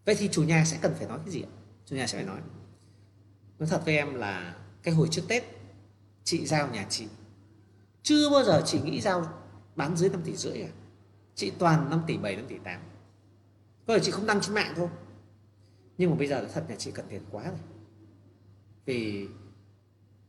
Vậy 0.05 0.15
thì 0.15 0.29
chủ 0.33 0.45
nhà 0.45 0.65
sẽ 0.65 0.79
cần 0.83 0.95
phải 0.99 1.09
nói 1.09 1.19
cái 1.25 1.31
gì 1.31 1.45
chủ 1.87 1.97
nhà 1.97 2.07
sẽ 2.07 2.19
phải 2.19 2.27
nói 2.27 2.41
nói 3.59 3.69
thật 3.69 3.83
với 3.85 3.97
em 3.97 4.15
là 4.15 4.55
cái 4.83 4.95
hồi 4.95 5.09
trước 5.11 5.23
tết 5.29 5.45
chị 6.29 6.47
giao 6.47 6.69
nhà 6.69 6.87
chị. 6.91 7.07
Chưa 8.03 8.31
bao 8.31 8.45
giờ 8.45 8.63
chị 8.67 8.81
nghĩ 8.81 9.01
giao 9.01 9.27
bán 9.77 9.97
dưới 9.97 10.11
5 10.11 10.21
tỷ 10.25 10.37
rưỡi 10.37 10.63
à? 10.63 10.69
Chị 11.35 11.53
toàn 11.59 11.91
5 11.91 12.03
tỷ 12.07 12.17
7 12.17 12.37
5 12.37 12.45
tỷ 12.49 12.59
8 12.65 12.81
có 13.87 13.95
thể 13.95 14.01
chị 14.05 14.11
không 14.11 14.27
đăng 14.27 14.41
trên 14.41 14.55
mạng 14.55 14.73
thôi. 14.77 14.89
Nhưng 15.99 16.11
mà 16.11 16.17
bây 16.17 16.27
giờ 16.27 16.49
thật 16.55 16.65
nhà 16.69 16.75
chị 16.79 16.91
cần 16.91 17.07
tiền 17.09 17.23
quá 17.31 17.45
rồi. 17.45 17.59
Vì 18.85 19.29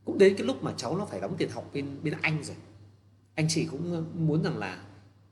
cũng 0.05 0.17
đến 0.17 0.35
cái 0.37 0.47
lúc 0.47 0.63
mà 0.63 0.73
cháu 0.77 0.97
nó 0.97 1.05
phải 1.05 1.21
đóng 1.21 1.35
tiền 1.37 1.49
học 1.49 1.69
bên 1.73 2.03
bên 2.03 2.13
anh 2.21 2.43
rồi. 2.43 2.55
Anh 3.35 3.45
chị 3.49 3.67
cũng 3.71 3.93
ờ, 3.93 4.03
muốn 4.13 4.43
rằng 4.43 4.57
là 4.57 4.83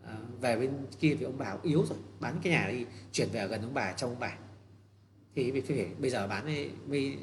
à, 0.03 0.17
về 0.41 0.57
bên 0.59 0.85
kia 0.99 1.15
thì 1.19 1.25
ông 1.25 1.37
bà 1.37 1.55
yếu 1.63 1.85
rồi. 1.85 1.97
Bán 2.19 2.39
cái 2.43 2.53
nhà 2.53 2.67
đi 2.71 2.85
chuyển 3.11 3.29
về 3.29 3.47
gần 3.47 3.61
ông 3.61 3.73
bà 3.73 3.91
trong 3.91 4.09
ông 4.09 4.19
bà. 4.19 4.37
Thì 5.35 5.61
phải 5.61 5.89
bây 5.99 6.09
giờ 6.09 6.27
bán 6.27 6.45
mới, 6.45 6.71
mới 6.87 7.17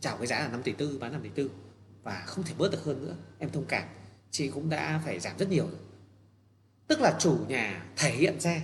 chào 0.00 0.16
cái 0.16 0.26
giá 0.26 0.40
là 0.40 0.48
5 0.48 0.62
tỷ 0.62 0.72
tư 0.72 0.98
bán 1.00 1.12
5 1.12 1.22
tỷ 1.22 1.28
tư 1.28 1.50
và 2.02 2.24
không 2.26 2.44
thể 2.44 2.54
bớt 2.58 2.72
được 2.72 2.84
hơn 2.84 3.06
nữa. 3.06 3.16
Em 3.38 3.50
thông 3.50 3.64
cảm. 3.68 3.88
Chị 4.30 4.50
cũng 4.50 4.68
đã 4.68 5.02
phải 5.04 5.20
giảm 5.20 5.38
rất 5.38 5.48
nhiều 5.48 5.66
rồi. 5.66 5.80
Tức 6.86 7.00
là 7.00 7.16
chủ 7.18 7.38
nhà 7.48 7.86
thể 7.96 8.10
hiện 8.10 8.40
ra, 8.40 8.60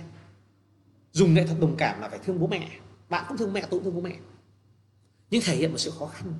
dùng 1.11 1.33
nghệ 1.33 1.47
thuật 1.47 1.59
đồng 1.59 1.75
cảm 1.77 2.01
là 2.01 2.09
phải 2.09 2.19
thương 2.19 2.39
bố 2.39 2.47
mẹ. 2.47 2.79
Bạn 3.09 3.25
cũng 3.27 3.37
thương 3.37 3.53
mẹ, 3.53 3.61
tôi 3.61 3.69
cũng 3.69 3.83
thương 3.83 3.95
bố 3.95 4.01
mẹ. 4.01 4.17
Nhưng 5.29 5.41
thể 5.45 5.55
hiện 5.55 5.71
một 5.71 5.77
sự 5.77 5.91
khó 5.99 6.05
khăn. 6.05 6.33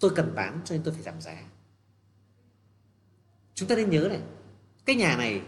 Tôi 0.00 0.10
cần 0.16 0.34
bán 0.34 0.60
cho 0.64 0.74
nên 0.74 0.82
tôi 0.84 0.94
phải 0.94 1.02
giảm 1.02 1.20
giá. 1.20 1.42
Chúng 3.54 3.68
ta 3.68 3.76
nên 3.76 3.90
nhớ 3.90 4.06
này, 4.08 4.20
cái 4.84 4.96
nhà 4.96 5.16
này 5.16 5.42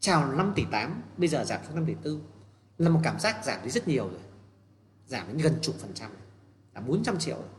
chào 0.00 0.32
5 0.32 0.52
tỷ 0.56 0.64
8 0.70 1.02
bây 1.16 1.28
giờ 1.28 1.44
giảm 1.44 1.60
xuống 1.66 1.74
5 1.74 1.86
tỷ 1.86 1.94
4 1.94 2.20
là 2.78 2.90
một 2.90 3.00
cảm 3.02 3.20
giác 3.20 3.44
giảm 3.44 3.64
đi 3.64 3.70
rất 3.70 3.88
nhiều 3.88 4.08
rồi. 4.08 4.20
Giảm 5.06 5.28
đến 5.28 5.38
gần 5.38 5.58
chục 5.62 5.74
phần 5.78 5.94
trăm. 5.94 6.10
Là 6.74 6.80
400 6.80 7.18
triệu 7.18 7.36
rồi 7.36 7.57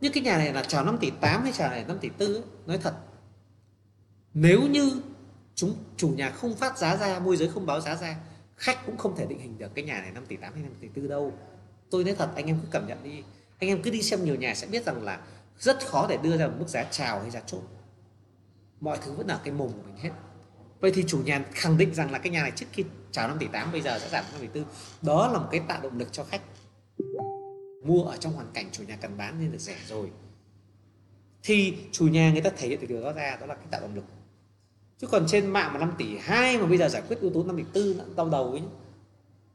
nhưng 0.00 0.12
cái 0.12 0.22
nhà 0.22 0.38
này 0.38 0.52
là 0.52 0.62
chào 0.62 0.84
5 0.84 0.98
tỷ 1.00 1.10
8 1.20 1.42
hay 1.42 1.52
chào 1.52 1.70
này 1.70 1.84
5 1.88 1.98
tỷ 1.98 2.10
4 2.18 2.28
ấy, 2.28 2.42
nói 2.66 2.78
thật. 2.78 2.94
Nếu 4.34 4.62
như 4.62 4.92
chúng 5.54 5.74
chủ 5.96 6.08
nhà 6.08 6.30
không 6.30 6.56
phát 6.56 6.78
giá 6.78 6.96
ra 6.96 7.18
môi 7.18 7.36
giới 7.36 7.48
không 7.48 7.66
báo 7.66 7.80
giá 7.80 7.96
ra 7.96 8.16
khách 8.56 8.86
cũng 8.86 8.96
không 8.96 9.16
thể 9.16 9.26
định 9.26 9.38
hình 9.38 9.58
được 9.58 9.74
cái 9.74 9.84
nhà 9.84 10.00
này 10.00 10.12
5 10.12 10.26
tỷ 10.26 10.36
8 10.36 10.54
hay 10.54 10.62
5 10.62 10.72
tỷ 10.80 10.88
4 10.96 11.08
đâu. 11.08 11.32
Tôi 11.90 12.04
nói 12.04 12.14
thật 12.18 12.30
anh 12.36 12.46
em 12.46 12.58
cứ 12.62 12.68
cảm 12.70 12.86
nhận 12.86 12.98
đi. 13.04 13.22
Anh 13.58 13.70
em 13.70 13.82
cứ 13.82 13.90
đi 13.90 14.02
xem 14.02 14.24
nhiều 14.24 14.34
nhà 14.34 14.54
sẽ 14.54 14.66
biết 14.66 14.86
rằng 14.86 15.02
là 15.02 15.20
rất 15.58 15.86
khó 15.86 16.06
để 16.08 16.18
đưa 16.22 16.36
ra 16.36 16.46
một 16.46 16.54
mức 16.58 16.68
giá 16.68 16.84
chào 16.90 17.20
hay 17.20 17.30
giá 17.30 17.40
chốt. 17.46 17.62
Mọi 18.80 18.98
thứ 19.04 19.12
vẫn 19.12 19.26
ở 19.26 19.40
cái 19.44 19.54
mồm 19.54 19.68
của 19.68 19.82
mình 19.86 19.96
hết. 19.96 20.10
Vậy 20.80 20.92
thì 20.94 21.04
chủ 21.06 21.18
nhà 21.18 21.44
khẳng 21.52 21.78
định 21.78 21.94
rằng 21.94 22.10
là 22.10 22.18
cái 22.18 22.32
nhà 22.32 22.42
này 22.42 22.52
trước 22.56 22.66
khi 22.72 22.84
chào 23.12 23.28
5 23.28 23.38
tỷ 23.38 23.46
8 23.46 23.72
bây 23.72 23.80
giờ 23.80 23.98
sẽ 23.98 24.08
giảm 24.08 24.24
5 24.32 24.40
tỷ 24.40 24.60
4 24.60 24.64
đó 25.02 25.28
là 25.32 25.38
một 25.38 25.48
cái 25.50 25.60
tạo 25.68 25.80
động 25.82 25.98
lực 25.98 26.08
cho 26.12 26.24
khách 26.24 26.40
mua 27.84 28.02
ở 28.02 28.16
trong 28.16 28.32
hoàn 28.32 28.46
cảnh 28.54 28.66
chủ 28.72 28.82
nhà 28.84 28.96
cần 28.96 29.16
bán 29.16 29.40
nên 29.40 29.52
được 29.52 29.58
rẻ 29.58 29.76
rồi. 29.88 30.10
Thì 31.42 31.74
chủ 31.92 32.08
nhà 32.08 32.32
người 32.32 32.40
ta 32.40 32.50
thể 32.56 32.68
hiện 32.68 32.80
được 32.80 32.86
điều 32.88 33.02
đó 33.02 33.12
ra, 33.12 33.36
đó 33.40 33.46
là 33.46 33.54
cái 33.54 33.66
tạo 33.70 33.80
động 33.80 33.94
lực. 33.94 34.04
Chứ 34.98 35.06
còn 35.06 35.26
trên 35.28 35.46
mạng 35.46 35.72
mà 35.72 35.78
5 35.78 35.92
tỷ 35.98 36.16
2 36.18 36.58
mà 36.58 36.66
bây 36.66 36.78
giờ 36.78 36.88
giải 36.88 37.02
quyết 37.08 37.20
yếu 37.20 37.30
tố 37.30 37.44
5 37.44 37.56
tỷ 37.56 37.64
4 37.74 37.98
nó 37.98 38.04
đau 38.16 38.28
đầu 38.28 38.50
ấy 38.50 38.62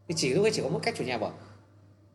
thì 0.07 0.15
chỉ 0.18 0.34
lúc 0.34 0.45
ấy 0.45 0.51
chỉ 0.51 0.61
có 0.61 0.69
một 0.69 0.80
cách 0.84 0.95
chủ 0.97 1.03
nhà 1.03 1.18
bảo, 1.18 1.34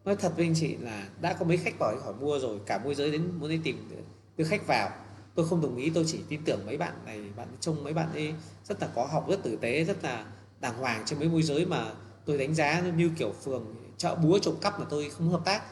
nói 0.04 0.16
thật 0.16 0.32
với 0.36 0.46
anh 0.46 0.54
chị 0.56 0.76
là 0.76 1.08
đã 1.20 1.32
có 1.32 1.44
mấy 1.44 1.56
khách 1.56 1.78
bảo 1.78 1.96
hỏi 2.04 2.14
mua 2.20 2.38
rồi, 2.38 2.58
cả 2.66 2.80
môi 2.84 2.94
giới 2.94 3.10
đến, 3.10 3.30
muốn 3.38 3.50
đi 3.50 3.60
tìm 3.64 3.90
đưa 4.36 4.44
khách 4.44 4.66
vào. 4.66 4.90
Tôi 5.34 5.48
không 5.48 5.60
đồng 5.60 5.76
ý, 5.76 5.90
tôi 5.90 6.04
chỉ 6.06 6.20
tin 6.28 6.44
tưởng 6.44 6.66
mấy 6.66 6.76
bạn 6.76 6.92
này, 7.04 7.20
bạn 7.36 7.48
trông 7.60 7.84
mấy 7.84 7.92
bạn 7.92 8.12
ấy 8.12 8.34
rất 8.64 8.80
là 8.80 8.88
có 8.94 9.06
học, 9.06 9.28
rất 9.28 9.42
tử 9.42 9.58
tế, 9.60 9.84
rất 9.84 10.04
là 10.04 10.26
đàng 10.60 10.78
hoàng 10.78 11.02
trên 11.06 11.18
mấy 11.18 11.28
môi 11.28 11.42
giới 11.42 11.66
mà 11.66 11.92
tôi 12.24 12.38
đánh 12.38 12.54
giá 12.54 12.80
như 12.96 13.10
kiểu 13.18 13.32
phường 13.44 13.74
chợ 13.98 14.14
búa 14.14 14.38
trộm 14.38 14.54
cắp 14.60 14.80
mà 14.80 14.86
tôi 14.90 15.10
không 15.10 15.28
hợp 15.30 15.42
tác 15.44 15.62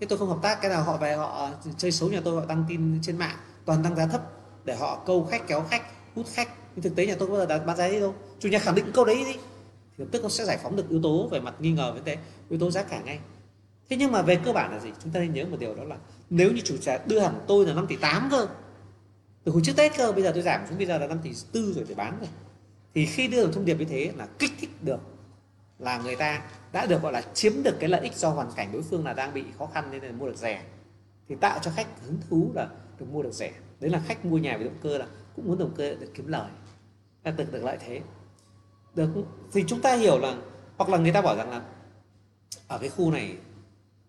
thế 0.00 0.06
tôi 0.06 0.18
không 0.18 0.28
hợp 0.28 0.38
tác, 0.42 0.60
cái 0.62 0.70
nào 0.70 0.82
họ 0.82 0.96
về 0.96 1.14
họ 1.14 1.50
chơi 1.78 1.92
xấu 1.92 2.08
nhà 2.08 2.20
tôi, 2.24 2.40
họ 2.40 2.46
đăng 2.48 2.64
tin 2.68 2.98
trên 3.02 3.18
mạng, 3.18 3.36
toàn 3.64 3.82
tăng 3.82 3.96
giá 3.96 4.06
thấp 4.06 4.22
để 4.64 4.76
họ 4.76 5.02
câu 5.06 5.24
khách, 5.30 5.48
kéo 5.48 5.64
khách, 5.70 5.82
hút 6.14 6.26
khách. 6.32 6.48
Nhưng 6.74 6.82
thực 6.82 6.96
tế 6.96 7.06
nhà 7.06 7.14
tôi 7.18 7.28
có 7.28 7.34
bao 7.36 7.46
giờ 7.46 7.64
bán 7.66 7.76
giá 7.76 7.88
đi 7.88 8.00
đâu. 8.00 8.14
Chủ 8.38 8.48
nhà 8.48 8.58
khẳng 8.58 8.74
định 8.74 8.84
câu 8.94 9.04
đấy 9.04 9.16
đi. 9.16 9.32
Thì 9.32 10.04
lập 10.04 10.06
tức 10.12 10.22
nó 10.22 10.28
sẽ 10.28 10.44
giải 10.44 10.58
phóng 10.62 10.76
được 10.76 10.88
yếu 10.90 11.02
tố 11.02 11.28
về 11.28 11.40
mặt 11.40 11.54
nghi 11.58 11.72
ngờ 11.72 11.92
với 11.92 12.02
thế, 12.04 12.16
yếu 12.50 12.58
tố 12.58 12.70
giá 12.70 12.82
cả 12.82 13.00
ngay. 13.00 13.18
Thế 13.90 13.96
nhưng 13.96 14.12
mà 14.12 14.22
về 14.22 14.36
cơ 14.44 14.52
bản 14.52 14.72
là 14.72 14.78
gì? 14.78 14.90
Chúng 15.02 15.12
ta 15.12 15.20
nên 15.20 15.32
nhớ 15.32 15.44
một 15.50 15.56
điều 15.60 15.74
đó 15.74 15.84
là 15.84 15.96
nếu 16.30 16.52
như 16.52 16.60
chủ 16.60 16.76
nhà 16.84 16.98
đưa 17.06 17.20
hẳn 17.20 17.40
tôi 17.46 17.66
là 17.66 17.74
5 17.74 17.86
tỷ 17.86 17.96
8 17.96 18.28
cơ, 18.30 18.46
từ 19.44 19.52
hồi 19.52 19.62
trước 19.64 19.72
tết 19.76 19.96
cơ, 19.96 20.12
bây 20.12 20.22
giờ 20.22 20.30
tôi 20.34 20.42
giảm 20.42 20.60
xuống, 20.68 20.78
bây 20.78 20.86
giờ 20.86 20.98
là 20.98 21.06
5 21.06 21.18
tỷ 21.22 21.30
tư 21.52 21.72
rồi 21.76 21.84
để 21.88 21.94
bán 21.94 22.16
rồi. 22.20 22.28
Thì 22.94 23.06
khi 23.06 23.28
đưa 23.28 23.46
được 23.46 23.50
thông 23.54 23.64
điệp 23.64 23.78
như 23.78 23.84
thế 23.84 24.12
là 24.16 24.26
kích 24.38 24.52
thích 24.60 24.70
được 24.82 24.98
là 25.80 25.98
người 25.98 26.16
ta 26.16 26.42
đã 26.72 26.86
được 26.86 27.02
gọi 27.02 27.12
là 27.12 27.22
chiếm 27.34 27.52
được 27.62 27.76
cái 27.80 27.88
lợi 27.88 28.00
ích 28.00 28.16
do 28.16 28.30
hoàn 28.30 28.52
cảnh 28.56 28.72
đối 28.72 28.82
phương 28.82 29.04
là 29.04 29.12
đang 29.12 29.34
bị 29.34 29.44
khó 29.58 29.66
khăn 29.66 29.90
nên 29.90 30.02
là 30.02 30.12
mua 30.12 30.26
được 30.26 30.36
rẻ. 30.36 30.62
Thì 31.28 31.34
tạo 31.40 31.58
cho 31.62 31.70
khách 31.76 31.86
hứng 32.04 32.18
thú 32.30 32.50
là 32.54 32.68
được 32.98 33.06
mua 33.12 33.22
được 33.22 33.32
rẻ. 33.32 33.52
Đấy 33.80 33.90
là 33.90 34.00
khách 34.06 34.24
mua 34.24 34.38
nhà 34.38 34.56
với 34.56 34.64
động 34.64 34.78
cơ 34.82 34.98
là 34.98 35.06
cũng 35.36 35.46
muốn 35.48 35.58
động 35.58 35.74
cơ 35.76 35.94
được 35.94 36.10
kiếm 36.14 36.28
lời. 36.28 36.50
Là 37.24 37.30
được 37.30 37.52
được 37.52 37.64
lợi 37.64 37.78
thế. 37.86 38.00
Được 38.94 39.08
thì 39.52 39.64
chúng 39.66 39.80
ta 39.80 39.94
hiểu 39.94 40.18
là 40.18 40.36
hoặc 40.76 40.90
là 40.90 40.98
người 40.98 41.12
ta 41.12 41.22
bảo 41.22 41.36
rằng 41.36 41.50
là 41.50 41.62
ở 42.68 42.78
cái 42.78 42.88
khu 42.88 43.10
này 43.10 43.36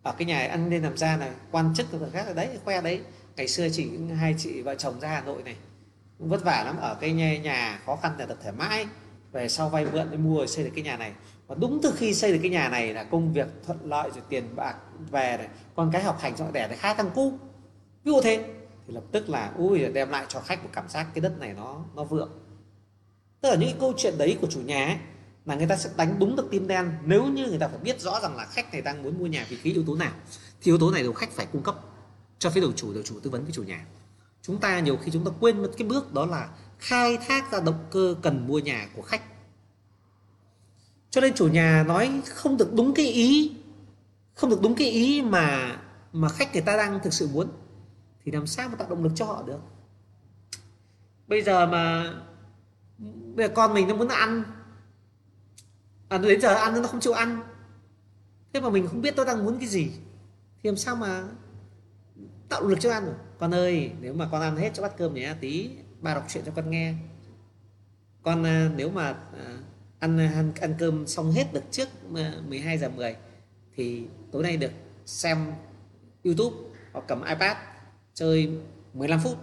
ở 0.03 0.15
cái 0.17 0.25
nhà 0.25 0.47
ăn 0.47 0.69
nên 0.69 0.83
làm 0.83 0.97
ra 0.97 1.17
này 1.17 1.31
quan 1.51 1.73
chức 1.75 1.91
rồi 1.91 2.09
khác 2.09 2.27
ở 2.27 2.33
đấy 2.33 2.59
khoe 2.65 2.81
đấy. 2.81 3.01
Ngày 3.35 3.47
xưa 3.47 3.67
chị 3.69 3.89
hai 4.19 4.35
chị 4.37 4.61
vợ 4.61 4.75
chồng 4.75 4.99
ra 4.99 5.09
hà 5.09 5.21
nội 5.21 5.43
này 5.43 5.55
cũng 6.19 6.29
vất 6.29 6.43
vả 6.43 6.63
lắm. 6.65 6.77
Ở 6.77 6.97
cái 7.01 7.11
nhà, 7.11 7.37
nhà 7.37 7.79
khó 7.85 7.95
khăn 7.95 8.15
là 8.19 8.25
tập 8.25 8.37
thể 8.43 8.51
mãi 8.51 8.85
về 9.31 9.49
sau 9.49 9.69
vay 9.69 9.85
mượn 9.85 10.07
để 10.11 10.17
mua 10.17 10.45
xây 10.45 10.65
được 10.65 10.71
cái 10.75 10.83
nhà 10.83 10.97
này 10.97 11.13
và 11.51 11.57
đúng 11.59 11.79
từ 11.83 11.93
khi 11.97 12.13
xây 12.13 12.33
được 12.33 12.39
cái 12.41 12.51
nhà 12.51 12.69
này 12.69 12.93
là 12.93 13.03
công 13.03 13.33
việc 13.33 13.47
thuận 13.65 13.77
lợi 13.83 14.09
rồi 14.13 14.23
tiền 14.29 14.55
bạc 14.55 14.75
về 15.11 15.35
này 15.37 15.47
con 15.75 15.89
cái 15.93 16.03
học 16.03 16.19
hành 16.19 16.35
cho 16.35 16.51
đẻ 16.51 16.67
thì 16.69 16.75
khai 16.75 16.95
thăng 16.95 17.09
cu 17.09 17.31
ví 18.03 18.11
dụ 18.11 18.21
thế 18.21 18.45
thì 18.87 18.93
lập 18.93 19.03
tức 19.11 19.29
là 19.29 19.51
ui 19.57 19.79
đem 19.79 20.09
lại 20.09 20.25
cho 20.27 20.39
khách 20.39 20.63
một 20.63 20.69
cảm 20.73 20.89
giác 20.89 21.07
cái 21.13 21.21
đất 21.21 21.39
này 21.39 21.53
nó 21.53 21.83
nó 21.95 22.03
vượng. 22.03 22.29
Tức 23.41 23.49
là 23.49 23.55
những 23.55 23.69
cái 23.69 23.77
câu 23.79 23.93
chuyện 23.97 24.17
đấy 24.17 24.37
của 24.41 24.47
chủ 24.47 24.59
nhà 24.61 24.85
ấy, 24.85 24.95
là 25.45 25.55
người 25.55 25.67
ta 25.67 25.75
sẽ 25.75 25.89
đánh 25.97 26.15
đúng 26.19 26.35
được 26.35 26.47
tim 26.51 26.67
đen 26.67 26.91
nếu 27.05 27.25
như 27.25 27.47
người 27.47 27.59
ta 27.59 27.67
phải 27.67 27.79
biết 27.79 28.01
rõ 28.01 28.19
rằng 28.19 28.35
là 28.35 28.45
khách 28.45 28.73
này 28.73 28.81
đang 28.81 29.03
muốn 29.03 29.19
mua 29.19 29.27
nhà 29.27 29.45
vì 29.49 29.57
cái 29.63 29.73
yếu 29.73 29.83
tố 29.87 29.95
nào. 29.95 30.11
Thì 30.61 30.71
yếu 30.71 30.77
tố 30.77 30.91
này 30.91 31.03
đều 31.03 31.13
khách 31.13 31.31
phải 31.31 31.45
cung 31.45 31.63
cấp 31.63 31.75
cho 32.39 32.49
phía 32.49 32.61
đầu 32.61 32.71
chủ 32.75 32.93
đầu 32.93 33.03
chủ 33.03 33.19
tư 33.19 33.29
vấn 33.29 33.43
với 33.43 33.51
chủ 33.51 33.63
nhà. 33.63 33.85
Chúng 34.41 34.57
ta 34.57 34.79
nhiều 34.79 34.97
khi 34.97 35.11
chúng 35.11 35.25
ta 35.25 35.31
quên 35.39 35.61
mất 35.61 35.71
cái 35.77 35.87
bước 35.87 36.13
đó 36.13 36.25
là 36.25 36.49
khai 36.79 37.17
thác 37.27 37.51
ra 37.51 37.59
động 37.59 37.85
cơ 37.91 38.15
cần 38.21 38.47
mua 38.47 38.59
nhà 38.59 38.87
của 38.95 39.01
khách 39.01 39.21
cho 41.11 41.21
nên 41.21 41.33
chủ 41.33 41.47
nhà 41.47 41.83
nói 41.87 42.21
không 42.25 42.57
được 42.57 42.73
đúng 42.73 42.93
cái 42.93 43.05
ý 43.05 43.55
không 44.33 44.49
được 44.49 44.61
đúng 44.61 44.75
cái 44.75 44.89
ý 44.89 45.21
mà 45.21 45.77
mà 46.13 46.29
khách 46.29 46.53
người 46.53 46.61
ta 46.61 46.77
đang 46.77 46.99
thực 47.03 47.13
sự 47.13 47.29
muốn 47.33 47.47
thì 48.23 48.31
làm 48.31 48.47
sao 48.47 48.69
mà 48.69 48.75
tạo 48.75 48.89
động 48.89 49.03
lực 49.03 49.11
cho 49.15 49.25
họ 49.25 49.43
được? 49.43 49.59
Bây 51.27 51.41
giờ 51.41 51.65
mà 51.65 52.13
bây 53.35 53.47
giờ 53.47 53.53
con 53.55 53.73
mình 53.73 53.87
nó 53.87 53.95
muốn 53.95 54.07
ăn 54.07 54.43
à, 56.09 56.17
đến 56.17 56.41
giờ 56.41 56.53
ăn 56.53 56.81
nó 56.81 56.87
không 56.87 56.99
chịu 56.99 57.13
ăn 57.13 57.41
thế 58.53 58.61
mà 58.61 58.69
mình 58.69 58.87
không 58.87 59.01
biết 59.01 59.15
nó 59.15 59.25
đang 59.25 59.45
muốn 59.45 59.59
cái 59.59 59.67
gì 59.67 59.91
thì 60.63 60.69
làm 60.69 60.77
sao 60.77 60.95
mà 60.95 61.23
tạo 62.49 62.67
lực 62.67 62.79
cho 62.79 62.91
ăn 62.91 63.05
được? 63.05 63.17
Con 63.39 63.53
ơi 63.53 63.91
nếu 64.01 64.13
mà 64.13 64.29
con 64.31 64.41
ăn 64.41 64.57
hết 64.57 64.71
cho 64.73 64.83
bát 64.83 64.97
cơm 64.97 65.13
nhé 65.13 65.35
tí 65.41 65.69
ba 65.99 66.13
đọc 66.13 66.25
chuyện 66.27 66.43
cho 66.45 66.51
con 66.55 66.69
nghe. 66.69 66.93
Con 68.23 68.43
à, 68.43 68.71
nếu 68.75 68.89
mà 68.89 69.15
à, 69.37 69.57
ăn 70.01 70.17
ăn, 70.17 70.51
ăn 70.61 70.75
cơm 70.79 71.07
xong 71.07 71.31
hết 71.31 71.53
được 71.53 71.63
trước 71.71 71.89
ờ, 72.15 72.41
12 72.47 72.77
giờ 72.77 72.89
10 72.89 73.15
thì 73.75 74.03
tối 74.31 74.43
nay 74.43 74.57
được 74.57 74.71
xem 75.05 75.51
YouTube 76.23 76.55
hoặc 76.93 77.05
cầm 77.07 77.23
iPad 77.23 77.57
chơi 78.13 78.49
15 78.93 79.19
phút. 79.19 79.37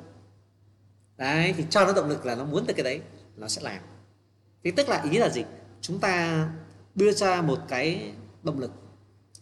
Đấy 1.16 1.54
thì 1.56 1.64
cho 1.70 1.84
nó 1.86 1.92
động 1.92 2.08
lực 2.08 2.26
là 2.26 2.34
nó 2.34 2.44
muốn 2.44 2.66
được 2.66 2.74
cái 2.76 2.84
đấy 2.84 3.00
nó 3.36 3.48
sẽ 3.48 3.62
làm. 3.62 3.82
Thì 4.64 4.70
tức 4.70 4.88
là 4.88 5.02
ý 5.10 5.18
là 5.18 5.28
gì? 5.28 5.44
Chúng 5.80 6.00
ta 6.00 6.48
đưa 6.94 7.12
ra 7.12 7.42
một 7.42 7.58
cái 7.68 8.12
động 8.42 8.58
lực. 8.58 8.72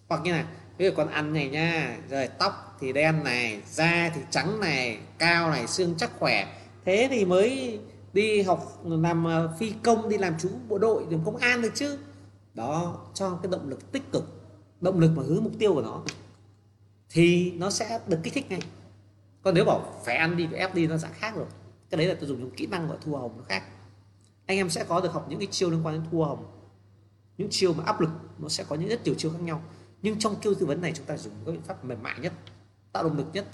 Hoặc 0.09 0.21
như 0.25 0.33
này 0.33 0.45
bây 0.79 0.89
giờ 0.89 0.95
con 0.97 1.09
ăn 1.09 1.33
này 1.33 1.49
nha 1.49 1.99
rồi 2.11 2.29
tóc 2.39 2.77
thì 2.81 2.93
đen 2.93 3.25
này 3.25 3.61
da 3.67 4.11
thì 4.15 4.21
trắng 4.31 4.61
này 4.61 4.99
cao 5.19 5.51
này 5.51 5.67
xương 5.67 5.95
chắc 5.99 6.11
khỏe. 6.19 6.47
Thế 6.85 7.09
thì 7.11 7.25
mới 7.25 7.81
đi 8.17 8.43
học 8.43 8.83
làm 8.85 9.27
à, 9.27 9.49
phi 9.59 9.73
công, 9.83 10.09
đi 10.09 10.19
làm 10.19 10.35
chú 10.39 10.49
bộ 10.69 10.79
đội 10.79 11.07
làm 11.11 11.25
công 11.25 11.37
an 11.37 11.63
được 11.63 11.73
chứ. 11.75 11.99
Đó, 12.55 12.99
cho 13.15 13.39
cái 13.43 13.53
động 13.53 13.69
lực 13.69 13.93
tích 13.93 14.13
cực, 14.13 14.25
động 14.81 15.01
lực 15.01 15.11
mà 15.17 15.23
hướng 15.23 15.45
mục 15.45 15.53
tiêu 15.59 15.75
của 15.75 15.83
nó. 15.83 16.03
Thì 17.11 17.53
nó 17.53 17.71
sẽ 17.71 18.01
được 18.07 18.19
kích 18.23 18.35
thích 18.35 18.47
ngay. 18.51 18.61
Còn 19.43 19.55
nếu 19.55 19.65
bảo 19.65 20.01
phải 20.05 20.17
ăn 20.17 20.37
đi, 20.37 20.47
phải 20.51 20.59
ép 20.59 20.75
đi 20.75 20.87
nó 20.87 20.99
sẽ 20.99 21.09
khác 21.13 21.37
rồi. 21.37 21.47
Cái 21.91 21.99
đấy 21.99 22.07
là 22.07 22.15
tôi 22.21 22.29
dùng 22.29 22.41
những 22.41 22.51
kỹ 22.51 22.67
năng 22.67 22.89
gọi 22.89 22.99
thua 23.05 23.17
hồng 23.17 23.33
nó 23.37 23.45
khác. 23.49 23.63
Anh 24.47 24.57
em 24.57 24.71
sẽ 24.71 24.85
có 24.85 25.01
được 25.01 25.13
học 25.13 25.27
những 25.29 25.39
cái 25.39 25.49
chiêu 25.51 25.71
liên 25.71 25.87
quan 25.87 25.95
đến 25.95 26.05
thua 26.11 26.25
hồng. 26.25 26.47
Những 27.39 27.49
chiêu 27.51 27.73
mà 27.73 27.85
áp 27.85 28.01
lực, 28.01 28.11
nó 28.39 28.49
sẽ 28.49 28.65
có 28.69 28.77
những 28.77 28.89
rất 28.89 29.05
nhiều 29.05 29.15
chiêu 29.15 29.31
khác 29.31 29.41
nhau. 29.41 29.63
Nhưng 30.03 30.19
trong 30.19 30.35
kêu 30.43 30.55
tư 30.55 30.67
vấn 30.67 30.81
này 30.81 30.93
chúng 30.97 31.07
ta 31.07 31.17
dùng 31.17 31.33
các 31.47 31.53
biện 31.53 31.63
pháp 31.63 31.85
mềm 31.85 32.03
mại 32.03 32.19
nhất, 32.21 32.33
tạo 32.93 33.03
động 33.03 33.17
lực 33.17 33.27
nhất 33.33 33.47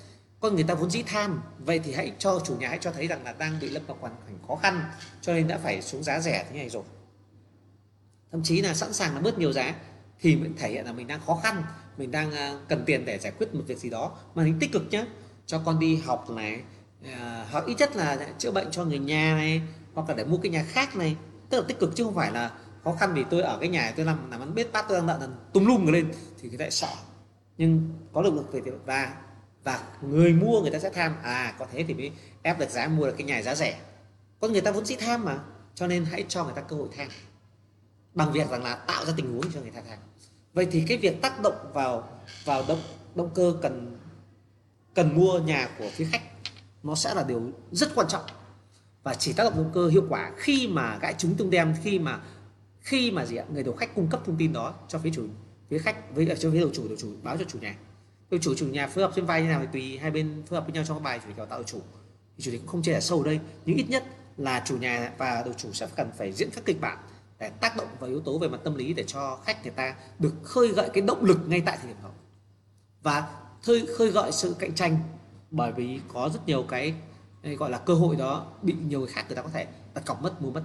con 0.42 0.54
người 0.54 0.64
ta 0.64 0.74
vốn 0.74 0.90
dĩ 0.90 1.02
tham. 1.02 1.42
Vậy 1.58 1.78
thì 1.78 1.92
hãy 1.92 2.12
cho 2.18 2.40
chủ 2.44 2.56
nhà 2.56 2.68
hãy 2.68 2.78
cho 2.80 2.92
thấy 2.92 3.06
rằng 3.06 3.24
là 3.24 3.32
đang 3.32 3.60
bị 3.60 3.68
lâm 3.68 3.82
vào 3.86 3.96
hoàn 4.00 4.16
cảnh 4.26 4.38
khó 4.48 4.56
khăn 4.56 4.84
cho 5.20 5.34
nên 5.34 5.48
đã 5.48 5.58
phải 5.58 5.82
xuống 5.82 6.02
giá 6.02 6.20
rẻ 6.20 6.46
thế 6.50 6.58
này 6.58 6.68
rồi. 6.68 6.82
Thậm 8.32 8.42
chí 8.42 8.62
là 8.62 8.74
sẵn 8.74 8.92
sàng 8.92 9.14
là 9.14 9.20
bớt 9.20 9.38
nhiều 9.38 9.52
giá 9.52 9.74
thì 10.20 10.36
mình 10.36 10.54
thể 10.58 10.70
hiện 10.70 10.84
là 10.84 10.92
mình 10.92 11.06
đang 11.06 11.20
khó 11.26 11.40
khăn 11.42 11.62
mình 11.98 12.10
đang 12.10 12.32
à, 12.32 12.54
cần 12.68 12.82
tiền 12.86 13.04
để 13.04 13.18
giải 13.18 13.32
quyết 13.38 13.54
một 13.54 13.62
việc 13.66 13.78
gì 13.78 13.90
đó 13.90 14.12
mà 14.34 14.42
mình 14.42 14.56
tích 14.60 14.72
cực 14.72 14.82
nhé 14.90 15.04
cho 15.46 15.62
con 15.64 15.78
đi 15.78 15.96
học 15.96 16.30
này 16.30 16.62
à, 17.04 17.46
hoặc 17.50 17.64
ít 17.66 17.74
nhất 17.78 17.96
là 17.96 18.28
chữa 18.38 18.50
bệnh 18.50 18.70
cho 18.70 18.84
người 18.84 18.98
nhà 18.98 19.34
này 19.34 19.62
hoặc 19.94 20.08
là 20.08 20.14
để 20.14 20.24
mua 20.24 20.36
cái 20.36 20.52
nhà 20.52 20.64
khác 20.68 20.96
này. 20.96 21.16
Tức 21.50 21.60
là 21.60 21.64
tích 21.68 21.78
cực 21.78 21.96
chứ 21.96 22.04
không 22.04 22.14
phải 22.14 22.32
là 22.32 22.50
khó 22.84 22.92
khăn 22.92 23.12
vì 23.14 23.24
tôi 23.30 23.42
ở 23.42 23.58
cái 23.60 23.68
nhà 23.68 23.92
tôi 23.96 24.06
làm 24.06 24.30
làm 24.30 24.40
ăn 24.40 24.54
biết 24.54 24.72
bát 24.72 24.84
tôi 24.88 24.98
đang 24.98 25.06
nợ 25.06 25.28
tung 25.52 25.66
lum 25.66 25.86
lên 25.86 26.12
thì 26.40 26.48
cái 26.48 26.58
lại 26.58 26.70
sợ. 26.70 26.88
Nhưng 27.58 27.90
có 28.12 28.22
lực 28.22 28.34
lực 28.34 28.52
về 28.52 28.60
tiền 28.64 28.78
và 28.86 29.16
và 29.64 29.84
người 30.02 30.32
mua 30.32 30.60
người 30.60 30.70
ta 30.70 30.78
sẽ 30.78 30.90
tham. 30.90 31.14
À 31.22 31.54
có 31.58 31.66
thế 31.72 31.84
thì 31.88 31.94
mới 31.94 32.12
ép 32.42 32.58
được 32.58 32.70
giá, 32.70 32.88
mua 32.88 33.06
được 33.06 33.14
cái 33.18 33.26
nhà 33.26 33.42
giá 33.42 33.54
rẻ. 33.54 33.80
Con 34.40 34.52
người 34.52 34.60
ta 34.60 34.70
vốn 34.70 34.84
dĩ 34.84 34.96
tham 34.96 35.24
mà, 35.24 35.38
cho 35.74 35.86
nên 35.86 36.04
hãy 36.04 36.24
cho 36.28 36.44
người 36.44 36.54
ta 36.56 36.62
cơ 36.62 36.76
hội 36.76 36.88
tham. 36.96 37.08
Bằng 38.14 38.32
việc 38.32 38.50
rằng 38.50 38.62
là 38.62 38.74
tạo 38.74 39.04
ra 39.04 39.12
tình 39.16 39.32
huống 39.32 39.52
cho 39.52 39.60
người 39.60 39.70
ta 39.70 39.80
tham. 39.88 39.98
Vậy 40.54 40.66
thì 40.70 40.84
cái 40.88 40.98
việc 40.98 41.22
tác 41.22 41.42
động 41.42 41.70
vào 41.74 42.08
vào 42.44 42.64
động 42.68 42.80
động 43.14 43.30
cơ 43.34 43.54
cần 43.62 43.98
cần 44.94 45.14
mua 45.16 45.38
nhà 45.38 45.68
của 45.78 45.88
phía 45.92 46.04
khách, 46.12 46.22
nó 46.82 46.94
sẽ 46.94 47.14
là 47.14 47.24
điều 47.28 47.42
rất 47.70 47.94
quan 47.94 48.06
trọng. 48.08 48.24
Và 49.02 49.14
chỉ 49.14 49.32
tác 49.32 49.44
động 49.44 49.56
động 49.56 49.70
cơ 49.74 49.88
hiệu 49.88 50.06
quả 50.08 50.32
khi 50.36 50.68
mà 50.68 50.98
gãi 51.02 51.14
chúng 51.18 51.34
tương 51.34 51.50
đem 51.50 51.74
khi 51.82 51.98
mà 51.98 52.20
khi 52.80 53.10
mà 53.10 53.26
gì 53.26 53.36
ạ? 53.36 53.44
Người 53.52 53.62
đầu 53.62 53.74
khách 53.74 53.94
cung 53.94 54.08
cấp 54.10 54.20
thông 54.26 54.36
tin 54.36 54.52
đó 54.52 54.74
cho 54.88 54.98
phía 54.98 55.10
chủ, 55.14 55.26
phía 55.70 55.78
khách, 55.78 56.14
với, 56.14 56.36
cho 56.38 56.50
phía 56.50 56.60
đầu 56.60 56.70
chủ 56.72 56.88
đầu 56.88 56.96
chủ, 57.00 57.08
báo 57.22 57.36
cho 57.36 57.44
chủ 57.48 57.58
nhà 57.58 57.74
đầu 58.32 58.40
chủ 58.42 58.54
chủ 58.54 58.66
nhà 58.66 58.86
phối 58.86 59.04
hợp 59.04 59.12
trên 59.16 59.26
vai 59.26 59.42
như 59.42 59.48
nào 59.48 59.60
thì 59.60 59.66
tùy 59.72 59.98
hai 59.98 60.10
bên 60.10 60.42
phối 60.46 60.56
hợp 60.56 60.64
với 60.66 60.72
nhau 60.72 60.84
trong 60.86 60.96
các 60.96 61.02
bài 61.02 61.20
chủ 61.22 61.28
đề 61.36 61.44
tạo 61.50 61.62
chủ. 61.62 61.80
Thì 62.36 62.44
chủ 62.44 62.50
đề 62.50 62.58
cũng 62.58 62.66
không 62.66 62.82
chia 62.82 62.92
sẻ 62.92 63.00
sâu 63.00 63.18
ở 63.18 63.24
đây. 63.24 63.40
Nhưng 63.66 63.76
ít 63.76 63.86
nhất 63.88 64.04
là 64.36 64.62
chủ 64.66 64.78
nhà 64.78 65.12
và 65.18 65.42
đầu 65.44 65.54
chủ 65.56 65.72
sẽ 65.72 65.88
cần 65.96 66.10
phải 66.18 66.32
diễn 66.32 66.50
các 66.54 66.64
kịch 66.64 66.80
bản 66.80 66.98
để 67.38 67.50
tác 67.60 67.76
động 67.76 67.88
vào 68.00 68.10
yếu 68.10 68.20
tố 68.20 68.38
về 68.38 68.48
mặt 68.48 68.60
tâm 68.64 68.74
lý 68.74 68.92
để 68.92 69.04
cho 69.06 69.38
khách 69.44 69.62
người 69.62 69.72
ta 69.76 69.94
được 70.18 70.34
khơi 70.42 70.68
gợi 70.68 70.90
cái 70.92 71.02
động 71.02 71.24
lực 71.24 71.38
ngay 71.46 71.62
tại 71.66 71.78
thời 71.80 71.86
điểm 71.86 71.96
đó. 72.02 72.10
Và 73.02 73.28
khơi 73.62 73.86
khơi 73.98 74.10
gợi 74.10 74.32
sự 74.32 74.56
cạnh 74.58 74.74
tranh 74.74 74.98
bởi 75.50 75.72
vì 75.72 76.00
có 76.12 76.30
rất 76.34 76.40
nhiều 76.46 76.62
cái 76.62 76.94
gọi 77.42 77.70
là 77.70 77.78
cơ 77.78 77.94
hội 77.94 78.16
đó 78.16 78.46
bị 78.62 78.74
nhiều 78.86 79.00
người 79.00 79.08
khác 79.08 79.24
người 79.28 79.36
ta 79.36 79.42
có 79.42 79.48
thể 79.48 79.66
đặt 79.94 80.04
cọc 80.06 80.22
mất, 80.22 80.42
mua 80.42 80.50
mất. 80.50 80.62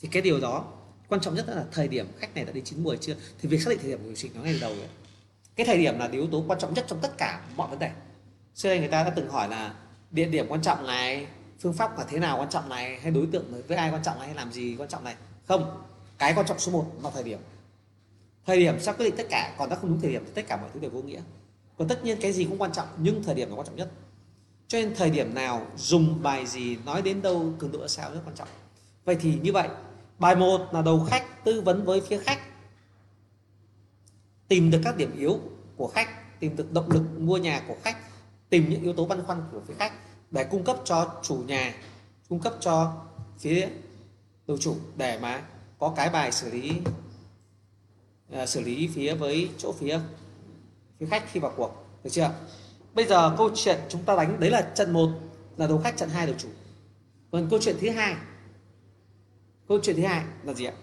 Thì 0.00 0.08
cái 0.08 0.22
điều 0.22 0.40
đó 0.40 0.64
quan 1.08 1.20
trọng 1.20 1.34
nhất 1.34 1.48
là 1.48 1.64
thời 1.72 1.88
điểm 1.88 2.06
khách 2.18 2.34
này 2.34 2.44
đã 2.44 2.52
đến 2.52 2.64
chín 2.64 2.82
mùi 2.82 2.96
chưa? 2.96 3.14
Thì 3.40 3.48
việc 3.48 3.62
xác 3.62 3.70
định 3.70 3.78
thời 3.82 3.90
điểm 3.90 4.00
điều 4.04 4.14
chỉnh 4.14 4.32
nó 4.34 4.42
ngay 4.42 4.52
từ 4.52 4.60
đầu 4.60 4.74
rồi 4.76 4.88
cái 5.56 5.66
thời 5.66 5.78
điểm 5.78 5.98
là 5.98 6.08
yếu 6.12 6.26
tố 6.26 6.44
quan 6.48 6.58
trọng 6.58 6.74
nhất 6.74 6.84
trong 6.88 6.98
tất 7.02 7.18
cả 7.18 7.40
mọi 7.56 7.68
vấn 7.68 7.78
đề. 7.78 7.90
Xưa 8.54 8.68
đây 8.68 8.78
người 8.78 8.88
ta 8.88 9.02
đã 9.02 9.10
từng 9.10 9.30
hỏi 9.30 9.48
là 9.48 9.74
địa 10.10 10.26
điểm 10.26 10.46
quan 10.48 10.62
trọng 10.62 10.86
này, 10.86 11.26
phương 11.60 11.72
pháp 11.72 11.98
là 11.98 12.04
thế 12.08 12.18
nào 12.18 12.38
quan 12.38 12.48
trọng 12.48 12.68
này, 12.68 13.00
hay 13.00 13.10
đối 13.10 13.26
tượng 13.32 13.62
với 13.68 13.76
ai 13.76 13.90
quan 13.90 14.02
trọng 14.02 14.18
này, 14.18 14.26
hay 14.26 14.36
làm 14.36 14.52
gì 14.52 14.76
quan 14.78 14.88
trọng 14.88 15.04
này. 15.04 15.14
Không, 15.48 15.82
cái 16.18 16.32
quan 16.36 16.46
trọng 16.46 16.58
số 16.58 16.72
1 16.72 16.92
là 17.02 17.10
thời 17.10 17.22
điểm. 17.22 17.38
Thời 18.46 18.58
điểm 18.58 18.80
sẽ 18.80 18.92
quyết 18.92 19.04
định 19.06 19.16
tất 19.16 19.26
cả, 19.30 19.54
còn 19.58 19.70
nó 19.70 19.76
không 19.76 19.90
đúng 19.90 20.00
thời 20.00 20.10
điểm 20.10 20.22
thì 20.26 20.32
tất 20.34 20.42
cả 20.48 20.56
mọi 20.56 20.70
thứ 20.74 20.80
đều 20.80 20.90
vô 20.90 21.02
nghĩa. 21.02 21.20
Còn 21.78 21.88
tất 21.88 22.04
nhiên 22.04 22.18
cái 22.20 22.32
gì 22.32 22.44
cũng 22.44 22.58
quan 22.58 22.72
trọng, 22.72 22.88
nhưng 22.96 23.22
thời 23.22 23.34
điểm 23.34 23.50
là 23.50 23.56
quan 23.56 23.66
trọng 23.66 23.76
nhất. 23.76 23.90
Cho 24.68 24.78
nên 24.78 24.94
thời 24.94 25.10
điểm 25.10 25.34
nào, 25.34 25.66
dùng 25.76 26.22
bài 26.22 26.46
gì, 26.46 26.76
nói 26.86 27.02
đến 27.02 27.22
đâu, 27.22 27.52
cường 27.58 27.72
độ 27.72 27.88
sao 27.88 28.10
rất 28.10 28.20
quan 28.24 28.34
trọng. 28.34 28.48
Vậy 29.04 29.16
thì 29.20 29.38
như 29.42 29.52
vậy, 29.52 29.68
bài 30.18 30.36
1 30.36 30.60
là 30.72 30.82
đầu 30.82 31.06
khách, 31.10 31.44
tư 31.44 31.60
vấn 31.60 31.84
với 31.84 32.00
phía 32.00 32.18
khách 32.18 32.38
tìm 34.52 34.70
được 34.70 34.80
các 34.84 34.96
điểm 34.96 35.16
yếu 35.18 35.40
của 35.76 35.86
khách 35.86 36.40
tìm 36.40 36.56
được 36.56 36.72
động 36.72 36.90
lực 36.90 37.02
mua 37.18 37.36
nhà 37.36 37.62
của 37.68 37.76
khách 37.82 37.96
tìm 38.50 38.68
những 38.68 38.82
yếu 38.82 38.92
tố 38.92 39.06
băn 39.06 39.22
khoăn 39.26 39.42
của 39.52 39.60
phía 39.66 39.74
khách 39.74 39.92
để 40.30 40.44
cung 40.44 40.64
cấp 40.64 40.76
cho 40.84 41.20
chủ 41.22 41.34
nhà 41.34 41.74
cung 42.28 42.40
cấp 42.40 42.54
cho 42.60 42.92
phía 43.38 43.68
đầu 44.46 44.58
chủ 44.58 44.76
để 44.96 45.18
mà 45.22 45.42
có 45.78 45.92
cái 45.96 46.10
bài 46.10 46.32
xử 46.32 46.50
lý 46.50 46.72
uh, 48.42 48.48
xử 48.48 48.60
lý 48.60 48.90
phía 48.94 49.14
với 49.14 49.50
chỗ 49.58 49.72
phía 49.72 50.00
phía 50.98 51.06
khách 51.06 51.32
khi 51.32 51.40
vào 51.40 51.52
cuộc. 51.56 51.86
Được 52.04 52.10
chưa? 52.10 52.30
Bây 52.94 53.04
giờ 53.04 53.34
câu 53.38 53.50
chuyện 53.54 53.78
chúng 53.88 54.04
ta 54.04 54.16
đánh 54.16 54.40
đấy 54.40 54.50
là 54.50 54.72
trận 54.74 54.92
một 54.92 55.08
là 55.56 55.66
đầu 55.66 55.78
khách 55.84 55.96
trận 55.96 56.08
hai 56.08 56.26
đầu 56.26 56.36
chủ. 56.38 56.48
Còn 57.30 57.46
câu 57.50 57.58
chuyện 57.62 57.76
thứ 57.80 57.90
hai 57.90 58.16
câu 59.68 59.78
chuyện 59.82 59.96
thứ 59.96 60.02
hai 60.02 60.24
là 60.44 60.54
gì 60.54 60.64
ạ? 60.64 60.74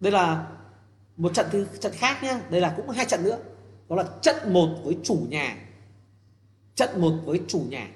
Đây 0.00 0.12
là 0.12 0.48
một 1.22 1.34
trận 1.34 1.46
thứ 1.50 1.66
trận 1.80 1.92
khác 1.92 2.22
nhá. 2.22 2.40
Đây 2.50 2.60
là 2.60 2.74
cũng 2.76 2.90
hai 2.90 3.06
trận 3.06 3.22
nữa. 3.22 3.38
Đó 3.88 3.96
là 3.96 4.04
trận 4.22 4.52
một 4.52 4.68
với 4.84 4.98
chủ 5.02 5.26
nhà. 5.28 5.56
Trận 6.74 7.00
một 7.00 7.12
với 7.24 7.40
chủ 7.48 7.66
nhà. 7.68 7.88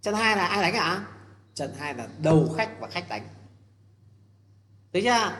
Trận 0.00 0.14
hai 0.14 0.36
là 0.36 0.46
ai 0.46 0.62
đánh 0.62 0.74
ạ? 0.74 0.80
À? 0.80 1.06
trận 1.54 1.70
hai 1.78 1.94
là 1.94 2.08
đầu 2.22 2.48
khách 2.56 2.80
và 2.80 2.88
khách 2.88 3.08
đánh. 3.08 3.28
Thấy 4.92 5.02
chưa? 5.02 5.32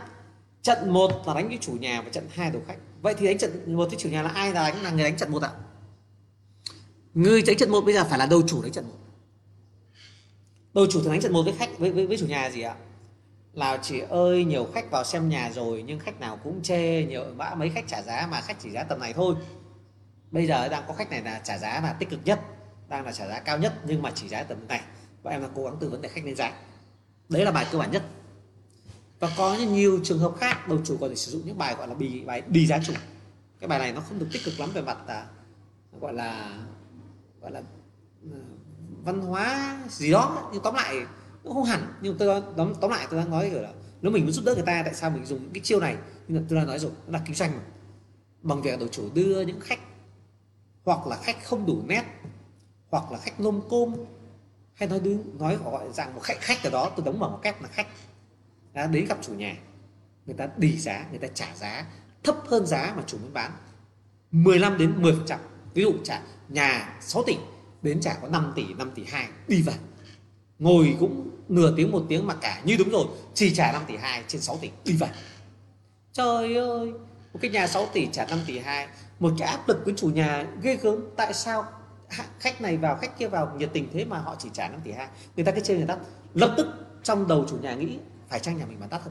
Trận 0.63 0.91
một 0.91 1.11
là 1.27 1.35
đánh 1.35 1.49
với 1.49 1.59
chủ 1.61 1.73
nhà 1.73 2.03
và 2.03 2.11
trận 2.11 2.27
hai 2.31 2.51
đầu 2.51 2.63
khách. 2.67 2.77
Vậy 3.03 3.15
thì 3.19 3.27
đánh 3.27 3.39
trận 3.39 3.77
một 3.77 3.87
với 3.91 3.99
chủ 3.99 4.09
nhà 4.09 4.23
là 4.23 4.29
ai 4.29 4.53
là 4.53 4.71
đánh 4.71 4.83
là 4.83 4.91
người 4.91 5.05
đánh 5.05 5.17
trận 5.17 5.33
một 5.33 5.43
ạ? 5.43 5.51
Người 7.15 7.43
đánh 7.43 7.57
trận 7.57 7.71
một 7.71 7.81
bây 7.81 7.95
giờ 7.95 8.05
phải 8.05 8.19
là 8.19 8.27
đầu 8.27 8.43
chủ 8.47 8.63
đánh 8.63 8.73
trận 8.73 8.89
một. 8.89 8.97
Đầu 10.75 10.87
chủ 10.91 11.01
thường 11.01 11.13
đánh 11.13 11.21
trận 11.21 11.33
một 11.33 11.43
với 11.43 11.55
khách 11.59 11.79
với 11.79 11.93
với, 11.93 12.07
với 12.07 12.17
chủ 12.17 12.27
nhà 12.27 12.51
gì 12.51 12.61
ạ? 12.61 12.75
Là 13.53 13.79
chị 13.83 14.01
ơi 14.01 14.45
nhiều 14.45 14.67
khách 14.75 14.91
vào 14.91 15.05
xem 15.05 15.29
nhà 15.29 15.51
rồi 15.55 15.85
nhưng 15.87 15.99
khách 15.99 16.21
nào 16.21 16.39
cũng 16.45 16.63
chê 16.63 17.05
nhiều 17.05 17.25
mã 17.37 17.55
mấy 17.55 17.71
khách 17.71 17.85
trả 17.89 18.03
giá 18.03 18.29
mà 18.31 18.41
khách 18.41 18.57
chỉ 18.61 18.71
giá 18.71 18.83
tầm 18.83 19.01
này 19.01 19.13
thôi. 19.13 19.35
Bây 20.31 20.47
giờ 20.47 20.69
đang 20.69 20.85
có 20.89 20.95
khách 20.95 21.11
này 21.11 21.23
là 21.23 21.41
trả 21.45 21.59
giá 21.59 21.81
là 21.81 21.93
tích 21.93 22.11
cực 22.11 22.21
nhất 22.25 22.41
đang 22.89 23.05
là 23.05 23.13
trả 23.13 23.27
giá 23.27 23.41
cao 23.41 23.59
nhất 23.59 23.75
nhưng 23.87 24.03
mà 24.03 24.13
chỉ 24.15 24.29
giá 24.29 24.43
tầm 24.43 24.69
này. 24.69 24.81
Và 25.23 25.31
em 25.31 25.43
đang 25.43 25.53
cố 25.55 25.65
gắng 25.65 25.77
tư 25.81 25.89
vấn 25.89 26.03
để 26.03 26.09
khách 26.09 26.25
lên 26.25 26.37
giá. 26.37 26.53
Đấy 27.29 27.45
là 27.45 27.51
bài 27.51 27.67
cơ 27.73 27.79
bản 27.79 27.91
nhất. 27.91 28.03
Và 29.21 29.29
có 29.37 29.55
nhiều 29.55 30.01
trường 30.05 30.19
hợp 30.19 30.33
khác 30.39 30.69
đầu 30.69 30.79
chủ 30.85 30.97
còn 31.01 31.11
thể 31.11 31.17
sử 31.17 31.33
dụng 31.33 31.43
những 31.45 31.59
bài 31.59 31.75
gọi 31.75 31.89
là 31.89 31.95
bì 31.95 32.25
bài 32.25 32.43
đi 32.47 32.67
giá 32.67 32.79
chủ. 32.85 32.93
Cái 33.61 33.69
bài 33.69 33.79
này 33.79 33.93
nó 33.93 34.01
không 34.01 34.19
được 34.19 34.29
tích 34.33 34.43
cực 34.45 34.61
lắm 34.61 34.71
về 34.75 34.83
mặt 34.83 34.99
à, 35.07 35.27
gọi 36.01 36.13
là 36.13 36.59
gọi 37.41 37.51
là 37.51 37.63
ừ, 38.23 38.39
văn 39.05 39.21
hóa 39.21 39.79
gì 39.89 40.11
đó 40.13 40.51
nhưng 40.53 40.63
tóm 40.63 40.75
lại 40.75 40.97
nó 41.45 41.53
không 41.53 41.65
hẳn 41.65 41.95
nhưng 42.01 42.19
tôi 42.19 42.43
tóm, 42.57 42.75
tóm 42.81 42.91
lại 42.91 43.07
tôi 43.11 43.21
đang 43.21 43.31
nói 43.31 43.51
rồi 43.51 43.63
là 43.63 43.73
nếu 44.03 44.13
mình 44.13 44.25
muốn 44.25 44.33
giúp 44.33 44.45
đỡ 44.45 44.55
người 44.55 44.65
ta 44.67 44.83
tại 44.85 44.95
sao 44.95 45.11
mình 45.11 45.25
dùng 45.25 45.51
cái 45.55 45.61
chiêu 45.65 45.81
này? 45.81 45.97
Nhưng 46.29 46.47
tôi 46.49 46.59
đã 46.59 46.65
nói 46.65 46.79
rồi 46.79 46.91
nó 47.07 47.19
là 47.19 47.25
kinh 47.27 47.35
doanh 47.35 47.53
mà. 47.53 47.63
Bằng 48.43 48.63
việc 48.63 48.79
đầu 48.79 48.89
chủ 48.89 49.09
đưa 49.15 49.41
những 49.41 49.61
khách 49.61 49.81
hoặc 50.85 51.07
là 51.07 51.17
khách 51.17 51.45
không 51.45 51.67
đủ 51.67 51.83
nét 51.87 52.05
hoặc 52.91 53.13
là 53.13 53.19
khách 53.19 53.41
lôm 53.41 53.61
côm 53.71 53.95
hay 54.75 54.89
nói 54.89 55.01
đứng 55.01 55.39
nói 55.39 55.57
gọi 55.57 55.93
rằng 55.93 56.15
một 56.15 56.21
khách 56.21 56.41
khách 56.41 56.65
ở 56.65 56.71
đó 56.71 56.91
tôi 56.97 57.07
đóng 57.07 57.19
mở 57.19 57.29
một 57.29 57.39
cách 57.43 57.63
là 57.63 57.69
khách. 57.69 57.87
Đã 58.73 58.87
đến 58.87 59.07
gặp 59.07 59.19
chủ 59.23 59.35
nhà 59.35 59.57
người 60.27 60.37
ta 60.37 60.49
đỉ 60.57 60.79
giá 60.79 61.07
người 61.11 61.19
ta 61.19 61.29
trả 61.35 61.55
giá 61.55 61.87
thấp 62.23 62.37
hơn 62.47 62.67
giá 62.67 62.95
mà 62.97 63.03
chủ 63.07 63.19
muốn 63.19 63.33
bán. 63.33 63.53
15 64.31 64.79
đến 64.79 65.03
10 65.03 65.13
phần 65.13 65.27
trăm. 65.27 65.41
Ví 65.75 65.83
dụ 65.83 65.93
trả 66.05 66.23
nhà 66.49 66.97
6 67.01 67.23
tỷ 67.27 67.37
đến 67.83 68.01
trả 68.01 68.15
có 68.15 68.29
5 68.29 68.53
tỷ 68.57 68.75
5 68.75 68.91
tỷ 68.95 69.05
2 69.05 69.29
đi 69.49 69.63
vào 69.63 69.77
ngồi 70.61 70.97
cũng 71.01 71.31
nửa 71.49 71.75
tiếng, 71.77 71.91
một 71.91 72.03
tiếng 72.09 72.27
mà 72.27 72.35
cả 72.35 72.61
như 72.65 72.77
đúng 72.77 72.91
rồi, 72.91 73.07
chỉ 73.35 73.55
trả 73.55 73.73
5 73.73 73.83
tỷ 73.87 73.97
2 73.97 74.23
trên 74.29 74.41
6 74.41 74.59
tỷ. 74.61 74.71
Đi 74.85 74.93
vậy, 74.93 75.11
trời 76.13 76.57
ơi, 76.57 76.93
một 77.33 77.39
cái 77.41 77.51
nhà 77.51 77.67
6 77.67 77.87
tỷ 77.93 78.09
trả 78.13 78.27
5 78.27 78.39
tỷ 78.47 78.59
2 78.59 78.89
một 79.21 79.33
cái 79.39 79.49
áp 79.49 79.69
lực 79.69 79.85
với 79.85 79.95
chủ 79.97 80.09
nhà 80.09 80.47
ghê 80.63 80.77
gớm. 80.77 80.97
Tại 81.17 81.35
sao 81.35 81.65
khách 82.39 82.61
này 82.61 82.77
vào, 82.77 82.97
khách 82.97 83.19
kia 83.19 83.29
vào, 83.29 83.57
nhiệt 83.59 83.71
tình 83.73 83.89
thế 83.93 84.05
mà 84.05 84.19
họ 84.19 84.37
chỉ 84.39 84.49
trả 84.53 84.69
5 84.69 84.81
tỷ 84.85 84.93
2 84.93 85.07
người 85.37 85.45
ta 85.45 85.53
cái 85.53 85.61
trên 85.65 85.77
người 85.77 85.87
ta. 85.87 85.97
Lập 86.35 86.55
tức, 86.57 86.67
trong 87.03 87.29
đầu 87.29 87.47
chủ 87.51 87.57
nhà 87.57 87.75
nghĩ, 87.75 87.99
phải 88.29 88.41
chăng 88.41 88.59
nhà 88.59 88.67
mình 88.67 88.81
bán 88.81 88.89
tắt 88.89 89.01
thật 89.05 89.11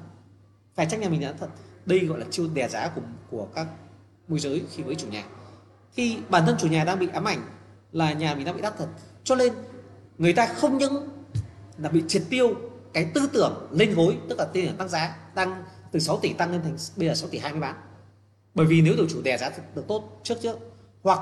phải 0.76 0.85
chăng 0.85 1.01
nhà 1.01 1.09
mình 1.09 1.21
bán 1.21 1.38
thật 1.39 1.49
đây 1.85 1.99
gọi 1.99 2.19
là 2.19 2.26
chiêu 2.31 2.47
đè 2.53 2.67
giá 2.67 2.91
của 2.95 3.01
của 3.30 3.47
các 3.55 3.67
môi 4.27 4.39
giới 4.39 4.63
khi 4.71 4.84
với 4.84 4.95
chủ 4.95 5.07
nhà. 5.07 5.23
Thì 5.95 6.17
bản 6.30 6.43
thân 6.45 6.55
chủ 6.59 6.67
nhà 6.67 6.84
đang 6.84 6.99
bị 6.99 7.07
ám 7.13 7.23
ảnh 7.23 7.39
là 7.91 8.13
nhà 8.13 8.35
mình 8.35 8.45
đang 8.45 8.55
bị 8.55 8.61
đắt 8.61 8.77
thật. 8.77 8.88
Cho 9.23 9.35
nên, 9.35 9.53
người 10.17 10.34
ta 10.34 10.45
không 10.45 10.77
những 10.77 11.09
là 11.81 11.89
bị 11.89 12.03
triệt 12.07 12.23
tiêu 12.30 12.56
cái 12.93 13.11
tư 13.14 13.30
tưởng 13.34 13.68
lên 13.72 13.95
gối, 13.95 14.18
tức 14.30 14.39
là 14.39 14.45
tư 14.45 14.61
tưởng 14.65 14.77
tăng 14.77 14.89
giá 14.89 15.18
tăng 15.35 15.64
từ 15.91 15.99
6 15.99 16.19
tỷ 16.19 16.34
tăng 16.34 16.51
lên 16.51 16.61
thành, 16.61 16.77
bây 16.95 17.07
giờ 17.07 17.15
6 17.15 17.30
tỷ 17.30 17.38
20 17.38 17.61
bán 17.61 17.76
bởi 18.53 18.65
vì 18.65 18.81
nếu 18.81 18.95
đầu 18.97 19.06
chủ 19.10 19.22
đè 19.22 19.38
giá 19.38 19.51
được 19.76 19.88
tốt 19.88 20.19
trước 20.23 20.35
trước. 20.41 20.57
Hoặc 21.01 21.19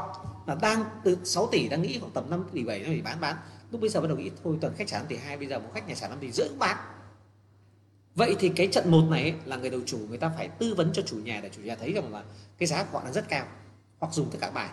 là 0.47 0.55
đang 0.61 0.83
từ 1.03 1.17
6 1.23 1.47
tỷ 1.51 1.67
đang 1.67 1.81
nghĩ 1.81 1.99
khoảng 1.99 2.11
tầm 2.11 2.29
5 2.29 2.45
tỷ 2.53 2.63
7 2.63 2.83
tỷ 2.83 3.01
bán 3.01 3.21
bán. 3.21 3.35
Lúc 3.71 3.81
bây 3.81 3.89
giờ 3.89 4.01
bắt 4.01 4.07
đầu 4.07 4.17
nghĩ 4.17 4.31
thôi 4.43 4.57
tuần 4.61 4.73
khách 4.77 4.87
trả 4.87 4.97
5 4.97 5.07
tỷ 5.07 5.15
2 5.15 5.37
bây 5.37 5.47
giờ 5.47 5.59
một 5.59 5.69
khách 5.73 5.87
nhà 5.87 5.95
trả 5.95 6.07
5 6.07 6.17
tỷ 6.21 6.31
rưỡi 6.31 6.47
cũng 6.47 6.59
bán. 6.59 6.77
Vậy 8.15 8.35
thì 8.39 8.49
cái 8.49 8.67
trận 8.67 8.91
một 8.91 9.03
này 9.09 9.35
là 9.45 9.55
người 9.55 9.69
đầu 9.69 9.81
chủ, 9.85 9.97
người 10.09 10.17
ta 10.17 10.31
phải 10.37 10.47
tư 10.47 10.73
vấn 10.77 10.93
cho 10.93 11.01
chủ 11.01 11.17
nhà 11.17 11.39
để 11.43 11.49
chủ 11.55 11.61
nhà 11.61 11.75
thấy 11.75 11.93
rằng 11.93 12.13
là 12.13 12.23
cái 12.57 12.67
giá 12.67 12.83
của 12.83 12.97
họ 12.97 13.05
là 13.05 13.11
rất 13.11 13.29
cao. 13.29 13.45
Hoặc 13.99 14.13
dùng 14.13 14.29
tất 14.31 14.37
cả 14.41 14.51
bài. 14.51 14.69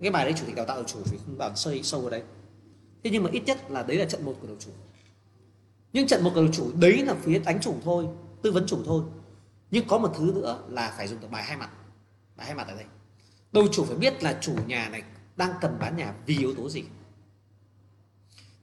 Cái 0.00 0.10
bài 0.10 0.24
đấy 0.24 0.34
chủ 0.38 0.46
tịch 0.46 0.54
đào 0.54 0.66
tạo 0.66 0.76
đầu 0.76 0.84
chủ 0.84 0.98
thì 1.04 1.18
không 1.26 1.38
bảo 1.38 1.54
sâu 1.54 1.74
sâu 1.82 2.00
vào 2.00 2.10
đấy. 2.10 2.22
Thế 3.04 3.10
nhưng 3.10 3.22
mà 3.22 3.30
ít 3.32 3.42
nhất 3.46 3.70
là 3.70 3.82
đấy 3.82 3.96
là 3.96 4.04
trận 4.04 4.24
một 4.24 4.34
của 4.40 4.46
đầu 4.46 4.56
chủ 4.60 4.70
nhưng 5.92 6.06
trận 6.06 6.24
một 6.24 6.32
cầu 6.34 6.48
chủ, 6.52 6.72
đấy 6.74 7.04
là 7.06 7.14
phía 7.22 7.38
đánh 7.38 7.60
chủ 7.60 7.76
thôi, 7.84 8.06
tư 8.42 8.52
vấn 8.52 8.66
chủ 8.66 8.82
thôi. 8.84 9.04
Nhưng 9.70 9.88
có 9.88 9.98
một 9.98 10.12
thứ 10.16 10.32
nữa 10.34 10.62
là 10.68 10.94
phải 10.96 11.08
dùng 11.08 11.20
được 11.20 11.30
bài 11.30 11.42
hai 11.42 11.56
mặt. 11.56 11.70
Bài 12.36 12.46
hai 12.46 12.54
mặt 12.54 12.68
ở 12.68 12.74
đây. 12.74 12.84
Đầu 13.52 13.68
chủ 13.72 13.84
phải 13.84 13.96
biết 13.96 14.22
là 14.22 14.38
chủ 14.40 14.54
nhà 14.66 14.88
này 14.88 15.02
đang 15.36 15.52
cần 15.60 15.76
bán 15.80 15.96
nhà 15.96 16.14
vì 16.26 16.38
yếu 16.38 16.54
tố 16.54 16.68
gì. 16.68 16.84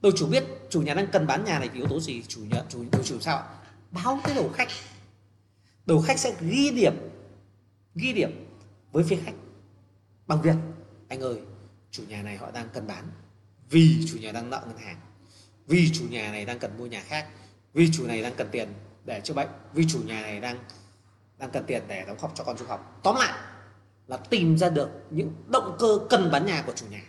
Đầu 0.02 0.12
chủ 0.16 0.26
biết 0.26 0.44
chủ 0.70 0.82
nhà 0.82 0.94
đang 0.94 1.06
cần 1.12 1.26
bán 1.26 1.44
nhà 1.44 1.58
này 1.58 1.68
vì 1.68 1.78
yếu 1.78 1.88
tố 1.88 2.00
gì, 2.00 2.22
chủ 2.22 2.40
nhà, 2.50 2.62
chủ, 2.68 2.84
đầu 2.92 3.02
chủ 3.02 3.20
sao 3.20 3.48
báo 3.90 4.20
tới 4.24 4.34
đầu 4.34 4.50
khách. 4.54 4.68
Đầu 5.86 6.02
khách 6.02 6.18
sẽ 6.18 6.34
ghi 6.40 6.70
điểm 6.70 6.94
ghi 7.94 8.12
điểm 8.12 8.30
với 8.92 9.04
phía 9.04 9.16
khách. 9.24 9.34
Bằng 10.26 10.42
việc, 10.42 10.56
anh 11.08 11.20
ơi, 11.20 11.40
chủ 11.90 12.02
nhà 12.08 12.22
này 12.22 12.36
họ 12.36 12.50
đang 12.50 12.68
cần 12.72 12.86
bán 12.86 13.04
vì 13.70 14.06
chủ 14.08 14.18
nhà 14.18 14.32
đang 14.32 14.50
nợ 14.50 14.62
ngân 14.66 14.76
hàng 14.78 15.00
vì 15.70 15.90
chủ 15.92 16.04
nhà 16.10 16.32
này 16.32 16.44
đang 16.44 16.58
cần 16.58 16.78
mua 16.78 16.86
nhà 16.86 17.02
khác, 17.06 17.26
vì 17.72 17.90
chủ 17.92 18.06
này 18.06 18.22
đang 18.22 18.34
cần 18.36 18.48
tiền 18.50 18.68
để 19.04 19.20
chữa 19.20 19.34
bệnh, 19.34 19.48
vì 19.72 19.86
chủ 19.88 20.02
nhà 20.06 20.20
này 20.22 20.40
đang 20.40 20.58
đang 21.38 21.50
cần 21.50 21.64
tiền 21.66 21.82
để 21.88 22.04
đóng 22.06 22.18
học 22.20 22.32
cho 22.34 22.44
con 22.44 22.58
du 22.58 22.66
học. 22.66 23.00
Tóm 23.02 23.16
lại 23.16 23.32
là 24.06 24.16
tìm 24.16 24.58
ra 24.58 24.68
được 24.68 24.90
những 25.10 25.34
động 25.48 25.76
cơ 25.78 25.98
cần 26.10 26.30
bán 26.32 26.46
nhà 26.46 26.62
của 26.66 26.72
chủ 26.72 26.86
nhà. 26.90 27.02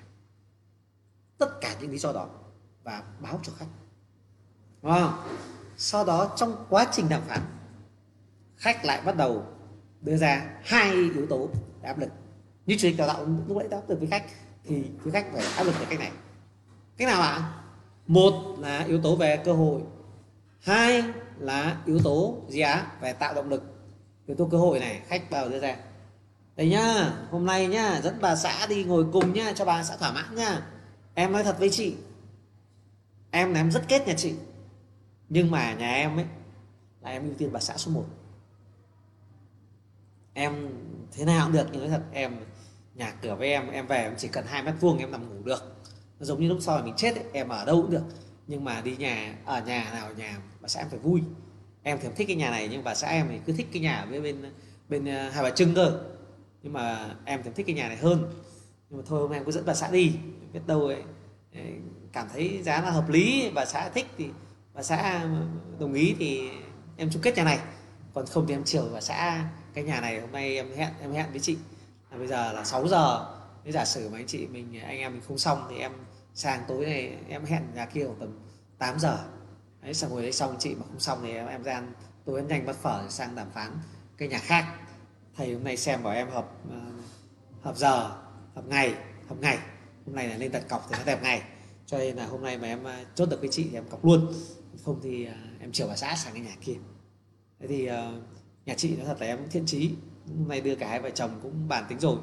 Tất 1.37 1.61
cả 1.61 1.75
những 1.81 1.91
lý 1.91 1.97
do 1.97 2.13
đó 2.13 2.29
và 2.83 3.03
báo 3.19 3.39
cho 3.43 3.51
khách. 3.57 3.65
Đúng 4.81 4.91
không? 4.91 5.37
sau 5.77 6.05
đó 6.05 6.33
trong 6.37 6.65
quá 6.69 6.87
trình 6.91 7.09
đàm 7.09 7.21
phán, 7.27 7.41
khách 8.57 8.85
lại 8.85 9.01
bắt 9.01 9.17
đầu 9.17 9.45
đưa 10.01 10.17
ra 10.17 10.59
hai 10.63 10.91
yếu 10.91 11.27
tố 11.29 11.49
để 11.81 11.87
áp 11.87 11.99
lực. 11.99 12.09
Như 12.65 12.75
chủ 12.79 12.89
đào 12.97 13.07
tạo 13.07 13.25
lúc 13.47 13.57
nãy 13.57 13.67
đã 13.71 13.77
áp 13.77 13.89
lực 13.89 13.99
với 13.99 14.07
khách, 14.07 14.25
thì 14.63 14.83
phía 15.03 15.11
khách 15.11 15.25
phải 15.33 15.45
áp 15.45 15.63
lực 15.63 15.79
về 15.79 15.85
cách 15.89 15.99
này. 15.99 16.11
Cách 16.97 17.07
nào 17.07 17.21
ạ? 17.21 17.60
Một 18.11 18.33
là 18.59 18.83
yếu 18.83 19.01
tố 19.01 19.15
về 19.15 19.37
cơ 19.37 19.53
hội. 19.53 19.81
Hai 20.59 21.03
là 21.39 21.81
yếu 21.85 21.99
tố 22.03 22.37
gì 22.49 22.59
á 22.59 22.91
về 23.01 23.13
tạo 23.13 23.33
động 23.33 23.49
lực. 23.49 23.63
Yếu 24.25 24.37
tố 24.37 24.47
cơ 24.51 24.57
hội 24.57 24.79
này, 24.79 25.01
khách 25.07 25.29
vào 25.29 25.49
đưa 25.49 25.59
ra. 25.59 25.77
Đây 26.55 26.69
nhá, 26.69 27.13
hôm 27.29 27.45
nay 27.45 27.67
nhá, 27.67 28.01
dẫn 28.03 28.17
bà 28.21 28.35
xã 28.35 28.67
đi 28.67 28.83
ngồi 28.83 29.05
cùng 29.13 29.33
nhá, 29.33 29.53
cho 29.55 29.65
bà 29.65 29.83
xã 29.83 29.97
thỏa 29.97 30.11
mãn 30.11 30.35
nhá. 30.35 30.61
Em 31.13 31.31
nói 31.31 31.43
thật 31.43 31.59
với 31.59 31.69
chị, 31.69 31.95
em 33.31 33.53
là 33.53 33.59
em 33.59 33.71
rất 33.71 33.81
kết 33.87 34.07
nhà 34.07 34.13
chị. 34.17 34.33
Nhưng 35.29 35.51
mà 35.51 35.73
nhà 35.73 35.93
em 35.93 36.17
ấy, 36.17 36.25
là 37.01 37.09
em 37.09 37.23
ưu 37.23 37.33
tiên 37.33 37.49
bà 37.53 37.59
xã 37.59 37.77
số 37.77 37.91
1 37.91 38.05
em 40.33 40.69
thế 41.11 41.25
nào 41.25 41.45
cũng 41.45 41.53
được, 41.53 41.67
nhưng 41.71 41.81
nói 41.81 41.89
thật, 41.89 42.03
em, 42.11 42.35
nhà 42.95 43.13
cửa 43.21 43.35
với 43.35 43.47
em 43.47 43.71
em 43.71 43.87
về 43.87 43.97
em 43.97 44.15
chỉ 44.17 44.27
cần 44.27 44.45
hai 44.47 44.63
mét 44.63 44.75
vuông, 44.79 44.97
em 44.97 45.11
nằm 45.11 45.29
ngủ 45.29 45.43
được 45.43 45.80
giống 46.25 46.41
như 46.41 46.47
lúc 46.47 46.57
sau 46.61 46.81
mình 46.83 46.93
chết 46.97 47.15
ấy, 47.15 47.23
em 47.33 47.49
ở 47.49 47.65
đâu 47.65 47.81
cũng 47.81 47.91
được. 47.91 48.03
Nhưng 48.47 48.63
mà 48.63 48.81
đi 48.81 48.95
nhà 48.97 49.35
ở 49.45 49.61
nhà 49.61 49.89
nào 49.93 50.13
nhà 50.17 50.37
bà 50.61 50.67
xã 50.67 50.79
em 50.79 50.89
phải 50.89 50.99
vui. 50.99 51.21
Em 51.83 51.97
thì 52.01 52.07
em 52.07 52.15
thích 52.15 52.27
cái 52.27 52.35
nhà 52.35 52.49
này 52.49 52.67
nhưng 52.71 52.83
bà 52.83 52.95
xã 52.95 53.07
em 53.07 53.27
thì 53.29 53.39
cứ 53.45 53.53
thích 53.53 53.67
cái 53.73 53.81
nhà 53.81 53.95
ở 53.95 54.05
bên 54.11 54.23
bên, 54.23 54.53
bên 54.89 55.05
ờ, 55.05 55.29
hai 55.29 55.43
bà 55.43 55.49
trưng 55.49 55.73
cơ. 55.73 56.01
Nhưng 56.63 56.73
mà 56.73 57.15
em 57.25 57.41
thì 57.43 57.51
thích 57.55 57.65
cái 57.65 57.75
nhà 57.75 57.87
này 57.87 57.97
hơn. 57.97 58.31
Nhưng 58.89 58.99
mà 58.99 59.05
thôi 59.07 59.21
hôm 59.21 59.29
nay 59.29 59.39
em 59.39 59.45
cứ 59.45 59.51
dẫn 59.51 59.65
bà 59.65 59.73
xã 59.73 59.91
đi. 59.91 60.13
Biết 60.53 60.59
đâu 60.67 60.85
ấy 60.85 61.03
cảm 62.13 62.27
thấy 62.33 62.61
giá 62.63 62.81
là 62.81 62.91
hợp 62.91 63.09
lý 63.09 63.51
bà 63.55 63.65
xã 63.65 63.89
thích 63.89 64.05
thì 64.17 64.29
bà 64.73 64.83
xã 64.83 65.19
ờ, 65.23 65.29
đồng 65.79 65.93
ý 65.93 66.15
thì 66.19 66.49
em 66.97 67.09
chung 67.11 67.21
kết 67.21 67.35
nhà 67.35 67.43
này. 67.43 67.59
Còn 68.13 68.25
không 68.25 68.47
thì 68.47 68.53
em 68.53 68.63
chiều 68.63 68.89
bà 68.93 69.01
xã 69.01 69.45
cái 69.73 69.83
nhà 69.83 70.01
này 70.01 70.19
hôm 70.19 70.31
nay 70.31 70.55
em 70.55 70.67
hẹn 70.77 70.89
em 71.01 71.11
hẹn 71.11 71.31
với 71.31 71.39
chị. 71.39 71.57
Là 72.11 72.17
bây 72.17 72.27
giờ 72.27 72.53
là 72.53 72.63
6 72.63 72.87
giờ. 72.87 73.25
Nếu 73.63 73.73
giả 73.73 73.85
sử 73.85 74.09
mà 74.09 74.17
anh 74.17 74.27
chị 74.27 74.47
mình 74.47 74.79
anh 74.79 74.97
em 74.97 75.13
mình 75.13 75.21
không 75.27 75.37
xong 75.37 75.67
thì 75.69 75.77
em 75.77 75.91
sang 76.33 76.63
tối 76.67 76.85
này 76.85 77.17
em 77.27 77.45
hẹn 77.45 77.63
nhà 77.75 77.85
kia 77.85 78.05
khoảng 78.05 78.19
tầm 78.19 78.39
8 78.77 78.99
giờ. 78.99 79.17
Đấy 79.81 79.93
xong 79.93 80.11
rồi 80.11 80.21
đấy 80.21 80.31
xong 80.31 80.55
chị 80.59 80.75
mà 80.75 80.85
không 80.87 80.99
xong 80.99 81.19
thì 81.23 81.31
em 81.31 81.47
em 81.47 81.63
ra 81.63 81.83
tối 82.25 82.39
em 82.39 82.47
nhanh 82.47 82.65
bắt 82.65 82.75
phở 82.75 83.05
sang 83.09 83.35
đàm 83.35 83.51
phán 83.51 83.77
cái 84.17 84.27
nhà 84.27 84.39
khác. 84.39 84.65
Thầy 85.35 85.53
hôm 85.53 85.63
nay 85.63 85.77
xem 85.77 86.03
bảo 86.03 86.13
em 86.13 86.29
hợp 86.29 86.51
uh, 86.67 87.03
hợp 87.61 87.77
giờ 87.77 88.17
hợp 88.55 88.65
ngày 88.67 88.95
hợp 89.27 89.35
ngày. 89.41 89.57
Hôm 90.05 90.15
nay 90.15 90.27
là 90.27 90.37
lên 90.37 90.51
đặt 90.51 90.69
cọc 90.69 90.87
thì 90.89 90.95
nó 90.97 91.03
đẹp 91.05 91.23
ngày. 91.23 91.41
Cho 91.85 91.97
nên 91.97 92.15
là 92.15 92.25
hôm 92.25 92.43
nay 92.43 92.57
mà 92.57 92.67
em 92.67 92.83
ờ, 92.83 92.95
chốt 93.15 93.29
được 93.29 93.39
với 93.39 93.49
chị 93.51 93.67
thì 93.71 93.77
em 93.77 93.89
cọc 93.89 94.05
luôn. 94.05 94.33
Không 94.85 94.99
thì 95.03 95.27
uh, 95.27 95.61
em 95.61 95.71
chiều 95.71 95.87
bà 95.87 95.95
xã 95.95 96.15
sang 96.15 96.33
cái 96.33 96.41
nhà 96.41 96.55
kia. 96.61 96.75
Thế 97.59 97.67
thì 97.67 97.89
uh, 97.89 97.93
nhà 98.65 98.73
chị 98.73 98.95
nó 98.97 99.05
thật 99.05 99.17
là 99.21 99.27
em 99.27 99.37
cũng 99.37 99.49
thiện 99.49 99.65
trí. 99.65 99.95
Hôm 100.37 100.47
nay 100.47 100.61
đưa 100.61 100.75
cả 100.75 100.89
hai 100.89 101.01
vợ 101.01 101.09
chồng 101.09 101.39
cũng 101.43 101.67
bàn 101.67 101.85
tính 101.89 101.99
rồi. 101.99 102.17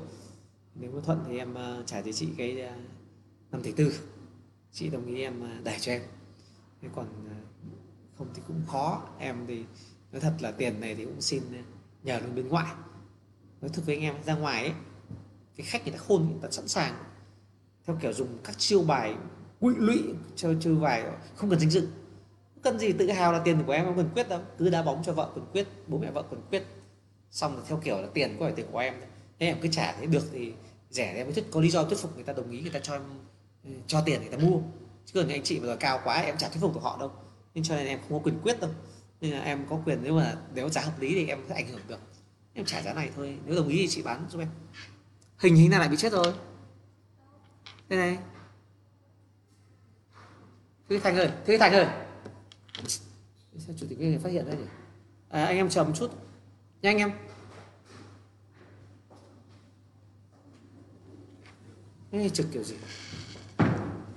Nếu 0.75 0.91
có 0.95 1.01
thuận 1.01 1.25
thì 1.29 1.39
em 1.39 1.53
uh, 1.53 1.87
trả 1.87 2.03
cho 2.03 2.13
chị 2.13 2.29
cái 2.39 2.69
uh, 3.49 3.53
5 3.53 3.63
tỷ 3.63 3.73
tư 3.73 3.93
chị 4.73 4.89
đồng 4.89 5.07
ý 5.07 5.23
em 5.23 5.59
uh, 5.59 5.65
đẩy 5.65 5.77
cho 5.81 5.93
em. 5.93 6.03
Thế 6.83 6.89
còn 6.95 7.07
à, 7.31 7.39
không 8.19 8.29
thì 8.35 8.43
cũng 8.47 8.63
khó. 8.67 9.03
Em 9.19 9.45
thì 9.49 9.65
nói 10.13 10.21
thật 10.21 10.33
là 10.41 10.51
tiền 10.51 10.81
này 10.81 10.95
thì 10.95 11.05
cũng 11.05 11.21
xin 11.21 11.43
à, 11.53 11.63
nhờ 12.03 12.21
luôn 12.21 12.35
bên 12.35 12.49
ngoại. 12.49 12.75
Nói 13.61 13.71
thật 13.75 13.83
với 13.87 13.95
anh 13.95 14.05
em 14.05 14.15
ra 14.25 14.35
ngoài 14.35 14.63
ấy 14.63 14.73
cái 15.57 15.67
khách 15.67 15.85
người 15.85 15.93
ta 15.93 15.99
khôn 15.99 16.27
người 16.31 16.39
ta 16.43 16.51
sẵn 16.51 16.69
sàng. 16.69 16.95
Theo 17.87 17.99
kiểu 18.03 18.13
dùng 18.13 18.39
các 18.45 18.59
chiêu 18.59 18.83
bài 18.83 19.15
quỵ 19.61 19.75
lụy 19.79 20.03
chơi 20.37 20.57
chơi 20.61 20.75
bài 20.75 21.05
không 21.37 21.51
cần 21.51 21.61
danh 21.61 21.71
dự. 21.71 21.89
Không 22.55 22.63
cần 22.63 22.79
gì 22.79 22.93
tự 22.93 23.11
hào 23.11 23.33
là 23.33 23.39
tiền 23.45 23.63
của 23.67 23.73
em 23.73 23.85
không 23.85 23.97
cần 23.97 24.11
quyết 24.15 24.29
đâu. 24.29 24.41
Cứ 24.59 24.71
đá 24.71 24.83
bóng 24.83 25.03
cho 25.05 25.13
vợ 25.13 25.33
cần 25.35 25.45
quyết 25.53 25.69
bố 25.87 25.99
mẹ 25.99 26.11
vợ 26.11 26.25
cần 26.31 26.43
quyết. 26.51 26.65
Xong 27.31 27.55
rồi 27.55 27.65
theo 27.69 27.81
kiểu 27.85 27.99
là 27.99 28.09
tiền 28.15 28.37
có 28.39 28.47
phải 28.47 28.55
tiền 28.57 28.67
của 28.73 28.79
em 28.79 28.95
thế 29.39 29.47
em 29.47 29.59
cứ 29.63 29.69
trả 29.69 29.93
thế 29.93 30.07
được 30.07 30.25
thì 30.33 30.53
rẻ 30.91 31.13
em 31.17 31.27
mới 31.27 31.35
thích 31.35 31.45
có 31.51 31.61
lý 31.61 31.71
do 31.71 31.85
thuyết 31.85 31.99
phục 31.99 32.15
người 32.15 32.25
ta 32.25 32.33
đồng 32.33 32.51
ý 32.51 32.61
người 32.61 32.71
ta 32.71 32.81
cho 32.83 32.93
em 32.93 33.03
Ừ, 33.69 33.75
cho 33.87 34.01
tiền 34.01 34.21
người 34.21 34.31
ta 34.31 34.39
mua. 34.39 34.61
Chứ 35.07 35.21
còn 35.21 35.29
anh 35.29 35.43
chị 35.43 35.61
mà 35.61 35.67
đòi 35.67 35.77
cao 35.77 36.01
quá 36.05 36.21
em 36.21 36.39
chả 36.39 36.49
thuyết 36.49 36.61
phục 36.61 36.75
được 36.75 36.81
họ 36.83 36.97
đâu. 37.01 37.13
Nên 37.55 37.65
cho 37.65 37.77
nên 37.77 37.87
em 37.87 37.99
không 38.01 38.19
có 38.19 38.25
quyền 38.25 38.41
quyết 38.43 38.61
đâu. 38.61 38.71
Nên 39.21 39.33
là 39.33 39.41
em 39.41 39.67
có 39.71 39.81
quyền 39.85 39.99
nếu 40.03 40.15
mà 40.15 40.37
nếu 40.55 40.69
giá 40.69 40.81
hợp 40.81 41.01
lý 41.01 41.15
thì 41.15 41.27
em 41.27 41.39
sẽ 41.49 41.55
ảnh 41.55 41.69
hưởng 41.69 41.81
được. 41.89 42.01
Em 42.53 42.65
trả 42.65 42.83
giá 42.83 42.95
này 42.95 43.11
thôi. 43.17 43.39
Nếu 43.47 43.57
đồng 43.57 43.69
ý 43.69 43.77
thì 43.77 43.89
chị 43.89 44.03
bán 44.03 44.27
giúp 44.31 44.39
em. 44.39 44.49
Hình 45.39 45.55
hình 45.55 45.71
này 45.71 45.81
lại 45.81 45.89
bị 45.89 45.97
chết 45.97 46.13
rồi. 46.13 46.35
Đây 47.89 47.99
này. 47.99 48.19
Thế 50.89 50.99
Thành 50.99 51.17
ơi, 51.17 51.31
Thế 51.47 51.59
Thành 51.59 51.73
ơi. 51.73 51.87
Sao 53.59 53.75
chủ 53.79 53.87
tịch 53.89 54.01
này 54.01 54.19
phát 54.23 54.33
hiện 54.33 54.47
ra 54.47 54.53
nhỉ? 54.53 54.65
À, 55.29 55.45
Anh 55.45 55.57
em 55.57 55.69
chờ 55.69 55.85
một 55.85 55.93
chút. 55.95 56.11
Nhanh 56.83 56.97
anh 56.97 56.99
em. 56.99 57.13
Ê, 62.11 62.29
trực 62.29 62.47
kiểu 62.53 62.63
gì? 62.65 62.77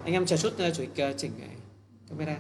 Anh 0.04 0.14
em 0.14 0.26
chờ 0.26 0.38
chút 0.38 0.54
uh, 0.54 0.76
chủ 0.76 0.84
tịch 0.96 1.16
chỉnh 1.18 1.32
uh, 1.32 2.10
camera. 2.10 2.38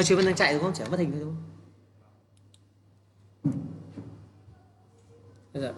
À, 0.00 0.02
chị 0.02 0.14
Vân 0.14 0.24
đang 0.24 0.34
chạy 0.34 0.52
đúng 0.52 0.62
không? 0.62 0.72
Chỉ 0.74 0.84
mất 0.90 0.98
hình 0.98 1.12
thôi 1.12 1.20
đúng 1.20 1.34
không? 1.34 1.44
Bây 5.52 5.62
giờ 5.62 5.74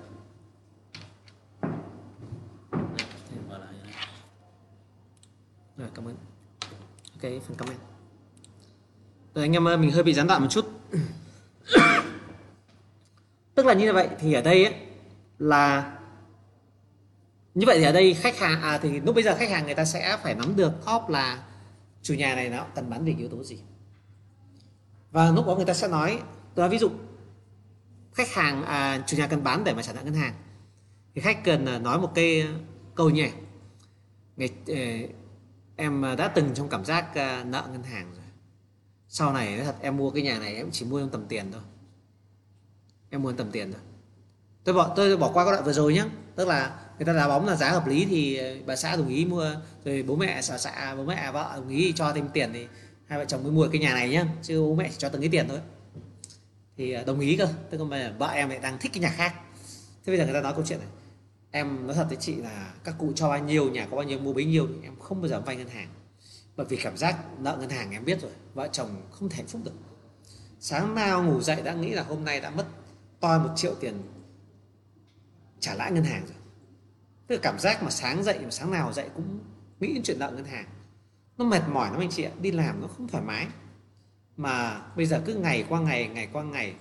Rồi, 5.76 5.88
cảm 5.94 6.04
ơn. 6.04 6.16
Ok, 7.12 7.22
phần 7.46 7.56
comment. 7.56 7.78
Rồi 9.34 9.44
anh 9.44 9.52
em 9.52 9.68
ơi, 9.68 9.76
mình 9.76 9.90
hơi 9.90 10.02
bị 10.02 10.14
gián 10.14 10.26
đoạn 10.26 10.42
một 10.42 10.48
chút. 10.50 10.66
Tức 13.54 13.66
là 13.66 13.74
như 13.74 13.92
vậy 13.92 14.08
thì 14.18 14.32
ở 14.32 14.42
đây 14.42 14.64
ấy, 14.64 14.74
là 15.38 15.98
như 17.54 17.66
vậy 17.66 17.78
thì 17.78 17.84
ở 17.84 17.92
đây 17.92 18.14
khách 18.14 18.38
hàng 18.38 18.62
à 18.62 18.78
thì 18.78 19.00
lúc 19.00 19.14
bây 19.14 19.24
giờ 19.24 19.34
khách 19.38 19.50
hàng 19.50 19.64
người 19.64 19.74
ta 19.74 19.84
sẽ 19.84 20.18
phải 20.22 20.34
nắm 20.34 20.56
được 20.56 20.72
top 20.86 21.08
là 21.08 21.44
chủ 22.02 22.14
nhà 22.14 22.34
này 22.34 22.48
nó 22.48 22.66
cần 22.74 22.90
bán 22.90 23.04
về 23.04 23.14
yếu 23.18 23.28
tố 23.28 23.44
gì. 23.44 23.58
Và 25.12 25.30
lúc 25.30 25.46
đó 25.46 25.54
người 25.54 25.64
ta 25.64 25.74
sẽ 25.74 25.88
nói, 25.88 26.18
tôi 26.54 26.62
nói 26.62 26.68
ví 26.68 26.78
dụ 26.78 26.90
khách 28.14 28.28
hàng 28.28 28.64
à, 28.64 29.04
chủ 29.06 29.16
nhà 29.16 29.26
cần 29.26 29.44
bán 29.44 29.64
để 29.64 29.74
mà 29.74 29.82
trả 29.82 29.92
nợ 29.92 30.02
ngân 30.02 30.14
hàng. 30.14 30.34
Thì 31.14 31.20
khách 31.20 31.44
cần 31.44 31.66
à, 31.66 31.78
nói 31.78 31.98
một 31.98 32.12
cái 32.14 32.40
à, 32.40 32.48
câu 32.94 33.10
nhỉ 33.10 33.30
ngày 34.36 34.50
ờ, 34.66 34.74
em 35.76 36.04
à, 36.04 36.14
đã 36.14 36.28
từng 36.28 36.50
trong 36.54 36.68
cảm 36.68 36.84
giác 36.84 37.16
nợ 37.46 37.68
ngân 37.72 37.82
hàng 37.82 38.10
rồi. 38.14 38.24
Sau 39.08 39.32
này 39.32 39.60
thật 39.64 39.76
em 39.80 39.96
mua 39.96 40.10
cái 40.10 40.22
nhà 40.22 40.38
này 40.38 40.56
em 40.56 40.68
chỉ 40.72 40.84
mua 40.84 41.00
trong 41.00 41.10
tầm 41.10 41.26
tiền 41.28 41.52
thôi. 41.52 41.62
Em 43.10 43.22
mua 43.22 43.30
trong 43.30 43.38
tầm 43.38 43.50
tiền 43.50 43.72
thôi. 43.72 43.80
Tôi 44.64 44.74
bỏ 44.74 44.92
tôi 44.96 45.16
bỏ 45.16 45.30
qua 45.32 45.44
cái 45.44 45.52
đoạn 45.52 45.64
vừa 45.64 45.72
rồi 45.72 45.94
nhé 45.94 46.04
tức 46.36 46.48
là 46.48 46.78
người 46.98 47.06
ta 47.06 47.12
đá 47.12 47.28
bóng 47.28 47.46
là 47.46 47.56
giá 47.56 47.70
hợp 47.70 47.86
lý 47.86 48.04
thì 48.04 48.40
bà 48.66 48.76
xã 48.76 48.96
đồng 48.96 49.08
ý 49.08 49.24
mua 49.24 49.50
rồi 49.84 50.02
bố 50.02 50.16
mẹ 50.16 50.42
xã 50.42 50.58
xã 50.58 50.94
bố 50.94 51.04
mẹ 51.04 51.30
vợ 51.32 51.52
đồng 51.54 51.68
ý 51.68 51.92
cho 51.92 52.12
thêm 52.12 52.28
tiền 52.32 52.50
thì 52.52 52.66
hai 53.06 53.18
vợ 53.18 53.24
chồng 53.24 53.42
mới 53.42 53.52
mua 53.52 53.68
cái 53.72 53.80
nhà 53.80 53.94
này 53.94 54.08
nhá, 54.08 54.26
chứ 54.42 54.62
bố 54.62 54.74
mẹ 54.74 54.88
chỉ 54.90 54.96
cho 54.98 55.08
từng 55.08 55.20
cái 55.20 55.30
tiền 55.30 55.48
thôi. 55.48 55.60
Thì 56.76 56.92
à, 56.92 57.02
đồng 57.06 57.20
ý 57.20 57.36
cơ, 57.36 57.48
tức 57.70 57.90
là 57.90 58.14
vợ 58.18 58.26
em 58.26 58.48
lại 58.48 58.58
đang 58.58 58.78
thích 58.78 58.92
cái 58.94 59.00
nhà 59.02 59.10
khác. 59.16 59.34
Thế 60.04 60.10
bây 60.10 60.16
giờ 60.16 60.24
người 60.24 60.34
ta 60.34 60.40
nói 60.40 60.52
câu 60.54 60.64
chuyện 60.66 60.78
này, 60.78 60.88
em 61.50 61.86
nói 61.86 61.96
thật 61.96 62.06
với 62.08 62.16
chị 62.20 62.34
là 62.34 62.74
các 62.84 62.94
cụ 62.98 63.12
cho 63.16 63.28
bao 63.28 63.38
nhiêu, 63.38 63.70
nhà 63.70 63.86
có 63.90 63.96
bao 63.96 64.04
nhiêu, 64.04 64.18
mua 64.18 64.32
bấy 64.32 64.44
nhiêu 64.44 64.68
em 64.82 64.96
không 64.98 65.20
bao 65.20 65.28
giờ 65.28 65.40
vay 65.40 65.56
ngân 65.56 65.68
hàng. 65.68 65.88
Bởi 66.56 66.66
vì 66.66 66.76
cảm 66.76 66.96
giác 66.96 67.16
nợ 67.38 67.56
ngân 67.60 67.70
hàng 67.70 67.90
em 67.90 68.04
biết 68.04 68.20
rồi, 68.20 68.30
vợ 68.54 68.68
chồng 68.72 69.02
không 69.10 69.28
thể 69.28 69.36
hạnh 69.36 69.46
phúc 69.46 69.60
được. 69.64 69.72
Sáng 70.60 70.94
nào 70.94 71.24
ngủ 71.24 71.40
dậy 71.40 71.62
đã 71.64 71.74
nghĩ 71.74 71.90
là 71.90 72.02
hôm 72.02 72.24
nay 72.24 72.40
đã 72.40 72.50
mất 72.50 72.66
toi 73.20 73.38
một 73.38 73.50
triệu 73.56 73.74
tiền 73.74 74.02
trả 75.60 75.74
lãi 75.74 75.92
ngân 75.92 76.04
hàng 76.04 76.22
rồi. 76.26 76.36
Tức 77.26 77.34
là 77.34 77.40
cảm 77.42 77.58
giác 77.58 77.82
mà 77.82 77.90
sáng 77.90 78.24
dậy, 78.24 78.38
mà 78.42 78.50
sáng 78.50 78.70
nào 78.70 78.92
dậy 78.92 79.08
cũng 79.14 79.38
nghĩ 79.80 79.94
đến 79.94 80.02
chuyện 80.02 80.18
nợ 80.18 80.30
ngân 80.30 80.44
hàng 80.44 80.66
nó 81.38 81.44
mệt 81.44 81.62
mỏi 81.68 81.90
lắm 81.90 82.00
anh 82.00 82.10
chị 82.10 82.22
ạ. 82.22 82.32
Đi 82.40 82.50
làm 82.50 82.80
nó 82.80 82.86
không 82.86 83.08
thoải 83.08 83.24
mái. 83.24 83.46
Mà 84.36 84.86
bây 84.96 85.06
giờ 85.06 85.22
cứ 85.26 85.34
ngày 85.34 85.64
qua 85.68 85.80
ngày 85.80 86.08
ngày 86.08 86.28
qua 86.32 86.42
ngày, 86.42 86.74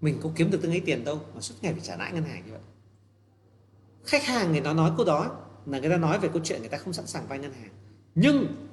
mình 0.00 0.20
có 0.22 0.30
kiếm 0.36 0.50
được 0.50 0.58
từng 0.62 0.72
ấy 0.72 0.80
tiền 0.80 1.04
đâu 1.04 1.20
mà 1.34 1.40
suốt 1.40 1.54
ngày 1.62 1.72
phải 1.72 1.82
trả 1.82 1.96
lãi 1.96 2.12
ngân 2.12 2.24
hàng 2.24 2.46
như 2.46 2.52
vậy. 2.52 2.60
Khách 4.04 4.24
hàng 4.24 4.52
người 4.52 4.60
nó 4.60 4.72
nói 4.72 4.92
câu 4.96 5.06
đó 5.06 5.36
là 5.66 5.78
người 5.78 5.90
ta 5.90 5.96
nói 5.96 6.18
về 6.18 6.28
câu 6.32 6.42
chuyện 6.44 6.60
người 6.60 6.68
ta 6.68 6.78
không 6.78 6.92
sẵn 6.92 7.06
sàng 7.06 7.26
vay 7.26 7.38
ngân 7.38 7.52
hàng. 7.52 7.70
Nhưng 8.14 8.68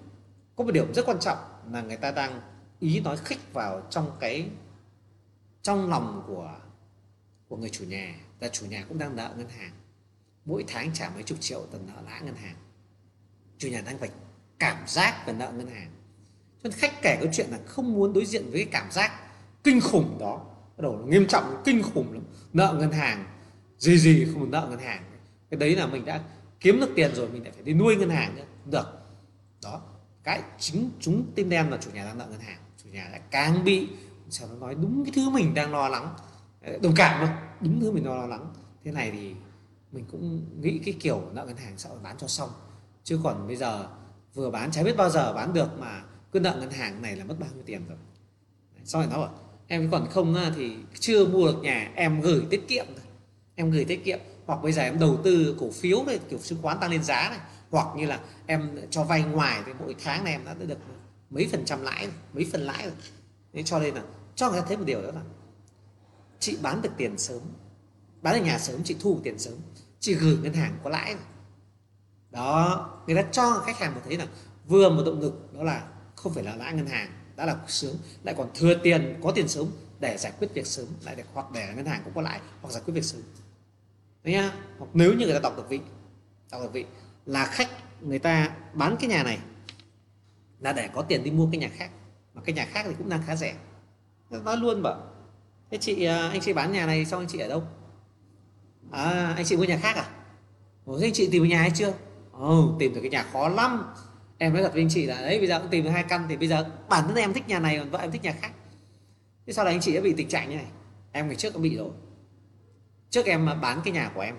có 0.56 0.64
một 0.64 0.72
điểm 0.72 0.94
rất 0.94 1.06
quan 1.06 1.20
trọng 1.20 1.38
là 1.72 1.82
người 1.82 1.98
ta 1.98 2.12
đang 2.12 2.42
ý 2.80 3.00
nói 3.00 3.18
khích 3.18 3.54
vào 3.54 3.82
trong 3.90 4.12
cái, 4.20 4.50
trong 5.62 5.90
lòng 5.90 6.24
của 6.28 6.56
của 7.48 7.58
người 7.58 7.70
chủ 7.70 7.86
nhà. 7.86 8.16
Là 8.40 8.50
chủ 8.50 8.66
nhà 8.66 8.86
cũng 8.90 8.98
đang 8.98 9.16
nợ 9.16 9.34
ngân 9.38 9.50
hàng. 9.50 9.72
Mỗi 10.46 10.64
tháng 10.68 10.94
trả 10.94 11.10
mấy 11.10 11.24
chục 11.24 11.38
triệu 11.42 11.66
tiền 11.72 11.82
nợ 11.88 12.02
lãi 12.06 12.22
ngân 12.22 12.36
hàng. 12.36 12.56
Chủ 13.58 13.68
nhà 13.68 13.82
đang 13.82 13.98
phải 13.98 14.10
cảm 14.60 14.78
giác 14.88 15.28
về 15.28 15.34
nợ 15.34 15.52
ngân 15.52 15.68
hàng. 15.68 15.92
Cho 16.64 16.70
nên 16.70 16.72
khách 16.72 17.02
kể 17.02 17.18
câu 17.22 17.30
chuyện 17.34 17.48
là 17.50 17.60
không 17.66 17.94
muốn 17.94 18.14
đối 18.14 18.26
diện 18.26 18.44
với 18.52 18.66
cái 18.66 18.70
cảm 18.72 18.92
giác 18.92 19.12
kinh 19.64 19.82
khủng 19.82 20.18
đó. 20.20 20.46
Bắt 20.78 20.82
đầu 20.82 20.98
nghiêm 21.08 21.28
trọng, 21.28 21.62
kinh 21.66 21.82
khủng 21.82 22.14
lắm. 22.14 22.24
Nợ 22.54 22.76
ngân 22.80 22.92
hàng, 22.92 23.26
gì 23.78 23.98
gì 23.98 24.28
không 24.34 24.52
nợ 24.52 24.68
ngân 24.70 24.80
hàng. 24.80 25.04
Cái 25.50 25.58
đấy 25.58 25.76
là 25.76 25.88
mình 25.88 26.06
đã 26.06 26.22
kiếm 26.60 26.80
được 26.80 26.90
tiền 26.96 27.16
rồi, 27.16 27.30
mình 27.30 27.44
lại 27.44 27.52
phải 27.52 27.64
đi 27.64 27.74
nuôi 27.74 27.96
ngân 27.96 28.10
hàng 28.10 28.36
nữa. 28.36 28.44
Không 28.62 28.72
được. 28.72 28.86
Đó. 29.64 29.82
Cái 30.24 30.42
chính 30.60 30.90
chúng 31.00 31.32
tin 31.36 31.50
đen 31.50 31.70
là 31.70 31.78
chủ 31.78 31.92
nhà 31.94 32.06
đang 32.06 32.18
nợ 32.18 32.26
ngân 32.30 32.40
hàng. 32.40 32.58
Chủ 32.84 32.90
nhà 32.90 33.08
lại 33.12 33.22
càng 33.32 33.64
bị, 33.64 33.88
sao 34.30 34.48
nó 34.48 34.56
nói 34.56 34.76
đúng 34.76 35.06
cái 35.06 35.12
thứ 35.16 35.30
mình 35.30 35.54
đang 35.54 35.72
lo 35.72 35.90
lắng. 35.90 36.16
Đồng 36.82 36.94
cảm 36.96 37.22
mà, 37.22 37.52
đúng 37.62 37.82
thứ 37.82 37.92
mình 37.92 38.06
lo 38.06 38.28
lắng. 38.28 38.54
Thế 38.84 38.92
này 38.92 39.12
thì 39.12 39.36
mình 39.92 40.06
cũng 40.12 40.46
nghĩ 40.62 40.80
cái 40.86 40.94
kiểu 41.00 41.22
nợ 41.34 41.46
ngân 41.46 41.58
hàng 41.58 41.78
sợ 41.78 41.90
bán 42.04 42.18
cho 42.18 42.28
xong. 42.28 42.50
Chứ 43.04 43.20
còn 43.24 43.48
bây 43.48 43.56
giờ 43.56 43.88
vừa 44.34 44.50
bán 44.50 44.72
chả 44.72 44.84
biết 44.84 44.98
bao 44.98 45.10
giờ 45.10 45.34
bán 45.34 45.54
được 45.54 45.80
mà 45.80 46.04
cứ 46.32 46.40
nợ 46.40 46.58
ngân 46.60 46.72
hàng 46.72 47.02
này 47.02 47.16
là 47.16 47.26
mất 47.26 47.36
bao 47.40 47.50
nhiêu 47.54 47.64
tiền 47.66 47.86
rồi. 47.88 47.98
Sau 48.84 49.02
này 49.02 49.10
nó 49.14 49.18
bảo 49.18 49.34
em 49.68 49.92
còn 49.92 50.08
không 50.10 50.36
thì 50.56 50.76
chưa 51.00 51.26
mua 51.28 51.48
được 51.48 51.60
nhà 51.62 51.92
em 51.96 52.22
gửi 52.22 52.42
tiết 52.50 52.68
kiệm 52.68 52.86
thôi. 52.88 53.06
Em 53.56 53.72
gửi 53.72 53.86
tiết 53.86 54.06
kiệm. 54.06 54.20
Hoặc 54.46 54.64
bây 54.64 54.72
giờ 54.72 54.82
em 54.82 55.00
đầu 55.00 55.18
tư 55.24 55.56
cổ 55.60 55.72
phiếu 55.72 56.04
này 56.08 56.20
kiểu 56.30 56.40
chứng 56.40 56.62
khoán 56.62 56.80
tăng 56.80 56.92
lên 56.92 57.04
giá 57.04 57.30
này 57.30 57.40
hoặc 57.72 57.88
như 57.98 58.06
là 58.06 58.20
em 58.46 58.80
cho 58.90 59.04
vay 59.04 59.24
ngoài 59.24 59.62
thì 59.66 59.72
mỗi 59.80 59.96
tháng 60.04 60.24
này 60.24 60.34
em 60.34 60.46
đã 60.46 60.54
được 60.54 60.78
mấy 61.30 61.48
phần 61.52 61.66
trăm 61.66 61.82
lãi 61.82 62.06
rồi, 62.06 62.16
mấy 62.34 62.48
phần 62.52 62.62
lãi 62.62 62.84
rồi. 62.84 62.94
Thế 63.54 63.64
cho 63.64 63.80
nên 63.80 63.96
là 63.96 64.02
cho 64.36 64.52
người 64.52 64.62
ta 64.62 64.68
thấy 64.68 64.78
một 64.78 64.84
điều 64.86 65.02
đó 65.02 65.08
là 65.16 65.22
chị 66.40 66.58
bán 66.62 66.82
được 66.82 66.90
tiền 66.98 67.18
sớm 67.18 67.40
bán 68.22 68.36
được 68.36 68.46
nhà 68.46 68.60
sớm 68.60 68.84
chị 68.84 68.96
thu 69.00 69.16
được 69.16 69.22
tiền 69.24 69.40
sớm 69.40 69.54
chị 70.00 70.14
gửi 70.14 70.38
ngân 70.44 70.54
hàng 70.54 70.78
có 70.84 70.90
lãi 70.90 71.14
rồi 71.14 71.24
đó 72.34 72.90
người 73.08 73.16
ta 73.16 73.22
cho 73.32 73.64
khách 73.66 73.78
hàng 73.78 73.96
một 73.96 74.02
thấy 74.06 74.18
là 74.18 74.28
vừa 74.68 74.90
một 74.90 75.04
động 75.06 75.20
lực 75.20 75.54
đó 75.54 75.64
là 75.64 75.84
không 76.16 76.34
phải 76.34 76.44
là 76.44 76.56
lãi 76.56 76.74
ngân 76.74 76.88
hàng 76.88 77.12
đã 77.36 77.46
là 77.46 77.58
sướng 77.68 77.96
lại 78.24 78.36
còn 78.38 78.50
thừa 78.56 78.74
tiền 78.74 79.20
có 79.24 79.32
tiền 79.32 79.48
sớm 79.48 79.68
để 80.00 80.18
giải 80.18 80.32
quyết 80.40 80.54
việc 80.54 80.68
sớm 80.68 80.86
lại 81.06 81.16
để 81.16 81.24
hoặc 81.34 81.52
để 81.54 81.74
ngân 81.76 81.86
hàng 81.86 82.02
cũng 82.04 82.14
có 82.14 82.22
lãi 82.22 82.40
hoặc 82.62 82.72
giải 82.72 82.84
quyết 82.86 82.94
việc 82.94 83.04
sớm. 83.04 83.22
Đấy 84.24 84.34
nhá? 84.34 84.52
Hoặc 84.80 84.90
nếu 84.94 85.14
như 85.14 85.26
người 85.26 85.34
ta 85.34 85.40
đọc 85.40 85.58
được 85.58 85.70
vị 85.70 85.80
đọc 86.52 86.62
được 86.62 86.74
vị 86.74 86.86
là 87.26 87.46
khách 87.46 87.70
người 88.02 88.20
ta 88.20 88.50
bán 88.74 88.96
cái 89.00 89.10
nhà 89.10 89.24
này 89.24 89.40
là 90.60 90.74
để 90.74 90.90
có 90.94 91.02
tiền 91.02 91.24
đi 91.24 91.32
mua 91.32 91.48
cái 91.52 91.60
nhà 91.60 91.70
khác 91.74 91.90
mà 92.34 92.42
cái 92.46 92.56
nhà 92.56 92.66
khác 92.66 92.86
thì 92.86 92.96
cũng 92.98 93.10
đang 93.10 93.24
khá 93.26 93.36
rẻ. 93.36 93.56
Nói 94.30 94.58
luôn 94.58 94.82
bảo 94.82 94.98
thế 95.72 95.78
chị 95.78 96.06
à, 96.06 96.30
anh 96.30 96.42
chị 96.42 96.54
bán 96.54 96.72
nhà 96.72 96.86
này 96.86 97.06
xong 97.06 97.22
anh 97.22 97.28
chị 97.28 97.40
ở 97.40 97.48
đâu? 97.48 97.64
À, 98.92 99.34
anh 99.36 99.46
chị 99.46 99.58
mua 99.58 99.64
nhà 99.64 99.78
khác 99.78 99.96
à? 99.96 100.06
Ủa, 100.86 101.00
anh 101.02 101.14
chị 101.14 101.30
tìm 101.32 101.48
nhà 101.48 101.60
hay 101.60 101.72
chưa? 101.76 101.94
Ồ, 102.34 102.76
tìm 102.80 102.94
được 102.94 103.02
cái 103.02 103.10
nhà 103.10 103.26
khó 103.34 103.50
lắm. 103.50 103.94
Em 104.38 104.54
nói 104.54 104.64
thật 104.64 104.74
với 104.74 104.82
anh 104.82 104.90
chị 104.90 105.06
là 105.06 105.22
đấy 105.22 105.40
bây 105.40 105.48
giờ 105.48 105.60
cũng 105.60 105.70
tìm 105.70 105.84
được 105.84 105.90
hai 105.90 106.04
căn 106.04 106.26
thì 106.30 106.38
bây 106.38 106.48
giờ 106.48 106.66
bản 106.90 107.04
thân 107.08 107.16
em 107.16 107.34
thích 107.34 107.48
nhà 107.48 107.60
này 107.60 107.78
còn 107.80 107.90
vợ 107.90 108.00
em 108.00 108.12
thích 108.12 108.24
nhà 108.24 108.36
khác. 108.42 108.52
Thế 109.48 109.54
sau 109.54 109.66
này 109.66 109.74
anh 109.74 109.82
chị 109.82 109.94
đã 109.94 110.02
bị 110.02 110.14
tình 110.18 110.28
trạng 110.28 110.50
như 110.50 110.56
này 110.56 110.66
em 111.12 111.28
ngày 111.28 111.36
trước 111.36 111.54
cũng 111.54 111.62
bị 111.62 111.78
rồi. 111.78 111.90
Trước 113.10 113.26
em 113.26 113.50
bán 113.62 113.82
cái 113.84 113.94
nhà 113.94 114.12
của 114.16 114.22
em 114.22 114.36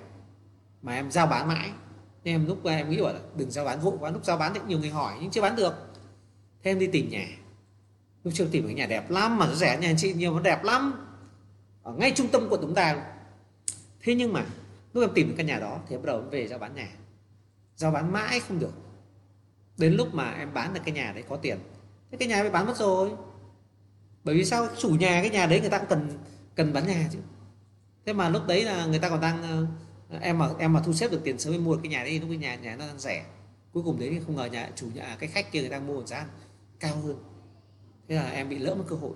mà 0.83 0.95
em 0.95 1.11
giao 1.11 1.27
bán 1.27 1.49
mãi 1.49 1.71
nên 2.25 2.35
em 2.35 2.47
lúc 2.47 2.65
em 2.65 2.91
nghĩ 2.91 3.03
bảo 3.03 3.12
là 3.12 3.21
đừng 3.37 3.51
giao 3.51 3.65
bán 3.65 3.81
vội 3.81 3.97
quá 4.01 4.11
lúc 4.11 4.25
giao 4.25 4.37
bán 4.37 4.55
thì 4.55 4.61
nhiều 4.66 4.79
người 4.79 4.91
hỏi 4.91 5.15
nhưng 5.21 5.31
chưa 5.31 5.43
bán 5.43 5.57
được. 5.57 5.75
Thế 6.62 6.71
em 6.71 6.79
đi 6.79 6.87
tìm 6.87 7.09
nhà. 7.09 7.27
Lúc 8.25 8.35
trước 8.35 8.49
tìm 8.53 8.62
được 8.62 8.69
cái 8.69 8.75
nhà 8.75 8.87
đẹp 8.87 9.11
lắm 9.11 9.39
mà 9.39 9.47
nó 9.47 9.55
rẻ 9.55 9.79
nhà 9.81 9.89
anh 9.89 9.97
chị 9.97 10.12
nhiều 10.12 10.35
nó 10.35 10.41
đẹp 10.41 10.65
lắm. 10.65 11.07
Ở 11.83 11.93
ngay 11.93 12.12
trung 12.16 12.29
tâm 12.29 12.47
quận 12.51 12.61
chúng 12.61 12.75
ta 12.75 13.05
thế 14.03 14.15
nhưng 14.15 14.33
mà 14.33 14.45
lúc 14.93 15.05
em 15.05 15.11
tìm 15.15 15.29
được 15.29 15.35
căn 15.37 15.47
nhà 15.47 15.59
đó 15.59 15.79
thì 15.89 15.97
bắt 15.97 16.05
đầu 16.05 16.19
em 16.19 16.31
về 16.31 16.49
giao 16.49 16.59
bán 16.59 16.75
nhà 16.75 16.89
giao 17.77 17.91
bán 17.91 18.13
mãi 18.13 18.41
không 18.41 18.59
được. 18.59 18.73
Đến 19.77 19.93
lúc 19.93 20.15
mà 20.15 20.31
em 20.31 20.55
bán 20.55 20.75
được 20.75 20.81
cái 20.85 20.95
nhà 20.95 21.13
đấy 21.13 21.25
có 21.29 21.37
tiền. 21.37 21.59
Thế 22.11 22.19
cái 22.19 22.29
nhà 22.29 22.43
bị 22.43 22.51
bán 22.51 22.67
mất 22.67 22.77
rồi. 22.77 23.11
Bởi 24.25 24.35
vì 24.35 24.45
sao? 24.45 24.69
Chủ 24.79 24.89
nhà 24.89 25.21
cái 25.21 25.31
nhà 25.31 25.47
đấy 25.47 25.61
người 25.61 25.71
ta 25.71 25.79
cũng 25.79 25.89
cần 25.89 26.09
cần 26.55 26.73
bán 26.73 26.87
nhà 26.87 27.09
chứ. 27.13 27.19
Thế 28.07 28.13
mà 28.13 28.29
lúc 28.29 28.47
đấy 28.47 28.65
là 28.65 28.87
người 28.87 28.99
ta 28.99 29.09
còn 29.09 29.21
đang 29.21 29.43
ờ, 30.11 30.19
em 30.21 30.39
mà 30.39 30.49
em 30.59 30.73
mà 30.73 30.81
thu 30.81 30.93
xếp 30.93 31.11
được 31.11 31.21
tiền 31.25 31.39
sớm 31.39 31.55
em 31.55 31.65
mua 31.65 31.75
được 31.75 31.81
cái 31.83 31.91
nhà 31.91 32.05
đấy, 32.05 32.21
lúc 32.21 32.29
cái 32.29 32.39
nhà 32.39 32.55
nhà 32.55 32.77
nó 32.77 32.87
đang 32.87 32.99
rẻ. 32.99 33.25
Cuối 33.73 33.83
cùng 33.83 34.01
đấy 34.01 34.11
thì 34.13 34.21
không 34.27 34.37
ngờ 34.37 34.45
nhà 34.45 34.71
chủ 34.77 34.87
nhà, 34.95 35.17
cái 35.21 35.29
khách 35.29 35.53
kia 35.53 35.61
người 35.61 35.71
ta 35.71 35.81
mua 35.81 35.95
một 35.95 36.07
giá 36.07 36.27
cao 36.81 36.97
hơn. 36.97 37.17
Thế 38.09 38.15
là 38.15 38.31
em 38.31 38.49
bị 38.49 38.59
lỡ 38.59 38.75
một 38.75 38.85
cơ 38.89 38.97
hội. 38.97 39.13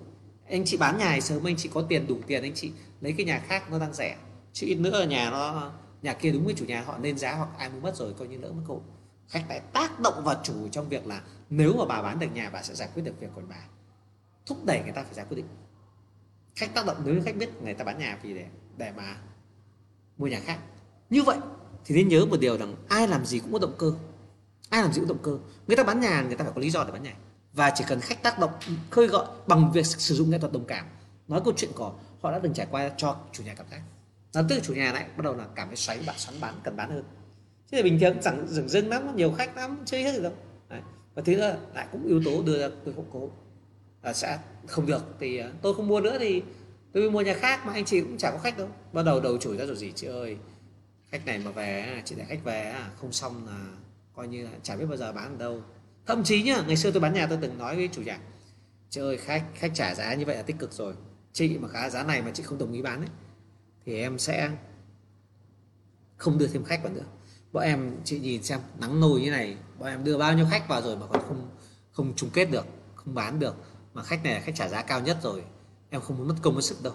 Anh 0.49 0.65
chị 0.65 0.77
bán 0.77 0.97
nhà 0.97 1.19
sớm, 1.21 1.43
anh 1.43 1.55
chị 1.57 1.69
có 1.73 1.81
tiền 1.81 2.07
đủ 2.07 2.17
tiền, 2.27 2.41
anh 2.41 2.53
chị 2.55 2.71
lấy 3.01 3.13
cái 3.13 3.25
nhà 3.25 3.39
khác 3.47 3.71
nó 3.71 3.79
đang 3.79 3.93
rẻ. 3.93 4.17
Chứ 4.53 4.67
ít 4.67 4.75
nữa 4.75 5.05
nhà 5.09 5.29
nó 5.29 5.71
nhà 6.01 6.13
kia 6.13 6.31
đúng 6.31 6.45
với 6.45 6.53
chủ 6.57 6.65
nhà 6.65 6.81
họ 6.81 6.97
lên 6.97 7.17
giá 7.17 7.35
hoặc 7.35 7.49
ai 7.57 7.69
mua 7.69 7.79
mất 7.79 7.95
rồi 7.95 8.13
coi 8.13 8.27
như 8.27 8.37
lỡ 8.37 8.51
mất 8.51 8.61
cơ 8.67 8.73
hội 8.73 8.83
khách 9.29 9.45
lại 9.49 9.59
tác 9.59 9.99
động 9.99 10.23
vào 10.23 10.41
chủ 10.43 10.67
trong 10.71 10.89
việc 10.89 11.07
là 11.07 11.21
nếu 11.49 11.73
mà 11.77 11.85
bà 11.85 12.01
bán 12.01 12.19
được 12.19 12.27
nhà, 12.33 12.49
bà 12.49 12.61
sẽ 12.61 12.75
giải 12.75 12.89
quyết 12.93 13.03
được 13.03 13.19
việc 13.19 13.27
còn 13.35 13.49
bà. 13.49 13.63
Thúc 14.45 14.65
đẩy 14.65 14.81
người 14.83 14.91
ta 14.91 15.03
phải 15.03 15.13
ra 15.13 15.23
quyết 15.23 15.37
định. 15.37 15.47
Khách 16.55 16.73
tác 16.73 16.85
động, 16.85 16.97
nếu 17.05 17.21
khách 17.25 17.35
biết 17.35 17.49
người 17.61 17.73
ta 17.73 17.83
bán 17.83 17.99
nhà 17.99 18.19
vì 18.23 18.33
để 18.33 18.45
để 18.77 18.91
mà 18.97 19.17
mua 20.17 20.27
nhà 20.27 20.39
khác. 20.39 20.59
Như 21.09 21.23
vậy 21.23 21.37
thì 21.85 21.95
nên 21.95 22.07
nhớ 22.07 22.25
một 22.25 22.39
điều 22.39 22.57
rằng 22.57 22.75
ai 22.89 23.07
làm 23.07 23.25
gì 23.25 23.39
cũng 23.39 23.53
có 23.53 23.59
động 23.59 23.75
cơ. 23.77 23.93
Ai 24.69 24.81
làm 24.81 24.93
gì 24.93 24.99
cũng 24.99 25.09
động 25.09 25.23
cơ. 25.23 25.37
Người 25.67 25.77
ta 25.77 25.83
bán 25.83 25.99
nhà, 25.99 26.21
người 26.21 26.35
ta 26.35 26.43
phải 26.43 26.53
có 26.55 26.61
lý 26.61 26.69
do 26.69 26.83
để 26.83 26.91
bán 26.91 27.03
nhà. 27.03 27.15
Và 27.53 27.71
chỉ 27.75 27.83
cần 27.87 27.99
khách 27.99 28.23
tác 28.23 28.39
động, 28.39 28.51
khơi 28.89 29.07
gọi 29.07 29.27
bằng 29.47 29.71
việc 29.71 29.85
sử 29.85 30.15
dụng 30.15 30.29
nghệ 30.29 30.39
thuật 30.39 30.53
đồng 30.53 30.65
cảm. 30.65 30.85
Nói 31.27 31.41
câu 31.45 31.53
chuyện 31.57 31.71
của 31.75 31.93
họ 32.21 32.31
đã 32.31 32.39
từng 32.39 32.53
trải 32.53 32.67
qua 32.71 32.89
cho 32.97 33.17
chủ 33.31 33.43
nhà 33.43 33.53
cảm 33.53 33.65
giác 33.71 33.81
nó 34.33 34.41
tức 34.49 34.59
chủ 34.63 34.73
nhà 34.73 34.93
lại, 34.93 35.05
bắt 35.17 35.23
đầu 35.23 35.35
là 35.35 35.45
cảm 35.55 35.67
thấy 35.67 35.77
xoáy 35.77 35.99
bạn, 36.07 36.15
xoắn 36.17 36.41
bán 36.41 36.53
cần 36.63 36.75
bán 36.75 36.89
hơn. 36.89 37.03
Chứ 37.71 37.77
là 37.77 37.83
bình 37.83 37.99
thường 37.99 38.17
chẳng 38.21 38.47
dừng 38.47 38.69
dưng 38.69 38.89
lắm, 38.89 39.15
nhiều 39.15 39.31
khách 39.31 39.57
lắm, 39.57 39.77
chơi 39.85 40.03
hết 40.03 40.11
được 40.11 40.23
đâu. 40.23 40.33
Đấy. 40.69 40.81
và 41.15 41.21
thứ 41.25 41.35
nữa, 41.35 41.57
lại 41.75 41.87
cũng 41.91 42.07
yếu 42.07 42.21
tố 42.25 42.43
đưa 42.43 42.59
ra 42.59 42.69
tôi 42.85 42.93
không 42.93 43.09
cố 43.13 43.29
là 44.03 44.13
sẽ 44.13 44.39
không 44.67 44.85
được, 44.85 45.01
thì 45.19 45.37
à, 45.37 45.51
tôi 45.61 45.73
không 45.73 45.87
mua 45.87 46.01
nữa 46.01 46.17
thì 46.19 46.43
tôi 46.93 47.11
mua 47.11 47.21
nhà 47.21 47.33
khác 47.33 47.65
mà 47.65 47.73
anh 47.73 47.85
chị 47.85 48.01
cũng 48.01 48.17
chả 48.17 48.31
có 48.31 48.37
khách 48.37 48.57
đâu. 48.57 48.67
Bắt 48.93 49.03
đầu 49.05 49.19
đầu 49.19 49.37
chửi 49.37 49.57
ra 49.57 49.65
rồi 49.65 49.75
gì, 49.75 49.91
chị 49.95 50.07
ơi, 50.07 50.37
khách 51.11 51.25
này 51.25 51.37
mà 51.37 51.51
về 51.51 52.01
chị 52.05 52.15
để 52.17 52.25
khách 52.25 52.43
về 52.43 52.75
không 53.01 53.11
xong 53.11 53.47
là 53.47 53.65
coi 54.15 54.27
như 54.27 54.43
là 54.43 54.51
chả 54.63 54.75
biết 54.75 54.85
bao 54.85 54.97
giờ 54.97 55.11
bán 55.11 55.29
ở 55.33 55.37
đâu. 55.37 55.61
Thậm 56.05 56.23
chí 56.23 56.43
nhá, 56.43 56.63
ngày 56.67 56.77
xưa 56.77 56.91
tôi 56.91 57.01
bán 57.01 57.13
nhà 57.13 57.27
tôi 57.27 57.37
từng 57.41 57.57
nói 57.57 57.75
với 57.75 57.89
chủ 57.91 58.01
nhà, 58.01 58.19
chị 58.89 59.01
ơi, 59.01 59.17
khách 59.17 59.43
khách 59.53 59.71
trả 59.73 59.95
giá 59.95 60.13
như 60.13 60.25
vậy 60.25 60.35
là 60.35 60.41
tích 60.41 60.59
cực 60.59 60.73
rồi. 60.73 60.93
Chị 61.33 61.57
mà 61.57 61.67
khá 61.67 61.89
giá 61.89 62.03
này 62.03 62.21
mà 62.21 62.31
chị 62.33 62.43
không 62.43 62.57
đồng 62.57 62.73
ý 62.73 62.81
bán 62.81 62.99
ấy 63.01 63.09
thì 63.89 63.95
em 63.95 64.19
sẽ 64.19 64.51
không 66.17 66.37
đưa 66.37 66.47
thêm 66.47 66.63
khách 66.63 66.83
vào 66.83 66.93
nữa. 66.93 67.03
Bọn 67.51 67.63
em, 67.63 67.91
chị 68.03 68.19
nhìn 68.19 68.43
xem, 68.43 68.59
nắng 68.79 68.99
nồi 68.99 69.21
như 69.21 69.31
này, 69.31 69.57
bọn 69.79 69.89
em 69.89 70.03
đưa 70.03 70.17
bao 70.17 70.33
nhiêu 70.33 70.45
khách 70.51 70.67
vào 70.67 70.81
rồi 70.81 70.97
mà 70.97 71.05
còn 71.07 71.21
không 71.27 71.49
không 71.91 72.13
chung 72.15 72.29
kết 72.33 72.45
được, 72.45 72.65
không 72.95 73.15
bán 73.15 73.39
được. 73.39 73.55
Mà 73.93 74.03
khách 74.03 74.23
này 74.23 74.33
là 74.33 74.39
khách 74.39 74.55
trả 74.55 74.67
giá 74.67 74.81
cao 74.81 75.01
nhất 75.01 75.17
rồi, 75.23 75.43
em 75.89 76.01
không 76.01 76.17
muốn 76.17 76.27
mất 76.27 76.35
công 76.41 76.55
mất 76.55 76.61
sức 76.61 76.83
đâu. 76.83 76.93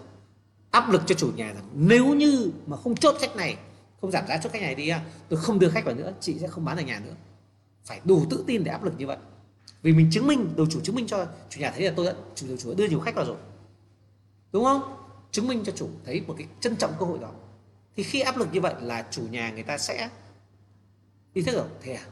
Áp 0.70 0.90
lực 0.90 1.02
cho 1.06 1.14
chủ 1.14 1.30
nhà 1.36 1.52
rằng, 1.52 1.68
nếu 1.74 2.14
như 2.14 2.50
mà 2.66 2.76
không 2.76 2.96
chốt 2.96 3.16
khách 3.20 3.36
này, 3.36 3.56
không 4.00 4.10
giảm 4.10 4.26
giá 4.26 4.38
chốt 4.38 4.52
khách 4.52 4.62
này 4.62 4.74
đi 4.74 4.90
tôi 5.28 5.40
không 5.40 5.58
đưa 5.58 5.68
khách 5.68 5.84
vào 5.84 5.94
nữa, 5.94 6.12
chị 6.20 6.38
sẽ 6.38 6.48
không 6.48 6.64
bán 6.64 6.76
ở 6.76 6.82
nhà 6.82 7.00
nữa. 7.04 7.14
Phải 7.84 8.00
đủ 8.04 8.26
tự 8.30 8.44
tin 8.46 8.64
để 8.64 8.70
áp 8.70 8.84
lực 8.84 8.94
như 8.98 9.06
vậy. 9.06 9.18
Vì 9.82 9.92
mình 9.92 10.10
chứng 10.12 10.26
minh, 10.26 10.52
đầu 10.56 10.66
chủ 10.70 10.80
chứng 10.80 10.94
minh 10.94 11.06
cho 11.06 11.26
chủ 11.50 11.60
nhà 11.60 11.70
thấy 11.70 11.82
là 11.82 11.92
tôi 11.96 12.06
đã, 12.06 12.12
chủ 12.34 12.46
đầu 12.48 12.56
chủ 12.56 12.68
đã 12.68 12.74
đưa 12.74 12.88
nhiều 12.88 13.00
khách 13.00 13.14
vào 13.14 13.24
rồi. 13.24 13.36
Đúng 14.52 14.64
không? 14.64 15.03
Chứng 15.34 15.48
minh 15.48 15.62
cho 15.64 15.72
chủ 15.72 15.88
thấy 16.04 16.20
một 16.26 16.34
cái 16.38 16.46
trân 16.60 16.76
trọng 16.76 16.92
cơ 16.98 17.06
hội 17.06 17.18
đó. 17.18 17.30
Thì 17.96 18.02
khi 18.02 18.20
áp 18.20 18.36
lực 18.36 18.48
như 18.52 18.60
vậy 18.60 18.74
là 18.80 19.06
chủ 19.10 19.22
nhà 19.30 19.50
người 19.50 19.62
ta 19.62 19.78
sẽ 19.78 20.08
ý 21.32 21.42
thức 21.42 21.54
rồi. 21.54 21.66
Thế 21.82 21.92
à? 21.92 22.04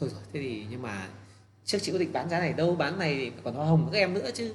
Thôi 0.00 0.08
rồi, 0.12 0.20
thế 0.32 0.40
thì 0.40 0.66
nhưng 0.70 0.82
mà 0.82 1.08
trước 1.64 1.78
chị 1.82 1.92
có 1.92 1.98
định 1.98 2.12
bán 2.12 2.28
giá 2.28 2.38
này 2.40 2.52
đâu, 2.52 2.74
bán 2.74 2.98
này 2.98 3.14
thì 3.14 3.32
còn 3.44 3.54
hoa 3.54 3.66
hồng 3.66 3.88
các 3.92 3.98
em 3.98 4.14
nữa 4.14 4.30
chứ. 4.34 4.54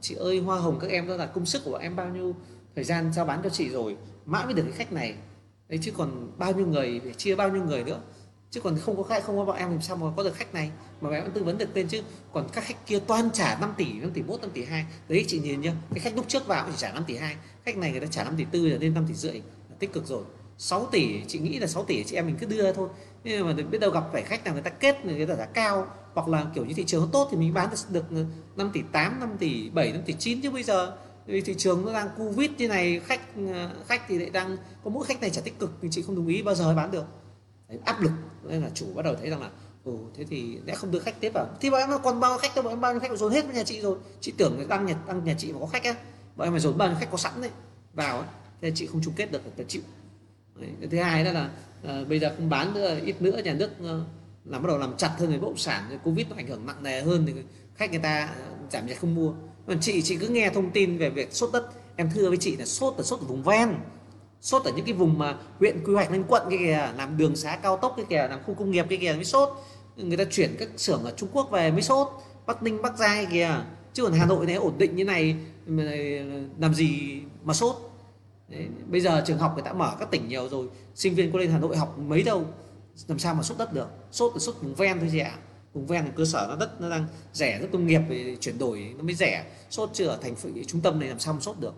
Chị 0.00 0.14
ơi, 0.14 0.38
hoa 0.38 0.58
hồng 0.58 0.78
các 0.80 0.90
em 0.90 1.08
đó 1.08 1.16
là 1.16 1.26
công 1.26 1.46
sức 1.46 1.62
của 1.64 1.76
em 1.76 1.96
bao 1.96 2.08
nhiêu 2.08 2.36
thời 2.74 2.84
gian 2.84 3.12
giao 3.12 3.24
bán 3.24 3.40
cho 3.44 3.50
chị 3.50 3.68
rồi, 3.68 3.96
mãi 4.24 4.44
mới 4.44 4.54
được 4.54 4.62
cái 4.62 4.72
khách 4.72 4.92
này. 4.92 5.14
Đấy, 5.68 5.78
chứ 5.82 5.92
còn 5.96 6.32
bao 6.38 6.52
nhiêu 6.52 6.66
người, 6.66 7.00
phải 7.04 7.14
chia 7.14 7.34
bao 7.34 7.48
nhiêu 7.48 7.64
người 7.64 7.84
nữa 7.84 8.00
chứ 8.50 8.60
còn 8.60 8.78
không 8.78 8.96
có 8.96 9.02
khách 9.02 9.24
không 9.24 9.36
có 9.36 9.44
bọn 9.44 9.56
em 9.56 9.70
làm 9.70 9.80
sao 9.80 9.96
mà 9.96 10.06
có 10.16 10.22
được 10.22 10.34
khách 10.34 10.54
này? 10.54 10.70
Mà 11.00 11.10
em 11.10 11.22
vẫn 11.22 11.32
tư 11.32 11.44
vấn 11.44 11.58
được 11.58 11.68
tên 11.74 11.88
chứ. 11.88 12.02
Còn 12.32 12.48
các 12.52 12.64
khách 12.64 12.86
kia 12.86 12.98
toàn 13.06 13.30
trả 13.32 13.58
5 13.60 13.74
tỷ 13.76 13.92
5 13.92 14.10
tỷ 14.10 14.22
1 14.22 14.40
5 14.40 14.50
tỷ 14.50 14.64
2 14.64 14.86
đấy, 15.08 15.24
chị 15.28 15.40
nhìn 15.40 15.60
nhá, 15.60 15.72
cái 15.90 16.00
khách 16.00 16.16
lúc 16.16 16.24
trước 16.28 16.46
vào 16.46 16.66
chỉ 16.70 16.76
trả 16.76 16.92
5 16.92 17.04
tỷ 17.06 17.16
2 17.16 17.36
khách 17.64 17.76
này 17.76 17.90
người 17.90 18.00
ta 18.00 18.06
trả 18.10 18.24
5 18.24 18.34
tỷ 18.36 18.44
4 18.52 18.62
là 18.62 18.78
lên 18.78 18.94
5 18.94 19.04
tỷ 19.08 19.14
rưỡi. 19.14 19.34
Là 19.70 19.76
tích 19.78 19.92
cực 19.92 20.06
rồi. 20.06 20.22
6 20.58 20.86
tỷ, 20.86 21.20
chị 21.28 21.38
nghĩ 21.38 21.58
là 21.58 21.66
6 21.66 21.84
tỷ 21.84 22.04
chị 22.04 22.16
em 22.16 22.26
mình 22.26 22.36
cứ 22.40 22.46
đưa 22.46 22.72
thôi. 22.72 22.88
Nhưng 23.24 23.46
mà 23.46 23.52
biết 23.70 23.78
đâu 23.78 23.90
gặp 23.90 24.04
phải 24.12 24.22
khách 24.22 24.44
nào 24.44 24.54
người 24.54 24.62
ta 24.62 24.70
kết, 24.70 25.04
người 25.04 25.26
ta 25.26 25.34
giá 25.34 25.44
cao. 25.44 25.86
Hoặc 26.14 26.28
là 26.28 26.46
kiểu 26.54 26.64
như 26.64 26.74
thị 26.74 26.84
trường 26.84 27.02
nó 27.02 27.08
tốt 27.12 27.28
thì 27.30 27.36
mình 27.36 27.54
bán 27.54 27.68
được 27.90 28.04
5 28.56 28.70
tỷ 28.72 28.82
8 28.92 29.20
5 29.20 29.36
tỷ 29.38 29.70
7 29.70 29.92
5 29.92 30.02
tỷ 30.06 30.12
9 30.12 30.40
chứ 30.40 30.50
bây 30.50 30.62
giờ. 30.62 30.96
Vì 31.26 31.40
thị 31.40 31.54
trường 31.58 31.86
nó 31.86 31.92
đang 31.92 32.08
covid 32.16 32.50
như 32.58 32.68
này, 32.68 33.00
khách 33.04 33.20
khách 33.86 34.02
thì 34.08 34.18
lại 34.18 34.30
đang, 34.30 34.56
có 34.84 34.90
mỗi 34.90 35.04
khách 35.04 35.20
này 35.20 35.30
trả 35.30 35.40
tích 35.40 35.58
cực 35.58 35.70
thì 35.82 35.88
chị 35.90 36.02
không 36.02 36.16
đồng 36.16 36.26
ý, 36.26 36.42
bao 36.42 36.54
giờ 36.54 36.74
bán 36.74 36.90
được? 36.90 37.04
Đấy, 37.68 37.78
áp 37.84 38.02
lực. 38.02 38.10
Nên 38.44 38.62
là 38.62 38.70
chủ 38.74 38.86
bắt 38.94 39.02
đầu 39.02 39.14
thấy 39.14 39.30
rằng 39.30 39.40
là 39.40 39.50
ồ 39.84 39.98
thế 40.14 40.24
thì 40.24 40.58
lẽ 40.66 40.74
không 40.74 40.90
đưa 40.90 40.98
khách 40.98 41.20
tiếp 41.20 41.30
vào 41.34 41.46
thì 41.60 41.70
bọn 41.70 41.80
em 41.80 41.90
còn 42.02 42.20
bao 42.20 42.38
khách 42.38 42.54
đâu 42.54 42.62
bọn 42.62 42.72
em 42.72 42.80
bao 42.80 42.92
nhiêu 42.92 43.00
khách 43.00 43.18
dồn 43.18 43.32
hết 43.32 43.46
với 43.46 43.54
nhà 43.54 43.64
chị 43.64 43.80
rồi. 43.80 43.98
Chị 44.20 44.32
tưởng 44.36 44.66
tăng 44.68 44.86
nhà 44.86 44.94
tăng 44.94 45.24
nhà 45.24 45.34
chị 45.38 45.52
mà 45.52 45.58
có 45.60 45.66
khách 45.66 45.84
á. 45.84 45.94
Bọn 46.36 46.46
em 46.46 46.52
phải 46.52 46.60
dồn 46.60 46.78
bao 46.78 46.88
nhiêu 46.88 46.96
khách 47.00 47.10
có 47.10 47.18
sẵn 47.18 47.32
đấy 47.40 47.50
vào 47.94 48.18
ấy. 48.18 48.28
thế 48.60 48.72
chị 48.74 48.86
không 48.86 49.00
chung 49.04 49.14
kết 49.16 49.32
được 49.32 49.40
phải 49.56 49.64
chịu. 49.68 49.82
Đấy. 50.54 50.70
thứ 50.90 50.98
hai 50.98 51.24
đó 51.24 51.32
là 51.32 51.50
à, 51.84 52.04
bây 52.08 52.18
giờ 52.18 52.34
không 52.36 52.48
bán 52.48 52.74
nữa 52.74 52.98
ít 53.04 53.22
nữa 53.22 53.40
nhà 53.44 53.54
nước 53.54 53.70
là 53.80 54.00
làm 54.44 54.62
bắt 54.62 54.68
đầu 54.68 54.78
làm 54.78 54.96
chặt 54.96 55.14
hơn 55.18 55.30
về 55.30 55.38
bất 55.38 55.46
động 55.46 55.56
sản 55.56 55.98
covid 56.04 56.26
nó 56.28 56.36
ảnh 56.36 56.46
hưởng 56.46 56.66
nặng 56.66 56.82
nề 56.82 57.02
hơn 57.02 57.24
thì 57.26 57.32
khách 57.74 57.90
người 57.90 58.00
ta 58.00 58.26
ờ, 58.26 58.50
giảm 58.70 58.86
nhiệt 58.86 58.98
không 59.00 59.14
mua. 59.14 59.32
Còn 59.66 59.80
chị 59.80 60.02
chị 60.02 60.16
cứ 60.16 60.28
nghe 60.28 60.50
thông 60.54 60.70
tin 60.70 60.98
về 60.98 61.10
việc 61.10 61.34
sốt 61.34 61.50
đất. 61.52 61.68
Em 61.96 62.10
thưa 62.14 62.28
với 62.28 62.36
chị 62.36 62.56
là 62.56 62.64
sốt 62.64 62.94
là 62.96 63.02
sốt 63.02 63.20
ở 63.20 63.26
vùng 63.26 63.42
ven 63.42 63.68
sốt 64.40 64.64
ở 64.64 64.72
những 64.76 64.84
cái 64.84 64.94
vùng 64.94 65.18
mà 65.18 65.36
huyện 65.58 65.84
quy 65.84 65.94
hoạch 65.94 66.12
lên 66.12 66.24
quận 66.28 66.42
cái 66.50 66.58
kìa 66.58 66.92
làm 66.96 67.16
đường 67.16 67.36
xá 67.36 67.56
cao 67.56 67.76
tốc 67.76 67.94
cái 67.96 68.06
kìa 68.08 68.28
làm 68.30 68.42
khu 68.42 68.54
công 68.54 68.70
nghiệp 68.70 68.86
cái 68.88 68.98
kìa 68.98 69.12
mới 69.12 69.24
sốt. 69.24 69.48
Người 69.96 70.16
ta 70.16 70.24
chuyển 70.30 70.56
các 70.58 70.68
xưởng 70.76 71.04
ở 71.04 71.12
Trung 71.16 71.28
Quốc 71.32 71.50
về 71.50 71.70
mới 71.70 71.82
sốt 71.82 72.08
Bắc 72.46 72.62
Ninh 72.62 72.82
Bắc 72.82 72.98
Giang 72.98 73.26
kìa. 73.32 73.64
Chứ 73.92 74.02
còn 74.02 74.12
Hà 74.12 74.26
Nội 74.26 74.46
này 74.46 74.54
ổn 74.54 74.78
định 74.78 74.96
như 74.96 75.04
này 75.04 75.36
làm 76.58 76.74
gì 76.74 77.20
mà 77.44 77.54
sốt. 77.54 77.76
Đấy, 78.48 78.66
bây 78.86 79.00
giờ 79.00 79.22
trường 79.26 79.38
học 79.38 79.52
người 79.54 79.62
ta 79.62 79.72
mở 79.72 79.96
các 79.98 80.10
tỉnh 80.10 80.28
nhiều 80.28 80.48
rồi 80.48 80.68
sinh 80.94 81.14
viên 81.14 81.32
có 81.32 81.38
lên 81.38 81.50
Hà 81.50 81.58
Nội 81.58 81.76
học 81.76 81.98
mấy 81.98 82.22
đâu 82.22 82.44
làm 83.08 83.18
sao 83.18 83.34
mà 83.34 83.42
sốt 83.42 83.58
đất 83.58 83.72
được? 83.72 83.88
Sốt 84.12 84.32
là 84.32 84.38
sốt 84.38 84.54
vùng 84.62 84.74
ven 84.74 85.00
thôi 85.00 85.08
chị 85.12 85.18
ạ. 85.18 85.36
Vùng 85.74 85.86
ven 85.86 86.04
cơ 86.16 86.24
sở 86.24 86.46
nó 86.48 86.56
đất 86.56 86.80
nó 86.80 86.90
đang 86.90 87.06
rẻ 87.32 87.58
rất 87.58 87.68
công 87.72 87.86
nghiệp 87.86 88.00
thì 88.08 88.36
chuyển 88.40 88.58
đổi 88.58 88.94
nó 88.96 89.04
mới 89.04 89.14
rẻ. 89.14 89.44
Sốt 89.70 89.90
chưa 89.92 90.06
ở 90.06 90.18
thành 90.22 90.34
phố 90.34 90.48
trung 90.66 90.80
tâm 90.80 91.00
này 91.00 91.08
làm 91.08 91.18
sao 91.18 91.34
mà 91.34 91.40
sốt 91.40 91.56
được? 91.60 91.74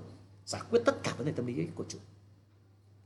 Giải 0.47 0.63
quyết 0.71 0.83
tất 0.85 1.03
cả 1.03 1.13
vấn 1.19 1.27
đề 1.27 1.33
tâm 1.33 1.47
lý 1.47 1.55
của 1.75 1.85
chúng 1.89 2.01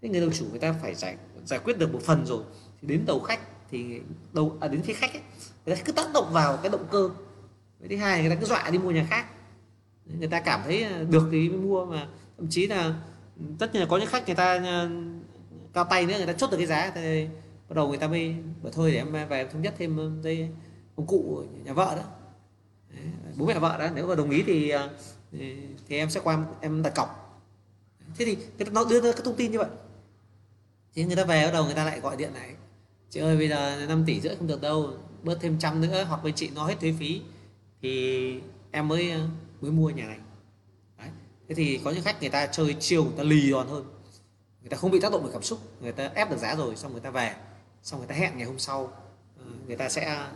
thế 0.04 0.10
người 0.10 0.20
đầu 0.20 0.30
chủ 0.32 0.44
người 0.50 0.58
ta 0.58 0.74
phải 0.82 0.94
giải 0.94 1.16
giải 1.44 1.60
quyết 1.64 1.78
được 1.78 1.92
một 1.92 2.02
phần 2.02 2.26
rồi. 2.26 2.42
Thì 2.80 2.88
đến 2.88 3.04
đầu 3.06 3.20
khách 3.20 3.40
thì 3.70 4.00
đầu 4.32 4.56
à, 4.60 4.68
đến 4.68 4.82
phía 4.82 4.92
khách 4.92 5.12
ấy, 5.12 5.22
người 5.66 5.76
ta 5.76 5.82
cứ 5.84 5.92
tác 5.92 6.06
động 6.14 6.32
vào 6.32 6.56
cái 6.56 6.70
động 6.70 6.86
cơ. 6.90 7.10
Cái 7.80 7.88
thứ 7.88 7.96
hai 7.96 8.20
người 8.20 8.30
ta 8.30 8.36
cứ 8.40 8.46
dọa 8.46 8.70
đi 8.70 8.78
mua 8.78 8.90
nhà 8.90 9.06
khác. 9.10 9.26
Người 10.18 10.28
ta 10.28 10.40
cảm 10.40 10.60
thấy 10.64 10.82
à, 10.82 11.02
được 11.10 11.28
thì 11.32 11.48
mới 11.48 11.58
mua 11.58 11.84
mà. 11.84 12.08
Thậm 12.38 12.48
chí 12.50 12.66
là 12.66 12.94
tất 13.58 13.72
nhiên 13.72 13.82
là 13.82 13.88
có 13.88 13.98
những 13.98 14.08
khách 14.08 14.26
người 14.26 14.36
ta 14.36 14.58
à, 14.58 14.90
cao 15.72 15.84
tay 15.84 16.06
nữa 16.06 16.14
người 16.16 16.26
ta 16.26 16.32
chốt 16.32 16.50
được 16.50 16.56
cái 16.56 16.66
giá 16.66 16.92
thì 16.94 17.28
bắt 17.68 17.76
đầu 17.76 17.88
người 17.88 17.98
ta 17.98 18.08
mới 18.08 18.34
bảo 18.62 18.72
thôi 18.72 18.90
để 18.90 18.96
em 18.96 19.12
về 19.12 19.38
em 19.38 19.48
thống 19.52 19.62
nhất 19.62 19.74
thêm 19.78 20.00
à, 20.00 20.04
dây 20.22 20.48
công 20.96 21.06
cụ 21.06 21.44
nhà 21.64 21.72
vợ 21.72 21.94
đó. 21.96 22.02
Đấy, 22.90 23.04
bố 23.36 23.46
mẹ 23.46 23.58
vợ 23.58 23.78
đó 23.78 23.88
nếu 23.94 24.06
mà 24.06 24.14
đồng 24.14 24.30
ý 24.30 24.42
thì 24.46 24.72
thì, 25.88 25.96
em 25.96 26.10
sẽ 26.10 26.20
qua 26.24 26.44
em 26.60 26.82
đặt 26.82 26.94
cọc. 26.94 27.40
Thế 28.18 28.24
thì 28.24 28.36
nó 28.72 28.84
đưa 28.84 29.00
ra 29.00 29.12
cái 29.12 29.22
thông 29.24 29.36
tin 29.36 29.52
như 29.52 29.58
vậy 29.58 29.68
thì 30.94 31.04
người 31.04 31.16
ta 31.16 31.24
về 31.24 31.44
bắt 31.44 31.50
đầu 31.52 31.64
người 31.64 31.74
ta 31.74 31.84
lại 31.84 32.00
gọi 32.00 32.16
điện 32.16 32.30
lại 32.34 32.54
chị 33.10 33.20
ơi 33.20 33.36
bây 33.36 33.48
giờ 33.48 33.86
5 33.88 34.04
tỷ 34.06 34.20
rưỡi 34.20 34.36
không 34.36 34.46
được 34.46 34.60
đâu 34.60 34.90
bớt 35.22 35.38
thêm 35.40 35.58
trăm 35.58 35.80
nữa 35.80 36.04
hoặc 36.08 36.22
với 36.22 36.32
chị 36.32 36.50
nó 36.54 36.66
hết 36.66 36.80
thuế 36.80 36.94
phí 36.98 37.22
thì 37.82 38.40
em 38.70 38.88
mới 38.88 39.12
mới 39.60 39.70
mua 39.70 39.90
nhà 39.90 40.06
này 40.06 40.18
Đấy. 40.98 41.08
thế 41.48 41.54
thì 41.54 41.80
có 41.84 41.90
những 41.90 42.02
khách 42.02 42.20
người 42.20 42.30
ta 42.30 42.46
chơi 42.46 42.76
chiều 42.80 43.04
người 43.04 43.14
ta 43.16 43.22
lì 43.22 43.50
đòn 43.50 43.68
hơn 43.68 43.84
người 44.60 44.70
ta 44.70 44.76
không 44.76 44.90
bị 44.90 45.00
tác 45.00 45.12
động 45.12 45.20
bởi 45.22 45.32
cảm 45.32 45.42
xúc 45.42 45.58
người 45.80 45.92
ta 45.92 46.10
ép 46.14 46.30
được 46.30 46.38
giá 46.38 46.56
rồi 46.56 46.76
xong 46.76 46.92
người 46.92 47.00
ta 47.00 47.10
về 47.10 47.34
xong 47.82 47.98
người 47.98 48.08
ta 48.08 48.14
hẹn 48.14 48.36
ngày 48.36 48.46
hôm 48.46 48.58
sau 48.58 48.92
người 49.66 49.76
ta 49.76 49.88
sẽ 49.88 50.26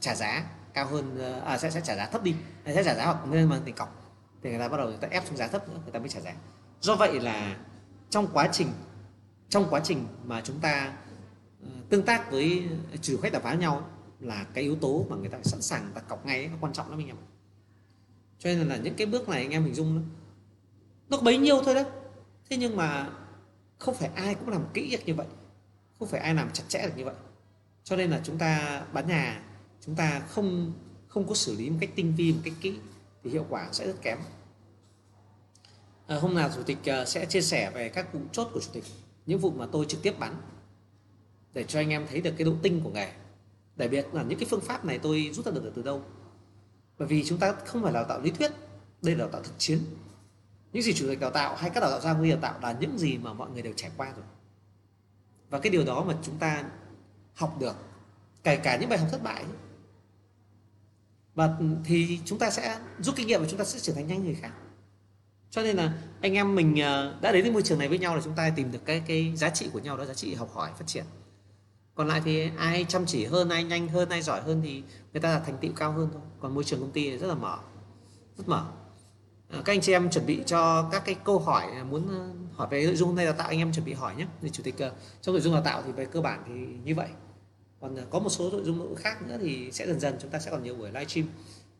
trả 0.00 0.14
giá 0.14 0.44
cao 0.74 0.86
hơn 0.86 1.18
à, 1.44 1.58
sẽ 1.58 1.70
sẽ 1.70 1.80
trả 1.84 1.96
giá 1.96 2.06
thấp 2.06 2.22
đi 2.22 2.34
sẽ 2.66 2.84
trả 2.84 2.94
giá 2.94 3.04
hoặc 3.04 3.32
lên 3.32 3.50
bằng 3.50 3.62
tiền 3.64 3.74
cọc 3.74 4.12
thì 4.42 4.50
người 4.50 4.58
ta 4.58 4.68
bắt 4.68 4.76
đầu 4.76 4.88
người 4.88 4.98
ta 5.00 5.08
ép 5.10 5.26
xuống 5.26 5.36
giá 5.36 5.46
thấp 5.46 5.68
nữa 5.68 5.80
người 5.82 5.92
ta 5.92 5.98
mới 5.98 6.08
trả 6.08 6.20
giá 6.20 6.32
do 6.80 6.96
vậy 6.96 7.20
là 7.20 7.56
trong 8.12 8.28
quá 8.32 8.48
trình, 8.52 8.68
trong 9.48 9.66
quá 9.70 9.80
trình 9.84 10.06
mà 10.24 10.40
chúng 10.44 10.60
ta 10.60 10.92
ờ, 11.62 11.68
tương 11.88 12.02
tác 12.02 12.30
với 12.30 12.68
ờ, 12.90 12.96
chủ 13.02 13.18
khách 13.22 13.32
đàm 13.32 13.42
phán 13.42 13.60
nhau 13.60 13.90
là 14.20 14.46
cái 14.54 14.64
yếu 14.64 14.76
tố 14.76 15.06
mà 15.10 15.16
người 15.16 15.28
ta 15.28 15.38
sẵn 15.42 15.62
sàng 15.62 15.90
đặt 15.94 16.08
cọc 16.08 16.26
ngay 16.26 16.48
nó 16.48 16.56
quan 16.60 16.72
trọng 16.72 16.90
lắm 16.90 16.98
anh 17.00 17.06
em 17.06 17.16
cho 18.38 18.50
nên 18.50 18.68
là 18.68 18.76
những 18.76 18.94
cái 18.94 19.06
bước 19.06 19.28
này 19.28 19.42
anh 19.42 19.50
em 19.50 19.64
hình 19.64 19.74
dung 19.74 20.04
nó 21.08 21.18
bấy 21.18 21.38
nhiêu 21.38 21.62
thôi 21.64 21.74
đó. 21.74 21.82
Thế 22.50 22.56
nhưng 22.56 22.76
mà 22.76 23.10
không 23.78 23.94
phải 23.94 24.10
ai 24.14 24.34
cũng 24.34 24.48
làm 24.48 24.64
kỹ 24.74 24.90
được 24.90 25.02
như 25.06 25.14
vậy, 25.14 25.26
không 25.98 26.08
phải 26.08 26.20
ai 26.20 26.34
làm 26.34 26.50
chặt 26.52 26.64
chẽ 26.68 26.82
được 26.86 26.92
như 26.96 27.04
vậy. 27.04 27.14
Cho 27.84 27.96
nên 27.96 28.10
là 28.10 28.20
chúng 28.24 28.38
ta 28.38 28.82
bán 28.92 29.08
nhà, 29.08 29.42
chúng 29.86 29.94
ta 29.94 30.20
không 30.20 30.72
không 31.08 31.28
có 31.28 31.34
xử 31.34 31.56
lý 31.56 31.70
một 31.70 31.76
cách 31.80 31.90
tinh 31.94 32.14
vi, 32.16 32.32
một 32.32 32.40
cách 32.44 32.54
kỹ 32.60 32.74
thì 33.24 33.30
hiệu 33.30 33.46
quả 33.48 33.68
sẽ 33.72 33.86
rất 33.86 34.02
kém 34.02 34.18
à, 36.12 36.18
hôm 36.20 36.34
nào 36.34 36.50
chủ 36.54 36.62
tịch 36.62 36.78
ờ, 36.86 37.04
sẽ 37.04 37.26
chia 37.26 37.40
sẻ 37.40 37.70
về 37.70 37.88
các 37.88 38.12
vụ 38.12 38.20
chốt 38.32 38.48
của 38.52 38.60
chủ 38.60 38.70
tịch 38.72 38.84
những 39.26 39.38
vụ 39.38 39.50
mà 39.50 39.66
tôi 39.72 39.86
trực 39.88 40.02
tiếp 40.02 40.18
bắn 40.18 40.34
để 41.52 41.64
cho 41.64 41.80
anh 41.80 41.90
em 41.90 42.06
thấy 42.10 42.20
được 42.20 42.34
cái 42.38 42.44
độ 42.44 42.52
tinh 42.62 42.80
của 42.84 42.90
nghề. 42.90 43.12
Đặc 43.76 43.90
biệt 43.90 44.06
là 44.12 44.22
những 44.22 44.38
cái 44.38 44.48
phương 44.50 44.60
pháp 44.60 44.84
này 44.84 44.98
tôi 44.98 45.30
rút 45.32 45.46
ra 45.46 45.52
được 45.52 45.72
từ 45.74 45.82
đâu. 45.82 46.02
Bởi 46.98 47.08
vì 47.08 47.24
chúng 47.24 47.38
ta 47.38 47.52
không 47.64 47.82
phải 47.82 47.92
là 47.92 48.00
đào 48.00 48.08
tạo 48.08 48.20
lý 48.20 48.30
thuyết 48.30 48.50
đây 49.02 49.14
là 49.14 49.18
đào 49.18 49.28
tạo 49.28 49.42
thực 49.42 49.58
chiến. 49.58 49.78
Những 50.72 50.82
gì 50.82 50.92
chủ 50.94 51.06
tịch 51.08 51.20
đào 51.20 51.30
tạo 51.30 51.56
hay 51.56 51.70
các 51.70 51.80
đào 51.80 51.90
tạo 51.90 52.00
gia 52.00 52.12
huy 52.12 52.30
đào 52.30 52.38
tạo 52.40 52.60
là 52.62 52.76
những 52.80 52.98
gì 52.98 53.18
mà 53.18 53.32
mọi 53.32 53.50
người 53.50 53.62
đều 53.62 53.72
trải 53.76 53.90
qua 53.96 54.12
rồi. 54.16 54.24
Và 55.50 55.58
cái 55.58 55.70
điều 55.70 55.84
đó 55.84 56.04
mà 56.04 56.16
chúng 56.22 56.38
ta 56.38 56.64
học 57.34 57.56
được 57.60 57.76
kể 58.44 58.56
cả 58.56 58.76
những 58.76 58.88
bài 58.88 58.98
học 58.98 59.08
thất 59.10 59.22
bại 59.22 59.44
và 61.34 61.56
ừ, 61.58 61.66
thì 61.84 62.20
chúng 62.24 62.38
ta 62.38 62.50
sẽ 62.50 62.78
rút 62.98 63.16
kinh 63.16 63.26
nghiệm 63.26 63.40
và 63.40 63.46
chúng 63.48 63.58
ta 63.58 63.64
sẽ 63.64 63.78
trở 63.78 63.92
thành 63.92 64.06
nhanh 64.06 64.24
người 64.24 64.34
khác 64.34 64.52
cho 65.52 65.62
nên 65.62 65.76
là 65.76 65.92
anh 66.20 66.34
em 66.34 66.54
mình 66.54 66.80
ờ, 66.80 67.14
đã 67.20 67.32
đến 67.32 67.42
cái 67.42 67.52
môi 67.52 67.62
trường 67.62 67.78
này 67.78 67.88
với 67.88 67.98
nhau 67.98 68.14
là 68.14 68.20
chúng 68.24 68.34
ta 68.34 68.50
tìm 68.56 68.72
được 68.72 68.84
cái 68.84 69.02
cái 69.06 69.32
giá 69.36 69.50
trị 69.50 69.68
của 69.72 69.78
nhau 69.78 69.96
đó, 69.96 70.04
giá 70.04 70.14
trị 70.14 70.34
học 70.34 70.50
hỏi, 70.54 70.70
phát 70.78 70.86
triển. 70.86 71.04
Còn 71.94 72.08
lại 72.08 72.22
thì 72.24 72.50
ai 72.58 72.84
chăm 72.88 73.06
chỉ 73.06 73.24
hơn, 73.24 73.48
ai 73.48 73.64
nhanh 73.64 73.88
hơn, 73.88 74.08
ai 74.08 74.22
giỏi 74.22 74.40
hơn 74.40 74.60
thì 74.64 74.82
người 75.12 75.20
ta 75.20 75.30
là 75.30 75.38
thành 75.38 75.58
tựu 75.60 75.72
cao 75.76 75.92
hơn 75.92 76.08
thôi. 76.12 76.22
Còn 76.40 76.54
môi 76.54 76.64
trường 76.64 76.80
công 76.80 76.90
ty 76.90 77.18
rất 77.18 77.26
là 77.26 77.34
mở, 77.34 77.58
rất 78.36 78.48
mở. 78.48 78.64
Ờ, 79.48 79.62
các 79.64 79.72
anh 79.72 79.80
chị 79.80 79.92
em 79.92 80.10
chuẩn 80.10 80.26
bị 80.26 80.42
cho 80.46 80.88
các 80.92 81.02
cái 81.04 81.14
câu 81.24 81.38
hỏi 81.38 81.66
ờ, 81.78 81.84
muốn 81.84 82.08
hỏi 82.52 82.68
về 82.70 82.84
nội 82.84 82.96
dung 82.96 83.08
hôm 83.08 83.16
nay 83.16 83.24
đào 83.24 83.34
tạo, 83.34 83.48
anh 83.48 83.58
em 83.58 83.72
chuẩn 83.72 83.86
bị 83.86 83.92
hỏi 83.92 84.14
nhé. 84.16 84.26
Thì 84.42 84.50
chủ 84.50 84.62
tịch 84.62 84.74
trong 85.22 85.34
nội 85.34 85.40
dung 85.40 85.54
đào 85.54 85.62
tạo 85.62 85.82
thì 85.86 85.92
về 85.92 86.04
cơ 86.04 86.20
bản 86.20 86.42
thì 86.46 86.52
như 86.84 86.94
vậy. 86.94 87.08
Còn 87.80 87.96
có 88.10 88.18
một 88.18 88.30
số 88.30 88.50
nội 88.50 88.62
dung 88.64 88.78
nữa 88.78 88.94
khác 88.96 89.22
nữa 89.22 89.38
thì 89.40 89.72
sẽ 89.72 89.86
dần 89.86 90.00
dần 90.00 90.16
chúng 90.20 90.30
ta 90.30 90.38
sẽ 90.38 90.50
còn 90.50 90.62
nhiều 90.62 90.74
buổi 90.74 90.88
livestream. 90.88 91.28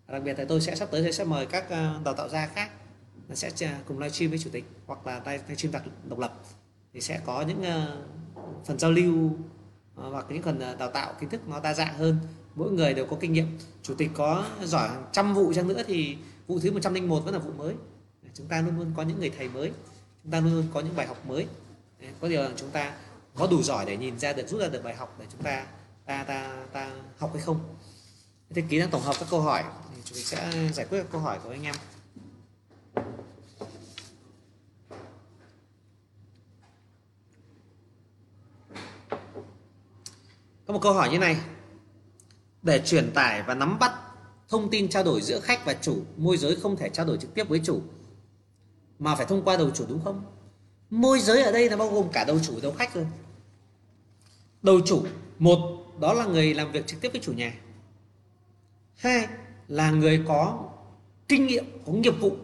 Đặc 0.09 0.23
biệt 0.23 0.39
là 0.39 0.45
tôi 0.49 0.61
sẽ 0.61 0.75
sắp 0.75 0.89
tới 0.91 1.13
sẽ 1.13 1.25
mời 1.25 1.47
các 1.47 1.71
đào 2.05 2.15
tạo 2.17 2.29
gia 2.29 2.47
khác 2.47 2.71
sẽ 3.35 3.51
cùng 3.51 3.69
cùng 3.89 3.99
livestream 3.99 4.31
với 4.31 4.39
chủ 4.39 4.51
tịch 4.53 4.65
hoặc 4.87 5.07
là 5.07 5.21
live- 5.21 5.39
livestream 5.49 5.73
đặc 5.73 5.83
độc 6.09 6.19
lập. 6.19 6.41
Thì 6.95 7.01
sẽ 7.01 7.21
có 7.27 7.43
những 7.43 7.63
ờ, 7.63 8.03
phần 8.65 8.79
giao 8.79 8.91
lưu 8.91 9.31
ờ, 9.97 10.09
hoặc 10.11 10.27
những 10.29 10.43
phần 10.43 10.61
ờ, 10.61 10.77
đào 10.77 10.91
tạo 10.91 11.15
kiến 11.21 11.31
thức 11.31 11.49
nó 11.49 11.61
đa 11.61 11.75
dạng 11.75 11.95
hơn. 11.95 12.19
Mỗi 12.55 12.73
người 12.73 12.95
đều 12.95 13.07
có 13.07 13.17
kinh 13.21 13.33
nghiệm. 13.33 13.59
Chủ 13.83 13.95
tịch 13.95 14.11
có 14.15 14.47
giỏi 14.63 14.89
hàng 14.89 15.05
trăm 15.13 15.35
vụ 15.35 15.53
chăng 15.53 15.69
nữa 15.69 15.83
thì 15.87 16.17
vụ 16.47 16.59
thứ 16.61 16.73
101 16.73 17.21
vẫn 17.25 17.35
là 17.35 17.41
vụ 17.41 17.53
mới. 17.53 17.75
Chúng 18.35 18.47
ta 18.47 18.61
luôn 18.61 18.79
luôn 18.79 18.93
có 18.97 19.03
những 19.03 19.21
người 19.21 19.31
thầy 19.39 19.49
mới. 19.49 19.73
Chúng 20.23 20.33
ta 20.33 20.41
luôn 20.41 20.55
luôn 20.55 20.67
có 20.75 20.81
những 20.81 20.97
bài 20.97 21.07
học 21.07 21.27
mới. 21.27 21.47
Có 22.21 22.29
điều 22.29 22.43
là 22.43 22.51
chúng 22.57 22.71
ta 22.71 22.95
có 23.35 23.47
đủ 23.47 23.63
giỏi 23.63 23.87
để 23.87 23.97
nhìn 23.97 24.19
ra 24.19 24.33
được 24.33 24.49
rút 24.49 24.61
ra 24.61 24.69
được 24.69 24.85
bài 24.85 24.95
học 24.95 25.17
để 25.19 25.27
chúng 25.33 25.43
ta 25.43 25.67
ta 26.07 26.25
ta 26.25 26.67
ta 26.73 26.91
học 27.19 27.31
hay 27.35 27.43
không. 27.43 27.77
Thế 28.55 28.63
kỹ 28.69 28.79
năng 28.79 28.91
tổng 28.91 29.03
hợp 29.03 29.17
các 29.19 29.29
câu 29.31 29.41
hỏi. 29.41 29.65
Thì 29.95 30.03
chủ 30.05 30.15
tịch 30.15 30.27
sẽ 30.27 30.69
giải 30.73 30.87
quyết 30.91 30.99
các 30.99 31.07
câu 31.13 31.21
hỏi 31.21 31.39
của 31.45 31.51
anh 31.51 31.63
em. 31.63 31.75
Có 40.67 40.75
một 40.75 40.81
câu 40.83 40.93
hỏi 40.93 41.11
như 41.11 41.19
này. 41.19 41.37
Để 42.63 42.83
truyền 42.85 43.13
tải 43.15 43.43
và 43.43 43.55
nắm 43.55 43.79
bắt 43.79 43.93
thông 44.49 44.71
tin 44.71 44.89
trao 44.89 45.05
đổi 45.05 45.23
giữa 45.23 45.41
khách 45.41 45.65
và 45.65 45.75
chủ, 45.75 46.03
môi 46.17 46.37
giới 46.37 46.57
không 46.57 46.77
thể 46.77 46.89
trao 46.89 47.07
đổi 47.07 47.19
trực 47.19 47.35
tiếp 47.35 47.49
với 47.49 47.61
chủ, 47.65 47.83
mà 48.99 49.15
phải 49.15 49.27
thông 49.27 49.45
qua 49.45 49.57
đầu 49.57 49.71
chủ 49.71 49.85
đúng 49.89 50.05
không? 50.05 50.25
Môi 50.91 51.21
giới 51.21 51.43
ở 51.43 51.53
đây 51.53 51.71
là 51.71 51.77
bao 51.77 51.89
gồm 51.89 52.09
cả 52.13 52.25
đầu 52.25 52.39
chủ 52.39 52.61
đầu 52.63 52.73
khách 52.73 52.95
rồi. 52.95 53.07
Đầu 54.63 54.81
chủ, 54.87 55.05
một, 55.39 55.59
đó 56.01 56.13
là 56.13 56.27
người 56.27 56.55
làm 56.55 56.73
việc 56.73 56.87
trực 56.87 57.01
tiếp 57.01 57.09
với 57.13 57.21
chủ 57.21 57.33
nhà. 57.33 57.55
Hai, 58.97 59.27
là 59.69 59.91
người 59.91 60.25
có 60.29 60.69
kinh 61.29 61.47
nghiệm, 61.47 61.65
có 61.87 61.93
nghiệp 61.93 62.21
vụ, 62.21 62.37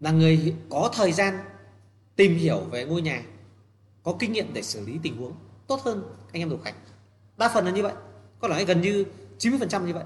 là 0.00 0.10
người 0.10 0.54
có 0.70 0.90
thời 0.94 1.12
gian 1.12 1.38
tìm 2.16 2.36
hiểu 2.36 2.60
về 2.60 2.84
ngôi 2.84 3.02
nhà, 3.02 3.22
có 4.02 4.16
kinh 4.18 4.32
nghiệm 4.32 4.54
để 4.54 4.62
xử 4.62 4.86
lý 4.86 4.98
tình 5.02 5.16
huống 5.16 5.32
tốt 5.66 5.80
hơn 5.82 6.17
anh 6.32 6.42
em 6.42 6.48
đầu 6.48 6.58
khách. 6.64 6.74
Đa 7.36 7.48
phần 7.54 7.64
là 7.64 7.70
như 7.70 7.82
vậy. 7.82 7.92
Có 8.40 8.48
lẽ 8.48 8.64
gần 8.64 8.80
như 8.80 9.04
90% 9.38 9.86
như 9.86 9.94
vậy. 9.94 10.04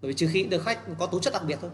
Bởi 0.00 0.08
vì 0.08 0.14
trừ 0.14 0.28
khi 0.32 0.44
được 0.44 0.62
khách 0.62 0.78
có 0.98 1.06
tố 1.06 1.20
chất 1.20 1.32
đặc 1.32 1.42
biệt 1.46 1.58
thôi. 1.60 1.70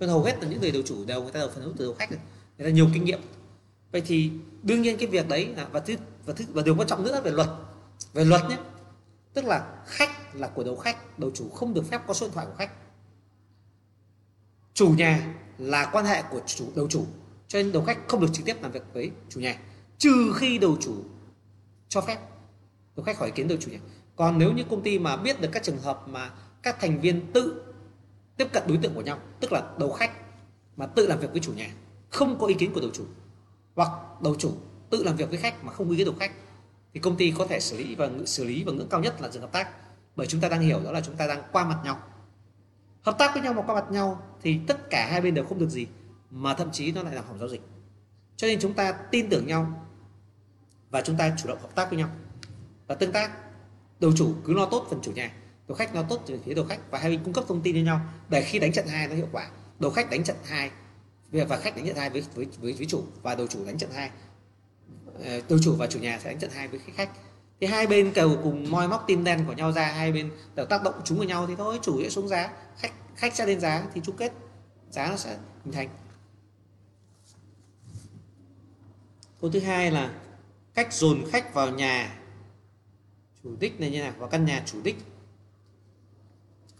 Còn 0.00 0.08
hầu 0.08 0.22
hết 0.22 0.42
là 0.42 0.48
những 0.48 0.60
người 0.60 0.70
đầu 0.70 0.82
chủ 0.86 1.04
đều, 1.04 1.22
người 1.22 1.32
ta 1.32 1.40
đều 1.40 1.48
phần 1.48 1.64
đấu 1.64 1.72
từ 1.78 1.84
đầu 1.84 1.94
khách 1.94 2.10
rồi. 2.10 2.20
Người 2.58 2.66
ta 2.66 2.74
nhiều 2.74 2.88
kinh 2.94 3.04
nghiệm. 3.04 3.20
Vậy 3.92 4.02
thì 4.06 4.30
đương 4.62 4.82
nhiên 4.82 4.96
cái 4.96 5.06
việc 5.06 5.28
đấy 5.28 5.46
là 5.56 5.68
và 5.72 5.80
thứ 5.80 5.96
và 6.26 6.34
thứ, 6.34 6.44
và 6.52 6.62
điều 6.62 6.76
quan 6.76 6.88
trọng 6.88 7.04
nữa 7.04 7.20
về 7.24 7.30
luật. 7.30 7.48
Về 8.12 8.24
luật 8.24 8.42
nhé. 8.48 8.56
Tức 9.34 9.44
là 9.44 9.82
khách 9.86 10.36
là 10.36 10.48
của 10.48 10.64
đầu 10.64 10.76
khách, 10.76 11.18
đầu 11.18 11.30
chủ 11.34 11.48
không 11.48 11.74
được 11.74 11.84
phép 11.90 12.00
có 12.06 12.14
số 12.14 12.26
điện 12.26 12.34
thoại 12.34 12.46
của 12.46 12.54
khách. 12.58 12.70
Chủ 14.74 14.88
nhà 14.88 15.34
là 15.58 15.90
quan 15.92 16.04
hệ 16.04 16.22
của 16.30 16.40
chủ, 16.46 16.64
đầu 16.74 16.88
chủ, 16.90 17.06
cho 17.48 17.58
nên 17.58 17.72
đầu 17.72 17.84
khách 17.84 18.08
không 18.08 18.20
được 18.20 18.28
trực 18.32 18.44
tiếp 18.44 18.56
làm 18.62 18.72
việc 18.72 18.84
với 18.92 19.10
chủ 19.28 19.40
nhà. 19.40 19.58
Trừ 19.98 20.32
khi 20.36 20.58
đầu 20.58 20.76
chủ 20.80 20.94
cho 21.88 22.00
phép 22.00 22.18
đầu 22.96 23.04
khách 23.04 23.18
hỏi 23.18 23.28
ý 23.28 23.32
kiến 23.36 23.48
đầu 23.48 23.58
chủ 23.60 23.70
nhà 23.70 23.78
còn 24.16 24.38
nếu 24.38 24.52
như 24.52 24.64
công 24.70 24.82
ty 24.82 24.98
mà 24.98 25.16
biết 25.16 25.40
được 25.40 25.48
các 25.52 25.62
trường 25.62 25.78
hợp 25.78 26.08
mà 26.08 26.30
các 26.62 26.80
thành 26.80 27.00
viên 27.00 27.32
tự 27.32 27.62
tiếp 28.40 28.48
cận 28.52 28.62
đối 28.66 28.76
tượng 28.76 28.94
của 28.94 29.00
nhau, 29.00 29.18
tức 29.40 29.52
là 29.52 29.62
đầu 29.78 29.92
khách, 29.92 30.10
mà 30.76 30.86
tự 30.86 31.06
làm 31.06 31.18
việc 31.18 31.32
với 31.32 31.40
chủ 31.40 31.52
nhà, 31.52 31.70
không 32.10 32.38
có 32.38 32.46
ý 32.46 32.54
kiến 32.54 32.72
của 32.72 32.80
đầu 32.80 32.90
chủ, 32.92 33.04
hoặc 33.76 33.88
đầu 34.22 34.34
chủ 34.38 34.52
tự 34.90 35.02
làm 35.04 35.16
việc 35.16 35.28
với 35.28 35.38
khách 35.38 35.64
mà 35.64 35.72
không 35.72 35.86
có 35.86 35.90
ý 35.90 35.96
kiến 35.96 36.06
đầu 36.06 36.14
khách, 36.20 36.32
thì 36.94 37.00
công 37.00 37.16
ty 37.16 37.34
có 37.38 37.46
thể 37.46 37.60
xử 37.60 37.76
lý 37.76 37.94
và 37.94 38.10
xử 38.26 38.44
lý 38.44 38.64
và 38.64 38.72
ngưỡng 38.72 38.88
cao 38.88 39.00
nhất 39.00 39.22
là 39.22 39.28
dừng 39.28 39.42
hợp 39.42 39.52
tác. 39.52 39.68
Bởi 40.16 40.26
chúng 40.26 40.40
ta 40.40 40.48
đang 40.48 40.60
hiểu 40.60 40.80
đó 40.84 40.92
là 40.92 41.00
chúng 41.00 41.16
ta 41.16 41.26
đang 41.26 41.42
qua 41.52 41.64
mặt 41.64 41.78
nhau. 41.84 42.02
Hợp 43.02 43.16
tác 43.18 43.34
với 43.34 43.42
nhau 43.42 43.52
mà 43.52 43.62
qua 43.62 43.74
mặt 43.74 43.90
nhau 43.90 44.22
thì 44.42 44.60
tất 44.66 44.90
cả 44.90 45.08
hai 45.10 45.20
bên 45.20 45.34
đều 45.34 45.44
không 45.44 45.58
được 45.58 45.68
gì, 45.68 45.86
mà 46.30 46.54
thậm 46.54 46.70
chí 46.72 46.92
nó 46.92 47.02
lại 47.02 47.14
làm 47.14 47.24
hỏng 47.24 47.38
giao 47.38 47.48
dịch. 47.48 47.62
Cho 48.36 48.46
nên 48.46 48.60
chúng 48.60 48.74
ta 48.74 48.92
tin 48.92 49.30
tưởng 49.30 49.46
nhau 49.46 49.86
và 50.90 51.02
chúng 51.02 51.16
ta 51.16 51.36
chủ 51.42 51.48
động 51.48 51.58
hợp 51.62 51.74
tác 51.74 51.90
với 51.90 51.98
nhau 51.98 52.08
và 52.90 52.96
tương 52.96 53.12
tác 53.12 53.30
đầu 54.00 54.12
chủ 54.16 54.34
cứ 54.44 54.54
lo 54.54 54.66
tốt 54.66 54.86
phần 54.90 55.00
chủ 55.02 55.12
nhà 55.12 55.32
đầu 55.68 55.76
khách 55.76 55.94
lo 55.94 56.02
tốt 56.02 56.22
về 56.26 56.38
phía 56.44 56.54
đầu 56.54 56.64
khách 56.64 56.78
và 56.90 56.98
hai 56.98 57.10
bên 57.10 57.24
cung 57.24 57.32
cấp 57.32 57.44
thông 57.48 57.60
tin 57.62 57.74
cho 57.74 57.80
nhau 57.80 58.00
để 58.28 58.42
khi 58.42 58.58
đánh 58.58 58.72
trận 58.72 58.86
hai 58.86 59.08
nó 59.08 59.14
hiệu 59.14 59.28
quả. 59.32 59.50
Đầu 59.78 59.90
khách 59.90 60.10
đánh 60.10 60.24
trận 60.24 60.36
hai 60.44 60.70
và 61.32 61.56
khách 61.56 61.76
đánh 61.76 61.86
trận 61.86 61.96
hai 61.96 62.10
với 62.10 62.24
với 62.34 62.46
với, 62.60 62.72
với 62.72 62.86
chủ 62.86 63.02
và 63.22 63.34
đầu 63.34 63.46
chủ 63.46 63.64
đánh 63.66 63.78
trận 63.78 63.90
hai. 63.90 64.10
Ờ, 65.24 65.40
đầu 65.48 65.58
chủ 65.62 65.74
và 65.74 65.86
chủ 65.86 65.98
nhà 65.98 66.18
sẽ 66.22 66.30
đánh 66.30 66.38
trận 66.38 66.50
hai 66.50 66.68
với 66.68 66.78
khách. 66.78 66.92
Khách 66.96 67.10
thì 67.60 67.66
hai 67.66 67.86
bên 67.86 68.12
cầu 68.14 68.36
cùng 68.42 68.70
moi 68.70 68.88
móc 68.88 69.04
tim 69.06 69.24
đen 69.24 69.44
của 69.46 69.52
nhau 69.52 69.72
ra 69.72 69.86
hai 69.86 70.12
bên 70.12 70.30
đều 70.54 70.66
tác 70.66 70.82
động 70.82 70.94
chúng 71.04 71.18
vào 71.18 71.26
nhau 71.28 71.46
thì 71.46 71.54
thôi 71.56 71.78
chủ 71.82 72.02
sẽ 72.02 72.10
xuống 72.10 72.28
giá 72.28 72.52
khách 72.76 72.92
khách 73.16 73.34
sẽ 73.34 73.46
lên 73.46 73.60
giá 73.60 73.86
thì 73.94 74.00
chung 74.04 74.16
kết. 74.16 74.32
Giá 74.90 75.08
nó 75.08 75.16
sẽ 75.16 75.36
hình 75.64 75.74
thành. 75.74 75.88
Câu 79.40 79.50
thứ 79.50 79.60
hai 79.60 79.90
là 79.90 80.10
cách 80.74 80.92
dồn 80.92 81.24
khách 81.32 81.54
vào 81.54 81.70
nhà 81.70 82.19
chủ 83.44 83.56
đích 83.60 83.80
này 83.80 83.90
như 83.90 84.02
nào? 84.02 84.12
Và 84.18 84.26
căn 84.26 84.44
nhà 84.44 84.62
chủ 84.66 84.78
đích? 84.82 84.96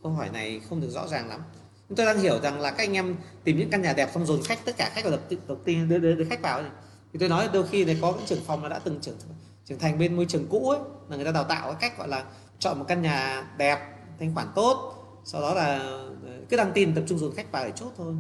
Câu 0.03 0.12
hỏi 0.12 0.31
này 0.32 0.61
không 0.69 0.81
được 0.81 0.91
rõ 0.91 1.09
ràng 1.09 1.28
lắm. 1.28 1.41
Chúng 1.89 1.97
tôi 1.97 2.07
đang 2.07 2.19
hiểu 2.19 2.41
rằng 2.41 2.61
là 2.61 2.70
các 2.70 2.85
anh 2.85 2.93
em 2.93 3.16
tìm 3.45 3.59
những 3.59 3.70
căn 3.70 3.82
nhà 3.82 3.93
đẹp 3.93 4.11
xong 4.15 4.27
dồn 4.27 4.43
khách 4.45 4.65
tất 4.65 4.77
cả 4.77 4.91
khách 4.95 5.05
vào 5.05 5.16
tập 5.16 5.37
đập 5.49 5.59
tiền 5.65 5.89
đưa, 5.89 5.99
đưa, 5.99 6.15
đưa 6.15 6.24
khách 6.24 6.43
vào 6.43 6.62
thì 6.62 6.69
thì 7.12 7.19
tôi 7.19 7.28
nói 7.28 7.49
đôi 7.53 7.66
khi 7.69 7.85
này 7.85 7.99
có 8.01 8.12
những 8.12 8.27
trưởng 8.27 8.45
phòng 8.47 8.62
là 8.62 8.69
đã 8.69 8.78
từng 8.78 9.01
trưởng 9.01 9.16
trưởng 9.65 9.78
thành 9.78 9.99
bên 9.99 10.16
môi 10.16 10.27
trường 10.28 10.47
cũ 10.51 10.70
ấy 10.70 10.81
là 11.09 11.16
người 11.16 11.24
ta 11.24 11.32
đào 11.32 11.45
tạo 11.45 11.73
cái 11.73 11.77
cách 11.81 11.99
gọi 11.99 12.09
là 12.09 12.24
chọn 12.59 12.78
một 12.78 12.85
căn 12.89 13.03
nhà 13.03 13.45
đẹp 13.57 13.78
thanh 14.19 14.35
khoản 14.35 14.49
tốt 14.55 15.01
sau 15.24 15.41
đó 15.41 15.55
là 15.55 15.78
ờ, 15.78 16.15
cứ 16.49 16.57
đăng 16.57 16.73
tin 16.74 16.95
tập 16.95 17.05
trung 17.09 17.19
dồn 17.19 17.35
khách 17.35 17.53
vào 17.53 17.65
để 17.65 17.73
chốt 17.77 17.93
thôi. 17.97 18.15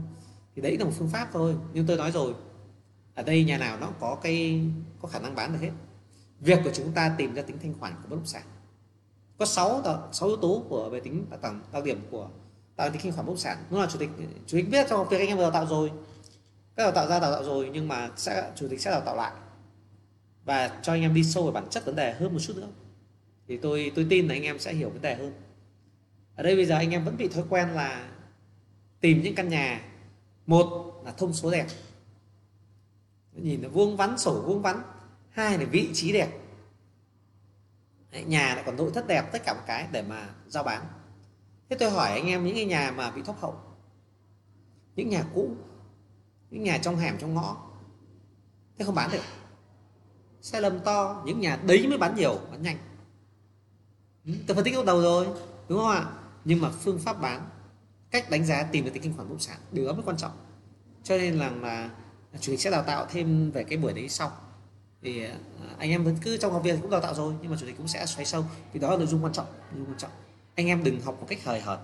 Thì 0.56 0.62
đấy 0.62 0.76
là 0.78 0.84
một 0.84 0.90
phương 0.98 1.08
pháp 1.08 1.28
thôi. 1.32 1.54
Nhưng 1.72 1.86
tôi 1.86 1.96
nói 1.96 2.12
rồi 2.12 2.34
ở 3.14 3.22
đây 3.22 3.44
nhà 3.44 3.58
nào 3.58 3.78
nó 3.80 3.88
có 4.00 4.18
cái 4.22 4.60
có 5.02 5.08
khả 5.08 5.18
năng 5.18 5.34
bán 5.34 5.52
được 5.52 5.58
hết 5.60 5.70
việc 6.40 6.58
của 6.64 6.70
chúng 6.74 6.92
ta 6.92 7.14
tìm 7.18 7.34
ra 7.34 7.42
tính 7.42 7.58
thanh 7.62 7.74
khoản 7.80 7.92
của 7.92 8.08
bất 8.08 8.16
động 8.16 8.26
sản. 8.26 8.42
Có 9.38 9.46
6 9.46 9.82
sáu 10.12 10.28
yếu 10.28 10.36
tố 10.36 10.64
của 10.68 10.90
về 10.90 11.00
tính 11.00 11.26
đặc 11.30 11.40
tầng 11.42 11.60
đặc 11.72 11.84
điểm 11.84 12.00
của 12.10 12.28
tạo 12.76 12.90
tính 12.90 13.00
thanh 13.02 13.12
khoản 13.12 13.26
bất 13.26 13.30
động 13.30 13.38
sản. 13.38 13.58
Nó 13.70 13.80
là 13.80 13.86
chủ 13.92 13.98
tịch 13.98 14.10
chủ 14.46 14.58
tịch 14.58 14.70
biết 14.70 14.86
trong 14.90 15.08
việc 15.08 15.18
anh 15.18 15.28
em 15.28 15.36
vừa 15.36 15.42
đào 15.42 15.50
tạo 15.50 15.66
rồi. 15.66 15.92
Các 16.76 16.82
đào 16.82 16.92
tạo 16.92 17.08
ra 17.08 17.20
đào 17.20 17.32
tạo 17.32 17.44
rồi, 17.44 17.70
nhưng 17.72 17.88
mà 17.88 18.10
sẽ, 18.16 18.52
chủ 18.56 18.68
tịch 18.68 18.80
sẽ 18.80 18.90
đào 18.90 19.00
tạo 19.00 19.16
lại. 19.16 19.32
Và 20.44 20.78
cho 20.82 20.92
anh 20.92 21.02
em 21.02 21.14
đi 21.14 21.24
sâu 21.24 21.42
vào 21.42 21.52
bản 21.52 21.68
chất 21.70 21.84
vấn 21.84 21.96
đề 21.96 22.12
hơn 22.12 22.32
một 22.32 22.38
chút 22.40 22.56
nữa. 22.56 22.68
Thì 23.48 23.56
tôi 23.56 23.92
tôi 23.94 24.06
tin 24.10 24.28
là 24.28 24.34
anh 24.34 24.42
em 24.42 24.58
sẽ 24.58 24.74
hiểu 24.74 24.90
vấn 24.90 25.02
đề 25.02 25.14
hơn. 25.14 25.32
Ở 26.36 26.42
đây 26.42 26.56
bây 26.56 26.66
giờ 26.66 26.74
anh 26.74 26.90
em 26.90 27.04
vẫn 27.04 27.16
bị 27.16 27.28
thói 27.28 27.44
quen 27.48 27.68
là 27.68 28.08
tìm 29.00 29.22
những 29.22 29.34
căn 29.34 29.48
nhà. 29.48 29.80
Một 30.46 31.02
là 31.04 31.12
thông 31.12 31.32
số 31.32 31.50
đẹp 31.50 31.66
nhìn 33.32 33.62
nó 33.62 33.68
vuông 33.68 33.96
vắn, 33.96 34.18
sổ 34.18 34.42
vuông 34.46 34.62
vắn 34.62 34.82
hai 35.40 35.58
là 35.58 35.64
vị 35.64 35.90
trí 35.94 36.12
đẹp. 36.12 36.30
Đấy, 38.12 38.24
nhà 38.24 38.54
lại 38.54 38.62
còn 38.66 38.76
nội 38.76 38.90
thất 38.94 39.06
đẹp 39.06 39.32
tất 39.32 39.42
cả 39.44 39.54
một 39.54 39.60
cái 39.66 39.88
để 39.92 40.02
mà 40.02 40.28
giao 40.48 40.62
bán. 40.62 40.86
Thế 41.70 41.76
tôi 41.76 41.90
hỏi 41.90 42.10
anh 42.10 42.26
em 42.26 42.44
những 42.44 42.54
cái 42.54 42.64
nhà 42.64 42.90
mà 42.96 43.10
bị 43.10 43.22
thóc 43.22 43.40
hậu 43.40 43.54
những 44.96 45.08
nhà 45.08 45.24
cũ 45.34 45.50
những 46.50 46.62
nhà 46.62 46.78
trong 46.78 46.96
hẻm 46.96 47.18
trong 47.18 47.34
ngõ 47.34 47.56
thế 48.78 48.84
không 48.84 48.94
bán 48.94 49.10
được. 49.12 49.22
Xe 50.42 50.60
lầm 50.60 50.80
to 50.80 51.22
những 51.26 51.40
nhà 51.40 51.56
đấy 51.66 51.86
mới 51.88 51.98
bán 51.98 52.14
nhiều 52.14 52.38
bán 52.50 52.62
nhanh. 52.62 52.76
Ừ, 54.24 54.32
tôi 54.46 54.54
phân 54.54 54.64
tích 54.64 54.74
lúc 54.74 54.86
đầu 54.86 55.00
rồi 55.00 55.26
đúng 55.68 55.78
không 55.78 55.90
ạ? 55.90 56.04
Nhưng 56.44 56.60
mà 56.60 56.70
phương 56.70 56.98
pháp 56.98 57.20
bán 57.20 57.48
cách 58.10 58.30
đánh 58.30 58.46
giá 58.46 58.62
tìm 58.62 58.84
được 58.84 58.90
tính 58.94 59.02
kinh 59.02 59.16
khoản 59.16 59.28
bất 59.28 59.32
động 59.32 59.40
sản 59.40 59.58
điều 59.72 59.86
đó 59.86 59.92
mới 59.92 60.02
quan 60.02 60.16
trọng. 60.16 60.32
Cho 61.02 61.18
nên 61.18 61.34
là 61.34 61.50
là 61.50 61.90
chủ 62.40 62.52
tịch 62.52 62.60
sẽ 62.60 62.70
đào 62.70 62.82
tạo 62.82 63.06
thêm 63.10 63.50
về 63.50 63.64
cái 63.64 63.78
buổi 63.78 63.92
đấy 63.92 64.08
sau 64.08 64.32
thì 65.02 65.24
à, 65.24 65.38
anh 65.78 65.90
em 65.90 66.04
vẫn 66.04 66.16
cứ 66.22 66.36
trong 66.36 66.52
học 66.52 66.62
viện 66.62 66.78
cũng 66.80 66.90
đào 66.90 67.00
tạo 67.00 67.14
rồi 67.14 67.34
nhưng 67.42 67.50
mà 67.50 67.56
chủ 67.60 67.66
tịch 67.66 67.76
cũng 67.76 67.88
sẽ 67.88 68.06
xoáy 68.06 68.26
sâu. 68.26 68.44
Vì 68.72 68.80
đó 68.80 68.90
là 68.90 68.96
nội 68.96 69.06
dung 69.06 69.24
quan 69.24 69.32
trọng 69.32 69.46
nội 69.46 69.78
dung 69.78 69.86
quan 69.86 69.98
trọng. 69.98 70.10
Anh 70.54 70.66
em 70.66 70.84
đừng 70.84 71.00
học 71.00 71.16
một 71.20 71.26
cách 71.28 71.44
hời 71.44 71.60
hợt. 71.60 71.78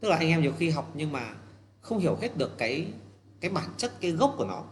Tức 0.00 0.08
là 0.08 0.16
anh 0.16 0.28
em 0.28 0.42
nhiều 0.42 0.52
khi 0.58 0.70
học 0.70 0.90
nhưng 0.94 1.12
mà 1.12 1.34
không 1.80 1.98
hiểu 1.98 2.16
hết 2.20 2.36
được 2.36 2.58
cái 2.58 2.86
cái 3.40 3.50
bản 3.50 3.70
chất 3.76 4.00
cái 4.00 4.10
gốc 4.10 4.34
của 4.38 4.44
nó. 4.44 4.64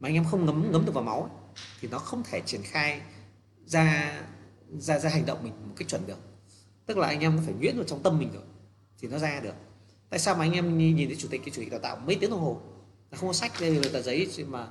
Mà 0.00 0.08
anh 0.08 0.14
em 0.14 0.24
không 0.24 0.46
ngấm 0.46 0.72
ngấm 0.72 0.86
được 0.86 0.94
vào 0.94 1.04
máu 1.04 1.22
ấy, 1.22 1.54
thì 1.80 1.88
nó 1.88 1.98
không 1.98 2.22
thể 2.30 2.40
triển 2.46 2.62
khai 2.62 3.00
ra 3.64 4.12
ra 4.78 4.98
ra 4.98 5.10
hành 5.10 5.26
động 5.26 5.38
mình 5.42 5.52
một 5.68 5.74
cách 5.76 5.88
chuẩn 5.88 6.06
được. 6.06 6.18
Tức 6.86 6.98
là 6.98 7.06
anh 7.06 7.20
em 7.20 7.40
phải 7.44 7.54
nhuyễn 7.54 7.76
vào 7.76 7.84
trong 7.84 8.02
tâm 8.02 8.18
mình 8.18 8.32
rồi 8.32 8.42
thì 8.98 9.08
nó 9.08 9.18
ra 9.18 9.40
được. 9.40 9.54
Tại 10.10 10.18
sao 10.18 10.34
mà 10.34 10.44
anh 10.44 10.52
em 10.52 10.78
nhìn 10.78 10.96
nhìn 10.96 11.08
thấy 11.08 11.16
chủ 11.16 11.28
tịch 11.30 11.40
cái 11.44 11.50
chủ 11.50 11.62
tịch 11.62 11.70
đào 11.70 11.80
tạo 11.80 11.96
mấy 12.06 12.16
tiếng 12.20 12.30
đồng 12.30 12.40
hồ? 12.40 12.60
Là 13.10 13.18
không 13.18 13.28
có 13.28 13.32
sách 13.32 13.52
đây 13.60 13.74
là 13.74 13.88
tờ 13.92 14.02
giấy 14.02 14.28
mà 14.48 14.68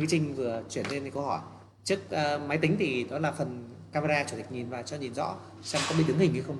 cái 0.00 0.08
trinh 0.10 0.34
vừa 0.34 0.62
chuyển 0.70 0.86
lên 0.90 1.04
thì 1.04 1.10
câu 1.10 1.22
hỏi. 1.22 1.40
Trước 1.84 1.98
uh, 2.06 2.48
máy 2.48 2.58
tính 2.58 2.76
thì 2.78 3.04
đó 3.04 3.18
là 3.18 3.32
phần 3.32 3.68
camera 3.92 4.24
chủ 4.24 4.36
tịch 4.36 4.52
nhìn 4.52 4.68
vào 4.68 4.82
cho 4.82 4.96
nhìn 4.96 5.14
rõ 5.14 5.36
xem 5.62 5.82
có 5.88 5.94
bị 5.98 6.04
đứng 6.04 6.18
hình 6.18 6.32
hay 6.32 6.42
không 6.42 6.58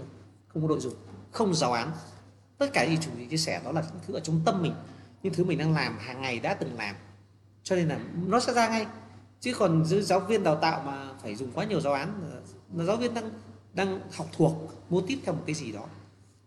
không 0.48 0.62
có 0.62 0.68
nội 0.68 0.80
dung 0.80 0.94
không 1.32 1.54
giáo 1.54 1.72
án. 1.72 1.92
Tất 2.58 2.70
cả 2.72 2.84
những 2.84 2.96
gì 2.96 3.02
chủ 3.02 3.10
tịch 3.18 3.30
chia 3.30 3.36
sẻ 3.36 3.60
đó 3.64 3.72
là 3.72 3.80
những 3.80 4.00
thứ 4.06 4.14
ở 4.14 4.20
trong 4.20 4.40
tâm 4.44 4.62
mình. 4.62 4.74
Những 5.22 5.34
thứ 5.34 5.44
mình 5.44 5.58
đang 5.58 5.74
làm 5.74 5.98
hàng 5.98 6.22
ngày 6.22 6.40
đã 6.40 6.54
từng 6.54 6.74
làm. 6.78 6.96
Cho 7.62 7.76
nên 7.76 7.88
là 7.88 7.98
nó 8.26 8.40
sẽ 8.40 8.52
ra 8.52 8.68
ngay. 8.68 8.86
Chứ 9.40 9.54
còn 9.58 9.84
giữ 9.84 10.02
giáo 10.02 10.20
viên 10.20 10.42
đào 10.42 10.56
tạo 10.56 10.82
mà 10.86 11.08
phải 11.22 11.36
dùng 11.36 11.52
quá 11.52 11.64
nhiều 11.64 11.80
giáo 11.80 11.92
án 11.92 12.20
là, 12.74 12.84
giáo 12.84 12.96
viên 12.96 13.14
đang 13.14 13.30
đang 13.74 14.00
học 14.12 14.26
thuộc 14.32 14.52
mô 14.88 15.00
tiếp 15.00 15.18
theo 15.24 15.34
một 15.34 15.42
cái 15.46 15.54
gì 15.54 15.72
đó. 15.72 15.86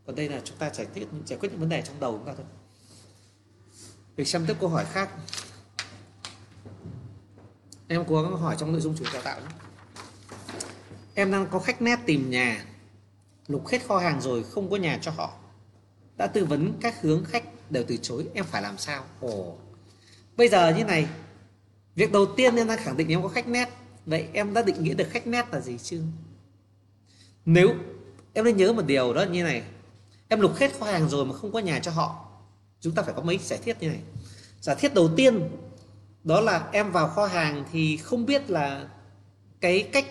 Còn 0.05 0.15
đây 0.15 0.29
là 0.29 0.41
chúng 0.43 0.57
ta 0.57 0.69
giải 0.69 0.87
quyết 0.93 1.07
giải 1.25 1.39
quyết 1.39 1.49
những 1.51 1.59
vấn 1.59 1.69
đề 1.69 1.81
trong 1.81 1.99
đầu 1.99 2.11
chúng 2.11 2.25
ta 2.25 2.33
thôi. 2.37 2.45
Để 4.17 4.25
xem 4.25 4.45
tiếp 4.47 4.55
câu 4.59 4.69
hỏi 4.69 4.85
khác 4.85 5.09
em 7.89 8.03
cố 8.07 8.23
gắng 8.23 8.37
hỏi 8.37 8.55
trong 8.59 8.71
nội 8.71 8.81
dung 8.81 8.95
chủ 8.97 9.05
đào 9.13 9.21
tạo 9.21 9.39
nhé. 9.39 9.47
em 11.13 11.31
đang 11.31 11.47
có 11.51 11.59
khách 11.59 11.81
nét 11.81 11.99
tìm 12.05 12.29
nhà 12.29 12.65
lục 13.47 13.67
hết 13.67 13.87
kho 13.87 13.97
hàng 13.97 14.21
rồi 14.21 14.43
không 14.43 14.69
có 14.69 14.77
nhà 14.77 14.99
cho 15.01 15.11
họ. 15.11 15.33
Đã 16.17 16.27
tư 16.27 16.45
vấn 16.45 16.73
các 16.81 17.01
hướng 17.01 17.23
khách 17.25 17.71
đều 17.71 17.83
từ 17.87 17.97
chối, 17.97 18.27
em 18.33 18.45
phải 18.45 18.61
làm 18.61 18.77
sao? 18.77 19.03
Ồ. 19.19 19.57
Bây 20.37 20.49
giờ 20.49 20.75
như 20.77 20.83
này, 20.83 21.07
việc 21.95 22.11
đầu 22.11 22.25
tiên 22.25 22.55
em 22.55 22.67
đang 22.67 22.77
khẳng 22.77 22.97
định 22.97 23.09
em 23.09 23.21
có 23.21 23.27
khách 23.27 23.47
nét. 23.47 23.69
Vậy 24.05 24.27
em 24.33 24.53
đã 24.53 24.61
định 24.61 24.83
nghĩa 24.83 24.93
được 24.93 25.07
khách 25.09 25.27
nét 25.27 25.45
là 25.51 25.59
gì 25.59 25.77
chưa? 25.77 26.01
Nếu 27.45 27.73
em 28.33 28.45
nên 28.45 28.57
nhớ 28.57 28.73
một 28.73 28.85
điều 28.85 29.13
đó 29.13 29.23
như 29.23 29.43
này, 29.43 29.63
em 30.27 30.39
lục 30.39 30.55
hết 30.55 30.79
kho 30.79 30.85
hàng 30.85 31.09
rồi 31.09 31.25
mà 31.25 31.33
không 31.33 31.51
có 31.51 31.59
nhà 31.59 31.79
cho 31.79 31.91
họ, 31.91 32.25
chúng 32.79 32.95
ta 32.95 33.03
phải 33.03 33.13
có 33.13 33.21
mấy 33.21 33.37
giả 33.37 33.57
thiết 33.63 33.81
như 33.81 33.87
này. 33.87 34.01
Giả 34.61 34.75
thiết 34.75 34.93
đầu 34.93 35.09
tiên 35.17 35.49
đó 36.23 36.41
là 36.41 36.69
em 36.71 36.91
vào 36.91 37.07
kho 37.07 37.25
hàng 37.25 37.63
thì 37.71 37.97
không 37.97 38.25
biết 38.25 38.49
là 38.49 38.87
cái 39.61 39.89
cách 39.93 40.05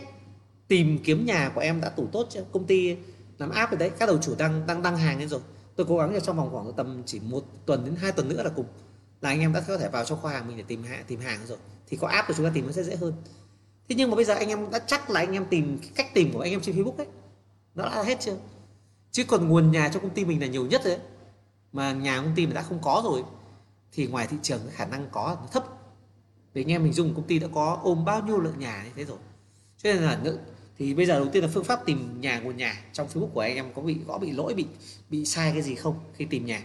tìm 0.69 0.99
kiếm 1.05 1.27
nhà 1.27 1.53
của 1.55 1.61
em 1.61 1.81
đã 1.81 1.89
tủ 1.89 2.07
tốt 2.13 2.27
chưa? 2.31 2.45
Công 2.53 2.67
ty 2.67 2.97
làm 3.39 3.51
app 3.51 3.73
rồi 3.73 3.79
đấy, 3.79 3.91
các 3.99 4.07
đầu 4.07 4.19
chủ 4.19 4.35
đang 4.39 4.67
đang 4.67 4.83
đăng 4.83 4.97
hàng 4.97 5.19
lên 5.19 5.29
rồi. 5.29 5.41
Tôi 5.77 5.87
cố 5.89 5.99
gắng 5.99 6.11
cho 6.15 6.21
trong 6.21 6.37
vòng 6.37 6.51
khoảng 6.53 6.73
tầm 6.77 7.03
chỉ 7.07 7.21
một 7.21 7.45
tuần 7.67 7.85
đến 7.85 7.97
hai 7.97 8.13
tuần 8.13 8.29
nữa 8.29 8.43
là 8.43 8.51
cùng. 8.51 8.67
Là 9.21 9.29
anh 9.29 9.41
em 9.41 9.53
đã 9.53 9.61
có 9.61 9.79
thể 9.79 9.89
vào 9.89 10.05
trong 10.05 10.21
kho 10.23 10.29
hàng 10.29 10.49
mình 10.49 10.57
để 10.57 10.65
tìm 10.69 10.83
hàng 10.83 11.05
tìm 11.07 11.21
hàng 11.21 11.41
rồi. 11.47 11.59
Thì 11.87 11.97
có 11.97 12.09
app 12.09 12.29
của 12.29 12.35
chúng 12.37 12.47
ta 12.47 12.53
tìm 12.55 12.67
nó 12.67 12.73
sẽ 12.73 12.83
dễ 12.83 12.97
hơn. 12.97 13.13
Thế 13.89 13.95
nhưng 13.99 14.11
mà 14.11 14.17
bây 14.17 14.25
giờ 14.25 14.35
anh 14.35 14.49
em 14.49 14.71
đã 14.71 14.79
chắc 14.79 15.11
là 15.11 15.21
anh 15.21 15.33
em 15.33 15.47
tìm 15.51 15.79
cách 15.95 16.15
tìm 16.15 16.33
của 16.33 16.41
anh 16.41 16.51
em 16.51 16.61
trên 16.61 16.77
facebook 16.77 16.97
đấy, 16.97 17.07
nó 17.75 17.85
đã 17.85 18.03
hết 18.03 18.21
chưa? 18.21 18.37
Chứ 19.11 19.25
còn 19.25 19.49
nguồn 19.49 19.71
nhà 19.71 19.91
cho 19.95 20.01
công 20.01 20.11
ty 20.11 20.25
mình 20.25 20.41
là 20.41 20.47
nhiều 20.47 20.67
nhất 20.67 20.81
đấy. 20.85 20.99
Mà 21.73 21.93
nhà 21.93 22.17
công 22.17 22.35
ty 22.35 22.47
mình 22.47 22.55
đã 22.55 22.63
không 22.63 22.79
có 22.83 23.03
rồi, 23.05 23.23
thì 23.93 24.07
ngoài 24.07 24.27
thị 24.27 24.37
trường 24.43 24.61
khả 24.71 24.87
năng 24.87 25.09
có, 25.13 25.37
nó 25.41 25.47
thấp 25.53 25.65
vì 26.59 26.65
anh 26.65 26.73
em 26.73 26.83
mình 26.83 26.93
dùng 26.93 27.15
công 27.15 27.27
ty 27.27 27.39
đã 27.39 27.49
có 27.55 27.81
ôm 27.83 28.05
bao 28.05 28.23
nhiêu 28.23 28.41
lượng 28.41 28.59
nhà 28.59 28.83
như 28.85 28.91
thế 28.97 29.05
rồi. 29.05 29.19
Cho 29.79 29.93
nên 29.93 30.03
là 30.03 30.21
thì 30.79 30.95
bây 30.95 31.07
giờ 31.07 31.19
đầu 31.19 31.29
tiên 31.29 31.43
là 31.43 31.51
phương 31.55 31.65
pháp 31.65 31.87
tìm 31.87 32.21
nhà, 32.21 32.41
nguồn 32.41 32.57
nhà 32.57 32.85
trong 32.93 33.09
Facebook 33.09 33.29
của 33.29 33.41
anh 33.41 33.55
em 33.55 33.73
có 33.75 33.83
bị 33.83 33.97
có 34.09 34.19
bị 34.19 34.33
lỗi, 34.33 34.55
bị 34.55 34.67
bị 35.11 35.25
sai 35.25 35.53
cái 35.53 35.63
gì 35.63 35.75
không 35.75 35.99
khi 36.15 36.25
tìm 36.25 36.47
nhà. 36.47 36.63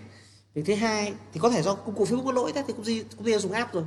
Việc 0.54 0.64
thứ 0.66 0.76
hai 0.76 1.14
thì 1.34 1.40
có 1.40 1.50
thể 1.50 1.62
do 1.62 1.76
công 1.76 1.96
cụ 1.96 2.06
Facebook 2.06 2.26
có 2.26 2.32
lỗi 2.32 2.52
thế, 2.56 2.64
thì 2.68 2.74
công 2.74 2.86
ty 2.86 3.04
công 3.18 3.26
ty 3.26 3.38
dùng 3.38 3.52
app 3.52 3.74
rồi. 3.74 3.84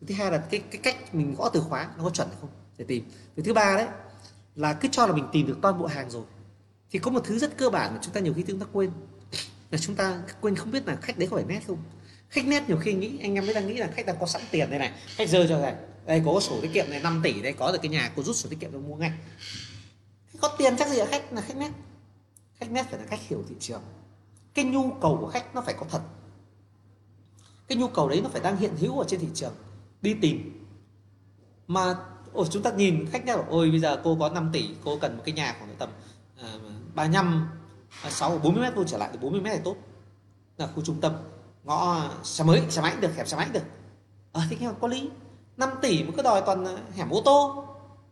Việc 0.00 0.06
thứ 0.08 0.14
hai 0.14 0.30
là 0.30 0.38
cái 0.38 0.60
cái 0.70 0.80
cách 0.82 1.14
mình 1.14 1.34
gõ 1.34 1.48
từ 1.48 1.60
khóa 1.60 1.90
nó 1.96 2.04
có 2.04 2.10
chuẩn 2.10 2.28
hay 2.28 2.36
không 2.40 2.50
để 2.78 2.84
tìm. 2.88 3.04
Việc 3.36 3.42
thứ 3.46 3.54
ba 3.54 3.76
đấy 3.76 3.86
là 4.54 4.72
cứ 4.72 4.88
cho 4.92 5.06
là 5.06 5.12
mình 5.12 5.28
tìm 5.32 5.46
được 5.46 5.58
toàn 5.62 5.78
bộ 5.78 5.86
hàng 5.86 6.10
rồi. 6.10 6.24
Thì 6.90 6.98
có 6.98 7.10
một 7.10 7.20
thứ 7.24 7.38
rất 7.38 7.56
cơ 7.56 7.70
bản 7.70 7.94
mà 7.94 7.98
chúng 8.02 8.14
ta 8.14 8.20
nhiều 8.20 8.34
khi 8.34 8.44
chúng 8.46 8.60
ta 8.60 8.66
quên. 8.72 8.90
Là 9.70 9.78
chúng 9.78 9.94
ta 9.94 10.22
quên 10.40 10.56
không 10.56 10.70
biết 10.70 10.86
là 10.86 10.96
khách 10.96 11.18
đấy 11.18 11.28
có 11.30 11.36
phải 11.36 11.44
nét 11.48 11.60
không 11.66 11.78
khách 12.28 12.46
nét 12.46 12.62
nhiều 12.68 12.76
khi 12.76 12.92
nghĩ 12.92 13.18
anh 13.22 13.34
em 13.34 13.46
mới 13.46 13.54
đang 13.54 13.66
nghĩ 13.66 13.74
là 13.74 13.88
khách 13.94 14.06
đang 14.06 14.16
có 14.20 14.26
sẵn 14.26 14.42
tiền 14.50 14.70
đây 14.70 14.78
này 14.78 14.92
khách 15.16 15.28
rơi 15.28 15.46
cho 15.48 15.58
này 15.58 15.74
đây 16.06 16.22
có 16.24 16.40
sổ 16.40 16.60
tiết 16.62 16.70
kiệm 16.72 16.90
này 16.90 17.00
5 17.00 17.20
tỷ 17.22 17.42
đây 17.42 17.52
có 17.52 17.72
được 17.72 17.78
cái 17.82 17.88
nhà 17.88 18.12
cô 18.16 18.22
rút 18.22 18.36
sổ 18.36 18.48
tiết 18.48 18.60
kiệm 18.60 18.72
rồi 18.72 18.82
mua 18.82 18.96
ngay. 18.96 19.12
Có 20.40 20.48
tiền 20.58 20.76
chắc 20.78 20.88
gì 20.88 20.96
là 20.96 21.06
khách 21.06 21.32
là 21.32 21.40
khách 21.40 21.56
nét 21.56 21.70
khách 22.54 22.70
nét 22.70 22.86
phải 22.90 23.00
là 23.00 23.06
khách 23.06 23.20
hiểu 23.20 23.44
thị 23.48 23.54
trường. 23.60 23.82
Cái 24.54 24.64
nhu 24.64 24.90
cầu 24.90 25.18
của 25.20 25.28
khách 25.28 25.54
nó 25.54 25.60
phải 25.60 25.74
có 25.78 25.86
thật. 25.90 26.00
Cái 27.68 27.78
nhu 27.78 27.88
cầu 27.88 28.08
đấy 28.08 28.20
nó 28.20 28.28
phải 28.28 28.40
đang 28.40 28.56
hiện 28.56 28.76
hữu 28.76 28.98
ở 28.98 29.04
trên 29.08 29.20
thị 29.20 29.28
trường. 29.34 29.52
Đi 30.02 30.14
tìm. 30.14 30.66
Mà 31.66 31.94
ôi 32.32 32.46
chúng 32.50 32.62
ta 32.62 32.72
nhìn 32.72 33.06
khách 33.12 33.24
nhá 33.24 33.36
ôi 33.48 33.70
bây 33.70 33.80
giờ 33.80 34.00
cô 34.04 34.16
có 34.20 34.28
5 34.28 34.50
tỷ 34.52 34.68
cô 34.84 34.98
cần 34.98 35.16
một 35.16 35.22
cái 35.26 35.34
nhà 35.34 35.56
khoảng 35.58 35.74
tầm 35.78 35.90
uh, 36.40 36.94
35 36.94 37.48
6 38.08 38.38
40 38.38 38.62
mét 38.62 38.74
vuông 38.74 38.86
trở 38.86 38.98
lại 38.98 39.08
thì 39.12 39.18
40 39.18 39.40
mét 39.40 39.52
là 39.52 39.60
tốt. 39.64 39.76
Là 40.56 40.66
khu 40.66 40.82
trung 40.84 41.00
tâm 41.00 41.12
ngõ 41.66 42.10
xe 42.24 42.44
mới 42.44 42.62
xe 42.70 42.82
máy 42.82 42.96
được 43.00 43.16
hẻm 43.16 43.26
xe 43.26 43.36
máy 43.36 43.48
được. 43.52 43.62
Ờ 44.32 44.40
à, 44.40 44.46
thì 44.50 44.56
nghe 44.60 44.68
có 44.80 44.88
lý. 44.88 45.10
5 45.56 45.70
tỷ 45.82 46.04
mà 46.04 46.10
cứ 46.16 46.22
đòi 46.22 46.42
toàn 46.46 46.64
ờ, 46.64 46.78
hẻm 46.96 47.10
ô 47.10 47.22
tô 47.24 47.64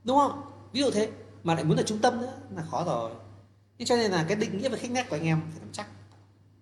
đúng 0.05 0.19
không? 0.19 0.43
Ví 0.73 0.81
dụ 0.81 0.91
thế 0.91 1.11
mà 1.45 1.55
lại 1.55 1.65
muốn 1.65 1.77
ở 1.77 1.83
trung 1.83 1.99
tâm 1.99 2.21
nữa 2.21 2.33
là 2.57 2.63
khó 2.71 2.85
rồi. 2.85 3.11
Thế 3.79 3.85
cho 3.85 3.97
nên 3.97 4.11
là 4.11 4.25
cái 4.29 4.37
định 4.37 4.59
nghĩa 4.59 4.69
về 4.69 4.79
khách 4.79 4.91
nét 4.91 5.07
của 5.11 5.17
anh 5.17 5.25
em 5.25 5.41
phải 5.51 5.61
nắm 5.61 5.69
chắc. 5.73 5.87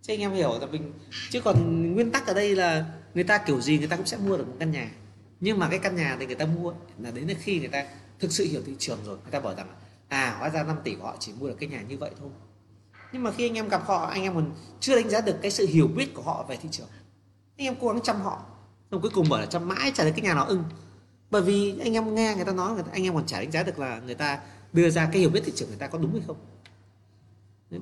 Chứ 0.02 0.12
anh 0.12 0.20
em 0.20 0.32
hiểu 0.32 0.59
là 0.60 0.66
mình 0.66 0.93
chứ 1.31 1.40
còn 1.40 1.93
nguyên 1.94 2.12
tắc 2.12 2.27
ở 2.27 2.35
đây 2.35 2.56
là 2.56 2.85
người 3.14 3.24
ta 3.24 3.39
kiểu 3.39 3.60
gì 3.60 3.78
người 3.78 3.89
ta 3.89 3.97
cũng 3.97 4.06
sẽ 4.06 4.16
mua 4.16 4.36
được 4.36 4.48
một 4.48 4.55
căn 4.59 4.70
nhà. 4.70 4.90
Nhưng 5.40 5.59
mà 5.59 5.69
cái 5.69 5.78
căn 5.78 5.97
nhà 5.97 6.16
thì 6.20 6.27
người 6.27 6.35
ta 6.35 6.47
mua 6.47 6.73
là 6.98 7.10
đến 7.10 7.28
khi 7.40 7.59
người 7.59 7.69
ta 7.69 7.85
thực 8.19 8.32
sự 8.32 8.44
hiểu 8.44 8.62
thị 8.66 8.73
trường 8.78 8.98
rồi 9.05 9.16
người 9.23 9.31
ta 9.31 9.40
bảo 9.40 9.55
rằng 9.55 9.69
à 10.09 10.36
hóa 10.39 10.48
ra 10.51 10.62
5 10.62 10.77
tỷ 10.85 10.94
của 10.94 11.05
họ 11.05 11.16
chỉ 11.19 11.32
mua 11.32 11.48
được 11.48 11.56
cái 11.60 11.69
nhà 11.69 11.82
như 11.82 11.98
vậy 11.98 12.10
thôi 12.20 12.31
nhưng 13.12 13.22
mà 13.22 13.30
khi 13.30 13.48
anh 13.48 13.55
em 13.55 13.68
gặp 13.68 13.82
họ 13.86 14.06
anh 14.06 14.22
em 14.22 14.34
còn 14.34 14.51
chưa 14.80 14.97
đánh 14.97 15.10
giá 15.10 15.20
được 15.20 15.36
cái 15.43 15.51
sự 15.51 15.66
hiểu 15.66 15.89
biết 15.89 16.14
của 16.14 16.22
họ 16.22 16.44
về 16.48 16.56
thị 16.56 16.68
trường. 16.72 16.86
Anh 17.56 17.66
em 17.66 17.74
cố 17.80 17.89
gắng 17.89 18.01
chăm 18.02 18.20
họ. 18.20 18.43
Xong 18.90 19.01
cuối 19.01 19.10
cùng 19.14 19.28
mở 19.28 19.40
là 19.40 19.47
chăm 19.47 19.68
mãi 19.68 19.93
trả 19.94 20.05
được 20.05 20.10
cái 20.16 20.20
nhà 20.20 20.34
nào 20.34 20.44
ưng. 20.44 20.64
Bởi 21.30 21.43
vì 21.43 21.78
anh 21.78 21.93
em 21.93 22.14
nghe 22.14 22.34
người 22.36 22.44
ta 22.44 22.52
nói 22.52 22.74
người 22.74 22.82
ta, 22.82 22.89
anh 22.93 23.05
em 23.05 23.14
còn 23.14 23.26
chả 23.26 23.40
đánh 23.40 23.51
giá 23.51 23.62
được 23.62 23.78
là 23.78 24.01
người 24.06 24.14
ta 24.14 24.39
đưa 24.72 24.90
ra 24.90 25.09
cái 25.12 25.20
hiểu 25.20 25.30
biết 25.30 25.43
thị 25.44 25.52
trường 25.56 25.68
người 25.68 25.78
ta 25.78 25.86
có 25.86 25.98
đúng 25.98 26.12
hay 26.12 26.22
không. 26.26 26.36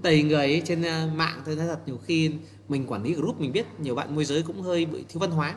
Tầy 0.03 0.23
người 0.23 0.37
ấy, 0.37 0.63
trên 0.65 0.83
ờ, 0.83 1.09
mạng 1.15 1.43
tôi 1.45 1.57
nói 1.57 1.67
thật 1.67 1.81
nhiều 1.87 1.99
khi 2.05 2.33
mình 2.69 2.87
quản 2.87 3.03
lý 3.03 3.15
group 3.15 3.41
mình 3.41 3.53
biết 3.53 3.67
nhiều 3.81 3.95
bạn 3.95 4.15
môi 4.15 4.25
giới 4.25 4.43
cũng 4.43 4.63
hơi 4.63 4.85
bị 4.87 5.05
thiếu 5.09 5.21
văn 5.21 5.31
hóa. 5.31 5.55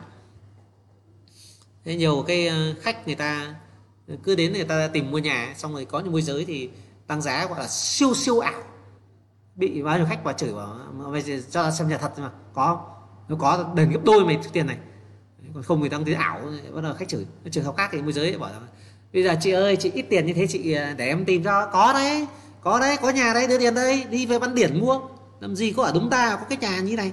Thế 1.84 1.96
nhiều 1.96 2.24
cái 2.26 2.46
ờ, 2.46 2.74
khách 2.80 3.06
người 3.06 3.16
ta 3.16 3.54
cứ 4.22 4.34
đến 4.34 4.52
người 4.52 4.64
ta 4.64 4.88
tìm 4.88 5.10
mua 5.10 5.18
nhà 5.18 5.54
xong 5.56 5.72
rồi 5.72 5.84
có 5.84 6.00
những 6.00 6.12
môi 6.12 6.22
giới 6.22 6.44
thì 6.44 6.70
tăng 7.06 7.22
giá 7.22 7.46
gọi 7.46 7.58
là 7.58 7.68
siêu 7.68 8.14
siêu 8.14 8.38
ảo 8.38 8.62
bị 9.56 9.82
bao 9.82 9.98
nhiêu 9.98 10.06
khách 10.06 10.24
vào 10.24 10.34
chửi 10.34 10.52
bảo 10.52 10.76
mày 11.10 11.22
cho 11.50 11.70
xem 11.70 11.88
nhà 11.88 11.98
thật 11.98 12.12
mà, 12.18 12.30
có 12.54 12.86
nó 13.28 13.36
có 13.36 13.72
đền 13.74 13.90
gấp 13.90 14.00
đôi 14.04 14.24
mày 14.24 14.38
tiền 14.52 14.66
này. 14.66 14.76
Còn 15.54 15.62
không 15.62 15.80
người 15.80 15.88
ta 15.88 15.98
thấy 16.04 16.14
ảo, 16.14 16.40
bắt 16.74 16.80
đầu 16.80 16.94
khách 16.94 17.08
chửi. 17.08 17.26
Trường 17.50 17.64
hợp 17.64 17.74
khác 17.76 17.88
thì 17.92 18.02
môi 18.02 18.12
giới 18.12 18.38
bảo 18.38 18.50
là, 18.50 18.58
bây 19.12 19.22
giờ 19.22 19.34
chị 19.40 19.50
ơi, 19.50 19.76
chị 19.76 19.90
ít 19.94 20.02
tiền 20.02 20.26
như 20.26 20.32
thế, 20.32 20.46
chị 20.46 20.72
à, 20.72 20.94
để 20.98 21.06
em 21.06 21.24
tìm 21.24 21.44
cho. 21.44 21.66
Có 21.72 21.92
đấy 21.92 22.26
có 22.60 22.80
đấy, 22.80 22.96
có 23.02 23.10
nhà 23.10 23.34
đấy, 23.34 23.46
đưa 23.46 23.58
tiền 23.58 23.74
đây, 23.74 24.04
đi 24.10 24.26
về 24.26 24.38
văn 24.38 24.54
điển 24.54 24.80
mua. 24.80 25.00
Làm 25.40 25.56
gì 25.56 25.72
có 25.72 25.82
ở 25.82 25.92
đúng 25.94 26.10
ta, 26.10 26.36
có 26.36 26.46
cái 26.48 26.58
nhà 26.58 26.80
như 26.80 26.96
này. 26.96 27.12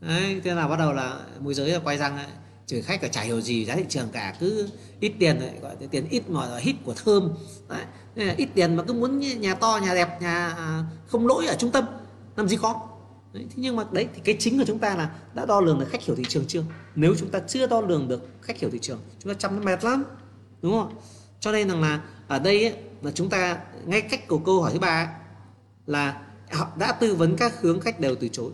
Đấy, 0.00 0.40
thế 0.44 0.54
là 0.54 0.68
bắt 0.68 0.78
đầu 0.78 0.92
là 0.92 1.20
môi 1.40 1.54
giới 1.54 1.70
là 1.70 1.78
quay 1.84 1.98
răng 1.98 2.16
à, 2.16 2.26
chửi 2.66 2.82
khách 2.82 3.00
cả 3.00 3.08
chả 3.08 3.20
hiểu 3.20 3.40
gì 3.40 3.64
giá 3.64 3.74
thị 3.74 3.84
trường 3.88 4.08
cả, 4.12 4.34
cứ 4.40 4.68
ít 5.00 5.12
tiền 5.18 5.40
gọi 5.62 5.76
tiền 5.90 6.06
ít 6.10 6.30
mà 6.30 6.58
hít 6.58 6.76
của 6.84 6.94
thơm. 7.04 7.30
Đấy 7.68 7.82
ít 8.16 8.48
tiền 8.54 8.76
mà 8.76 8.82
cứ 8.82 8.92
muốn 8.92 9.18
nhà 9.18 9.54
to 9.54 9.80
nhà 9.82 9.94
đẹp 9.94 10.22
nhà 10.22 10.48
à, 10.48 10.84
không 11.06 11.26
lỗi 11.26 11.46
ở 11.46 11.56
trung 11.58 11.70
tâm 11.70 11.84
làm 12.36 12.48
gì 12.48 12.56
có. 12.56 12.88
Đấy. 13.32 13.46
thế 13.48 13.54
nhưng 13.56 13.76
mà 13.76 13.84
đấy 13.90 14.08
thì 14.14 14.20
cái 14.24 14.36
chính 14.38 14.58
của 14.58 14.64
chúng 14.66 14.78
ta 14.78 14.94
là 14.96 15.10
đã 15.34 15.46
đo 15.46 15.60
lường 15.60 15.78
được 15.78 15.86
khách 15.88 16.02
hiểu 16.02 16.16
thị 16.16 16.24
trường 16.28 16.44
chưa? 16.48 16.62
Nếu 16.94 17.14
chúng 17.18 17.30
ta 17.30 17.38
chưa 17.38 17.66
đo 17.66 17.80
lường 17.80 18.08
được 18.08 18.28
khách 18.42 18.58
hiểu 18.58 18.70
thị 18.70 18.78
trường 18.82 19.00
chúng 19.18 19.32
ta 19.32 19.38
chăm 19.38 19.56
nó 19.56 19.62
mệt 19.62 19.84
lắm 19.84 20.04
đúng 20.62 20.72
không 20.72 20.94
cho 21.40 21.52
nên 21.52 21.68
rằng 21.68 21.80
là 21.80 22.02
ở 22.28 22.38
đây 22.38 22.64
ấy, 22.64 22.74
là 23.02 23.10
chúng 23.10 23.28
ta 23.28 23.58
ngay 23.84 24.00
cách 24.00 24.28
của 24.28 24.38
câu 24.38 24.62
hỏi 24.62 24.72
thứ 24.72 24.78
ba 24.78 25.04
ấy, 25.04 25.06
là 25.86 26.22
họ 26.52 26.68
đã 26.78 26.92
tư 26.92 27.14
vấn 27.14 27.36
các 27.36 27.60
hướng 27.60 27.80
khách 27.80 28.00
đều 28.00 28.14
từ 28.14 28.28
chối. 28.28 28.50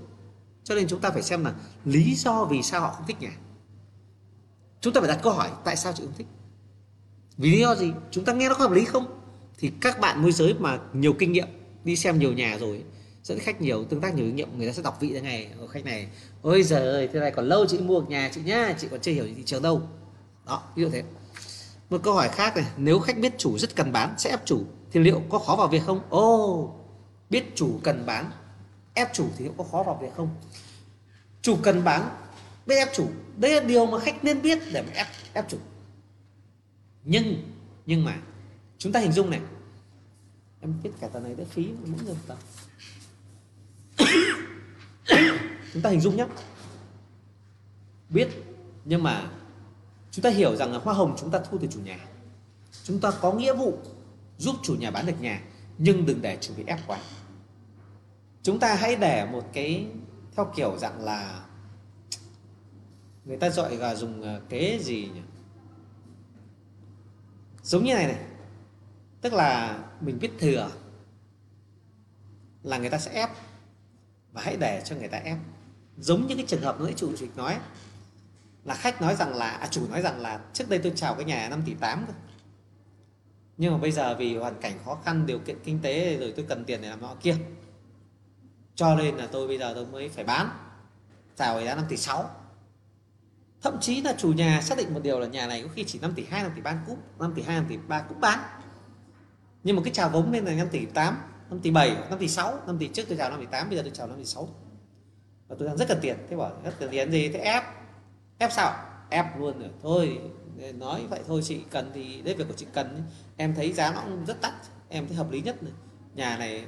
Cho 0.64 0.74
nên 0.74 0.88
chúng 0.88 1.00
ta 1.00 1.10
phải 1.10 1.22
xem 1.22 1.44
là 1.44 1.52
lý 1.84 2.14
do 2.14 2.44
vì 2.44 2.62
sao 2.62 2.80
họ 2.80 2.90
không 2.90 3.06
thích 3.06 3.20
nhà 3.20 3.32
chúng 4.82 4.92
ta 4.92 5.00
phải 5.00 5.08
đặt 5.08 5.18
câu 5.22 5.32
hỏi 5.32 5.50
tại 5.64 5.76
sao 5.76 5.92
chị 5.92 6.02
không 6.04 6.14
thích? 6.18 6.26
Vì 7.36 7.50
lý 7.50 7.60
do 7.60 7.74
gì? 7.74 7.92
Chúng 8.10 8.24
ta 8.24 8.32
nghe 8.32 8.48
nó 8.48 8.54
có 8.54 8.60
hợp 8.60 8.72
lý 8.72 8.84
không? 8.84 9.21
Thì 9.62 9.72
các 9.80 10.00
bạn 10.00 10.22
môi 10.22 10.32
giới 10.32 10.54
mà 10.54 10.78
nhiều 10.92 11.12
kinh 11.12 11.32
nghiệm 11.32 11.48
đi 11.84 11.96
xem 11.96 12.18
nhiều 12.18 12.32
nhà 12.32 12.58
rồi 12.60 12.82
dẫn 13.22 13.38
khách 13.38 13.60
nhiều 13.60 13.84
tương 13.84 14.00
tác 14.00 14.14
nhiều 14.14 14.26
kinh 14.26 14.36
nghiệm 14.36 14.58
người 14.58 14.66
ta 14.66 14.72
sẽ 14.72 14.82
đọc 14.82 14.98
vị 15.00 15.10
thế 15.12 15.20
này 15.20 15.48
khách 15.70 15.84
này. 15.84 16.06
Ôi 16.42 16.62
giời 16.62 16.82
ơi 16.82 17.08
thế 17.12 17.20
này 17.20 17.30
còn 17.30 17.48
lâu 17.48 17.66
chị 17.66 17.78
mua 17.78 18.00
nhà 18.00 18.30
chị 18.34 18.40
nhá 18.44 18.74
chị 18.78 18.88
còn 18.90 19.00
chưa 19.00 19.12
hiểu 19.12 19.24
thị 19.36 19.42
trường 19.46 19.62
đâu. 19.62 19.82
Đó 20.46 20.62
ví 20.74 20.82
dụ 20.82 20.90
thế. 20.90 21.02
Một 21.90 22.00
câu 22.02 22.14
hỏi 22.14 22.28
khác 22.28 22.56
này 22.56 22.64
nếu 22.76 22.98
khách 22.98 23.18
biết 23.18 23.32
chủ 23.38 23.58
rất 23.58 23.76
cần 23.76 23.92
bán 23.92 24.14
sẽ 24.18 24.30
ép 24.30 24.46
chủ 24.46 24.64
thì 24.92 25.00
liệu 25.00 25.22
có 25.28 25.38
khó 25.38 25.56
vào 25.56 25.68
việc 25.68 25.82
không? 25.86 26.00
Ô 26.10 26.44
oh, 26.44 26.70
biết 27.30 27.56
chủ 27.56 27.80
cần 27.82 28.06
bán 28.06 28.30
ép 28.94 29.14
chủ 29.14 29.26
thì 29.38 29.44
liệu 29.44 29.54
có 29.56 29.64
khó 29.64 29.82
vào 29.82 29.98
việc 30.02 30.10
không? 30.16 30.28
Chủ 31.42 31.56
cần 31.62 31.84
bán 31.84 32.08
biết 32.66 32.76
ép 32.76 32.94
chủ. 32.94 33.06
Đây 33.36 33.54
là 33.54 33.60
điều 33.60 33.86
mà 33.86 33.98
khách 33.98 34.24
nên 34.24 34.42
biết 34.42 34.58
để 34.72 34.82
mà 34.82 34.92
ép 34.94 35.06
ép 35.32 35.48
chủ. 35.48 35.58
Nhưng 37.04 37.42
nhưng 37.86 38.04
mà 38.04 38.18
chúng 38.82 38.92
ta 38.92 39.00
hình 39.00 39.12
dung 39.12 39.30
này. 39.30 39.40
Em 40.60 40.74
biết 40.82 40.90
cả 41.00 41.08
tờ 41.08 41.20
này 41.20 41.34
đã 41.34 41.44
phí 41.44 41.68
mỗi 41.86 42.00
người 42.04 42.16
tờ. 42.26 42.36
Chúng 45.72 45.82
ta 45.82 45.90
hình 45.90 46.00
dung 46.00 46.16
nhé 46.16 46.26
biết, 48.08 48.28
nhưng 48.84 49.02
mà 49.02 49.30
chúng 50.10 50.22
ta 50.22 50.30
hiểu 50.30 50.56
rằng 50.56 50.72
là 50.72 50.78
hoa 50.78 50.94
hồng 50.94 51.16
chúng 51.18 51.30
ta 51.30 51.38
thu 51.38 51.58
từ 51.58 51.66
chủ 51.70 51.80
nhà. 51.80 51.98
Chúng 52.84 53.00
ta 53.00 53.10
có 53.10 53.32
nghĩa 53.32 53.54
vụ 53.54 53.78
giúp 54.38 54.56
chủ 54.62 54.74
nhà 54.74 54.90
bán 54.90 55.06
được 55.06 55.20
nhà, 55.20 55.42
nhưng 55.78 56.06
đừng 56.06 56.22
để 56.22 56.38
chủ 56.40 56.54
bị 56.56 56.64
ép 56.66 56.78
quá. 56.86 56.98
Chúng 58.42 58.58
ta 58.58 58.74
hãy 58.74 58.96
để 58.96 59.26
một 59.32 59.44
cái 59.52 59.86
theo 60.36 60.52
kiểu 60.56 60.78
dạng 60.78 61.04
là 61.04 61.44
người 63.24 63.36
ta 63.36 63.48
gọi 63.48 63.76
là 63.76 63.94
dùng 63.94 64.22
ờ, 64.22 64.40
kế 64.48 64.78
gì 64.82 65.10
nhỉ? 65.14 65.20
Giống 67.62 67.84
như 67.84 67.94
này 67.94 68.06
này 68.06 68.31
tức 69.22 69.32
là 69.32 69.78
mình 70.00 70.18
biết 70.18 70.30
thừa 70.38 70.70
là 72.62 72.78
người 72.78 72.90
ta 72.90 72.98
sẽ 72.98 73.12
ép 73.12 73.30
và 74.32 74.42
hãy 74.42 74.56
để 74.56 74.82
cho 74.84 74.96
người 74.96 75.08
ta 75.08 75.18
ép. 75.18 75.38
Giống 75.98 76.26
như 76.26 76.34
cái 76.36 76.44
trường 76.48 76.62
hợp 76.62 76.80
nãy 76.80 76.94
chủ 76.96 77.12
tịch 77.20 77.36
nói 77.36 77.58
là 78.64 78.74
khách 78.74 79.02
nói 79.02 79.16
rằng 79.16 79.34
là 79.34 79.50
à, 79.50 79.68
chủ 79.70 79.88
nói 79.90 80.02
rằng 80.02 80.20
là 80.20 80.40
trước 80.52 80.68
đây 80.68 80.78
tôi 80.78 80.92
chào 80.96 81.14
cái 81.14 81.24
nhà 81.24 81.48
5 81.48 81.62
tỷ 81.66 81.74
8 81.74 82.04
cơ. 82.06 82.12
Nhưng 83.56 83.72
mà 83.72 83.78
bây 83.78 83.92
giờ 83.92 84.16
vì 84.18 84.36
hoàn 84.36 84.60
cảnh 84.60 84.78
khó 84.84 84.98
khăn 85.04 85.26
điều 85.26 85.38
kiện 85.38 85.56
kinh 85.64 85.78
tế 85.82 86.16
rồi 86.16 86.32
tôi 86.36 86.46
cần 86.48 86.64
tiền 86.64 86.82
để 86.82 86.88
làm 86.88 87.00
nọ 87.00 87.14
kia 87.20 87.36
cho 88.74 88.94
nên 88.94 89.16
là 89.16 89.26
tôi 89.26 89.48
bây 89.48 89.58
giờ 89.58 89.72
tôi 89.74 89.86
mới 89.86 90.08
phải 90.08 90.24
bán 90.24 90.50
chào 91.36 91.60
giá 91.60 91.74
5 91.74 91.84
tỷ 91.88 91.96
6 91.96 92.30
thậm 93.62 93.80
chí 93.80 94.02
là 94.02 94.14
chủ 94.18 94.32
nhà 94.32 94.60
xác 94.62 94.78
định 94.78 94.94
một 94.94 95.00
điều 95.02 95.20
là 95.20 95.26
nhà 95.26 95.46
này 95.46 95.62
có 95.62 95.68
khi 95.74 95.84
chỉ 95.84 95.98
5 95.98 96.12
tỷ 96.14 96.24
2 96.24 96.42
5 96.42 96.52
tỷ 96.54 96.60
3 96.62 96.82
cũng 96.86 96.98
5 97.18 97.32
tỷ 97.34 97.42
2 97.42 97.56
5 97.56 97.66
tỷ 97.68 97.76
3 97.88 98.00
cũng 98.00 98.20
bán 98.20 98.38
nhưng 99.64 99.76
mà 99.76 99.82
cái 99.84 99.94
chào 99.94 100.10
vốn 100.10 100.32
lên 100.32 100.44
là 100.44 100.54
5 100.54 100.68
tỷ 100.70 100.86
8 100.86 101.16
5 101.50 101.60
tỷ 101.60 101.70
7 101.70 101.96
5 102.10 102.18
tỷ 102.18 102.28
6 102.28 102.54
5 102.66 102.78
tỷ 102.78 102.88
trước 102.88 103.02
tôi 103.08 103.18
chào 103.18 103.30
5 103.30 103.40
tỷ 103.40 103.46
8 103.46 103.68
bây 103.68 103.76
giờ 103.76 103.82
tôi 103.82 103.92
chào 103.94 104.06
5 104.06 104.18
tỷ 104.18 104.24
6 104.24 104.48
và 105.52 105.56
tôi 105.58 105.68
đang 105.68 105.76
rất 105.76 105.88
cần 105.88 105.98
tiền. 106.02 106.16
Thế 106.30 106.36
bảo, 106.36 106.50
rất 106.64 106.74
cần 106.78 106.90
tiền 106.90 107.10
gì? 107.10 107.28
Thế 107.28 107.38
ép 107.38 107.62
ép 108.38 108.52
sao? 108.52 108.72
Ép 109.10 109.38
luôn 109.38 109.58
rồi. 109.58 109.70
Thôi, 109.82 110.20
nói 110.74 111.06
vậy 111.10 111.20
thôi, 111.26 111.40
chị 111.44 111.64
cần 111.70 111.90
thì, 111.94 112.22
đấy, 112.22 112.34
việc 112.34 112.44
của 112.48 112.54
chị 112.56 112.66
cần 112.72 113.02
em 113.36 113.54
thấy 113.54 113.72
giá 113.72 113.92
nó 113.92 114.00
cũng 114.00 114.24
rất 114.24 114.40
tắt 114.40 114.54
em 114.88 115.06
thấy 115.06 115.16
hợp 115.16 115.30
lý 115.30 115.40
nhất 115.40 115.62
này. 115.62 115.72
nhà 116.14 116.36
này 116.38 116.66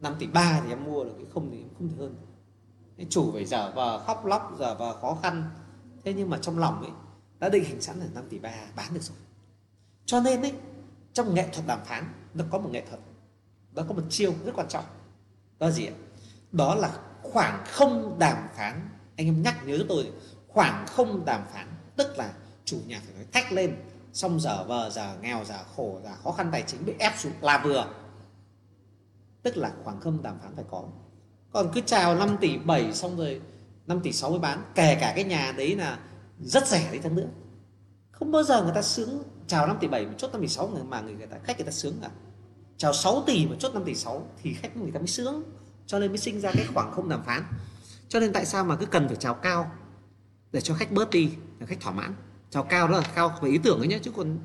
5 0.00 0.14
tỷ 0.18 0.26
3 0.26 0.60
thì 0.64 0.72
em 0.72 0.84
mua 0.84 1.04
được 1.04 1.14
cái 1.16 1.26
không 1.34 1.50
thì 1.50 1.58
không 1.78 1.88
thể 1.88 1.94
hơn. 1.98 2.16
Cái 2.96 3.06
chủ 3.10 3.32
phải 3.32 3.44
giờ 3.44 3.72
vờ 3.74 3.98
khóc 3.98 4.26
lóc 4.26 4.56
giờ 4.58 4.74
vờ 4.74 5.00
khó 5.00 5.18
khăn. 5.22 5.50
Thế 6.04 6.12
nhưng 6.12 6.30
mà 6.30 6.38
trong 6.38 6.58
lòng 6.58 6.82
ấy, 6.82 6.90
đã 7.38 7.48
định 7.48 7.64
hình 7.64 7.80
sẵn 7.80 7.98
là 7.98 8.06
5 8.14 8.24
tỷ 8.28 8.38
3 8.38 8.50
bán 8.76 8.94
được 8.94 9.02
rồi. 9.02 9.16
Cho 10.06 10.20
nên 10.20 10.42
ấy, 10.42 10.52
trong 11.12 11.34
nghệ 11.34 11.48
thuật 11.52 11.66
đàm 11.66 11.84
phán 11.84 12.04
nó 12.34 12.44
có 12.50 12.58
một 12.58 12.70
nghệ 12.72 12.82
thuật. 12.88 13.00
Nó 13.72 13.82
có 13.88 13.94
một 13.94 14.02
chiêu 14.10 14.34
rất 14.44 14.52
quan 14.54 14.68
trọng. 14.68 14.84
Đó 15.58 15.66
là 15.66 15.72
gì 15.72 15.86
ạ? 15.86 15.94
Đó 16.52 16.74
là 16.74 16.98
khoảng 17.22 17.64
không 17.66 18.18
đàm 18.18 18.36
phán. 18.56 18.88
Anh 19.16 19.26
em 19.26 19.42
nhắc 19.42 19.66
nhớ 19.66 19.78
tôi, 19.88 20.12
khoảng 20.48 20.86
không 20.86 21.24
đàm 21.24 21.44
phán. 21.52 21.66
Tức 21.96 22.18
là 22.18 22.32
chủ 22.64 22.78
nhà 22.86 23.00
phải 23.04 23.14
nói 23.14 23.24
thách 23.32 23.52
lên, 23.52 23.76
xong 24.12 24.40
giờ 24.40 24.64
vờ, 24.64 24.90
giờ 24.90 25.16
nghèo, 25.22 25.44
giờ 25.44 25.58
khổ, 25.76 26.00
giờ 26.04 26.10
khó 26.24 26.32
khăn 26.32 26.48
tài 26.52 26.62
chính 26.62 26.86
bị 26.86 26.92
ép 26.98 27.12
xuống 27.18 27.32
là 27.40 27.62
vừa. 27.64 27.86
Tức 29.42 29.56
là 29.56 29.72
khoảng 29.84 30.00
không 30.00 30.22
đàm 30.22 30.38
phán 30.42 30.56
phải 30.56 30.64
có. 30.70 30.84
Còn 31.52 31.70
cứ 31.74 31.80
chào 31.80 32.14
5 32.14 32.36
tỷ 32.40 32.58
7 32.58 32.92
xong 32.92 33.16
rồi 33.16 33.40
5 33.86 34.00
tỷ 34.00 34.12
6 34.12 34.30
mới 34.30 34.38
bán, 34.38 34.62
kể 34.74 34.98
cả 35.00 35.12
cái 35.14 35.24
nhà 35.24 35.54
đấy 35.56 35.76
là 35.76 35.98
rất 36.40 36.68
rẻ 36.68 36.92
đi 36.92 36.98
chăng 37.02 37.14
nữa. 37.14 37.28
Không 38.10 38.32
bao 38.32 38.42
giờ 38.42 38.62
người 38.62 38.72
ta 38.74 38.82
sướng 38.82 39.22
chào 39.46 39.66
5 39.66 39.76
tỷ 39.80 39.88
7 39.88 40.06
mà 40.06 40.12
chốt 40.18 40.28
5 40.32 40.40
tỷ 40.42 40.48
6 40.48 40.68
người 40.68 40.84
mà 40.84 41.00
người, 41.00 41.14
người 41.14 41.26
ta 41.26 41.36
khách 41.44 41.56
người 41.58 41.66
ta 41.66 41.72
sướng 41.72 41.94
cả 42.02 42.10
chào 42.76 42.92
6 42.92 43.22
tỷ 43.26 43.46
mà 43.46 43.56
chốt 43.58 43.74
5 43.74 43.84
tỷ 43.84 43.94
6 43.94 44.28
thì 44.42 44.54
khách 44.54 44.76
người 44.76 44.90
ta 44.90 44.98
mới 44.98 45.08
sướng. 45.08 45.42
Cho 45.86 45.98
nên 45.98 46.10
mới 46.10 46.18
sinh 46.18 46.40
ra 46.40 46.50
cái 46.52 46.66
khoảng 46.74 46.92
không 46.92 47.08
đàm 47.08 47.24
phán. 47.24 47.42
Cho 48.08 48.20
nên 48.20 48.32
tại 48.32 48.46
sao 48.46 48.64
mà 48.64 48.76
cứ 48.76 48.86
cần 48.86 49.08
phải 49.08 49.16
chào 49.16 49.34
cao 49.34 49.70
để 50.52 50.60
cho 50.60 50.74
khách 50.74 50.92
bớt 50.92 51.10
đi 51.10 51.30
để 51.58 51.66
khách 51.66 51.80
thỏa 51.80 51.92
mãn? 51.92 52.14
Chào 52.50 52.62
cao 52.62 52.88
đó 52.88 52.98
là 52.98 53.04
cao 53.14 53.38
về 53.42 53.50
ý 53.50 53.58
tưởng 53.58 53.78
ấy 53.78 53.88
nhé 53.88 53.98
chứ 54.02 54.10
còn 54.16 54.38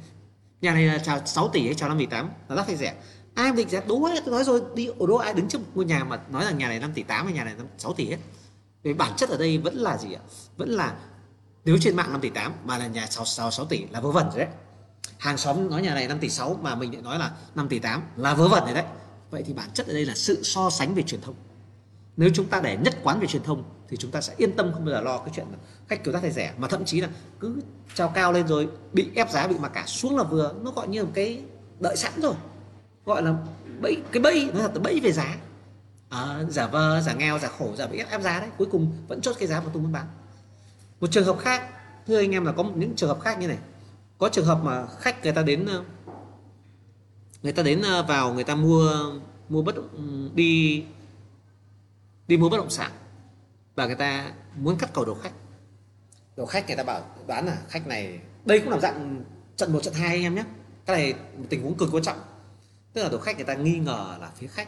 nhà 0.62 0.74
này 0.74 0.86
là 0.86 0.98
chào 0.98 1.22
6 1.26 1.50
tỷ 1.54 1.66
hay 1.66 1.74
chào 1.74 1.90
5 1.90 2.00
tỷ 2.00 2.06
8 2.06 2.30
là 2.50 2.56
rất 2.56 2.68
hay 2.68 2.76
rẻ? 2.76 2.96
Ai 3.34 3.52
định 3.52 3.70
giá 3.70 3.82
đúng 3.88 4.06
ấy 4.06 4.22
tôi 4.26 4.32
nói 4.32 4.44
rồi 4.44 4.62
đi 4.76 4.88
ở 4.88 5.08
đâu 5.08 5.18
ai 5.18 5.34
đứng 5.34 5.48
trước 5.48 5.60
ngôi 5.76 5.86
nhà 5.86 6.04
mà 6.04 6.20
nói 6.30 6.46
là 6.46 6.52
nhà 6.52 6.68
này 6.68 6.80
5 6.80 6.94
tỷ 6.94 7.04
8 7.04 7.26
hay 7.26 7.34
nhà 7.36 7.44
này 7.44 7.56
6 7.78 7.94
tỷ 7.94 8.10
hết 8.10 8.18
về 8.84 8.94
bản 8.94 9.12
chất 9.18 9.30
ở 9.30 9.38
đây 9.38 9.58
vẫn 9.58 9.76
là 9.76 9.98
gì 9.98 10.14
ạ? 10.14 10.22
Vẫn 10.58 10.70
là 10.70 10.96
nếu 11.66 11.78
trên 11.82 11.96
mạng 11.96 12.12
5 12.12 12.22
tỷ 12.22 12.30
8 12.30 12.54
mà 12.66 12.78
là 12.78 12.88
nhà 12.88 13.08
6, 13.10 13.26
6, 13.26 13.52
6 13.52 13.66
tỷ 13.66 13.86
là 13.92 14.02
vớ 14.02 14.12
vẩn 14.12 14.30
rồi 14.30 14.38
đấy 14.38 14.48
hàng 15.20 15.38
xóm 15.38 15.70
nói 15.70 15.82
nhà 15.82 15.94
này 15.94 16.08
5 16.08 16.20
tỷ 16.20 16.30
6 16.30 16.60
mà 16.62 16.76
mình 16.76 16.94
lại 16.94 17.02
nói 17.02 17.20
là 17.20 17.32
5 17.56 17.68
tỷ 17.70 17.80
8 17.80 18.02
là 18.16 18.34
vớ 18.34 18.48
vẩn 18.48 18.64
rồi 18.66 18.74
đấy. 18.74 18.84
Vậy 19.32 19.44
thì 19.46 19.54
bản 19.54 19.70
chất 19.74 19.88
ở 19.88 19.94
đây 19.94 20.06
là 20.06 20.16
sự 20.16 20.44
so 20.44 20.70
sánh 20.70 20.94
về 20.94 21.04
truyền 21.04 21.22
thông. 21.22 21.36
Nếu 22.18 22.30
chúng 22.34 22.46
ta 22.46 22.62
để 22.62 22.78
nhất 22.78 22.98
quán 23.04 23.20
về 23.20 23.28
truyền 23.28 23.44
thông 23.44 23.64
thì 23.90 23.98
chúng 23.98 24.12
ta 24.12 24.22
sẽ 24.22 24.34
yên 24.38 24.56
tâm 24.56 24.72
không 24.74 24.86
bao 24.86 24.96
giờ 24.96 25.02
lo 25.02 25.18
cái 25.18 25.30
chuyện 25.36 25.46
là 25.52 25.58
khách 25.88 26.04
kiểu 26.04 26.14
đắt 26.14 26.22
hay 26.22 26.32
rẻ. 26.32 26.54
Mà 26.58 26.68
thậm 26.68 26.86
chí 26.86 27.02
là 27.02 27.10
cứ 27.40 27.62
trao 27.94 28.08
cao 28.08 28.32
lên 28.32 28.48
rồi 28.48 28.68
bị 28.94 29.10
ép 29.16 29.32
giá 29.32 29.48
bị 29.48 29.56
mặc 29.60 29.72
cả 29.74 29.84
xuống 29.88 30.18
là 30.18 30.24
vừa. 30.24 30.54
Nó 30.62 30.72
gọi 30.72 30.88
như 30.88 31.04
một 31.04 31.12
cái 31.14 31.42
đợi 31.80 31.98
sẵn 31.98 32.12
rồi 32.22 32.34
gọi 33.06 33.24
là 33.24 33.36
bẫy 33.82 33.98
cái 34.12 34.22
bẫy 34.22 34.52
nó 34.54 34.62
là 34.62 34.68
bẫy 34.68 35.00
về 35.00 35.12
giá. 35.12 35.38
À, 36.10 36.44
giả 36.50 36.68
vờ 36.68 37.02
giả 37.02 37.14
nghèo 37.14 37.40
giả 37.40 37.48
khổ 37.58 37.76
giả 37.78 37.88
bị 37.88 37.98
ép, 37.98 38.10
ép 38.10 38.22
giá 38.22 38.40
đấy. 38.40 38.50
Cuối 38.58 38.68
cùng 38.72 38.92
vẫn 39.08 39.22
chốt 39.22 39.36
cái 39.40 39.48
giá 39.48 39.60
mà 39.60 39.66
tôi 39.74 39.84
muốn 39.84 39.92
bán. 39.92 40.06
Một 41.00 41.08
trường 41.12 41.26
hợp 41.26 41.40
khác 41.40 41.64
thưa 42.08 42.20
anh 42.20 42.32
em 42.32 42.46
là 42.46 42.52
có 42.52 42.64
những 42.76 42.96
trường 42.96 43.10
hợp 43.10 43.22
khác 43.22 43.40
như 43.40 43.48
này 43.48 43.58
có 44.20 44.30
trường 44.30 44.46
hợp 44.46 44.60
mà 44.64 44.88
khách 45.00 45.24
người 45.24 45.34
ta 45.34 45.44
đến 45.44 45.66
ờ, 45.66 45.84
người 47.44 47.54
ta 47.54 47.64
đến 47.64 47.82
ờ, 47.82 48.04
vào 48.04 48.34
người 48.34 48.44
ta 48.44 48.56
mua 48.56 49.12
mua 49.50 49.62
bất 49.62 49.76
ừ, 49.76 50.30
đi 50.34 50.84
đi 52.28 52.38
mua 52.38 52.50
bất 52.50 52.58
động 52.58 52.70
sản 52.70 52.92
và 53.76 53.86
người 53.86 53.96
ta 53.96 54.34
muốn 54.56 54.78
cắt 54.78 54.90
cầu 54.94 55.06
đầu 55.06 55.16
khách. 55.16 55.32
Đầu 56.38 56.46
khách 56.46 56.68
người 56.68 56.76
ta 56.76 56.84
bảo, 56.84 57.02
đoán 57.28 57.46
là 57.46 57.58
khách 57.70 57.88
này, 57.88 58.20
đây 58.46 58.60
cũng 58.60 58.70
là 58.70 58.80
dạng 58.80 59.24
trận 59.56 59.74
một, 59.74 59.84
trận 59.84 59.94
hai 59.94 60.08
anh 60.08 60.24
em 60.24 60.36
nhé. 60.36 60.44
Cái 60.86 60.96
này 60.96 61.14
một 61.38 61.46
tình 61.50 61.64
huống 61.64 61.78
cực 61.78 61.90
quan 61.92 62.04
trọng. 62.04 62.18
Tức 62.94 63.04
là 63.04 63.10
đầu 63.10 63.20
khách 63.20 63.36
người 63.36 63.46
ta 63.46 63.54
nghi 63.54 63.80
ngờ 63.80 64.18
là 64.22 64.32
phía 64.36 64.48
khách, 64.48 64.68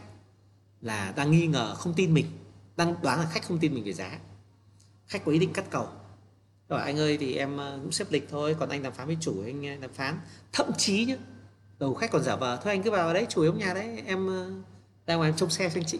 là 0.81 1.13
đang 1.15 1.31
nghi 1.31 1.47
ngờ 1.47 1.75
không 1.75 1.93
tin 1.93 2.13
mình, 2.13 2.25
đang 2.77 2.95
đoán 3.01 3.19
là 3.19 3.25
khách 3.25 3.43
không 3.43 3.57
tin 3.59 3.73
mình 3.73 3.83
về 3.83 3.93
giá. 3.93 4.19
Khách 5.07 5.25
có 5.25 5.31
ý 5.31 5.39
định 5.39 5.53
cắt 5.53 5.65
cầu 5.69 5.87
rồi 6.71 6.81
anh 6.81 6.99
ơi 6.99 7.17
thì 7.17 7.35
em 7.35 7.57
ờ, 7.57 7.79
cũng 7.81 7.91
xếp 7.91 8.05
lịch 8.09 8.27
thôi, 8.29 8.55
còn 8.59 8.69
anh 8.69 8.83
đàm 8.83 8.93
phán 8.93 9.07
với 9.07 9.17
chủ 9.21 9.41
anh 9.45 9.67
ờ, 9.67 9.75
đàm 9.81 9.93
phán. 9.93 10.19
Thậm 10.53 10.71
chí 10.77 11.05
nhá, 11.05 11.15
đầu 11.79 11.93
khách 11.93 12.11
còn 12.11 12.23
giả 12.23 12.35
vờ, 12.35 12.59
thôi 12.63 12.73
anh 12.73 12.83
cứ 12.83 12.91
vào 12.91 13.13
đấy, 13.13 13.25
chủ 13.29 13.41
yếu 13.41 13.53
nhà 13.53 13.73
đấy, 13.73 14.03
em 14.05 14.27
ờ, 14.27 14.51
ra 15.07 15.15
ngoài 15.15 15.29
em 15.29 15.37
trông 15.37 15.49
xe 15.49 15.69
cho 15.69 15.79
anh 15.79 15.85
chị. 15.85 15.99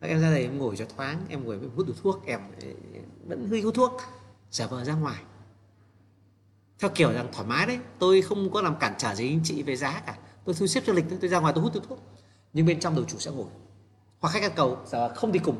Em 0.00 0.20
ra 0.20 0.30
đây 0.30 0.42
em 0.42 0.58
ngồi 0.58 0.76
cho 0.76 0.84
thoáng, 0.96 1.26
em 1.28 1.44
ngồi 1.44 1.58
em 1.60 1.70
hút 1.76 1.86
được 1.86 1.94
thuốc, 2.02 2.26
em 2.26 2.40
vẫn 3.26 3.48
hơi 3.50 3.60
hút 3.60 3.74
thuốc, 3.74 3.92
giả 4.50 4.66
vờ 4.66 4.84
ra 4.84 4.94
ngoài. 4.94 5.22
Theo 6.78 6.90
kiểu 6.94 7.12
rằng 7.12 7.28
thoải 7.32 7.48
mái 7.48 7.66
đấy, 7.66 7.78
tôi 7.98 8.22
không 8.22 8.52
có 8.52 8.62
làm 8.62 8.76
cản 8.80 8.94
trở 8.98 9.14
gì 9.14 9.28
anh 9.28 9.40
chị 9.44 9.62
về 9.62 9.76
giá 9.76 10.02
cả. 10.06 10.18
Tôi 10.44 10.54
thu 10.54 10.66
xếp 10.66 10.82
cho 10.86 10.92
lịch 10.92 11.04
tôi 11.20 11.30
ra 11.30 11.40
ngoài 11.40 11.52
tôi 11.56 11.64
hút 11.64 11.72
thuốc. 11.88 11.98
Nhưng 12.52 12.66
bên 12.66 12.80
trong 12.80 12.94
đầu 12.94 13.04
chủ 13.04 13.18
sẽ 13.18 13.30
ngồi. 13.30 13.46
Hoặc 14.18 14.30
khách 14.30 14.42
ăn 14.42 14.52
cầu 14.56 14.78
giờ 14.86 15.14
không 15.14 15.32
đi 15.32 15.38
cùng. 15.38 15.58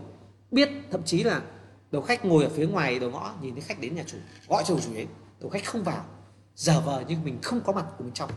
Biết 0.50 0.68
thậm 0.90 1.02
chí 1.04 1.22
là 1.22 1.42
đầu 1.90 2.02
khách 2.02 2.24
ngồi 2.24 2.44
ở 2.44 2.50
phía 2.50 2.66
ngoài 2.66 2.98
đầu 2.98 3.10
ngõ 3.10 3.34
nhìn 3.42 3.54
thấy 3.54 3.62
khách 3.62 3.80
đến 3.80 3.94
nhà 3.94 4.04
chủ 4.06 4.16
gọi 4.48 4.64
cho 4.66 4.76
chủ 4.84 4.94
đến. 4.94 5.06
Đầu 5.40 5.50
khách 5.50 5.64
không 5.64 5.84
vào 5.84 6.04
giờ 6.54 6.80
vờ 6.80 7.04
nhưng 7.08 7.24
mình 7.24 7.38
không 7.42 7.60
có 7.60 7.72
mặt 7.72 7.86
của 7.98 8.04
bên 8.04 8.12
trong. 8.12 8.30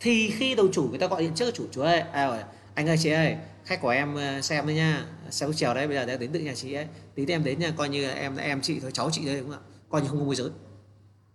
Thì 0.00 0.30
khi 0.30 0.54
đầu 0.54 0.66
chủ 0.72 0.88
người 0.90 0.98
ta 0.98 1.06
gọi 1.06 1.22
điện 1.22 1.32
trước 1.34 1.54
chủ 1.54 1.66
chủ 1.72 1.80
ơi 1.80 2.00
à, 2.00 2.46
anh 2.74 2.88
ơi 2.88 2.96
chị 3.02 3.10
ơi 3.10 3.36
khách 3.64 3.80
của 3.80 3.88
em 3.88 4.14
ờ, 4.14 4.40
xem 4.40 4.66
đấy 4.66 4.76
nha 4.76 5.06
xem 5.30 5.52
chiều 5.56 5.74
đấy 5.74 5.86
bây 5.86 5.96
giờ 5.96 6.06
đã 6.06 6.16
đến 6.16 6.32
tự 6.32 6.40
nhà 6.40 6.54
chị 6.54 6.72
ấy. 6.72 6.86
Tí 7.14 7.26
em 7.26 7.44
đến 7.44 7.58
nha 7.58 7.72
coi 7.76 7.88
như 7.88 8.06
là 8.06 8.14
em 8.14 8.36
em 8.36 8.60
chị 8.60 8.80
thôi 8.80 8.90
cháu 8.94 9.10
chị 9.12 9.24
đây 9.24 9.40
đúng 9.40 9.50
không 9.50 9.58
ạ? 9.58 9.62
Coi 9.88 10.02
như 10.02 10.08
không 10.08 10.18
có 10.18 10.24
môi 10.24 10.36
giới. 10.36 10.50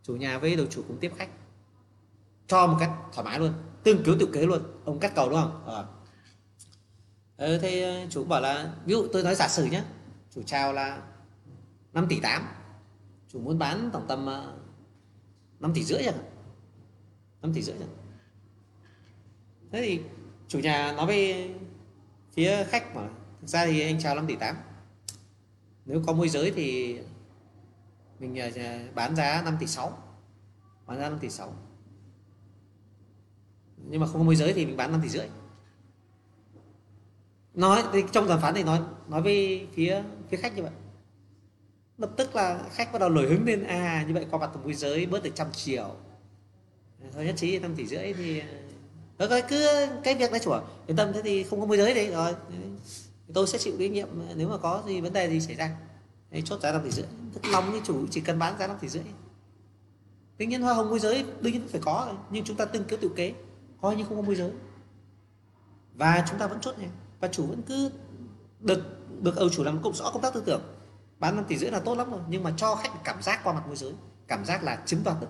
Chủ 0.03 0.15
nhà 0.15 0.37
với 0.37 0.55
đầu 0.55 0.65
chủ 0.69 0.83
cũng 0.87 0.97
tiếp 0.97 1.11
khách. 1.17 1.29
Cho 2.47 2.67
một 2.67 2.77
cách 2.79 2.89
thoải 3.13 3.25
mái 3.25 3.39
luôn 3.39 3.53
tương 3.83 4.03
cứu 4.03 4.15
tự 4.19 4.25
kế 4.33 4.45
luôn. 4.45 4.61
Ông 4.85 4.99
cắt 4.99 5.15
cầu 5.15 5.29
đúng 5.29 5.41
không? 5.41 5.63
À. 5.67 5.83
ừ, 7.37 7.57
thế 7.61 8.07
chủ 8.09 8.23
bảo 8.23 8.41
là 8.41 8.73
ví 8.85 8.93
dụ 8.93 9.07
tôi 9.13 9.23
nói 9.23 9.35
giả 9.35 9.47
sử 9.47 9.65
nhé 9.65 9.83
chủ 10.35 10.43
trao 10.43 10.73
là 10.73 11.01
5 11.93 12.05
tỷ 12.09 12.19
8 12.19 12.47
chủ 13.27 13.39
muốn 13.39 13.59
bán 13.59 13.89
tổng 13.93 14.05
tầm 14.07 14.25
ờ, 14.25 14.57
5 15.59 15.73
tỷ 15.73 15.83
rưỡi 15.83 16.03
chẳng 16.05 16.17
5 17.41 17.53
tỷ 17.53 17.61
rưỡi 17.61 17.75
chẳng 17.79 17.89
thế 19.71 19.81
thì 19.81 20.01
chủ 20.47 20.59
nhà 20.59 20.93
nói 20.97 21.05
với 21.05 21.53
phía 22.31 22.63
khách 22.63 22.95
mà 22.95 23.09
thực 23.41 23.47
ra 23.47 23.65
thì 23.65 23.81
anh 23.81 23.99
chào 23.99 24.15
5 24.15 24.27
tỷ 24.27 24.35
8 24.35 24.55
nếu 25.85 26.03
có 26.07 26.13
môi 26.13 26.29
giới 26.29 26.51
thì 26.51 26.99
mình 28.19 28.35
ờ, 28.35 28.49
bán 28.95 29.15
giá 29.15 29.41
5 29.45 29.57
tỷ 29.59 29.67
6 29.67 29.97
bán 30.85 30.99
giá 30.99 31.09
5 31.09 31.19
tỷ 31.19 31.29
6 31.29 31.53
nhưng 33.89 34.01
mà 34.01 34.07
không 34.07 34.17
có 34.17 34.23
môi 34.23 34.35
giới 34.35 34.53
thì 34.53 34.65
mình 34.65 34.77
bán 34.77 34.91
5 34.91 35.01
tỷ 35.01 35.09
rưỡi. 35.09 35.27
Nói, 37.53 37.83
thì 37.93 38.03
trong 38.11 38.27
đàm 38.27 38.41
phán 38.41 38.53
thì 38.53 38.63
nói 38.63 38.81
nói 39.07 39.21
với 39.21 39.67
phía 39.73 40.03
với 40.33 40.41
khách 40.41 40.55
như 40.55 40.63
vậy. 40.63 40.71
Lập 41.97 42.11
tức 42.17 42.35
là 42.35 42.63
khách 42.71 42.93
bắt 42.93 42.99
đầu 42.99 43.09
nổi 43.09 43.27
hứng 43.27 43.45
lên 43.45 43.63
à 43.63 44.05
như 44.07 44.13
vậy 44.13 44.25
qua 44.31 44.39
mặt 44.39 44.49
môi 44.63 44.73
giới 44.73 45.05
bớt 45.05 45.23
được 45.23 45.31
trăm 45.35 45.51
triệu. 45.51 45.95
Thôi 47.13 47.25
nhất 47.25 47.35
trí 47.37 47.59
năm 47.59 47.75
tỷ 47.75 47.87
rưỡi 47.87 48.13
thì 48.13 48.39
à, 48.39 49.27
rồi 49.29 49.41
cứ 49.49 49.87
cái 50.03 50.15
việc 50.15 50.31
đấy 50.31 50.39
chủ 50.43 50.51
yên 50.87 50.97
tâm 50.97 51.13
thế 51.13 51.21
thì 51.23 51.43
không 51.43 51.59
có 51.59 51.65
môi 51.65 51.77
giới 51.77 51.93
đấy 51.93 52.11
rồi. 52.11 52.35
Tôi 53.33 53.47
sẽ 53.47 53.57
chịu 53.57 53.73
trách 53.79 53.91
nhiệm 53.91 54.07
nếu 54.35 54.49
mà 54.49 54.57
có 54.57 54.83
gì 54.87 55.01
vấn 55.01 55.13
đề 55.13 55.29
gì 55.29 55.39
xảy 55.39 55.55
ra. 55.55 55.75
Đấy, 56.31 56.41
chốt 56.45 56.61
giá 56.61 56.71
năm 56.71 56.81
tỷ 56.83 56.91
rưỡi. 56.91 57.05
Thật 57.33 57.49
lòng 57.51 57.73
như 57.73 57.81
chủ 57.83 58.07
chỉ 58.11 58.21
cần 58.21 58.39
bán 58.39 58.57
giá 58.59 58.67
năm 58.67 58.77
tỷ 58.81 58.87
rưỡi. 58.87 59.03
Tuy 60.37 60.45
nhiên 60.45 60.61
hoa 60.61 60.73
hồng 60.73 60.89
môi 60.89 60.99
giới 60.99 61.25
đương 61.41 61.53
nhiên 61.53 61.67
phải 61.67 61.81
có 61.83 62.13
nhưng 62.29 62.45
chúng 62.45 62.57
ta 62.57 62.65
tương 62.65 62.83
cứu 62.83 62.99
tự 63.01 63.09
kế. 63.15 63.33
Coi 63.81 63.95
như 63.95 64.03
không 64.03 64.15
có 64.15 64.21
môi 64.21 64.35
giới. 64.35 64.51
Và 65.93 66.25
chúng 66.29 66.39
ta 66.39 66.47
vẫn 66.47 66.61
chốt 66.61 66.79
này 66.79 66.89
và 67.19 67.27
chủ 67.27 67.45
vẫn 67.45 67.61
cứ 67.61 67.91
được 68.59 69.02
được 69.23 69.35
ông 69.35 69.49
chủ 69.49 69.63
làm 69.63 69.79
cũng 69.83 69.93
rõ 69.93 70.11
công 70.11 70.21
tác 70.21 70.33
tư 70.33 70.43
tưởng. 70.45 70.61
Bán 71.19 71.35
5 71.35 71.45
tỷ 71.47 71.57
rưỡi 71.57 71.71
là 71.71 71.79
tốt 71.79 71.97
lắm 71.97 72.11
rồi, 72.11 72.21
nhưng 72.29 72.43
mà 72.43 72.53
cho 72.57 72.75
khách 72.75 73.03
cảm 73.03 73.21
giác 73.21 73.43
qua 73.43 73.53
mặt 73.53 73.67
môi 73.67 73.75
giới, 73.75 73.93
cảm 74.27 74.45
giác 74.45 74.63
là 74.63 74.83
chiếm 74.85 74.99
đoạt 75.03 75.21
được. 75.21 75.27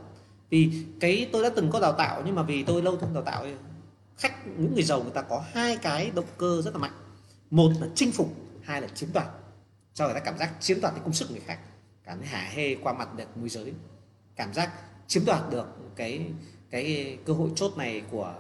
Vì 0.50 0.86
cái 1.00 1.30
tôi 1.32 1.44
đã 1.44 1.50
từng 1.56 1.72
có 1.72 1.80
đào 1.80 1.94
tạo, 1.94 2.22
nhưng 2.26 2.36
mà 2.36 2.44
vì 2.44 2.64
tôi 2.64 2.82
lâu 2.82 2.98
không 2.98 3.14
đào 3.14 3.24
tạo 3.24 3.46
khách, 4.18 4.48
những 4.48 4.74
người 4.74 4.84
giàu 4.84 5.04
người 5.04 5.12
ta 5.12 5.22
có 5.22 5.44
hai 5.54 5.78
cái 5.78 6.12
động 6.16 6.26
cơ 6.38 6.62
rất 6.62 6.74
là 6.74 6.80
mạnh. 6.80 6.92
Một 7.50 7.72
là 7.82 7.88
chinh 7.96 8.12
phục, 8.12 8.34
hai 8.64 8.82
là 8.82 8.88
chiếm 8.88 9.10
đoạt. 9.14 9.28
Cho 9.94 10.06
người 10.06 10.14
ta 10.14 10.20
cảm 10.20 10.38
giác 10.38 10.52
chiếm 10.60 10.82
đoạt 10.82 10.94
cái 10.94 11.04
công 11.04 11.14
sức 11.14 11.32
người 11.32 11.40
khác. 11.40 11.60
Cảm 12.04 12.20
thấy 12.20 12.28
hả 12.28 12.50
hê 12.52 12.76
qua 12.76 12.94
mặt 12.94 13.16
được 13.18 13.38
môi 13.38 13.50
giới. 13.50 13.74
Cảm 14.36 14.54
giác 14.54 14.72
chiếm 15.08 15.26
đoạt 15.26 15.50
được 15.52 15.68
cái 15.96 16.32
cái 16.70 17.18
cơ 17.26 17.34
hội 17.34 17.50
chốt 17.56 17.78
này 17.78 18.02
của 18.12 18.34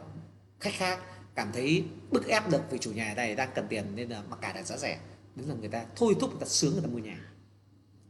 khách 0.59 0.73
khác. 0.73 0.99
Cảm 1.35 1.51
thấy 1.53 1.83
bức 2.11 2.27
ép 2.27 2.49
được 2.49 2.61
vì 2.69 2.77
chủ 2.77 2.91
nhà 2.91 3.13
này 3.15 3.35
đang 3.35 3.49
cần 3.55 3.67
tiền 3.69 3.95
nên 3.95 4.09
là 4.09 4.21
mặc 4.29 4.39
cả 4.41 4.53
là 4.55 4.63
giá 4.63 4.77
rẻ 4.77 4.99
đến 5.35 5.47
là 5.47 5.55
người 5.55 5.69
ta 5.69 5.85
thôi 5.95 6.15
thúc 6.19 6.29
người 6.29 6.39
ta 6.39 6.45
sướng 6.45 6.73
người 6.73 6.81
ta 6.81 6.87
mua 6.87 6.99
nhà. 6.99 7.19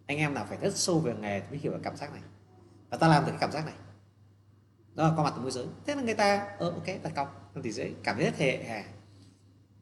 Anh 0.06 0.18
em 0.18 0.34
nào 0.34 0.45
phải 0.50 0.58
rất 0.62 0.78
sâu 0.78 1.00
về 1.00 1.16
nghề 1.22 1.41
mới 1.50 1.60
hiểu 1.60 1.72
được 1.72 1.80
cảm 1.84 1.98
giác 1.98 2.14
này. 2.14 2.22
Và 2.90 2.98
ta 2.98 3.08
làm 3.08 3.26
được 3.26 3.32
cái 3.32 3.40
cảm 3.41 3.52
giác 3.52 3.66
này. 3.66 3.76
Đó 4.95 5.08
là 5.08 5.14
qua 5.16 5.24
mặt 5.24 5.38
môi 5.41 5.52
giới. 5.52 5.66
Thế 5.86 5.95
là 5.95 6.02
người 6.02 6.14
ta 6.14 6.48
ờ 6.60 6.70
ok 6.70 6.86
đặt 7.04 7.16
cọc 7.16 7.52
thì 7.64 7.72
dễ. 7.72 7.91
Cảm 8.04 8.16
thấy 8.16 8.26
rất 8.26 8.38
hệ 8.38 8.64
hà 8.64 8.84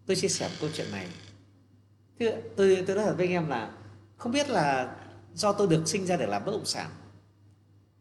tôi 0.06 0.16
chia 0.16 0.28
sẻ 0.28 0.48
một 0.48 0.56
câu 0.62 0.70
chuyện 0.74 0.92
này. 0.92 1.08
Thì, 2.20 2.30
tôi 2.56 2.84
tôi 2.88 2.96
nói 2.96 3.06
thật 3.06 3.14
với 3.18 3.26
anh 3.26 3.34
em 3.34 3.48
là 3.48 3.78
không 4.18 4.32
biết 4.32 4.50
là 4.50 4.96
do 5.34 5.54
tôi 5.54 5.68
được 5.68 5.88
sinh 5.88 6.06
ra 6.06 6.18
để 6.18 6.26
làm 6.26 6.46
bất 6.46 6.52
động 6.52 6.66
sản. 6.66 6.90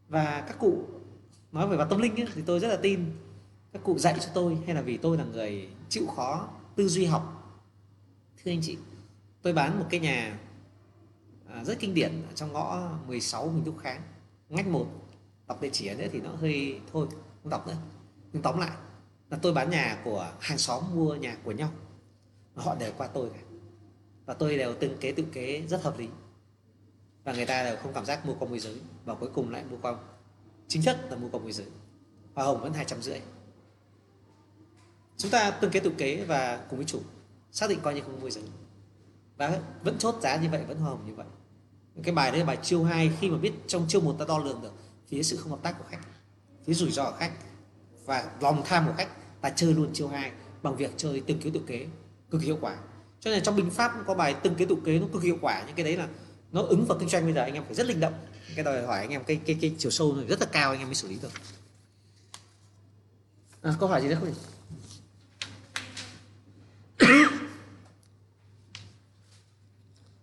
Và 0.08 0.44
các 0.48 0.58
cụ 0.58 0.84
nói 1.52 1.68
về 1.68 1.76
mặt 1.76 1.86
tâm 1.90 1.98
linh 1.98 2.20
ấy, 2.20 2.28
thì 2.34 2.42
tôi 2.46 2.60
rất 2.60 2.68
là 2.68 2.76
tin 2.76 3.04
các 3.72 3.82
cụ 3.84 3.98
dạy 3.98 4.16
cho 4.20 4.30
tôi 4.34 4.58
hay 4.66 4.74
là 4.74 4.80
vì 4.80 4.96
tôi 4.96 5.18
là 5.18 5.24
người 5.24 5.68
chịu 5.88 6.06
khó 6.06 6.48
tư 6.76 6.88
duy 6.88 7.04
học. 7.04 7.54
Thưa 8.44 8.50
anh 8.50 8.60
chị 8.62 8.76
tôi 9.42 9.52
bán 9.52 9.78
một 9.78 9.86
cái 9.90 10.00
nhà 10.00 10.38
à, 11.48 11.64
rất 11.64 11.78
kinh 11.78 11.94
điển 11.94 12.22
ở 12.28 12.32
trong 12.34 12.52
ngõ 12.52 12.90
16 13.06 13.48
Huỳnh 13.48 13.64
Thúc 13.64 13.78
Kháng, 13.78 14.02
ngách 14.48 14.66
một. 14.66 14.86
Đọc 15.46 15.62
địa 15.62 15.70
chỉ 15.72 15.86
ở 15.86 15.94
nữa 15.94 16.06
thì 16.12 16.20
nó 16.20 16.30
hơi 16.30 16.80
thôi, 16.92 17.06
không 17.42 17.50
đọc 17.50 17.66
nữa. 17.66 17.76
Nhưng 18.32 18.42
tóm 18.42 18.58
lại 18.58 18.76
là 19.30 19.38
tôi 19.42 19.52
bán 19.52 19.70
nhà 19.70 20.00
của 20.04 20.32
hàng 20.40 20.58
xóm 20.58 20.84
mua 20.94 21.14
nhà 21.14 21.36
của 21.44 21.52
nhau. 21.52 21.70
Họ 22.54 22.74
đều 22.74 22.92
qua 22.96 23.06
tôi 23.06 23.30
cả. 23.34 23.40
Và 24.26 24.34
tôi 24.34 24.58
đều 24.58 24.74
từng 24.80 24.96
kế 25.00 25.12
tự 25.12 25.24
kế 25.32 25.62
rất 25.68 25.82
hợp 25.82 25.98
lý. 25.98 26.08
Và 27.24 27.32
người 27.32 27.46
ta 27.46 27.62
đều 27.64 27.76
không 27.76 27.92
cảm 27.92 28.04
giác 28.04 28.26
mua 28.26 28.34
qua 28.34 28.48
môi 28.48 28.58
giới. 28.58 28.80
Và 29.04 29.14
cuối 29.14 29.30
cùng 29.34 29.50
lại 29.50 29.64
mua 29.70 29.76
qua 29.82 29.94
chính 30.68 30.82
thức 30.82 30.96
là 31.10 31.16
mua 31.16 31.28
qua 31.28 31.40
môi 31.40 31.52
giới. 31.52 31.66
Hoa 32.34 32.44
hồng 32.44 32.60
vẫn 32.60 32.72
hai 32.72 32.84
trăm 32.84 33.02
rưỡi. 33.02 33.20
Chúng 35.16 35.30
ta 35.30 35.50
từng 35.50 35.70
kế 35.70 35.80
tự 35.80 35.92
kế 35.98 36.24
và 36.24 36.66
cùng 36.70 36.78
với 36.78 36.86
chủ, 36.86 37.00
xác 37.52 37.70
định 37.70 37.78
coi 37.82 37.94
như 37.94 38.00
không 38.00 38.20
môi 38.20 38.30
giới 38.30 38.44
và 39.40 39.58
vẫn 39.82 39.98
chốt 39.98 40.14
giá 40.22 40.36
như 40.36 40.48
vậy 40.50 40.64
vẫn 40.68 40.78
hoa 40.78 40.90
hồng 40.90 41.06
như 41.06 41.14
vậy. 41.14 41.26
Cái 42.02 42.14
bài 42.14 42.30
đấy 42.30 42.40
là 42.40 42.46
bài 42.46 42.58
chiêu 42.62 42.84
hai 42.84 43.12
khi 43.20 43.30
mà 43.30 43.38
biết 43.38 43.52
trong 43.66 43.84
chiêu 43.88 44.00
một 44.00 44.16
ta 44.18 44.24
đo 44.28 44.38
lường 44.38 44.62
được 44.62 44.72
phía 45.08 45.22
sự 45.22 45.36
không 45.36 45.50
hợp 45.50 45.58
tác 45.62 45.78
của 45.78 45.84
khách 45.90 45.98
phía 46.66 46.74
rủi 46.74 46.90
ro 46.90 47.10
của 47.10 47.16
khách 47.18 47.32
và 48.04 48.30
lòng 48.40 48.62
tham 48.64 48.86
của 48.86 48.94
khách 48.96 49.08
ta 49.40 49.50
chơi 49.50 49.74
luôn 49.74 49.90
chiêu 49.92 50.08
hai 50.08 50.32
bằng 50.62 50.76
việc 50.76 50.90
chơi 50.96 51.22
từng 51.26 51.40
kế 51.40 51.50
tự 51.54 51.60
kế 51.66 51.86
cực 52.30 52.42
hiệu 52.42 52.58
quả. 52.60 52.76
Cho 53.20 53.30
nên 53.30 53.42
trong 53.42 53.56
binh 53.56 53.70
pháp 53.70 53.92
cũng 53.94 54.04
có 54.06 54.14
bài 54.14 54.34
từng 54.42 54.54
kế 54.54 54.64
tự 54.64 54.76
kế 54.84 54.98
nó 54.98 55.06
cực 55.12 55.22
hiệu 55.22 55.38
quả 55.40 55.64
những 55.66 55.76
cái 55.76 55.84
đấy 55.84 55.96
là 55.96 56.08
nó 56.52 56.62
ứng 56.62 56.84
vào 56.84 56.98
kinh 56.98 57.08
doanh 57.08 57.24
bây 57.24 57.32
giờ 57.32 57.42
anh 57.42 57.54
em 57.54 57.64
phải 57.64 57.74
rất 57.74 57.86
linh 57.86 58.00
động. 58.00 58.14
Cái 58.54 58.64
đòi 58.64 58.86
hỏi 58.86 58.98
anh 58.98 59.10
em 59.10 59.24
cái 59.24 59.40
cái 59.46 59.58
cái 59.60 59.74
chiều 59.78 59.90
sâu 59.90 60.16
này 60.16 60.26
rất 60.26 60.40
là 60.40 60.46
cao 60.46 60.70
anh 60.70 60.78
em 60.78 60.88
mới 60.88 60.94
xử 60.94 61.08
lý 61.08 61.18
được. 61.22 61.32
À, 63.62 63.74
câu 63.80 63.88
hỏi 63.88 64.02
gì 64.02 64.08
nữa 64.08 64.16
không 64.20 64.34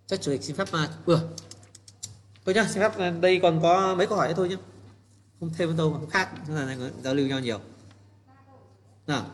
chắc 0.07 0.21
chủ 0.21 0.31
tịch 0.31 0.43
xin 0.43 0.55
phép 0.55 0.67
mà 0.71 0.89
vừa 1.05 1.21
thôi 2.45 2.55
nhá, 2.55 2.67
xin 2.69 2.81
phép 2.81 2.97
à, 2.97 3.09
đây 3.09 3.39
còn 3.41 3.61
có 3.61 3.95
mấy 3.95 4.07
câu 4.07 4.17
hỏi 4.17 4.27
nữa 4.27 4.34
thôi 4.38 4.49
nhá. 4.49 4.55
Không 5.39 5.49
thêm 5.57 5.77
đâu 5.77 5.89
mà 5.93 6.09
khác 6.09 6.29
là 6.49 6.77
giao 7.03 7.13
lưu 7.13 7.27
nhau 7.27 7.39
nhiều. 7.39 7.59
Nào, 9.07 9.25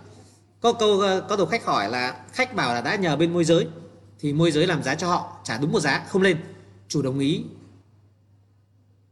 có 0.62 0.74
câu 0.74 1.02
à, 1.02 1.22
có 1.30 1.36
đầu 1.36 1.46
khách 1.46 1.66
hỏi 1.66 1.90
là, 1.90 2.26
khách 2.32 2.56
bảo 2.56 2.74
là 2.74 2.82
đã 2.82 2.96
nhờ 2.96 3.16
bên 3.16 3.34
môi 3.34 3.46
giới, 3.46 3.68
thì 4.20 4.34
môi 4.34 4.52
giới 4.52 4.68
làm 4.68 4.84
giá 4.84 4.96
cho 4.96 5.08
họ, 5.08 5.42
trả 5.44 5.58
đúng 5.58 5.72
một 5.72 5.80
giá, 5.80 6.06
không 6.10 6.22
lên. 6.22 6.38
Chủ 6.88 7.02
đồng 7.02 7.20
ý, 7.20 7.44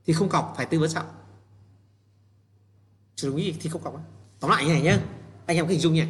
thì 0.05 0.13
không 0.13 0.29
cọc, 0.29 0.53
phải 0.57 0.65
tư 0.65 0.79
vấn 0.79 0.89
sao 0.89 1.05
chủ 3.15 3.29
đồng 3.29 3.38
ý 3.38 3.55
thì 3.59 3.69
không 3.69 3.81
cọc 3.81 4.01
tóm 4.39 4.51
lại 4.51 4.65
như 4.65 4.73
này 4.73 4.81
nhá, 4.81 4.99
anh 5.45 5.57
em 5.57 5.65
cứ 5.65 5.71
hình 5.71 5.81
dung 5.81 5.93
nhỉ 5.93 6.03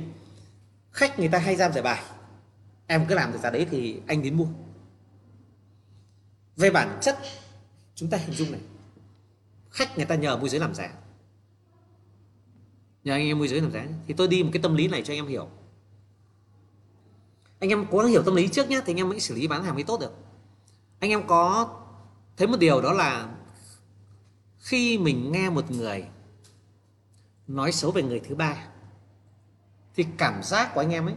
khách 0.92 1.20
người 1.20 1.28
ta 1.28 1.38
hay 1.38 1.56
giam 1.56 1.74
giải 1.74 1.84
bài, 1.84 2.04
em 2.88 3.06
cứ 3.10 3.16
làm 3.16 3.32
được 3.32 3.40
giá 3.44 3.50
đấy 3.50 3.68
thì 3.72 4.02
anh 4.08 4.24
đến 4.24 4.38
mua 4.38 4.46
về 6.58 6.70
bản 6.70 7.00
chất, 7.02 7.20
chúng 7.96 8.10
ta 8.10 8.18
hình 8.18 8.34
dung 8.34 8.52
này. 8.52 8.62
Khách 9.70 9.98
người 9.98 10.06
ta 10.06 10.16
nhờ 10.16 10.38
môi 10.38 10.50
giới 10.50 10.60
làm 10.60 10.76
giá 10.76 10.94
nhờ 13.04 13.14
anh 13.14 13.28
em 13.28 13.40
môi 13.40 13.48
giới 13.48 13.62
làm 13.62 13.72
giá 13.72 13.88
thì 14.08 14.14
tôi 14.14 14.28
đi 14.28 14.44
một 14.44 14.50
cái 14.54 14.62
tâm 14.62 14.76
lý 14.76 14.88
này 14.88 15.02
cho 15.02 15.14
anh 15.14 15.20
em 15.20 15.28
hiểu. 15.28 15.48
Anh 17.60 17.70
em 17.70 17.86
cố 17.92 17.98
gắng 17.98 18.08
hiểu 18.08 18.24
tâm 18.24 18.36
lý 18.36 18.48
trước 18.48 18.70
nhé 18.70 18.82
thì 18.86 18.94
anh 18.94 18.98
em 18.98 19.10
mới 19.10 19.20
xử 19.20 19.36
lý 19.36 19.48
bán 19.48 19.64
hàng 19.64 19.76
mới 19.76 19.84
tốt 19.84 20.00
được. 20.00 20.14
Anh 21.00 21.10
em 21.10 21.28
có 21.28 21.70
thấy 22.38 22.48
một 22.48 22.60
điều 22.60 22.82
đó 22.82 22.94
là 22.94 23.36
khi 24.58 24.98
mình 24.98 25.32
nghe 25.32 25.50
một 25.50 25.72
người 25.72 26.06
nói 27.48 27.72
xấu 27.72 27.92
về 27.92 28.04
người 28.04 28.20
thứ 28.20 28.36
ba, 28.36 28.68
thì 29.96 30.06
cảm 30.18 30.44
giác 30.44 30.74
của 30.74 30.82
anh 30.82 30.90
em 30.90 31.06
ấy, 31.06 31.16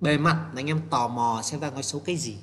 bề 0.00 0.18
mặt 0.18 0.50
là 0.52 0.60
anh 0.60 0.66
em 0.66 0.80
tò 0.90 1.08
mò 1.08 1.40
xem 1.44 1.60
ta 1.60 1.70
nói 1.70 1.82
xấu 1.82 2.00
cái 2.00 2.16
gì. 2.16 2.38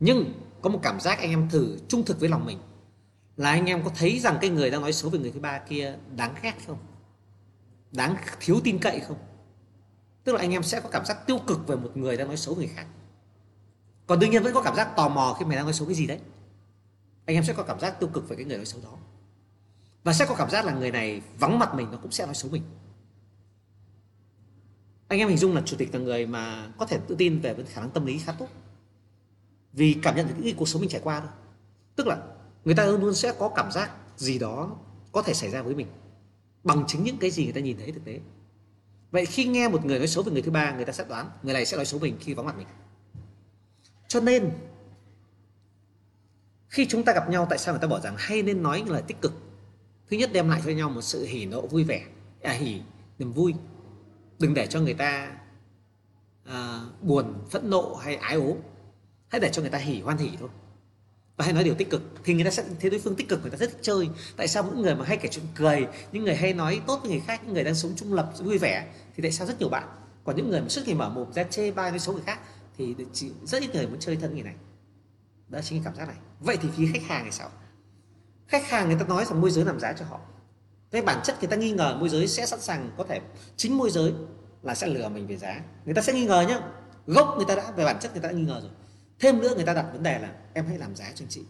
Nhưng 0.00 0.32
có 0.62 0.70
một 0.70 0.80
cảm 0.82 1.00
giác 1.00 1.18
anh 1.18 1.30
em 1.30 1.48
thử 1.50 1.78
trung 1.88 2.04
thực 2.04 2.20
với 2.20 2.28
lòng 2.28 2.46
mình. 2.46 2.58
Là 3.36 3.50
anh 3.50 3.66
em 3.66 3.84
có 3.84 3.90
thấy 3.96 4.18
rằng 4.18 4.38
cái 4.40 4.50
người 4.50 4.70
đang 4.70 4.80
nói 4.80 4.92
xấu 4.92 5.10
về 5.10 5.18
người 5.18 5.30
thứ 5.30 5.40
ba 5.40 5.58
kia 5.58 5.94
đáng 6.16 6.34
ghét 6.42 6.54
không? 6.66 6.78
Đáng 7.92 8.16
thiếu 8.40 8.60
tin 8.64 8.78
cậy 8.78 9.00
không? 9.00 9.18
Tức 10.24 10.32
là 10.32 10.40
anh 10.40 10.50
em 10.50 10.62
sẽ 10.62 10.80
có 10.80 10.88
cảm 10.88 11.04
giác 11.04 11.26
tiêu 11.26 11.38
cực 11.46 11.66
về 11.66 11.76
một 11.76 11.96
người 11.96 12.16
đang 12.16 12.26
nói 12.26 12.36
xấu 12.36 12.54
người 12.54 12.66
khác. 12.66 12.86
Còn 14.06 14.18
đương 14.18 14.30
nhiên 14.30 14.42
vẫn 14.42 14.54
có 14.54 14.62
cảm 14.62 14.74
giác 14.76 14.96
tò 14.96 15.08
mò 15.08 15.36
khi 15.38 15.44
mày 15.44 15.56
đang 15.56 15.64
nói 15.64 15.74
xấu 15.74 15.86
cái 15.86 15.94
gì 15.94 16.06
đấy. 16.06 16.18
Anh 17.26 17.36
em 17.36 17.44
sẽ 17.44 17.52
có 17.52 17.62
cảm 17.62 17.80
giác 17.80 18.00
tiêu 18.00 18.08
cực 18.12 18.28
về 18.28 18.36
cái 18.36 18.44
người 18.44 18.56
nói 18.56 18.66
xấu 18.66 18.80
đó. 18.84 18.96
Và 20.04 20.12
sẽ 20.12 20.26
có 20.26 20.34
cảm 20.34 20.50
giác 20.50 20.64
là 20.64 20.72
người 20.72 20.90
này 20.90 21.22
vắng 21.38 21.58
mặt 21.58 21.74
mình, 21.74 21.90
nó 21.90 21.98
cũng 22.02 22.10
sẽ 22.10 22.26
nói 22.26 22.34
xấu 22.34 22.50
mình. 22.50 22.62
Anh 25.08 25.18
em 25.18 25.28
hình 25.28 25.38
dung 25.38 25.54
là 25.54 25.62
chủ 25.64 25.76
tịch 25.76 25.94
là 25.94 26.00
người 26.00 26.26
mà 26.26 26.72
có 26.78 26.86
thể 26.86 26.98
tự 27.08 27.14
tin 27.14 27.40
về 27.40 27.56
khả 27.68 27.80
năng 27.80 27.90
tâm 27.90 28.06
lý 28.06 28.18
khá 28.18 28.32
tốt 28.32 28.48
vì 29.78 29.96
cảm 30.02 30.16
nhận 30.16 30.28
được 30.28 30.34
những 30.38 30.56
cuộc 30.56 30.68
sống 30.68 30.80
mình 30.80 30.90
trải 30.90 31.00
qua 31.04 31.20
thôi. 31.20 31.30
Tức 31.96 32.06
là 32.06 32.18
người 32.64 32.74
ta 32.74 32.86
luôn 32.86 33.00
luôn 33.00 33.14
sẽ 33.14 33.32
có 33.38 33.48
cảm 33.48 33.72
giác 33.72 33.90
gì 34.16 34.38
đó 34.38 34.76
có 35.12 35.22
thể 35.22 35.34
xảy 35.34 35.50
ra 35.50 35.62
với 35.62 35.74
mình 35.74 35.86
bằng 36.64 36.84
chính 36.86 37.04
những 37.04 37.18
cái 37.18 37.30
gì 37.30 37.44
người 37.44 37.52
ta 37.52 37.60
nhìn 37.60 37.76
thấy 37.78 37.92
thực 37.92 38.04
tế. 38.04 38.20
Vậy 39.10 39.26
khi 39.26 39.44
nghe 39.44 39.68
một 39.68 39.84
người 39.84 39.98
nói 39.98 40.08
xấu 40.08 40.24
về 40.24 40.32
người 40.32 40.42
thứ 40.42 40.50
ba 40.50 40.72
người 40.72 40.84
ta 40.84 40.92
sẽ 40.92 41.04
đoán 41.08 41.30
người 41.42 41.54
này 41.54 41.66
sẽ 41.66 41.76
nói 41.76 41.86
xấu 41.86 42.00
mình 42.00 42.16
khi 42.20 42.34
vắng 42.34 42.46
mặt 42.46 42.56
mình. 42.58 42.66
Cho 44.08 44.20
nên 44.20 44.50
khi 46.68 46.86
chúng 46.86 47.04
ta 47.04 47.12
gặp 47.12 47.30
nhau 47.30 47.46
tại 47.50 47.58
sao 47.58 47.74
người 47.74 47.80
ta 47.80 47.88
bảo 47.88 48.00
rằng 48.00 48.14
hay 48.18 48.42
nên 48.42 48.62
nói 48.62 48.80
những 48.80 48.90
lời 48.90 49.02
tích 49.06 49.20
cực? 49.20 49.32
Thứ 50.10 50.16
nhất 50.16 50.30
đem 50.32 50.48
lại 50.48 50.62
cho 50.64 50.70
nhau 50.70 50.90
một 50.90 51.02
sự 51.02 51.26
hỉ 51.26 51.46
nộ 51.46 51.66
vui 51.66 51.84
vẻ 51.84 52.06
à 52.42 52.52
hỉ 52.52 52.80
niềm 53.18 53.32
vui. 53.32 53.54
Đừng 54.38 54.54
để 54.54 54.66
cho 54.66 54.80
người 54.80 54.94
ta 54.94 55.38
à, 56.44 56.80
buồn 57.02 57.34
phẫn 57.50 57.70
nộ 57.70 57.94
hay 57.94 58.16
ái 58.16 58.34
ố 58.34 58.56
hãy 59.28 59.40
để 59.40 59.50
cho 59.52 59.62
người 59.62 59.70
ta 59.70 59.78
hỉ 59.78 60.00
hoan 60.00 60.18
hỉ 60.18 60.30
thôi. 60.40 60.48
Và 61.36 61.44
hãy 61.44 61.54
nói 61.54 61.64
điều 61.64 61.74
tích 61.74 61.90
cực. 61.90 62.02
Thì 62.24 62.34
người 62.34 62.44
ta 62.44 62.50
sẽ 62.50 62.64
thấy 62.80 62.90
đối 62.90 63.00
phương 63.00 63.16
tích 63.16 63.28
cực, 63.28 63.42
người 63.42 63.50
ta 63.50 63.56
rất 63.56 63.70
thích 63.70 63.78
chơi. 63.82 64.08
Tại 64.36 64.48
sao 64.48 64.64
những 64.64 64.82
người 64.82 64.94
mà 64.94 65.04
hay 65.04 65.16
kể 65.16 65.28
chuyện 65.32 65.44
cười, 65.54 65.86
những 66.12 66.24
người 66.24 66.36
hay 66.36 66.52
nói 66.52 66.80
tốt 66.86 66.98
với 67.02 67.10
người 67.10 67.20
khác, 67.20 67.40
những 67.44 67.54
người 67.54 67.64
đang 67.64 67.74
sống 67.74 67.92
trung 67.96 68.12
lập, 68.12 68.32
vui 68.38 68.58
vẻ, 68.58 68.86
thì 69.16 69.22
tại 69.22 69.32
sao 69.32 69.46
rất 69.46 69.58
nhiều 69.58 69.68
bạn? 69.68 69.88
Còn 70.24 70.36
những 70.36 70.50
người 70.50 70.60
mà 70.60 70.68
suốt 70.68 70.82
ngày 70.86 70.94
mở 70.94 71.08
mồm 71.08 71.32
ra 71.32 71.42
chê 71.44 71.70
bai 71.70 71.90
với 71.90 72.00
số 72.00 72.12
người 72.12 72.22
khác, 72.26 72.38
thì 72.78 72.94
chỉ 73.12 73.30
rất 73.44 73.62
ít 73.62 73.74
người 73.74 73.86
muốn 73.86 74.00
chơi 74.00 74.16
thân 74.16 74.34
người 74.34 74.42
này. 74.42 74.54
Đó 75.48 75.60
chính 75.64 75.78
là 75.78 75.84
cảm 75.84 75.94
giác 75.96 76.08
này. 76.08 76.16
Vậy 76.40 76.56
thì 76.62 76.68
phía 76.76 76.88
khách 76.92 77.02
hàng 77.02 77.24
thì 77.24 77.30
sao? 77.30 77.50
Khách 78.46 78.68
hàng 78.68 78.86
người 78.88 78.96
ta 79.00 79.06
nói 79.06 79.24
rằng 79.24 79.40
môi 79.40 79.50
giới 79.50 79.64
làm 79.64 79.80
giá 79.80 79.92
cho 79.92 80.04
họ. 80.04 80.20
Thế 80.90 81.02
bản 81.02 81.20
chất 81.24 81.36
người 81.40 81.48
ta 81.48 81.56
nghi 81.56 81.72
ngờ 81.72 81.96
môi 82.00 82.08
giới 82.08 82.26
sẽ 82.26 82.46
sẵn 82.46 82.60
sàng 82.60 82.90
có 82.96 83.04
thể, 83.08 83.20
chính 83.56 83.78
môi 83.78 83.90
giới 83.90 84.12
là 84.62 84.74
sẽ 84.74 84.86
lừa 84.86 85.08
mình 85.08 85.26
về 85.26 85.36
giá. 85.36 85.60
Người 85.84 85.94
ta 85.94 86.02
sẽ 86.02 86.12
nghi 86.12 86.26
ngờ 86.26 86.44
nhá. 86.48 86.60
Gốc 87.06 87.34
người 87.36 87.46
ta 87.48 87.54
đã, 87.54 87.70
về 87.70 87.84
bản 87.84 87.98
chất 88.00 88.12
người 88.12 88.22
ta 88.22 88.28
đã 88.28 88.34
nghi 88.34 88.44
ngờ 88.44 88.60
rồi 88.62 88.70
thêm 89.20 89.40
nữa 89.40 89.54
người 89.54 89.64
ta 89.64 89.74
đặt 89.74 89.86
vấn 89.92 90.02
đề 90.02 90.18
là 90.18 90.34
em 90.54 90.66
hãy 90.66 90.78
làm 90.78 90.96
giá 90.96 91.12
cho 91.14 91.24
anh 91.24 91.28
chị. 91.28 91.42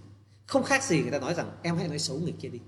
Không 0.46 0.64
khác 0.64 0.84
gì 0.84 1.02
người 1.02 1.10
ta 1.10 1.18
nói 1.18 1.34
rằng 1.34 1.50
em 1.62 1.76
hãy 1.76 1.88
nói 1.88 1.98
xấu 1.98 2.18
người 2.18 2.34
kia 2.40 2.48
đi. 2.48 2.60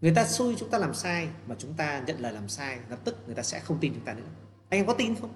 Người 0.00 0.14
ta 0.14 0.26
xui 0.26 0.56
chúng 0.58 0.70
ta 0.70 0.78
làm 0.78 0.94
sai 0.94 1.28
mà 1.46 1.54
chúng 1.58 1.74
ta 1.74 2.02
nhận 2.06 2.20
lời 2.20 2.32
làm 2.32 2.48
sai, 2.48 2.78
lập 2.88 2.98
tức 3.04 3.16
người 3.26 3.34
ta 3.34 3.42
sẽ 3.42 3.60
không 3.60 3.78
tin 3.80 3.94
chúng 3.94 4.04
ta 4.04 4.14
nữa. 4.14 4.22
Anh 4.68 4.80
em 4.80 4.86
có 4.86 4.94
tin 4.94 5.14
không? 5.14 5.30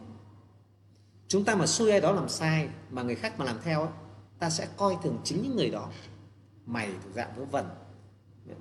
Chúng 1.28 1.44
ta 1.44 1.54
mà 1.54 1.66
xui 1.66 1.90
ai 1.90 2.00
đó 2.00 2.12
làm 2.12 2.28
sai 2.28 2.68
mà 2.90 3.02
người 3.02 3.14
khác 3.14 3.38
mà 3.38 3.44
làm 3.44 3.58
theo 3.64 3.92
ta 4.38 4.50
sẽ 4.50 4.68
coi 4.76 4.96
thường 5.02 5.20
chính 5.24 5.42
những 5.42 5.56
người 5.56 5.70
đó. 5.70 5.90
Mày 6.66 6.90
thuộc 7.02 7.14
dạng 7.14 7.36
vớ 7.36 7.44
vẩn. 7.44 7.68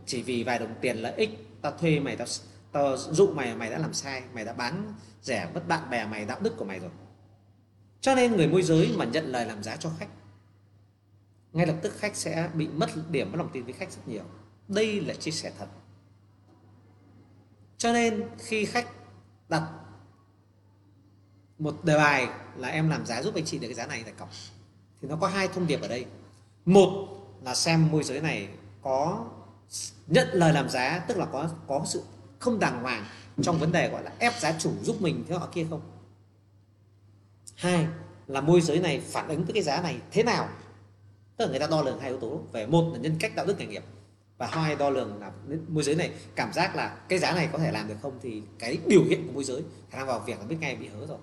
Chỉ 0.06 0.24
vì 0.24 0.44
vài 0.44 0.60
đồng 0.60 0.76
tiền 0.82 0.98
lợi 0.98 1.14
ích 1.14 1.62
ta 1.62 1.72
thuê 1.72 2.00
mày, 2.00 2.16
tao 2.16 2.28
tao 2.72 2.98
dụ 2.98 3.28
mày 3.28 3.56
mày 3.56 3.70
đã 3.70 3.78
làm 3.78 3.94
sai, 3.94 4.24
mày 4.34 4.46
đã 4.46 4.54
bán 4.54 4.94
rẻ 5.22 5.50
mất 5.54 5.68
bạn 5.68 5.90
bè, 5.90 6.06
mày, 6.06 6.26
đạo 6.26 6.40
đức 6.40 6.58
của 6.58 6.66
mày 6.66 6.80
rồi 6.80 6.92
cho 8.04 8.16
nên 8.16 8.36
người 8.36 8.48
môi 8.48 8.64
giới 8.64 8.94
mà 8.98 9.06
nhận 9.06 9.26
lời 9.26 9.46
làm 9.46 9.64
giá 9.64 9.76
cho 9.76 9.90
khách, 10.00 10.08
ngay 11.54 11.68
lập 11.68 11.76
tức 11.82 11.94
khách 11.98 12.16
sẽ 12.16 12.50
bị 12.54 12.68
mất 12.68 12.90
điểm, 13.10 13.32
mất 13.32 13.38
lòng 13.38 13.50
tin 13.54 13.64
với 13.64 13.74
khách 13.74 13.92
rất 13.92 14.08
nhiều. 14.08 14.24
Đây 14.68 15.02
là 15.02 15.14
chia 15.14 15.32
sẻ 15.32 15.52
thật. 15.58 15.68
Cho 17.78 17.94
nên 17.94 18.24
khi 18.38 18.66
khách 18.66 18.88
đặt 19.50 19.64
một 21.60 21.84
đề 21.84 21.98
bài 21.98 22.28
là 22.58 22.68
em 22.68 22.90
làm 22.90 23.06
giá 23.06 23.24
giúp 23.24 23.36
anh 23.36 23.46
chị 23.46 23.60
được 23.60 23.68
cái 23.68 23.76
giá 23.76 23.86
này 23.86 24.04
tại 24.04 24.14
cọc 24.18 24.30
thì 25.02 25.08
nó 25.08 25.16
có 25.16 25.28
hai 25.28 25.48
thông 25.48 25.68
điệp 25.68 25.82
ở 25.82 25.88
đây. 25.88 26.06
Một 26.66 27.08
là 27.44 27.56
xem 27.56 27.92
môi 27.92 28.04
giới 28.04 28.22
này 28.22 28.50
có 28.82 29.26
nhận 30.08 30.28
lời 30.34 30.54
làm 30.54 30.70
giá, 30.70 31.06
tức 31.08 31.18
là 31.18 31.26
có 31.26 31.50
có 31.68 31.86
sự 31.86 32.04
không 32.40 32.60
đàng 32.60 32.82
hoàng 32.82 33.06
trong 33.42 33.60
vấn 33.60 33.72
đề 33.72 33.90
gọi 33.90 34.04
là 34.04 34.12
ép 34.20 34.40
giá 34.40 34.60
chủ 34.60 34.74
giúp 34.82 35.02
mình 35.02 35.26
thế 35.28 35.36
họ 35.36 35.48
kia 35.54 35.68
không? 35.70 35.93
Hai 37.64 37.88
là 38.28 38.42
môi 38.42 38.62
giới 38.62 38.80
này 38.80 39.02
phản 39.12 39.28
ứng 39.28 39.44
với 39.46 39.54
cái 39.54 39.64
giá 39.64 39.82
này 39.82 39.98
thế 40.12 40.24
nào? 40.24 40.50
Tức 41.38 41.46
là 41.46 41.52
người 41.52 41.60
ta 41.60 41.68
đo 41.68 41.82
lường 41.82 42.00
hai 42.00 42.10
yếu 42.10 42.20
tố 42.20 42.42
về 42.52 42.66
một 42.68 42.90
là 42.94 43.00
nhân 43.00 43.16
cách, 43.20 43.36
đạo 43.36 43.46
đức, 43.46 43.60
nghề 43.60 43.66
nghiệp. 43.66 43.84
Và 44.38 44.48
hai 44.48 44.76
đo 44.76 44.90
lường 44.90 45.20
là 45.20 45.32
môi 45.68 45.84
giới 45.84 45.96
này, 45.96 46.12
cảm 46.36 46.54
giác 46.54 46.76
là 46.76 46.96
cái 47.10 47.20
giá 47.20 47.34
này 47.34 47.50
có 47.52 47.58
thể 47.58 47.72
làm 47.72 47.88
được 47.88 47.96
không 48.02 48.20
thì 48.22 48.42
cái 48.60 48.78
biểu 48.86 49.04
hiện 49.04 49.28
của 49.28 49.34
môi 49.34 49.44
giới 49.44 49.62
khả 49.90 49.98
năng 49.98 50.08
vào 50.08 50.20
việc 50.20 50.40
là 50.40 50.46
biết 50.46 50.58
ngay 50.60 50.76
bị 50.76 50.88
hớ 50.88 51.08
rồi. 51.08 51.18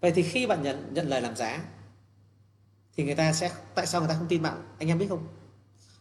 Vậy 0.00 0.12
thì 0.12 0.22
khi 0.22 0.46
bạn 0.46 0.62
nhận 0.62 0.94
nhận 0.94 1.08
lời 1.08 1.20
làm 1.20 1.36
giá 1.36 1.58
thì 2.96 3.04
người 3.04 3.14
ta 3.14 3.32
sẽ, 3.32 3.50
tại 3.74 3.86
sao 3.86 4.00
người 4.00 4.08
ta 4.08 4.14
không 4.18 4.28
tin 4.28 4.42
bạn? 4.42 4.62
Anh 4.78 4.88
em 4.88 4.98
biết 4.98 5.06
không? 5.08 5.26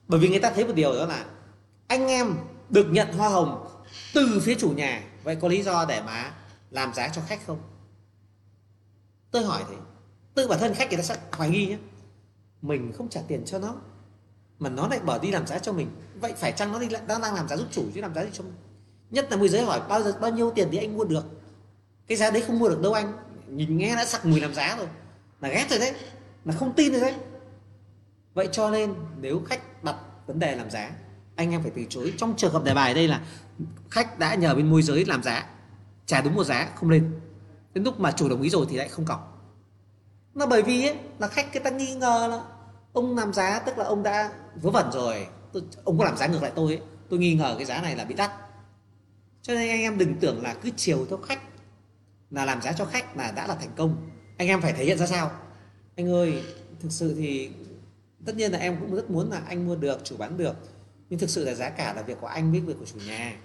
Bởi 0.07 0.19
vì 0.19 0.29
người 0.29 0.39
ta 0.39 0.51
thấy 0.51 0.65
một 0.65 0.73
điều 0.75 0.93
đó 0.93 1.05
là 1.05 1.25
anh 1.87 2.07
em 2.07 2.35
được 2.69 2.87
nhận 2.91 3.13
hoa 3.13 3.29
hồng 3.29 3.67
từ 4.13 4.39
phía 4.43 4.55
chủ 4.55 4.69
nhà. 4.69 5.03
Vậy 5.23 5.35
có 5.35 5.47
lý 5.47 5.63
do 5.63 5.85
để 5.85 6.01
mà 6.01 6.31
làm 6.71 6.93
giá 6.93 7.07
cho 7.07 7.21
khách 7.27 7.47
không? 7.47 7.59
Tôi 9.31 9.43
hỏi 9.43 9.64
thì, 9.69 9.76
tự 10.35 10.47
bản 10.47 10.60
thân 10.60 10.73
khách 10.73 10.89
người 10.89 10.97
ta 10.97 11.03
sẽ 11.03 11.15
hoài 11.31 11.49
nghi 11.49 11.68
nhé 11.68 11.77
mình 12.61 12.91
không 12.97 13.10
trả 13.10 13.22
tiền 13.27 13.45
cho 13.45 13.60
nó, 13.60 13.76
mà 14.60 14.69
nó 14.69 14.88
lại 14.88 14.99
bỏ 14.99 15.18
đi 15.18 15.31
làm 15.31 15.47
giá 15.47 15.60
cho 15.60 15.73
mình. 15.73 15.88
Vậy 16.22 16.34
phải 16.38 16.51
chăng 16.51 16.72
nó 16.72 16.80
đi 16.80 16.89
lại 16.89 17.01
đang 17.07 17.22
làm 17.22 17.47
giá 17.47 17.57
giúp 17.57 17.68
chủ 17.72 17.85
chứ 17.95 18.01
làm 18.01 18.14
giá 18.14 18.23
gì 18.23 18.30
cho 18.34 18.43
mình? 18.43 18.53
Nhất 19.10 19.27
là 19.31 19.38
môi 19.38 19.49
giới 19.49 19.65
hỏi, 19.65 19.81
bao 19.89 20.03
giờ, 20.03 20.14
bao 20.22 20.31
nhiêu 20.31 20.51
tiền 20.56 20.68
thì 20.72 20.77
anh 20.77 20.97
mua 20.97 21.03
được? 21.03 21.26
Cái 22.07 22.18
giá 22.18 22.31
đấy 22.31 22.43
không 22.47 22.60
mua 22.60 22.69
được 22.69 22.81
đâu 22.81 22.93
anh. 22.93 23.14
Nhìn 23.47 23.77
nghe 23.77 23.95
đã 23.95 24.06
sặc 24.06 24.26
mùi 24.26 24.39
làm 24.39 24.53
giá 24.53 24.76
rồi. 24.77 24.88
Là 25.41 25.49
ghét 25.49 25.65
rồi 25.69 25.80
đấy, 25.80 25.93
là 26.45 26.53
không 26.53 26.73
tin 26.73 26.91
rồi 26.91 27.01
đấy. 27.01 27.14
Vậy 28.34 28.49
cho 28.51 28.69
nên 28.69 28.93
nếu 29.22 29.41
khách 29.45 29.84
đặt 29.84 29.95
vấn 30.27 30.39
đề 30.39 30.56
làm 30.56 30.69
giá, 30.69 30.91
anh 31.35 31.51
em 31.51 31.61
phải 31.61 31.72
từ 31.76 31.81
chối. 31.89 32.14
Trong 32.18 32.34
trường 32.38 32.53
hợp 32.53 32.64
đề 32.64 32.73
bài 32.73 32.93
đây 32.93 33.07
là 33.07 33.22
khách 33.89 34.19
đã 34.19 34.35
nhờ 34.35 34.56
bên 34.56 34.69
môi 34.69 34.81
giới 34.81 35.06
làm 35.06 35.23
giá, 35.23 35.49
trả 36.06 36.22
đúng 36.22 36.35
một 36.35 36.43
giá, 36.43 36.69
không 36.76 36.89
lên 36.89 37.19
đến 37.73 37.83
lúc 37.83 37.99
mà 37.99 38.11
chủ 38.11 38.29
đồng 38.29 38.41
ý 38.41 38.49
rồi 38.49 38.65
thì 38.69 38.77
lại 38.77 38.87
không 38.87 39.05
cọc 39.05 39.39
là 40.33 40.45
bởi 40.45 40.61
vì 40.61 40.87
ấy, 40.87 40.97
là 41.19 41.27
khách 41.27 41.53
người 41.53 41.63
ta 41.63 41.69
nghi 41.69 41.95
ngờ 41.95 42.27
là 42.31 42.43
ông 42.93 43.17
làm 43.17 43.33
giá 43.33 43.59
tức 43.59 43.77
là 43.77 43.85
ông 43.85 44.03
đã 44.03 44.31
vớ 44.61 44.69
vẩn 44.69 44.91
rồi. 44.91 45.27
Tôi, 45.53 45.63
ông 45.83 45.97
có 45.97 46.05
làm 46.05 46.17
giá 46.17 46.27
ngược 46.27 46.41
lại 46.43 46.51
tôi 46.55 46.73
ấy. 46.73 46.81
tôi 47.09 47.19
nghi 47.19 47.35
ngờ 47.35 47.55
cái 47.57 47.65
giá 47.65 47.81
này 47.81 47.95
là 47.95 48.05
bị 48.05 48.15
đắt. 48.15 48.31
Cho 49.41 49.53
nên 49.53 49.69
anh 49.69 49.81
em 49.81 49.97
đừng 49.97 50.15
tưởng 50.19 50.43
là 50.43 50.53
cứ 50.53 50.69
chiều 50.77 51.05
theo 51.09 51.17
khách 51.17 51.39
là 52.31 52.45
làm 52.45 52.61
giá 52.61 52.73
cho 52.73 52.85
khách 52.85 53.17
là 53.17 53.31
đã 53.31 53.47
là 53.47 53.55
thành 53.55 53.71
công. 53.75 54.09
Anh 54.37 54.47
em 54.47 54.61
phải 54.61 54.73
thể 54.73 54.85
hiện 54.85 54.97
ra 54.97 55.07
sao? 55.07 55.31
Anh 55.95 56.09
ơi 56.09 56.43
thực 56.79 56.91
sự 56.91 57.15
thì 57.17 57.49
tất 58.25 58.35
nhiên 58.35 58.51
là 58.51 58.59
em 58.59 58.77
cũng 58.79 58.95
rất 58.95 59.09
muốn 59.09 59.31
là 59.31 59.41
anh 59.47 59.67
mua 59.67 59.75
được 59.75 59.99
chủ 60.03 60.17
bán 60.17 60.37
được. 60.37 60.55
Nhưng 61.09 61.19
thực 61.19 61.29
sự 61.29 61.45
là 61.45 61.53
giá 61.53 61.69
cả 61.69 61.93
là 61.93 62.01
việc 62.01 62.17
của 62.21 62.27
anh 62.27 62.51
với 62.51 62.59
việc 62.59 62.73
của 62.79 62.85
chủ 62.85 62.99
nhà 63.07 63.35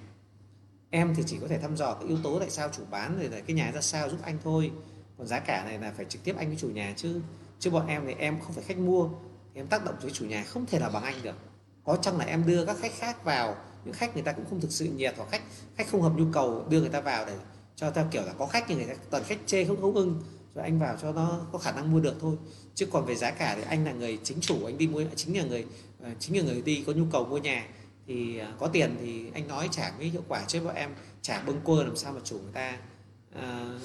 em 0.94 1.14
thì 1.14 1.22
chỉ 1.26 1.38
có 1.40 1.48
thể 1.48 1.58
thăm 1.58 1.76
dò 1.76 1.94
cái 1.94 2.08
yếu 2.08 2.18
tố 2.22 2.38
tại 2.40 2.50
sao 2.50 2.68
chủ 2.76 2.82
bán 2.90 3.18
rồi 3.18 3.28
là 3.28 3.40
cái 3.40 3.56
nhà 3.56 3.72
ra 3.74 3.80
sao 3.80 4.08
giúp 4.08 4.18
anh 4.22 4.38
thôi. 4.44 4.70
Còn 5.18 5.26
giá 5.26 5.38
cả 5.40 5.64
này 5.64 5.78
là 5.78 5.92
phải 5.96 6.06
trực 6.08 6.24
tiếp 6.24 6.34
anh 6.38 6.48
với 6.48 6.56
chủ 6.56 6.68
nhà 6.68 6.94
chứ. 6.96 7.20
Chứ 7.58 7.70
bọn 7.70 7.86
em 7.86 8.02
thì 8.06 8.14
em 8.18 8.40
không 8.40 8.52
phải 8.52 8.64
khách 8.64 8.78
mua. 8.78 9.08
Em 9.55 9.66
tác 9.66 9.84
động 9.84 9.94
với 10.02 10.10
chủ 10.10 10.24
nhà 10.24 10.44
không 10.44 10.66
thể 10.66 10.78
là 10.78 10.89
bằng 10.89 11.02
anh 11.02 11.14
được. 11.23 11.34
Có 11.84 11.97
chăng 11.97 12.18
là 12.18 12.24
em 12.24 12.47
đưa 12.47 12.66
các 12.66 12.76
khách 12.81 12.92
khác 12.98 13.24
vào, 13.24 13.56
những 13.84 13.94
khách 13.94 14.14
người 14.14 14.23
ta 14.23 14.32
cũng 14.32 14.44
không 14.50 14.60
thực 14.60 14.73
sự 14.73 14.84
nhiệt 14.84 15.14
hoặc 15.16 15.28
khách 15.31 15.42
khách 15.76 15.89
không 15.89 16.02
hợp 16.02 16.12
nhu 16.16 16.24
cầu, 16.32 16.64
đưa 16.68 16.81
người 16.81 16.89
ta 16.89 17.00
vào 17.00 17.26
để 17.26 17.36
cho 17.76 17.90
theo 17.90 18.06
kiểu 18.10 18.23
là 18.23 18.32
có 18.32 18.47
khách 18.47 18.64
nhưng 18.68 18.78
người 18.78 18.86
ta 18.86 18.94
toàn 19.10 19.24
khách 19.24 19.39
chê 19.47 19.64
không 19.64 19.81
không 19.81 19.94
ưng, 19.94 20.23
rồi 20.55 20.64
anh 20.64 20.78
vào 20.78 20.97
cho 21.02 21.12
nó 21.12 21.40
có 21.52 21.58
khả 21.58 21.73
năng 21.73 21.92
mua 21.92 22.00
được 22.00 22.14
thôi. 22.20 22.36
Chứ 22.74 22.86
còn 22.86 23.06
về 23.06 23.14
giá 23.14 23.31
cả 23.31 23.55
thì 23.56 23.62
anh 23.68 23.84
là 23.84 23.92
người 23.92 24.18
chính 24.23 24.40
chủ, 24.40 24.64
anh 24.64 24.78
đi 24.78 24.86
mua, 24.86 25.05
chính 25.16 25.39
là 25.39 25.44
người 25.44 25.66
ờ, 26.02 26.10
chính 26.18 26.36
là 26.36 26.42
người 26.42 26.62
đi 26.62 26.84
có 26.86 26.92
nhu 26.92 27.05
cầu 27.12 27.24
mua 27.24 27.39
nhà 27.39 27.66
thì 28.07 28.39
à, 28.39 28.52
có 28.58 28.66
tiền 28.66 28.97
thì 29.00 29.31
anh 29.34 29.49
nói 29.49 29.68
trả 29.73 29.92
mới 29.99 30.07
hiệu 30.07 30.24
quả 30.28 30.44
chứ 30.47 30.60
bọn 30.60 30.74
em 30.74 30.94
trả 31.23 31.42
bâng 31.42 31.60
quơ 31.65 31.84
làm 31.84 31.97
sao 31.97 32.12
mà 32.12 32.20
chủ 32.24 32.39
người 32.39 32.52
ta 32.52 32.78
uh, 33.39 33.83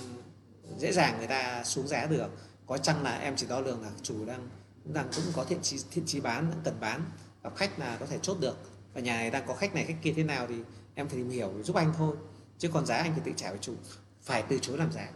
dễ 0.77 0.91
dàng 0.91 1.17
người 1.17 1.27
ta 1.27 1.63
xuống 1.63 1.87
giá 1.87 2.05
được. 2.05 2.27
Có 2.65 2.77
chăng 2.77 3.03
là 3.03 3.17
em 3.17 3.35
chỉ 3.35 3.47
đo 3.47 3.59
lường 3.59 3.81
là 3.81 3.89
chủ 4.01 4.25
đang 4.25 4.49
cũng 4.83 4.93
đang 4.93 5.07
cũng 5.15 5.25
có 5.33 5.43
thiện 5.43 5.59
chí 5.61 5.77
thiện 5.91 6.05
chí 6.05 6.19
bán 6.19 6.51
cần 6.63 6.79
bán 6.79 7.01
và 7.41 7.49
khách 7.49 7.79
là 7.79 7.97
có 7.99 8.05
thể 8.05 8.19
chốt 8.21 8.37
được. 8.39 8.57
Và 8.93 9.01
nhà 9.01 9.15
này 9.15 9.31
đang 9.31 9.47
có 9.47 9.53
khách 9.55 9.75
này 9.75 9.85
khách 9.85 9.97
kia 10.01 10.13
thế 10.15 10.23
nào 10.23 10.47
thì 10.47 10.55
em 10.95 11.07
phải 11.07 11.17
tìm 11.17 11.29
hiểu 11.29 11.53
giúp 11.63 11.75
anh 11.75 11.93
thôi. 11.97 12.15
Chứ 12.57 12.69
còn 12.73 12.85
giá 12.85 12.97
anh 12.97 13.11
phải 13.11 13.21
tự 13.25 13.31
trả 13.35 13.49
với 13.49 13.59
chủ 13.61 13.73
phải 14.21 14.43
từ 14.49 14.59
chối 14.59 14.77
làm 14.77 14.91
giá. 14.91 15.09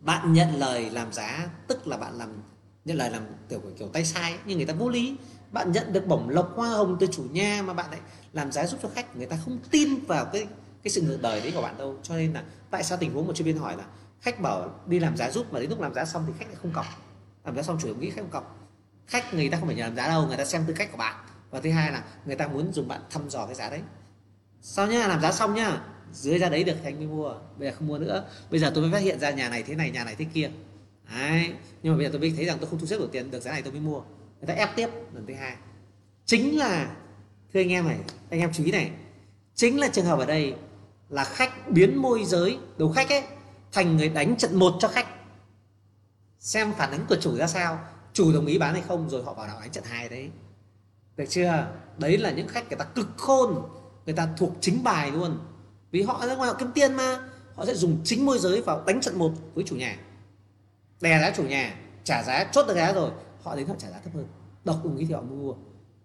Bạn 0.00 0.32
nhận 0.32 0.56
lời 0.56 0.90
làm 0.90 1.12
giá 1.12 1.48
tức 1.68 1.86
là 1.86 1.96
bạn 1.96 2.18
làm 2.18 2.42
nhận 2.84 2.96
lời 2.96 3.10
làm 3.10 3.26
kiểu 3.48 3.62
kiểu 3.78 3.88
tay 3.88 4.04
sai 4.04 4.38
nhưng 4.44 4.56
người 4.56 4.66
ta 4.66 4.74
vô 4.74 4.88
lý 4.88 5.16
bạn 5.52 5.72
nhận 5.72 5.92
được 5.92 6.06
bổng 6.06 6.28
lộc 6.28 6.52
hoa 6.56 6.68
hồng 6.68 6.96
từ 7.00 7.06
chủ 7.06 7.22
nhà 7.32 7.62
mà 7.62 7.74
bạn 7.74 7.90
lại 7.90 8.00
làm 8.32 8.52
giá 8.52 8.66
giúp 8.66 8.80
cho 8.82 8.88
khách. 8.94 9.16
Người 9.16 9.26
ta 9.26 9.36
không 9.44 9.58
tin 9.70 9.94
vào 10.06 10.24
cái 10.24 10.46
cái 10.82 10.90
sự 10.90 11.02
ngược 11.02 11.18
đời 11.22 11.40
đấy 11.40 11.52
của 11.54 11.62
bạn 11.62 11.78
đâu. 11.78 11.96
Cho 12.02 12.16
nên 12.16 12.32
là 12.32 12.44
tại 12.70 12.84
sao 12.84 12.98
tình 12.98 13.14
huống 13.14 13.26
một 13.26 13.36
chuyên 13.36 13.46
viên 13.46 13.58
hỏi 13.58 13.76
là 13.76 13.84
khách 14.20 14.40
bảo 14.40 14.80
đi 14.86 14.98
làm 14.98 15.16
giá 15.16 15.30
giúp 15.30 15.52
mà 15.52 15.60
đến 15.60 15.70
lúc 15.70 15.80
làm 15.80 15.94
giá 15.94 16.04
xong 16.04 16.24
thì 16.26 16.32
khách 16.38 16.46
lại 16.46 16.56
không 16.62 16.72
cọc. 16.72 16.86
Làm 17.44 17.56
giá 17.56 17.62
xong 17.62 17.78
chủ 17.82 17.94
nghĩ 17.94 18.10
khách 18.10 18.20
không 18.20 18.30
cọc. 18.30 18.56
Khách, 19.06 19.34
người 19.34 19.48
ta 19.48 19.58
không 19.58 19.66
phải 19.66 19.76
nhờ 19.76 19.84
làm 19.84 19.96
giá 19.96 20.08
đâu, 20.08 20.26
người 20.26 20.36
ta 20.36 20.44
xem 20.44 20.64
tư 20.66 20.74
cách 20.76 20.88
của 20.92 20.98
bạn. 20.98 21.14
Và 21.50 21.60
thứ 21.60 21.70
hai 21.70 21.92
là 21.92 22.04
người 22.26 22.36
ta 22.36 22.46
muốn 22.46 22.72
dùng 22.72 22.88
bạn 22.88 23.00
thăm 23.10 23.30
dò 23.30 23.46
cái 23.46 23.54
giá 23.54 23.70
đấy. 23.70 23.80
Sau 24.62 24.86
nhá? 24.86 25.06
Làm 25.06 25.20
giá 25.20 25.32
xong 25.32 25.54
nhá. 25.54 25.80
Dưới 26.12 26.38
ra 26.38 26.48
đấy 26.48 26.64
được 26.64 26.74
thì 26.82 26.84
anh 26.84 26.96
mới 26.96 27.06
mua. 27.06 27.34
Bây 27.58 27.68
giờ 27.68 27.74
không 27.78 27.88
mua 27.88 27.98
nữa. 27.98 28.24
Bây 28.50 28.60
giờ 28.60 28.72
tôi 28.74 28.82
mới 28.82 28.92
phát 28.92 28.98
hiện 28.98 29.20
ra 29.20 29.30
nhà 29.30 29.48
này 29.48 29.62
thế 29.62 29.74
này, 29.74 29.90
nhà 29.90 30.04
này 30.04 30.14
thế 30.14 30.26
kia. 30.34 30.50
Đấy. 31.14 31.52
Nhưng 31.82 31.92
mà 31.92 31.96
bây 31.96 32.06
giờ 32.06 32.10
tôi 32.12 32.20
mới 32.20 32.32
thấy 32.36 32.44
rằng 32.44 32.58
tôi 32.60 32.70
không 32.70 32.78
thu 32.78 32.86
xếp 32.86 32.98
được 32.98 33.08
tiền, 33.12 33.30
được 33.30 33.40
giá 33.40 33.52
này 33.52 33.62
tôi 33.62 33.72
mới 33.72 33.80
mua 33.80 34.02
người 34.40 34.48
ta 34.48 34.54
ép 34.54 34.76
tiếp 34.76 34.88
lần 35.14 35.26
thứ 35.26 35.34
hai. 35.34 35.56
Chính 36.26 36.58
là, 36.58 36.90
thưa 37.52 37.60
anh 37.60 37.68
em 37.68 37.88
này, 37.88 37.98
anh 38.30 38.40
em 38.40 38.52
chú 38.52 38.64
ý 38.64 38.72
này. 38.72 38.90
Chính 39.54 39.80
là 39.80 39.88
trường 39.88 40.04
hợp 40.04 40.18
ở 40.18 40.26
đây 40.26 40.54
là 41.08 41.24
khách 41.24 41.70
biến 41.70 41.96
môi 41.96 42.24
giới 42.24 42.58
đầu 42.78 42.92
khách 42.92 43.10
ấy, 43.10 43.24
thành 43.72 43.96
người 43.96 44.08
đánh 44.08 44.36
trận 44.36 44.58
một 44.58 44.74
cho 44.80 44.88
khách. 44.88 45.06
Xem 46.38 46.72
phản 46.72 46.90
ứng 46.90 47.06
của 47.08 47.16
chủ 47.20 47.36
ra 47.36 47.46
sao, 47.46 47.78
chủ 48.12 48.32
đồng 48.32 48.46
ý 48.46 48.58
bán 48.58 48.74
hay 48.74 48.82
không, 48.88 49.10
rồi 49.10 49.22
họ 49.24 49.34
vào 49.34 49.46
đảo 49.46 49.60
đánh 49.60 49.70
trận 49.70 49.84
hai 49.84 50.08
đấy. 50.08 50.30
Được 51.16 51.24
chưa? 51.28 51.66
Đấy 51.98 52.18
là 52.18 52.30
những 52.30 52.48
khách 52.48 52.68
người 52.68 52.78
ta 52.78 52.84
cực 52.84 53.08
khôn, 53.16 53.62
người 54.06 54.14
ta 54.14 54.28
thuộc 54.36 54.52
chính 54.60 54.84
bài 54.84 55.10
luôn. 55.10 55.38
Vì 55.90 56.02
họ 56.02 56.26
ra 56.26 56.36
ngoài 56.36 56.50
họ 56.50 56.56
kiếm 56.58 56.72
tiền 56.74 56.94
mà, 56.94 57.28
họ 57.54 57.66
sẽ 57.66 57.74
dùng 57.74 58.00
chính 58.04 58.26
môi 58.26 58.38
giới 58.38 58.62
vào 58.62 58.84
đánh 58.86 59.00
trận 59.00 59.18
một 59.18 59.32
với 59.54 59.64
chủ 59.64 59.76
nhà. 59.76 59.96
Đè 61.00 61.20
giá 61.20 61.30
chủ 61.36 61.42
nhà, 61.42 61.74
trả 62.04 62.22
giá, 62.22 62.44
chốt 62.44 62.66
được 62.66 62.74
giá 62.74 62.92
rồi 62.92 63.10
họ 63.42 63.56
đến 63.56 63.66
họ 63.66 63.74
trả 63.78 63.90
giá 63.90 64.00
thấp 64.04 64.14
hơn. 64.14 64.26
Độc 64.64 64.84
đồng 64.84 64.96
ý 64.96 65.06
thì 65.06 65.14
họ 65.14 65.22
mua. 65.22 65.54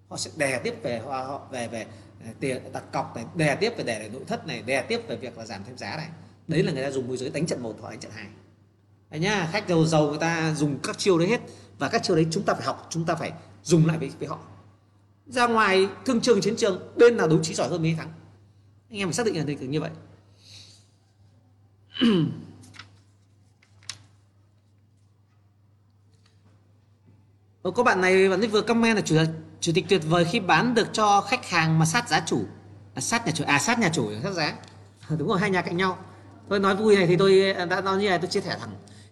Họ 0.10 0.18
sẽ 0.18 0.32
đè 0.38 0.60
tiếp 0.60 0.76
về 0.84 1.00
họ, 1.00 1.24
họ 1.24 1.48
về 1.52 1.68
về 1.68 1.86
à, 2.26 2.34
tiền 2.40 2.72
đặt 2.74 2.92
cọc 2.92 3.16
này 3.16 3.26
đè 3.36 3.56
tiếp 3.56 3.74
về 3.78 3.84
đè 3.84 4.10
nội 4.10 4.24
thất 4.28 4.48
này 4.48 4.62
đè 4.62 4.82
tiếp 4.82 5.02
về 5.08 5.16
việc 5.16 5.38
là 5.38 5.46
giảm 5.46 5.64
thêm 5.64 5.78
giá 5.78 5.98
này. 5.98 6.10
Đấy 6.48 6.64
là 6.64 6.72
người 6.72 6.84
ta 6.84 6.92
dùng 6.92 7.08
môi 7.08 7.18
giới 7.18 7.30
đánh 7.30 7.46
trận 7.46 7.64
một 7.64 7.76
họ 7.82 7.90
đánh 7.90 8.00
trận 8.00 8.12
hai. 8.12 8.28
Đấy 9.10 9.20
nhá 9.20 9.50
khách 9.52 9.70
giàu 9.70 9.86
giàu 9.86 10.10
người 10.10 10.20
ta 10.20 10.54
dùng 10.54 10.80
các 10.84 10.98
chiêu 10.98 11.20
đấy 11.20 11.28
hết. 11.28 11.42
Và 11.80 11.90
các 11.90 12.04
chiêu 12.04 12.16
đấy 12.16 12.28
chúng 12.32 12.44
ta 12.44 12.54
phải 12.54 12.66
học 12.66 12.88
chúng 12.90 13.06
ta 13.06 13.16
phải 13.16 13.32
dùng 13.64 13.86
lại 13.86 13.98
với, 13.98 14.12
với 14.20 14.28
họ. 14.28 14.40
Ra 15.28 15.48
ngoài 15.48 15.88
thương 16.06 16.22
trường 16.22 16.42
chiến 16.42 16.56
trường 16.56 16.94
bên 16.96 17.18
nào 17.18 17.28
đấu 17.28 17.40
trí 17.44 17.54
giỏi 17.54 17.70
hơn 17.70 17.82
mới 17.82 17.96
thắng. 17.98 18.12
Anh 18.90 19.00
em 19.00 19.08
phải 19.08 19.14
xác 19.14 19.26
định 19.26 19.36
là 19.38 19.44
như 19.44 19.82
vậy. 19.82 19.92
Ồ, 27.66 27.72
có 27.72 27.84
bạn 27.84 28.02
này 28.02 28.30
bạn 28.30 28.42
ấy 28.42 28.48
vừa 28.48 28.62
comment 28.62 28.96
là 28.96 29.02
chủ 29.02 29.16
chủ 29.60 29.72
tịch 29.76 29.86
tuyệt 29.90 30.02
vời 30.10 30.26
khi 30.26 30.40
bán 30.40 30.74
được 30.74 30.88
cho 30.94 31.22
khách 31.22 31.50
hàng 31.50 31.80
mà 31.80 31.86
sát 31.86 32.10
giá 32.10 32.22
chủ. 32.26 32.42
À, 32.94 33.02
sát 33.02 33.26
nhà 33.26 33.32
chủ 33.36 33.44
à 33.48 33.60
sát 33.60 33.80
nhà 33.80 33.90
chủ 33.90 34.12
sát 34.24 34.32
giá. 34.32 34.54
Ờ, 35.08 35.16
đúng 35.16 35.28
rồi 35.28 35.40
hai 35.40 35.50
nhà 35.50 35.62
cạnh 35.62 35.78
nhau. 35.78 35.98
Tôi 36.50 36.60
nói 36.60 36.76
vui 36.76 36.96
này 36.96 37.08
thì 37.08 37.18
tôi 37.18 37.52
à, 37.52 37.66
đã 37.66 37.82
nói 37.82 37.98
như 37.98 38.10
này 38.10 38.20
tôi 38.20 38.28
chia 38.28 38.42
sẻ 38.42 38.58
thẳng. 38.60 38.70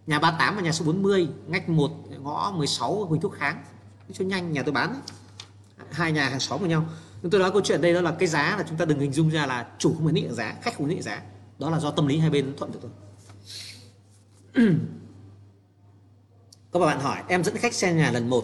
Nhà 0.07 0.19
38 0.19 0.56
và 0.56 0.61
nhà 0.61 0.72
số 0.72 0.85
40 0.85 1.27
ngách 1.48 1.69
1 1.69 1.91
ngõ 2.23 2.53
16 2.56 3.06
Huỳnh 3.06 3.22
Thúc 3.22 3.33
Kháng. 3.38 3.64
Cho 4.14 4.25
nhanh 4.25 4.51
nhà 4.51 4.64
tôi 4.64 4.73
bán. 4.73 4.90
Ấy. 4.90 5.88
hai 5.91 6.11
nhà 6.11 6.30
hàng 6.30 6.40
xóm 6.40 6.59
với 6.59 6.69
nhau. 6.69 6.85
Nhưng 7.22 7.32
tôi 7.32 7.41
nói 7.41 7.51
câu 7.51 7.61
chuyện 7.61 7.82
đây 7.82 7.93
đó 7.93 8.01
là 8.01 8.11
cái 8.19 8.27
giá 8.27 8.56
là 8.57 8.64
chúng 8.69 8.77
ta 8.77 8.85
đừng 8.85 8.99
hình 8.99 9.14
dung 9.14 9.30
ra 9.30 9.45
là 9.45 9.67
chủ 9.77 9.93
không 9.93 10.03
phải 10.03 10.14
định 10.14 10.33
giá 10.33 10.56
khách 10.61 10.77
không 10.77 10.90
định 10.90 11.01
giá. 11.01 11.22
Đó 11.59 11.69
là 11.69 11.80
do 11.80 11.91
tâm 11.91 12.07
lý 12.07 12.17
hai 12.17 12.30
bên 12.30 12.53
thuận 12.57 12.72
được 12.72 12.80
thôi 12.82 12.91
có 16.74 16.80
bạn 16.80 17.00
hỏi 17.00 17.18
em 17.27 17.43
dẫn 17.43 17.58
khách 17.58 17.74
xem 17.74 17.98
nhà 17.98 18.11
lần 18.11 18.30
một. 18.30 18.43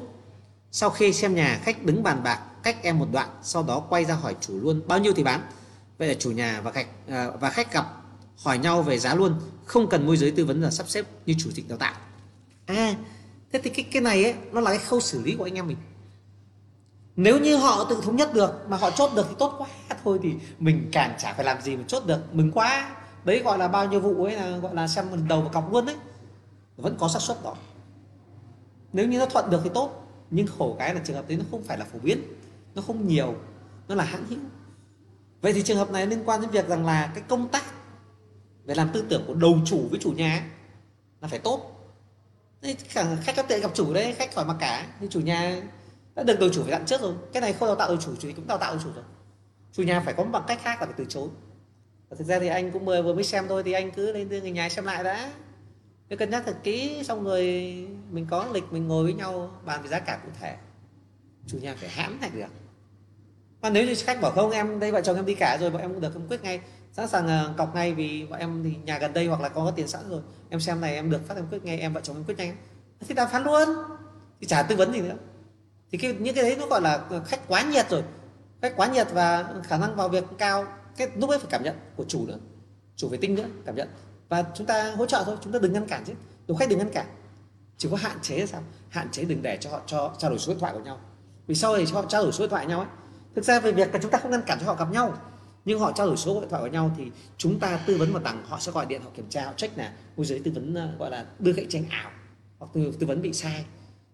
Sau 0.71 0.89
khi 0.89 1.13
xem 1.13 1.35
nhà 1.35 1.59
khách 1.63 1.83
đứng 1.83 2.03
bàn 2.03 2.23
bạc 2.23 2.39
cách 2.63 2.77
em 2.81 2.99
một 2.99 3.07
đoạn 3.11 3.29
sau 3.43 3.63
đó 3.63 3.79
quay 3.79 4.05
ra 4.05 4.15
hỏi 4.15 4.35
chủ 4.41 4.59
luôn 4.61 4.81
bao 4.87 4.99
nhiêu 4.99 5.13
thì 5.13 5.23
bán? 5.23 5.41
Vậy 5.97 6.07
là 6.07 6.13
chủ 6.13 6.31
nhà 6.31 6.61
và 6.63 6.71
khách 6.71 6.87
à, 7.07 7.29
và 7.39 7.49
khách 7.49 7.73
gặp 7.73 7.85
hỏi 8.43 8.57
nhau 8.57 8.81
về 8.81 8.99
giá 8.99 9.15
luôn 9.15 9.33
không 9.65 9.89
cần 9.89 10.05
môi 10.05 10.17
giới 10.17 10.31
tư 10.31 10.45
vấn 10.45 10.61
là 10.61 10.71
sắp 10.71 10.89
xếp 10.89 11.05
như 11.25 11.35
chủ 11.39 11.49
tịch 11.55 11.69
đào 11.69 11.77
tạo. 11.77 11.93
À 12.65 12.95
thế 13.51 13.59
thì 13.63 13.69
cái 13.69 13.85
cái 13.91 14.01
này 14.01 14.23
ấy 14.23 14.33
nó 14.51 14.61
là 14.61 14.71
cái 14.71 14.79
khâu 14.79 14.99
xử 14.99 15.23
lý 15.23 15.35
của 15.35 15.43
anh 15.43 15.55
em 15.55 15.67
mình. 15.67 15.77
Nếu 17.15 17.39
như 17.39 17.55
họ 17.55 17.83
tự 17.89 18.01
thống 18.03 18.15
nhất 18.15 18.33
được 18.33 18.51
mà 18.67 18.77
họ 18.77 18.91
chốt 18.91 19.11
được 19.15 19.25
thì 19.29 19.35
tốt 19.39 19.55
quá 19.57 19.67
thôi 20.03 20.19
thì 20.23 20.33
mình 20.59 20.89
càng 20.91 21.15
chả 21.19 21.33
phải 21.33 21.45
làm 21.45 21.61
gì 21.61 21.75
mà 21.75 21.83
chốt 21.87 22.05
được. 22.05 22.19
Mừng 22.33 22.51
quá. 22.51 22.89
Đấy 23.23 23.39
gọi 23.39 23.57
là 23.57 23.67
bao 23.67 23.87
nhiêu 23.87 23.99
vụ 23.99 24.23
ấy 24.23 24.35
là 24.35 24.57
gọi 24.57 24.75
là 24.75 24.87
xem 24.87 25.09
lần 25.11 25.27
đầu 25.27 25.41
và 25.41 25.49
cọc 25.49 25.73
luôn 25.73 25.85
đấy. 25.85 25.95
Vẫn 26.77 26.97
có 26.99 27.07
xác 27.07 27.19
suất 27.21 27.37
đó 27.43 27.55
nếu 28.93 29.07
như 29.07 29.19
nó 29.19 29.25
thuận 29.25 29.49
được 29.49 29.61
thì 29.63 29.69
tốt, 29.73 30.07
nhưng 30.31 30.47
khổ 30.47 30.75
cái 30.79 30.95
là 30.95 31.01
trường 31.05 31.15
hợp 31.15 31.27
đấy 31.27 31.37
nó 31.37 31.43
không 31.51 31.63
phải 31.63 31.77
là 31.77 31.85
phổ 31.85 31.99
biến, 31.99 32.23
nó 32.75 32.81
không 32.81 33.07
nhiều, 33.07 33.35
nó 33.87 33.95
là 33.95 34.03
hãng 34.03 34.25
hữu. 34.25 34.39
Vậy 35.41 35.53
thì 35.53 35.63
trường 35.63 35.77
hợp 35.77 35.91
này 35.91 36.07
liên 36.07 36.23
quan 36.25 36.41
đến 36.41 36.49
việc 36.49 36.67
rằng 36.67 36.85
là 36.85 37.11
cái 37.15 37.23
công 37.27 37.47
tác 37.47 37.63
về 38.65 38.75
làm 38.75 38.89
tư 38.93 39.05
tưởng 39.09 39.23
của 39.27 39.33
đầu 39.33 39.53
chủ 39.65 39.87
với 39.89 39.99
chủ 39.99 40.11
nhà 40.11 40.51
là 41.21 41.27
phải 41.27 41.39
tốt. 41.39 41.75
Khách 43.21 43.35
có 43.37 43.43
tệ 43.43 43.59
gặp 43.59 43.71
chủ 43.73 43.93
đấy, 43.93 44.13
khách 44.17 44.35
khỏi 44.35 44.45
mặc 44.45 44.57
cả 44.59 44.87
thì 44.99 45.07
chủ 45.09 45.19
nhà 45.19 45.61
đã 46.15 46.23
được 46.23 46.39
đầu 46.39 46.49
chủ 46.49 46.61
phải 46.61 46.71
dặn 46.71 46.85
trước 46.85 47.01
rồi. 47.01 47.13
Cái 47.33 47.41
này 47.41 47.53
không 47.53 47.67
đào 47.67 47.75
tạo 47.75 47.87
đầu 47.87 47.97
chủ 47.97 48.11
thì 48.21 48.33
cũng 48.33 48.47
đào 48.47 48.57
tạo 48.57 48.73
đầu 48.73 48.81
chủ 48.83 48.89
rồi. 48.95 49.03
Chủ 49.73 49.83
nhà 49.83 49.99
phải 49.99 50.13
có 50.13 50.23
một 50.23 50.29
bằng 50.31 50.43
cách 50.47 50.59
khác 50.63 50.79
là 50.79 50.85
phải 50.85 50.95
từ 50.97 51.05
chối. 51.09 51.27
Và 52.09 52.15
thực 52.19 52.27
ra 52.27 52.39
thì 52.39 52.47
anh 52.47 52.71
cũng 52.71 52.85
mời, 52.85 53.03
vừa 53.03 53.13
mới 53.13 53.23
xem 53.23 53.45
thôi, 53.49 53.63
thì 53.63 53.71
anh 53.71 53.91
cứ 53.91 54.11
lên 54.11 54.29
đưa 54.29 54.41
người 54.41 54.51
nhà 54.51 54.69
xem 54.69 54.85
lại 54.85 55.03
đã 55.03 55.31
cứ 56.09 56.15
cân 56.15 56.29
nhắc 56.29 56.43
thật 56.45 56.55
kỹ 56.63 57.03
xong 57.03 57.23
rồi 57.23 57.43
mình 58.11 58.27
có 58.29 58.47
lịch 58.53 58.63
mình 58.71 58.87
ngồi 58.87 59.03
với 59.03 59.13
nhau 59.13 59.51
bàn 59.65 59.81
về 59.83 59.89
giá 59.89 59.99
cả 59.99 60.19
cụ 60.23 60.29
thể. 60.39 60.55
Chủ 61.47 61.57
nhà 61.57 61.75
phải 61.79 61.89
hãm 61.89 62.17
lại 62.21 62.29
được 62.33 62.47
còn 63.61 63.73
nếu 63.73 63.85
như 63.85 63.95
khách 63.95 64.21
bảo 64.21 64.31
không 64.31 64.51
em 64.51 64.79
đây 64.79 64.91
vợ 64.91 65.01
chồng 65.01 65.15
em 65.15 65.25
đi 65.25 65.35
cả 65.35 65.57
rồi 65.61 65.69
bọn 65.69 65.81
em 65.81 65.91
cũng 65.91 66.01
được 66.01 66.15
em 66.15 66.27
quyết 66.27 66.43
ngay. 66.43 66.61
Sẵn 66.91 67.07
sàng 67.07 67.27
à, 67.27 67.45
cọc 67.57 67.75
ngay 67.75 67.93
vì 67.93 68.25
bọn 68.29 68.39
em 68.39 68.63
thì 68.63 68.75
nhà 68.85 68.99
gần 68.99 69.13
đây 69.13 69.27
hoặc 69.27 69.41
là 69.41 69.49
có, 69.49 69.65
có 69.65 69.71
tiền 69.71 69.87
sẵn 69.87 70.09
rồi. 70.09 70.21
Em 70.49 70.59
xem 70.59 70.81
này 70.81 70.95
em 70.95 71.09
được 71.09 71.27
phát 71.27 71.37
em 71.37 71.45
quyết 71.51 71.65
ngay 71.65 71.79
em 71.79 71.93
vợ 71.93 72.01
chồng 72.03 72.15
em 72.15 72.23
quyết 72.23 72.37
nhanh. 72.37 72.55
Thì 72.99 73.13
đàm 73.13 73.29
phán 73.31 73.43
luôn. 73.43 73.69
Thì 74.41 74.47
chả 74.47 74.63
tư 74.63 74.75
vấn 74.75 74.93
gì 74.93 75.01
nữa. 75.01 75.15
Thì 75.91 75.97
cái, 75.97 76.13
những 76.19 76.35
cái 76.35 76.43
đấy 76.43 76.55
nó 76.59 76.67
gọi 76.67 76.81
là 76.81 77.01
à, 77.09 77.19
khách 77.25 77.47
quá 77.47 77.63
nhiệt 77.63 77.89
rồi. 77.89 78.03
Khách 78.61 78.73
quá 78.75 78.87
nhiệt 78.87 79.07
và 79.13 79.53
khả 79.63 79.77
năng 79.77 79.95
vào 79.95 80.09
việc 80.09 80.23
cao. 80.37 80.65
Cái 80.97 81.07
lúc 81.15 81.29
ấy 81.29 81.39
phải 81.39 81.47
cảm 81.49 81.63
nhận 81.63 81.75
của 81.95 82.05
chủ 82.07 82.25
nữa. 82.27 82.37
Chủ 82.95 83.09
phải 83.09 83.17
tinh 83.17 83.35
nữa 83.35 83.47
cảm 83.65 83.75
nhận 83.75 83.87
và 84.29 84.45
chúng 84.55 84.67
ta 84.67 84.91
hỗ 84.91 85.05
trợ 85.05 85.23
thôi 85.25 85.37
chúng 85.43 85.53
ta 85.53 85.59
đừng 85.59 85.73
ngăn 85.73 85.87
cản 85.87 86.03
chứ. 86.05 86.13
Đúng 86.47 86.57
khách 86.57 86.69
đừng 86.69 86.79
ngăn 86.79 86.91
cản. 86.91 87.05
Chỉ 87.77 87.89
có 87.91 87.97
hạn 87.97 88.17
chế 88.21 88.37
là 88.37 88.45
sao? 88.45 88.63
Hạn 88.89 89.11
chế 89.11 89.23
đừng 89.23 89.41
để 89.41 89.57
cho 89.61 89.69
họ 89.69 89.81
cho 89.85 90.15
trao 90.17 90.29
đổi 90.29 90.39
số 90.39 90.53
điện 90.53 90.59
thoại 90.59 90.73
của 90.73 90.83
nhau. 90.83 90.99
Vì 91.47 91.55
sau 91.55 91.75
này 91.75 91.85
cho 91.85 91.95
họ 91.95 92.05
trao 92.09 92.23
đổi 92.23 92.31
số 92.31 92.43
điện 92.43 92.49
thoại 92.49 92.65
nhau 92.65 92.79
ấy. 92.79 92.87
Thực 93.35 93.45
ra 93.45 93.59
về 93.59 93.71
việc 93.71 93.93
là 93.93 93.99
chúng 94.01 94.11
ta 94.11 94.19
không 94.19 94.31
ngăn 94.31 94.41
cản 94.41 94.59
cho 94.59 94.65
họ 94.65 94.75
gặp 94.75 94.91
nhau 94.91 95.13
nhưng 95.65 95.79
họ 95.79 95.91
trao 95.91 96.07
đổi 96.07 96.17
số 96.17 96.41
điện 96.41 96.49
thoại 96.49 96.61
của 96.61 96.67
nhau 96.67 96.91
thì 96.97 97.11
chúng 97.37 97.59
ta 97.59 97.77
tư 97.85 97.97
vấn 97.97 98.13
một 98.13 98.23
đằng 98.23 98.43
họ 98.45 98.59
sẽ 98.59 98.71
gọi 98.71 98.85
điện 98.85 99.01
họ 99.01 99.09
kiểm 99.15 99.29
tra 99.29 99.45
họ 99.45 99.53
check 99.57 99.77
là 99.77 99.93
môi 100.17 100.25
giới 100.25 100.39
tư 100.39 100.51
vấn 100.51 100.73
ờ, 100.73 100.89
gọi 100.99 101.11
là 101.11 101.25
đưa 101.39 101.53
cạnh 101.53 101.69
tranh 101.69 101.83
ảo 101.89 102.11
hoặc 102.59 102.71
tư, 102.73 102.93
tư 102.99 103.07
vấn 103.07 103.21
bị 103.21 103.33
sai. 103.33 103.65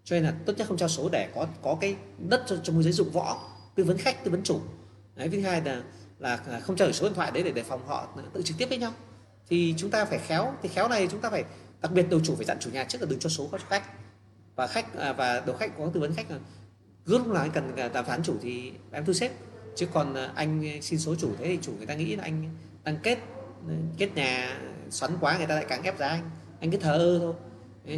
Cho 0.03 0.15
nên 0.15 0.23
là 0.23 0.33
tốt 0.45 0.53
nhất 0.57 0.67
không 0.67 0.77
trao 0.77 0.89
số 0.89 1.09
để 1.09 1.29
có 1.35 1.47
có 1.61 1.77
cái 1.81 1.95
đất 2.17 2.43
cho, 2.47 2.55
cho 2.63 2.73
môi 2.73 2.83
giới 2.83 2.93
dụng 2.93 3.11
võ 3.11 3.39
tư 3.75 3.83
vấn 3.83 3.97
khách 3.97 4.23
tư 4.23 4.31
vấn 4.31 4.43
chủ. 4.43 4.59
Đấy 5.15 5.29
thứ 5.29 5.41
hai 5.41 5.61
là 5.61 5.83
là 6.19 6.59
không 6.59 6.75
trao 6.75 6.87
đổi 6.87 6.93
số 6.93 7.07
điện 7.07 7.15
thoại 7.15 7.31
đấy 7.31 7.43
để 7.43 7.51
đề 7.51 7.63
phòng 7.63 7.87
họ 7.87 8.07
tự 8.33 8.41
trực 8.41 8.57
tiếp 8.57 8.69
với 8.69 8.77
nhau 8.77 8.93
thì 9.49 9.73
chúng 9.77 9.89
ta 9.89 10.05
phải 10.05 10.19
khéo 10.19 10.53
thì 10.61 10.69
khéo 10.69 10.87
này 10.87 11.07
chúng 11.11 11.21
ta 11.21 11.29
phải 11.29 11.43
đặc 11.81 11.91
biệt 11.91 12.09
đầu 12.09 12.19
chủ 12.23 12.35
phải 12.35 12.45
dặn 12.45 12.57
chủ 12.59 12.69
nhà 12.69 12.83
trước 12.83 13.01
là 13.01 13.07
đừng 13.09 13.19
cho 13.19 13.29
số 13.29 13.49
cho 13.51 13.57
khách. 13.69 13.83
Và 14.55 14.67
khách 14.67 14.97
à, 14.97 15.13
và 15.13 15.43
đầu 15.45 15.55
khách 15.55 15.77
có 15.77 15.89
tư 15.93 15.99
vấn 15.99 16.15
khách 16.15 16.31
là 16.31 16.39
lúc 17.05 17.27
nào 17.27 17.41
anh 17.41 17.51
cần 17.51 17.75
à, 17.75 17.87
đàm 17.87 18.05
phán 18.05 18.23
chủ 18.23 18.35
thì 18.41 18.73
em 18.91 19.05
thu 19.05 19.13
xếp. 19.13 19.31
Chứ 19.75 19.87
còn 19.93 20.13
à, 20.13 20.31
anh 20.35 20.81
xin 20.81 20.99
số 20.99 21.15
chủ 21.15 21.31
thế 21.39 21.45
thì 21.45 21.59
chủ 21.61 21.73
người 21.77 21.85
ta 21.85 21.93
nghĩ 21.93 22.15
là 22.15 22.23
anh 22.23 22.49
đang 22.83 22.97
kết 23.03 23.19
à, 23.69 23.75
kết 23.97 24.09
nhà 24.15 24.59
xoắn 24.89 25.11
quá 25.21 25.37
người 25.37 25.47
ta 25.47 25.55
lại 25.55 25.65
càng 25.69 25.83
ép 25.83 25.97
giá 25.97 26.07
anh. 26.07 26.29
Anh 26.59 26.71
cứ 26.71 26.77
thờ 26.77 26.97
ơ 26.97 27.19
thôi. 27.19 27.33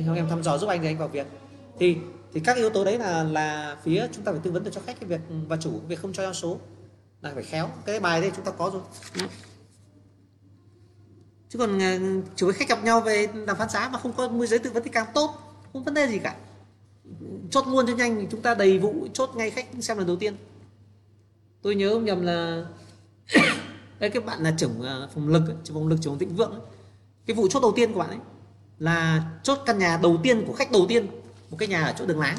Không 0.05 0.15
em 0.15 0.29
thăm 0.29 0.43
dò 0.43 0.57
giúp 0.57 0.67
anh 0.67 0.81
thì 0.81 0.87
anh 0.87 0.97
vào 0.97 1.07
việc. 1.07 1.27
Thì 1.79 1.97
thì 2.33 2.39
các 2.39 2.57
yếu 2.57 2.69
tố 2.69 2.85
đấy 2.85 2.99
là 2.99 3.23
là 3.23 3.77
phía 3.83 4.07
chúng 4.13 4.23
ta 4.23 4.31
phải 4.31 4.41
tư 4.43 4.51
vấn 4.51 4.63
được 4.63 4.71
cho 4.73 4.81
khách 4.85 4.99
cái 4.99 5.09
việc 5.09 5.21
ừ, 5.29 5.35
và 5.47 5.57
chủ 5.57 5.71
cái 5.71 5.87
việc 5.87 5.99
không 5.99 6.13
cho 6.13 6.33
số. 6.33 6.59
Là 7.21 7.31
phải 7.33 7.43
khéo. 7.43 7.69
Cái 7.85 7.99
bài 7.99 8.21
đây 8.21 8.31
chúng 8.35 8.45
ta 8.45 8.51
có 8.51 8.71
rồi 8.73 8.81
chứ 11.49 11.59
còn 11.59 11.79
ờ, 11.79 11.99
chủ 12.35 12.45
với 12.45 12.55
khách 12.55 12.69
gặp 12.69 12.83
nhau 12.83 13.01
về 13.01 13.27
đàm 13.47 13.57
phán 13.57 13.69
giá 13.69 13.89
mà 13.89 13.99
không 13.99 14.13
có 14.13 14.27
môi 14.27 14.47
giới 14.47 14.59
tư 14.59 14.71
vấn 14.71 14.83
thì 14.83 14.89
càng 14.89 15.05
tốt 15.13 15.47
không 15.73 15.83
vấn 15.83 15.93
đề 15.93 16.07
gì 16.07 16.19
cả. 16.19 16.35
Chốt 17.49 17.67
luôn 17.67 17.87
cho 17.87 17.95
nhanh 17.95 18.15
thì 18.19 18.27
chúng 18.31 18.41
ta 18.41 18.53
đầy 18.53 18.79
vụ 18.79 19.07
chốt 19.13 19.29
ngay 19.35 19.51
khách 19.51 19.65
xem 19.79 19.97
lần 19.97 20.07
đầu 20.07 20.15
tiên. 20.15 20.35
Tôi 21.61 21.75
nhớ 21.75 21.93
không 21.93 22.05
nhầm 22.05 22.21
là 22.21 22.65
đấy 23.99 24.09
cái 24.09 24.21
bạn 24.21 24.43
là 24.43 24.49
ờ, 24.49 24.55
trưởng 24.57 24.83
phòng 25.13 25.27
lực 25.27 25.43
trưởng 25.63 25.75
phòng 25.75 25.87
lực 25.87 25.99
trưởng 26.01 26.19
Thịnh 26.19 26.35
Vượng 26.35 26.51
ấy. 26.51 26.61
cái 27.25 27.35
vụ 27.35 27.47
chốt 27.47 27.59
đầu 27.59 27.73
tiên 27.75 27.93
của 27.93 27.99
bạn 27.99 28.09
ấy 28.09 28.19
là 28.79 29.23
chốt 29.43 29.59
căn 29.65 29.79
nhà 29.79 29.99
đầu 30.03 30.17
tiên 30.23 30.43
của 30.47 30.53
khách 30.53 30.71
đầu 30.71 30.85
tiên 30.89 31.07
một 31.49 31.57
cái 31.59 31.67
nhà 31.67 31.83
ở 31.83 31.93
chỗ 31.97 32.05
đường 32.05 32.19
láng. 32.19 32.37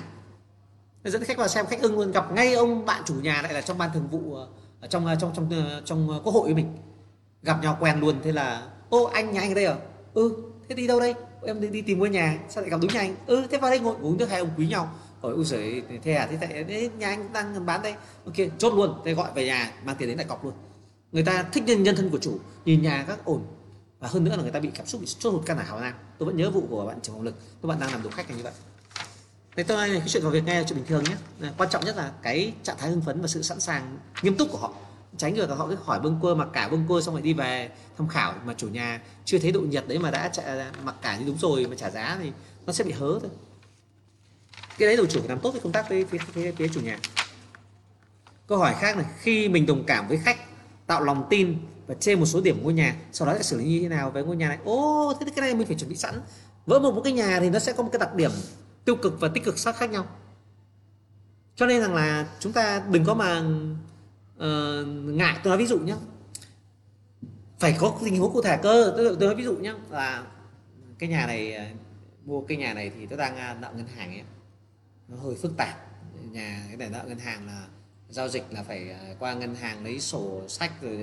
Dẫn 1.04 1.24
khách 1.24 1.38
vào 1.38 1.48
xem 1.48 1.66
khách 1.66 1.80
ưng 1.80 1.98
luôn 1.98 2.12
gặp 2.12 2.32
ngay 2.32 2.54
ông 2.54 2.86
bạn 2.86 3.02
chủ 3.06 3.14
nhà 3.14 3.42
lại 3.42 3.54
là 3.54 3.60
trong 3.60 3.78
ban 3.78 3.90
thường 3.94 4.08
vụ 4.08 4.34
ờ, 4.34 4.48
ở 4.80 4.88
trong 4.88 5.06
trong 5.20 5.32
trong 5.36 5.50
trong, 5.50 5.82
trong 5.84 6.20
quốc 6.24 6.32
hội 6.32 6.44
với 6.44 6.54
mình. 6.54 6.76
Gặp 7.42 7.62
nhau 7.62 7.76
quen 7.80 8.00
luôn 8.00 8.20
thế 8.22 8.32
là 8.32 8.68
ô 8.89 9.05
anh 9.05 9.33
nhà 9.33 9.41
anh 9.41 9.50
ở 9.50 9.55
đây 9.55 9.65
à? 9.65 9.76
Ừ 10.15 10.36
thế 10.68 10.75
đi 10.75 10.86
đâu 10.86 11.00
đây? 11.00 11.15
Em 11.47 11.60
đi, 11.60 11.68
đi 11.68 11.83
tìm 11.83 11.99
ngôi 11.99 12.10
nhà 12.10 12.39
sao 12.49 12.62
lại 12.62 12.70
gặp 12.70 12.81
đúng 12.83 12.94
nhà 12.94 13.00
anh? 13.00 13.15
Ừ 13.26 13.47
thế 13.50 13.58
vào 13.58 13.70
đây 13.70 13.81
ngồi 13.81 13.97
uống 14.00 14.17
nước 14.18 14.31
hai 14.31 14.39
ông 14.39 14.50
quý 14.57 14.67
nhau. 14.67 14.94
Rồi 15.23 15.34
ui 15.34 15.44
giời 15.44 15.83
thế 16.02 16.15
à? 16.15 16.28
Thế 16.31 16.39
tại 16.41 16.65
đấy 16.65 16.91
nhà 16.99 17.08
anh 17.08 17.33
đang 17.33 17.67
bán 17.67 17.83
đây. 17.83 17.94
Ok 18.25 18.34
chốt 18.58 18.75
luôn 18.75 18.94
thế 19.05 19.15
gọi 19.15 19.31
về 19.34 19.47
nhà 19.47 19.73
mang 19.84 19.97
tiền 19.97 20.08
đến 20.08 20.18
lại 20.18 20.26
cọc 20.26 20.44
luôn. 20.44 20.55
Người 21.12 21.23
ta 21.23 21.42
thích 21.52 21.65
nhân 21.67 21.83
nhân 21.83 21.97
thân 21.97 22.10
của 22.10 22.18
chủ 22.18 22.39
nhìn 22.65 22.83
nhà 22.83 23.05
các 23.08 23.25
ổn. 23.25 23.42
Và 23.99 24.08
hơn 24.08 24.25
nữa 24.25 24.36
là 24.36 24.42
người 24.42 24.50
ta 24.50 24.60
bị 24.60 24.70
cảm 24.75 24.86
xúc 24.86 25.00
bị 25.00 25.07
chốt 25.18 25.31
hụt 25.31 25.47
căn 25.47 25.57
nhà 25.57 25.62
hảo 25.62 25.81
nam 25.81 25.94
tôi 26.18 26.26
vẫn 26.26 26.36
nhớ 26.36 26.50
vụ 26.50 26.67
của 26.70 26.86
bạn 26.86 27.00
trưởng 27.00 27.15
hồng 27.15 27.25
lực. 27.25 27.34
Các 27.62 27.67
bạn 27.67 27.81
đang 27.81 27.91
làm 27.91 28.02
đủ 28.02 28.10
khách 28.10 28.31
như 28.31 28.42
vậy. 28.42 28.52
Thế 29.57 29.62
tôi 29.62 29.89
này 29.89 29.99
cái 29.99 30.08
chuyện 30.08 30.23
vào 30.23 30.33
việc 30.33 30.44
nghe 30.44 30.60
là 30.60 30.67
chuyện 30.68 30.78
bình 30.78 30.86
thường 30.86 31.05
nhé. 31.05 31.49
Quan 31.58 31.70
trọng 31.70 31.84
nhất 31.84 31.97
là 31.97 32.12
cái 32.23 32.52
trạng 32.62 32.76
thái 32.78 32.91
hưng 32.91 33.00
phấn 33.00 33.20
và 33.20 33.28
sự 33.28 33.42
sẵn 33.42 33.60
sàng 33.60 33.99
nghiêm 34.23 34.34
túc 34.36 34.49
của 34.50 34.58
họ 34.58 34.75
tránh 35.16 35.34
được 35.34 35.50
họ 35.50 35.66
cứ 35.68 35.76
hỏi 35.84 36.00
bưng 36.00 36.18
cua 36.20 36.34
mặc 36.34 36.48
cả 36.52 36.68
bưng 36.68 36.86
cua 36.88 37.00
xong 37.00 37.14
rồi 37.14 37.22
đi 37.22 37.32
về 37.32 37.70
tham 37.98 38.08
khảo. 38.08 38.34
Mà 38.44 38.54
chủ 38.54 38.68
nhà 38.68 39.00
chưa 39.24 39.38
thấy 39.38 39.52
độ 39.52 39.60
nhiệt 39.60 39.84
đấy 39.88 39.98
mà 39.98 40.10
đã 40.10 40.28
trả, 40.28 40.70
mặc 40.84 40.94
cả 41.02 41.16
như 41.16 41.26
đúng 41.26 41.38
rồi 41.38 41.66
mà 41.66 41.76
trả 41.76 41.90
giá 41.90 42.18
thì 42.22 42.32
nó 42.66 42.72
sẽ 42.72 42.84
bị 42.84 42.92
hớ 42.92 43.18
thôi. 43.20 43.30
Cái 44.78 44.86
đấy 44.86 44.96
đầu 44.96 45.06
chủ 45.06 45.20
phải 45.20 45.28
làm 45.28 45.40
tốt 45.40 45.50
cái 45.52 45.60
công 45.60 45.72
tác 45.72 45.88
với 45.88 46.04
phía, 46.04 46.18
phía, 46.18 46.52
phía 46.52 46.68
chủ 46.68 46.80
nhà. 46.80 46.98
Câu 48.46 48.58
hỏi 48.58 48.74
khác 48.80 48.96
này 48.96 49.06
khi 49.18 49.48
mình 49.48 49.66
đồng 49.66 49.84
cảm 49.84 50.08
với 50.08 50.18
khách 50.18 50.38
tạo 50.86 51.04
lòng 51.04 51.26
tin 51.30 51.58
và 51.86 51.94
trên 52.00 52.20
một 52.20 52.26
số 52.26 52.40
điểm 52.40 52.62
ngôi 52.62 52.72
nhà 52.72 52.96
sau 53.12 53.28
đó 53.28 53.34
sẽ 53.34 53.42
xử 53.42 53.58
lý 53.58 53.64
như 53.64 53.80
thế 53.80 53.88
nào 53.88 54.10
với 54.10 54.24
ngôi 54.24 54.36
nhà 54.36 54.48
này? 54.48 54.58
Ô 54.64 55.14
thế 55.20 55.26
cái 55.36 55.40
này 55.40 55.54
mình 55.54 55.66
phải 55.66 55.76
chuẩn 55.76 55.90
bị 55.90 55.96
sẵn. 55.96 56.20
Với 56.66 56.80
một, 56.80 56.94
một 56.94 57.00
cái 57.04 57.12
nhà 57.12 57.40
thì 57.40 57.50
nó 57.50 57.58
sẽ 57.58 57.72
có 57.72 57.82
một 57.82 57.88
cái 57.92 57.98
đặc 57.98 58.14
điểm 58.14 58.30
tiêu 58.84 58.96
cực 58.96 59.20
và 59.20 59.28
tích 59.28 59.44
cực 59.44 59.58
sát 59.58 59.76
khác 59.76 59.90
nhau. 59.90 60.06
Cho 61.56 61.66
nên 61.66 61.80
rằng 61.80 61.94
là 61.94 62.26
chúng 62.40 62.52
ta 62.52 62.82
đừng 62.90 63.04
có 63.04 63.14
mà 63.14 63.42
uh, 64.39 64.86
ngại 65.05 65.39
tôi 65.42 65.50
nói 65.50 65.58
ví 65.58 65.67
dụ 65.67 65.78
nhé 65.78 65.94
phải 67.58 67.76
có 67.78 67.99
tình 68.05 68.18
huống 68.18 68.33
cụ 68.33 68.42
thể 68.42 68.58
cơ 68.62 68.92
tôi, 68.97 69.17
tôi 69.20 69.28
nói 69.28 69.34
ví 69.34 69.44
dụ 69.44 69.57
nhé 69.57 69.75
là 69.91 70.25
cái 70.99 71.08
nhà 71.08 71.26
này 71.26 71.52
ờ, 71.52 71.65
mua 72.25 72.41
cái 72.41 72.57
nhà 72.57 72.75
này 72.75 72.91
thì 72.97 73.07
tôi 73.07 73.18
đang 73.18 73.36
ờ, 73.36 73.55
nợ 73.60 73.73
ngân 73.76 73.86
hàng 73.97 74.10
ấy. 74.10 74.23
Nó 75.08 75.17
hơi 75.17 75.34
phức 75.34 75.57
tạp. 75.57 75.76
Nhà 76.31 76.65
cái 76.68 76.76
này 76.76 76.89
nợ 76.89 77.05
ngân 77.07 77.18
hàng 77.18 77.47
là 77.47 77.67
giao 78.08 78.28
dịch 78.28 78.44
là 78.50 78.62
phải 78.62 78.97
qua 79.18 79.34
ngân 79.34 79.55
hàng 79.55 79.84
lấy 79.84 80.00
sổ 80.00 80.42
sách 80.49 80.73
rồi 80.83 80.99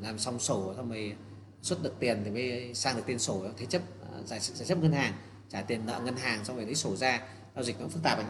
làm 0.00 0.18
xong 0.18 0.38
sổ 0.38 0.74
xong 0.76 0.88
rồi 0.88 1.16
xuất 1.62 1.82
được 1.82 1.94
tiền 1.98 2.22
thì 2.24 2.30
mới 2.30 2.74
sang 2.74 2.96
được 2.96 3.02
tiền 3.06 3.18
sổ. 3.18 3.42
Thế 3.56 3.66
chấp 3.66 3.82
giải, 4.24 4.40
giải 4.40 4.66
chấp 4.66 4.78
ngân 4.78 4.92
hàng 4.92 5.12
trả 5.48 5.62
tiền 5.62 5.86
nợ 5.86 6.00
ngân 6.04 6.16
hàng 6.16 6.44
xong 6.44 6.56
rồi 6.56 6.64
lấy 6.64 6.74
sổ 6.74 6.96
ra. 6.96 7.22
Giao 7.54 7.64
dịch 7.64 7.80
nó 7.80 7.88
phức 7.88 8.02
tạp 8.02 8.18
ấy. 8.18 8.26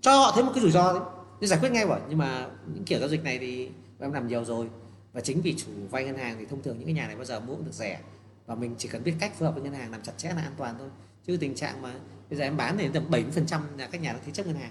cho 0.00 0.18
họ 0.18 0.32
thấy 0.34 0.44
một 0.44 0.50
cái 0.54 0.62
rủi 0.62 0.70
ro 0.70 0.92
đấy 0.92 1.02
nhưng 1.40 1.50
giải 1.50 1.58
quyết 1.62 1.72
ngay 1.72 1.86
rồi 1.86 2.00
nhưng 2.08 2.18
mà 2.18 2.48
những 2.74 2.84
kiểu 2.84 2.98
giao 2.98 3.08
dịch 3.08 3.24
này 3.24 3.38
thì 3.38 3.70
em 3.98 4.12
làm 4.12 4.28
nhiều 4.28 4.44
rồi. 4.44 4.66
Và 5.12 5.20
chính 5.20 5.40
vì 5.40 5.54
chủ 5.54 5.66
vay 5.90 6.04
ngân 6.04 6.16
hàng 6.16 6.36
thì 6.38 6.46
thông 6.46 6.62
thường 6.62 6.78
những 6.78 6.86
cái 6.86 6.94
nhà 6.94 7.06
này 7.06 7.16
bao 7.16 7.24
giờ 7.24 7.40
mua 7.40 7.54
cũng 7.54 7.64
được 7.64 7.74
rẻ. 7.74 8.00
Và 8.46 8.54
mình 8.54 8.74
chỉ 8.78 8.88
cần 8.88 9.04
biết 9.04 9.14
cách 9.20 9.34
phối 9.38 9.48
hợp 9.48 9.54
với 9.54 9.62
ngân 9.62 9.74
hàng 9.74 9.90
làm 9.90 10.02
chặt 10.02 10.12
chẽ 10.16 10.28
là 10.28 10.42
an 10.42 10.52
toàn 10.56 10.74
thôi. 10.78 10.88
Chứ 11.26 11.36
tình 11.36 11.54
trạng 11.54 11.82
mà 11.82 11.94
bây 12.30 12.38
giờ 12.38 12.44
em 12.44 12.56
bán 12.56 12.78
thì 12.78 12.88
tầm 12.92 13.10
70 13.10 13.32
phần 13.32 13.46
trăm 13.46 13.78
là 13.78 13.86
các 13.86 14.00
nhà 14.00 14.12
nó 14.12 14.18
thế 14.26 14.32
chấp 14.32 14.46
ngân 14.46 14.56
hàng. 14.56 14.70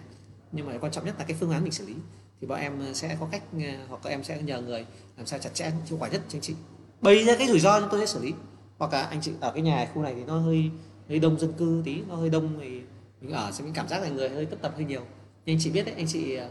Nhưng 0.51 0.65
mà 0.65 0.77
quan 0.81 0.91
trọng 0.91 1.05
nhất 1.05 1.15
là 1.19 1.25
cái 1.25 1.37
phương 1.39 1.51
án 1.51 1.63
mình 1.63 1.71
xử 1.71 1.87
lý. 1.87 1.93
Thì 2.41 2.47
bọn 2.47 2.59
em 2.59 2.93
sẽ 2.93 3.17
có 3.19 3.27
cách 3.31 3.43
ờ, 3.53 3.85
hoặc 3.89 3.99
các 4.03 4.09
em 4.09 4.23
sẽ 4.23 4.41
nhờ 4.41 4.61
người 4.61 4.85
làm 5.17 5.25
sao 5.25 5.39
chặt 5.39 5.53
chẽ, 5.53 5.71
hiệu 5.85 5.97
quả 5.99 6.09
nhất 6.09 6.21
cho 6.29 6.37
anh 6.37 6.41
chị. 6.41 6.53
Bày 7.01 7.23
ra 7.23 7.35
cái 7.39 7.47
rủi 7.47 7.59
ro 7.59 7.79
chúng 7.79 7.89
tôi 7.91 7.99
sẽ 7.99 8.05
xử 8.05 8.25
lý. 8.25 8.33
Hoặc 8.77 8.93
là 8.93 9.01
anh 9.03 9.21
chị 9.21 9.31
ở 9.39 9.51
cái 9.51 9.61
nhà 9.61 9.87
khu 9.93 10.01
này 10.01 10.15
thì 10.15 10.23
nó 10.23 10.39
hơi 10.39 10.71
hơi 11.09 11.19
đông 11.19 11.39
dân 11.39 11.53
cư 11.53 11.81
tí, 11.85 12.01
nó 12.07 12.15
hơi 12.15 12.29
đông 12.29 12.59
thì 12.59 12.81
mình 13.21 13.31
ở 13.31 13.51
sẽ 13.51 13.63
mình 13.63 13.73
cảm 13.73 13.87
giác 13.87 14.01
là 14.01 14.09
người 14.09 14.29
hơi 14.29 14.45
tấp 14.45 14.57
tập 14.61 14.73
hơi 14.75 14.85
nhiều 14.85 15.01
nhưng 15.47 15.53
anh 15.53 15.59
chị 15.59 15.69
biết 15.69 15.85
đấy 15.85 15.95
anh 15.97 16.07
chị 16.07 16.35
ờ, 16.35 16.49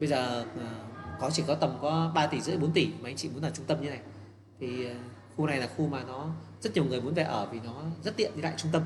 bây 0.00 0.08
giờ 0.08 0.44
ờ, 0.60 0.66
có 1.20 1.30
chỉ 1.30 1.42
có 1.46 1.54
tầm 1.54 1.78
có 1.82 2.12
3 2.14 2.26
tỷ 2.26 2.40
rưỡi 2.40 2.56
4 2.56 2.72
tỷ 2.72 2.86
mà 3.00 3.08
anh 3.08 3.16
chị 3.16 3.28
muốn 3.28 3.42
là 3.42 3.50
trung 3.50 3.64
tâm 3.66 3.82
như 3.82 3.90
này. 3.90 4.00
Thì 4.60 4.84
ờ, 4.84 4.94
khu 5.36 5.46
này 5.46 5.58
là 5.58 5.68
khu 5.76 5.86
mà 5.86 6.04
nó 6.06 6.28
rất 6.60 6.74
nhiều 6.74 6.84
người 6.84 7.00
muốn 7.00 7.14
về 7.14 7.22
ở 7.22 7.48
vì 7.52 7.60
nó 7.64 7.82
rất 8.04 8.16
tiện 8.16 8.32
đi 8.36 8.42
lại 8.42 8.54
trung 8.56 8.72
tâm. 8.72 8.82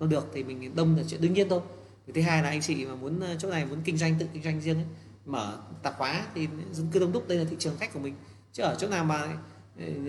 Nó 0.00 0.06
được 0.06 0.30
thì 0.34 0.44
mình 0.44 0.76
đông 0.76 0.96
là 0.96 1.02
chuyện 1.08 1.20
đương 1.20 1.32
nhiên 1.32 1.48
thôi. 1.48 1.60
Thì 2.06 2.12
thứ 2.12 2.22
hai 2.22 2.42
là 2.42 2.48
anh 2.48 2.60
chị 2.60 2.84
mà 2.84 2.94
muốn 2.94 3.20
chỗ 3.38 3.50
này 3.50 3.64
muốn 3.64 3.78
kinh 3.84 3.96
doanh 3.96 4.14
tự 4.18 4.26
kinh 4.32 4.42
doanh 4.42 4.60
riêng 4.60 4.76
ấy, 4.76 4.84
mở 5.26 5.58
tạp 5.82 5.98
hóa 5.98 6.26
thì 6.34 6.48
dân 6.72 6.86
cư 6.92 7.00
đông 7.00 7.12
đúc 7.12 7.28
đây 7.28 7.38
là 7.38 7.44
thị 7.50 7.56
trường 7.58 7.76
khách 7.78 7.92
của 7.92 8.00
mình. 8.00 8.14
Chứ 8.52 8.62
ở 8.62 8.76
chỗ 8.78 8.88
nào 8.88 9.04
mà 9.04 9.28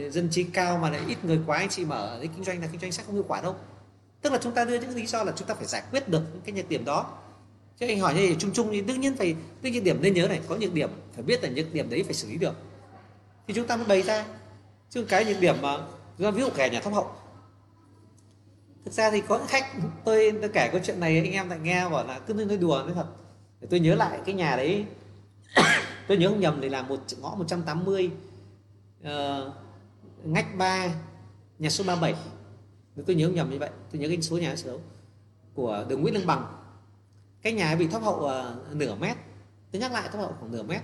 dân 0.10 0.30
trí 0.32 0.44
cao 0.44 0.78
mà 0.78 0.90
lại 0.90 1.02
ít 1.08 1.26
người 1.26 1.40
quá 1.46 1.58
anh 1.58 1.70
chị 1.70 1.86
mở 1.86 2.18
cái 2.20 2.30
kinh 2.36 2.44
doanh 2.44 2.62
là 2.62 2.68
kinh 2.68 2.82
doanh 2.82 2.92
sẽ 2.92 3.04
không 3.04 3.16
hiệu 3.16 3.26
quả 3.28 3.42
đâu. 3.42 3.56
Tức 4.22 4.34
là 4.34 4.40
chúng 4.42 4.54
ta 4.54 4.66
đưa 4.66 4.80
những 4.80 4.96
lý 4.96 5.06
do 5.06 5.24
là 5.24 5.34
chúng 5.36 5.48
ta 5.48 5.54
phải 5.54 5.66
giải 5.66 5.84
quyết 5.92 6.10
được 6.10 6.22
những 6.34 6.42
cái 6.46 6.56
nhược 6.56 6.70
điểm 6.70 6.86
đó 6.86 7.18
chứ 7.80 7.88
anh 7.88 8.00
hỏi 8.00 8.14
như 8.14 8.22
vậy 8.22 8.36
chung 8.40 8.52
chung 8.54 8.68
thì 8.72 8.82
đương 8.82 9.02
nhiên 9.02 9.16
phải 9.16 9.36
tất 9.62 9.70
nhiên 9.70 9.84
điểm 9.84 10.02
nên 10.02 10.14
nhớ 10.14 10.28
này 10.28 10.42
có 10.48 10.56
nhược 10.56 10.74
điểm 10.74 10.90
phải 11.14 11.24
biết 11.24 11.44
là 11.44 11.50
nhược 11.50 11.74
điểm 11.74 11.90
đấy 11.90 12.04
phải 12.04 12.14
xử 12.14 12.30
lý 12.30 12.38
được. 12.38 12.56
Thì 13.48 13.54
chúng 13.54 13.68
ta 13.68 13.76
mới 13.76 13.86
bày 13.86 14.02
ra. 14.02 14.26
Chứ 14.90 15.06
cái 15.10 15.26
nhược 15.26 15.40
điểm 15.40 15.56
mà 15.62 15.78
ví 16.18 16.42
dụ 16.42 16.50
kẻ 16.56 16.70
nhà 16.70 16.82
thông 16.82 16.94
hậu. 16.94 17.12
Thực 18.86 18.94
ra 18.94 19.12
thì 19.12 19.22
có 19.28 19.40
khách 19.48 19.66
tôi, 20.06 20.32
tôi 20.42 20.50
kể 20.54 20.70
câu 20.72 20.82
chuyện 20.84 21.00
này 21.00 21.18
anh 21.18 21.32
em 21.32 21.50
lại 21.50 21.60
nghe 21.60 21.90
bảo 21.90 22.08
là 22.08 22.20
cứ 22.20 22.34
nói 22.34 22.58
đùa 22.58 22.84
nói 22.86 22.94
thật. 22.96 23.08
Để 23.62 23.68
tôi 23.72 23.80
nhớ 23.80 23.96
lại 23.96 24.20
cái 24.26 24.36
nhà 24.36 24.56
đấy. 24.56 24.86
Tôi 26.08 26.18
nhớ 26.18 26.30
không 26.30 26.40
nhầm 26.40 26.60
thì 26.62 26.70
là 26.70 26.82
một 26.82 27.00
ngõ 27.22 27.36
180 27.36 28.06
uh, 28.06 28.14
ờ, 29.04 29.54
ngách 30.24 30.58
3 30.58 30.88
nhà 31.60 31.70
số 31.70 31.84
37 31.84 32.14
nếu 32.96 33.06
tôi 33.08 33.16
nhớ 33.16 33.26
không 33.26 33.36
nhầm 33.36 33.50
như 33.50 33.60
vậy. 33.60 33.70
Tôi 33.92 34.02
nhớ 34.02 34.08
cái 34.08 34.22
số 34.22 34.38
nhà 34.38 34.56
số 34.56 34.80
của 35.54 35.86
đường 35.90 36.02
Nguyễn 36.02 36.14
Lương 36.14 36.28
Bằng 36.28 36.46
cái 37.48 37.54
nhà 37.54 37.76
bị 37.76 37.88
thấp 37.88 38.02
hậu 38.02 38.16
uh, 38.16 38.76
nửa 38.76 38.96
mét. 38.96 39.18
Tôi 39.72 39.82
nhắc 39.82 39.92
lại 39.92 40.10
thấp 40.12 40.22
hậu 40.22 40.34
khoảng 40.40 40.52
nửa 40.52 40.64
mét. 40.64 40.82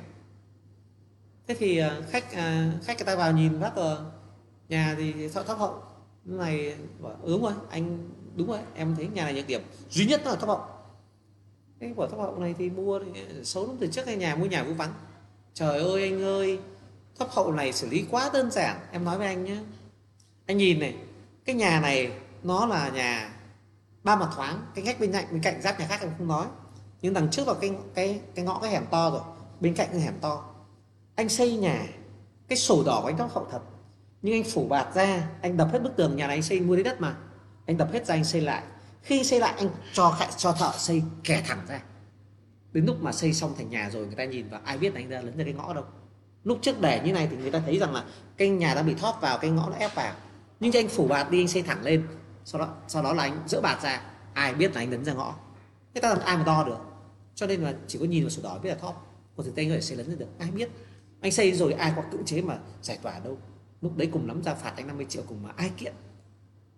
Thế 1.48 1.56
thì 1.59 1.82
uh, 1.82 2.09
khách 2.09 2.25
uh, 2.32 2.83
khách 2.83 2.98
người 2.98 3.06
ta 3.06 3.16
vào 3.16 3.32
nhìn 3.32 3.59
bác 3.59 3.72
uh, 3.80 3.98
nhà 4.69 4.95
thì 4.98 5.30
thóc 5.30 5.48
thấp 5.48 5.58
hậu. 5.58 5.83
Lúc 6.25 6.40
này 6.40 6.75
bảo 7.00 7.17
ừ, 7.22 7.32
đúng 7.32 7.43
rồi 7.43 7.53
anh 7.69 8.09
đúng 8.35 8.48
rồi 8.48 8.59
em 8.75 8.95
thấy 8.95 9.08
nhà 9.08 9.24
này 9.24 9.33
nhược 9.33 9.48
điểm. 9.48 9.61
Duy 9.90 10.06
nhất 10.06 10.22
là 10.25 10.35
thấp 10.35 10.50
hậu. 10.50 10.61
Cái 11.80 11.93
quả 11.95 12.08
thấp 12.08 12.19
hậu 12.19 12.40
này 12.40 12.56
thì 12.58 12.69
mua 12.69 13.00
thì 13.00 13.22
xấu 13.43 13.67
lắm 13.67 13.75
từ 13.80 13.88
trước 13.88 14.06
cái 14.06 14.16
nhà 14.16 14.35
mua 14.35 14.45
nhà 14.45 14.64
cũng 14.64 14.77
vắng. 14.77 14.93
Trời 15.53 15.80
ơi 15.80 16.03
anh 16.03 16.24
ơi 16.24 16.59
thấp 17.19 17.27
hậu 17.32 17.51
này 17.51 17.74
xử 17.74 17.90
lý 17.90 18.06
quá 18.11 18.30
đơn 18.33 18.51
giản. 18.51 18.77
Em 18.92 19.06
nói 19.06 19.17
với 19.17 19.27
anh 19.27 19.43
nhé 19.43 19.58
anh 20.45 20.58
nhìn 20.58 20.80
này 20.80 20.95
cái 21.45 21.56
nhà 21.56 21.80
này 21.82 22.11
nó 22.43 22.66
là 22.66 22.90
nhà 22.90 23.32
ba 24.03 24.15
mặt 24.15 24.30
thoáng, 24.35 24.65
cái 24.75 24.83
ngách 24.83 24.99
bên 24.99 25.11
cạnh 25.11 25.25
bên 25.32 25.41
cạnh 25.41 25.61
giáp 25.61 25.80
nhà 25.80 25.88
khác 25.88 26.01
em 26.01 26.11
không 26.17 26.27
nói. 26.27 26.45
Nhưng 27.01 27.14
đằng 27.14 27.30
trước 27.32 27.45
vào 27.45 27.56
cái 27.56 27.72
cái 27.95 28.22
cái 28.35 28.45
ngõ, 28.45 28.59
cái 28.61 28.72
hẻm 28.72 28.85
to 28.91 29.09
rồi, 29.11 29.22
bên 29.59 29.75
cạnh 29.75 29.88
cái 29.91 29.99
hẻm 29.99 30.14
to. 30.22 30.45
Anh 31.15 31.30
xây 31.30 31.57
nhà, 31.57 31.88
cái 32.48 32.57
sổ 32.57 32.83
đỏ 32.85 32.99
của 33.01 33.07
anh 33.07 33.17
nó 33.17 33.30
hậu 33.33 33.48
thật. 33.51 33.61
Nhưng 34.22 34.33
anh 34.33 34.43
phủ 34.43 34.67
bạt 34.67 34.88
ra, 34.95 35.30
anh 35.41 35.57
đập 35.57 35.69
hết 35.72 35.80
bức 35.83 35.95
tường 35.95 36.15
nhà 36.15 36.27
này 36.27 36.35
anh 36.35 36.43
xây 36.43 36.59
mua 36.59 36.73
lấy 36.73 36.83
đất 36.83 37.01
mà. 37.01 37.15
Anh 37.65 37.77
đập 37.77 37.90
hết 37.93 38.06
ra, 38.06 38.15
anh 38.15 38.25
xây 38.25 38.41
lại. 38.41 38.64
Khi 39.01 39.23
xây 39.23 39.40
lại, 39.40 39.53
anh 39.57 39.69
cho 39.93 40.17
cho 40.38 40.51
thợ 40.51 40.72
xây 40.77 41.03
kẻ 41.23 41.43
thẳng 41.48 41.65
ra. 41.67 41.82
Đến 42.72 42.85
lúc 42.85 43.01
mà 43.01 43.11
xây 43.11 43.33
xong 43.33 43.53
thành 43.57 43.69
nhà 43.69 43.90
rồi, 43.90 44.06
người 44.06 44.15
ta 44.15 44.25
nhìn 44.25 44.49
vào, 44.49 44.61
ai 44.64 44.77
biết 44.77 44.93
là 44.93 44.99
anh 45.01 45.09
ra 45.09 45.22
lấn 45.22 45.38
ra 45.38 45.43
cái 45.43 45.53
ngõ 45.53 45.73
đâu. 45.73 45.83
Lúc 46.43 46.59
trước 46.61 46.82
để 46.82 47.01
như 47.06 47.14
này 47.14 47.27
thì 47.32 47.38
người 47.38 47.51
ta 47.51 47.61
thấy 47.65 47.80
rằng 47.80 47.93
là 47.93 48.03
cái 48.38 48.49
nhà 48.49 48.73
đã 48.75 48.83
bị 48.83 48.93
thóp 48.93 49.22
vào, 49.22 49.38
cái 49.38 49.51
ngõ 49.51 49.69
nó 49.69 49.75
ép 49.75 49.95
vào. 49.95 50.14
Nhưng 50.59 50.72
cho 50.72 50.80
anh 50.80 50.88
phủ 50.88 51.07
bạt 51.07 51.32
đi, 51.32 51.41
anh 51.41 51.48
xây 51.48 51.61
thẳng 51.61 51.83
lên 51.83 52.07
sau 52.45 52.61
đó 52.61 52.75
sau 52.88 53.03
đó 53.03 53.13
là 53.13 53.23
anh 53.23 53.43
dỡ 53.47 53.61
bạt 53.61 53.83
ra, 53.83 54.01
ai 54.33 54.53
biết 54.53 54.75
là 54.75 54.81
anh 54.81 54.91
lấn 54.91 55.05
ra 55.05 55.13
ngõ. 55.13 55.35
Người 55.93 56.01
ta 56.01 56.09
làm 56.09 56.19
ai 56.19 56.38
mà 56.38 56.43
đo 56.43 56.63
được? 56.63 56.77
Cho 57.35 57.47
nên 57.47 57.61
là 57.61 57.73
chỉ 57.88 57.99
có 57.99 58.05
nhìn 58.05 58.23
vào 58.23 58.30
sổ 58.30 58.41
đỏ 58.43 58.59
biết 58.63 58.69
là 58.69 58.75
thóp. 58.75 59.07
Còn 59.35 59.45
thực 59.45 59.55
tế 59.55 59.63
anh 59.63 59.69
có 59.69 59.75
thể 59.75 59.81
xây 59.81 59.97
lấn 59.97 60.19
được, 60.19 60.27
ai 60.39 60.51
biết? 60.51 60.69
Anh 61.22 61.31
xây 61.31 61.51
rồi 61.51 61.73
ai 61.73 61.93
có 61.95 62.03
cưỡng 62.11 62.25
chế 62.25 62.41
mà 62.41 62.57
giải 62.81 62.99
tỏa 63.01 63.19
đâu. 63.19 63.38
Lúc 63.81 63.97
đấy 63.97 64.09
cùng 64.11 64.27
lắm 64.27 64.43
ra 64.43 64.53
phạt 64.53 64.73
anh 64.77 64.88
50 64.88 65.05
triệu 65.09 65.23
cùng 65.27 65.43
mà 65.43 65.49
ai 65.55 65.72
kiện? 65.77 65.93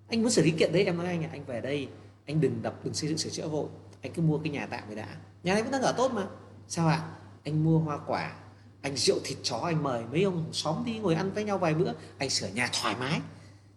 Anh 0.07 0.21
muốn 0.21 0.31
xử 0.31 0.43
lý 0.43 0.51
kiện 0.51 0.73
đấy, 0.73 0.85
em 0.85 0.97
nói 0.97 1.07
anh 1.07 1.23
à 1.23 1.29
anh 1.31 1.45
về 1.45 1.61
đây, 1.61 1.87
anh 2.25 2.41
đừng 2.41 2.61
đập, 2.61 2.75
đừng 2.83 2.93
xây 2.93 3.09
dựng 3.09 3.17
sửa 3.17 3.29
chữa 3.29 3.47
vội. 3.47 3.67
Anh 4.01 4.13
cứ 4.13 4.21
mua 4.21 4.37
cái 4.37 4.49
nhà 4.49 4.67
tạm 4.71 4.83
người 4.87 4.95
đã. 4.95 5.07
Nhà 5.43 5.53
này 5.53 5.63
vẫn 5.63 5.71
đang 5.71 5.81
ở 5.81 5.93
tốt 5.97 6.11
mà. 6.11 6.27
Sao 6.67 6.87
ạ? 6.87 6.95
À? 6.95 7.15
anh 7.45 7.63
mua 7.63 7.79
hoa 7.79 7.97
quả, 8.07 8.33
anh 8.81 8.97
rượu 8.97 9.19
thịt 9.23 9.37
chó, 9.43 9.57
anh 9.57 9.83
mời 9.83 10.03
mấy 10.11 10.23
ông 10.23 10.45
xóm 10.53 10.83
đi 10.85 10.99
ngồi 10.99 11.15
ăn 11.15 11.31
với 11.33 11.43
nhau 11.43 11.57
vài 11.57 11.73
bữa, 11.73 11.93
anh 12.17 12.29
sửa 12.29 12.47
nhà 12.47 12.69
thoải 12.81 12.95
mái 12.99 13.21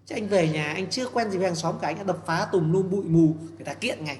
chứ 0.08 0.14
anh 0.14 0.28
về 0.28 0.48
nhà 0.48 0.64
anh 0.64 0.90
chưa 0.90 1.08
quen 1.08 1.30
gì 1.30 1.38
với 1.38 1.46
hàng 1.46 1.56
xóm 1.56 1.78
cả 1.80 1.88
anh 1.88 1.96
đã 1.96 2.02
đập 2.02 2.18
phá 2.26 2.48
tùm 2.52 2.72
lum 2.72 2.90
bụi 2.90 3.04
mù 3.04 3.34
người 3.56 3.64
ta 3.64 3.74
kiện 3.74 4.04
ngay. 4.04 4.18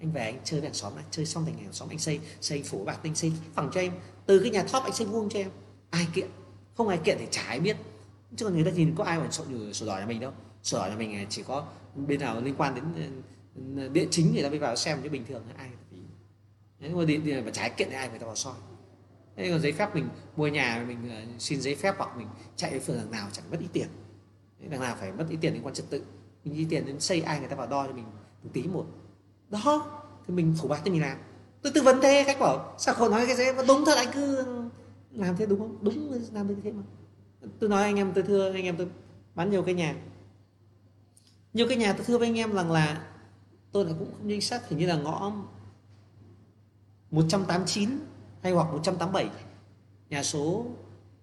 Anh 0.00 0.12
về 0.12 0.24
anh 0.24 0.38
chơi 0.44 0.60
với 0.60 0.68
hàng 0.68 0.74
xóm 0.74 0.94
này 0.94 1.04
chơi 1.10 1.26
xong 1.26 1.44
thành 1.44 1.58
hàng 1.58 1.72
xóm 1.72 1.88
anh 1.88 1.98
xây 1.98 2.20
xây 2.40 2.62
phủ 2.62 2.84
bạc 2.84 2.98
anh 3.02 3.14
xây 3.14 3.32
phòng 3.54 3.70
cho 3.74 3.80
em. 3.80 3.92
Từ 4.26 4.38
cái 4.38 4.50
nhà 4.50 4.62
thóp 4.62 4.82
anh 4.82 4.92
xây 4.92 5.06
vuông 5.06 5.28
cho 5.28 5.38
em. 5.38 5.50
Ai 5.90 6.06
kiện? 6.14 6.26
Không 6.76 6.88
ai 6.88 6.98
kiện 7.04 7.16
thì 7.20 7.26
chả 7.30 7.42
ai 7.42 7.60
biết. 7.60 7.76
Chứ 8.36 8.44
còn 8.44 8.54
người 8.54 8.64
ta 8.64 8.70
nhìn 8.70 8.94
có 8.98 9.04
ai 9.04 9.18
mà 9.18 9.30
sổ, 9.30 9.44
sổ 9.72 9.86
đỏ 9.86 9.98
nhà 9.98 10.06
mình 10.06 10.20
đâu. 10.20 10.32
Sổ 10.62 10.78
đỏ 10.78 10.86
nhà 10.86 10.96
mình 10.96 11.26
chỉ 11.28 11.42
có 11.42 11.66
bên 11.94 12.20
nào 12.20 12.40
liên 12.40 12.54
quan 12.58 12.74
đến 12.74 12.84
ờ, 13.76 13.88
địa 13.88 14.06
chính 14.10 14.32
người 14.34 14.42
ta 14.42 14.48
mới 14.48 14.58
vào 14.58 14.76
xem 14.76 14.98
chứ 15.02 15.08
bình 15.08 15.24
thường 15.28 15.42
ai 15.56 15.68
thì 15.90 15.96
nhưng 16.80 16.98
mà 16.98 17.04
điện 17.04 17.44
mà 17.44 17.50
trái 17.50 17.70
kiện 17.70 17.88
thì 17.90 17.96
ai 17.96 18.08
người 18.08 18.18
ta 18.18 18.26
vào 18.26 18.36
soi. 18.36 18.54
Thế 19.36 19.50
còn 19.50 19.60
giấy 19.60 19.72
phép 19.72 19.94
mình 19.94 20.08
mua 20.36 20.48
nhà 20.48 20.84
mình 20.88 21.10
ờ, 21.10 21.22
xin 21.38 21.60
giấy 21.60 21.74
phép 21.74 21.94
hoặc 21.98 22.16
mình 22.16 22.28
chạy 22.56 22.70
đến 22.70 22.80
phường 22.80 23.10
nào 23.10 23.28
chẳng 23.32 23.44
mất 23.50 23.56
ít 23.60 23.68
tiền 23.72 23.88
đằng 24.68 24.80
nào 24.80 24.96
phải 25.00 25.12
mất 25.12 25.26
ít 25.28 25.38
tiền 25.40 25.52
liên 25.54 25.66
quan 25.66 25.74
trật 25.74 25.90
tự. 25.90 26.04
Mình 26.44 26.54
đi 26.54 26.66
tiền 26.70 26.86
đến 26.86 27.00
xây 27.00 27.20
ai 27.20 27.40
người 27.40 27.48
ta 27.48 27.56
vào 27.56 27.66
đo 27.66 27.86
cho 27.86 27.92
mình 27.92 28.04
một 28.42 28.50
tí 28.52 28.62
một. 28.62 28.86
Đó, 29.48 30.00
thì 30.26 30.34
mình 30.34 30.54
phủ 30.58 30.68
bạc 30.68 30.82
cho 30.84 30.92
mình 30.92 31.00
làm. 31.00 31.18
Tôi 31.62 31.72
tư 31.74 31.82
vấn 31.82 32.00
thế 32.02 32.24
khách 32.26 32.40
bảo, 32.40 32.74
sao 32.78 32.94
không 32.94 33.10
nói 33.10 33.26
cái 33.26 33.36
gì 33.36 33.44
đúng 33.68 33.84
thật, 33.86 33.96
anh 33.96 34.08
cứ 34.14 34.44
làm 35.10 35.36
thế 35.36 35.46
đúng 35.46 35.58
không? 35.58 35.78
Đúng 35.80 36.12
làm 36.32 36.48
như 36.48 36.56
thế 36.64 36.72
mà. 36.72 36.82
Tôi 37.58 37.70
nói 37.70 37.82
anh 37.82 37.96
em, 37.96 38.12
tôi 38.14 38.24
thưa 38.24 38.52
anh 38.52 38.64
em, 38.64 38.76
tôi 38.76 38.88
bán 39.34 39.50
nhiều 39.50 39.62
cái 39.62 39.74
nhà. 39.74 39.96
Nhiều 41.52 41.68
cái 41.68 41.76
nhà 41.76 41.92
tôi 41.92 42.04
thưa 42.04 42.18
với 42.18 42.28
anh 42.28 42.38
em 42.38 42.52
rằng 42.52 42.72
là 42.72 43.06
tôi 43.72 43.84
là 43.84 43.92
cũng 43.98 44.12
không 44.12 44.28
chính 44.28 44.40
xác, 44.40 44.68
hình 44.68 44.78
như 44.78 44.86
là 44.86 44.96
ngõ 44.96 45.32
189 47.10 47.98
hay 48.42 48.52
hoặc 48.52 48.72
187 48.72 49.28
nhà 50.10 50.22
số, 50.22 50.66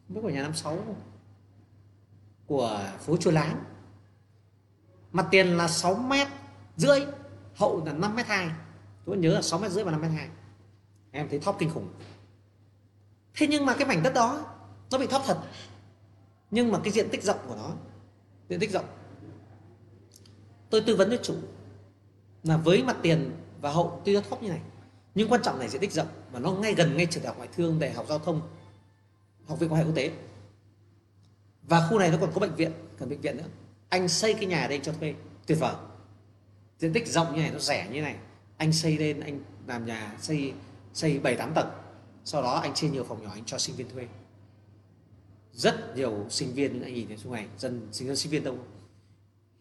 không 0.08 0.16
biết 0.16 0.22
của 0.24 0.30
nhà 0.30 0.42
56 0.42 0.77
của 2.50 2.82
phố 3.00 3.18
Chùa 3.18 3.32
Láng. 3.32 3.64
Mặt 5.11 5.28
tiền 5.32 5.58
là 5.58 5.68
6 5.68 5.95
mét 5.95 6.28
rưỡi, 6.78 7.00
hậu 7.56 7.86
là 7.86 7.94
5 7.94 8.16
mét 8.16 8.28
2 8.28 8.50
tôi 9.06 9.18
nhớ 9.18 9.30
là 9.30 9.42
6 9.42 9.60
mét 9.60 9.72
rưỡi 9.72 9.84
và 9.84 9.92
5 9.92 10.02
mét 10.02 10.11
2 10.11 10.30
em 11.11 11.30
thấy 11.30 11.40
thóp 11.40 11.56
kinh 11.60 11.69
khủng. 11.69 11.88
Thế 13.36 13.48
nhưng 13.48 13.66
mà 13.66 13.76
cái 13.76 13.88
mảnh 13.88 14.03
đất 14.03 14.14
đó, 14.14 14.45
nó 14.92 14.98
bị 14.98 15.08
thóp 15.08 15.22
thật. 15.26 15.40
Nhưng 16.52 16.72
mà 16.72 16.80
cái 16.84 16.94
diện 16.94 17.10
tích 17.11 17.24
rộng 17.24 17.40
của 17.48 17.56
nó, 17.56 17.72
diện 18.50 18.60
tích 18.60 18.72
rộng. 18.72 18.86
Tôi 20.69 20.82
tư 20.82 20.95
vấn 20.95 21.10
với 21.10 21.19
chủ 21.24 21.36
là 22.44 22.58
với 22.58 22.84
mặt 22.84 22.98
tiền 23.02 23.32
và 23.61 23.72
hậu 23.72 24.02
tuy 24.06 24.14
nó 24.14 24.22
thấp 24.30 24.44
như 24.44 24.50
này, 24.50 24.61
nhưng 25.16 25.32
quan 25.32 25.42
trọng 25.44 25.60
là 25.60 25.68
diện 25.68 25.82
tích 25.82 25.92
rộng 25.92 26.08
và 26.32 26.40
nó 26.40 26.52
ngay 26.52 26.74
gần 26.74 26.98
ngay 26.98 27.06
trường 27.06 27.24
đại 27.24 27.28
học 27.28 27.38
ngoại 27.38 27.50
thương, 27.56 27.80
đại 27.80 27.92
học 27.92 28.06
giao 28.10 28.19
thông, 28.19 28.42
học 29.48 29.60
viện 29.60 29.72
quan 29.72 29.80
hệ 29.80 29.86
quốc 29.86 29.95
tế 29.95 30.11
và 31.69 31.88
khu 31.88 31.99
này 31.99 32.11
nó 32.11 32.17
còn 32.22 32.31
có 32.33 32.39
bệnh 32.39 32.56
viện 32.56 32.72
cần 32.98 33.09
bệnh 33.09 33.22
viện 33.22 33.38
nữa. 33.38 33.48
Anh 33.89 34.07
xây 34.07 34.33
cái 34.33 34.45
nhà 34.45 34.67
đây 34.67 34.80
cho 34.83 34.93
thuê. 34.93 35.14
Tuyệt 35.48 35.59
vời. 35.59 35.73
Diện 36.77 36.93
tích 36.93 37.07
rộng 37.07 37.35
như 37.35 37.41
này, 37.41 37.51
nó 37.51 37.59
rẻ 37.59 37.89
như 37.91 38.01
này. 38.01 38.15
Anh 38.57 38.73
xây 38.73 38.98
lên, 38.98 39.19
anh 39.19 39.39
làm 39.67 39.85
nhà, 39.85 40.17
xây 40.22 40.53
xây 40.93 41.19
bảy, 41.19 41.35
tám 41.35 41.53
tầng. 41.53 41.69
Sau 42.25 42.41
đó 42.41 42.53
anh 42.53 42.73
chia 42.73 42.89
nhiều 42.89 43.03
phòng 43.03 43.23
nhỏ, 43.23 43.30
anh 43.33 43.45
cho 43.45 43.57
sinh 43.57 43.75
viên 43.75 43.89
thuê. 43.89 44.07
Rất 45.53 45.95
nhiều 45.95 46.25
sinh 46.30 46.53
viên 46.53 46.81
anh 46.81 46.93
nhìn 46.93 47.07
thấy 47.07 47.17
xung 47.17 47.33
này 47.33 47.48
dân, 47.57 47.88
sinh 47.91 48.07
viên 48.07 48.15
sinh 48.15 48.31
viên 48.31 48.43
đông. 48.43 48.57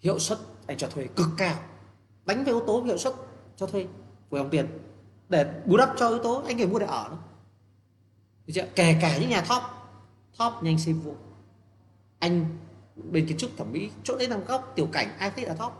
hiệu 0.00 0.18
suất 0.18 0.38
anh 0.66 0.78
cho 0.78 0.88
thuê 0.88 1.06
cực 1.16 1.28
cao. 1.36 1.58
Đánh 2.26 2.44
về 2.44 2.52
yếu 2.52 2.60
tố 2.66 2.82
hiệu 2.82 2.98
suất 2.98 3.14
cho 3.56 3.66
thuê. 3.66 3.86
Với 4.30 4.42
đồng 4.42 4.50
tiền. 4.50 4.66
Để 5.28 5.62
bù 5.66 5.76
đắp 5.76 5.94
cho 5.98 6.08
yếu 6.08 6.18
tố 6.18 6.42
anh 6.46 6.56
phải 6.56 6.66
mua 6.66 6.78
để 6.78 6.86
ở 6.86 7.08
nữa 7.10 7.18
kể 8.74 8.98
cả 9.00 9.18
những 9.18 9.30
nhà 9.30 9.40
top. 9.48 9.62
Top 10.38 10.52
nhanh 10.62 10.78
xây 10.78 10.94
vụ 10.94 11.16
anh 12.18 12.46
bên 12.94 13.26
kiến 13.26 13.38
trúc 13.38 13.50
thẩm 13.56 13.72
mỹ, 13.72 13.90
chỗ 14.04 14.18
đấy 14.18 14.28
nằm 14.28 14.44
góc 14.44 14.72
tiểu 14.76 14.88
cảnh, 14.92 15.08
ai 15.18 15.30
thích 15.30 15.48
là 15.48 15.54
top. 15.54 15.72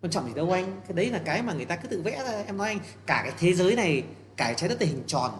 Quan 0.00 0.10
trọng 0.10 0.26
gì 0.26 0.34
đâu 0.34 0.50
anh, 0.50 0.80
cái 0.88 0.92
đấy 0.92 1.10
là 1.10 1.20
cái 1.24 1.42
mà 1.42 1.52
người 1.52 1.64
ta 1.64 1.76
cứ 1.76 1.88
tự 1.88 2.02
vẽ 2.02 2.24
ra, 2.24 2.42
em 2.46 2.56
nói 2.56 2.68
anh, 2.68 2.78
cả 3.06 3.20
cái 3.24 3.32
thế 3.38 3.54
giới 3.54 3.76
này, 3.76 4.04
cả 4.36 4.44
cái 4.44 4.54
trái 4.54 4.68
đất 4.68 4.76
thì 4.80 4.86
hình 4.86 5.02
tròn. 5.06 5.30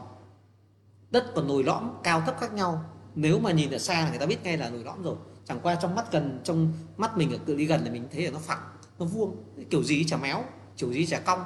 Đất 1.10 1.32
còn 1.34 1.48
nồi 1.48 1.64
lõm 1.64 1.90
cao 2.02 2.22
thấp 2.26 2.36
khác 2.40 2.52
nhau. 2.52 2.84
Nếu 3.14 3.38
mà 3.38 3.52
nhìn 3.52 3.70
ở 3.70 3.78
xa 3.78 3.94
là 3.94 4.10
người 4.10 4.18
ta 4.18 4.26
biết 4.26 4.44
ngay 4.44 4.56
là 4.56 4.70
nồi 4.70 4.84
lõm 4.84 5.02
rồi. 5.02 5.16
Chẳng 5.44 5.60
qua 5.62 5.74
trong 5.74 5.94
mắt 5.94 6.12
gần, 6.12 6.40
trong 6.44 6.72
mắt 6.96 7.16
mình 7.16 7.32
ở 7.32 7.38
cự 7.46 7.56
ly 7.56 7.64
gần 7.64 7.84
là 7.84 7.90
mình 7.90 8.08
thấy 8.12 8.24
là 8.24 8.30
nó 8.30 8.38
phẳng, 8.38 8.62
nó 8.98 9.06
vuông, 9.06 9.36
kiểu 9.70 9.82
gì 9.82 10.04
chả 10.04 10.16
méo, 10.16 10.44
kiểu 10.76 10.92
gì 10.92 11.06
chả 11.06 11.18
cong. 11.18 11.44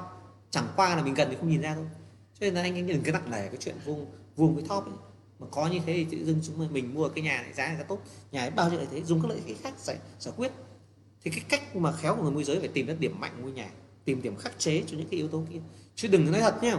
Chẳng 0.50 0.66
qua 0.76 0.96
là 0.96 1.02
mình 1.02 1.14
gần 1.14 1.28
thì 1.30 1.36
không 1.36 1.48
nhìn 1.48 1.60
ra 1.62 1.74
thôi. 1.74 1.86
Cho 2.34 2.44
nên 2.44 2.54
là 2.54 2.62
anh 2.62 2.74
anh 2.74 2.86
đừng 2.86 3.02
cái 3.02 3.12
nặng 3.12 3.30
nề 3.30 3.48
cái 3.48 3.56
chuyện 3.60 3.74
vuông 3.84 4.06
vuông 4.36 4.54
với 4.54 4.64
thóp 4.68 4.84
ấy 4.84 4.94
mà 5.38 5.46
có 5.50 5.66
như 5.66 5.78
thế 5.86 5.92
thì 5.92 6.04
tự 6.10 6.24
dưng 6.24 6.40
chúng 6.42 6.72
mình 6.72 6.94
mua 6.94 7.08
cái 7.08 7.24
nhà 7.24 7.42
này 7.42 7.52
giá 7.52 7.66
này 7.66 7.76
rất 7.76 7.84
tốt, 7.88 7.98
nhà 8.32 8.40
ấy 8.40 8.50
bao 8.50 8.70
nhiêu 8.70 8.78
lại 8.78 8.88
thế, 8.92 9.02
dùng 9.02 9.22
các 9.22 9.28
lợi 9.28 9.40
thế 9.46 9.54
khác 9.62 9.74
giải 9.78 9.96
giải 10.18 10.34
quyết. 10.36 10.52
Thì 11.22 11.30
cái 11.30 11.40
cách 11.48 11.76
mà 11.76 11.92
khéo 11.92 12.16
của 12.16 12.22
người 12.22 12.30
môi 12.30 12.44
giới 12.44 12.58
phải 12.58 12.68
tìm 12.68 12.86
ra 12.86 12.94
điểm 12.98 13.20
mạnh 13.20 13.32
ngôi 13.40 13.52
nhà, 13.52 13.70
tìm 14.04 14.22
điểm 14.22 14.36
khắc 14.36 14.58
chế 14.58 14.82
cho 14.86 14.96
những 14.96 15.08
cái 15.08 15.18
yếu 15.18 15.28
tố 15.28 15.44
kia. 15.52 15.58
Chứ 15.94 16.08
đừng 16.08 16.32
nói 16.32 16.40
thật 16.40 16.62
nhá. 16.62 16.78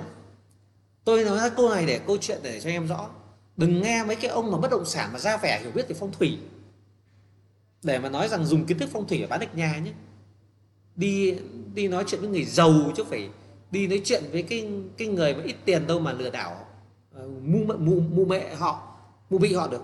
Tôi 1.04 1.24
nói 1.24 1.38
ra 1.38 1.50
câu 1.50 1.70
này 1.70 1.86
để, 1.86 2.00
câu 2.08 2.18
chuyện 2.18 2.40
để 2.44 2.60
cho 2.60 2.70
em 2.70 2.88
rõ. 2.88 3.10
Đừng 3.58 3.82
nghe 3.82 4.04
mấy 4.04 4.16
cái 4.16 4.32
ông 4.32 4.52
mà 4.52 4.58
bất 4.58 4.72
động 4.72 4.86
sản 4.86 5.10
mà 5.14 5.20
ra 5.20 5.38
vẻ 5.38 5.60
hiểu 5.62 5.72
biết 5.72 5.88
về 5.90 5.96
phong 6.00 6.12
thủy. 6.12 6.38
Để 7.84 8.00
mà 8.00 8.10
nói 8.10 8.28
rằng 8.28 8.46
dùng 8.46 8.66
kiến 8.66 8.78
thức 8.78 8.90
phong 8.94 9.08
thủy 9.08 9.18
để 9.18 9.28
bán 9.28 9.40
được 9.40 9.56
nhà 9.56 9.78
nhé 9.78 9.92
đi 10.98 11.36
đi 11.74 11.88
nói 11.88 12.04
chuyện 12.08 12.22
với 12.22 12.30
người 12.30 12.46
giàu 12.46 12.92
chứ 12.98 13.04
phải 13.04 13.30
đi 13.72 13.88
nói 13.88 14.02
chuyện 14.06 14.24
với 14.32 14.44
cái 14.44 14.70
cái 14.98 15.08
người 15.08 15.36
mà 15.36 15.44
ít 15.44 15.56
tiền 15.66 15.88
đâu 15.88 16.00
mà 16.00 16.14
lừa 16.14 16.30
đảo 16.30 16.67
mu 17.42 17.60
mu 17.80 18.00
mu 18.00 18.26
mẹ 18.26 18.56
họ 18.56 18.98
mu 19.30 19.38
bị 19.38 19.54
họ 19.54 19.68
được. 19.68 19.84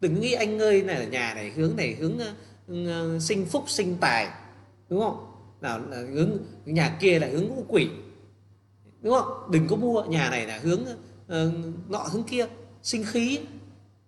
Đừng 0.00 0.20
nghĩ 0.20 0.32
anh 0.32 0.58
ơi 0.58 0.82
này 0.82 1.00
là 1.00 1.04
nhà 1.04 1.34
này 1.34 1.50
hướng 1.50 1.76
này 1.76 1.94
hướng 1.94 2.18
uh, 2.72 3.22
sinh 3.22 3.46
phúc 3.46 3.64
sinh 3.66 3.96
tài 4.00 4.28
đúng 4.88 5.00
không? 5.00 5.32
Nào 5.60 5.80
là 5.88 5.96
hướng 6.12 6.30
nhà 6.64 6.96
kia 7.00 7.18
là 7.18 7.26
hướng 7.26 7.48
ngũ 7.48 7.64
quỷ 7.68 7.88
đúng 9.00 9.14
không? 9.14 9.50
Đừng 9.50 9.66
có 9.68 9.76
mua 9.76 10.04
nhà 10.04 10.30
này 10.30 10.46
là 10.46 10.58
hướng 10.62 10.80
uh, 10.82 11.54
nọ 11.88 11.98
hướng 11.98 12.22
kia 12.22 12.46
sinh 12.82 13.04
khí 13.04 13.38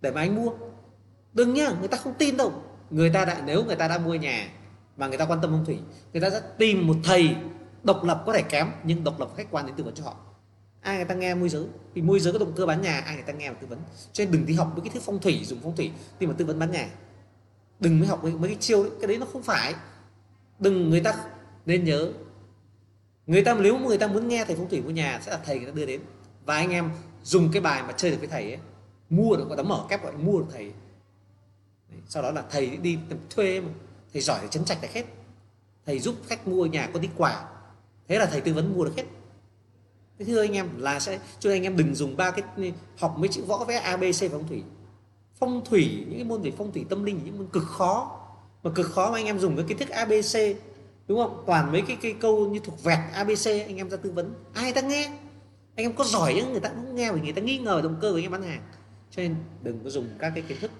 để 0.00 0.10
mà 0.10 0.20
anh 0.20 0.34
mua. 0.34 0.52
Đừng 1.32 1.54
nhá 1.54 1.72
người 1.78 1.88
ta 1.88 1.96
không 1.96 2.14
tin 2.18 2.36
đâu. 2.36 2.52
Người 2.90 3.10
ta 3.10 3.24
đã 3.24 3.42
nếu 3.46 3.64
người 3.64 3.76
ta 3.76 3.88
đã 3.88 3.98
mua 3.98 4.14
nhà 4.14 4.48
mà 4.96 5.08
người 5.08 5.18
ta 5.18 5.26
quan 5.26 5.40
tâm 5.42 5.50
phong 5.50 5.64
thủy 5.64 5.78
người 6.12 6.22
ta 6.22 6.30
sẽ 6.30 6.40
tìm 6.58 6.86
một 6.86 6.96
thầy 7.04 7.36
độc 7.82 8.04
lập 8.04 8.22
có 8.26 8.32
thể 8.32 8.42
kém 8.42 8.70
nhưng 8.84 9.04
độc 9.04 9.20
lập 9.20 9.28
khách 9.36 9.46
quan 9.50 9.66
đến 9.66 9.74
tư 9.76 9.84
vấn 9.84 9.94
cho 9.94 10.04
họ 10.04 10.14
ai 10.80 10.96
người 10.96 11.04
ta 11.04 11.14
nghe 11.14 11.34
môi 11.34 11.48
giới? 11.48 11.64
Thì 11.94 12.02
môi 12.02 12.20
giới 12.20 12.32
có 12.32 12.38
động 12.38 12.52
cơ 12.56 12.66
bán 12.66 12.82
nhà 12.82 13.00
ai 13.00 13.14
người 13.14 13.24
ta 13.24 13.32
nghe 13.32 13.50
và 13.50 13.56
tư 13.60 13.66
vấn. 13.66 13.78
Cho 14.12 14.24
nên 14.24 14.32
đừng 14.32 14.46
đi 14.46 14.54
học 14.54 14.72
mấy 14.72 14.80
cái 14.80 14.90
thứ 14.94 15.00
phong 15.04 15.20
thủy 15.20 15.40
dùng 15.44 15.58
phong 15.62 15.76
thủy 15.76 15.92
đi 16.20 16.26
mà 16.26 16.34
tư 16.38 16.44
vấn 16.44 16.58
bán 16.58 16.70
nhà. 16.70 16.88
Đừng 17.80 17.98
mới 17.98 18.08
học 18.08 18.24
mấy, 18.24 18.32
mấy 18.32 18.50
cái 18.50 18.58
chiêu 18.60 18.82
đấy 18.82 18.92
cái 19.00 19.08
đấy 19.08 19.18
nó 19.18 19.26
không 19.26 19.42
phải. 19.42 19.74
Đừng 20.58 20.90
người 20.90 21.00
ta 21.00 21.14
nên 21.66 21.84
nhớ. 21.84 22.12
Người 23.26 23.44
ta 23.44 23.54
nếu 23.54 23.78
người 23.78 23.98
ta 23.98 24.06
muốn 24.06 24.28
nghe 24.28 24.44
thầy 24.44 24.56
phong 24.56 24.68
thủy 24.68 24.82
mua 24.82 24.90
nhà 24.90 25.20
sẽ 25.22 25.32
là 25.32 25.38
thầy 25.44 25.58
người 25.58 25.66
ta 25.66 25.72
đưa 25.72 25.86
đến. 25.86 26.00
Và 26.44 26.54
anh 26.54 26.70
em 26.70 26.90
dùng 27.22 27.52
cái 27.52 27.62
bài 27.62 27.82
mà 27.82 27.92
chơi 27.92 28.10
được 28.10 28.16
với 28.18 28.28
thầy 28.28 28.42
ấy 28.42 28.58
mua 29.10 29.36
được 29.36 29.48
gọi 29.48 29.56
là 29.56 29.62
mở 29.62 29.86
kép 29.88 30.02
gọi 30.02 30.12
mua 30.12 30.38
được 30.38 30.46
thầy. 30.52 30.72
Đấy, 31.90 32.00
sau 32.08 32.22
đó 32.22 32.30
là 32.30 32.44
thầy 32.50 32.76
đi 32.76 32.98
thuê 33.30 33.60
mà. 33.60 33.68
Thầy 34.12 34.22
giỏi 34.22 34.38
thì 34.42 34.48
chấn 34.50 34.64
chạch 34.64 34.82
được 34.82 34.88
hết. 34.92 35.04
Thầy 35.86 35.98
giúp 35.98 36.14
khách 36.26 36.48
mua 36.48 36.66
nhà 36.66 36.90
có 36.92 37.00
tí 37.00 37.08
quà. 37.16 37.44
Thế 38.08 38.18
là 38.18 38.26
thầy 38.26 38.40
tư 38.40 38.54
vấn 38.54 38.74
mua 38.74 38.84
được 38.84 38.92
hết 38.96 39.04
thế 40.18 40.24
thưa 40.24 40.40
anh 40.40 40.52
em, 40.52 40.68
là 40.78 41.00
sẽ 41.00 41.18
cho 41.38 41.50
anh 41.50 41.62
em 41.62 41.76
đừng 41.76 41.94
dùng 41.94 42.16
ba 42.16 42.30
cái 42.30 42.72
học 42.98 43.14
mấy 43.18 43.28
chữ 43.28 43.42
võ 43.44 43.64
vẽ 43.64 43.76
abc 43.76 44.32
phong 44.32 44.48
thủy. 44.48 44.62
Phong 45.38 45.64
thủy, 45.64 46.04
những 46.08 46.18
cái 46.18 46.24
môn 46.24 46.42
về 46.42 46.52
phong 46.58 46.72
thủy 46.72 46.86
tâm 46.88 47.04
linh, 47.04 47.20
những 47.24 47.38
môn 47.38 47.46
cực 47.46 47.64
khó. 47.64 48.20
Mà 48.62 48.70
cực 48.74 48.86
khó 48.86 49.10
mà 49.10 49.18
anh 49.18 49.26
em 49.26 49.38
dùng 49.38 49.56
cái 49.56 49.64
kiến 49.68 49.78
thức 49.78 49.88
abc 49.88 50.38
đúng 51.08 51.18
không? 51.18 51.42
Toàn 51.46 51.72
mấy 51.72 51.82
cái 51.82 51.96
cái 52.02 52.14
câu 52.20 52.48
như 52.48 52.60
thuộc 52.64 52.84
vẹt 52.84 52.98
abc 53.12 53.46
anh 53.46 53.76
em 53.76 53.90
ra 53.90 53.96
tư 53.96 54.10
vấn. 54.10 54.34
Ai 54.54 54.72
ta 54.72 54.80
nghe? 54.80 55.06
Anh 55.74 55.86
em 55.86 55.92
có 55.92 56.04
giỏi 56.04 56.34
nhưng 56.36 56.50
người 56.50 56.60
ta 56.60 56.68
cũng 56.68 56.94
nghe 56.96 57.12
vì 57.12 57.20
người 57.20 57.32
ta 57.32 57.42
nghi 57.42 57.58
ngờ 57.58 57.80
động 57.84 57.96
cơ 58.00 58.10
của 58.10 58.18
anh 58.18 58.22
em 58.22 58.32
bán 58.32 58.42
hàng. 58.42 58.62
Cho 59.10 59.22
nên 59.22 59.34
đừng 59.62 59.84
có 59.84 59.90
dùng 59.90 60.08
các 60.18 60.32
cái 60.34 60.44
kiến 60.48 60.58
thức 60.60 60.70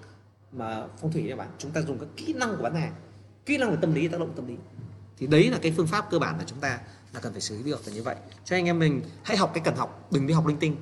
mà 0.52 0.86
phong 1.00 1.12
thủy 1.12 1.26
các 1.28 1.36
bạn. 1.36 1.48
Chúng 1.58 1.70
ta 1.70 1.80
dùng 1.80 1.98
các 1.98 2.08
kỹ 2.16 2.32
năng 2.32 2.56
của 2.56 2.62
bán 2.62 2.74
hàng. 2.74 2.92
Kỹ 3.46 3.56
năng 3.56 3.70
về 3.70 3.76
tâm 3.80 3.94
lý, 3.94 4.08
tác 4.08 4.20
động 4.20 4.32
tâm 4.36 4.46
lý. 4.46 4.54
Thì 5.18 5.26
đấy 5.26 5.50
là 5.50 5.58
cái 5.62 5.72
phương 5.76 5.86
pháp 5.86 6.10
cơ 6.10 6.18
bản 6.18 6.38
là 6.38 6.44
chúng 6.46 6.60
ta 6.60 6.78
là 7.18 7.22
cần 7.22 7.32
phải 7.32 7.40
xử 7.40 7.56
lý 7.56 7.70
được 7.70 7.86
là 7.86 7.92
như 7.92 8.02
vậy. 8.02 8.16
Cho 8.44 8.56
anh 8.56 8.66
em 8.66 8.78
mình 8.78 9.02
hãy 9.22 9.36
học 9.36 9.50
cái 9.54 9.62
cần 9.64 9.76
học, 9.76 10.08
đừng 10.10 10.26
đi 10.26 10.34
học 10.34 10.46
linh 10.46 10.56
tinh. 10.56 10.76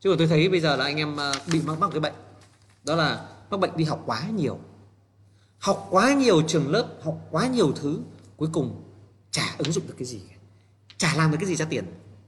Chứ 0.00 0.14
tôi 0.18 0.26
thấy 0.26 0.48
bây 0.48 0.60
giờ 0.60 0.76
là 0.76 0.84
anh 0.84 0.96
em 0.96 1.20
à, 1.20 1.32
bị 1.52 1.62
mắc 1.62 1.78
mắc 1.78 1.90
cái 1.92 2.00
bệnh. 2.00 2.14
Đó 2.84 2.94
là 2.96 3.28
mắc 3.50 3.60
bệnh 3.60 3.76
đi 3.76 3.84
học 3.84 4.02
quá 4.06 4.22
nhiều. 4.36 4.58
Học 5.58 5.86
quá 5.90 6.14
nhiều 6.14 6.42
trường 6.42 6.70
lớp, 6.70 6.88
học 7.02 7.18
quá 7.30 7.46
nhiều 7.46 7.72
thứ, 7.72 7.98
cuối 8.36 8.48
cùng 8.52 8.82
chả 9.30 9.54
ứng 9.58 9.72
dụng 9.72 9.86
được 9.86 9.94
cái 9.98 10.06
gì 10.06 10.20
chả 10.98 11.14
làm 11.14 11.30
được 11.30 11.36
cái 11.40 11.48
gì 11.48 11.56
ra 11.56 11.64
tiền, 11.64 11.84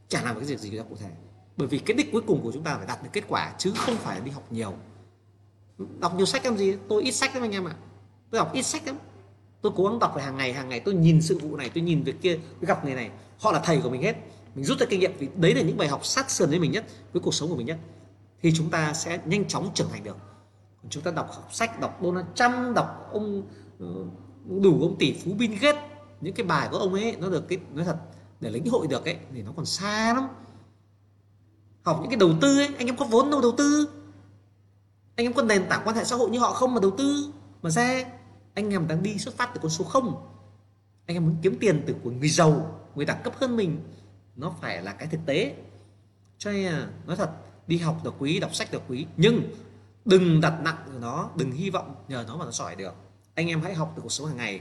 chả 0.09 0.23
làm 0.23 0.35
được 0.35 0.41
cái 0.41 0.57
gì 0.57 0.71
gì 0.71 0.77
ra 0.77 0.83
cụ 0.83 0.97
thể. 1.01 1.11
Bởi 1.57 1.69
vì 1.69 1.79
cái 1.79 1.97
đích 1.97 2.13
cuối 2.13 2.23
cùng 2.27 2.43
của 2.43 2.53
chúng 2.53 2.63
ta 2.63 2.77
phải 2.77 2.87
đạt 2.87 3.03
được 3.03 3.09
kết 3.13 3.25
quả, 3.29 3.53
chứ 3.59 3.73
không 3.77 3.97
phải 3.97 4.21
đi 4.21 4.31
học 4.31 4.53
nhiều. 4.53 4.75
Đọc 5.99 6.15
nhiều 6.17 6.27
sách 6.27 6.45
làm 6.45 6.57
gì? 6.57 6.77
Tôi 6.89 7.03
ít 7.03 7.13
sách 7.13 7.35
lắm 7.35 7.45
anh 7.45 7.53
em 7.53 7.65
ạ. 7.65 7.75
Tôi 8.31 8.39
đọc 8.39 8.53
ít 8.53 8.63
sách 8.63 8.87
lắm. 8.87 8.99
Tôi 9.63 9.73
cố 9.77 9.85
gắng 9.85 9.99
đọc 9.99 10.13
về 10.17 10.23
hàng 10.23 10.37
ngày 10.37 10.53
hàng 10.53 10.69
ngày 10.69 10.81
tôi 10.81 10.95
nhìn 10.95 11.23
sự 11.23 11.39
vụ 11.39 11.57
này, 11.57 11.71
tôi 11.75 11.83
nhìn 11.83 12.03
việc 12.03 12.23
kia, 12.23 12.39
tôi 12.61 12.69
gặp 12.69 12.85
người 12.85 12.95
này 12.95 13.11
họ 13.39 13.53
là 13.53 13.61
thầy 13.65 13.81
của 13.81 13.91
mình 13.91 14.03
hết. 14.03 14.17
Mình 14.55 14.65
rút 14.65 14.79
ra 14.79 14.87
kinh 14.91 15.01
nghiệm 15.01 15.13
vì 15.19 15.29
đấy 15.37 15.55
là 15.55 15.63
những 15.63 15.77
bài 15.77 15.89
học 15.89 16.05
sát 16.05 16.31
sườn 16.31 16.51
với 16.51 16.59
mình 16.59 16.73
nhất, 16.73 16.85
với 17.13 17.23
cuộc 17.23 17.35
sống 17.35 17.49
của 17.49 17.57
mình 17.57 17.67
nhất. 17.67 17.79
Thì 18.43 18.53
chúng 18.57 18.71
ta 18.71 18.93
sẽ 18.93 19.21
nhanh 19.25 19.49
chóng 19.49 19.71
trưởng 19.75 19.89
thành 19.91 20.05
được. 20.05 20.17
Còn 20.83 20.91
chúng 20.91 21.03
ta 21.03 21.11
đọc 21.11 21.29
học 21.33 21.49
sách, 21.53 21.81
đọc 21.81 21.99
Donald 22.03 22.27
Trump, 22.35 22.75
đọc 22.75 23.09
ông 23.13 23.43
ờ, 23.81 23.87
đủ 24.63 24.83
ông 24.83 24.97
tỷ 24.99 25.13
phú 25.13 25.33
Bill 25.39 25.55
Gates, 25.55 25.83
những 26.21 26.35
cái 26.35 26.47
bài 26.47 26.69
của 26.71 26.77
ông 26.77 26.95
ấy, 26.95 27.17
nó 27.19 27.29
được 27.29 27.49
cái 27.49 27.59
nói 27.75 27.85
thật, 27.85 27.97
để 28.41 28.51
lĩnh 28.51 28.71
hội 28.71 28.87
được 28.87 29.05
ấy, 29.05 29.17
thì 29.35 29.43
nó 29.43 29.53
còn 29.57 29.67
xa 29.67 30.15
lắm. 30.15 30.29
Học 31.83 31.99
những 32.01 32.11
cái 32.11 32.19
đầu 32.19 32.31
tư 32.41 32.59
ấy, 32.59 32.69
anh 32.79 32.87
em 32.87 32.97
có 32.97 33.05
vốn 33.05 33.31
đâu 33.31 33.41
đầu 33.41 33.53
tư. 33.59 33.89
Anh 35.17 35.27
em 35.27 35.33
có 35.33 35.43
nền 35.43 35.69
tảng 35.69 35.83
quan 35.85 35.97
hệ 35.97 36.05
xã 36.05 36.17
hội 36.17 36.31
như 36.31 36.39
họ 36.39 36.53
không 36.53 36.75
mà 36.75 36.81
đầu 36.81 36.91
tư. 36.91 37.33
Mà 37.63 37.71
ra, 37.71 38.05
anh 38.55 38.71
em 38.71 38.89
đang 38.89 39.03
đi 39.03 39.19
xuất 39.19 39.37
phát 39.37 39.51
từ 39.55 39.61
con 39.63 39.71
số 39.71 39.85
không 39.85 40.27
anh 41.09 41.17
em 41.17 41.27
muốn 41.27 41.37
kiếm 41.43 41.57
tiền 41.61 41.83
từ 41.87 41.95
của 42.03 42.11
người 42.11 42.29
giàu, 42.29 42.81
người 42.95 43.05
đẳng 43.05 43.23
cấp 43.25 43.35
hơn 43.37 43.57
mình, 43.57 43.81
nó 44.37 44.55
phải 44.61 44.83
là 44.83 44.93
cái 44.93 45.09
thực 45.09 45.21
tế. 45.27 45.55
Cho 46.39 46.53
nên 46.53 46.73
là, 46.73 46.89
nói 47.07 47.17
thật, 47.17 47.31
đi 47.67 47.79
học 47.79 48.01
là 48.05 48.11
quý, 48.19 48.41
đọc 48.41 48.55
sách 48.55 48.75
là 48.75 48.81
quý, 48.89 49.07
nhưng 49.17 49.43
đừng 50.05 50.41
đặt 50.41 50.61
nặng 50.65 51.01
nó, 51.01 51.31
đừng 51.37 51.53
hy 51.53 51.71
vọng 51.71 51.95
nhờ 52.09 52.25
nó 52.29 52.37
mà 52.37 52.45
nó 52.45 52.51
giỏi 52.51 52.77
được. 52.77 52.95
Anh 53.35 53.49
em 53.49 53.61
hãy 53.61 53.75
học 53.75 53.93
từ 53.97 54.03
cuộc 54.03 54.13
sống 54.13 54.27
hàng 54.27 54.37
ngày. 54.37 54.61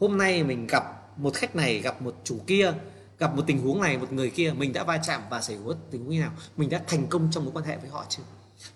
Hôm 0.00 0.18
nay 0.18 0.44
mình 0.44 0.66
gặp 0.66 0.84
một 1.18 1.34
khách 1.34 1.56
này, 1.56 1.78
gặp 1.78 2.02
một 2.02 2.14
chủ 2.24 2.40
kia, 2.46 2.72
gặp 3.18 3.36
một 3.36 3.42
tình 3.46 3.58
huống 3.58 3.80
này, 3.80 3.98
một 3.98 4.12
người 4.12 4.30
kia, 4.30 4.52
mình 4.56 4.72
đã 4.72 4.84
va 4.84 4.98
chạm 4.98 5.22
và 5.30 5.40
xảy 5.40 5.56
ra 5.56 5.74
tình 5.90 6.00
huống 6.00 6.10
như 6.10 6.20
nào? 6.20 6.32
Mình 6.56 6.70
đã 6.70 6.82
thành 6.86 7.06
công 7.06 7.28
trong 7.30 7.44
mối 7.44 7.52
quan 7.54 7.64
hệ 7.64 7.76
với 7.76 7.90
họ 7.90 8.04
chưa? 8.08 8.22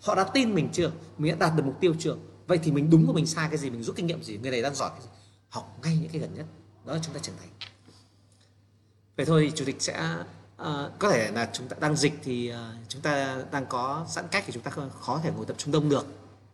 Họ 0.03 0.15
đã 0.15 0.25
tin 0.25 0.55
mình 0.55 0.69
chưa? 0.73 0.91
Mình 1.19 1.33
đã 1.33 1.47
đạt 1.47 1.57
được 1.57 1.65
mục 1.67 1.81
tiêu 1.81 1.95
chưa? 1.99 2.17
Vậy 2.47 2.59
thì 2.63 2.73
mình 2.73 2.91
đúng 2.91 3.07
và 3.07 3.13
mình 3.13 3.27
sai 3.27 3.49
cái 3.49 3.59
gì? 3.59 3.71
Mình 3.71 3.83
rút 3.83 3.97
kinh 3.97 4.07
nghiệm 4.07 4.23
gì? 4.23 4.39
Người 4.39 4.51
này 4.51 4.63
đang 4.63 4.75
giỏi 4.75 4.91
cái 4.91 5.01
gì? 5.01 5.09
Học 5.49 5.79
ngay 5.83 5.99
những 6.01 6.11
cái 6.11 6.21
gần 6.21 6.35
nhất 6.35 6.47
đó 6.85 6.93
là 6.93 7.01
chúng 7.03 7.15
ta 7.15 7.21
trưởng 7.23 7.37
thành. 7.41 7.49
Vậy 9.17 9.27
thôi 9.27 9.53
chủ 9.55 9.65
tịch 9.65 9.77
sẽ 9.79 10.17
uh, 10.63 10.67
có 10.99 11.11
thể 11.11 11.31
là 11.31 11.51
chúng 11.53 11.69
ta 11.69 11.77
đang 11.81 11.97
dịch 11.97 12.13
thì 12.23 12.53
uh, 12.53 12.57
chúng 12.89 13.03
ta 13.03 13.37
đang 13.51 13.67
có 13.67 14.07
giãn 14.09 14.25
cách 14.31 14.45
thì 14.47 14.53
chúng 14.53 14.63
ta 14.63 14.71
khó 15.01 15.21
thể 15.23 15.31
ngồi 15.37 15.47
tập 15.47 15.57
trung 15.59 15.73
đông 15.73 15.89
được. 15.89 16.07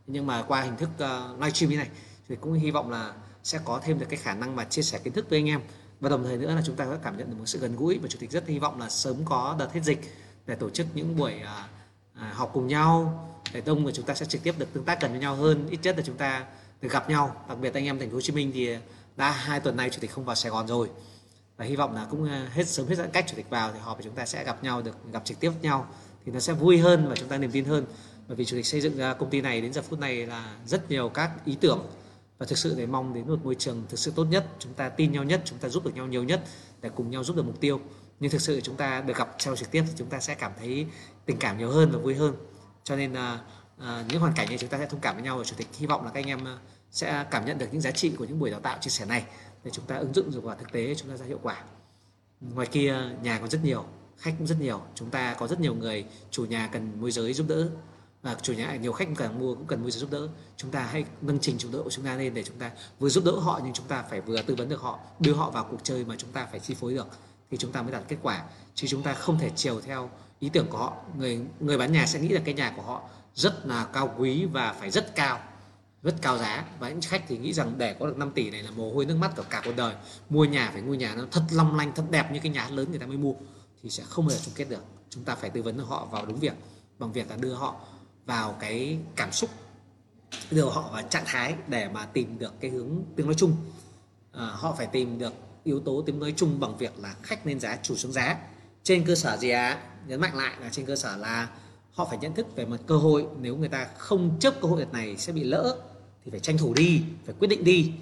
Nhưng 0.06 0.26
mà 0.26 0.42
qua 0.42 0.62
hình 0.62 0.76
thức 0.76 0.88
ờ, 0.98 1.30
uh, 1.34 1.40
livestream 1.40 1.70
như 1.70 1.76
này 1.76 1.88
thì 2.28 2.36
cũng 2.40 2.52
hy 2.52 2.70
vọng 2.70 2.90
là 2.90 3.12
sẽ 3.42 3.58
có 3.64 3.80
thêm 3.84 3.98
được 3.98 4.06
cái 4.08 4.18
khả 4.18 4.34
năng 4.34 4.56
mà 4.56 4.64
chia 4.64 4.82
sẻ 4.82 4.98
kiến 4.98 5.12
thức 5.12 5.30
với 5.30 5.38
anh 5.38 5.48
em. 5.48 5.60
Và 6.00 6.08
đồng 6.08 6.24
thời 6.24 6.36
nữa 6.36 6.54
là 6.54 6.62
chúng 6.66 6.76
ta 6.76 6.84
có 6.84 6.96
cảm 7.02 7.18
nhận 7.18 7.30
được 7.30 7.36
một 7.38 7.46
sự 7.46 7.58
gần 7.58 7.76
gũi 7.76 7.98
và 7.98 8.08
chủ 8.08 8.18
tịch 8.20 8.30
rất 8.30 8.46
hy 8.46 8.58
vọng 8.58 8.80
là 8.80 8.88
sớm 8.88 9.16
có 9.24 9.56
đợt 9.58 9.72
hết 9.72 9.80
dịch 9.84 10.00
để 10.46 10.54
tổ 10.54 10.70
chức 10.70 10.86
những 10.94 11.16
buổi 11.16 11.32
à, 11.32 11.68
uh, 12.14 12.34
học 12.34 12.50
cùng 12.52 12.66
nhau. 12.66 13.24
Để 13.52 13.60
đông 13.60 13.84
và 13.84 13.92
chúng 13.92 14.06
ta 14.06 14.14
sẽ 14.14 14.26
trực 14.26 14.42
tiếp 14.42 14.54
được 14.58 14.72
tương 14.72 14.84
tác 14.84 15.00
gần 15.00 15.10
với 15.10 15.20
nhau 15.20 15.34
hơn. 15.36 15.68
Ít 15.70 15.78
nhất 15.82 15.96
là 15.96 16.02
chúng 16.06 16.16
ta 16.16 16.44
được 16.80 16.92
gặp 16.92 17.10
nhau 17.10 17.44
đặc 17.48 17.58
biệt 17.58 17.74
anh 17.74 17.84
em 17.84 17.98
thành 17.98 18.10
phố 18.10 18.14
Hồ 18.14 18.20
Chí 18.20 18.32
Minh 18.32 18.50
thì 18.54 18.76
đã 19.18 19.30
hai 19.30 19.60
tuần 19.60 19.76
nay 19.76 19.90
chủ 19.90 20.00
tịch 20.00 20.10
không 20.10 20.24
vào 20.24 20.36
Sài 20.36 20.50
Gòn 20.50 20.68
rồi. 20.68 20.90
Và 21.56 21.64
hy 21.64 21.76
vọng 21.76 21.94
là 21.94 22.06
cũng 22.10 22.24
à, 22.24 22.48
hết 22.52 22.68
sớm 22.68 22.86
hết 22.86 22.94
giãn 22.94 23.10
cách 23.10 23.24
chủ 23.28 23.36
tịch 23.36 23.50
vào 23.50 23.72
thì 23.72 23.78
họp 23.78 23.96
và 23.96 24.02
chúng 24.02 24.14
ta 24.14 24.26
sẽ 24.26 24.44
gặp 24.44 24.64
nhau 24.64 24.82
được 24.82 24.96
gặp 25.12 25.24
trực 25.24 25.40
tiếp 25.40 25.52
nhau 25.62 25.86
thì 26.24 26.32
nó 26.32 26.40
sẽ 26.40 26.52
vui 26.52 26.78
hơn 26.78 27.08
và 27.08 27.16
chúng 27.16 27.28
ta 27.28 27.38
niềm 27.38 27.50
tin 27.50 27.64
hơn. 27.64 27.84
Bởi 28.28 28.36
vì 28.36 28.44
chủ 28.44 28.56
tịch 28.56 28.66
xây 28.66 28.80
dựng 28.80 28.96
ra 28.96 29.14
công 29.14 29.30
ty 29.30 29.40
này 29.40 29.60
đến 29.60 29.72
giờ 29.72 29.82
phút 29.82 29.98
này 29.98 30.26
là 30.26 30.56
rất 30.66 30.90
nhiều 30.90 31.08
các 31.08 31.30
ý 31.44 31.56
tưởng 31.60 31.86
và 32.38 32.46
thực 32.46 32.58
sự 32.58 32.74
để 32.78 32.86
mong 32.86 33.14
đến 33.14 33.28
một 33.28 33.44
môi 33.44 33.54
trường 33.54 33.82
thực 33.88 33.98
sự 33.98 34.12
tốt 34.16 34.24
nhất 34.24 34.46
chúng 34.58 34.74
ta 34.74 34.88
tin 34.88 35.12
nhau 35.12 35.24
nhất 35.24 35.42
chúng 35.44 35.58
ta 35.58 35.68
giúp 35.68 35.84
được 35.84 35.94
nhau 35.94 36.06
nhiều 36.06 36.24
nhất 36.24 36.44
để 36.80 36.90
cùng 36.94 37.10
nhau 37.10 37.24
giúp 37.24 37.36
được 37.36 37.46
mục 37.46 37.60
tiêu. 37.60 37.80
Nhưng 38.20 38.30
thực 38.30 38.40
sự 38.40 38.60
chúng 38.60 38.76
ta 38.76 39.00
được 39.00 39.16
gặp 39.16 39.34
trao 39.38 39.56
trực 39.56 39.70
tiếp 39.70 39.84
thì 39.86 39.92
chúng 39.96 40.08
ta 40.08 40.20
sẽ 40.20 40.34
cảm 40.34 40.52
thấy 40.58 40.86
tình 41.26 41.36
cảm 41.38 41.58
nhiều 41.58 41.70
hơn 41.70 41.90
và 41.92 41.98
vui 41.98 42.14
hơn. 42.14 42.34
Cho 42.84 42.96
nên 42.96 43.12
là 43.12 43.40
uh, 43.76 43.84
những 44.08 44.20
hoàn 44.20 44.32
cảnh 44.34 44.48
này 44.48 44.58
chúng 44.58 44.70
ta 44.70 44.78
sẽ 44.78 44.86
thông 44.86 45.00
cảm 45.00 45.14
với 45.14 45.24
nhau. 45.24 45.38
Và 45.38 45.44
chủ 45.44 45.54
tịch 45.56 45.68
hy 45.78 45.86
vọng 45.86 46.04
là 46.04 46.10
các 46.10 46.20
anh 46.20 46.26
em 46.26 46.38
sẽ 46.90 47.24
cảm 47.30 47.46
nhận 47.46 47.58
được 47.58 47.66
những 47.72 47.80
giá 47.80 47.90
trị 47.90 48.12
của 48.18 48.24
những 48.24 48.38
buổi 48.38 48.50
đào 48.50 48.60
tạo 48.60 48.78
chia 48.80 48.90
sẻ 48.90 49.04
này 49.04 49.24
để 49.64 49.70
chúng 49.70 49.84
ta 49.84 49.96
ứng 49.96 50.14
dụng 50.14 50.30
được 50.30 50.42
vào 50.42 50.56
thực 50.56 50.72
tế 50.72 50.94
chúng 50.94 51.08
ta 51.08 51.16
ra 51.16 51.26
hiệu 51.26 51.38
quả. 51.42 51.62
Ngoài 52.40 52.66
kia, 52.66 52.96
nhà 53.22 53.38
còn 53.38 53.50
rất 53.50 53.64
nhiều, 53.64 53.84
khách 54.18 54.34
cũng 54.38 54.46
rất 54.46 54.60
nhiều. 54.60 54.80
Chúng 54.94 55.10
ta 55.10 55.34
có 55.34 55.46
rất 55.46 55.60
nhiều 55.60 55.74
người, 55.74 56.04
chủ 56.30 56.44
nhà 56.44 56.68
cần 56.72 57.00
môi 57.00 57.10
giới 57.10 57.34
giúp 57.34 57.46
đỡ 57.48 57.68
và 58.22 58.36
chủ 58.42 58.52
nhà, 58.52 58.76
nhiều 58.76 58.92
khách 58.92 59.08
cần 59.16 59.38
mua, 59.38 59.54
cũng 59.54 59.66
cần 59.66 59.82
môi 59.82 59.90
giới 59.90 60.00
giúp 60.00 60.10
đỡ. 60.10 60.28
Chúng 60.56 60.70
ta 60.70 60.80
hãy 60.80 61.04
nâng 61.20 61.38
trình 61.38 61.56
chúng 61.58 61.72
đỡ 61.72 61.80
của 61.84 61.90
chúng 61.90 62.04
ta 62.04 62.16
lên 62.16 62.34
để 62.34 62.42
chúng 62.42 62.58
ta 62.58 62.70
vừa 62.98 63.08
giúp 63.08 63.24
đỡ 63.24 63.32
họ 63.32 63.60
nhưng 63.64 63.72
chúng 63.72 63.86
ta 63.86 64.02
phải 64.10 64.20
vừa 64.20 64.42
tư 64.42 64.54
vấn 64.54 64.68
được 64.68 64.80
họ, 64.80 64.98
đưa 65.20 65.34
họ 65.34 65.50
vào 65.50 65.66
cuộc 65.70 65.80
chơi 65.82 66.04
mà 66.04 66.14
chúng 66.18 66.32
ta 66.32 66.46
phải 66.50 66.60
chi 66.60 66.74
phối 66.74 66.94
được 66.94 67.06
thì 67.50 67.56
chúng 67.56 67.72
ta 67.72 67.82
mới 67.82 67.92
đạt 67.92 68.02
kết 68.08 68.16
quả. 68.22 68.44
Chứ 68.74 68.86
chúng 68.86 69.02
ta 69.02 69.14
không 69.14 69.38
thể 69.38 69.50
chiều 69.56 69.80
theo 69.80 70.10
ý 70.38 70.48
tưởng 70.48 70.66
của 70.70 70.78
họ. 70.78 70.92
Người 71.18 71.40
người 71.60 71.78
bán 71.78 71.92
nhà 71.92 72.06
sẽ 72.06 72.20
nghĩ 72.20 72.28
là 72.28 72.40
cái 72.44 72.54
nhà 72.54 72.72
của 72.76 72.82
họ 72.82 73.02
rất 73.34 73.66
là 73.66 73.84
cao 73.92 74.14
quý 74.18 74.44
và 74.44 74.72
phải 74.72 74.90
rất 74.90 75.14
cao 75.14 75.40
rất 76.02 76.14
cao 76.22 76.38
giá. 76.38 76.64
Và 76.78 76.88
những 76.88 77.00
khách 77.00 77.24
thì 77.28 77.38
nghĩ 77.38 77.52
rằng 77.52 77.74
để 77.78 77.96
có 78.00 78.06
được 78.06 78.16
5 78.18 78.30
tỷ 78.34 78.50
này 78.50 78.62
là 78.62 78.70
mồ 78.70 78.92
hôi 78.92 79.06
nước 79.06 79.16
mắt 79.16 79.36
của 79.36 79.44
cả 79.50 79.62
cuộc 79.64 79.76
đời. 79.76 79.94
Mua 80.28 80.44
nhà 80.44 80.70
phải 80.72 80.82
mua 80.82 80.94
nhà 80.94 81.14
nó 81.14 81.24
thật 81.30 81.42
long 81.50 81.76
lanh 81.76 81.92
thật 81.94 82.04
đẹp 82.10 82.32
như 82.32 82.40
cái 82.42 82.52
nhà 82.52 82.68
lớn 82.68 82.86
người 82.90 82.98
ta 82.98 83.06
mới 83.06 83.16
mua 83.16 83.34
thì 83.82 83.90
sẽ 83.90 84.02
không 84.02 84.26
bao 84.26 84.36
giờ 84.36 84.40
chung 84.44 84.54
kết 84.56 84.68
được. 84.68 84.84
Chúng 85.10 85.24
ta 85.24 85.34
phải 85.34 85.50
tư 85.50 85.62
vấn 85.62 85.78
họ 85.78 86.08
vào 86.10 86.26
đúng 86.26 86.38
việc 86.38 86.54
bằng 86.98 87.12
việc 87.12 87.30
là 87.30 87.36
đưa 87.36 87.54
họ 87.54 87.76
vào 88.26 88.56
cái 88.60 88.98
cảm 89.16 89.32
xúc 89.32 89.50
đưa 90.50 90.64
họ 90.64 90.90
vào 90.92 91.02
trạng 91.02 91.24
thái 91.26 91.54
để 91.68 91.88
mà 91.88 92.06
tìm 92.06 92.38
được 92.38 92.52
cái 92.60 92.70
hướng 92.70 93.02
tiếng 93.16 93.26
nói 93.26 93.34
chung. 93.38 93.56
À, 94.32 94.46
họ 94.46 94.74
phải 94.78 94.86
tìm 94.86 95.18
được 95.18 95.32
yếu 95.64 95.80
tố 95.80 96.02
tiếng 96.06 96.18
nói 96.18 96.34
chung 96.36 96.60
bằng 96.60 96.76
việc 96.76 96.98
là 96.98 97.14
khách 97.22 97.46
lên 97.46 97.60
giá 97.60 97.78
chủ 97.82 97.96
xuống 97.96 98.12
giá. 98.12 98.38
Trên 98.82 99.04
cơ 99.06 99.14
sở 99.14 99.36
gì 99.36 99.50
á 99.50 99.82
nhấn 100.06 100.20
mạnh 100.20 100.36
lại 100.36 100.56
là 100.60 100.68
trên 100.68 100.86
cơ 100.86 100.96
sở 100.96 101.16
là 101.16 101.48
họ 101.92 102.04
phải 102.04 102.18
nhận 102.18 102.34
thức 102.34 102.56
về 102.56 102.64
một 102.64 102.76
cơ 102.86 102.96
hội. 102.96 103.26
Nếu 103.40 103.56
người 103.56 103.68
ta 103.68 103.88
không 103.98 104.36
chấp 104.40 104.54
cơ 104.60 104.68
hội 104.68 104.86
này 104.92 105.16
sẽ 105.16 105.32
bị 105.32 105.44
lỡ 105.44 105.76
thì 106.24 106.30
phải 106.30 106.40
tranh 106.40 106.58
thủ 106.58 106.74
đi 106.74 107.02
phải 107.24 107.34
quyết 107.38 107.48
định 107.48 107.64
đi. 107.64 107.92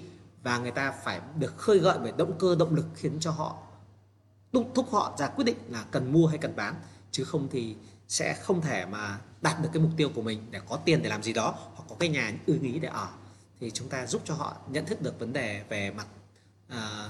Và 0.43 0.57
người 0.57 0.71
ta 0.71 0.91
phải 0.91 1.21
được 1.39 1.57
khơi 1.57 1.79
gợi 1.79 1.97
bởi 2.01 2.11
động 2.17 2.33
cơ 2.39 2.55
động 2.55 2.75
lực 2.75 2.85
khiến 2.95 3.17
cho 3.19 3.31
họ 3.31 3.57
thúc 4.53 4.71
thúc 4.75 4.87
họ 4.91 5.15
ra 5.17 5.27
quyết 5.27 5.45
định 5.45 5.57
là 5.69 5.85
cần 5.91 6.13
mua 6.13 6.27
hay 6.27 6.37
cần 6.37 6.55
bán. 6.55 6.75
Chứ 7.11 7.23
không 7.23 7.47
thì 7.51 7.75
sẽ 8.07 8.33
không 8.33 8.61
thể 8.61 8.85
mà 8.85 9.19
đạt 9.41 9.61
được 9.61 9.69
cái 9.73 9.83
mục 9.83 9.91
tiêu 9.97 10.09
của 10.15 10.21
mình 10.21 10.41
để 10.51 10.59
có 10.69 10.77
tiền 10.77 11.03
để 11.03 11.09
làm 11.09 11.23
gì 11.23 11.33
đó 11.33 11.55
hoặc 11.75 11.83
có 11.89 11.95
cái 11.99 12.09
nhà 12.09 12.33
ưng 12.45 12.61
ý 12.61 12.79
để 12.79 12.87
ở. 12.87 13.07
Thì 13.59 13.71
chúng 13.71 13.89
ta 13.89 14.05
giúp 14.05 14.21
cho 14.25 14.33
họ 14.33 14.55
nhận 14.71 14.85
thức 14.85 15.01
được 15.01 15.19
vấn 15.19 15.33
đề 15.33 15.63
về 15.69 15.91
mặt 15.91 16.07
à, 16.67 17.09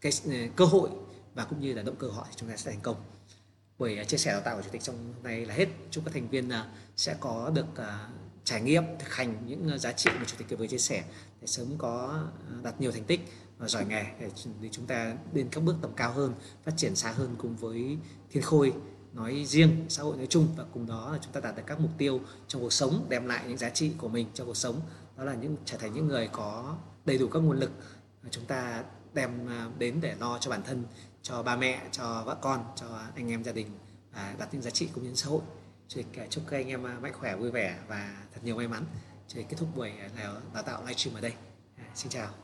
cái 0.00 0.12
ừ, 0.24 0.32
cơ 0.56 0.64
hội 0.64 0.90
và 1.34 1.44
cũng 1.44 1.60
như 1.60 1.74
là 1.74 1.82
động 1.82 1.96
cơ 1.96 2.08
họ 2.08 2.26
thì 2.30 2.34
chúng 2.36 2.48
ta 2.48 2.56
sẽ 2.56 2.70
thành 2.70 2.80
công. 2.80 2.96
Buổi 3.78 3.96
à, 3.96 4.04
chia 4.04 4.16
sẻ 4.16 4.32
đào 4.32 4.40
tạo 4.40 4.56
của 4.56 4.62
chủ 4.62 4.68
tịch 4.72 4.82
trong 4.82 4.96
hôm 4.96 5.22
nay 5.22 5.46
là 5.46 5.54
hết. 5.54 5.68
Chúc 5.90 6.04
các 6.04 6.14
thành 6.14 6.28
viên 6.28 6.48
à, 6.48 6.66
sẽ 6.96 7.16
có 7.20 7.50
được 7.54 7.76
à, 7.76 8.08
trải 8.44 8.60
nghiệm, 8.60 8.84
thực 8.98 9.14
hành 9.14 9.34
những 9.46 9.68
ờ, 9.68 9.78
giá 9.78 9.92
trị 9.92 10.10
mà 10.18 10.24
chủ 10.24 10.36
tịch 10.38 10.58
vừa 10.58 10.66
chia 10.66 10.78
sẻ 10.78 11.04
để 11.40 11.46
sớm 11.46 11.66
có 11.78 12.22
ờ, 12.48 12.56
đạt 12.62 12.80
nhiều 12.80 12.92
thành 12.92 13.04
tích 13.04 13.20
và 13.58 13.68
giỏi 13.68 13.84
nghề 13.84 14.04
để 14.60 14.68
chúng 14.72 14.86
ta 14.86 15.16
lên 15.32 15.48
các 15.50 15.60
bước 15.60 15.76
tầm 15.82 15.90
cao 15.96 16.12
hơn, 16.12 16.34
phát 16.64 16.72
triển 16.76 16.96
xa 16.96 17.12
hơn 17.12 17.34
cùng 17.38 17.56
với 17.56 17.98
thiên 18.30 18.42
khôi 18.42 18.72
nói 19.12 19.44
riêng, 19.46 19.86
xã 19.88 20.02
hội 20.02 20.16
nói 20.16 20.26
chung 20.26 20.48
và 20.56 20.64
cùng 20.72 20.86
đó 20.86 21.12
là 21.12 21.18
chúng 21.22 21.32
ta 21.32 21.40
đạt 21.40 21.56
được 21.56 21.62
các 21.66 21.80
mục 21.80 21.90
tiêu 21.98 22.20
trong 22.48 22.62
cuộc 22.62 22.72
sống, 22.72 23.06
đem 23.08 23.26
lại 23.26 23.44
những 23.48 23.58
giá 23.58 23.70
trị 23.70 23.92
của 23.98 24.08
mình 24.08 24.26
trong 24.34 24.46
cuộc 24.46 24.56
sống. 24.56 24.80
Đó 25.16 25.24
là 25.24 25.34
những, 25.34 25.56
trở 25.64 25.76
thành 25.76 25.94
những 25.94 26.08
người 26.08 26.28
có 26.32 26.76
đầy 27.04 27.18
đủ 27.18 27.28
các 27.28 27.38
nguồn 27.38 27.58
lực 27.58 27.70
mà 28.22 28.28
chúng 28.30 28.44
ta 28.44 28.84
đem 29.14 29.46
ờ, 29.46 29.70
đến 29.78 29.98
để 30.00 30.14
lo 30.20 30.38
cho 30.38 30.50
bản 30.50 30.62
thân, 30.62 30.84
cho 31.22 31.42
ba 31.42 31.56
mẹ, 31.56 31.82
cho 31.92 32.22
vợ 32.26 32.36
con, 32.40 32.64
cho 32.76 32.86
anh 33.14 33.30
em 33.30 33.44
gia 33.44 33.52
đình 33.52 33.66
và 34.12 34.34
đạt 34.38 34.54
những 34.54 34.62
giá 34.62 34.70
trị 34.70 34.88
cũng 34.94 35.04
như 35.04 35.14
xã 35.14 35.28
hội. 35.28 35.40
Chúc 36.30 36.44
các 36.46 36.56
anh 36.56 36.68
em 36.68 36.86
à, 36.86 36.98
mạnh 37.02 37.12
khỏe, 37.12 37.36
vui 37.36 37.50
vẻ 37.50 37.78
và 37.88 38.26
thật 38.34 38.40
nhiều 38.44 38.56
may 38.56 38.68
mắn. 38.68 38.84
Chỉ 39.28 39.42
kết 39.48 39.56
thúc 39.56 39.68
buổi 39.76 39.90
à, 39.90 40.08
đào 40.54 40.62
tạo 40.62 40.82
livestream 40.82 41.14
ở 41.14 41.20
đây. 41.20 41.34
À, 41.76 41.84
xin 41.94 42.10
chào. 42.10 42.34